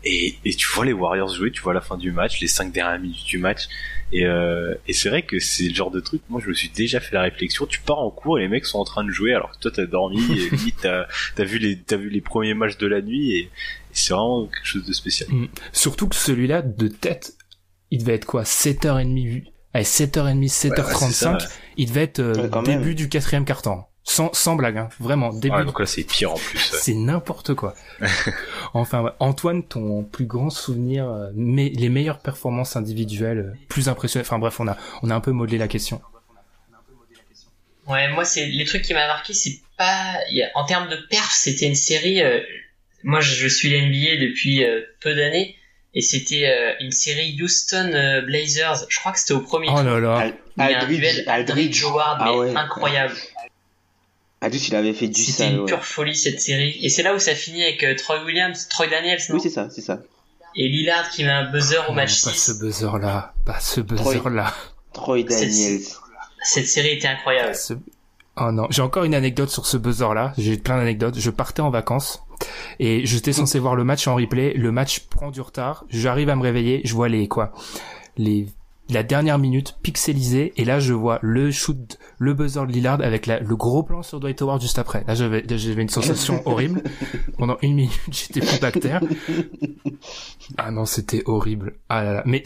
et, 0.04 0.36
et 0.44 0.54
tu 0.54 0.66
vois 0.72 0.84
les 0.84 0.92
Warriors 0.92 1.34
jouer, 1.34 1.50
tu 1.50 1.60
vois 1.60 1.74
la 1.74 1.80
fin 1.80 1.96
du 1.96 2.12
match, 2.12 2.40
les 2.40 2.46
5 2.48 2.72
dernières 2.72 3.00
minutes 3.00 3.24
du 3.26 3.38
match. 3.38 3.68
Et, 4.12 4.24
euh, 4.24 4.74
et 4.86 4.92
c'est 4.94 5.10
vrai 5.10 5.22
que 5.22 5.38
c'est 5.38 5.68
le 5.68 5.74
genre 5.74 5.90
de 5.90 6.00
truc, 6.00 6.22
moi 6.30 6.40
je 6.42 6.48
me 6.48 6.54
suis 6.54 6.70
déjà 6.70 6.98
fait 7.00 7.14
la 7.14 7.22
réflexion, 7.22 7.66
tu 7.66 7.80
pars 7.80 7.98
en 7.98 8.10
cours 8.10 8.38
et 8.38 8.42
les 8.42 8.48
mecs 8.48 8.64
sont 8.64 8.78
en 8.78 8.84
train 8.84 9.04
de 9.04 9.10
jouer 9.10 9.34
alors 9.34 9.50
que 9.52 9.58
toi 9.58 9.70
t'as 9.70 9.84
dormi 9.84 10.18
et 10.32 10.48
limite 10.56 10.76
t'as 10.80 11.06
as 11.36 11.44
vu 11.44 11.58
les 11.58 11.78
t'as 11.78 11.96
vu 11.96 12.08
les 12.08 12.22
premiers 12.22 12.54
matchs 12.54 12.78
de 12.78 12.86
la 12.86 13.02
nuit 13.02 13.32
et, 13.32 13.38
et 13.40 13.50
c'est 13.92 14.14
vraiment 14.14 14.46
quelque 14.46 14.64
chose 14.66 14.84
de 14.86 14.92
spécial. 14.94 15.28
Mm. 15.30 15.48
Surtout 15.72 16.08
que 16.08 16.16
celui-là, 16.16 16.62
de 16.62 16.88
tête, 16.88 17.34
il 17.90 17.98
devait 18.00 18.14
être 18.14 18.24
quoi 18.24 18.44
7h30 18.44 19.44
Allez, 19.74 19.84
7h30, 19.84 20.48
7h35, 20.70 21.10
ça, 21.12 21.32
ouais. 21.32 21.38
il 21.76 21.88
devait 21.88 22.04
être 22.04 22.20
euh, 22.20 22.34
Ouais, 22.34 22.48
quand 22.50 22.66
même. 22.66 22.80
début 22.80 22.94
du 22.94 23.08
quatrième 23.10 23.44
quart-temps. 23.44 23.90
Sans, 24.04 24.32
sans 24.32 24.56
blague, 24.56 24.78
hein. 24.78 24.88
vraiment, 25.00 25.34
début. 25.34 25.54
Ouais, 25.56 25.64
donc 25.66 25.78
là 25.80 25.84
c'est 25.86 26.02
pire 26.04 26.32
en 26.32 26.38
plus. 26.38 26.58
C'est 26.80 26.94
n'importe 26.94 27.54
quoi. 27.54 27.74
enfin, 28.72 29.02
ouais. 29.02 29.10
Antoine, 29.20 29.62
ton 29.62 30.02
plus 30.02 30.24
grand 30.24 30.48
souvenir, 30.48 31.06
euh, 31.08 31.28
mais 31.34 31.68
les 31.68 31.90
meilleures 31.90 32.20
performances 32.20 32.74
individuelles, 32.76 33.38
euh, 33.54 33.66
plus 33.68 33.88
impressionnantes. 33.90 34.26
Enfin 34.26 34.38
bref, 34.38 34.60
on 34.60 34.68
a, 34.68 34.78
on 35.02 35.10
a 35.10 35.14
un 35.14 35.20
peu 35.20 35.32
modelé 35.32 35.58
la 35.58 35.68
question. 35.68 36.00
Ouais, 37.86 38.08
moi, 38.08 38.24
c'est 38.24 38.46
les 38.46 38.64
trucs 38.64 38.82
qui 38.82 38.94
m'a 38.94 39.06
marqué, 39.06 39.32
c'est 39.34 39.60
pas. 39.76 40.14
En 40.54 40.64
termes 40.64 40.88
de 40.88 40.96
perf, 41.10 41.30
c'était 41.32 41.66
une 41.66 41.74
série. 41.74 42.22
euh, 42.22 42.40
Moi, 43.02 43.20
je 43.20 43.46
suis 43.48 43.70
l'NBA 43.70 44.16
depuis 44.20 44.64
euh, 44.64 44.82
peu 45.00 45.14
d'années, 45.14 45.56
et 45.94 46.00
c'était 46.02 46.46
euh, 46.46 46.72
une 46.80 46.92
série 46.92 47.38
Houston 47.40 47.90
euh, 47.94 48.20
Blazers. 48.22 48.84
Je 48.88 48.98
crois 49.00 49.12
que 49.12 49.18
c'était 49.20 49.32
au 49.34 49.40
premier 49.40 49.68
Oh 49.70 49.82
là 49.82 50.00
là. 50.00 50.32
Aldridge, 50.58 51.82
Howard, 51.84 52.18
Ah 52.20 52.24
mais 52.32 52.36
ouais. 52.38 52.54
Incroyable. 54.40 54.44
Aldridge, 54.46 54.68
il 54.68 54.76
avait 54.76 54.92
fait 54.94 55.08
du 55.08 55.22
C'était 55.22 55.50
une 55.50 55.60
ouais. 55.60 55.66
pure 55.66 55.84
folie 55.84 56.14
cette 56.16 56.40
série. 56.40 56.78
Et 56.82 56.88
c'est 56.88 57.02
là 57.02 57.14
où 57.14 57.18
ça 57.18 57.34
finit 57.34 57.62
avec 57.64 57.82
euh, 57.84 57.94
Troy 57.96 58.22
Williams, 58.24 58.68
Troy 58.68 58.86
Daniels, 58.88 59.20
non? 59.28 59.34
Oui, 59.36 59.40
c'est 59.42 59.50
ça, 59.50 59.68
c'est 59.70 59.80
ça. 59.80 60.00
et 60.56 60.68
Lillard 60.68 61.10
qui 61.10 61.24
met 61.24 61.30
un 61.30 61.50
buzzer 61.50 61.78
au 61.86 61.90
Non, 61.90 61.96
match 61.96 62.22
pas 62.24 62.30
6. 62.30 62.38
ce 62.54 62.58
buzzer 62.64 62.98
là, 63.00 63.34
pas 63.44 63.60
ce 63.60 63.80
buzzer 63.80 64.28
là. 64.30 64.54
Troy 64.92 65.22
Daniels. 65.24 65.80
Cette 66.42 66.66
série 66.68 66.90
était 66.90 67.08
incroyable. 67.08 67.54
Ce- 67.54 67.74
Oh 68.40 68.52
non, 68.52 68.68
j'ai 68.70 68.82
encore 68.82 69.02
une 69.02 69.16
anecdote 69.16 69.50
sur 69.50 69.66
ce 69.66 69.76
buzzer 69.76 70.14
là. 70.14 70.32
J'ai 70.38 70.56
plein 70.56 70.76
d'anecdotes. 70.76 71.18
Je 71.18 71.30
partais 71.30 71.60
en 71.60 71.70
vacances 71.70 72.22
et 72.78 73.04
j'étais 73.04 73.32
censé 73.32 73.58
voir 73.58 73.74
le 73.74 73.82
match 73.82 74.06
en 74.06 74.14
replay. 74.14 74.52
Le 74.54 74.70
match 74.70 75.00
prend 75.10 75.32
du 75.32 75.40
retard. 75.40 75.84
J'arrive 75.88 76.28
à 76.28 76.36
me 76.36 76.42
réveiller. 76.42 76.80
Je 76.84 76.94
vois 76.94 77.08
les 77.08 77.26
quoi, 77.26 77.52
les 78.16 78.46
la 78.90 79.02
dernière 79.02 79.38
minute 79.38 79.76
pixelisée 79.82 80.52
et 80.56 80.64
là 80.64 80.80
je 80.80 80.92
vois 80.94 81.18
le 81.22 81.50
shoot, 81.50 81.98
le 82.18 82.34
buzzer 82.34 82.66
de 82.66 82.72
Lillard 82.72 83.00
avec 83.02 83.26
la- 83.26 83.40
le 83.40 83.56
gros 83.56 83.82
plan 83.82 84.02
sur 84.02 84.18
Dwight 84.20 84.40
Howard 84.42 84.60
juste 84.62 84.78
après. 84.78 85.04
Là 85.06 85.14
j'avais 85.14 85.44
j'avais 85.48 85.82
une 85.82 85.88
sensation 85.88 86.42
horrible. 86.46 86.82
Pendant 87.36 87.58
une 87.62 87.74
minute 87.74 87.92
j'étais 88.10 88.40
plus 88.40 88.60
bactère. 88.60 89.00
Ah 90.56 90.70
non 90.70 90.84
c'était 90.84 91.22
horrible. 91.26 91.74
Ah 91.88 92.02
là 92.04 92.12
là. 92.14 92.22
Mais 92.26 92.42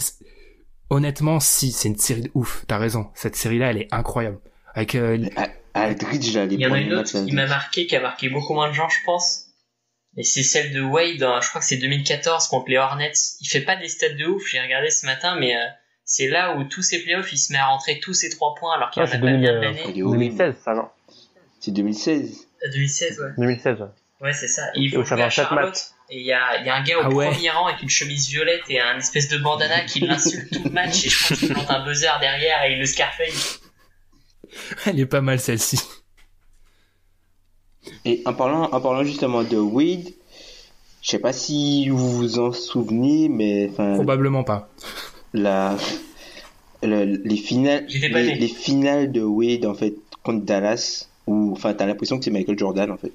honnêtement 0.90 1.40
si 1.40 1.72
c'est 1.72 1.88
une 1.88 1.98
série 1.98 2.22
de 2.22 2.30
ouf. 2.34 2.64
T'as 2.66 2.78
raison. 2.78 3.08
Cette 3.14 3.36
série 3.36 3.58
là 3.58 3.70
elle 3.70 3.78
est 3.78 3.88
incroyable. 3.92 4.38
Avec 4.74 4.94
euh, 4.94 5.18
Al- 5.36 5.50
Aldridge, 5.74 6.34
là, 6.34 6.46
les 6.46 6.54
Il 6.54 6.60
y 6.60 6.66
en 6.66 6.72
a 6.72 6.78
une 6.80 6.92
autre 6.94 7.24
qui 7.26 7.32
m'a 7.34 7.46
marqué, 7.46 7.86
qui 7.86 7.96
a 7.96 8.00
marqué 8.00 8.28
beaucoup 8.28 8.54
moins 8.54 8.68
de 8.68 8.74
gens, 8.74 8.88
je 8.88 8.98
pense. 9.04 9.46
Et 10.16 10.22
c'est 10.22 10.42
celle 10.42 10.72
de 10.74 10.82
Wade, 10.82 11.22
hein, 11.22 11.40
je 11.42 11.48
crois 11.48 11.60
que 11.62 11.66
c'est 11.66 11.78
2014 11.78 12.48
contre 12.48 12.68
les 12.68 12.76
Hornets. 12.76 13.12
Il 13.40 13.46
fait 13.48 13.62
pas 13.62 13.76
des 13.76 13.88
stats 13.88 14.10
de 14.14 14.26
ouf, 14.26 14.42
j'ai 14.50 14.60
regardé 14.60 14.90
ce 14.90 15.06
matin, 15.06 15.36
mais 15.38 15.54
euh, 15.56 15.60
c'est 16.14 16.28
là 16.28 16.54
où 16.58 16.64
tous 16.64 16.82
ses 16.82 17.02
playoffs, 17.02 17.32
il 17.32 17.38
se 17.38 17.54
met 17.54 17.58
à 17.58 17.68
rentrer 17.68 17.98
tous 17.98 18.12
ses 18.12 18.28
trois 18.28 18.54
points 18.54 18.74
alors 18.76 18.90
qu'il 18.90 19.00
Ah, 19.00 19.06
en 19.06 19.08
a 19.08 19.12
c'est 19.12 19.18
pas 19.18 19.26
bien 19.28 19.38
2000, 19.38 19.46
de 19.48 19.52
euh, 19.54 19.60
l'année. 19.62 19.82
Il 19.88 19.98
est 19.98 20.02
horrible. 20.02 20.36
2016, 20.36 20.54
ça, 20.62 20.74
non 20.74 20.88
C'est 21.58 21.70
2016. 21.70 22.48
Euh, 22.66 22.70
2016, 22.70 23.18
ouais. 23.20 23.26
2016, 23.38 23.80
ouais. 23.80 23.86
Ouais, 24.20 24.32
c'est 24.34 24.46
ça. 24.48 24.62
Et 24.74 24.80
il 24.80 24.90
faut 24.92 25.02
jouer 25.04 25.22
à 25.22 25.30
Charlotte. 25.30 25.74
Et 26.10 26.18
il 26.20 26.26
y 26.26 26.32
a, 26.34 26.60
il 26.60 26.66
y 26.66 26.68
a 26.68 26.74
un 26.74 26.82
gars 26.82 26.98
au 26.98 27.02
Ah 27.04 27.08
ouais. 27.08 27.30
premier 27.30 27.48
rang 27.48 27.66
avec 27.66 27.80
une 27.82 27.88
chemise 27.88 28.28
violette 28.28 28.60
et 28.68 28.78
un 28.78 28.98
espèce 28.98 29.28
de 29.30 29.38
bandana 29.38 29.80
qui 29.86 30.00
l'insulte 30.06 30.52
tout 30.52 30.62
le 30.64 30.70
match. 30.70 31.06
Et 31.06 31.08
je 31.08 31.28
pense 31.28 31.38
qu'il 31.38 31.48
plante 31.48 31.70
un 31.70 31.82
buzzer 31.82 32.10
derrière 32.20 32.62
et 32.64 32.72
il 32.74 32.78
le 32.78 32.84
scarface. 32.84 33.60
elle 34.84 35.00
est 35.00 35.06
pas 35.06 35.22
mal 35.22 35.40
celle-ci. 35.40 35.80
Et 38.04 38.22
en 38.26 38.34
parlant, 38.34 38.64
en 38.70 38.80
parlant 38.82 39.02
justement 39.02 39.42
de 39.44 39.56
Wade, 39.56 40.08
je 41.00 41.08
sais 41.08 41.18
pas 41.18 41.32
si 41.32 41.88
vous 41.88 42.10
vous 42.18 42.38
en 42.38 42.52
souvenez, 42.52 43.30
mais 43.30 43.68
Probablement 43.74 44.44
pas. 44.44 44.68
La, 45.34 45.76
le- 46.82 47.04
les 47.24 47.36
finales, 47.36 47.86
les, 47.88 48.48
finales 48.48 49.12
de 49.12 49.22
Wade 49.22 49.66
en 49.66 49.74
fait 49.74 49.94
contre 50.22 50.44
Dallas, 50.44 51.08
où 51.26 51.52
enfin 51.52 51.74
t'as 51.74 51.86
l'impression 51.86 52.18
que 52.18 52.24
c'est 52.24 52.30
Michael 52.30 52.58
Jordan 52.58 52.90
en 52.90 52.96
fait. 52.96 53.12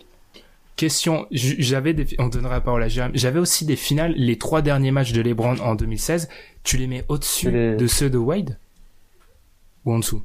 Question, 0.76 1.26
j'avais 1.32 1.94
des, 1.94 2.06
on 2.20 2.28
donnera 2.28 2.54
la 2.54 2.62
parole 2.62 2.84
à 2.84 2.88
Jérôme. 2.88 3.12
J'avais 3.16 3.40
aussi 3.40 3.66
des 3.66 3.76
finales, 3.76 4.14
les 4.16 4.38
trois 4.38 4.62
derniers 4.62 4.92
matchs 4.92 5.12
de 5.12 5.22
LeBron 5.22 5.58
en 5.60 5.74
2016. 5.74 6.30
Tu 6.64 6.78
les 6.78 6.86
mets 6.86 7.04
au-dessus 7.10 7.50
Les- 7.50 7.76
de 7.76 7.88
ceux 7.88 8.12
de 8.12 8.18
Wade? 8.20 8.58
Ou 9.86 9.94
en 9.94 10.00
dessous? 10.00 10.22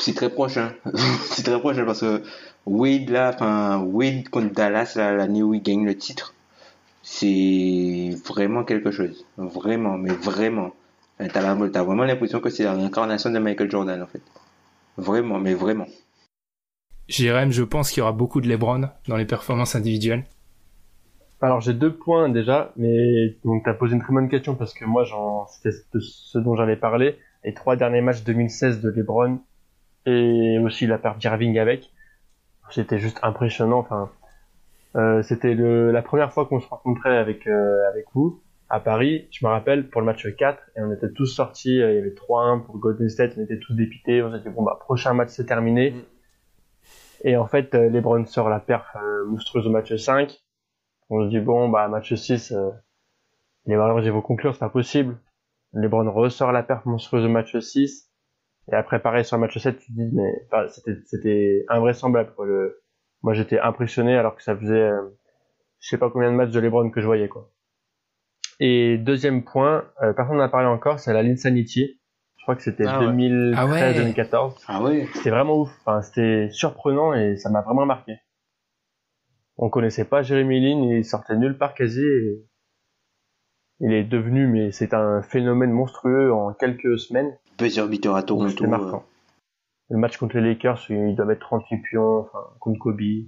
C'est 0.00 0.14
très 0.14 0.30
proche, 0.30 0.56
hein. 0.56 0.74
c'est 1.30 1.42
très 1.44 1.58
proche 1.60 1.76
hein, 1.78 1.84
parce 1.86 2.00
que 2.00 2.22
Wade 2.66 3.08
là, 3.10 3.32
enfin 3.34 3.78
Wade 3.84 4.28
contre 4.28 4.52
Dallas 4.54 4.92
là, 4.96 5.12
l'année 5.12 5.42
où 5.42 5.54
il 5.54 5.62
gagne 5.62 5.84
le 5.84 5.96
titre, 5.96 6.34
c'est 7.14 8.10
vraiment 8.26 8.64
quelque 8.64 8.90
chose, 8.90 9.26
vraiment, 9.36 9.98
mais 9.98 10.12
vraiment. 10.14 10.72
Enfin, 11.20 11.28
T'as 11.28 11.82
vraiment 11.82 12.04
l'impression 12.04 12.40
que 12.40 12.48
c'est 12.48 12.64
la 12.64 12.72
réincarnation 12.72 13.30
de 13.30 13.38
Michael 13.38 13.70
Jordan 13.70 14.00
en 14.02 14.06
fait. 14.06 14.22
Vraiment, 14.96 15.38
mais 15.38 15.52
vraiment. 15.52 15.86
Jérôme, 17.08 17.50
je 17.50 17.64
pense 17.64 17.90
qu'il 17.90 17.98
y 17.98 18.02
aura 18.02 18.12
beaucoup 18.12 18.40
de 18.40 18.48
LeBron 18.48 18.88
dans 19.08 19.16
les 19.16 19.26
performances 19.26 19.74
individuelles. 19.74 20.24
Alors 21.42 21.60
j'ai 21.60 21.74
deux 21.74 21.92
points 21.94 22.30
déjà, 22.30 22.72
mais 22.76 23.36
donc 23.44 23.62
t'as 23.64 23.74
posé 23.74 23.94
une 23.94 24.00
très 24.00 24.14
bonne 24.14 24.30
question 24.30 24.54
parce 24.54 24.72
que 24.72 24.86
moi 24.86 25.04
j'en 25.04 25.46
c'était 25.48 25.76
de 25.92 26.00
ce 26.00 26.38
dont 26.38 26.56
j'allais 26.56 26.76
parler. 26.76 27.18
Les 27.44 27.52
trois 27.52 27.76
derniers 27.76 28.00
matchs 28.00 28.22
2016 28.22 28.80
de 28.80 28.88
LeBron 28.88 29.38
et 30.06 30.58
aussi 30.64 30.86
la 30.86 30.96
perte 30.96 31.18
d'Irving 31.18 31.58
avec, 31.58 31.90
c'était 32.70 32.98
juste 32.98 33.20
impressionnant. 33.22 33.80
Enfin, 33.80 34.10
euh, 34.96 35.22
c'était 35.22 35.54
le 35.54 35.90
la 35.90 36.02
première 36.02 36.32
fois 36.32 36.46
qu'on 36.46 36.60
se 36.60 36.68
rencontrait 36.68 37.16
avec 37.16 37.46
euh, 37.46 37.88
avec 37.88 38.06
vous 38.14 38.42
à 38.68 38.80
Paris. 38.80 39.28
Je 39.30 39.44
me 39.46 39.50
rappelle 39.50 39.88
pour 39.88 40.00
le 40.00 40.06
match 40.06 40.26
4 40.36 40.62
et 40.76 40.80
on 40.82 40.92
était 40.92 41.12
tous 41.12 41.26
sortis. 41.26 41.80
euh, 41.80 41.92
Il 41.92 41.96
y 41.96 41.98
avait 41.98 42.14
3-1 42.14 42.64
pour 42.64 42.78
Golden 42.78 43.08
State. 43.08 43.34
On 43.36 43.42
était 43.42 43.58
tous 43.58 43.74
dépités. 43.74 44.22
On 44.22 44.32
s'est 44.32 44.40
dit 44.40 44.48
bon 44.48 44.62
bah 44.62 44.78
prochain 44.80 45.14
match 45.14 45.30
c'est 45.30 45.46
terminé. 45.46 45.92
Mm. 45.92 46.02
Et 47.24 47.36
en 47.36 47.46
fait, 47.46 47.74
euh, 47.74 47.88
LeBron 47.88 48.24
sort 48.26 48.48
la 48.48 48.60
perf 48.60 48.96
euh, 48.96 49.24
monstrueuse 49.26 49.66
au 49.66 49.70
match 49.70 49.94
5. 49.94 50.42
On 51.10 51.24
se 51.24 51.28
dit, 51.28 51.40
bon, 51.40 51.68
bah, 51.68 51.88
match 51.88 52.14
6, 52.14 52.52
euh, 52.52 52.70
les 53.66 53.76
Warriors, 53.76 54.02
ils 54.02 54.12
vont 54.12 54.22
conclure, 54.22 54.54
c'est 54.54 54.60
pas 54.60 54.68
possible. 54.68 55.18
LeBron 55.72 56.10
ressort 56.10 56.52
la 56.52 56.62
perf 56.62 56.84
monstrueuse 56.84 57.24
au 57.24 57.28
match 57.28 57.56
6. 57.56 58.10
Et 58.70 58.74
après, 58.74 59.00
pareil, 59.00 59.24
sur 59.24 59.36
le 59.36 59.42
match 59.42 59.58
7, 59.58 59.78
tu 59.78 59.86
te 59.86 59.92
dis, 59.92 60.10
mais, 60.12 60.46
c'était 61.04 61.64
invraisemblable, 61.68 62.32
quoi. 62.34 62.46
Le, 62.46 62.81
moi, 63.22 63.34
j'étais 63.34 63.58
impressionné 63.60 64.16
alors 64.16 64.34
que 64.36 64.42
ça 64.42 64.56
faisait, 64.56 64.90
euh, 64.90 65.02
je 65.80 65.88
sais 65.88 65.98
pas 65.98 66.10
combien 66.10 66.30
de 66.30 66.36
matchs 66.36 66.50
de 66.50 66.60
LeBron 66.60 66.90
que 66.90 67.00
je 67.00 67.06
voyais, 67.06 67.28
quoi. 67.28 67.50
Et 68.60 68.98
deuxième 68.98 69.44
point, 69.44 69.84
euh, 70.02 70.12
personne 70.12 70.36
n'en 70.36 70.44
a 70.44 70.48
parlé 70.48 70.66
encore, 70.66 71.00
c'est 71.00 71.12
la 71.12 71.22
l'insanity. 71.22 72.00
Je 72.36 72.42
crois 72.44 72.56
que 72.56 72.62
c'était 72.62 72.84
Ah 72.86 72.98
ouais. 73.00 73.06
2013, 73.06 73.54
Ah 73.56 73.66
ouais. 73.66 73.94
2014. 73.94 74.64
Ah 74.68 74.82
ouais. 74.82 75.06
C'était 75.14 75.30
vraiment 75.30 75.58
ouf. 75.60 75.70
Enfin, 75.80 76.02
c'était 76.02 76.48
surprenant 76.50 77.14
et 77.14 77.36
ça 77.36 77.50
m'a 77.50 77.60
vraiment 77.62 77.86
marqué. 77.86 78.14
On 79.56 79.68
connaissait 79.70 80.04
pas 80.04 80.22
Jérémy 80.22 80.60
Lin, 80.60 80.82
il 80.96 81.04
sortait 81.04 81.36
nulle 81.36 81.56
part 81.56 81.74
quasi. 81.74 82.00
Et 82.04 82.44
il 83.80 83.92
est 83.92 84.04
devenu, 84.04 84.46
mais 84.48 84.72
c'est 84.72 84.94
un 84.94 85.22
phénomène 85.22 85.70
monstrueux 85.70 86.32
en 86.32 86.52
quelques 86.52 86.98
semaines. 86.98 87.36
Buzzer 87.58 87.86
beater 87.88 88.14
à 88.16 88.22
Toronto. 88.22 88.48
C'était 88.48 88.66
marquant. 88.66 89.04
Le 89.92 89.98
match 89.98 90.16
contre 90.16 90.38
les 90.38 90.48
Lakers, 90.54 90.80
il 90.88 91.14
doit 91.14 91.26
mettre 91.26 91.40
38 91.42 91.76
pions, 91.82 92.20
enfin, 92.20 92.38
contre 92.60 92.78
Kobe. 92.78 93.00
Il 93.02 93.26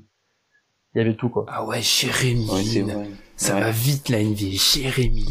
y 0.95 1.01
avait 1.01 1.15
tout, 1.15 1.29
quoi. 1.29 1.45
Ah 1.49 1.65
ouais, 1.65 1.83
Jérémy. 1.83 2.49
Ouais, 2.51 2.63
c'est. 2.63 2.85
Ça 3.37 3.55
Ouais. 3.57 3.61
va 3.61 3.71
vite 3.71 4.09
la 4.09 4.23
NBA, 4.23 4.53
Jérémy. 4.53 5.27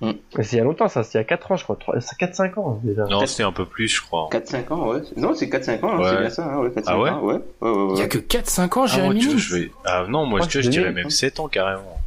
Mm. 0.00 0.12
Mais 0.38 0.44
c'est 0.44 0.56
il 0.56 0.58
y 0.58 0.60
a 0.62 0.64
longtemps, 0.64 0.88
ça, 0.88 1.02
c'est 1.02 1.18
il 1.18 1.20
y 1.20 1.20
a 1.20 1.24
4 1.24 1.52
ans, 1.52 1.56
je 1.56 1.64
crois. 1.64 1.76
4-5 1.76 2.58
ans, 2.58 2.80
déjà. 2.82 3.04
Non, 3.04 3.26
c'était 3.26 3.42
un 3.42 3.52
peu 3.52 3.66
plus, 3.66 3.86
je 3.88 4.00
crois. 4.00 4.30
4-5 4.32 4.72
ans, 4.72 4.88
ouais. 4.88 5.02
Non, 5.18 5.34
c'est 5.34 5.48
4-5 5.48 5.84
ans, 5.84 5.90
hein, 5.92 5.98
Ouais. 6.00 6.08
c'est 6.10 6.20
bien 6.20 6.30
ça, 6.30 6.46
hein, 6.54 6.58
ouais, 6.60 6.70
4-5 6.70 6.82
Ah 6.86 6.98
ouais 6.98 7.10
ans, 7.10 7.20
ouais. 7.22 7.34
Ouais, 7.60 7.70
ouais, 7.70 7.92
Il 7.96 7.98
y 7.98 8.02
a 8.02 8.08
que 8.08 8.16
4-5 8.18 8.78
ans, 8.78 8.82
Ah, 8.84 8.86
Jérémy. 8.86 9.20
vois, 9.24 9.32
Lin. 9.34 9.38
je 9.38 9.56
vais... 9.56 9.70
ah 9.84 10.06
non, 10.08 10.24
moi, 10.24 10.40
c'est 10.48 10.62
je 10.62 10.70
dirais 10.70 10.84
2000, 10.86 10.94
même 10.96 11.06
hein. 11.08 11.10
7 11.10 11.40
ans 11.40 11.48
carrément. 11.48 12.00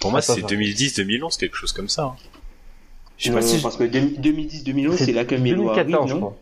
Pour 0.00 0.10
moi, 0.10 0.18
Attends, 0.18 0.32
c'est 0.34 0.40
attends. 0.44 0.48
2010-2011, 0.56 1.38
quelque 1.38 1.54
chose 1.56 1.72
comme 1.72 1.88
ça. 1.88 2.04
hein. 2.06 2.16
Je 3.18 3.24
sais 3.24 3.30
Non, 3.30 3.36
pas 3.36 3.42
si. 3.42 3.62
parce 3.62 3.76
que 3.76 3.84
2010-2011, 3.84 4.96
c'est 4.96 5.12
là 5.12 5.24
que 5.24 5.34
Melo 5.36 5.68
arrive, 5.70 5.84
2014, 5.86 6.08
je 6.08 6.14
non 6.14 6.20
crois. 6.20 6.36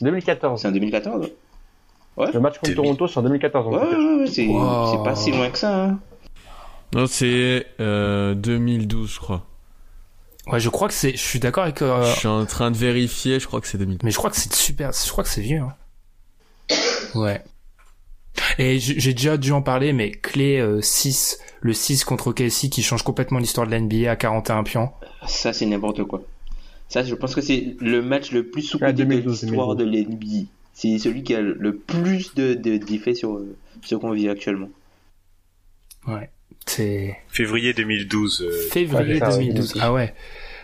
2014. 0.00 0.60
C'est 0.60 0.68
en 0.68 0.72
2014 0.72 1.30
Le 2.18 2.40
match 2.40 2.54
contre 2.58 2.62
2000. 2.66 2.74
Toronto, 2.76 3.06
c'est 3.08 3.18
en 3.18 3.22
2014. 3.22 3.66
en 3.66 3.70
Ouais, 3.70 3.78
ouais, 3.96 4.14
ouais, 4.20 4.26
c'est 4.26 4.46
Wow. 4.46 5.02
pas 5.04 5.14
si 5.14 5.30
loin 5.32 5.50
que 5.50 5.58
ça, 5.58 5.84
hein. 5.84 5.98
Non, 6.94 7.06
c'est 7.06 7.66
euh, 7.80 8.34
2012, 8.34 9.12
je 9.12 9.18
crois. 9.18 9.44
Ouais, 10.46 10.58
je 10.60 10.68
crois 10.70 10.88
que 10.88 10.94
c'est. 10.94 11.12
Je 11.12 11.16
suis 11.22 11.38
d'accord 11.40 11.64
avec. 11.64 11.82
euh, 11.82 12.02
Je 12.04 12.18
suis 12.20 12.28
en 12.28 12.46
train 12.46 12.70
de 12.70 12.76
vérifier, 12.76 13.38
je 13.38 13.46
crois 13.46 13.60
que 13.60 13.66
c'est 13.66 13.76
2012. 13.78 14.04
Mais 14.04 14.10
je 14.10 14.16
crois 14.16 14.30
que 14.30 14.36
c'est 14.36 14.52
super. 14.54 14.90
Je 14.92 15.10
crois 15.10 15.22
que 15.24 15.28
c'est 15.30 15.42
vieux. 15.42 15.60
Hein. 15.60 15.74
Ouais. 17.14 17.42
Et 18.58 18.78
j'ai 18.78 19.12
déjà 19.12 19.36
dû 19.36 19.52
en 19.52 19.62
parler, 19.62 19.92
mais 19.92 20.10
clé 20.12 20.58
euh, 20.58 20.80
6, 20.80 21.38
le 21.60 21.72
6 21.72 22.04
contre 22.04 22.28
OKC 22.28 22.70
qui 22.70 22.82
change 22.82 23.02
complètement 23.02 23.38
l'histoire 23.40 23.66
de 23.66 23.72
la 23.72 23.80
NBA 23.80 24.10
à 24.10 24.16
41 24.16 24.62
pions. 24.62 24.90
Ça, 25.26 25.52
c'est 25.52 25.66
n'importe 25.66 26.04
quoi. 26.04 26.22
Ça, 26.88 27.02
je 27.02 27.14
pense 27.14 27.34
que 27.34 27.40
c'est 27.40 27.76
le 27.80 28.00
match 28.02 28.32
le 28.32 28.48
plus 28.48 28.62
sous 28.62 28.78
Ah, 28.80 28.92
de 28.92 29.04
2012, 29.04 29.42
l'histoire 29.44 29.76
de 29.76 29.84
l'NBA. 29.84 30.46
C'est 30.72 30.98
celui 30.98 31.22
qui 31.22 31.34
a 31.34 31.40
le 31.40 31.76
plus 31.76 32.34
de 32.34 32.54
de- 32.54 32.76
d'effets 32.78 33.14
sur 33.14 33.40
ce 33.84 33.94
qu'on 33.96 34.12
vit 34.12 34.28
actuellement. 34.28 34.70
Ouais. 36.06 36.30
C'est 36.66 37.16
Février 37.28 37.72
2012. 37.74 38.42
euh, 38.42 38.68
février 38.70 39.14
Ouais, 39.14 39.18
c'est 39.20 39.30
ça, 39.32 39.38
2012. 39.38 39.74
ouais. 39.74 39.80
Ah 39.82 39.92
ouais. 39.92 40.14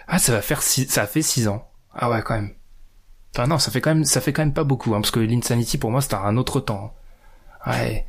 Ah, 0.06 0.18
ça 0.18 0.32
va 0.32 0.42
faire 0.42 0.62
six, 0.62 0.86
ça 0.88 1.02
a 1.02 1.06
fait 1.06 1.22
6 1.22 1.48
ans. 1.48 1.66
Ah 1.94 2.10
ouais, 2.10 2.22
quand 2.24 2.34
même. 2.34 2.54
Enfin 3.34 3.46
non, 3.46 3.58
ça 3.58 3.70
fait 3.70 3.80
quand 3.80 3.94
même, 3.94 4.04
ça 4.04 4.20
fait 4.20 4.32
quand 4.32 4.42
même 4.42 4.52
pas 4.54 4.64
beaucoup, 4.64 4.94
hein, 4.94 5.00
parce 5.00 5.10
que 5.10 5.20
l'Insanity 5.20 5.76
pour 5.78 5.90
moi 5.90 6.00
c'était 6.00 6.14
un 6.14 6.36
autre 6.36 6.60
temps. 6.60 6.94
hein. 7.66 7.70
Ouais. 7.72 8.04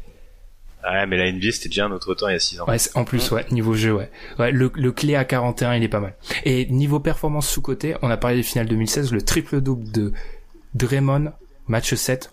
Ouais, 0.90 1.06
mais 1.08 1.18
la 1.18 1.32
NBA, 1.32 1.52
c'était 1.52 1.70
déjà 1.70 1.86
un 1.86 1.92
autre 1.92 2.14
temps 2.14 2.28
il 2.28 2.34
y 2.34 2.36
a 2.36 2.40
6 2.40 2.62
ans. 2.62 2.66
Ouais, 2.68 2.78
c'est- 2.78 2.96
en 2.98 3.04
plus, 3.06 3.32
ouais, 3.32 3.46
niveau 3.52 3.74
jeu, 3.74 3.94
ouais. 3.94 4.10
Ouais, 4.40 4.52
le, 4.52 4.72
le 4.76 4.92
clé 4.92 5.16
à 5.16 5.26
41, 5.26 5.74
il 5.76 5.84
est 5.84 5.88
pas 5.88 6.00
mal. 6.00 6.16
Et 6.44 6.66
niveau 6.68 7.00
performance 7.00 7.48
sous-côté, 7.48 7.96
on 8.02 8.10
a 8.10 8.18
parlé 8.18 8.38
des 8.38 8.44
finales 8.44 8.68
2016, 8.68 9.12
le 9.12 9.22
triple-double 9.22 9.92
de 9.92 10.14
Draymond, 10.74 11.32
match 11.68 11.94
7, 11.94 12.32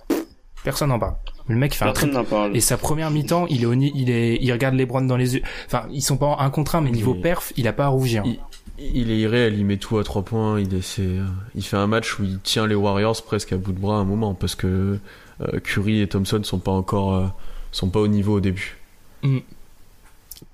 personne 0.64 0.88
n'en 0.90 0.98
parle. 0.98 1.14
Le 1.48 1.56
mec, 1.56 1.74
fait 1.74 1.84
un 1.84 1.92
triple. 1.92 2.16
Et 2.54 2.60
sa 2.60 2.76
première 2.76 3.10
mi-temps, 3.10 3.46
il 3.48 3.62
est, 3.62 3.66
au 3.66 3.74
ni- 3.74 3.92
il 3.94 4.10
est, 4.10 4.38
il 4.40 4.52
regarde 4.52 4.74
les 4.74 4.86
dans 4.86 5.16
les 5.16 5.34
yeux. 5.36 5.42
Enfin, 5.66 5.86
ils 5.90 6.02
sont 6.02 6.16
pas 6.16 6.26
en 6.26 6.38
un 6.38 6.50
contre 6.50 6.76
un, 6.76 6.80
mais 6.80 6.90
niveau 6.90 7.14
Il- 7.16 7.20
perf, 7.20 7.52
il 7.56 7.66
a 7.66 7.72
pas 7.72 7.86
à 7.86 7.88
rougir. 7.88 8.22
Il, 8.24 8.38
il 8.78 9.10
est 9.10 9.18
irréel, 9.18 9.54
il 9.58 9.64
met 9.64 9.76
tout 9.76 9.98
à 9.98 10.04
3 10.04 10.22
points, 10.22 10.60
il 10.60 10.72
essaie, 10.74 11.02
euh, 11.02 11.24
il 11.54 11.62
fait 11.62 11.76
un 11.76 11.86
match 11.88 12.18
où 12.18 12.24
il 12.24 12.38
tient 12.40 12.66
les 12.66 12.74
Warriors 12.74 13.22
presque 13.24 13.52
à 13.52 13.56
bout 13.56 13.72
de 13.72 13.78
bras 13.78 13.96
à 13.96 14.00
un 14.00 14.04
moment 14.04 14.34
parce 14.34 14.54
que 14.54 14.98
euh, 15.40 15.60
Curry 15.60 16.00
et 16.00 16.06
Thompson 16.08 16.40
sont 16.44 16.58
pas 16.58 16.70
encore, 16.72 17.14
euh, 17.14 17.26
sont 17.72 17.88
pas 17.90 18.00
au 18.00 18.08
niveau 18.08 18.36
au 18.36 18.40
début. 18.40 18.76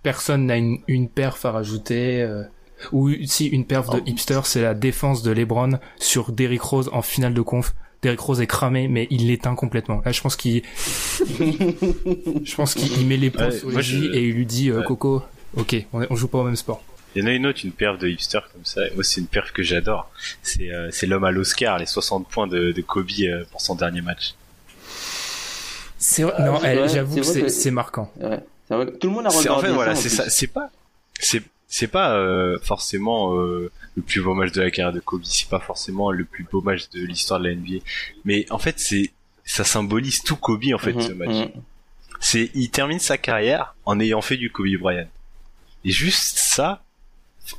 Personne 0.02 0.46
n'a 0.46 0.56
une, 0.56 0.78
une 0.86 1.08
perf 1.08 1.44
à 1.44 1.52
rajouter. 1.52 2.22
euh, 2.22 2.44
ou 2.92 3.10
si 3.26 3.46
une 3.46 3.64
perf 3.64 3.90
de 3.90 3.98
Oh. 3.98 4.02
hipster, 4.06 4.40
c'est 4.44 4.62
la 4.62 4.72
défense 4.74 5.22
de 5.24 5.32
LeBron 5.32 5.80
sur 5.98 6.30
Derrick 6.30 6.62
Rose 6.62 6.88
en 6.92 7.02
finale 7.02 7.34
de 7.34 7.40
conf. 7.42 7.74
Derrick 8.02 8.20
Rose 8.20 8.40
est 8.40 8.46
cramé, 8.46 8.86
mais 8.86 9.08
il 9.10 9.26
l'éteint 9.26 9.56
complètement. 9.56 10.00
Là, 10.04 10.12
je 10.12 10.20
pense 10.20 10.36
qu'il, 10.36 10.62
je 11.40 12.54
pense 12.54 12.74
qu'il 12.74 13.04
met 13.06 13.16
les 13.16 13.30
points 13.30 13.48
Ouais, 13.64 13.74
les 13.76 13.82
je- 13.82 14.12
et 14.14 14.28
il 14.28 14.34
lui 14.34 14.46
dit, 14.46 14.70
euh, 14.70 14.78
Ouais. 14.78 14.84
Coco, 14.84 15.22
ok, 15.56 15.84
on, 15.92 16.06
on 16.08 16.14
joue 16.14 16.28
pas 16.28 16.38
au 16.38 16.44
même 16.44 16.54
sport. 16.56 16.82
Il 17.16 17.22
y 17.22 17.24
en 17.24 17.28
a 17.28 17.32
une 17.32 17.46
autre, 17.46 17.60
une 17.64 17.72
perf 17.72 17.98
de 17.98 18.06
hipster 18.06 18.38
comme 18.52 18.64
ça. 18.64 18.82
Moi, 18.94 19.02
c'est 19.02 19.20
une 19.20 19.26
perf 19.26 19.50
que 19.52 19.62
j'adore. 19.64 20.08
C'est 20.42 20.70
euh, 20.70 20.90
c'est 20.92 21.06
l'homme 21.08 21.24
à 21.24 21.32
l'Oscar, 21.32 21.78
les 21.78 21.86
60 21.86 22.28
points 22.28 22.46
de, 22.46 22.70
de 22.70 22.80
Kobe 22.82 23.08
euh, 23.22 23.44
pour 23.50 23.60
son 23.60 23.74
dernier 23.74 24.02
match. 24.02 24.34
C'est 25.98 26.22
vrai, 26.22 26.34
non, 26.44 26.52
vrai, 26.54 26.88
j'avoue 26.88 27.22
c'est 27.22 27.42
que 27.42 27.48
c'est, 27.48 27.70
marquant. 27.70 28.10
Ouais. 28.20 28.40
C'est 28.66 28.74
vrai 28.74 28.86
que 28.86 28.90
Tout 28.92 29.08
le 29.08 29.14
monde 29.14 29.26
a 29.26 29.30
C'est- 29.30 29.40
regardé 29.48 29.66
en 29.66 29.68
fait, 29.68 29.74
voilà, 29.74 29.94
c'est 29.94 30.08
plus. 30.08 30.16
ça. 30.16 30.30
C'est 30.30 30.46
pas, 30.46 30.70
c'est 31.18 31.42
c'est 31.70 31.88
pas 31.88 32.14
euh, 32.14 32.58
forcément 32.62 33.36
euh, 33.36 33.70
le 33.96 34.02
plus 34.02 34.22
beau 34.22 34.32
match 34.34 34.52
de 34.52 34.62
la 34.62 34.70
carrière 34.70 34.92
de 34.92 35.00
Kobe. 35.00 35.22
C'est 35.24 35.48
pas 35.50 35.60
forcément 35.60 36.10
le 36.10 36.24
plus 36.24 36.44
beau 36.50 36.62
match 36.62 36.88
de 36.90 37.00
l'histoire 37.04 37.40
de 37.40 37.48
la 37.48 37.54
NBA. 37.54 37.78
Mais 38.24 38.46
en 38.50 38.58
fait, 38.58 38.78
c'est 38.78 39.10
ça 39.44 39.64
symbolise 39.64 40.22
tout 40.22 40.36
Kobe 40.36 40.64
en 40.74 40.78
fait 40.78 40.92
Mhm, 40.94 41.00
ce 41.02 41.12
match. 41.12 41.28
mhm. 41.30 41.50
C'est 42.20 42.50
il 42.54 42.70
termine 42.70 42.98
sa 43.00 43.18
carrière 43.18 43.74
en 43.84 44.00
ayant 44.00 44.22
fait 44.22 44.36
du 44.36 44.50
Kobe 44.50 44.68
Bryant. 44.80 45.08
Et 45.84 45.90
juste 45.90 46.38
ça, 46.38 46.82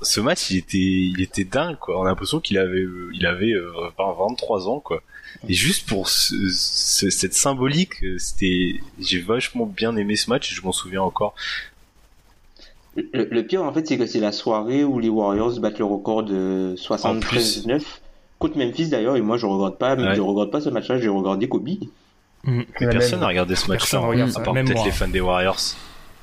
ce 0.02 0.20
match, 0.22 0.49
il 0.52 0.57
était, 0.57 0.78
il 0.78 1.22
était 1.22 1.44
dingue, 1.45 1.78
quoi. 1.78 1.99
On 1.99 2.03
a 2.06 2.10
l'impression 2.10 2.40
qu'il 2.40 2.57
avait, 2.57 2.82
euh, 2.82 3.10
il 3.14 3.26
avait 3.26 3.53
euh, 3.53 3.72
20, 3.98 4.14
23 4.18 4.68
ans, 4.70 4.80
quoi. 4.80 5.02
Et 5.48 5.54
juste 5.54 5.88
pour 5.88 6.10
ce, 6.10 6.36
ce- 6.50 7.10
cette 7.10 7.34
symbolique, 7.34 8.04
euh, 8.04 8.18
c'était, 8.18 8.76
j'ai 9.00 9.20
vachement 9.22 9.66
bien 9.66 9.96
aimé 9.96 10.16
ce 10.16 10.30
match. 10.30 10.52
et 10.52 10.56
Je 10.56 10.62
m'en 10.62 10.72
souviens 10.74 11.02
encore. 11.02 11.34
Le, 12.96 13.26
le 13.32 13.44
pire, 13.46 13.64
en 13.64 13.72
fait, 13.72 13.88
c'est 13.88 13.98
que 13.98 14.06
c'est 14.06 14.20
la 14.20 14.32
soirée 14.32 14.84
où 14.84 15.00
les 15.00 15.10
Warriors 15.10 15.60
battent 15.60 15.80
le 15.80 15.86
record 15.86 16.24
de 16.24 16.76
73-9 16.78 17.82
contre 18.40 18.58
Memphis 18.58 18.90
d'ailleurs. 18.90 19.16
Et 19.16 19.22
moi, 19.22 19.38
je 19.38 19.46
regarde 19.46 19.78
pas, 19.78 19.96
Ouais. 19.96 20.16
je 20.16 20.22
regarde 20.22 20.52
pas 20.52 20.60
ce 20.60 20.70
match-là. 20.70 21.00
J'ai 21.00 21.08
regardé 21.08 21.48
Kobe. 21.48 21.70
Mm. 22.44 22.62
Mais 22.80 22.86
la 22.86 22.92
personne 22.92 23.20
n'a 23.22 23.28
regardé 23.28 23.56
ce 23.56 23.68
match-là, 23.70 24.00
regarde 24.00 24.30
à 24.30 24.34
ça, 24.34 24.40
part 24.42 24.54
peut-être 24.54 24.84
les 24.86 24.92
fans 24.92 25.08
des 25.08 25.22
Warriors. 25.22 25.60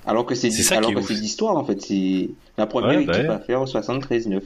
Alors 0.06 0.24
que 0.26 0.34
c'est 0.34 0.50
C'est 0.50 0.62
ça 0.62 0.76
alors 0.78 0.92
que 0.94 1.02
c'est 1.02 1.14
l'histoire 1.14 1.56
en 1.56 1.64
fait. 1.64 1.80
C'est 1.82 2.28
la 2.58 2.66
première 2.66 2.90
Ouais, 2.98 3.02
équipe 3.04 3.10
bah 3.12 3.18
ouais. 3.20 3.28
à 3.28 3.38
faire 3.40 3.64
73-9. 3.64 4.40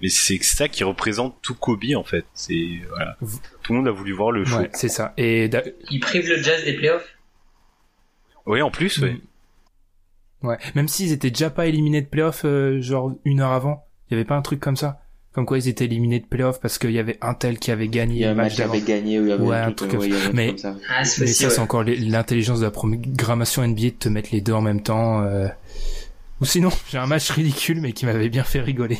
Mais 0.00 0.08
c'est 0.08 0.42
ça 0.42 0.68
qui 0.68 0.84
représente 0.84 1.40
tout 1.42 1.54
Kobe, 1.54 1.84
en 1.96 2.04
fait. 2.04 2.24
C'est, 2.34 2.80
voilà. 2.90 3.16
Tout 3.62 3.72
le 3.72 3.78
monde 3.78 3.88
a 3.88 3.92
voulu 3.92 4.12
voir 4.12 4.30
le 4.30 4.44
show. 4.44 4.58
Ouais, 4.58 4.70
c'est 4.74 4.88
ça. 4.88 5.14
Et 5.16 5.48
d'a- 5.48 5.62
Il 5.90 6.00
prive 6.00 6.28
le 6.28 6.42
Jazz 6.42 6.64
des 6.64 6.74
playoffs? 6.74 7.16
Oui, 8.46 8.62
en 8.62 8.70
plus, 8.70 8.98
ouais. 8.98 9.16
Ouais, 10.42 10.56
même 10.74 10.86
s'ils 10.88 11.12
étaient 11.12 11.30
déjà 11.30 11.50
pas 11.50 11.66
éliminés 11.66 12.00
de 12.00 12.06
playoff, 12.06 12.42
euh, 12.44 12.80
genre 12.80 13.12
une 13.24 13.40
heure 13.40 13.52
avant, 13.52 13.84
il 14.08 14.14
y 14.14 14.16
avait 14.16 14.24
pas 14.24 14.36
un 14.36 14.42
truc 14.42 14.60
comme 14.60 14.76
ça? 14.76 15.00
Comme 15.32 15.46
quoi 15.46 15.58
ils 15.58 15.68
étaient 15.68 15.84
éliminés 15.84 16.20
de 16.20 16.26
playoff 16.26 16.60
parce 16.60 16.78
qu'il 16.78 16.90
y 16.92 16.98
avait 16.98 17.18
un 17.20 17.34
tel 17.34 17.58
qui 17.58 17.70
avait 17.70 17.84
Il 17.84 17.90
gagné 17.90 18.20
y 18.20 18.24
a 18.24 18.28
le 18.28 18.32
un 18.32 18.36
match 18.42 18.54
qui 18.54 18.62
avait 18.62 18.80
gagné. 18.80 19.18
où 19.20 19.24
il 19.24 19.28
y 19.28 19.32
avait 19.32 19.42
Ouais, 19.44 19.56
un 19.56 19.72
truc, 19.72 19.92
ouais, 19.94 20.08
mais- 20.32 20.48
comme 20.48 20.58
ça. 20.58 20.76
Ah, 20.90 21.04
c'est 21.04 21.22
Mais 21.22 21.26
ça, 21.28 21.50
c'est 21.50 21.56
ouais. 21.56 21.62
encore 21.62 21.84
l'intelligence 21.84 22.60
de 22.60 22.64
la 22.64 22.70
programmation 22.70 23.62
NBA 23.62 23.82
de 23.82 23.88
te 23.90 24.08
mettre 24.08 24.30
les 24.32 24.40
deux 24.40 24.52
en 24.52 24.62
même 24.62 24.82
temps. 24.82 25.22
euh. 25.22 25.48
Ou 26.40 26.44
sinon, 26.44 26.70
j'ai 26.90 26.98
un 26.98 27.06
match 27.06 27.30
ridicule 27.30 27.80
mais 27.80 27.92
qui 27.92 28.06
m'avait 28.06 28.28
bien 28.30 28.44
fait 28.44 28.60
rigoler. 28.60 28.98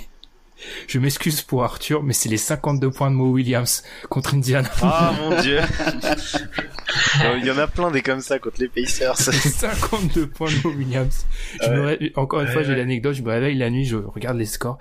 Je 0.88 0.98
m'excuse 0.98 1.42
pour 1.42 1.62
Arthur, 1.64 2.02
mais 2.02 2.12
c'est 2.12 2.28
les 2.28 2.36
52 2.36 2.90
points 2.90 3.10
de 3.10 3.16
Mo 3.16 3.30
Williams 3.30 3.82
contre 4.08 4.34
Indiana. 4.34 4.68
Ah, 4.82 5.14
mon 5.20 5.40
dieu. 5.40 5.60
Il 7.38 7.44
y 7.46 7.50
en 7.50 7.58
a 7.58 7.66
plein 7.66 7.90
des 7.90 8.02
comme 8.02 8.20
ça 8.20 8.38
contre 8.38 8.60
les 8.60 8.68
Pacers. 8.68 9.16
52 9.16 10.26
points 10.28 10.50
de 10.50 10.56
Mo 10.64 10.74
Williams. 10.74 11.26
Je 11.62 11.68
me 11.70 11.84
ré- 11.86 12.12
Encore 12.16 12.40
une 12.40 12.48
fois, 12.48 12.62
Ouais, 12.62 12.64
j'ai 12.66 12.74
l'anecdote, 12.74 13.14
je 13.14 13.22
me 13.22 13.30
réveille 13.30 13.56
la 13.56 13.70
nuit, 13.70 13.84
je 13.84 13.96
regarde 13.96 14.36
les 14.36 14.46
scores, 14.46 14.78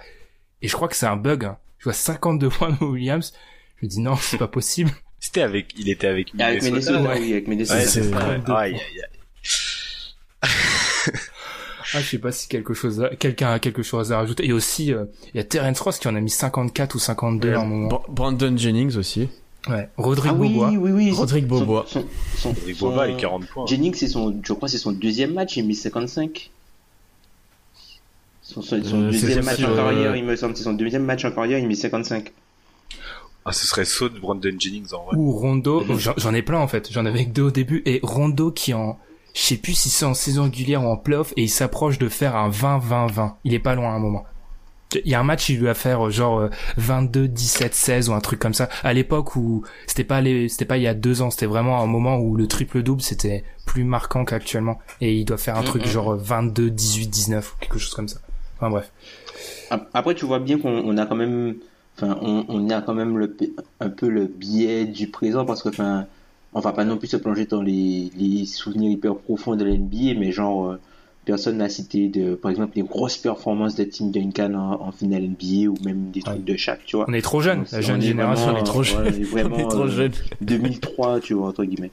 et 0.62 0.68
je 0.68 0.74
crois 0.74 0.88
que 0.88 0.96
c'est 0.96 1.06
un 1.06 1.18
bug. 1.18 1.46
hein. 1.46 1.58
Je 1.80 1.84
vois 1.86 1.94
52 1.94 2.50
points 2.50 2.70
de 2.72 2.76
Mo 2.84 2.92
Williams. 2.92 3.34
Je 3.80 3.86
me 3.86 3.90
dis 3.90 4.00
non, 4.00 4.16
c'est 4.16 4.38
pas 4.40 4.48
possible. 4.48 4.90
C'était 5.20 5.42
avec, 5.42 5.74
il 5.78 5.90
était 5.90 6.08
avec 6.08 6.34
Et 6.38 6.42
Avec 6.44 6.64
Minnesota. 6.64 6.98
Minnesota, 7.00 7.14
ouais. 7.16 7.26
oui, 7.26 7.32
avec 7.34 7.48
Minnesota. 7.48 7.80
Ouais, 7.80 7.86
c'est- 7.86 8.04
c'est 8.04 8.12
ça. 8.12 8.40
c'est- 8.46 8.52
Aïe, 8.52 8.74
aïe, 8.76 9.02
aïe. 10.44 10.50
Ah, 11.94 12.02
je 12.02 12.10
sais 12.10 12.18
pas 12.20 12.32
si 12.32 12.48
quelque 12.48 12.74
chose, 12.74 13.08
quelqu'un 13.20 13.52
a 13.52 13.60
quelque 13.60 13.82
chose 13.84 14.12
à 14.12 14.18
rajouter. 14.18 14.46
Et 14.46 14.54
aussi, 14.54 14.94
euh, 14.94 15.06
il 15.34 15.38
y 15.38 15.40
a 15.40 15.44
Terence 15.44 15.80
Ross 15.80 16.00
qui 16.00 16.08
en 16.08 16.16
a 16.16 16.20
mis 16.20 16.30
54 16.30 16.96
ou 16.96 17.00
52 17.00 17.54
à 17.54 17.60
un 17.62 17.66
moment. 17.66 17.88
Bra- 17.88 18.04
Brandon 18.10 18.56
Jennings 18.58 18.98
aussi. 18.98 19.30
Ouais. 19.70 19.90
Rodrigue 19.98 20.32
Ah 20.34 20.38
oui, 20.38 20.50
Bobois. 20.54 20.70
oui, 20.72 20.92
oui. 20.92 21.12
Rodrigue 21.12 21.48
Son- 21.50 21.60
Bobois. 21.60 21.86
Son, 21.88 22.06
son, 22.38 22.56
Et 22.68 22.74
son- 22.74 22.90
Boba, 22.90 23.08
les 23.08 23.16
40 23.18 23.46
points. 23.48 23.66
Jennings, 23.66 23.94
c'est 23.96 24.08
son, 24.08 24.38
je 24.44 24.54
crois, 24.54 24.68
que 24.68 24.72
c'est 24.72 24.78
son 24.78 24.92
deuxième 24.94 25.34
match. 25.34 25.58
Il 25.58 25.64
a 25.64 25.68
mis 25.68 25.76
55. 25.76 26.52
Son, 28.42 28.62
son, 28.62 28.82
son 28.84 29.02
Euh, 29.04 29.12
deuxième 29.12 29.44
match 29.44 29.62
en 29.64 29.72
euh, 29.72 29.76
carrière, 29.76 30.16
il 30.16 30.24
me 30.24 30.36
semble. 30.36 30.56
C'est 30.56 30.64
son 30.64 30.74
deuxième 30.74 31.04
match 31.04 31.26
en 31.26 31.32
carrière. 31.32 31.60
Il 31.60 31.68
met 31.68 31.76
55. 31.76 32.32
Ah, 33.46 33.52
ce 33.54 33.66
serait 33.68 33.86
saut 33.86 34.10
de 34.10 34.20
Brandon 34.20 34.52
Jennings, 34.58 34.94
en 34.94 35.04
vrai. 35.06 35.16
Ou 35.18 35.32
Rondo. 35.32 35.84
J'en 35.98 36.14
j'en 36.18 36.34
ai 36.34 36.42
plein, 36.42 36.60
en 36.60 36.68
fait. 36.68 36.90
J'en 36.92 37.06
avais 37.06 37.26
que 37.26 37.32
deux 37.32 37.44
au 37.44 37.52
début. 37.52 37.82
Et 37.86 38.00
Rondo 38.04 38.52
qui 38.52 38.74
en, 38.74 38.98
je 39.38 39.44
sais 39.44 39.58
plus 39.58 39.76
si 39.76 39.90
c'est 39.90 40.06
en 40.06 40.16
saison 40.16 40.46
régulière 40.46 40.84
ou 40.84 40.88
en 40.88 40.98
playoff, 40.98 41.32
et 41.38 41.44
il 41.44 41.50
s'approche 41.50 42.00
de 42.00 42.10
faire 42.10 42.36
un 42.36 42.50
20-20-20. 42.50 43.34
Il 43.44 43.54
est 43.54 43.60
pas 43.60 43.76
loin 43.76 43.90
à 43.90 43.94
un 43.94 44.00
moment. 44.00 44.26
Il 44.96 45.12
y 45.12 45.14
a 45.14 45.20
un 45.20 45.24
match, 45.24 45.50
il 45.50 45.60
lui 45.60 45.70
a 45.70 45.76
fait 45.76 45.94
euh, 45.94 46.10
genre 46.10 46.50
22, 46.78 47.28
17, 47.28 47.76
16 47.76 48.10
ou 48.10 48.14
un 48.14 48.20
truc 48.20 48.40
comme 48.40 48.56
ça. 48.56 48.68
À 48.84 48.94
l'époque 48.94 49.36
où 49.36 49.64
c'était 49.86 50.06
pas 50.06 50.22
les, 50.22 50.50
c'était 50.50 50.66
pas 50.66 50.78
il 50.78 50.84
y 50.84 50.88
a 50.88 50.96
deux 50.96 51.22
ans, 51.22 51.30
c'était 51.30 51.46
vraiment 51.46 51.84
un 51.84 51.86
moment 51.86 52.18
où 52.18 52.36
le 52.36 52.48
triple 52.48 52.82
double 52.82 53.02
c'était 53.04 53.44
plus 53.68 53.84
marquant 53.84 54.26
qu'actuellement. 54.26 54.80
Et 55.02 55.14
il 55.14 55.26
doit 55.26 55.38
faire 55.38 55.56
un 55.56 55.64
truc 55.64 55.86
genre 55.86 56.16
22, 56.16 56.72
18, 56.72 57.08
19 57.08 57.54
ou 57.54 57.60
quelque 57.60 57.78
chose 57.78 57.94
comme 57.94 58.08
ça. 58.08 58.20
Enfin 58.56 58.72
bref. 58.72 58.92
Après, 59.94 60.16
tu 60.16 60.26
vois 60.26 60.40
bien 60.40 60.58
qu'on 60.58 60.98
a 60.98 61.06
quand 61.06 61.16
même, 61.16 61.58
enfin, 61.96 62.18
on, 62.24 62.46
on 62.48 62.70
a 62.72 62.82
quand 62.82 62.96
même 62.96 63.20
le, 63.20 63.38
un 63.82 63.90
peu 63.90 64.10
le 64.10 64.26
biais 64.26 64.86
du 64.86 65.10
présent 65.10 65.46
parce 65.46 65.62
que, 65.62 65.70
enfin, 65.70 66.08
on 66.58 66.60
va 66.60 66.74
pas 66.74 66.86
non 66.86 66.98
plus 66.98 67.08
se 67.08 67.18
plonger 67.18 67.46
dans 67.46 67.62
les, 67.62 68.12
les 68.18 68.46
souvenirs 68.46 68.90
hyper 68.90 69.16
profonds 69.16 69.56
de 69.56 69.64
l'NBA, 69.64 70.20
mais 70.20 70.32
genre, 70.32 70.72
euh, 70.72 70.80
personne 71.24 71.58
n'a 71.58 71.70
cité 71.70 72.08
de, 72.08 72.34
par 72.34 72.50
exemple, 72.50 72.74
les 72.76 72.82
grosses 72.82 73.18
performances 73.18 73.76
de 73.76 73.84
Tim 73.84 74.08
Duncan 74.08 74.56
en, 74.56 74.88
en 74.88 74.92
finale 74.92 75.24
NBA 75.24 75.70
ou 75.70 75.76
même 75.86 76.10
des 76.10 76.22
trucs 76.22 76.44
de 76.44 76.58
chaque, 76.58 76.84
tu 76.86 76.96
vois. 76.96 77.06
On 77.08 77.14
est 77.14 77.22
trop 77.22 77.42
jeune, 77.42 77.66
la 77.72 77.82
jeune 77.82 78.02
génération, 78.02 78.56
on 78.56 78.58
est 78.58 78.64
trop 78.64 78.82
jeune. 78.82 79.08
vraiment, 79.24 79.56
on 79.58 79.60
est 79.60 79.70
trop 79.70 79.84
euh, 79.84 79.88
jeune. 79.88 80.12
2003, 80.42 81.20
tu 81.20 81.36
vois, 81.36 81.50
entre 81.50 81.64
guillemets. 81.64 81.92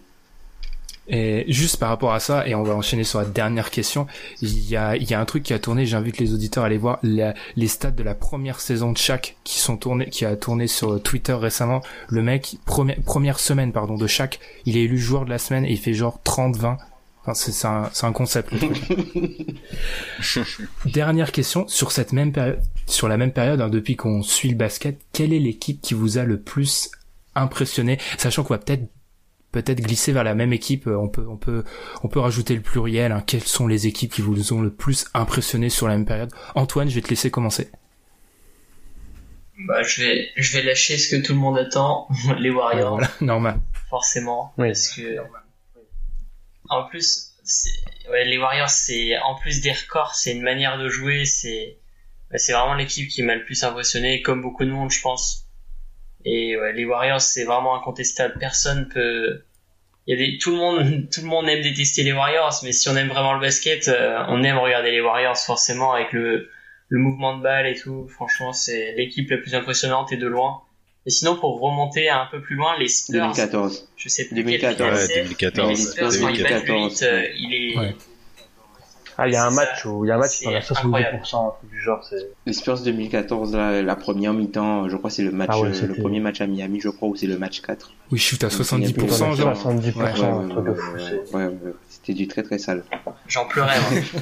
Et 1.06 1.44
juste 1.48 1.76
par 1.76 1.90
rapport 1.90 2.14
à 2.14 2.20
ça, 2.20 2.46
et 2.48 2.54
on 2.54 2.62
va 2.62 2.74
enchaîner 2.74 3.04
sur 3.04 3.18
la 3.18 3.26
dernière 3.26 3.70
question, 3.70 4.06
il 4.40 4.68
y 4.70 4.76
a, 4.76 4.96
il 4.96 5.08
y 5.10 5.12
a 5.14 5.20
un 5.20 5.24
truc 5.26 5.42
qui 5.42 5.52
a 5.52 5.58
tourné, 5.58 5.84
j'invite 5.84 6.18
les 6.18 6.32
auditeurs 6.32 6.64
à 6.64 6.66
aller 6.68 6.78
voir 6.78 6.98
la- 7.02 7.34
les 7.56 7.68
stats 7.68 7.90
de 7.90 8.02
la 8.02 8.14
première 8.14 8.58
saison 8.60 8.90
de 8.92 8.96
chaque 8.96 9.36
qui 9.44 9.58
sont 9.58 9.76
tournés, 9.76 10.06
qui 10.08 10.24
a 10.24 10.34
tourné 10.36 10.66
sur 10.66 11.02
Twitter 11.02 11.34
récemment. 11.34 11.82
Le 12.08 12.22
mec, 12.22 12.56
première, 12.64 12.96
première 13.04 13.38
semaine, 13.38 13.72
pardon, 13.72 13.96
de 13.96 14.06
chaque, 14.06 14.38
il 14.64 14.76
est 14.78 14.82
élu 14.84 14.98
joueur 14.98 15.24
de 15.26 15.30
la 15.30 15.38
semaine 15.38 15.64
et 15.66 15.72
il 15.72 15.78
fait 15.78 15.92
genre 15.94 16.20
30-20. 16.24 16.78
Enfin, 17.26 17.34
c'est, 17.34 17.66
un, 17.66 17.90
un 18.02 18.12
concept, 18.12 18.52
le 18.52 18.58
truc. 18.58 19.56
Dernière 20.86 21.32
question, 21.32 21.66
sur 21.68 21.92
cette 21.92 22.12
même 22.12 22.32
période, 22.32 22.60
sur 22.86 23.08
la 23.08 23.16
même 23.16 23.32
période, 23.32 23.60
hein, 23.60 23.68
depuis 23.68 23.96
qu'on 23.96 24.22
suit 24.22 24.50
le 24.50 24.56
basket, 24.56 25.00
quelle 25.12 25.32
est 25.32 25.38
l'équipe 25.38 25.80
qui 25.80 25.94
vous 25.94 26.18
a 26.18 26.24
le 26.24 26.38
plus 26.38 26.90
impressionné, 27.34 27.98
sachant 28.18 28.44
qu'on 28.44 28.54
va 28.54 28.58
peut-être 28.58 28.86
peut-être 29.54 29.80
glisser 29.80 30.12
vers 30.12 30.24
la 30.24 30.34
même 30.34 30.52
équipe. 30.52 30.86
euh, 30.86 30.96
On 30.96 31.08
peut, 31.08 31.26
on 31.28 31.36
peut, 31.36 31.64
on 32.02 32.08
peut 32.08 32.20
rajouter 32.20 32.54
le 32.54 32.60
pluriel. 32.60 33.12
hein. 33.12 33.22
Quelles 33.26 33.42
sont 33.44 33.66
les 33.66 33.86
équipes 33.86 34.12
qui 34.12 34.20
vous 34.22 34.52
ont 34.52 34.60
le 34.60 34.72
plus 34.72 35.06
impressionné 35.14 35.70
sur 35.70 35.86
la 35.88 35.94
même 35.96 36.06
période? 36.06 36.30
Antoine, 36.54 36.88
je 36.90 36.94
vais 36.96 37.00
te 37.02 37.08
laisser 37.08 37.30
commencer. 37.30 37.70
Bah, 39.66 39.82
je 39.84 40.02
vais, 40.02 40.28
je 40.36 40.52
vais 40.56 40.64
lâcher 40.64 40.98
ce 40.98 41.14
que 41.14 41.22
tout 41.24 41.32
le 41.32 41.38
monde 41.38 41.56
attend, 41.56 42.08
les 42.38 42.50
Warriors, 42.50 42.94
Voilà, 42.98 43.10
normal. 43.20 43.60
forcément, 43.88 44.52
Oui. 44.58 44.68
parce 44.68 44.88
que 44.88 45.16
en 46.68 46.84
plus, 46.88 47.34
ouais, 48.10 48.24
les 48.24 48.38
Warriors, 48.38 48.68
c'est 48.70 49.16
en 49.18 49.36
plus 49.36 49.60
des 49.60 49.70
records, 49.72 50.14
c'est 50.16 50.32
une 50.32 50.42
manière 50.42 50.76
de 50.78 50.88
jouer, 50.88 51.24
c'est, 51.24 51.78
bah, 52.30 52.38
c'est 52.38 52.52
vraiment 52.52 52.74
l'équipe 52.74 53.08
qui 53.08 53.22
m'a 53.22 53.36
le 53.36 53.44
plus 53.44 53.62
impressionné, 53.62 54.22
comme 54.22 54.42
beaucoup 54.42 54.64
de 54.64 54.70
monde, 54.70 54.90
je 54.90 55.00
pense. 55.00 55.43
Et 56.24 56.56
ouais, 56.56 56.72
les 56.72 56.84
Warriors, 56.84 57.20
c'est 57.20 57.44
vraiment 57.44 57.76
incontestable. 57.76 58.34
Personne 58.38 58.88
peut. 58.88 59.42
Il 60.06 60.18
y 60.18 60.22
a 60.22 60.26
des... 60.26 60.38
tout 60.38 60.50
le 60.50 60.56
monde, 60.56 61.08
tout 61.12 61.20
le 61.20 61.26
monde 61.26 61.48
aime 61.48 61.62
détester 61.62 62.02
les 62.02 62.12
Warriors, 62.12 62.60
mais 62.62 62.72
si 62.72 62.88
on 62.88 62.96
aime 62.96 63.08
vraiment 63.08 63.34
le 63.34 63.40
basket, 63.40 63.88
euh, 63.88 64.22
on 64.28 64.42
aime 64.42 64.58
regarder 64.58 64.90
les 64.90 65.00
Warriors 65.00 65.36
forcément 65.36 65.92
avec 65.92 66.12
le, 66.12 66.48
le 66.88 66.98
mouvement 66.98 67.36
de 67.36 67.42
balle 67.42 67.66
et 67.66 67.74
tout. 67.74 68.06
Franchement, 68.08 68.52
c'est 68.52 68.94
l'équipe 68.96 69.30
la 69.30 69.38
plus 69.38 69.54
impressionnante 69.54 70.12
et 70.12 70.16
de 70.16 70.26
loin. 70.26 70.62
Et 71.06 71.10
sinon, 71.10 71.36
pour 71.36 71.60
remonter 71.60 72.08
un 72.08 72.26
peu 72.30 72.40
plus 72.40 72.56
loin, 72.56 72.78
les 72.78 72.88
Spurs. 72.88 73.20
2014. 73.20 73.92
Je 73.96 74.08
sais 74.08 74.26
plus 74.26 74.36
2014. 74.36 74.76
quelle 74.76 74.86
Ouais, 74.86 74.96
finale 74.96 75.08
c'est, 75.08 75.22
2014. 75.22 75.68
mais 75.68 75.74
les 75.74 75.80
Spurs, 75.80 76.08
quand 76.20 76.28
ils 76.28 76.42
battent 76.42 76.52
le 76.52 76.66
2014, 76.66 76.92
Heat, 76.92 77.02
euh, 77.02 77.26
il 77.36 77.54
est. 77.54 77.78
Ouais. 77.78 77.94
Ah, 79.18 79.28
il 79.28 79.32
y 79.32 79.36
a 79.36 79.44
un 79.46 79.50
C'est 79.50 79.56
match 79.56 79.84
où 79.86 80.04
il 80.04 80.08
y 80.08 80.10
a 80.10 80.16
un 80.16 80.18
match 80.18 80.30
C'est 80.38 80.46
où 80.46 80.50
on 80.50 80.54
a 80.54 80.58
70%, 80.60 80.78
incroyable. 80.86 81.16
un 81.16 81.18
truc 81.58 81.70
du 81.70 81.80
genre, 81.80 82.04
c'est. 82.08 82.30
Les 82.46 82.52
Spurs 82.52 82.80
2014, 82.80 83.54
la, 83.54 83.82
la 83.82 83.96
première 83.96 84.32
mi-temps, 84.32 84.88
je 84.88 84.96
crois 84.96 85.10
que 85.10 85.16
c'est 85.16 85.22
le 85.22 85.30
match, 85.30 85.50
Ah 85.52 85.60
ouais, 85.60 85.68
euh, 85.68 85.86
le 85.86 85.94
premier 85.94 86.20
match 86.20 86.40
à 86.40 86.46
Miami, 86.46 86.80
je 86.80 86.88
crois, 86.88 87.08
ou 87.08 87.16
c'est 87.16 87.26
le 87.26 87.38
match 87.38 87.60
4. 87.62 87.92
Oui, 88.10 88.18
je 88.18 88.24
suis 88.24 88.36
à 88.44 88.48
Il 88.48 88.52
y 88.52 88.54
a 88.54 88.88
70%, 88.88 88.92
plus 88.92 89.02
Putain, 89.04 89.34
genre. 89.34 89.54
70%, 89.54 89.94
Ouais, 89.96 90.44
un 90.44 90.48
truc 90.48 90.66
de 90.66 90.74
fou. 90.74 90.90
c'est- 90.98 91.36
ouais, 91.36 91.44
ouais, 91.46 91.52
c'était 91.88 92.14
du 92.14 92.28
très 92.28 92.42
très 92.42 92.58
sale. 92.58 92.84
J'en 93.28 93.44
pleurais, 93.46 93.78
moi. 93.80 94.00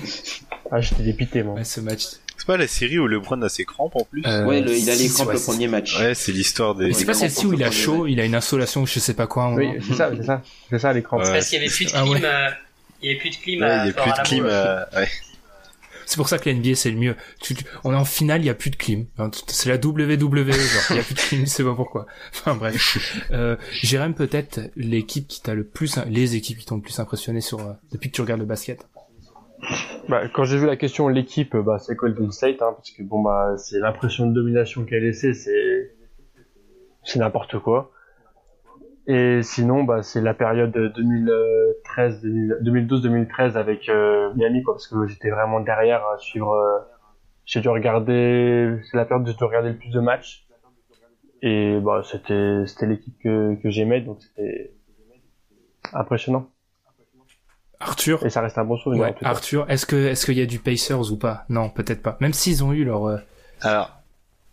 Ah, 0.74 0.80
j'étais 0.80 1.02
dépité, 1.02 1.42
moi. 1.42 1.56
Ouais, 1.56 1.64
ce 1.64 1.80
match. 1.80 2.04
C'est 2.38 2.46
pas 2.46 2.56
la 2.56 2.66
série 2.66 2.98
où 2.98 3.06
LeBron 3.06 3.40
a 3.42 3.48
ses 3.50 3.64
crampes 3.64 3.94
en 3.94 4.04
plus? 4.04 4.22
Euh, 4.26 4.46
ouais, 4.46 4.62
le- 4.62 4.74
il 4.74 4.88
a 4.88 4.94
les 4.94 5.08
crampes 5.08 5.28
ouais, 5.28 5.34
le 5.34 5.40
premier 5.40 5.68
match. 5.68 5.98
Ouais, 6.00 6.14
c'est 6.14 6.32
l'histoire 6.32 6.74
des. 6.74 6.86
Mais 6.86 6.92
c'est 6.94 7.04
pas 7.04 7.12
celle-ci 7.14 7.44
où 7.46 7.52
il 7.52 7.62
a 7.62 7.70
chaud, 7.70 8.06
il 8.06 8.18
a 8.20 8.24
une 8.24 8.34
insolation 8.34 8.82
ou 8.82 8.86
je 8.86 8.98
sais 8.98 9.12
pas 9.14 9.26
quoi. 9.26 9.52
Oui, 9.54 9.68
c'est 9.86 9.94
ça, 9.94 10.10
c'est 10.16 10.22
ça. 10.24 10.40
C'est 10.70 10.78
ça, 10.78 10.92
l'écran. 10.94 11.18
Ouais. 11.18 11.30
Parce 11.30 11.48
qu'il 11.48 11.58
y 11.58 11.62
avait 11.62 11.70
plus 11.70 11.84
de 11.86 11.90
Il 13.02 13.08
y 13.08 13.10
avait 13.10 13.18
plus 13.20 13.30
de 13.30 13.36
clim 13.36 13.60
Ouais, 13.62 13.68
il 13.86 13.90
a 13.90 13.92
plus 13.92 14.10
de 14.12 14.26
clim. 14.28 14.44
euh, 14.46 14.84
ouais. 14.96 15.08
C'est 16.04 16.16
pour 16.16 16.28
ça 16.28 16.38
que 16.38 16.48
la 16.50 16.54
NBA 16.56 16.74
c'est 16.74 16.90
le 16.90 16.98
mieux. 16.98 17.16
Tu- 17.40 17.54
tu- 17.54 17.64
on 17.84 17.92
est 17.92 17.96
en 17.96 18.04
finale, 18.04 18.42
il 18.42 18.46
y 18.46 18.50
a 18.50 18.54
plus 18.54 18.70
de 18.70 18.76
clim. 18.76 19.06
C'est 19.46 19.68
la 19.70 19.76
WWE, 19.76 20.52
genre 20.52 20.82
il 20.90 20.96
y 20.96 20.98
a 20.98 21.02
plus 21.02 21.14
de 21.14 21.18
clim, 21.20 21.40
je 21.46 21.46
sais 21.46 21.64
pas 21.64 21.74
pourquoi. 21.74 22.06
Enfin 22.32 22.54
bref. 22.54 22.98
Euh, 23.30 23.56
Jérém 23.70 24.12
peut-être 24.14 24.60
l'équipe 24.76 25.26
qui 25.26 25.40
t'a 25.40 25.54
le 25.54 25.64
plus, 25.64 25.98
les 26.06 26.34
équipes 26.36 26.58
qui 26.58 26.66
t'ont 26.66 26.76
le 26.76 26.82
plus 26.82 26.98
impressionné 26.98 27.40
sur 27.40 27.60
euh, 27.60 27.72
depuis 27.92 28.10
que 28.10 28.16
tu 28.16 28.20
regardes 28.20 28.40
le 28.40 28.46
basket? 28.46 28.86
Bah, 30.08 30.28
quand 30.28 30.44
j'ai 30.44 30.58
vu 30.58 30.66
la 30.66 30.76
question 30.76 31.08
l'équipe, 31.08 31.56
bah, 31.56 31.78
c'est 31.78 31.94
Golden 31.94 32.30
State, 32.32 32.60
hein, 32.60 32.72
parce 32.76 32.90
que 32.90 33.02
bon, 33.04 33.22
bah, 33.22 33.54
c'est 33.56 33.78
l'impression 33.78 34.26
de 34.26 34.34
domination 34.34 34.84
qu'elle 34.84 35.04
a 35.04 35.06
laissée, 35.06 35.32
c'est, 35.34 35.94
c'est 37.04 37.20
n'importe 37.20 37.58
quoi. 37.60 37.91
Et 39.06 39.42
sinon, 39.42 39.82
bah, 39.84 40.02
c'est 40.02 40.20
la 40.20 40.32
période 40.34 40.70
2013, 40.72 42.24
2012-2013 42.24 43.54
avec 43.56 43.88
euh, 43.88 44.32
Miami, 44.34 44.62
quoi, 44.62 44.74
parce 44.74 44.86
que 44.86 45.06
j'étais 45.06 45.30
vraiment 45.30 45.60
derrière 45.60 46.04
à 46.06 46.18
suivre. 46.18 46.52
euh, 46.52 46.78
j'ai 47.44 47.60
dû 47.60 47.68
regarder, 47.68 48.78
c'est 48.90 48.96
la 48.96 49.04
période 49.04 49.26
où 49.26 49.30
j'ai 49.30 49.36
dû 49.36 49.44
regarder 49.44 49.70
le 49.70 49.76
plus 49.76 49.90
de 49.90 49.98
matchs. 50.00 50.46
Et 51.42 51.80
bah, 51.80 52.02
c'était, 52.08 52.62
c'était 52.66 52.86
l'équipe 52.86 53.14
que, 53.20 53.56
que 53.60 53.68
j'aimais, 53.70 54.00
donc 54.00 54.18
c'était 54.22 54.72
impressionnant. 55.92 56.48
Arthur. 57.80 58.24
Et 58.24 58.30
ça 58.30 58.40
reste 58.42 58.58
un 58.58 58.64
bon 58.64 58.76
souvenir. 58.76 59.02
en 59.02 59.06
Ouais, 59.08 59.12
tout 59.14 59.24
cas. 59.24 59.30
Arthur, 59.30 59.68
est-ce 59.68 59.84
que 59.86 59.96
est-ce 59.96 60.24
qu'il 60.24 60.38
y 60.38 60.42
a 60.42 60.46
du 60.46 60.60
Pacers 60.60 61.10
ou 61.10 61.16
pas? 61.16 61.44
Non, 61.48 61.68
peut-être 61.68 62.00
pas. 62.00 62.16
Même 62.20 62.32
s'ils 62.32 62.62
ont 62.62 62.72
eu 62.72 62.84
leur 62.84 63.06
euh, 63.06 63.18
Alors, 63.62 63.90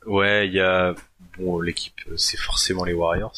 ouais, 0.08 0.48
il 0.48 0.54
y 0.56 0.60
a 0.62 0.96
bon 1.38 1.60
l'équipe, 1.60 1.94
c'est 2.16 2.38
forcément 2.40 2.84
les 2.86 2.94
Warriors. 2.94 3.36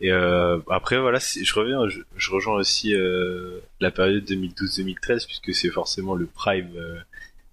Et 0.00 0.12
euh, 0.12 0.58
après 0.70 0.98
voilà, 0.98 1.18
je 1.18 1.54
reviens, 1.54 1.88
je, 1.88 2.00
je 2.16 2.30
rejoins 2.30 2.54
aussi 2.54 2.94
euh, 2.94 3.58
la 3.80 3.90
période 3.90 4.24
2012-2013 4.30 5.26
puisque 5.26 5.54
c'est 5.54 5.70
forcément 5.70 6.14
le 6.14 6.26
prime 6.26 6.70
euh, 6.76 6.98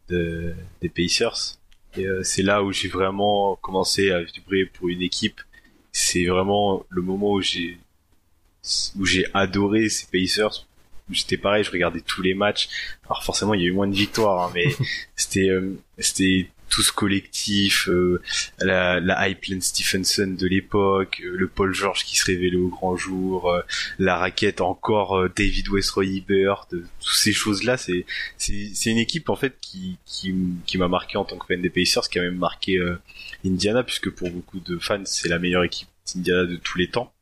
de, 0.09 0.53
des 0.81 0.89
Pacers. 0.89 1.57
Et 1.97 2.05
euh, 2.05 2.23
c'est 2.23 2.43
là 2.43 2.63
où 2.63 2.72
j'ai 2.72 2.88
vraiment 2.88 3.55
commencé 3.57 4.11
à 4.11 4.22
vibrer 4.22 4.65
pour 4.65 4.89
une 4.89 5.01
équipe. 5.01 5.41
C'est 5.91 6.26
vraiment 6.26 6.85
le 6.89 7.01
moment 7.01 7.31
où 7.31 7.41
j'ai 7.41 7.77
où 8.97 9.05
j'ai 9.05 9.26
adoré 9.34 9.89
ces 9.89 10.07
Pacers. 10.07 10.65
J'étais 11.09 11.38
pareil, 11.38 11.63
je 11.63 11.72
regardais 11.72 12.01
tous 12.01 12.22
les 12.22 12.34
matchs. 12.34 12.67
Alors 13.05 13.23
forcément, 13.23 13.53
il 13.53 13.61
y 13.61 13.65
a 13.65 13.67
eu 13.67 13.72
moins 13.72 13.88
de 13.88 13.95
victoires, 13.95 14.47
hein, 14.47 14.51
mais 14.53 14.65
c'était 15.15 15.49
euh, 15.49 15.80
c'était 15.99 16.49
tout 16.69 16.81
ce 16.81 16.91
collectif, 16.91 17.87
euh, 17.89 18.21
la, 18.59 18.99
la 18.99 19.29
Hypeland 19.29 19.61
Stephenson 19.61 20.35
de 20.37 20.47
l'époque, 20.47 21.21
euh, 21.23 21.35
le 21.37 21.47
Paul 21.47 21.73
George 21.73 22.03
qui 22.03 22.17
se 22.17 22.25
révélait 22.25 22.57
au 22.57 22.67
grand 22.67 22.95
jour, 22.95 23.49
euh, 23.51 23.61
la 23.99 24.17
raquette 24.17 24.61
encore 24.61 25.17
euh, 25.17 25.31
David 25.35 25.69
Westroy 25.69 26.07
Hibbert, 26.07 26.67
toutes 26.69 26.87
ces 27.01 27.33
choses-là, 27.33 27.77
c'est 27.77 28.05
c'est 28.37 28.89
une 28.89 28.97
équipe 28.97 29.29
en 29.29 29.35
fait 29.35 29.55
qui 29.61 29.97
qui, 30.05 30.35
qui 30.65 30.77
m'a 30.77 30.87
marqué 30.87 31.17
en 31.17 31.25
tant 31.25 31.37
que 31.37 31.45
fan 31.45 31.61
des 31.61 31.69
Pacers, 31.69 32.09
qui 32.09 32.19
a 32.19 32.23
même 32.23 32.37
marqué 32.37 32.79
Indiana 33.45 33.83
puisque 33.83 34.09
pour 34.09 34.29
beaucoup 34.29 34.59
de 34.59 34.77
fans 34.77 35.03
c'est 35.05 35.29
la 35.29 35.39
meilleure 35.39 35.63
équipe 35.63 35.87
d'Indiana 36.13 36.45
de 36.45 36.55
tous 36.57 36.77
les 36.77 36.89
temps. 36.89 37.14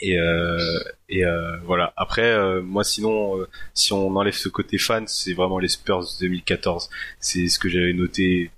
Et, 0.00 0.18
euh, 0.18 0.78
et 1.08 1.24
euh, 1.24 1.56
voilà. 1.64 1.92
Après, 1.96 2.30
euh, 2.30 2.62
moi, 2.62 2.84
sinon, 2.84 3.38
euh, 3.38 3.48
si 3.74 3.92
on 3.92 4.14
enlève 4.16 4.34
ce 4.34 4.48
côté 4.48 4.78
fan, 4.78 5.04
c'est 5.06 5.32
vraiment 5.32 5.58
les 5.58 5.68
Spurs 5.68 6.04
2014. 6.20 6.88
C'est 7.20 7.48
ce 7.48 7.58
que 7.58 7.68
j'avais 7.68 7.92
noté. 7.92 8.50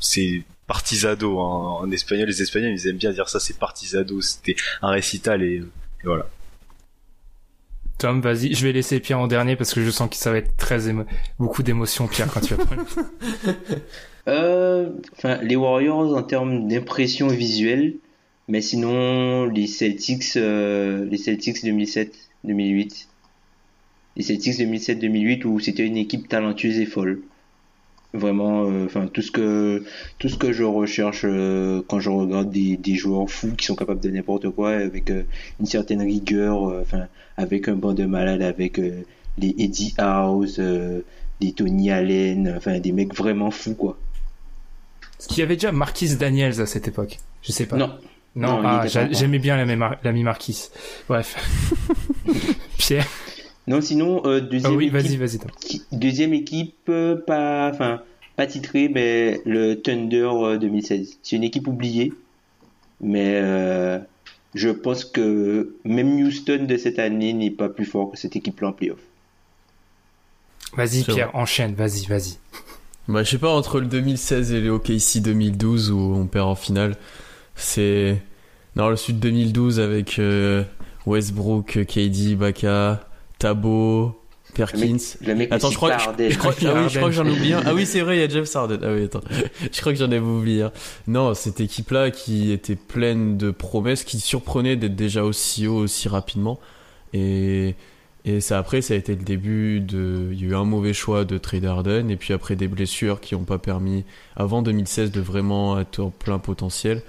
C'est 0.00 0.42
Partizado 0.66 1.38
hein. 1.40 1.78
en 1.80 1.90
espagnol. 1.90 2.26
Les 2.26 2.42
Espagnols, 2.42 2.72
ils 2.72 2.88
aiment 2.88 2.96
bien 2.96 3.12
dire 3.12 3.28
ça. 3.28 3.38
C'est 3.38 3.58
Partizado. 3.58 4.20
C'était 4.20 4.56
un 4.82 4.90
récital 4.90 5.42
et, 5.42 5.56
et 5.56 6.04
voilà. 6.04 6.26
Tom, 7.98 8.20
vas-y, 8.20 8.54
je 8.54 8.66
vais 8.66 8.72
laisser 8.72 8.98
Pierre 8.98 9.20
en 9.20 9.28
dernier 9.28 9.54
parce 9.54 9.72
que 9.72 9.82
je 9.84 9.90
sens 9.90 10.10
que 10.10 10.16
ça 10.16 10.32
va 10.32 10.38
être 10.38 10.56
très 10.56 10.88
émo... 10.88 11.04
beaucoup 11.38 11.62
d'émotions 11.62 12.08
Pierre 12.08 12.28
quand 12.32 12.40
tu 12.40 12.54
vas 12.54 12.64
prendre. 12.64 12.84
Euh, 14.26 14.88
enfin, 15.18 15.36
les 15.42 15.54
Warriors 15.54 16.16
en 16.16 16.22
termes 16.22 16.66
d'impression 16.66 17.28
visuelle, 17.28 17.92
mais 18.48 18.60
sinon 18.60 19.46
les 19.46 19.66
Celtics, 19.66 20.36
euh, 20.36 21.04
les 21.06 21.16
Celtics 21.16 21.62
2007-2008, 21.64 23.06
les 24.16 24.22
Celtics 24.22 24.54
2007-2008 24.58 25.44
où 25.46 25.60
c'était 25.60 25.86
une 25.86 25.96
équipe 25.96 26.28
talentueuse 26.28 26.78
et 26.78 26.86
folle. 26.86 27.20
Vraiment, 28.12 28.70
euh, 28.70 28.84
enfin 28.84 29.08
tout 29.08 29.22
ce 29.22 29.32
que 29.32 29.82
tout 30.20 30.28
ce 30.28 30.36
que 30.36 30.52
je 30.52 30.62
recherche 30.62 31.22
euh, 31.24 31.82
quand 31.88 31.98
je 31.98 32.10
regarde 32.10 32.48
des, 32.48 32.76
des 32.76 32.94
joueurs 32.94 33.28
fous 33.28 33.54
qui 33.56 33.66
sont 33.66 33.74
capables 33.74 33.98
de 33.98 34.08
n'importe 34.08 34.50
quoi 34.50 34.70
avec 34.70 35.10
euh, 35.10 35.24
une 35.58 35.66
certaine 35.66 36.00
rigueur, 36.00 36.68
euh, 36.68 36.82
enfin 36.82 37.08
avec 37.36 37.66
un 37.66 37.74
banc 37.74 37.92
de 37.92 38.04
malades, 38.04 38.42
avec 38.42 38.78
euh, 38.78 39.02
les 39.36 39.52
Eddie 39.58 39.94
House, 39.98 40.60
euh, 40.60 41.00
des 41.40 41.52
Tony 41.52 41.90
Allen, 41.90 42.54
enfin 42.56 42.78
des 42.78 42.92
mecs 42.92 43.12
vraiment 43.14 43.50
fous 43.50 43.74
quoi. 43.74 43.98
Est-ce 45.18 45.26
qu'il 45.26 45.38
y 45.38 45.42
avait 45.42 45.56
déjà 45.56 45.72
Marquis 45.72 46.14
Daniels 46.14 46.60
à 46.60 46.66
cette 46.66 46.86
époque 46.86 47.18
Je 47.42 47.50
sais 47.50 47.66
pas. 47.66 47.76
Non. 47.76 47.98
Non, 48.36 48.60
ah, 48.64 48.86
j'aimais 49.12 49.38
bien 49.38 49.56
l'ami 49.56 49.76
Mar- 49.76 49.98
Marquis. 50.04 50.68
Bref. 51.08 51.36
Pierre. 52.78 53.06
Non, 53.66 53.80
sinon, 53.80 54.22
euh, 54.26 54.40
deuxième 54.40 54.72
Ah 54.72 54.74
oui, 54.76 54.84
équipe, 54.86 54.94
vas-y, 54.94 55.16
vas-y. 55.16 55.38
Tom. 55.38 55.50
qui- 55.60 55.82
deuxième 55.92 56.34
équipe, 56.34 56.74
euh, 56.88 57.16
pas, 57.16 57.70
enfin, 57.72 58.02
pas 58.36 58.46
titrée, 58.46 58.88
mais 58.88 59.40
le 59.46 59.74
Thunder 59.76 60.28
euh, 60.32 60.58
2016. 60.58 61.18
C'est 61.22 61.36
une 61.36 61.44
équipe 61.44 61.66
oubliée, 61.68 62.12
mais 63.00 63.40
euh, 63.42 63.98
je 64.54 64.68
pense 64.68 65.04
que 65.04 65.74
même 65.84 66.12
Houston 66.20 66.66
de 66.68 66.76
cette 66.76 66.98
année 66.98 67.32
n'est 67.32 67.50
pas 67.50 67.68
plus 67.68 67.86
fort 67.86 68.10
que 68.10 68.18
cette 68.18 68.36
équipe-là 68.36 68.68
en 68.68 68.72
playoff. 68.72 68.98
Vas-y, 70.76 71.04
Pierre, 71.04 71.30
enchaîne, 71.34 71.74
vas-y, 71.74 72.04
vas-y. 72.06 72.36
Bah, 73.06 73.22
je 73.22 73.30
sais 73.30 73.38
pas, 73.38 73.50
entre 73.50 73.80
le 73.80 73.86
2016 73.86 74.52
et 74.52 74.60
le 74.60 74.70
OKC 74.70 75.20
2012 75.20 75.90
où 75.90 75.98
on 75.98 76.26
perd 76.26 76.48
en 76.48 76.54
finale, 76.54 76.96
c'est. 77.54 78.22
Non, 78.76 78.88
le 78.88 78.96
sud 78.96 79.20
2012 79.20 79.78
avec 79.78 80.18
euh, 80.18 80.64
Westbrook, 81.06 81.84
KD, 81.86 82.32
Ibaka, 82.32 83.08
Tabo, 83.38 84.20
Perkins. 84.54 84.96
Le 85.20 85.34
mec, 85.34 85.52
Attends, 85.52 85.70
je 85.70 85.76
crois, 85.76 85.98
James 85.98 86.30
je, 86.30 86.38
crois, 86.38 86.52
ah 86.66 86.72
oui, 86.74 86.88
je 86.88 86.96
crois 86.98 87.08
que 87.08 87.14
j'en 87.14 87.26
oublie 87.26 87.52
un. 87.52 87.62
Ah 87.66 87.74
oui, 87.74 87.86
c'est 87.86 88.00
vrai, 88.00 88.16
il 88.16 88.20
y 88.20 88.22
a 88.22 88.28
Jeff 88.28 88.46
Sarden. 88.46 88.80
Ah 88.82 88.92
oui, 88.92 89.04
attends. 89.04 89.20
Je 89.72 89.80
crois 89.80 89.92
que 89.92 89.98
j'en 89.98 90.06
avais 90.06 90.18
oublié 90.18 90.62
un. 90.62 90.72
Non, 91.06 91.34
cette 91.34 91.60
équipe-là 91.60 92.10
qui 92.10 92.52
était 92.52 92.76
pleine 92.76 93.36
de 93.36 93.50
promesses, 93.50 94.04
qui 94.04 94.20
surprenait 94.20 94.76
d'être 94.76 94.96
déjà 94.96 95.24
aussi 95.24 95.66
haut 95.66 95.76
aussi 95.76 96.08
rapidement. 96.08 96.58
Et, 97.12 97.74
et 98.24 98.40
ça, 98.40 98.58
après, 98.58 98.80
ça 98.80 98.94
a 98.94 98.96
été 98.96 99.14
le 99.14 99.22
début 99.22 99.80
de, 99.80 100.30
il 100.32 100.40
y 100.40 100.44
a 100.44 100.48
eu 100.50 100.54
un 100.54 100.64
mauvais 100.64 100.92
choix 100.92 101.24
de 101.24 101.36
trade 101.36 101.64
Harden, 101.64 102.10
et 102.10 102.16
puis 102.16 102.32
après 102.32 102.56
des 102.56 102.68
blessures 102.68 103.20
qui 103.20 103.34
n'ont 103.34 103.44
pas 103.44 103.58
permis, 103.58 104.04
avant 104.36 104.62
2016, 104.62 105.10
de 105.10 105.20
vraiment 105.20 105.78
être 105.78 106.00
en 106.00 106.10
plein 106.10 106.38
potentiel. 106.38 107.02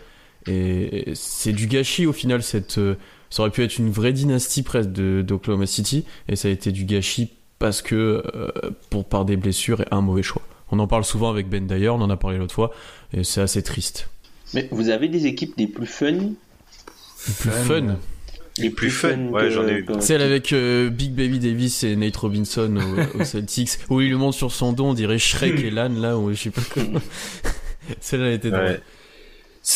Et 0.47 1.11
c'est 1.15 1.53
du 1.53 1.67
gâchis 1.67 2.05
au 2.05 2.13
final, 2.13 2.43
cette, 2.43 2.77
euh, 2.77 2.95
ça 3.29 3.41
aurait 3.41 3.51
pu 3.51 3.63
être 3.63 3.77
une 3.77 3.89
vraie 3.89 4.13
dynastie 4.13 4.63
presque 4.63 4.91
de, 4.91 5.21
d'Oklahoma 5.21 5.65
City, 5.65 6.05
et 6.29 6.35
ça 6.35 6.47
a 6.47 6.51
été 6.51 6.71
du 6.71 6.85
gâchis 6.85 7.31
parce 7.57 7.81
que, 7.81 8.23
euh, 8.35 8.51
pour, 8.89 9.05
par 9.05 9.25
des 9.25 9.37
blessures 9.37 9.81
et 9.81 9.87
un 9.91 10.01
mauvais 10.01 10.23
choix. 10.23 10.41
On 10.71 10.79
en 10.79 10.87
parle 10.87 11.03
souvent 11.05 11.29
avec 11.29 11.49
Ben 11.49 11.65
d'ailleurs, 11.65 11.95
on 11.95 12.01
en 12.01 12.09
a 12.09 12.17
parlé 12.17 12.37
l'autre 12.37 12.53
fois, 12.53 12.71
et 13.13 13.23
c'est 13.23 13.41
assez 13.41 13.63
triste. 13.63 14.09
Mais 14.53 14.67
vous 14.71 14.89
avez 14.89 15.07
des 15.07 15.25
équipes 15.25 15.53
les 15.57 15.67
plus 15.67 15.87
fun, 15.87 16.33
Plus 17.39 17.51
fun? 17.51 17.97
les 18.57 18.69
plus 18.69 18.91
fun, 18.91 19.27
ouais, 19.29 19.49
j'en 19.51 19.67
ai 19.67 19.73
eu. 19.73 19.85
Celle 19.99 20.21
avec 20.21 20.53
euh, 20.53 20.89
Big 20.89 21.11
Baby 21.11 21.39
Davis 21.39 21.83
et 21.83 21.95
Nate 21.95 22.15
Robinson 22.15 22.77
au, 22.77 23.19
au 23.19 23.23
Celtics, 23.23 23.79
où 23.89 23.99
il 24.01 24.09
lui 24.09 24.15
monte 24.15 24.35
sur 24.35 24.51
son 24.51 24.73
dos, 24.73 24.85
on 24.85 24.93
dirait 24.93 25.17
Shrek 25.17 25.59
et 25.59 25.71
Lan, 25.71 25.89
là, 25.89 26.17
où 26.17 26.31
je 26.31 26.35
sais 26.35 26.51
pas 26.51 26.61
comment. 26.73 27.01
Celle-là 27.99 28.31
était 28.31 28.51
drôle. 28.51 28.79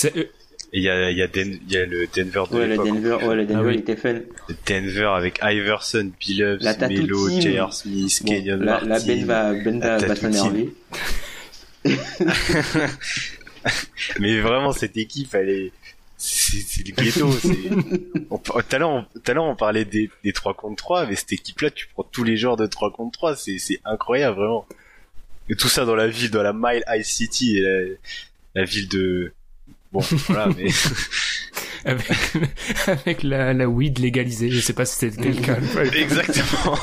Ouais. 0.06 0.30
Il 0.72 0.84
y 0.84 0.90
a, 0.90 1.10
il 1.10 1.18
y, 1.18 1.24
a 1.24 1.26
y 1.26 1.78
a 1.78 1.86
le 1.86 2.08
Denver 2.16 2.44
de 2.52 2.56
Ouais, 2.56 2.68
le. 2.68 2.78
Denver, 2.78 3.18
ouais, 3.26 3.36
le 3.36 3.46
Denver 3.46 3.60
Ah 3.60 3.64
oui. 3.66 3.74
il 3.76 3.80
était 3.80 3.96
fun. 3.96 4.14
Le 4.14 4.56
Denver 4.68 5.10
avec 5.16 5.40
Iverson, 5.42 6.12
Billups, 6.20 6.62
La 6.62 6.76
Melo. 6.88 7.30
J.R. 7.42 7.74
Smith, 7.74 8.22
Bon, 8.24 8.32
Kenyon 8.32 8.58
là, 8.58 8.82
Martin. 8.84 8.88
là, 8.88 9.00
Ben 9.00 9.26
va, 9.26 9.54
Ben 9.54 9.80
la 9.80 9.98
va, 9.98 10.08
va 10.08 10.16
s'énerver. 10.16 10.70
Mais 14.20 14.40
vraiment, 14.40 14.72
cette 14.72 14.96
équipe, 14.98 15.34
elle 15.34 15.50
est, 15.50 15.72
c'est, 16.18 16.58
c'est 16.58 16.86
le 16.88 16.94
ghetto. 16.94 17.30
tout 18.44 18.62
à 18.72 18.78
l'heure, 18.78 19.44
on, 19.44 19.56
parlait 19.56 19.86
des, 19.86 20.10
des 20.24 20.34
3 20.34 20.54
contre 20.54 20.76
3, 20.76 21.06
mais 21.08 21.16
cette 21.16 21.34
équipe-là, 21.34 21.72
tu 21.72 21.88
prends 21.94 22.04
tous 22.04 22.24
les 22.24 22.38
genres 22.38 22.58
de 22.58 22.66
3 22.68 22.92
contre 22.92 23.12
3, 23.18 23.36
c'est, 23.36 23.58
c'est 23.58 23.80
incroyable, 23.86 24.38
vraiment. 24.38 24.66
Et 25.50 25.56
tout 25.56 25.68
ça 25.68 25.86
dans 25.86 25.96
la 25.96 26.08
ville, 26.08 26.30
dans 26.32 26.44
la 26.44 26.54
Mile 26.54 26.84
High 26.88 27.04
City, 27.04 27.58
et 27.58 27.62
la, 27.62 27.80
la 28.56 28.64
ville 28.66 28.88
de, 28.88 29.34
bon, 29.92 30.00
voilà, 30.28 30.48
mais, 30.58 30.70
avec, 31.86 32.08
avec 32.88 33.24
la, 33.24 33.54
la 33.54 33.68
weed 33.70 34.00
légalisée, 34.00 34.50
je 34.50 34.60
sais 34.60 34.74
pas 34.74 34.86
si 34.86 34.98
c'était 34.98 35.32
quelqu'un. 35.32 35.58
exactement. 35.96 36.78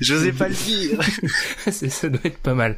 J'osais 0.00 0.32
pas 0.32 0.48
le 0.48 0.54
dire. 0.54 1.00
C'est- 1.70 1.88
ça 1.90 2.08
doit 2.08 2.20
être 2.24 2.38
pas 2.38 2.54
mal. 2.54 2.76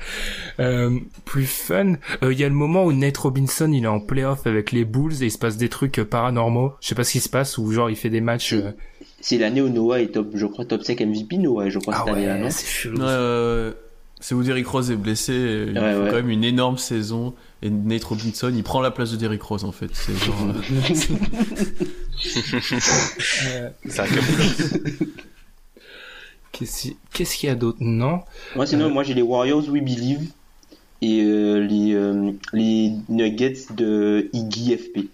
Euh, 0.60 0.98
plus 1.24 1.46
fun, 1.46 1.94
euh, 2.22 2.32
il 2.32 2.38
y 2.38 2.44
a 2.44 2.48
le 2.48 2.54
moment 2.54 2.84
où 2.84 2.92
Nate 2.92 3.16
Robinson 3.18 3.70
il 3.72 3.84
est 3.84 3.88
en 3.88 4.00
playoff 4.00 4.46
avec 4.46 4.72
les 4.72 4.84
Bulls 4.84 5.22
et 5.22 5.26
il 5.26 5.30
se 5.32 5.38
passe 5.38 5.56
des 5.56 5.68
trucs 5.68 5.98
euh, 5.98 6.04
paranormaux. 6.04 6.72
Je 6.80 6.88
sais 6.88 6.94
pas 6.94 7.04
ce 7.04 7.12
qui 7.12 7.20
se 7.20 7.28
passe 7.28 7.58
ou 7.58 7.70
genre 7.72 7.90
il 7.90 7.96
fait 7.96 8.10
des 8.10 8.20
matchs. 8.20 8.54
euh, 8.54 8.72
C'est 9.20 9.38
l'année 9.38 9.60
où 9.60 9.68
Noah 9.68 10.00
est 10.00 10.08
top, 10.08 10.30
je 10.34 10.46
crois, 10.46 10.64
top 10.64 10.82
5 10.82 11.00
MVP, 11.00 11.36
Noah, 11.38 11.68
je 11.68 11.78
crois, 11.78 11.94
Ah 11.96 12.02
cette 12.06 12.14
année-là, 12.14 12.38
non? 12.38 12.44
ouais, 12.44 12.50
c'est 12.50 12.66
chelou. 12.66 13.02
C'est 14.20 14.34
où 14.34 14.42
Derrick 14.42 14.66
Rose 14.66 14.90
est 14.90 14.96
blessé, 14.96 15.32
il 15.32 15.78
Ouais, 15.78 15.92
fait 15.92 15.98
ouais. 16.00 16.08
quand 16.10 16.16
même 16.16 16.30
une 16.30 16.42
énorme 16.42 16.76
saison, 16.76 17.34
et 17.62 17.70
Nate 17.70 18.04
Robinson, 18.04 18.52
il 18.54 18.62
prend 18.62 18.80
la 18.80 18.90
place 18.90 19.10
de 19.10 19.16
Derrick 19.16 19.42
Rose, 19.42 19.64
en 19.64 19.72
fait. 19.72 19.90
C'est 19.92 20.16
genre, 20.16 20.36
euh, 20.48 20.52
Euh, 23.46 23.70
C'est 23.88 24.00
un. 24.00 24.06
Qu'est-ce 26.52 26.82
qui- 26.82 26.96
qu'est-ce 27.12 27.36
qu'il 27.36 27.48
y 27.48 27.52
a 27.52 27.54
d'autre? 27.54 27.78
Non. 27.80 28.20
Moi, 28.56 28.66
sinon, 28.66 28.90
moi, 28.90 29.02
j'ai 29.04 29.14
les 29.14 29.22
Warriors 29.22 29.68
We 29.68 29.82
Believe 29.82 30.28
et 31.02 31.20
euh, 31.22 31.58
les, 31.64 31.94
euh, 31.94 32.32
les 32.52 32.92
Nuggets 33.08 33.66
de 33.76 34.28
Iggy 34.32 34.76
FP. 34.76 35.08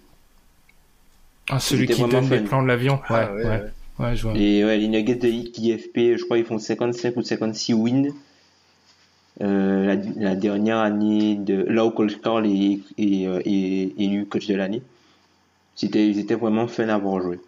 Ah, 1.49 1.59
celui 1.59 1.85
qui 1.87 2.01
donne 2.03 2.27
les 2.29 2.39
plans 2.39 2.63
de 2.63 2.67
l'avion. 2.67 2.95
Ouais, 2.95 3.01
Ah, 3.09 3.33
ouais, 3.33 3.43
ouais, 3.43 3.49
ouais, 3.49 3.61
ouais. 3.99 4.15
je 4.15 4.23
vois. 4.23 4.33
Les, 4.33 4.63
ouais, 4.63 4.77
les 4.77 4.87
Nuggets 4.87 5.15
de 5.15 5.27
Iggy 5.27 5.77
FP, 5.77 6.17
je 6.17 6.23
crois, 6.23 6.39
ils 6.39 6.45
font 6.45 6.57
55 6.57 7.15
ou 7.17 7.21
56 7.21 7.73
wins. 7.75 8.07
Euh, 9.41 9.85
la, 9.85 9.95
la 10.29 10.35
dernière 10.35 10.77
année 10.77 11.35
de 11.35 11.65
là 11.67 11.85
où 11.85 11.91
Coach 11.91 12.21
Carl 12.23 12.45
est, 12.45 12.79
est, 12.97 13.27
euh, 13.27 13.41
est 13.45 13.93
élu 13.97 14.25
coach 14.25 14.47
de 14.47 14.55
l'année. 14.55 14.81
C'était, 15.75 16.07
ils 16.07 16.19
étaient 16.19 16.35
vraiment 16.35 16.67
fun 16.67 16.87
à 16.87 16.97
voir 16.97 17.21
jouer. 17.21 17.39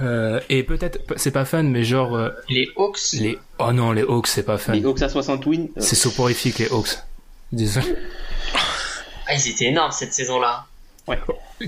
Euh, 0.00 0.40
et 0.48 0.62
peut-être, 0.64 0.98
c'est 1.16 1.30
pas 1.30 1.44
fun, 1.44 1.62
mais 1.64 1.84
genre 1.84 2.16
euh, 2.16 2.30
Les 2.48 2.68
Hawks, 2.76 2.98
les. 3.12 3.38
Oh 3.58 3.72
non, 3.72 3.92
les 3.92 4.02
Hawks, 4.02 4.26
c'est 4.26 4.42
pas 4.42 4.58
fun. 4.58 4.72
Les 4.72 4.84
Hawks 4.84 5.02
à 5.02 5.08
60 5.08 5.46
wins, 5.46 5.68
euh, 5.76 5.80
C'est 5.80 5.94
soporifique 5.96 6.58
les 6.58 6.68
Hawks. 6.68 6.98
Désolé. 7.52 7.94
ah, 9.26 9.34
ils 9.34 9.48
étaient 9.48 9.66
énormes 9.66 9.92
cette 9.92 10.12
saison-là. 10.12 10.66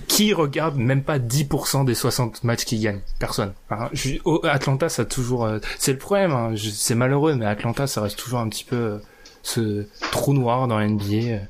Qui 0.09 0.33
regarde 0.35 0.77
même 0.77 1.03
pas 1.03 1.19
10% 1.19 1.85
des 1.85 1.95
60 1.95 2.43
matchs 2.45 2.65
qu'ils 2.65 2.81
gagnent 2.83 3.01
Personne. 3.19 3.53
Enfin, 3.71 3.89
je- 3.93 4.17
oh, 4.25 4.41
Atlanta, 4.45 4.89
ça 4.89 5.03
a 5.03 5.05
toujours. 5.05 5.45
euh, 5.45 5.59
c'est 5.79 5.93
le 5.93 5.99
problème. 5.99 6.33
hein, 6.33 6.55
C'est 6.57 6.95
malheureux, 6.95 7.35
mais 7.35 7.47
Atlanta, 7.47 7.87
ça 7.87 8.03
reste 8.03 8.19
toujours 8.19 8.41
un 8.41 8.49
petit 8.49 8.65
peu 8.65 8.77
euh, 8.77 8.99
ce 9.43 9.87
trou 10.11 10.33
noir 10.33 10.67
dans 10.69 10.79
la 10.79 10.87
NBA. 10.89 11.43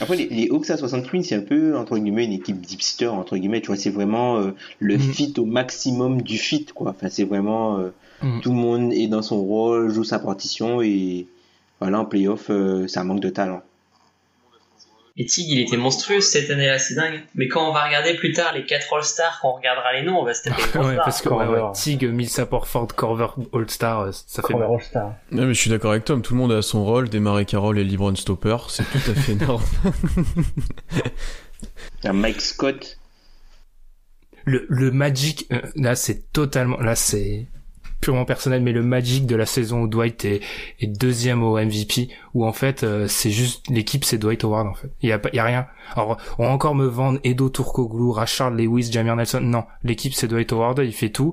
Après, 0.00 0.16
les, 0.16 0.26
les 0.28 0.48
Hawks 0.50 0.70
à 0.70 0.76
60 0.76 1.12
wins, 1.12 1.22
c'est 1.22 1.36
un 1.36 1.40
peu, 1.42 1.76
entre 1.76 1.96
guillemets, 1.98 2.24
une 2.24 2.32
équipe 2.32 2.60
d'hipster, 2.60 3.06
entre 3.06 3.36
guillemets, 3.36 3.60
tu 3.60 3.68
vois, 3.68 3.76
c'est 3.76 3.90
vraiment 3.90 4.38
euh, 4.38 4.50
le 4.80 4.94
Mhm. 4.96 5.00
fit 5.12 5.34
au 5.38 5.44
maximum 5.44 6.22
du 6.22 6.36
fit, 6.36 6.66
quoi. 6.74 6.90
Enfin, 6.90 7.08
c'est 7.10 7.24
vraiment, 7.24 7.78
euh, 7.78 7.90
Mhm. 8.22 8.40
tout 8.40 8.50
le 8.50 8.56
monde 8.56 8.92
est 8.92 9.06
dans 9.06 9.22
son 9.22 9.40
rôle, 9.40 9.92
joue 9.92 10.02
sa 10.02 10.18
partition, 10.18 10.82
et 10.82 11.26
voilà, 11.80 12.00
en 12.00 12.04
playoff, 12.06 12.46
euh, 12.50 12.88
ça 12.88 13.04
manque 13.04 13.20
de 13.20 13.30
talent. 13.30 13.62
Et 15.16 15.26
Tig, 15.26 15.48
il 15.48 15.60
était 15.60 15.76
monstrueux 15.76 16.20
cette 16.20 16.50
année-là, 16.50 16.80
c'est 16.80 16.96
dingue. 16.96 17.20
Mais 17.36 17.46
quand 17.46 17.68
on 17.68 17.72
va 17.72 17.84
regarder 17.84 18.14
plus 18.14 18.32
tard 18.32 18.52
les 18.52 18.64
4 18.64 18.92
All-Stars, 18.94 19.38
quand 19.40 19.50
on 19.50 19.52
regardera 19.52 19.92
les 19.92 20.02
noms, 20.02 20.18
on 20.18 20.24
va 20.24 20.34
se 20.34 20.42
taper 20.42 20.62
ouais, 20.78 20.96
parce 20.96 21.22
que 21.22 21.28
ouais, 21.28 21.46
ouais, 21.46 21.72
Tig, 21.72 22.04
Millsap, 22.04 22.52
Ford, 22.64 22.88
Corver, 22.88 23.28
All-Star, 23.52 24.00
euh, 24.00 24.10
ça 24.12 24.42
fait 24.42 24.52
Corver. 24.52 24.66
All-Star. 24.74 25.14
Non, 25.30 25.46
mais 25.46 25.54
je 25.54 25.60
suis 25.60 25.70
d'accord 25.70 25.92
avec 25.92 26.04
Tom, 26.04 26.20
tout 26.20 26.34
le 26.34 26.40
monde 26.40 26.50
a 26.50 26.62
son 26.62 26.84
rôle, 26.84 27.08
démarrer 27.08 27.44
Carroll 27.44 27.78
et 27.78 27.84
LeBron 27.84 28.16
Stopper, 28.16 28.56
c'est 28.68 28.82
tout 28.82 29.10
à 29.10 29.14
fait 29.14 29.32
énorme. 29.32 29.62
Il 30.92 32.06
y 32.06 32.08
a 32.08 32.12
Mike 32.12 32.40
Scott, 32.40 32.98
Le, 34.44 34.66
le 34.68 34.90
Magic, 34.90 35.46
euh, 35.52 35.60
là, 35.76 35.94
c'est 35.94 36.32
totalement, 36.32 36.78
là, 36.78 36.96
c'est 36.96 37.46
purement 38.04 38.26
personnel, 38.26 38.62
mais 38.62 38.72
le 38.72 38.82
Magic 38.82 39.26
de 39.26 39.34
la 39.34 39.46
saison 39.46 39.80
où 39.82 39.88
Dwight 39.88 40.24
est, 40.26 40.40
est 40.80 40.86
deuxième 40.86 41.42
au 41.42 41.56
MVP, 41.58 42.08
où 42.34 42.44
en 42.44 42.52
fait, 42.52 42.82
euh, 42.84 43.08
c'est 43.08 43.30
juste, 43.30 43.64
l'équipe, 43.70 44.04
c'est 44.04 44.18
Dwight 44.18 44.44
Howard, 44.44 44.66
en 44.66 44.74
fait. 44.74 44.90
Il 45.02 45.08
y 45.08 45.12
a 45.12 45.20
y 45.32 45.38
a 45.38 45.44
rien. 45.44 45.66
Alors, 45.96 46.18
on 46.38 46.44
va 46.44 46.50
encore 46.50 46.74
me 46.74 46.84
vendre 46.86 47.18
Edo 47.24 47.48
Turkoglu, 47.48 48.10
Rashard 48.10 48.50
Lewis, 48.50 48.90
Jamir 48.92 49.16
Nelson. 49.16 49.40
Non. 49.40 49.64
L'équipe, 49.82 50.12
c'est 50.12 50.28
Dwight 50.28 50.52
Howard, 50.52 50.80
il 50.84 50.92
fait 50.92 51.08
tout. 51.08 51.32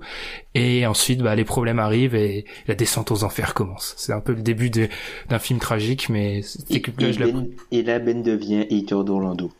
Et 0.55 0.85
ensuite, 0.87 1.21
bah, 1.21 1.35
les 1.35 1.43
problèmes 1.45 1.79
arrivent 1.79 2.15
et 2.15 2.45
la 2.67 2.75
descente 2.75 3.11
aux 3.11 3.23
enfers 3.25 3.53
commence. 3.53 3.93
C'est 3.97 4.13
un 4.13 4.21
peu 4.21 4.33
le 4.33 4.41
début 4.41 4.69
d'un 4.69 5.39
film 5.39 5.59
tragique, 5.59 6.07
mais 6.09 6.39
et, 6.69 6.75
et 6.77 7.13
je 7.13 7.19
ben, 7.19 7.47
et 7.71 7.83
là, 7.83 7.99
Ben 7.99 8.23
devient 8.23 8.61
hater 8.71 9.03
d'Orlando. 9.03 9.51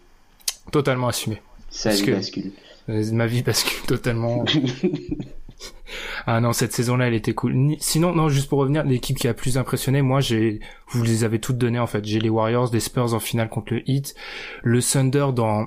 totalement 0.72 1.10
assumé. 1.10 1.42
Ça 1.70 1.90
bascule. 1.90 2.52
Ma 2.88 3.28
vie 3.28 3.44
bascule 3.44 3.82
totalement. 3.88 4.44
Ah 6.26 6.40
non, 6.40 6.54
cette 6.54 6.72
saison-là, 6.72 7.08
elle 7.08 7.14
était 7.14 7.34
cool. 7.34 7.54
Ni- 7.54 7.78
Sinon, 7.82 8.14
non, 8.16 8.30
juste 8.30 8.48
pour 8.50 8.60
revenir, 8.60 8.84
l'équipe 8.86 9.18
qui 9.18 9.28
a 9.28 9.34
plus 9.34 9.58
impressionné, 9.58 10.02
moi, 10.02 10.22
j'ai, 10.22 10.60
vous 10.90 11.04
les 11.04 11.24
avez 11.24 11.40
toutes 11.40 11.58
données 11.58 11.80
en 11.80 11.88
fait. 11.88 12.06
J'ai 12.06 12.20
les 12.20 12.30
Warriors, 12.30 12.70
les 12.72 12.80
Spurs 12.80 13.14
en 13.14 13.20
finale 13.20 13.50
contre 13.50 13.74
le 13.74 13.82
Heat, 13.90 14.16
le 14.64 14.82
Thunder 14.82 15.28
dans 15.36 15.66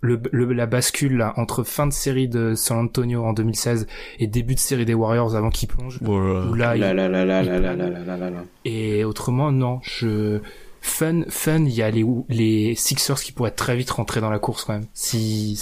le, 0.00 0.20
le- 0.32 0.52
la 0.52 0.66
bascule 0.66 1.16
là 1.16 1.32
entre 1.38 1.62
fin 1.64 1.86
de 1.86 1.92
série 1.92 2.28
de 2.28 2.54
San 2.54 2.76
Antonio 2.78 3.24
en 3.24 3.32
2016 3.32 3.86
et 4.18 4.26
début 4.26 4.54
de 4.54 4.60
série 4.60 4.84
des 4.84 4.92
Warriors 4.94 5.34
avant 5.34 5.48
qu'ils 5.50 5.68
plongent. 5.68 5.98
Voilà. 6.02 6.46
Où 6.46 6.54
là, 6.54 6.76
Là, 6.76 6.92
ils- 6.92 6.96
là, 6.96 7.08
là, 7.08 7.08
là, 7.08 7.24
là, 7.24 7.42
là, 7.42 7.58
là, 7.58 7.74
là, 7.88 7.98
là, 8.04 8.16
là, 8.18 8.30
là. 8.30 8.44
et 8.66 9.02
autrement, 9.04 9.50
non, 9.50 9.80
je, 9.82 10.40
fun, 10.86 11.22
fun, 11.28 11.64
il 11.64 11.72
y 11.74 11.82
a 11.82 11.90
les, 11.90 12.04
les 12.28 12.74
Sixers 12.74 13.20
qui 13.20 13.32
pourraient 13.32 13.50
très 13.50 13.74
vite 13.76 13.90
rentrer 13.90 14.20
dans 14.20 14.30
la 14.30 14.38
course 14.38 14.64
quand 14.64 14.74
même. 14.74 14.86
S'ils 14.92 15.56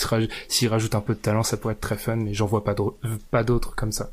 rajoutent 0.69 0.95
un 0.95 1.01
peu 1.01 1.15
de 1.15 1.19
talent, 1.21 1.43
ça 1.43 1.57
pourrait 1.57 1.75
être 1.75 1.81
très 1.81 1.97
fun, 1.97 2.17
mais 2.17 2.35
j'en 2.35 2.47
vois 2.47 2.65
pas 2.65 2.75
d'au- 2.75 2.99
pas 3.31 3.45
d'autres 3.45 3.75
comme 3.75 3.93
ça. 3.93 4.11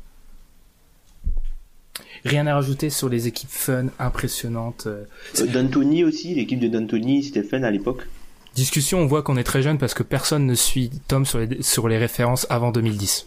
Rien 2.24 2.46
à 2.46 2.54
rajouter 2.54 2.90
sur 2.90 3.08
les 3.08 3.26
équipes 3.26 3.50
fun, 3.50 3.86
impressionnantes. 3.98 4.84
euh. 4.86 5.04
Euh, 5.40 5.46
D'Antoni 5.46 6.04
aussi, 6.04 6.34
l'équipe 6.34 6.60
de 6.60 6.68
D'Antoni, 6.68 7.22
c'était 7.24 7.42
fun 7.42 7.62
à 7.62 7.70
l'époque. 7.70 8.06
Discussion, 8.54 8.98
on 8.98 9.06
voit 9.06 9.22
qu'on 9.22 9.36
est 9.36 9.44
très 9.44 9.62
jeune 9.62 9.78
parce 9.78 9.94
que 9.94 10.02
personne 10.02 10.44
ne 10.46 10.54
suit 10.54 10.90
Tom 11.08 11.24
sur 11.26 11.38
les, 11.38 11.62
sur 11.62 11.88
les 11.88 11.98
références 11.98 12.46
avant 12.50 12.70
2010. 12.72 13.26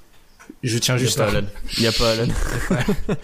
Je 0.61 0.77
tiens 0.77 0.97
juste 0.97 1.19
à... 1.19 1.27
Alan. 1.27 1.47
Il 1.77 1.83
y 1.83 1.87
a 1.87 1.91
pas 1.91 2.11
Alan. 2.11 2.27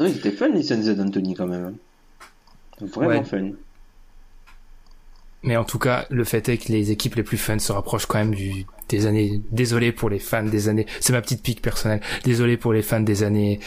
Ouais, 0.00 0.10
c'était 0.14 0.30
fun 0.32 0.48
les 0.48 0.62
Suns 0.62 0.94
D'Antoni 0.94 1.34
quand 1.34 1.46
même. 1.46 1.74
Vraiment 2.86 3.08
Ouais. 3.08 3.24
fun. 3.24 3.50
Mais 5.42 5.56
en 5.56 5.64
tout 5.64 5.78
cas, 5.78 6.06
le 6.10 6.24
fait 6.24 6.48
est 6.50 6.58
que 6.58 6.70
les 6.70 6.90
équipes 6.90 7.14
les 7.14 7.22
plus 7.22 7.38
fun 7.38 7.58
se 7.58 7.72
rapprochent 7.72 8.04
quand 8.06 8.18
même 8.18 8.34
du, 8.34 8.66
des 8.90 9.06
années, 9.06 9.40
désolé 9.50 9.90
pour 9.90 10.10
les 10.10 10.18
fans 10.18 10.42
des 10.42 10.68
années, 10.68 10.86
c'est 11.00 11.14
ma 11.14 11.22
petite 11.22 11.42
pique 11.42 11.62
personnelle, 11.62 12.02
désolé 12.24 12.58
pour 12.58 12.74
les 12.74 12.82
fans 12.82 13.00
des 13.00 13.22
années 13.22 13.58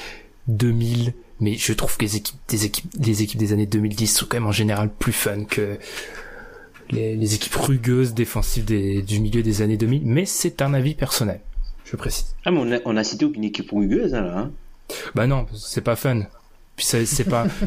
2000, 0.49 1.14
mais 1.40 1.56
je 1.56 1.73
trouve 1.73 1.98
que 1.98 2.03
les 2.03 2.15
équipes, 2.18 2.40
des 2.48 2.65
équipes, 2.65 2.91
les 2.99 3.23
équipes 3.23 3.40
des 3.40 3.53
années 3.53 3.65
2010 3.65 4.07
sont 4.07 4.26
quand 4.30 4.38
même 4.38 4.45
en 4.45 4.52
général 4.52 4.90
plus 4.91 5.14
fun 5.14 5.45
que 5.45 5.80
les, 6.91 7.15
les 7.15 7.34
équipes 7.34 7.56
rugueuses 7.56 8.14
défensives 8.14 8.65
des, 8.65 9.02
du 9.02 9.19
milieu 9.19 9.41
des 9.41 9.64
années 9.64 9.77
2000, 9.77 10.03
mais 10.06 10.26
c'est 10.27 10.61
un 10.61 10.76
avis 10.76 10.94
personnel, 10.94 11.40
je 11.85 11.95
précise. 11.95 12.35
Ah, 12.45 12.52
mais 12.52 12.60
on 12.60 12.72
a, 12.72 12.77
on 12.85 12.95
a 12.98 13.03
cité 13.03 13.26
aucune 13.26 13.45
équipe 13.45 13.72
rugueuse, 13.72 14.14
hein, 14.14 14.22
là. 14.22 14.38
hein. 14.38 14.52
Bah 15.15 15.26
non, 15.26 15.48
c'est 15.56 15.81
pas 15.81 15.95
fun. 15.95 16.22
Puis 16.76 16.85
c'est 16.85 17.23
pas. 17.23 17.48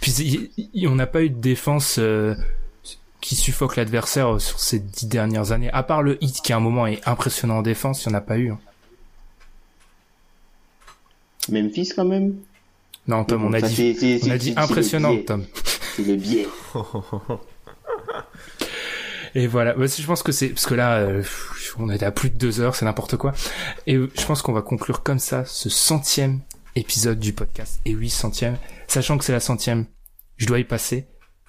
Puis 0.00 0.12
il- 0.12 0.50
il- 0.74 0.88
on 0.88 0.94
n'a 0.94 1.06
pas 1.06 1.22
eu 1.22 1.30
de 1.30 1.40
défense 1.40 1.96
euh, 1.98 2.34
qui 3.20 3.34
suffoque 3.36 3.76
l'adversaire 3.76 4.34
euh, 4.34 4.38
sur 4.38 4.60
ces 4.60 4.78
dix 4.78 5.06
dernières 5.06 5.52
années. 5.52 5.70
À 5.72 5.82
part 5.82 6.02
le 6.02 6.22
hit 6.22 6.40
qui 6.42 6.52
à 6.52 6.56
un 6.56 6.60
moment 6.60 6.86
est 6.86 7.06
impressionnant 7.08 7.58
en 7.58 7.62
défense, 7.62 8.04
il 8.04 8.08
n'y 8.10 8.14
en 8.14 8.18
a 8.18 8.20
pas 8.20 8.36
eu. 8.38 8.50
hein. 8.50 8.58
Memphis 11.48 11.90
quand 11.94 12.04
même? 12.04 12.34
Non, 13.06 13.24
Tom, 13.24 13.44
on 13.44 13.52
a 13.52 13.60
ça, 13.60 13.68
dit, 13.68 13.74
c'est- 13.76 13.94
c'est- 13.94 14.20
on 14.24 14.30
a 14.30 14.32
c'est- 14.32 14.38
dit 14.38 14.52
c'est 14.52 14.58
impressionnant. 14.58 15.16
Tom. 15.24 15.44
C'est 15.94 16.02
le 16.02 16.16
biais. 16.16 16.46
Et 19.34 19.46
voilà, 19.46 19.74
Bah, 19.74 19.86
je 19.86 20.06
pense 20.06 20.22
que 20.22 20.32
c'est 20.32 20.48
parce 20.48 20.64
que 20.66 20.74
là, 20.74 20.96
euh, 20.96 21.22
on 21.78 21.90
est 21.90 22.02
à 22.02 22.10
plus 22.10 22.30
de 22.30 22.36
deux 22.36 22.60
heures, 22.60 22.74
c'est 22.74 22.84
n'importe 22.86 23.16
quoi. 23.16 23.32
Et 23.86 23.94
je 23.94 24.26
pense 24.26 24.40
qu'on 24.42 24.52
va 24.54 24.62
conclure 24.62 25.02
comme 25.02 25.18
ça 25.18 25.44
ce 25.44 25.68
centième 25.68 26.40
épisode 26.76 27.18
du 27.18 27.32
podcast. 27.32 27.80
Et 27.84 27.94
oui, 27.94 28.08
centième, 28.10 28.56
sachant 28.86 29.18
que 29.18 29.24
c'est 29.24 29.32
la 29.32 29.40
centième, 29.40 29.86
je 30.36 30.46
dois 30.46 30.58
y 30.60 30.64
passer. 30.64 31.08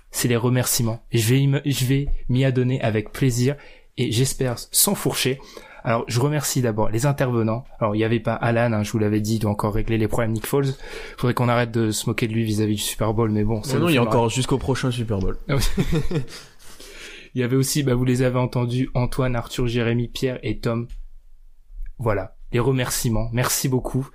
C'est 0.09 0.27
les 0.27 0.35
remerciements. 0.37 1.03
Je 1.11 1.27
vais 1.27 1.39
y 1.41 1.47
me- 1.47 1.61
je 1.65 1.85
vais 1.85 2.07
m'y 2.29 2.45
adonner 2.45 2.81
avec 2.81 3.11
plaisir 3.11 3.55
et 3.97 4.11
j'espère 4.11 4.55
sans 4.71 4.95
fourcher. 4.95 5.39
Alors, 5.83 6.03
je 6.07 6.19
remercie 6.19 6.61
d'abord 6.61 6.89
les 6.89 7.05
intervenants. 7.05 7.63
Alors, 7.79 7.95
il 7.95 7.99
n'y 7.99 8.03
avait 8.03 8.19
pas 8.19 8.33
Alan, 8.33 8.73
hein, 8.73 8.83
je 8.83 8.91
vous 8.91 8.99
l'avais 8.99 9.21
dit, 9.21 9.35
il 9.35 9.39
doit 9.39 9.51
encore 9.51 9.73
régler 9.73 9.97
les 9.97 10.07
problèmes 10.07 10.31
Nick 10.31 10.45
Foles. 10.45 10.73
Faudrait 11.17 11.33
qu'on 11.33 11.47
arrête 11.49 11.71
de 11.71 11.91
se 11.91 12.09
moquer 12.09 12.27
de 12.27 12.33
lui 12.33 12.43
vis-à-vis 12.43 12.75
du 12.75 12.81
Super 12.81 13.13
Bowl, 13.13 13.31
mais 13.31 13.43
bon. 13.43 13.63
ça 13.63 13.75
Non, 13.75 13.81
non, 13.81 13.89
il 13.89 13.95
y 13.95 13.97
a 13.97 14.03
encore 14.03 14.29
jusqu'au 14.29 14.57
prochain 14.57 14.91
Super 14.91 15.19
Bowl. 15.19 15.37
Ah. 15.49 15.55
Il 17.35 17.41
y 17.41 17.43
avait 17.43 17.55
aussi, 17.55 17.83
bah, 17.83 17.93
vous 17.93 18.05
les 18.05 18.23
avez 18.23 18.39
entendus, 18.39 18.89
Antoine, 18.95 19.35
Arthur, 19.35 19.67
Jérémy, 19.67 20.07
Pierre 20.07 20.39
et 20.41 20.59
Tom. 20.59 20.87
Voilà, 21.99 22.35
les 22.51 22.59
remerciements. 22.59 23.29
Merci 23.31 23.69
beaucoup. 23.69 24.07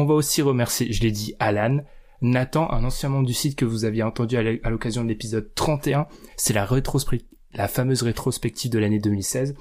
On 0.00 0.04
va 0.04 0.14
aussi 0.14 0.42
remercier, 0.42 0.92
je 0.92 1.02
l'ai 1.02 1.10
dit, 1.10 1.34
Alan, 1.40 1.78
Nathan, 2.22 2.70
un 2.70 2.84
ancien 2.84 3.08
membre 3.08 3.26
du 3.26 3.34
site 3.34 3.56
que 3.56 3.64
vous 3.64 3.84
aviez 3.84 4.04
entendu 4.04 4.36
à 4.36 4.70
l'occasion 4.70 5.02
de 5.02 5.08
l'épisode 5.08 5.52
31. 5.56 6.06
C'est 6.36 6.52
la 6.52 6.68
la 7.54 7.66
fameuse 7.68 8.02
rétrospective 8.02 8.70
de 8.70 8.78
l'année 8.78 9.00
2016. 9.00 9.56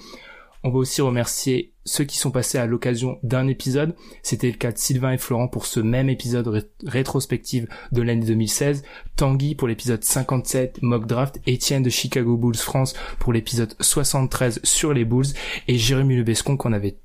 On 0.64 0.69
va 0.69 0.77
aussi 0.77 1.01
remercier 1.01 1.73
ceux 1.85 2.03
qui 2.03 2.18
sont 2.18 2.30
passés 2.30 2.59
à 2.59 2.65
l'occasion 2.68 3.18
d'un 3.23 3.47
épisode. 3.47 3.95
C'était 4.22 4.51
le 4.51 4.57
cas 4.57 4.72
de 4.72 4.77
Sylvain 4.77 5.14
et 5.14 5.18
Florent 5.18 5.47
pour 5.47 5.65
ce 5.65 5.80
même 5.80 6.09
épisode 6.09 6.47
ré- 6.47 6.64
rétrospective 6.85 7.68
de 7.91 8.01
l'année 8.03 8.26
2016. 8.26 8.84
Tanguy 9.15 9.55
pour 9.55 9.68
l'épisode 9.68 10.03
57 10.03 10.84
Mock 10.84 11.07
Draft, 11.07 11.39
Étienne 11.47 11.81
de 11.84 11.89
Chicago 11.89 12.38
Bulls 12.38 12.57
France 12.57 12.93
pour 13.19 13.34
l'épisode 13.34 13.76
73 13.80 14.59
sur 14.64 14.93
les 14.93 15.05
Bulls 15.05 15.34
et 15.68 15.77
Jérémy 15.77 16.18
Lebescon 16.18 16.57
qu'on 16.57 16.73
avait 16.73 16.97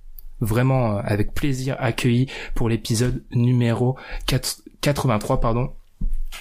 vraiment 0.43 0.99
euh, 0.99 1.01
avec 1.05 1.33
plaisir 1.33 1.77
accueilli 1.79 2.27
pour 2.55 2.69
l'épisode 2.69 3.23
numéro 3.31 3.97
4 4.27 4.63
83 4.81 5.41
pardon. 5.41 5.71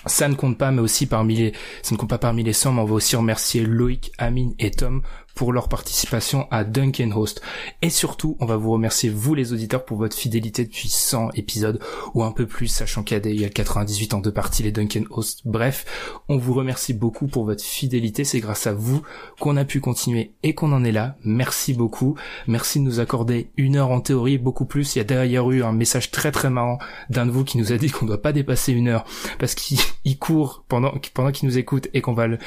Ça 0.05 0.27
ne 0.29 0.35
compte 0.35 0.57
pas, 0.57 0.71
mais 0.71 0.81
aussi 0.81 1.05
parmi 1.05 1.35
les, 1.35 1.53
ça 1.83 1.93
ne 1.93 1.99
compte 1.99 2.09
pas 2.09 2.17
parmi 2.17 2.43
les 2.43 2.53
100, 2.53 2.71
mais 2.71 2.81
on 2.81 2.85
va 2.85 2.93
aussi 2.93 3.15
remercier 3.15 3.65
Loïc, 3.65 4.11
Amine 4.17 4.55
et 4.57 4.71
Tom 4.71 5.01
pour 5.35 5.53
leur 5.53 5.69
participation 5.69 6.47
à 6.51 6.63
Duncan 6.63 7.11
Host. 7.15 7.41
Et 7.81 7.89
surtout, 7.89 8.37
on 8.39 8.45
va 8.45 8.57
vous 8.57 8.71
remercier, 8.71 9.09
vous 9.09 9.33
les 9.33 9.53
auditeurs, 9.53 9.85
pour 9.85 9.97
votre 9.97 10.15
fidélité 10.15 10.65
depuis 10.65 10.89
100 10.89 11.31
épisodes, 11.35 11.79
ou 12.13 12.23
un 12.23 12.31
peu 12.31 12.45
plus, 12.45 12.67
sachant 12.67 13.03
qu'il 13.03 13.15
y 13.15 13.17
a 13.17 13.21
des, 13.21 13.31
il 13.31 13.41
y 13.41 13.45
a 13.45 13.49
98 13.49 14.13
en 14.13 14.19
deux 14.19 14.31
parties, 14.31 14.63
les 14.63 14.71
Duncan 14.71 15.03
Host. 15.09 15.41
Bref, 15.45 16.21
on 16.29 16.37
vous 16.37 16.53
remercie 16.53 16.93
beaucoup 16.93 17.27
pour 17.27 17.45
votre 17.45 17.63
fidélité. 17.63 18.23
C'est 18.23 18.39
grâce 18.39 18.67
à 18.67 18.73
vous 18.73 19.01
qu'on 19.39 19.57
a 19.57 19.65
pu 19.65 19.79
continuer 19.79 20.31
et 20.43 20.53
qu'on 20.53 20.71
en 20.71 20.83
est 20.83 20.91
là. 20.91 21.15
Merci 21.23 21.73
beaucoup. 21.73 22.15
Merci 22.47 22.79
de 22.79 22.85
nous 22.85 22.99
accorder 22.99 23.51
une 23.57 23.75
heure 23.77 23.91
en 23.91 24.01
théorie, 24.01 24.37
beaucoup 24.37 24.65
plus. 24.65 24.95
Il 24.95 24.99
y 24.99 25.01
a 25.01 25.05
d'ailleurs 25.05 25.51
eu 25.51 25.63
un 25.63 25.71
message 25.71 26.11
très 26.11 26.31
très 26.31 26.49
marrant 26.49 26.77
d'un 27.09 27.25
de 27.25 27.31
vous 27.31 27.43
qui 27.43 27.57
nous 27.57 27.71
a 27.71 27.77
dit 27.77 27.89
qu'on 27.89 28.05
doit 28.05 28.21
pas 28.21 28.33
dépasser 28.33 28.73
une 28.73 28.87
heure 28.87 29.05
parce 29.39 29.55
qu'il 29.55 29.79
il 30.05 30.17
court 30.17 30.63
pendant, 30.67 30.93
pendant 31.13 31.31
qu'il 31.31 31.47
nous 31.47 31.57
écoute 31.57 31.87
et 31.93 32.01
qu'on 32.01 32.13
va 32.13 32.27
le, 32.27 32.37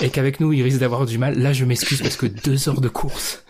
et 0.00 0.10
qu'avec 0.10 0.40
nous 0.40 0.52
il 0.52 0.62
risque 0.62 0.78
d'avoir 0.78 1.06
du 1.06 1.18
mal. 1.18 1.38
Là, 1.38 1.52
je 1.52 1.64
m'excuse 1.64 2.02
parce 2.08 2.16
que 2.16 2.26
deux 2.26 2.68
heures 2.68 2.80
de 2.80 2.88
course. 2.88 3.44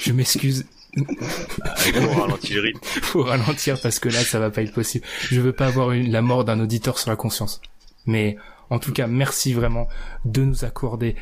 Je 0.00 0.12
m'excuse. 0.12 0.64
Faut 0.96 2.20
ralentir 2.20 2.56
le 2.56 2.62
rythme. 2.68 2.80
Faut 3.02 3.22
ralentir 3.22 3.80
parce 3.80 3.98
que 3.98 4.08
là, 4.08 4.20
ça 4.20 4.38
va 4.38 4.50
pas 4.50 4.62
être 4.62 4.72
possible. 4.72 5.04
Je 5.30 5.40
veux 5.40 5.52
pas 5.52 5.66
avoir 5.66 5.92
une, 5.92 6.10
la 6.10 6.22
mort 6.22 6.44
d'un 6.44 6.60
auditeur 6.60 6.98
sur 6.98 7.10
la 7.10 7.16
conscience. 7.16 7.60
Mais, 8.06 8.36
en 8.70 8.78
tout 8.78 8.92
cas, 8.92 9.06
merci 9.06 9.52
vraiment 9.54 9.88
de 10.24 10.42
nous 10.42 10.64
accorder, 10.64 11.16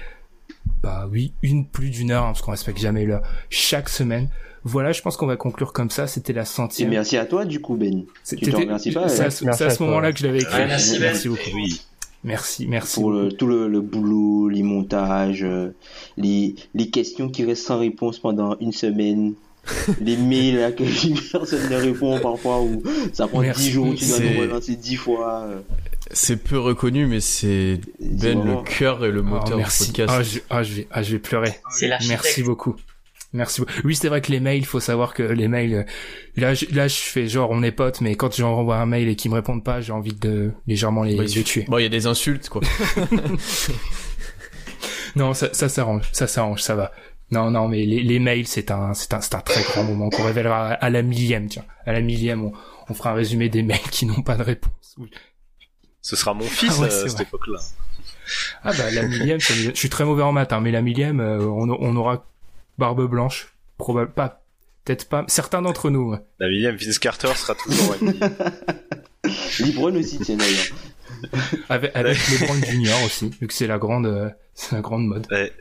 bah 0.83 1.09
oui, 1.11 1.33
une 1.43 1.67
plus 1.67 1.91
d'une 1.91 2.11
heure, 2.11 2.25
hein, 2.25 2.33
parce 2.33 2.43
qu'on 2.43 2.51
respecte 2.51 2.79
jamais 2.79 3.05
l'heure, 3.05 3.23
chaque 3.51 3.89
semaine. 3.89 4.29
Voilà, 4.65 4.93
je 4.93 5.03
pense 5.03 5.17
qu'on 5.17 5.27
va 5.27 5.37
conclure 5.37 5.73
comme 5.73 5.91
ça. 5.91 6.07
C'était 6.07 6.33
la 6.33 6.43
Et 6.43 6.47
centième. 6.47 6.91
merci 6.91 7.17
à 7.17 7.25
toi, 7.27 7.45
du 7.45 7.61
coup, 7.61 7.77
Ben. 7.77 8.05
Tu 8.29 8.37
te 8.37 8.45
C'était- 8.45 8.57
remercies 8.57 8.93
pas 8.93 9.09
C'est 9.09 9.25
à, 9.25 9.31
ce- 9.31 9.45
à 9.65 9.85
moment-là 9.85 10.13
que 10.13 10.19
je 10.21 10.27
l'avais 10.27 10.41
écrit. 10.43 10.55
Ouais, 10.55 10.67
merci, 10.67 10.99
merci 11.01 11.29
beaucoup. 11.29 11.41
Oui. 11.55 11.83
Merci, 12.25 12.67
merci. 12.69 12.95
pour 13.01 13.11
le, 13.11 13.33
tout 13.33 13.47
le, 13.47 13.67
le 13.69 13.81
boulot, 13.81 14.49
les 14.49 14.63
montages, 14.63 15.43
euh, 15.43 15.71
les, 16.17 16.55
les 16.75 16.89
questions 16.91 17.29
qui 17.29 17.45
restent 17.45 17.67
sans 17.67 17.79
réponse 17.79 18.19
pendant 18.21 18.57
une 18.61 18.73
semaine, 18.73 19.35
les 20.01 20.17
mails 20.17 20.57
là, 20.57 20.73
que 20.73 20.85
personne 21.33 21.69
ne 21.71 21.77
répond 21.77 22.19
parfois, 22.21 22.61
ou 22.63 22.83
ça 23.13 23.27
prend 23.27 23.41
Merci. 23.41 23.63
10 23.65 23.71
jours, 23.71 23.95
tu 23.95 24.07
dois 24.07 24.19
nous 24.21 24.41
relancer 24.41 24.77
10 24.77 24.97
fois. 24.97 25.43
euh. 25.49 25.61
C'est 26.11 26.37
peu 26.37 26.59
reconnu, 26.59 27.07
mais 27.07 27.21
c'est 27.21 27.81
Ben 28.01 28.39
vraiment. 28.39 28.61
le 28.63 28.69
cœur 28.69 29.05
et 29.05 29.11
le 29.11 29.21
Oh, 29.21 29.25
moteur 29.25 29.51
du 29.51 29.57
merci. 29.57 29.87
podcast. 29.87 30.13
Ah, 30.17 30.23
je, 30.23 30.39
ah, 30.51 30.63
je 30.63 30.75
vais, 30.75 30.87
ah, 30.91 31.03
je 31.03 31.13
vais 31.13 31.19
pleurer. 31.19 31.55
Merci 32.09 32.43
beaucoup. 32.43 32.77
Merci 33.35 33.61
beaucoup. 33.63 33.73
Oui, 33.85 33.97
c'est 33.97 34.09
vrai 34.09 34.21
que 34.21 34.31
les 34.31 34.41
mails, 34.41 34.65
faut 34.67 34.81
savoir 34.81 35.15
que 35.15 35.23
les 35.23 35.49
mails, 35.49 35.75
euh, 35.75 35.85
là, 36.37 36.53
je, 36.55 36.67
là, 36.73 36.87
je 36.89 36.97
fais 36.97 37.29
genre 37.29 37.51
on 37.51 37.63
est 37.63 37.73
potes, 37.73 38.01
mais 38.03 38.15
quand 38.15 38.35
j'en 38.37 38.55
renvoie 38.55 38.77
un 38.77 38.87
mail 38.87 39.09
et 39.09 39.17
qu'ils 39.17 39.31
me 39.31 39.37
répondent 39.37 39.65
pas, 39.65 39.81
j'ai 39.81 39.93
envie 39.93 40.13
de 40.13 40.53
légèrement 40.67 41.03
les, 41.03 41.15
Bon, 41.17 41.23
les 41.23 41.43
tuer. 41.43 41.65
Bon, 41.69 41.79
il 41.79 41.83
y 41.85 41.87
a 41.87 41.89
des 41.89 42.07
insultes, 42.07 42.49
quoi. 42.51 42.61
Non, 45.17 45.35
ça, 45.35 45.49
ça 45.53 45.69
s'arrange, 45.69 46.09
ça 46.13 46.27
s'arrange, 46.27 46.63
ça 46.63 46.75
va. 46.75 46.93
Non, 47.31 47.51
non, 47.51 47.69
mais 47.69 47.85
les, 47.85 48.03
les 48.03 48.19
mails, 48.19 48.47
c'est 48.47 48.71
un, 48.71 48.95
c'est 48.95 49.13
un, 49.15 49.21
c'est 49.21 49.35
un 49.35 49.41
très 49.41 49.63
grand 49.63 49.85
moment 49.85 50.11
qu'on 50.11 50.25
révélera 50.25 50.69
à, 50.69 50.73
à 50.75 50.91
la 50.91 51.03
millième, 51.03 51.49
tiens. 51.49 51.65
À 51.87 51.93
la 51.93 52.01
millième, 52.01 52.45
on, 52.45 52.53
on 52.89 52.95
fera 52.95 53.11
un 53.11 53.15
résumé 53.15 53.49
des 53.49 53.63
mails 53.63 53.79
qui 53.91 54.07
n'ont 54.07 54.23
pas 54.23 54.37
de 54.37 54.43
réponse. 54.43 54.95
Oui. 54.99 55.11
Ce 56.01 56.17
sera 56.17 56.35
mon 56.35 56.43
fils 56.45 56.73
Ah 56.79 56.81
ouais, 56.83 56.93
euh, 56.93 57.05
à 57.05 57.09
cette 57.09 57.13
vrai. 57.13 57.23
époque-là. 57.25 57.59
Ah 58.65 58.73
bah 58.73 58.91
la 58.91 59.03
millième, 59.03 59.41
ça 59.41 59.53
je 59.53 59.71
suis 59.75 59.89
très 59.91 60.05
mauvais 60.05 60.23
en 60.23 60.33
maths, 60.33 60.53
hein, 60.53 60.61
mais 60.61 60.71
la 60.71 60.81
millième, 60.81 61.21
euh, 61.21 61.41
on, 61.45 61.69
on 61.69 61.97
aura 61.97 62.25
barbe 62.83 63.09
blanche, 63.09 63.55
probable 63.79 64.11
pas, 64.11 64.43
peut-être 64.85 65.09
pas, 65.09 65.25
certains 65.29 65.63
d'entre 65.63 65.89
nous. 65.89 66.17
La 66.41 66.49
millième, 66.49 66.75
Vince 66.75 66.99
Carter 66.99 67.33
sera 67.37 67.55
toujours. 67.55 67.95
Libron 69.61 69.95
aussi, 69.95 70.19
tiens 70.19 70.37
d'ailleurs. 70.37 70.75
Avec, 71.69 71.95
avec 71.95 72.19
LeBron 72.29 72.61
Junior 72.67 72.99
aussi, 73.05 73.31
vu 73.41 73.47
que 73.47 73.55
c'est 73.55 73.69
la 73.69 73.79
grande, 73.79 74.07
euh, 74.07 74.31
c'est 74.55 74.75
la 74.75 74.81
grande 74.81 75.07
mode. 75.07 75.29
Ouais. 75.31 75.53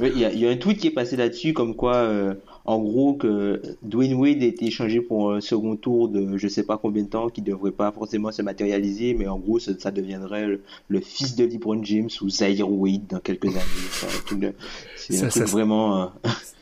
Ouais, 0.00 0.10
Il 0.14 0.18
y, 0.18 0.24
a, 0.24 0.32
il 0.32 0.38
y 0.38 0.48
a 0.48 0.50
un 0.50 0.56
tweet 0.56 0.80
qui 0.80 0.86
est 0.86 0.90
passé 0.90 1.16
là-dessus, 1.16 1.52
comme 1.52 1.76
quoi, 1.76 1.96
euh, 1.96 2.32
en 2.66 2.78
gros 2.78 3.14
que 3.14 3.60
Dwayne 3.82 4.14
Wade 4.14 4.42
a 4.42 4.46
été 4.46 4.66
échangé 4.66 5.00
pour 5.00 5.32
un 5.32 5.40
second 5.40 5.76
tour 5.76 6.08
de 6.08 6.36
je 6.38 6.48
sais 6.48 6.62
pas 6.62 6.78
combien 6.78 7.02
de 7.02 7.08
temps 7.08 7.28
qui 7.28 7.42
devrait 7.42 7.72
pas 7.72 7.92
forcément 7.92 8.32
se 8.32 8.42
matérialiser 8.42 9.14
mais 9.14 9.26
en 9.28 9.38
gros 9.38 9.58
ça, 9.58 9.72
ça 9.78 9.90
deviendrait 9.90 10.46
le, 10.46 10.62
le 10.88 11.00
fils 11.00 11.36
de 11.36 11.44
LeBron 11.44 11.82
James 11.84 12.08
ou 12.22 12.28
Zaire 12.30 12.70
Wade 12.70 13.06
dans 13.08 13.20
quelques 13.20 13.48
années 13.48 14.52
c'est 14.96 15.30
ça- 15.30 15.44
vraiment 15.44 16.02
euh, 16.02 16.06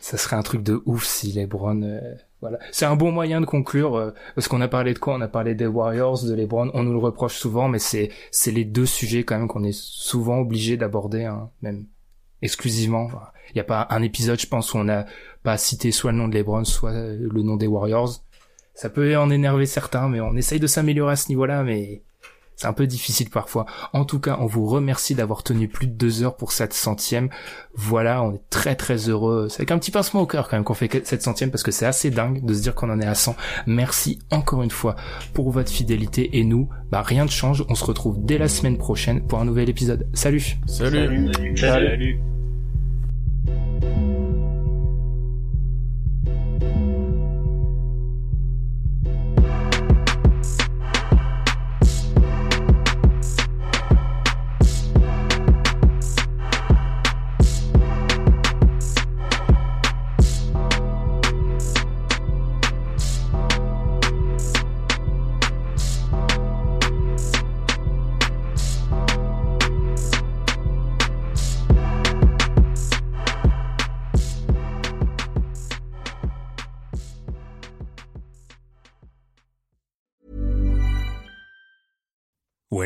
Ça 0.00 0.16
serait 0.16 0.36
un 0.36 0.42
truc 0.42 0.62
de 0.62 0.82
ouf 0.86 1.04
si 1.04 1.32
LeBron. 1.32 1.82
euh, 1.82 2.00
voilà, 2.40 2.58
c'est 2.72 2.86
un 2.86 2.96
bon 2.96 3.12
moyen 3.12 3.40
de 3.40 3.46
conclure 3.46 3.94
euh, 3.94 4.10
parce 4.34 4.48
qu'on 4.48 4.60
a 4.60 4.66
parlé 4.66 4.94
de 4.94 4.98
quoi? 4.98 5.14
On 5.14 5.20
a 5.20 5.28
parlé 5.28 5.54
des 5.54 5.66
Warriors, 5.66 6.24
de 6.24 6.34
LeBron. 6.34 6.72
On 6.74 6.82
nous 6.82 6.90
le 6.92 6.98
reproche 6.98 7.36
souvent, 7.36 7.68
mais 7.68 7.78
c'est 7.78 8.10
c'est 8.32 8.50
les 8.50 8.64
deux 8.64 8.86
sujets 8.86 9.22
quand 9.22 9.38
même 9.38 9.46
qu'on 9.46 9.62
est 9.62 9.70
souvent 9.78 10.38
obligé 10.40 10.76
d'aborder, 10.76 11.24
hein, 11.24 11.50
même 11.62 11.86
exclusivement. 12.42 13.08
Il 13.50 13.54
n'y 13.54 13.60
a 13.60 13.64
pas 13.64 13.86
un 13.90 14.02
épisode, 14.02 14.40
je 14.40 14.46
pense, 14.46 14.74
où 14.74 14.78
on 14.78 14.84
n'a 14.84 15.06
pas 15.42 15.56
cité 15.58 15.92
soit 15.92 16.12
le 16.12 16.18
nom 16.18 16.28
de 16.28 16.34
LeBron, 16.34 16.64
soit 16.64 16.92
le 16.92 17.42
nom 17.42 17.56
des 17.56 17.66
Warriors. 17.66 18.22
Ça 18.74 18.88
peut 18.88 19.16
en 19.16 19.30
énerver 19.30 19.66
certains, 19.66 20.08
mais 20.08 20.20
on 20.20 20.34
essaye 20.36 20.60
de 20.60 20.66
s'améliorer 20.66 21.12
à 21.12 21.16
ce 21.16 21.28
niveau-là, 21.28 21.62
mais 21.62 22.02
c'est 22.56 22.66
un 22.66 22.72
peu 22.72 22.86
difficile 22.86 23.28
parfois. 23.28 23.66
En 23.92 24.04
tout 24.04 24.20
cas, 24.20 24.36
on 24.40 24.46
vous 24.46 24.66
remercie 24.66 25.14
d'avoir 25.14 25.42
tenu 25.42 25.68
plus 25.68 25.86
de 25.86 25.92
deux 25.92 26.22
heures 26.22 26.36
pour 26.36 26.52
cette 26.52 26.72
centième. 26.72 27.28
Voilà, 27.74 28.22
on 28.22 28.34
est 28.34 28.42
très 28.50 28.76
très 28.76 29.08
heureux. 29.08 29.48
C'est 29.48 29.60
avec 29.60 29.72
un 29.72 29.78
petit 29.78 29.90
pincement 29.90 30.20
au 30.20 30.26
cœur 30.26 30.48
quand 30.48 30.56
même 30.56 30.64
qu'on 30.64 30.74
fait 30.74 31.04
cette 31.04 31.22
centième 31.22 31.50
parce 31.50 31.62
que 31.62 31.72
c'est 31.72 31.86
assez 31.86 32.10
dingue 32.10 32.44
de 32.44 32.54
se 32.54 32.62
dire 32.62 32.74
qu'on 32.74 32.90
en 32.90 33.00
est 33.00 33.06
à 33.06 33.14
100. 33.14 33.36
Merci 33.66 34.20
encore 34.30 34.62
une 34.62 34.70
fois 34.70 34.96
pour 35.34 35.50
votre 35.50 35.72
fidélité 35.72 36.38
et 36.38 36.44
nous, 36.44 36.68
bah 36.90 37.02
rien 37.02 37.24
ne 37.24 37.30
change. 37.30 37.64
On 37.68 37.74
se 37.74 37.84
retrouve 37.84 38.24
dès 38.24 38.38
la 38.38 38.48
semaine 38.48 38.78
prochaine 38.78 39.26
pour 39.26 39.40
un 39.40 39.44
nouvel 39.44 39.68
épisode. 39.68 40.06
Salut. 40.14 40.56
Salut. 40.66 41.32
Salut. 41.56 42.20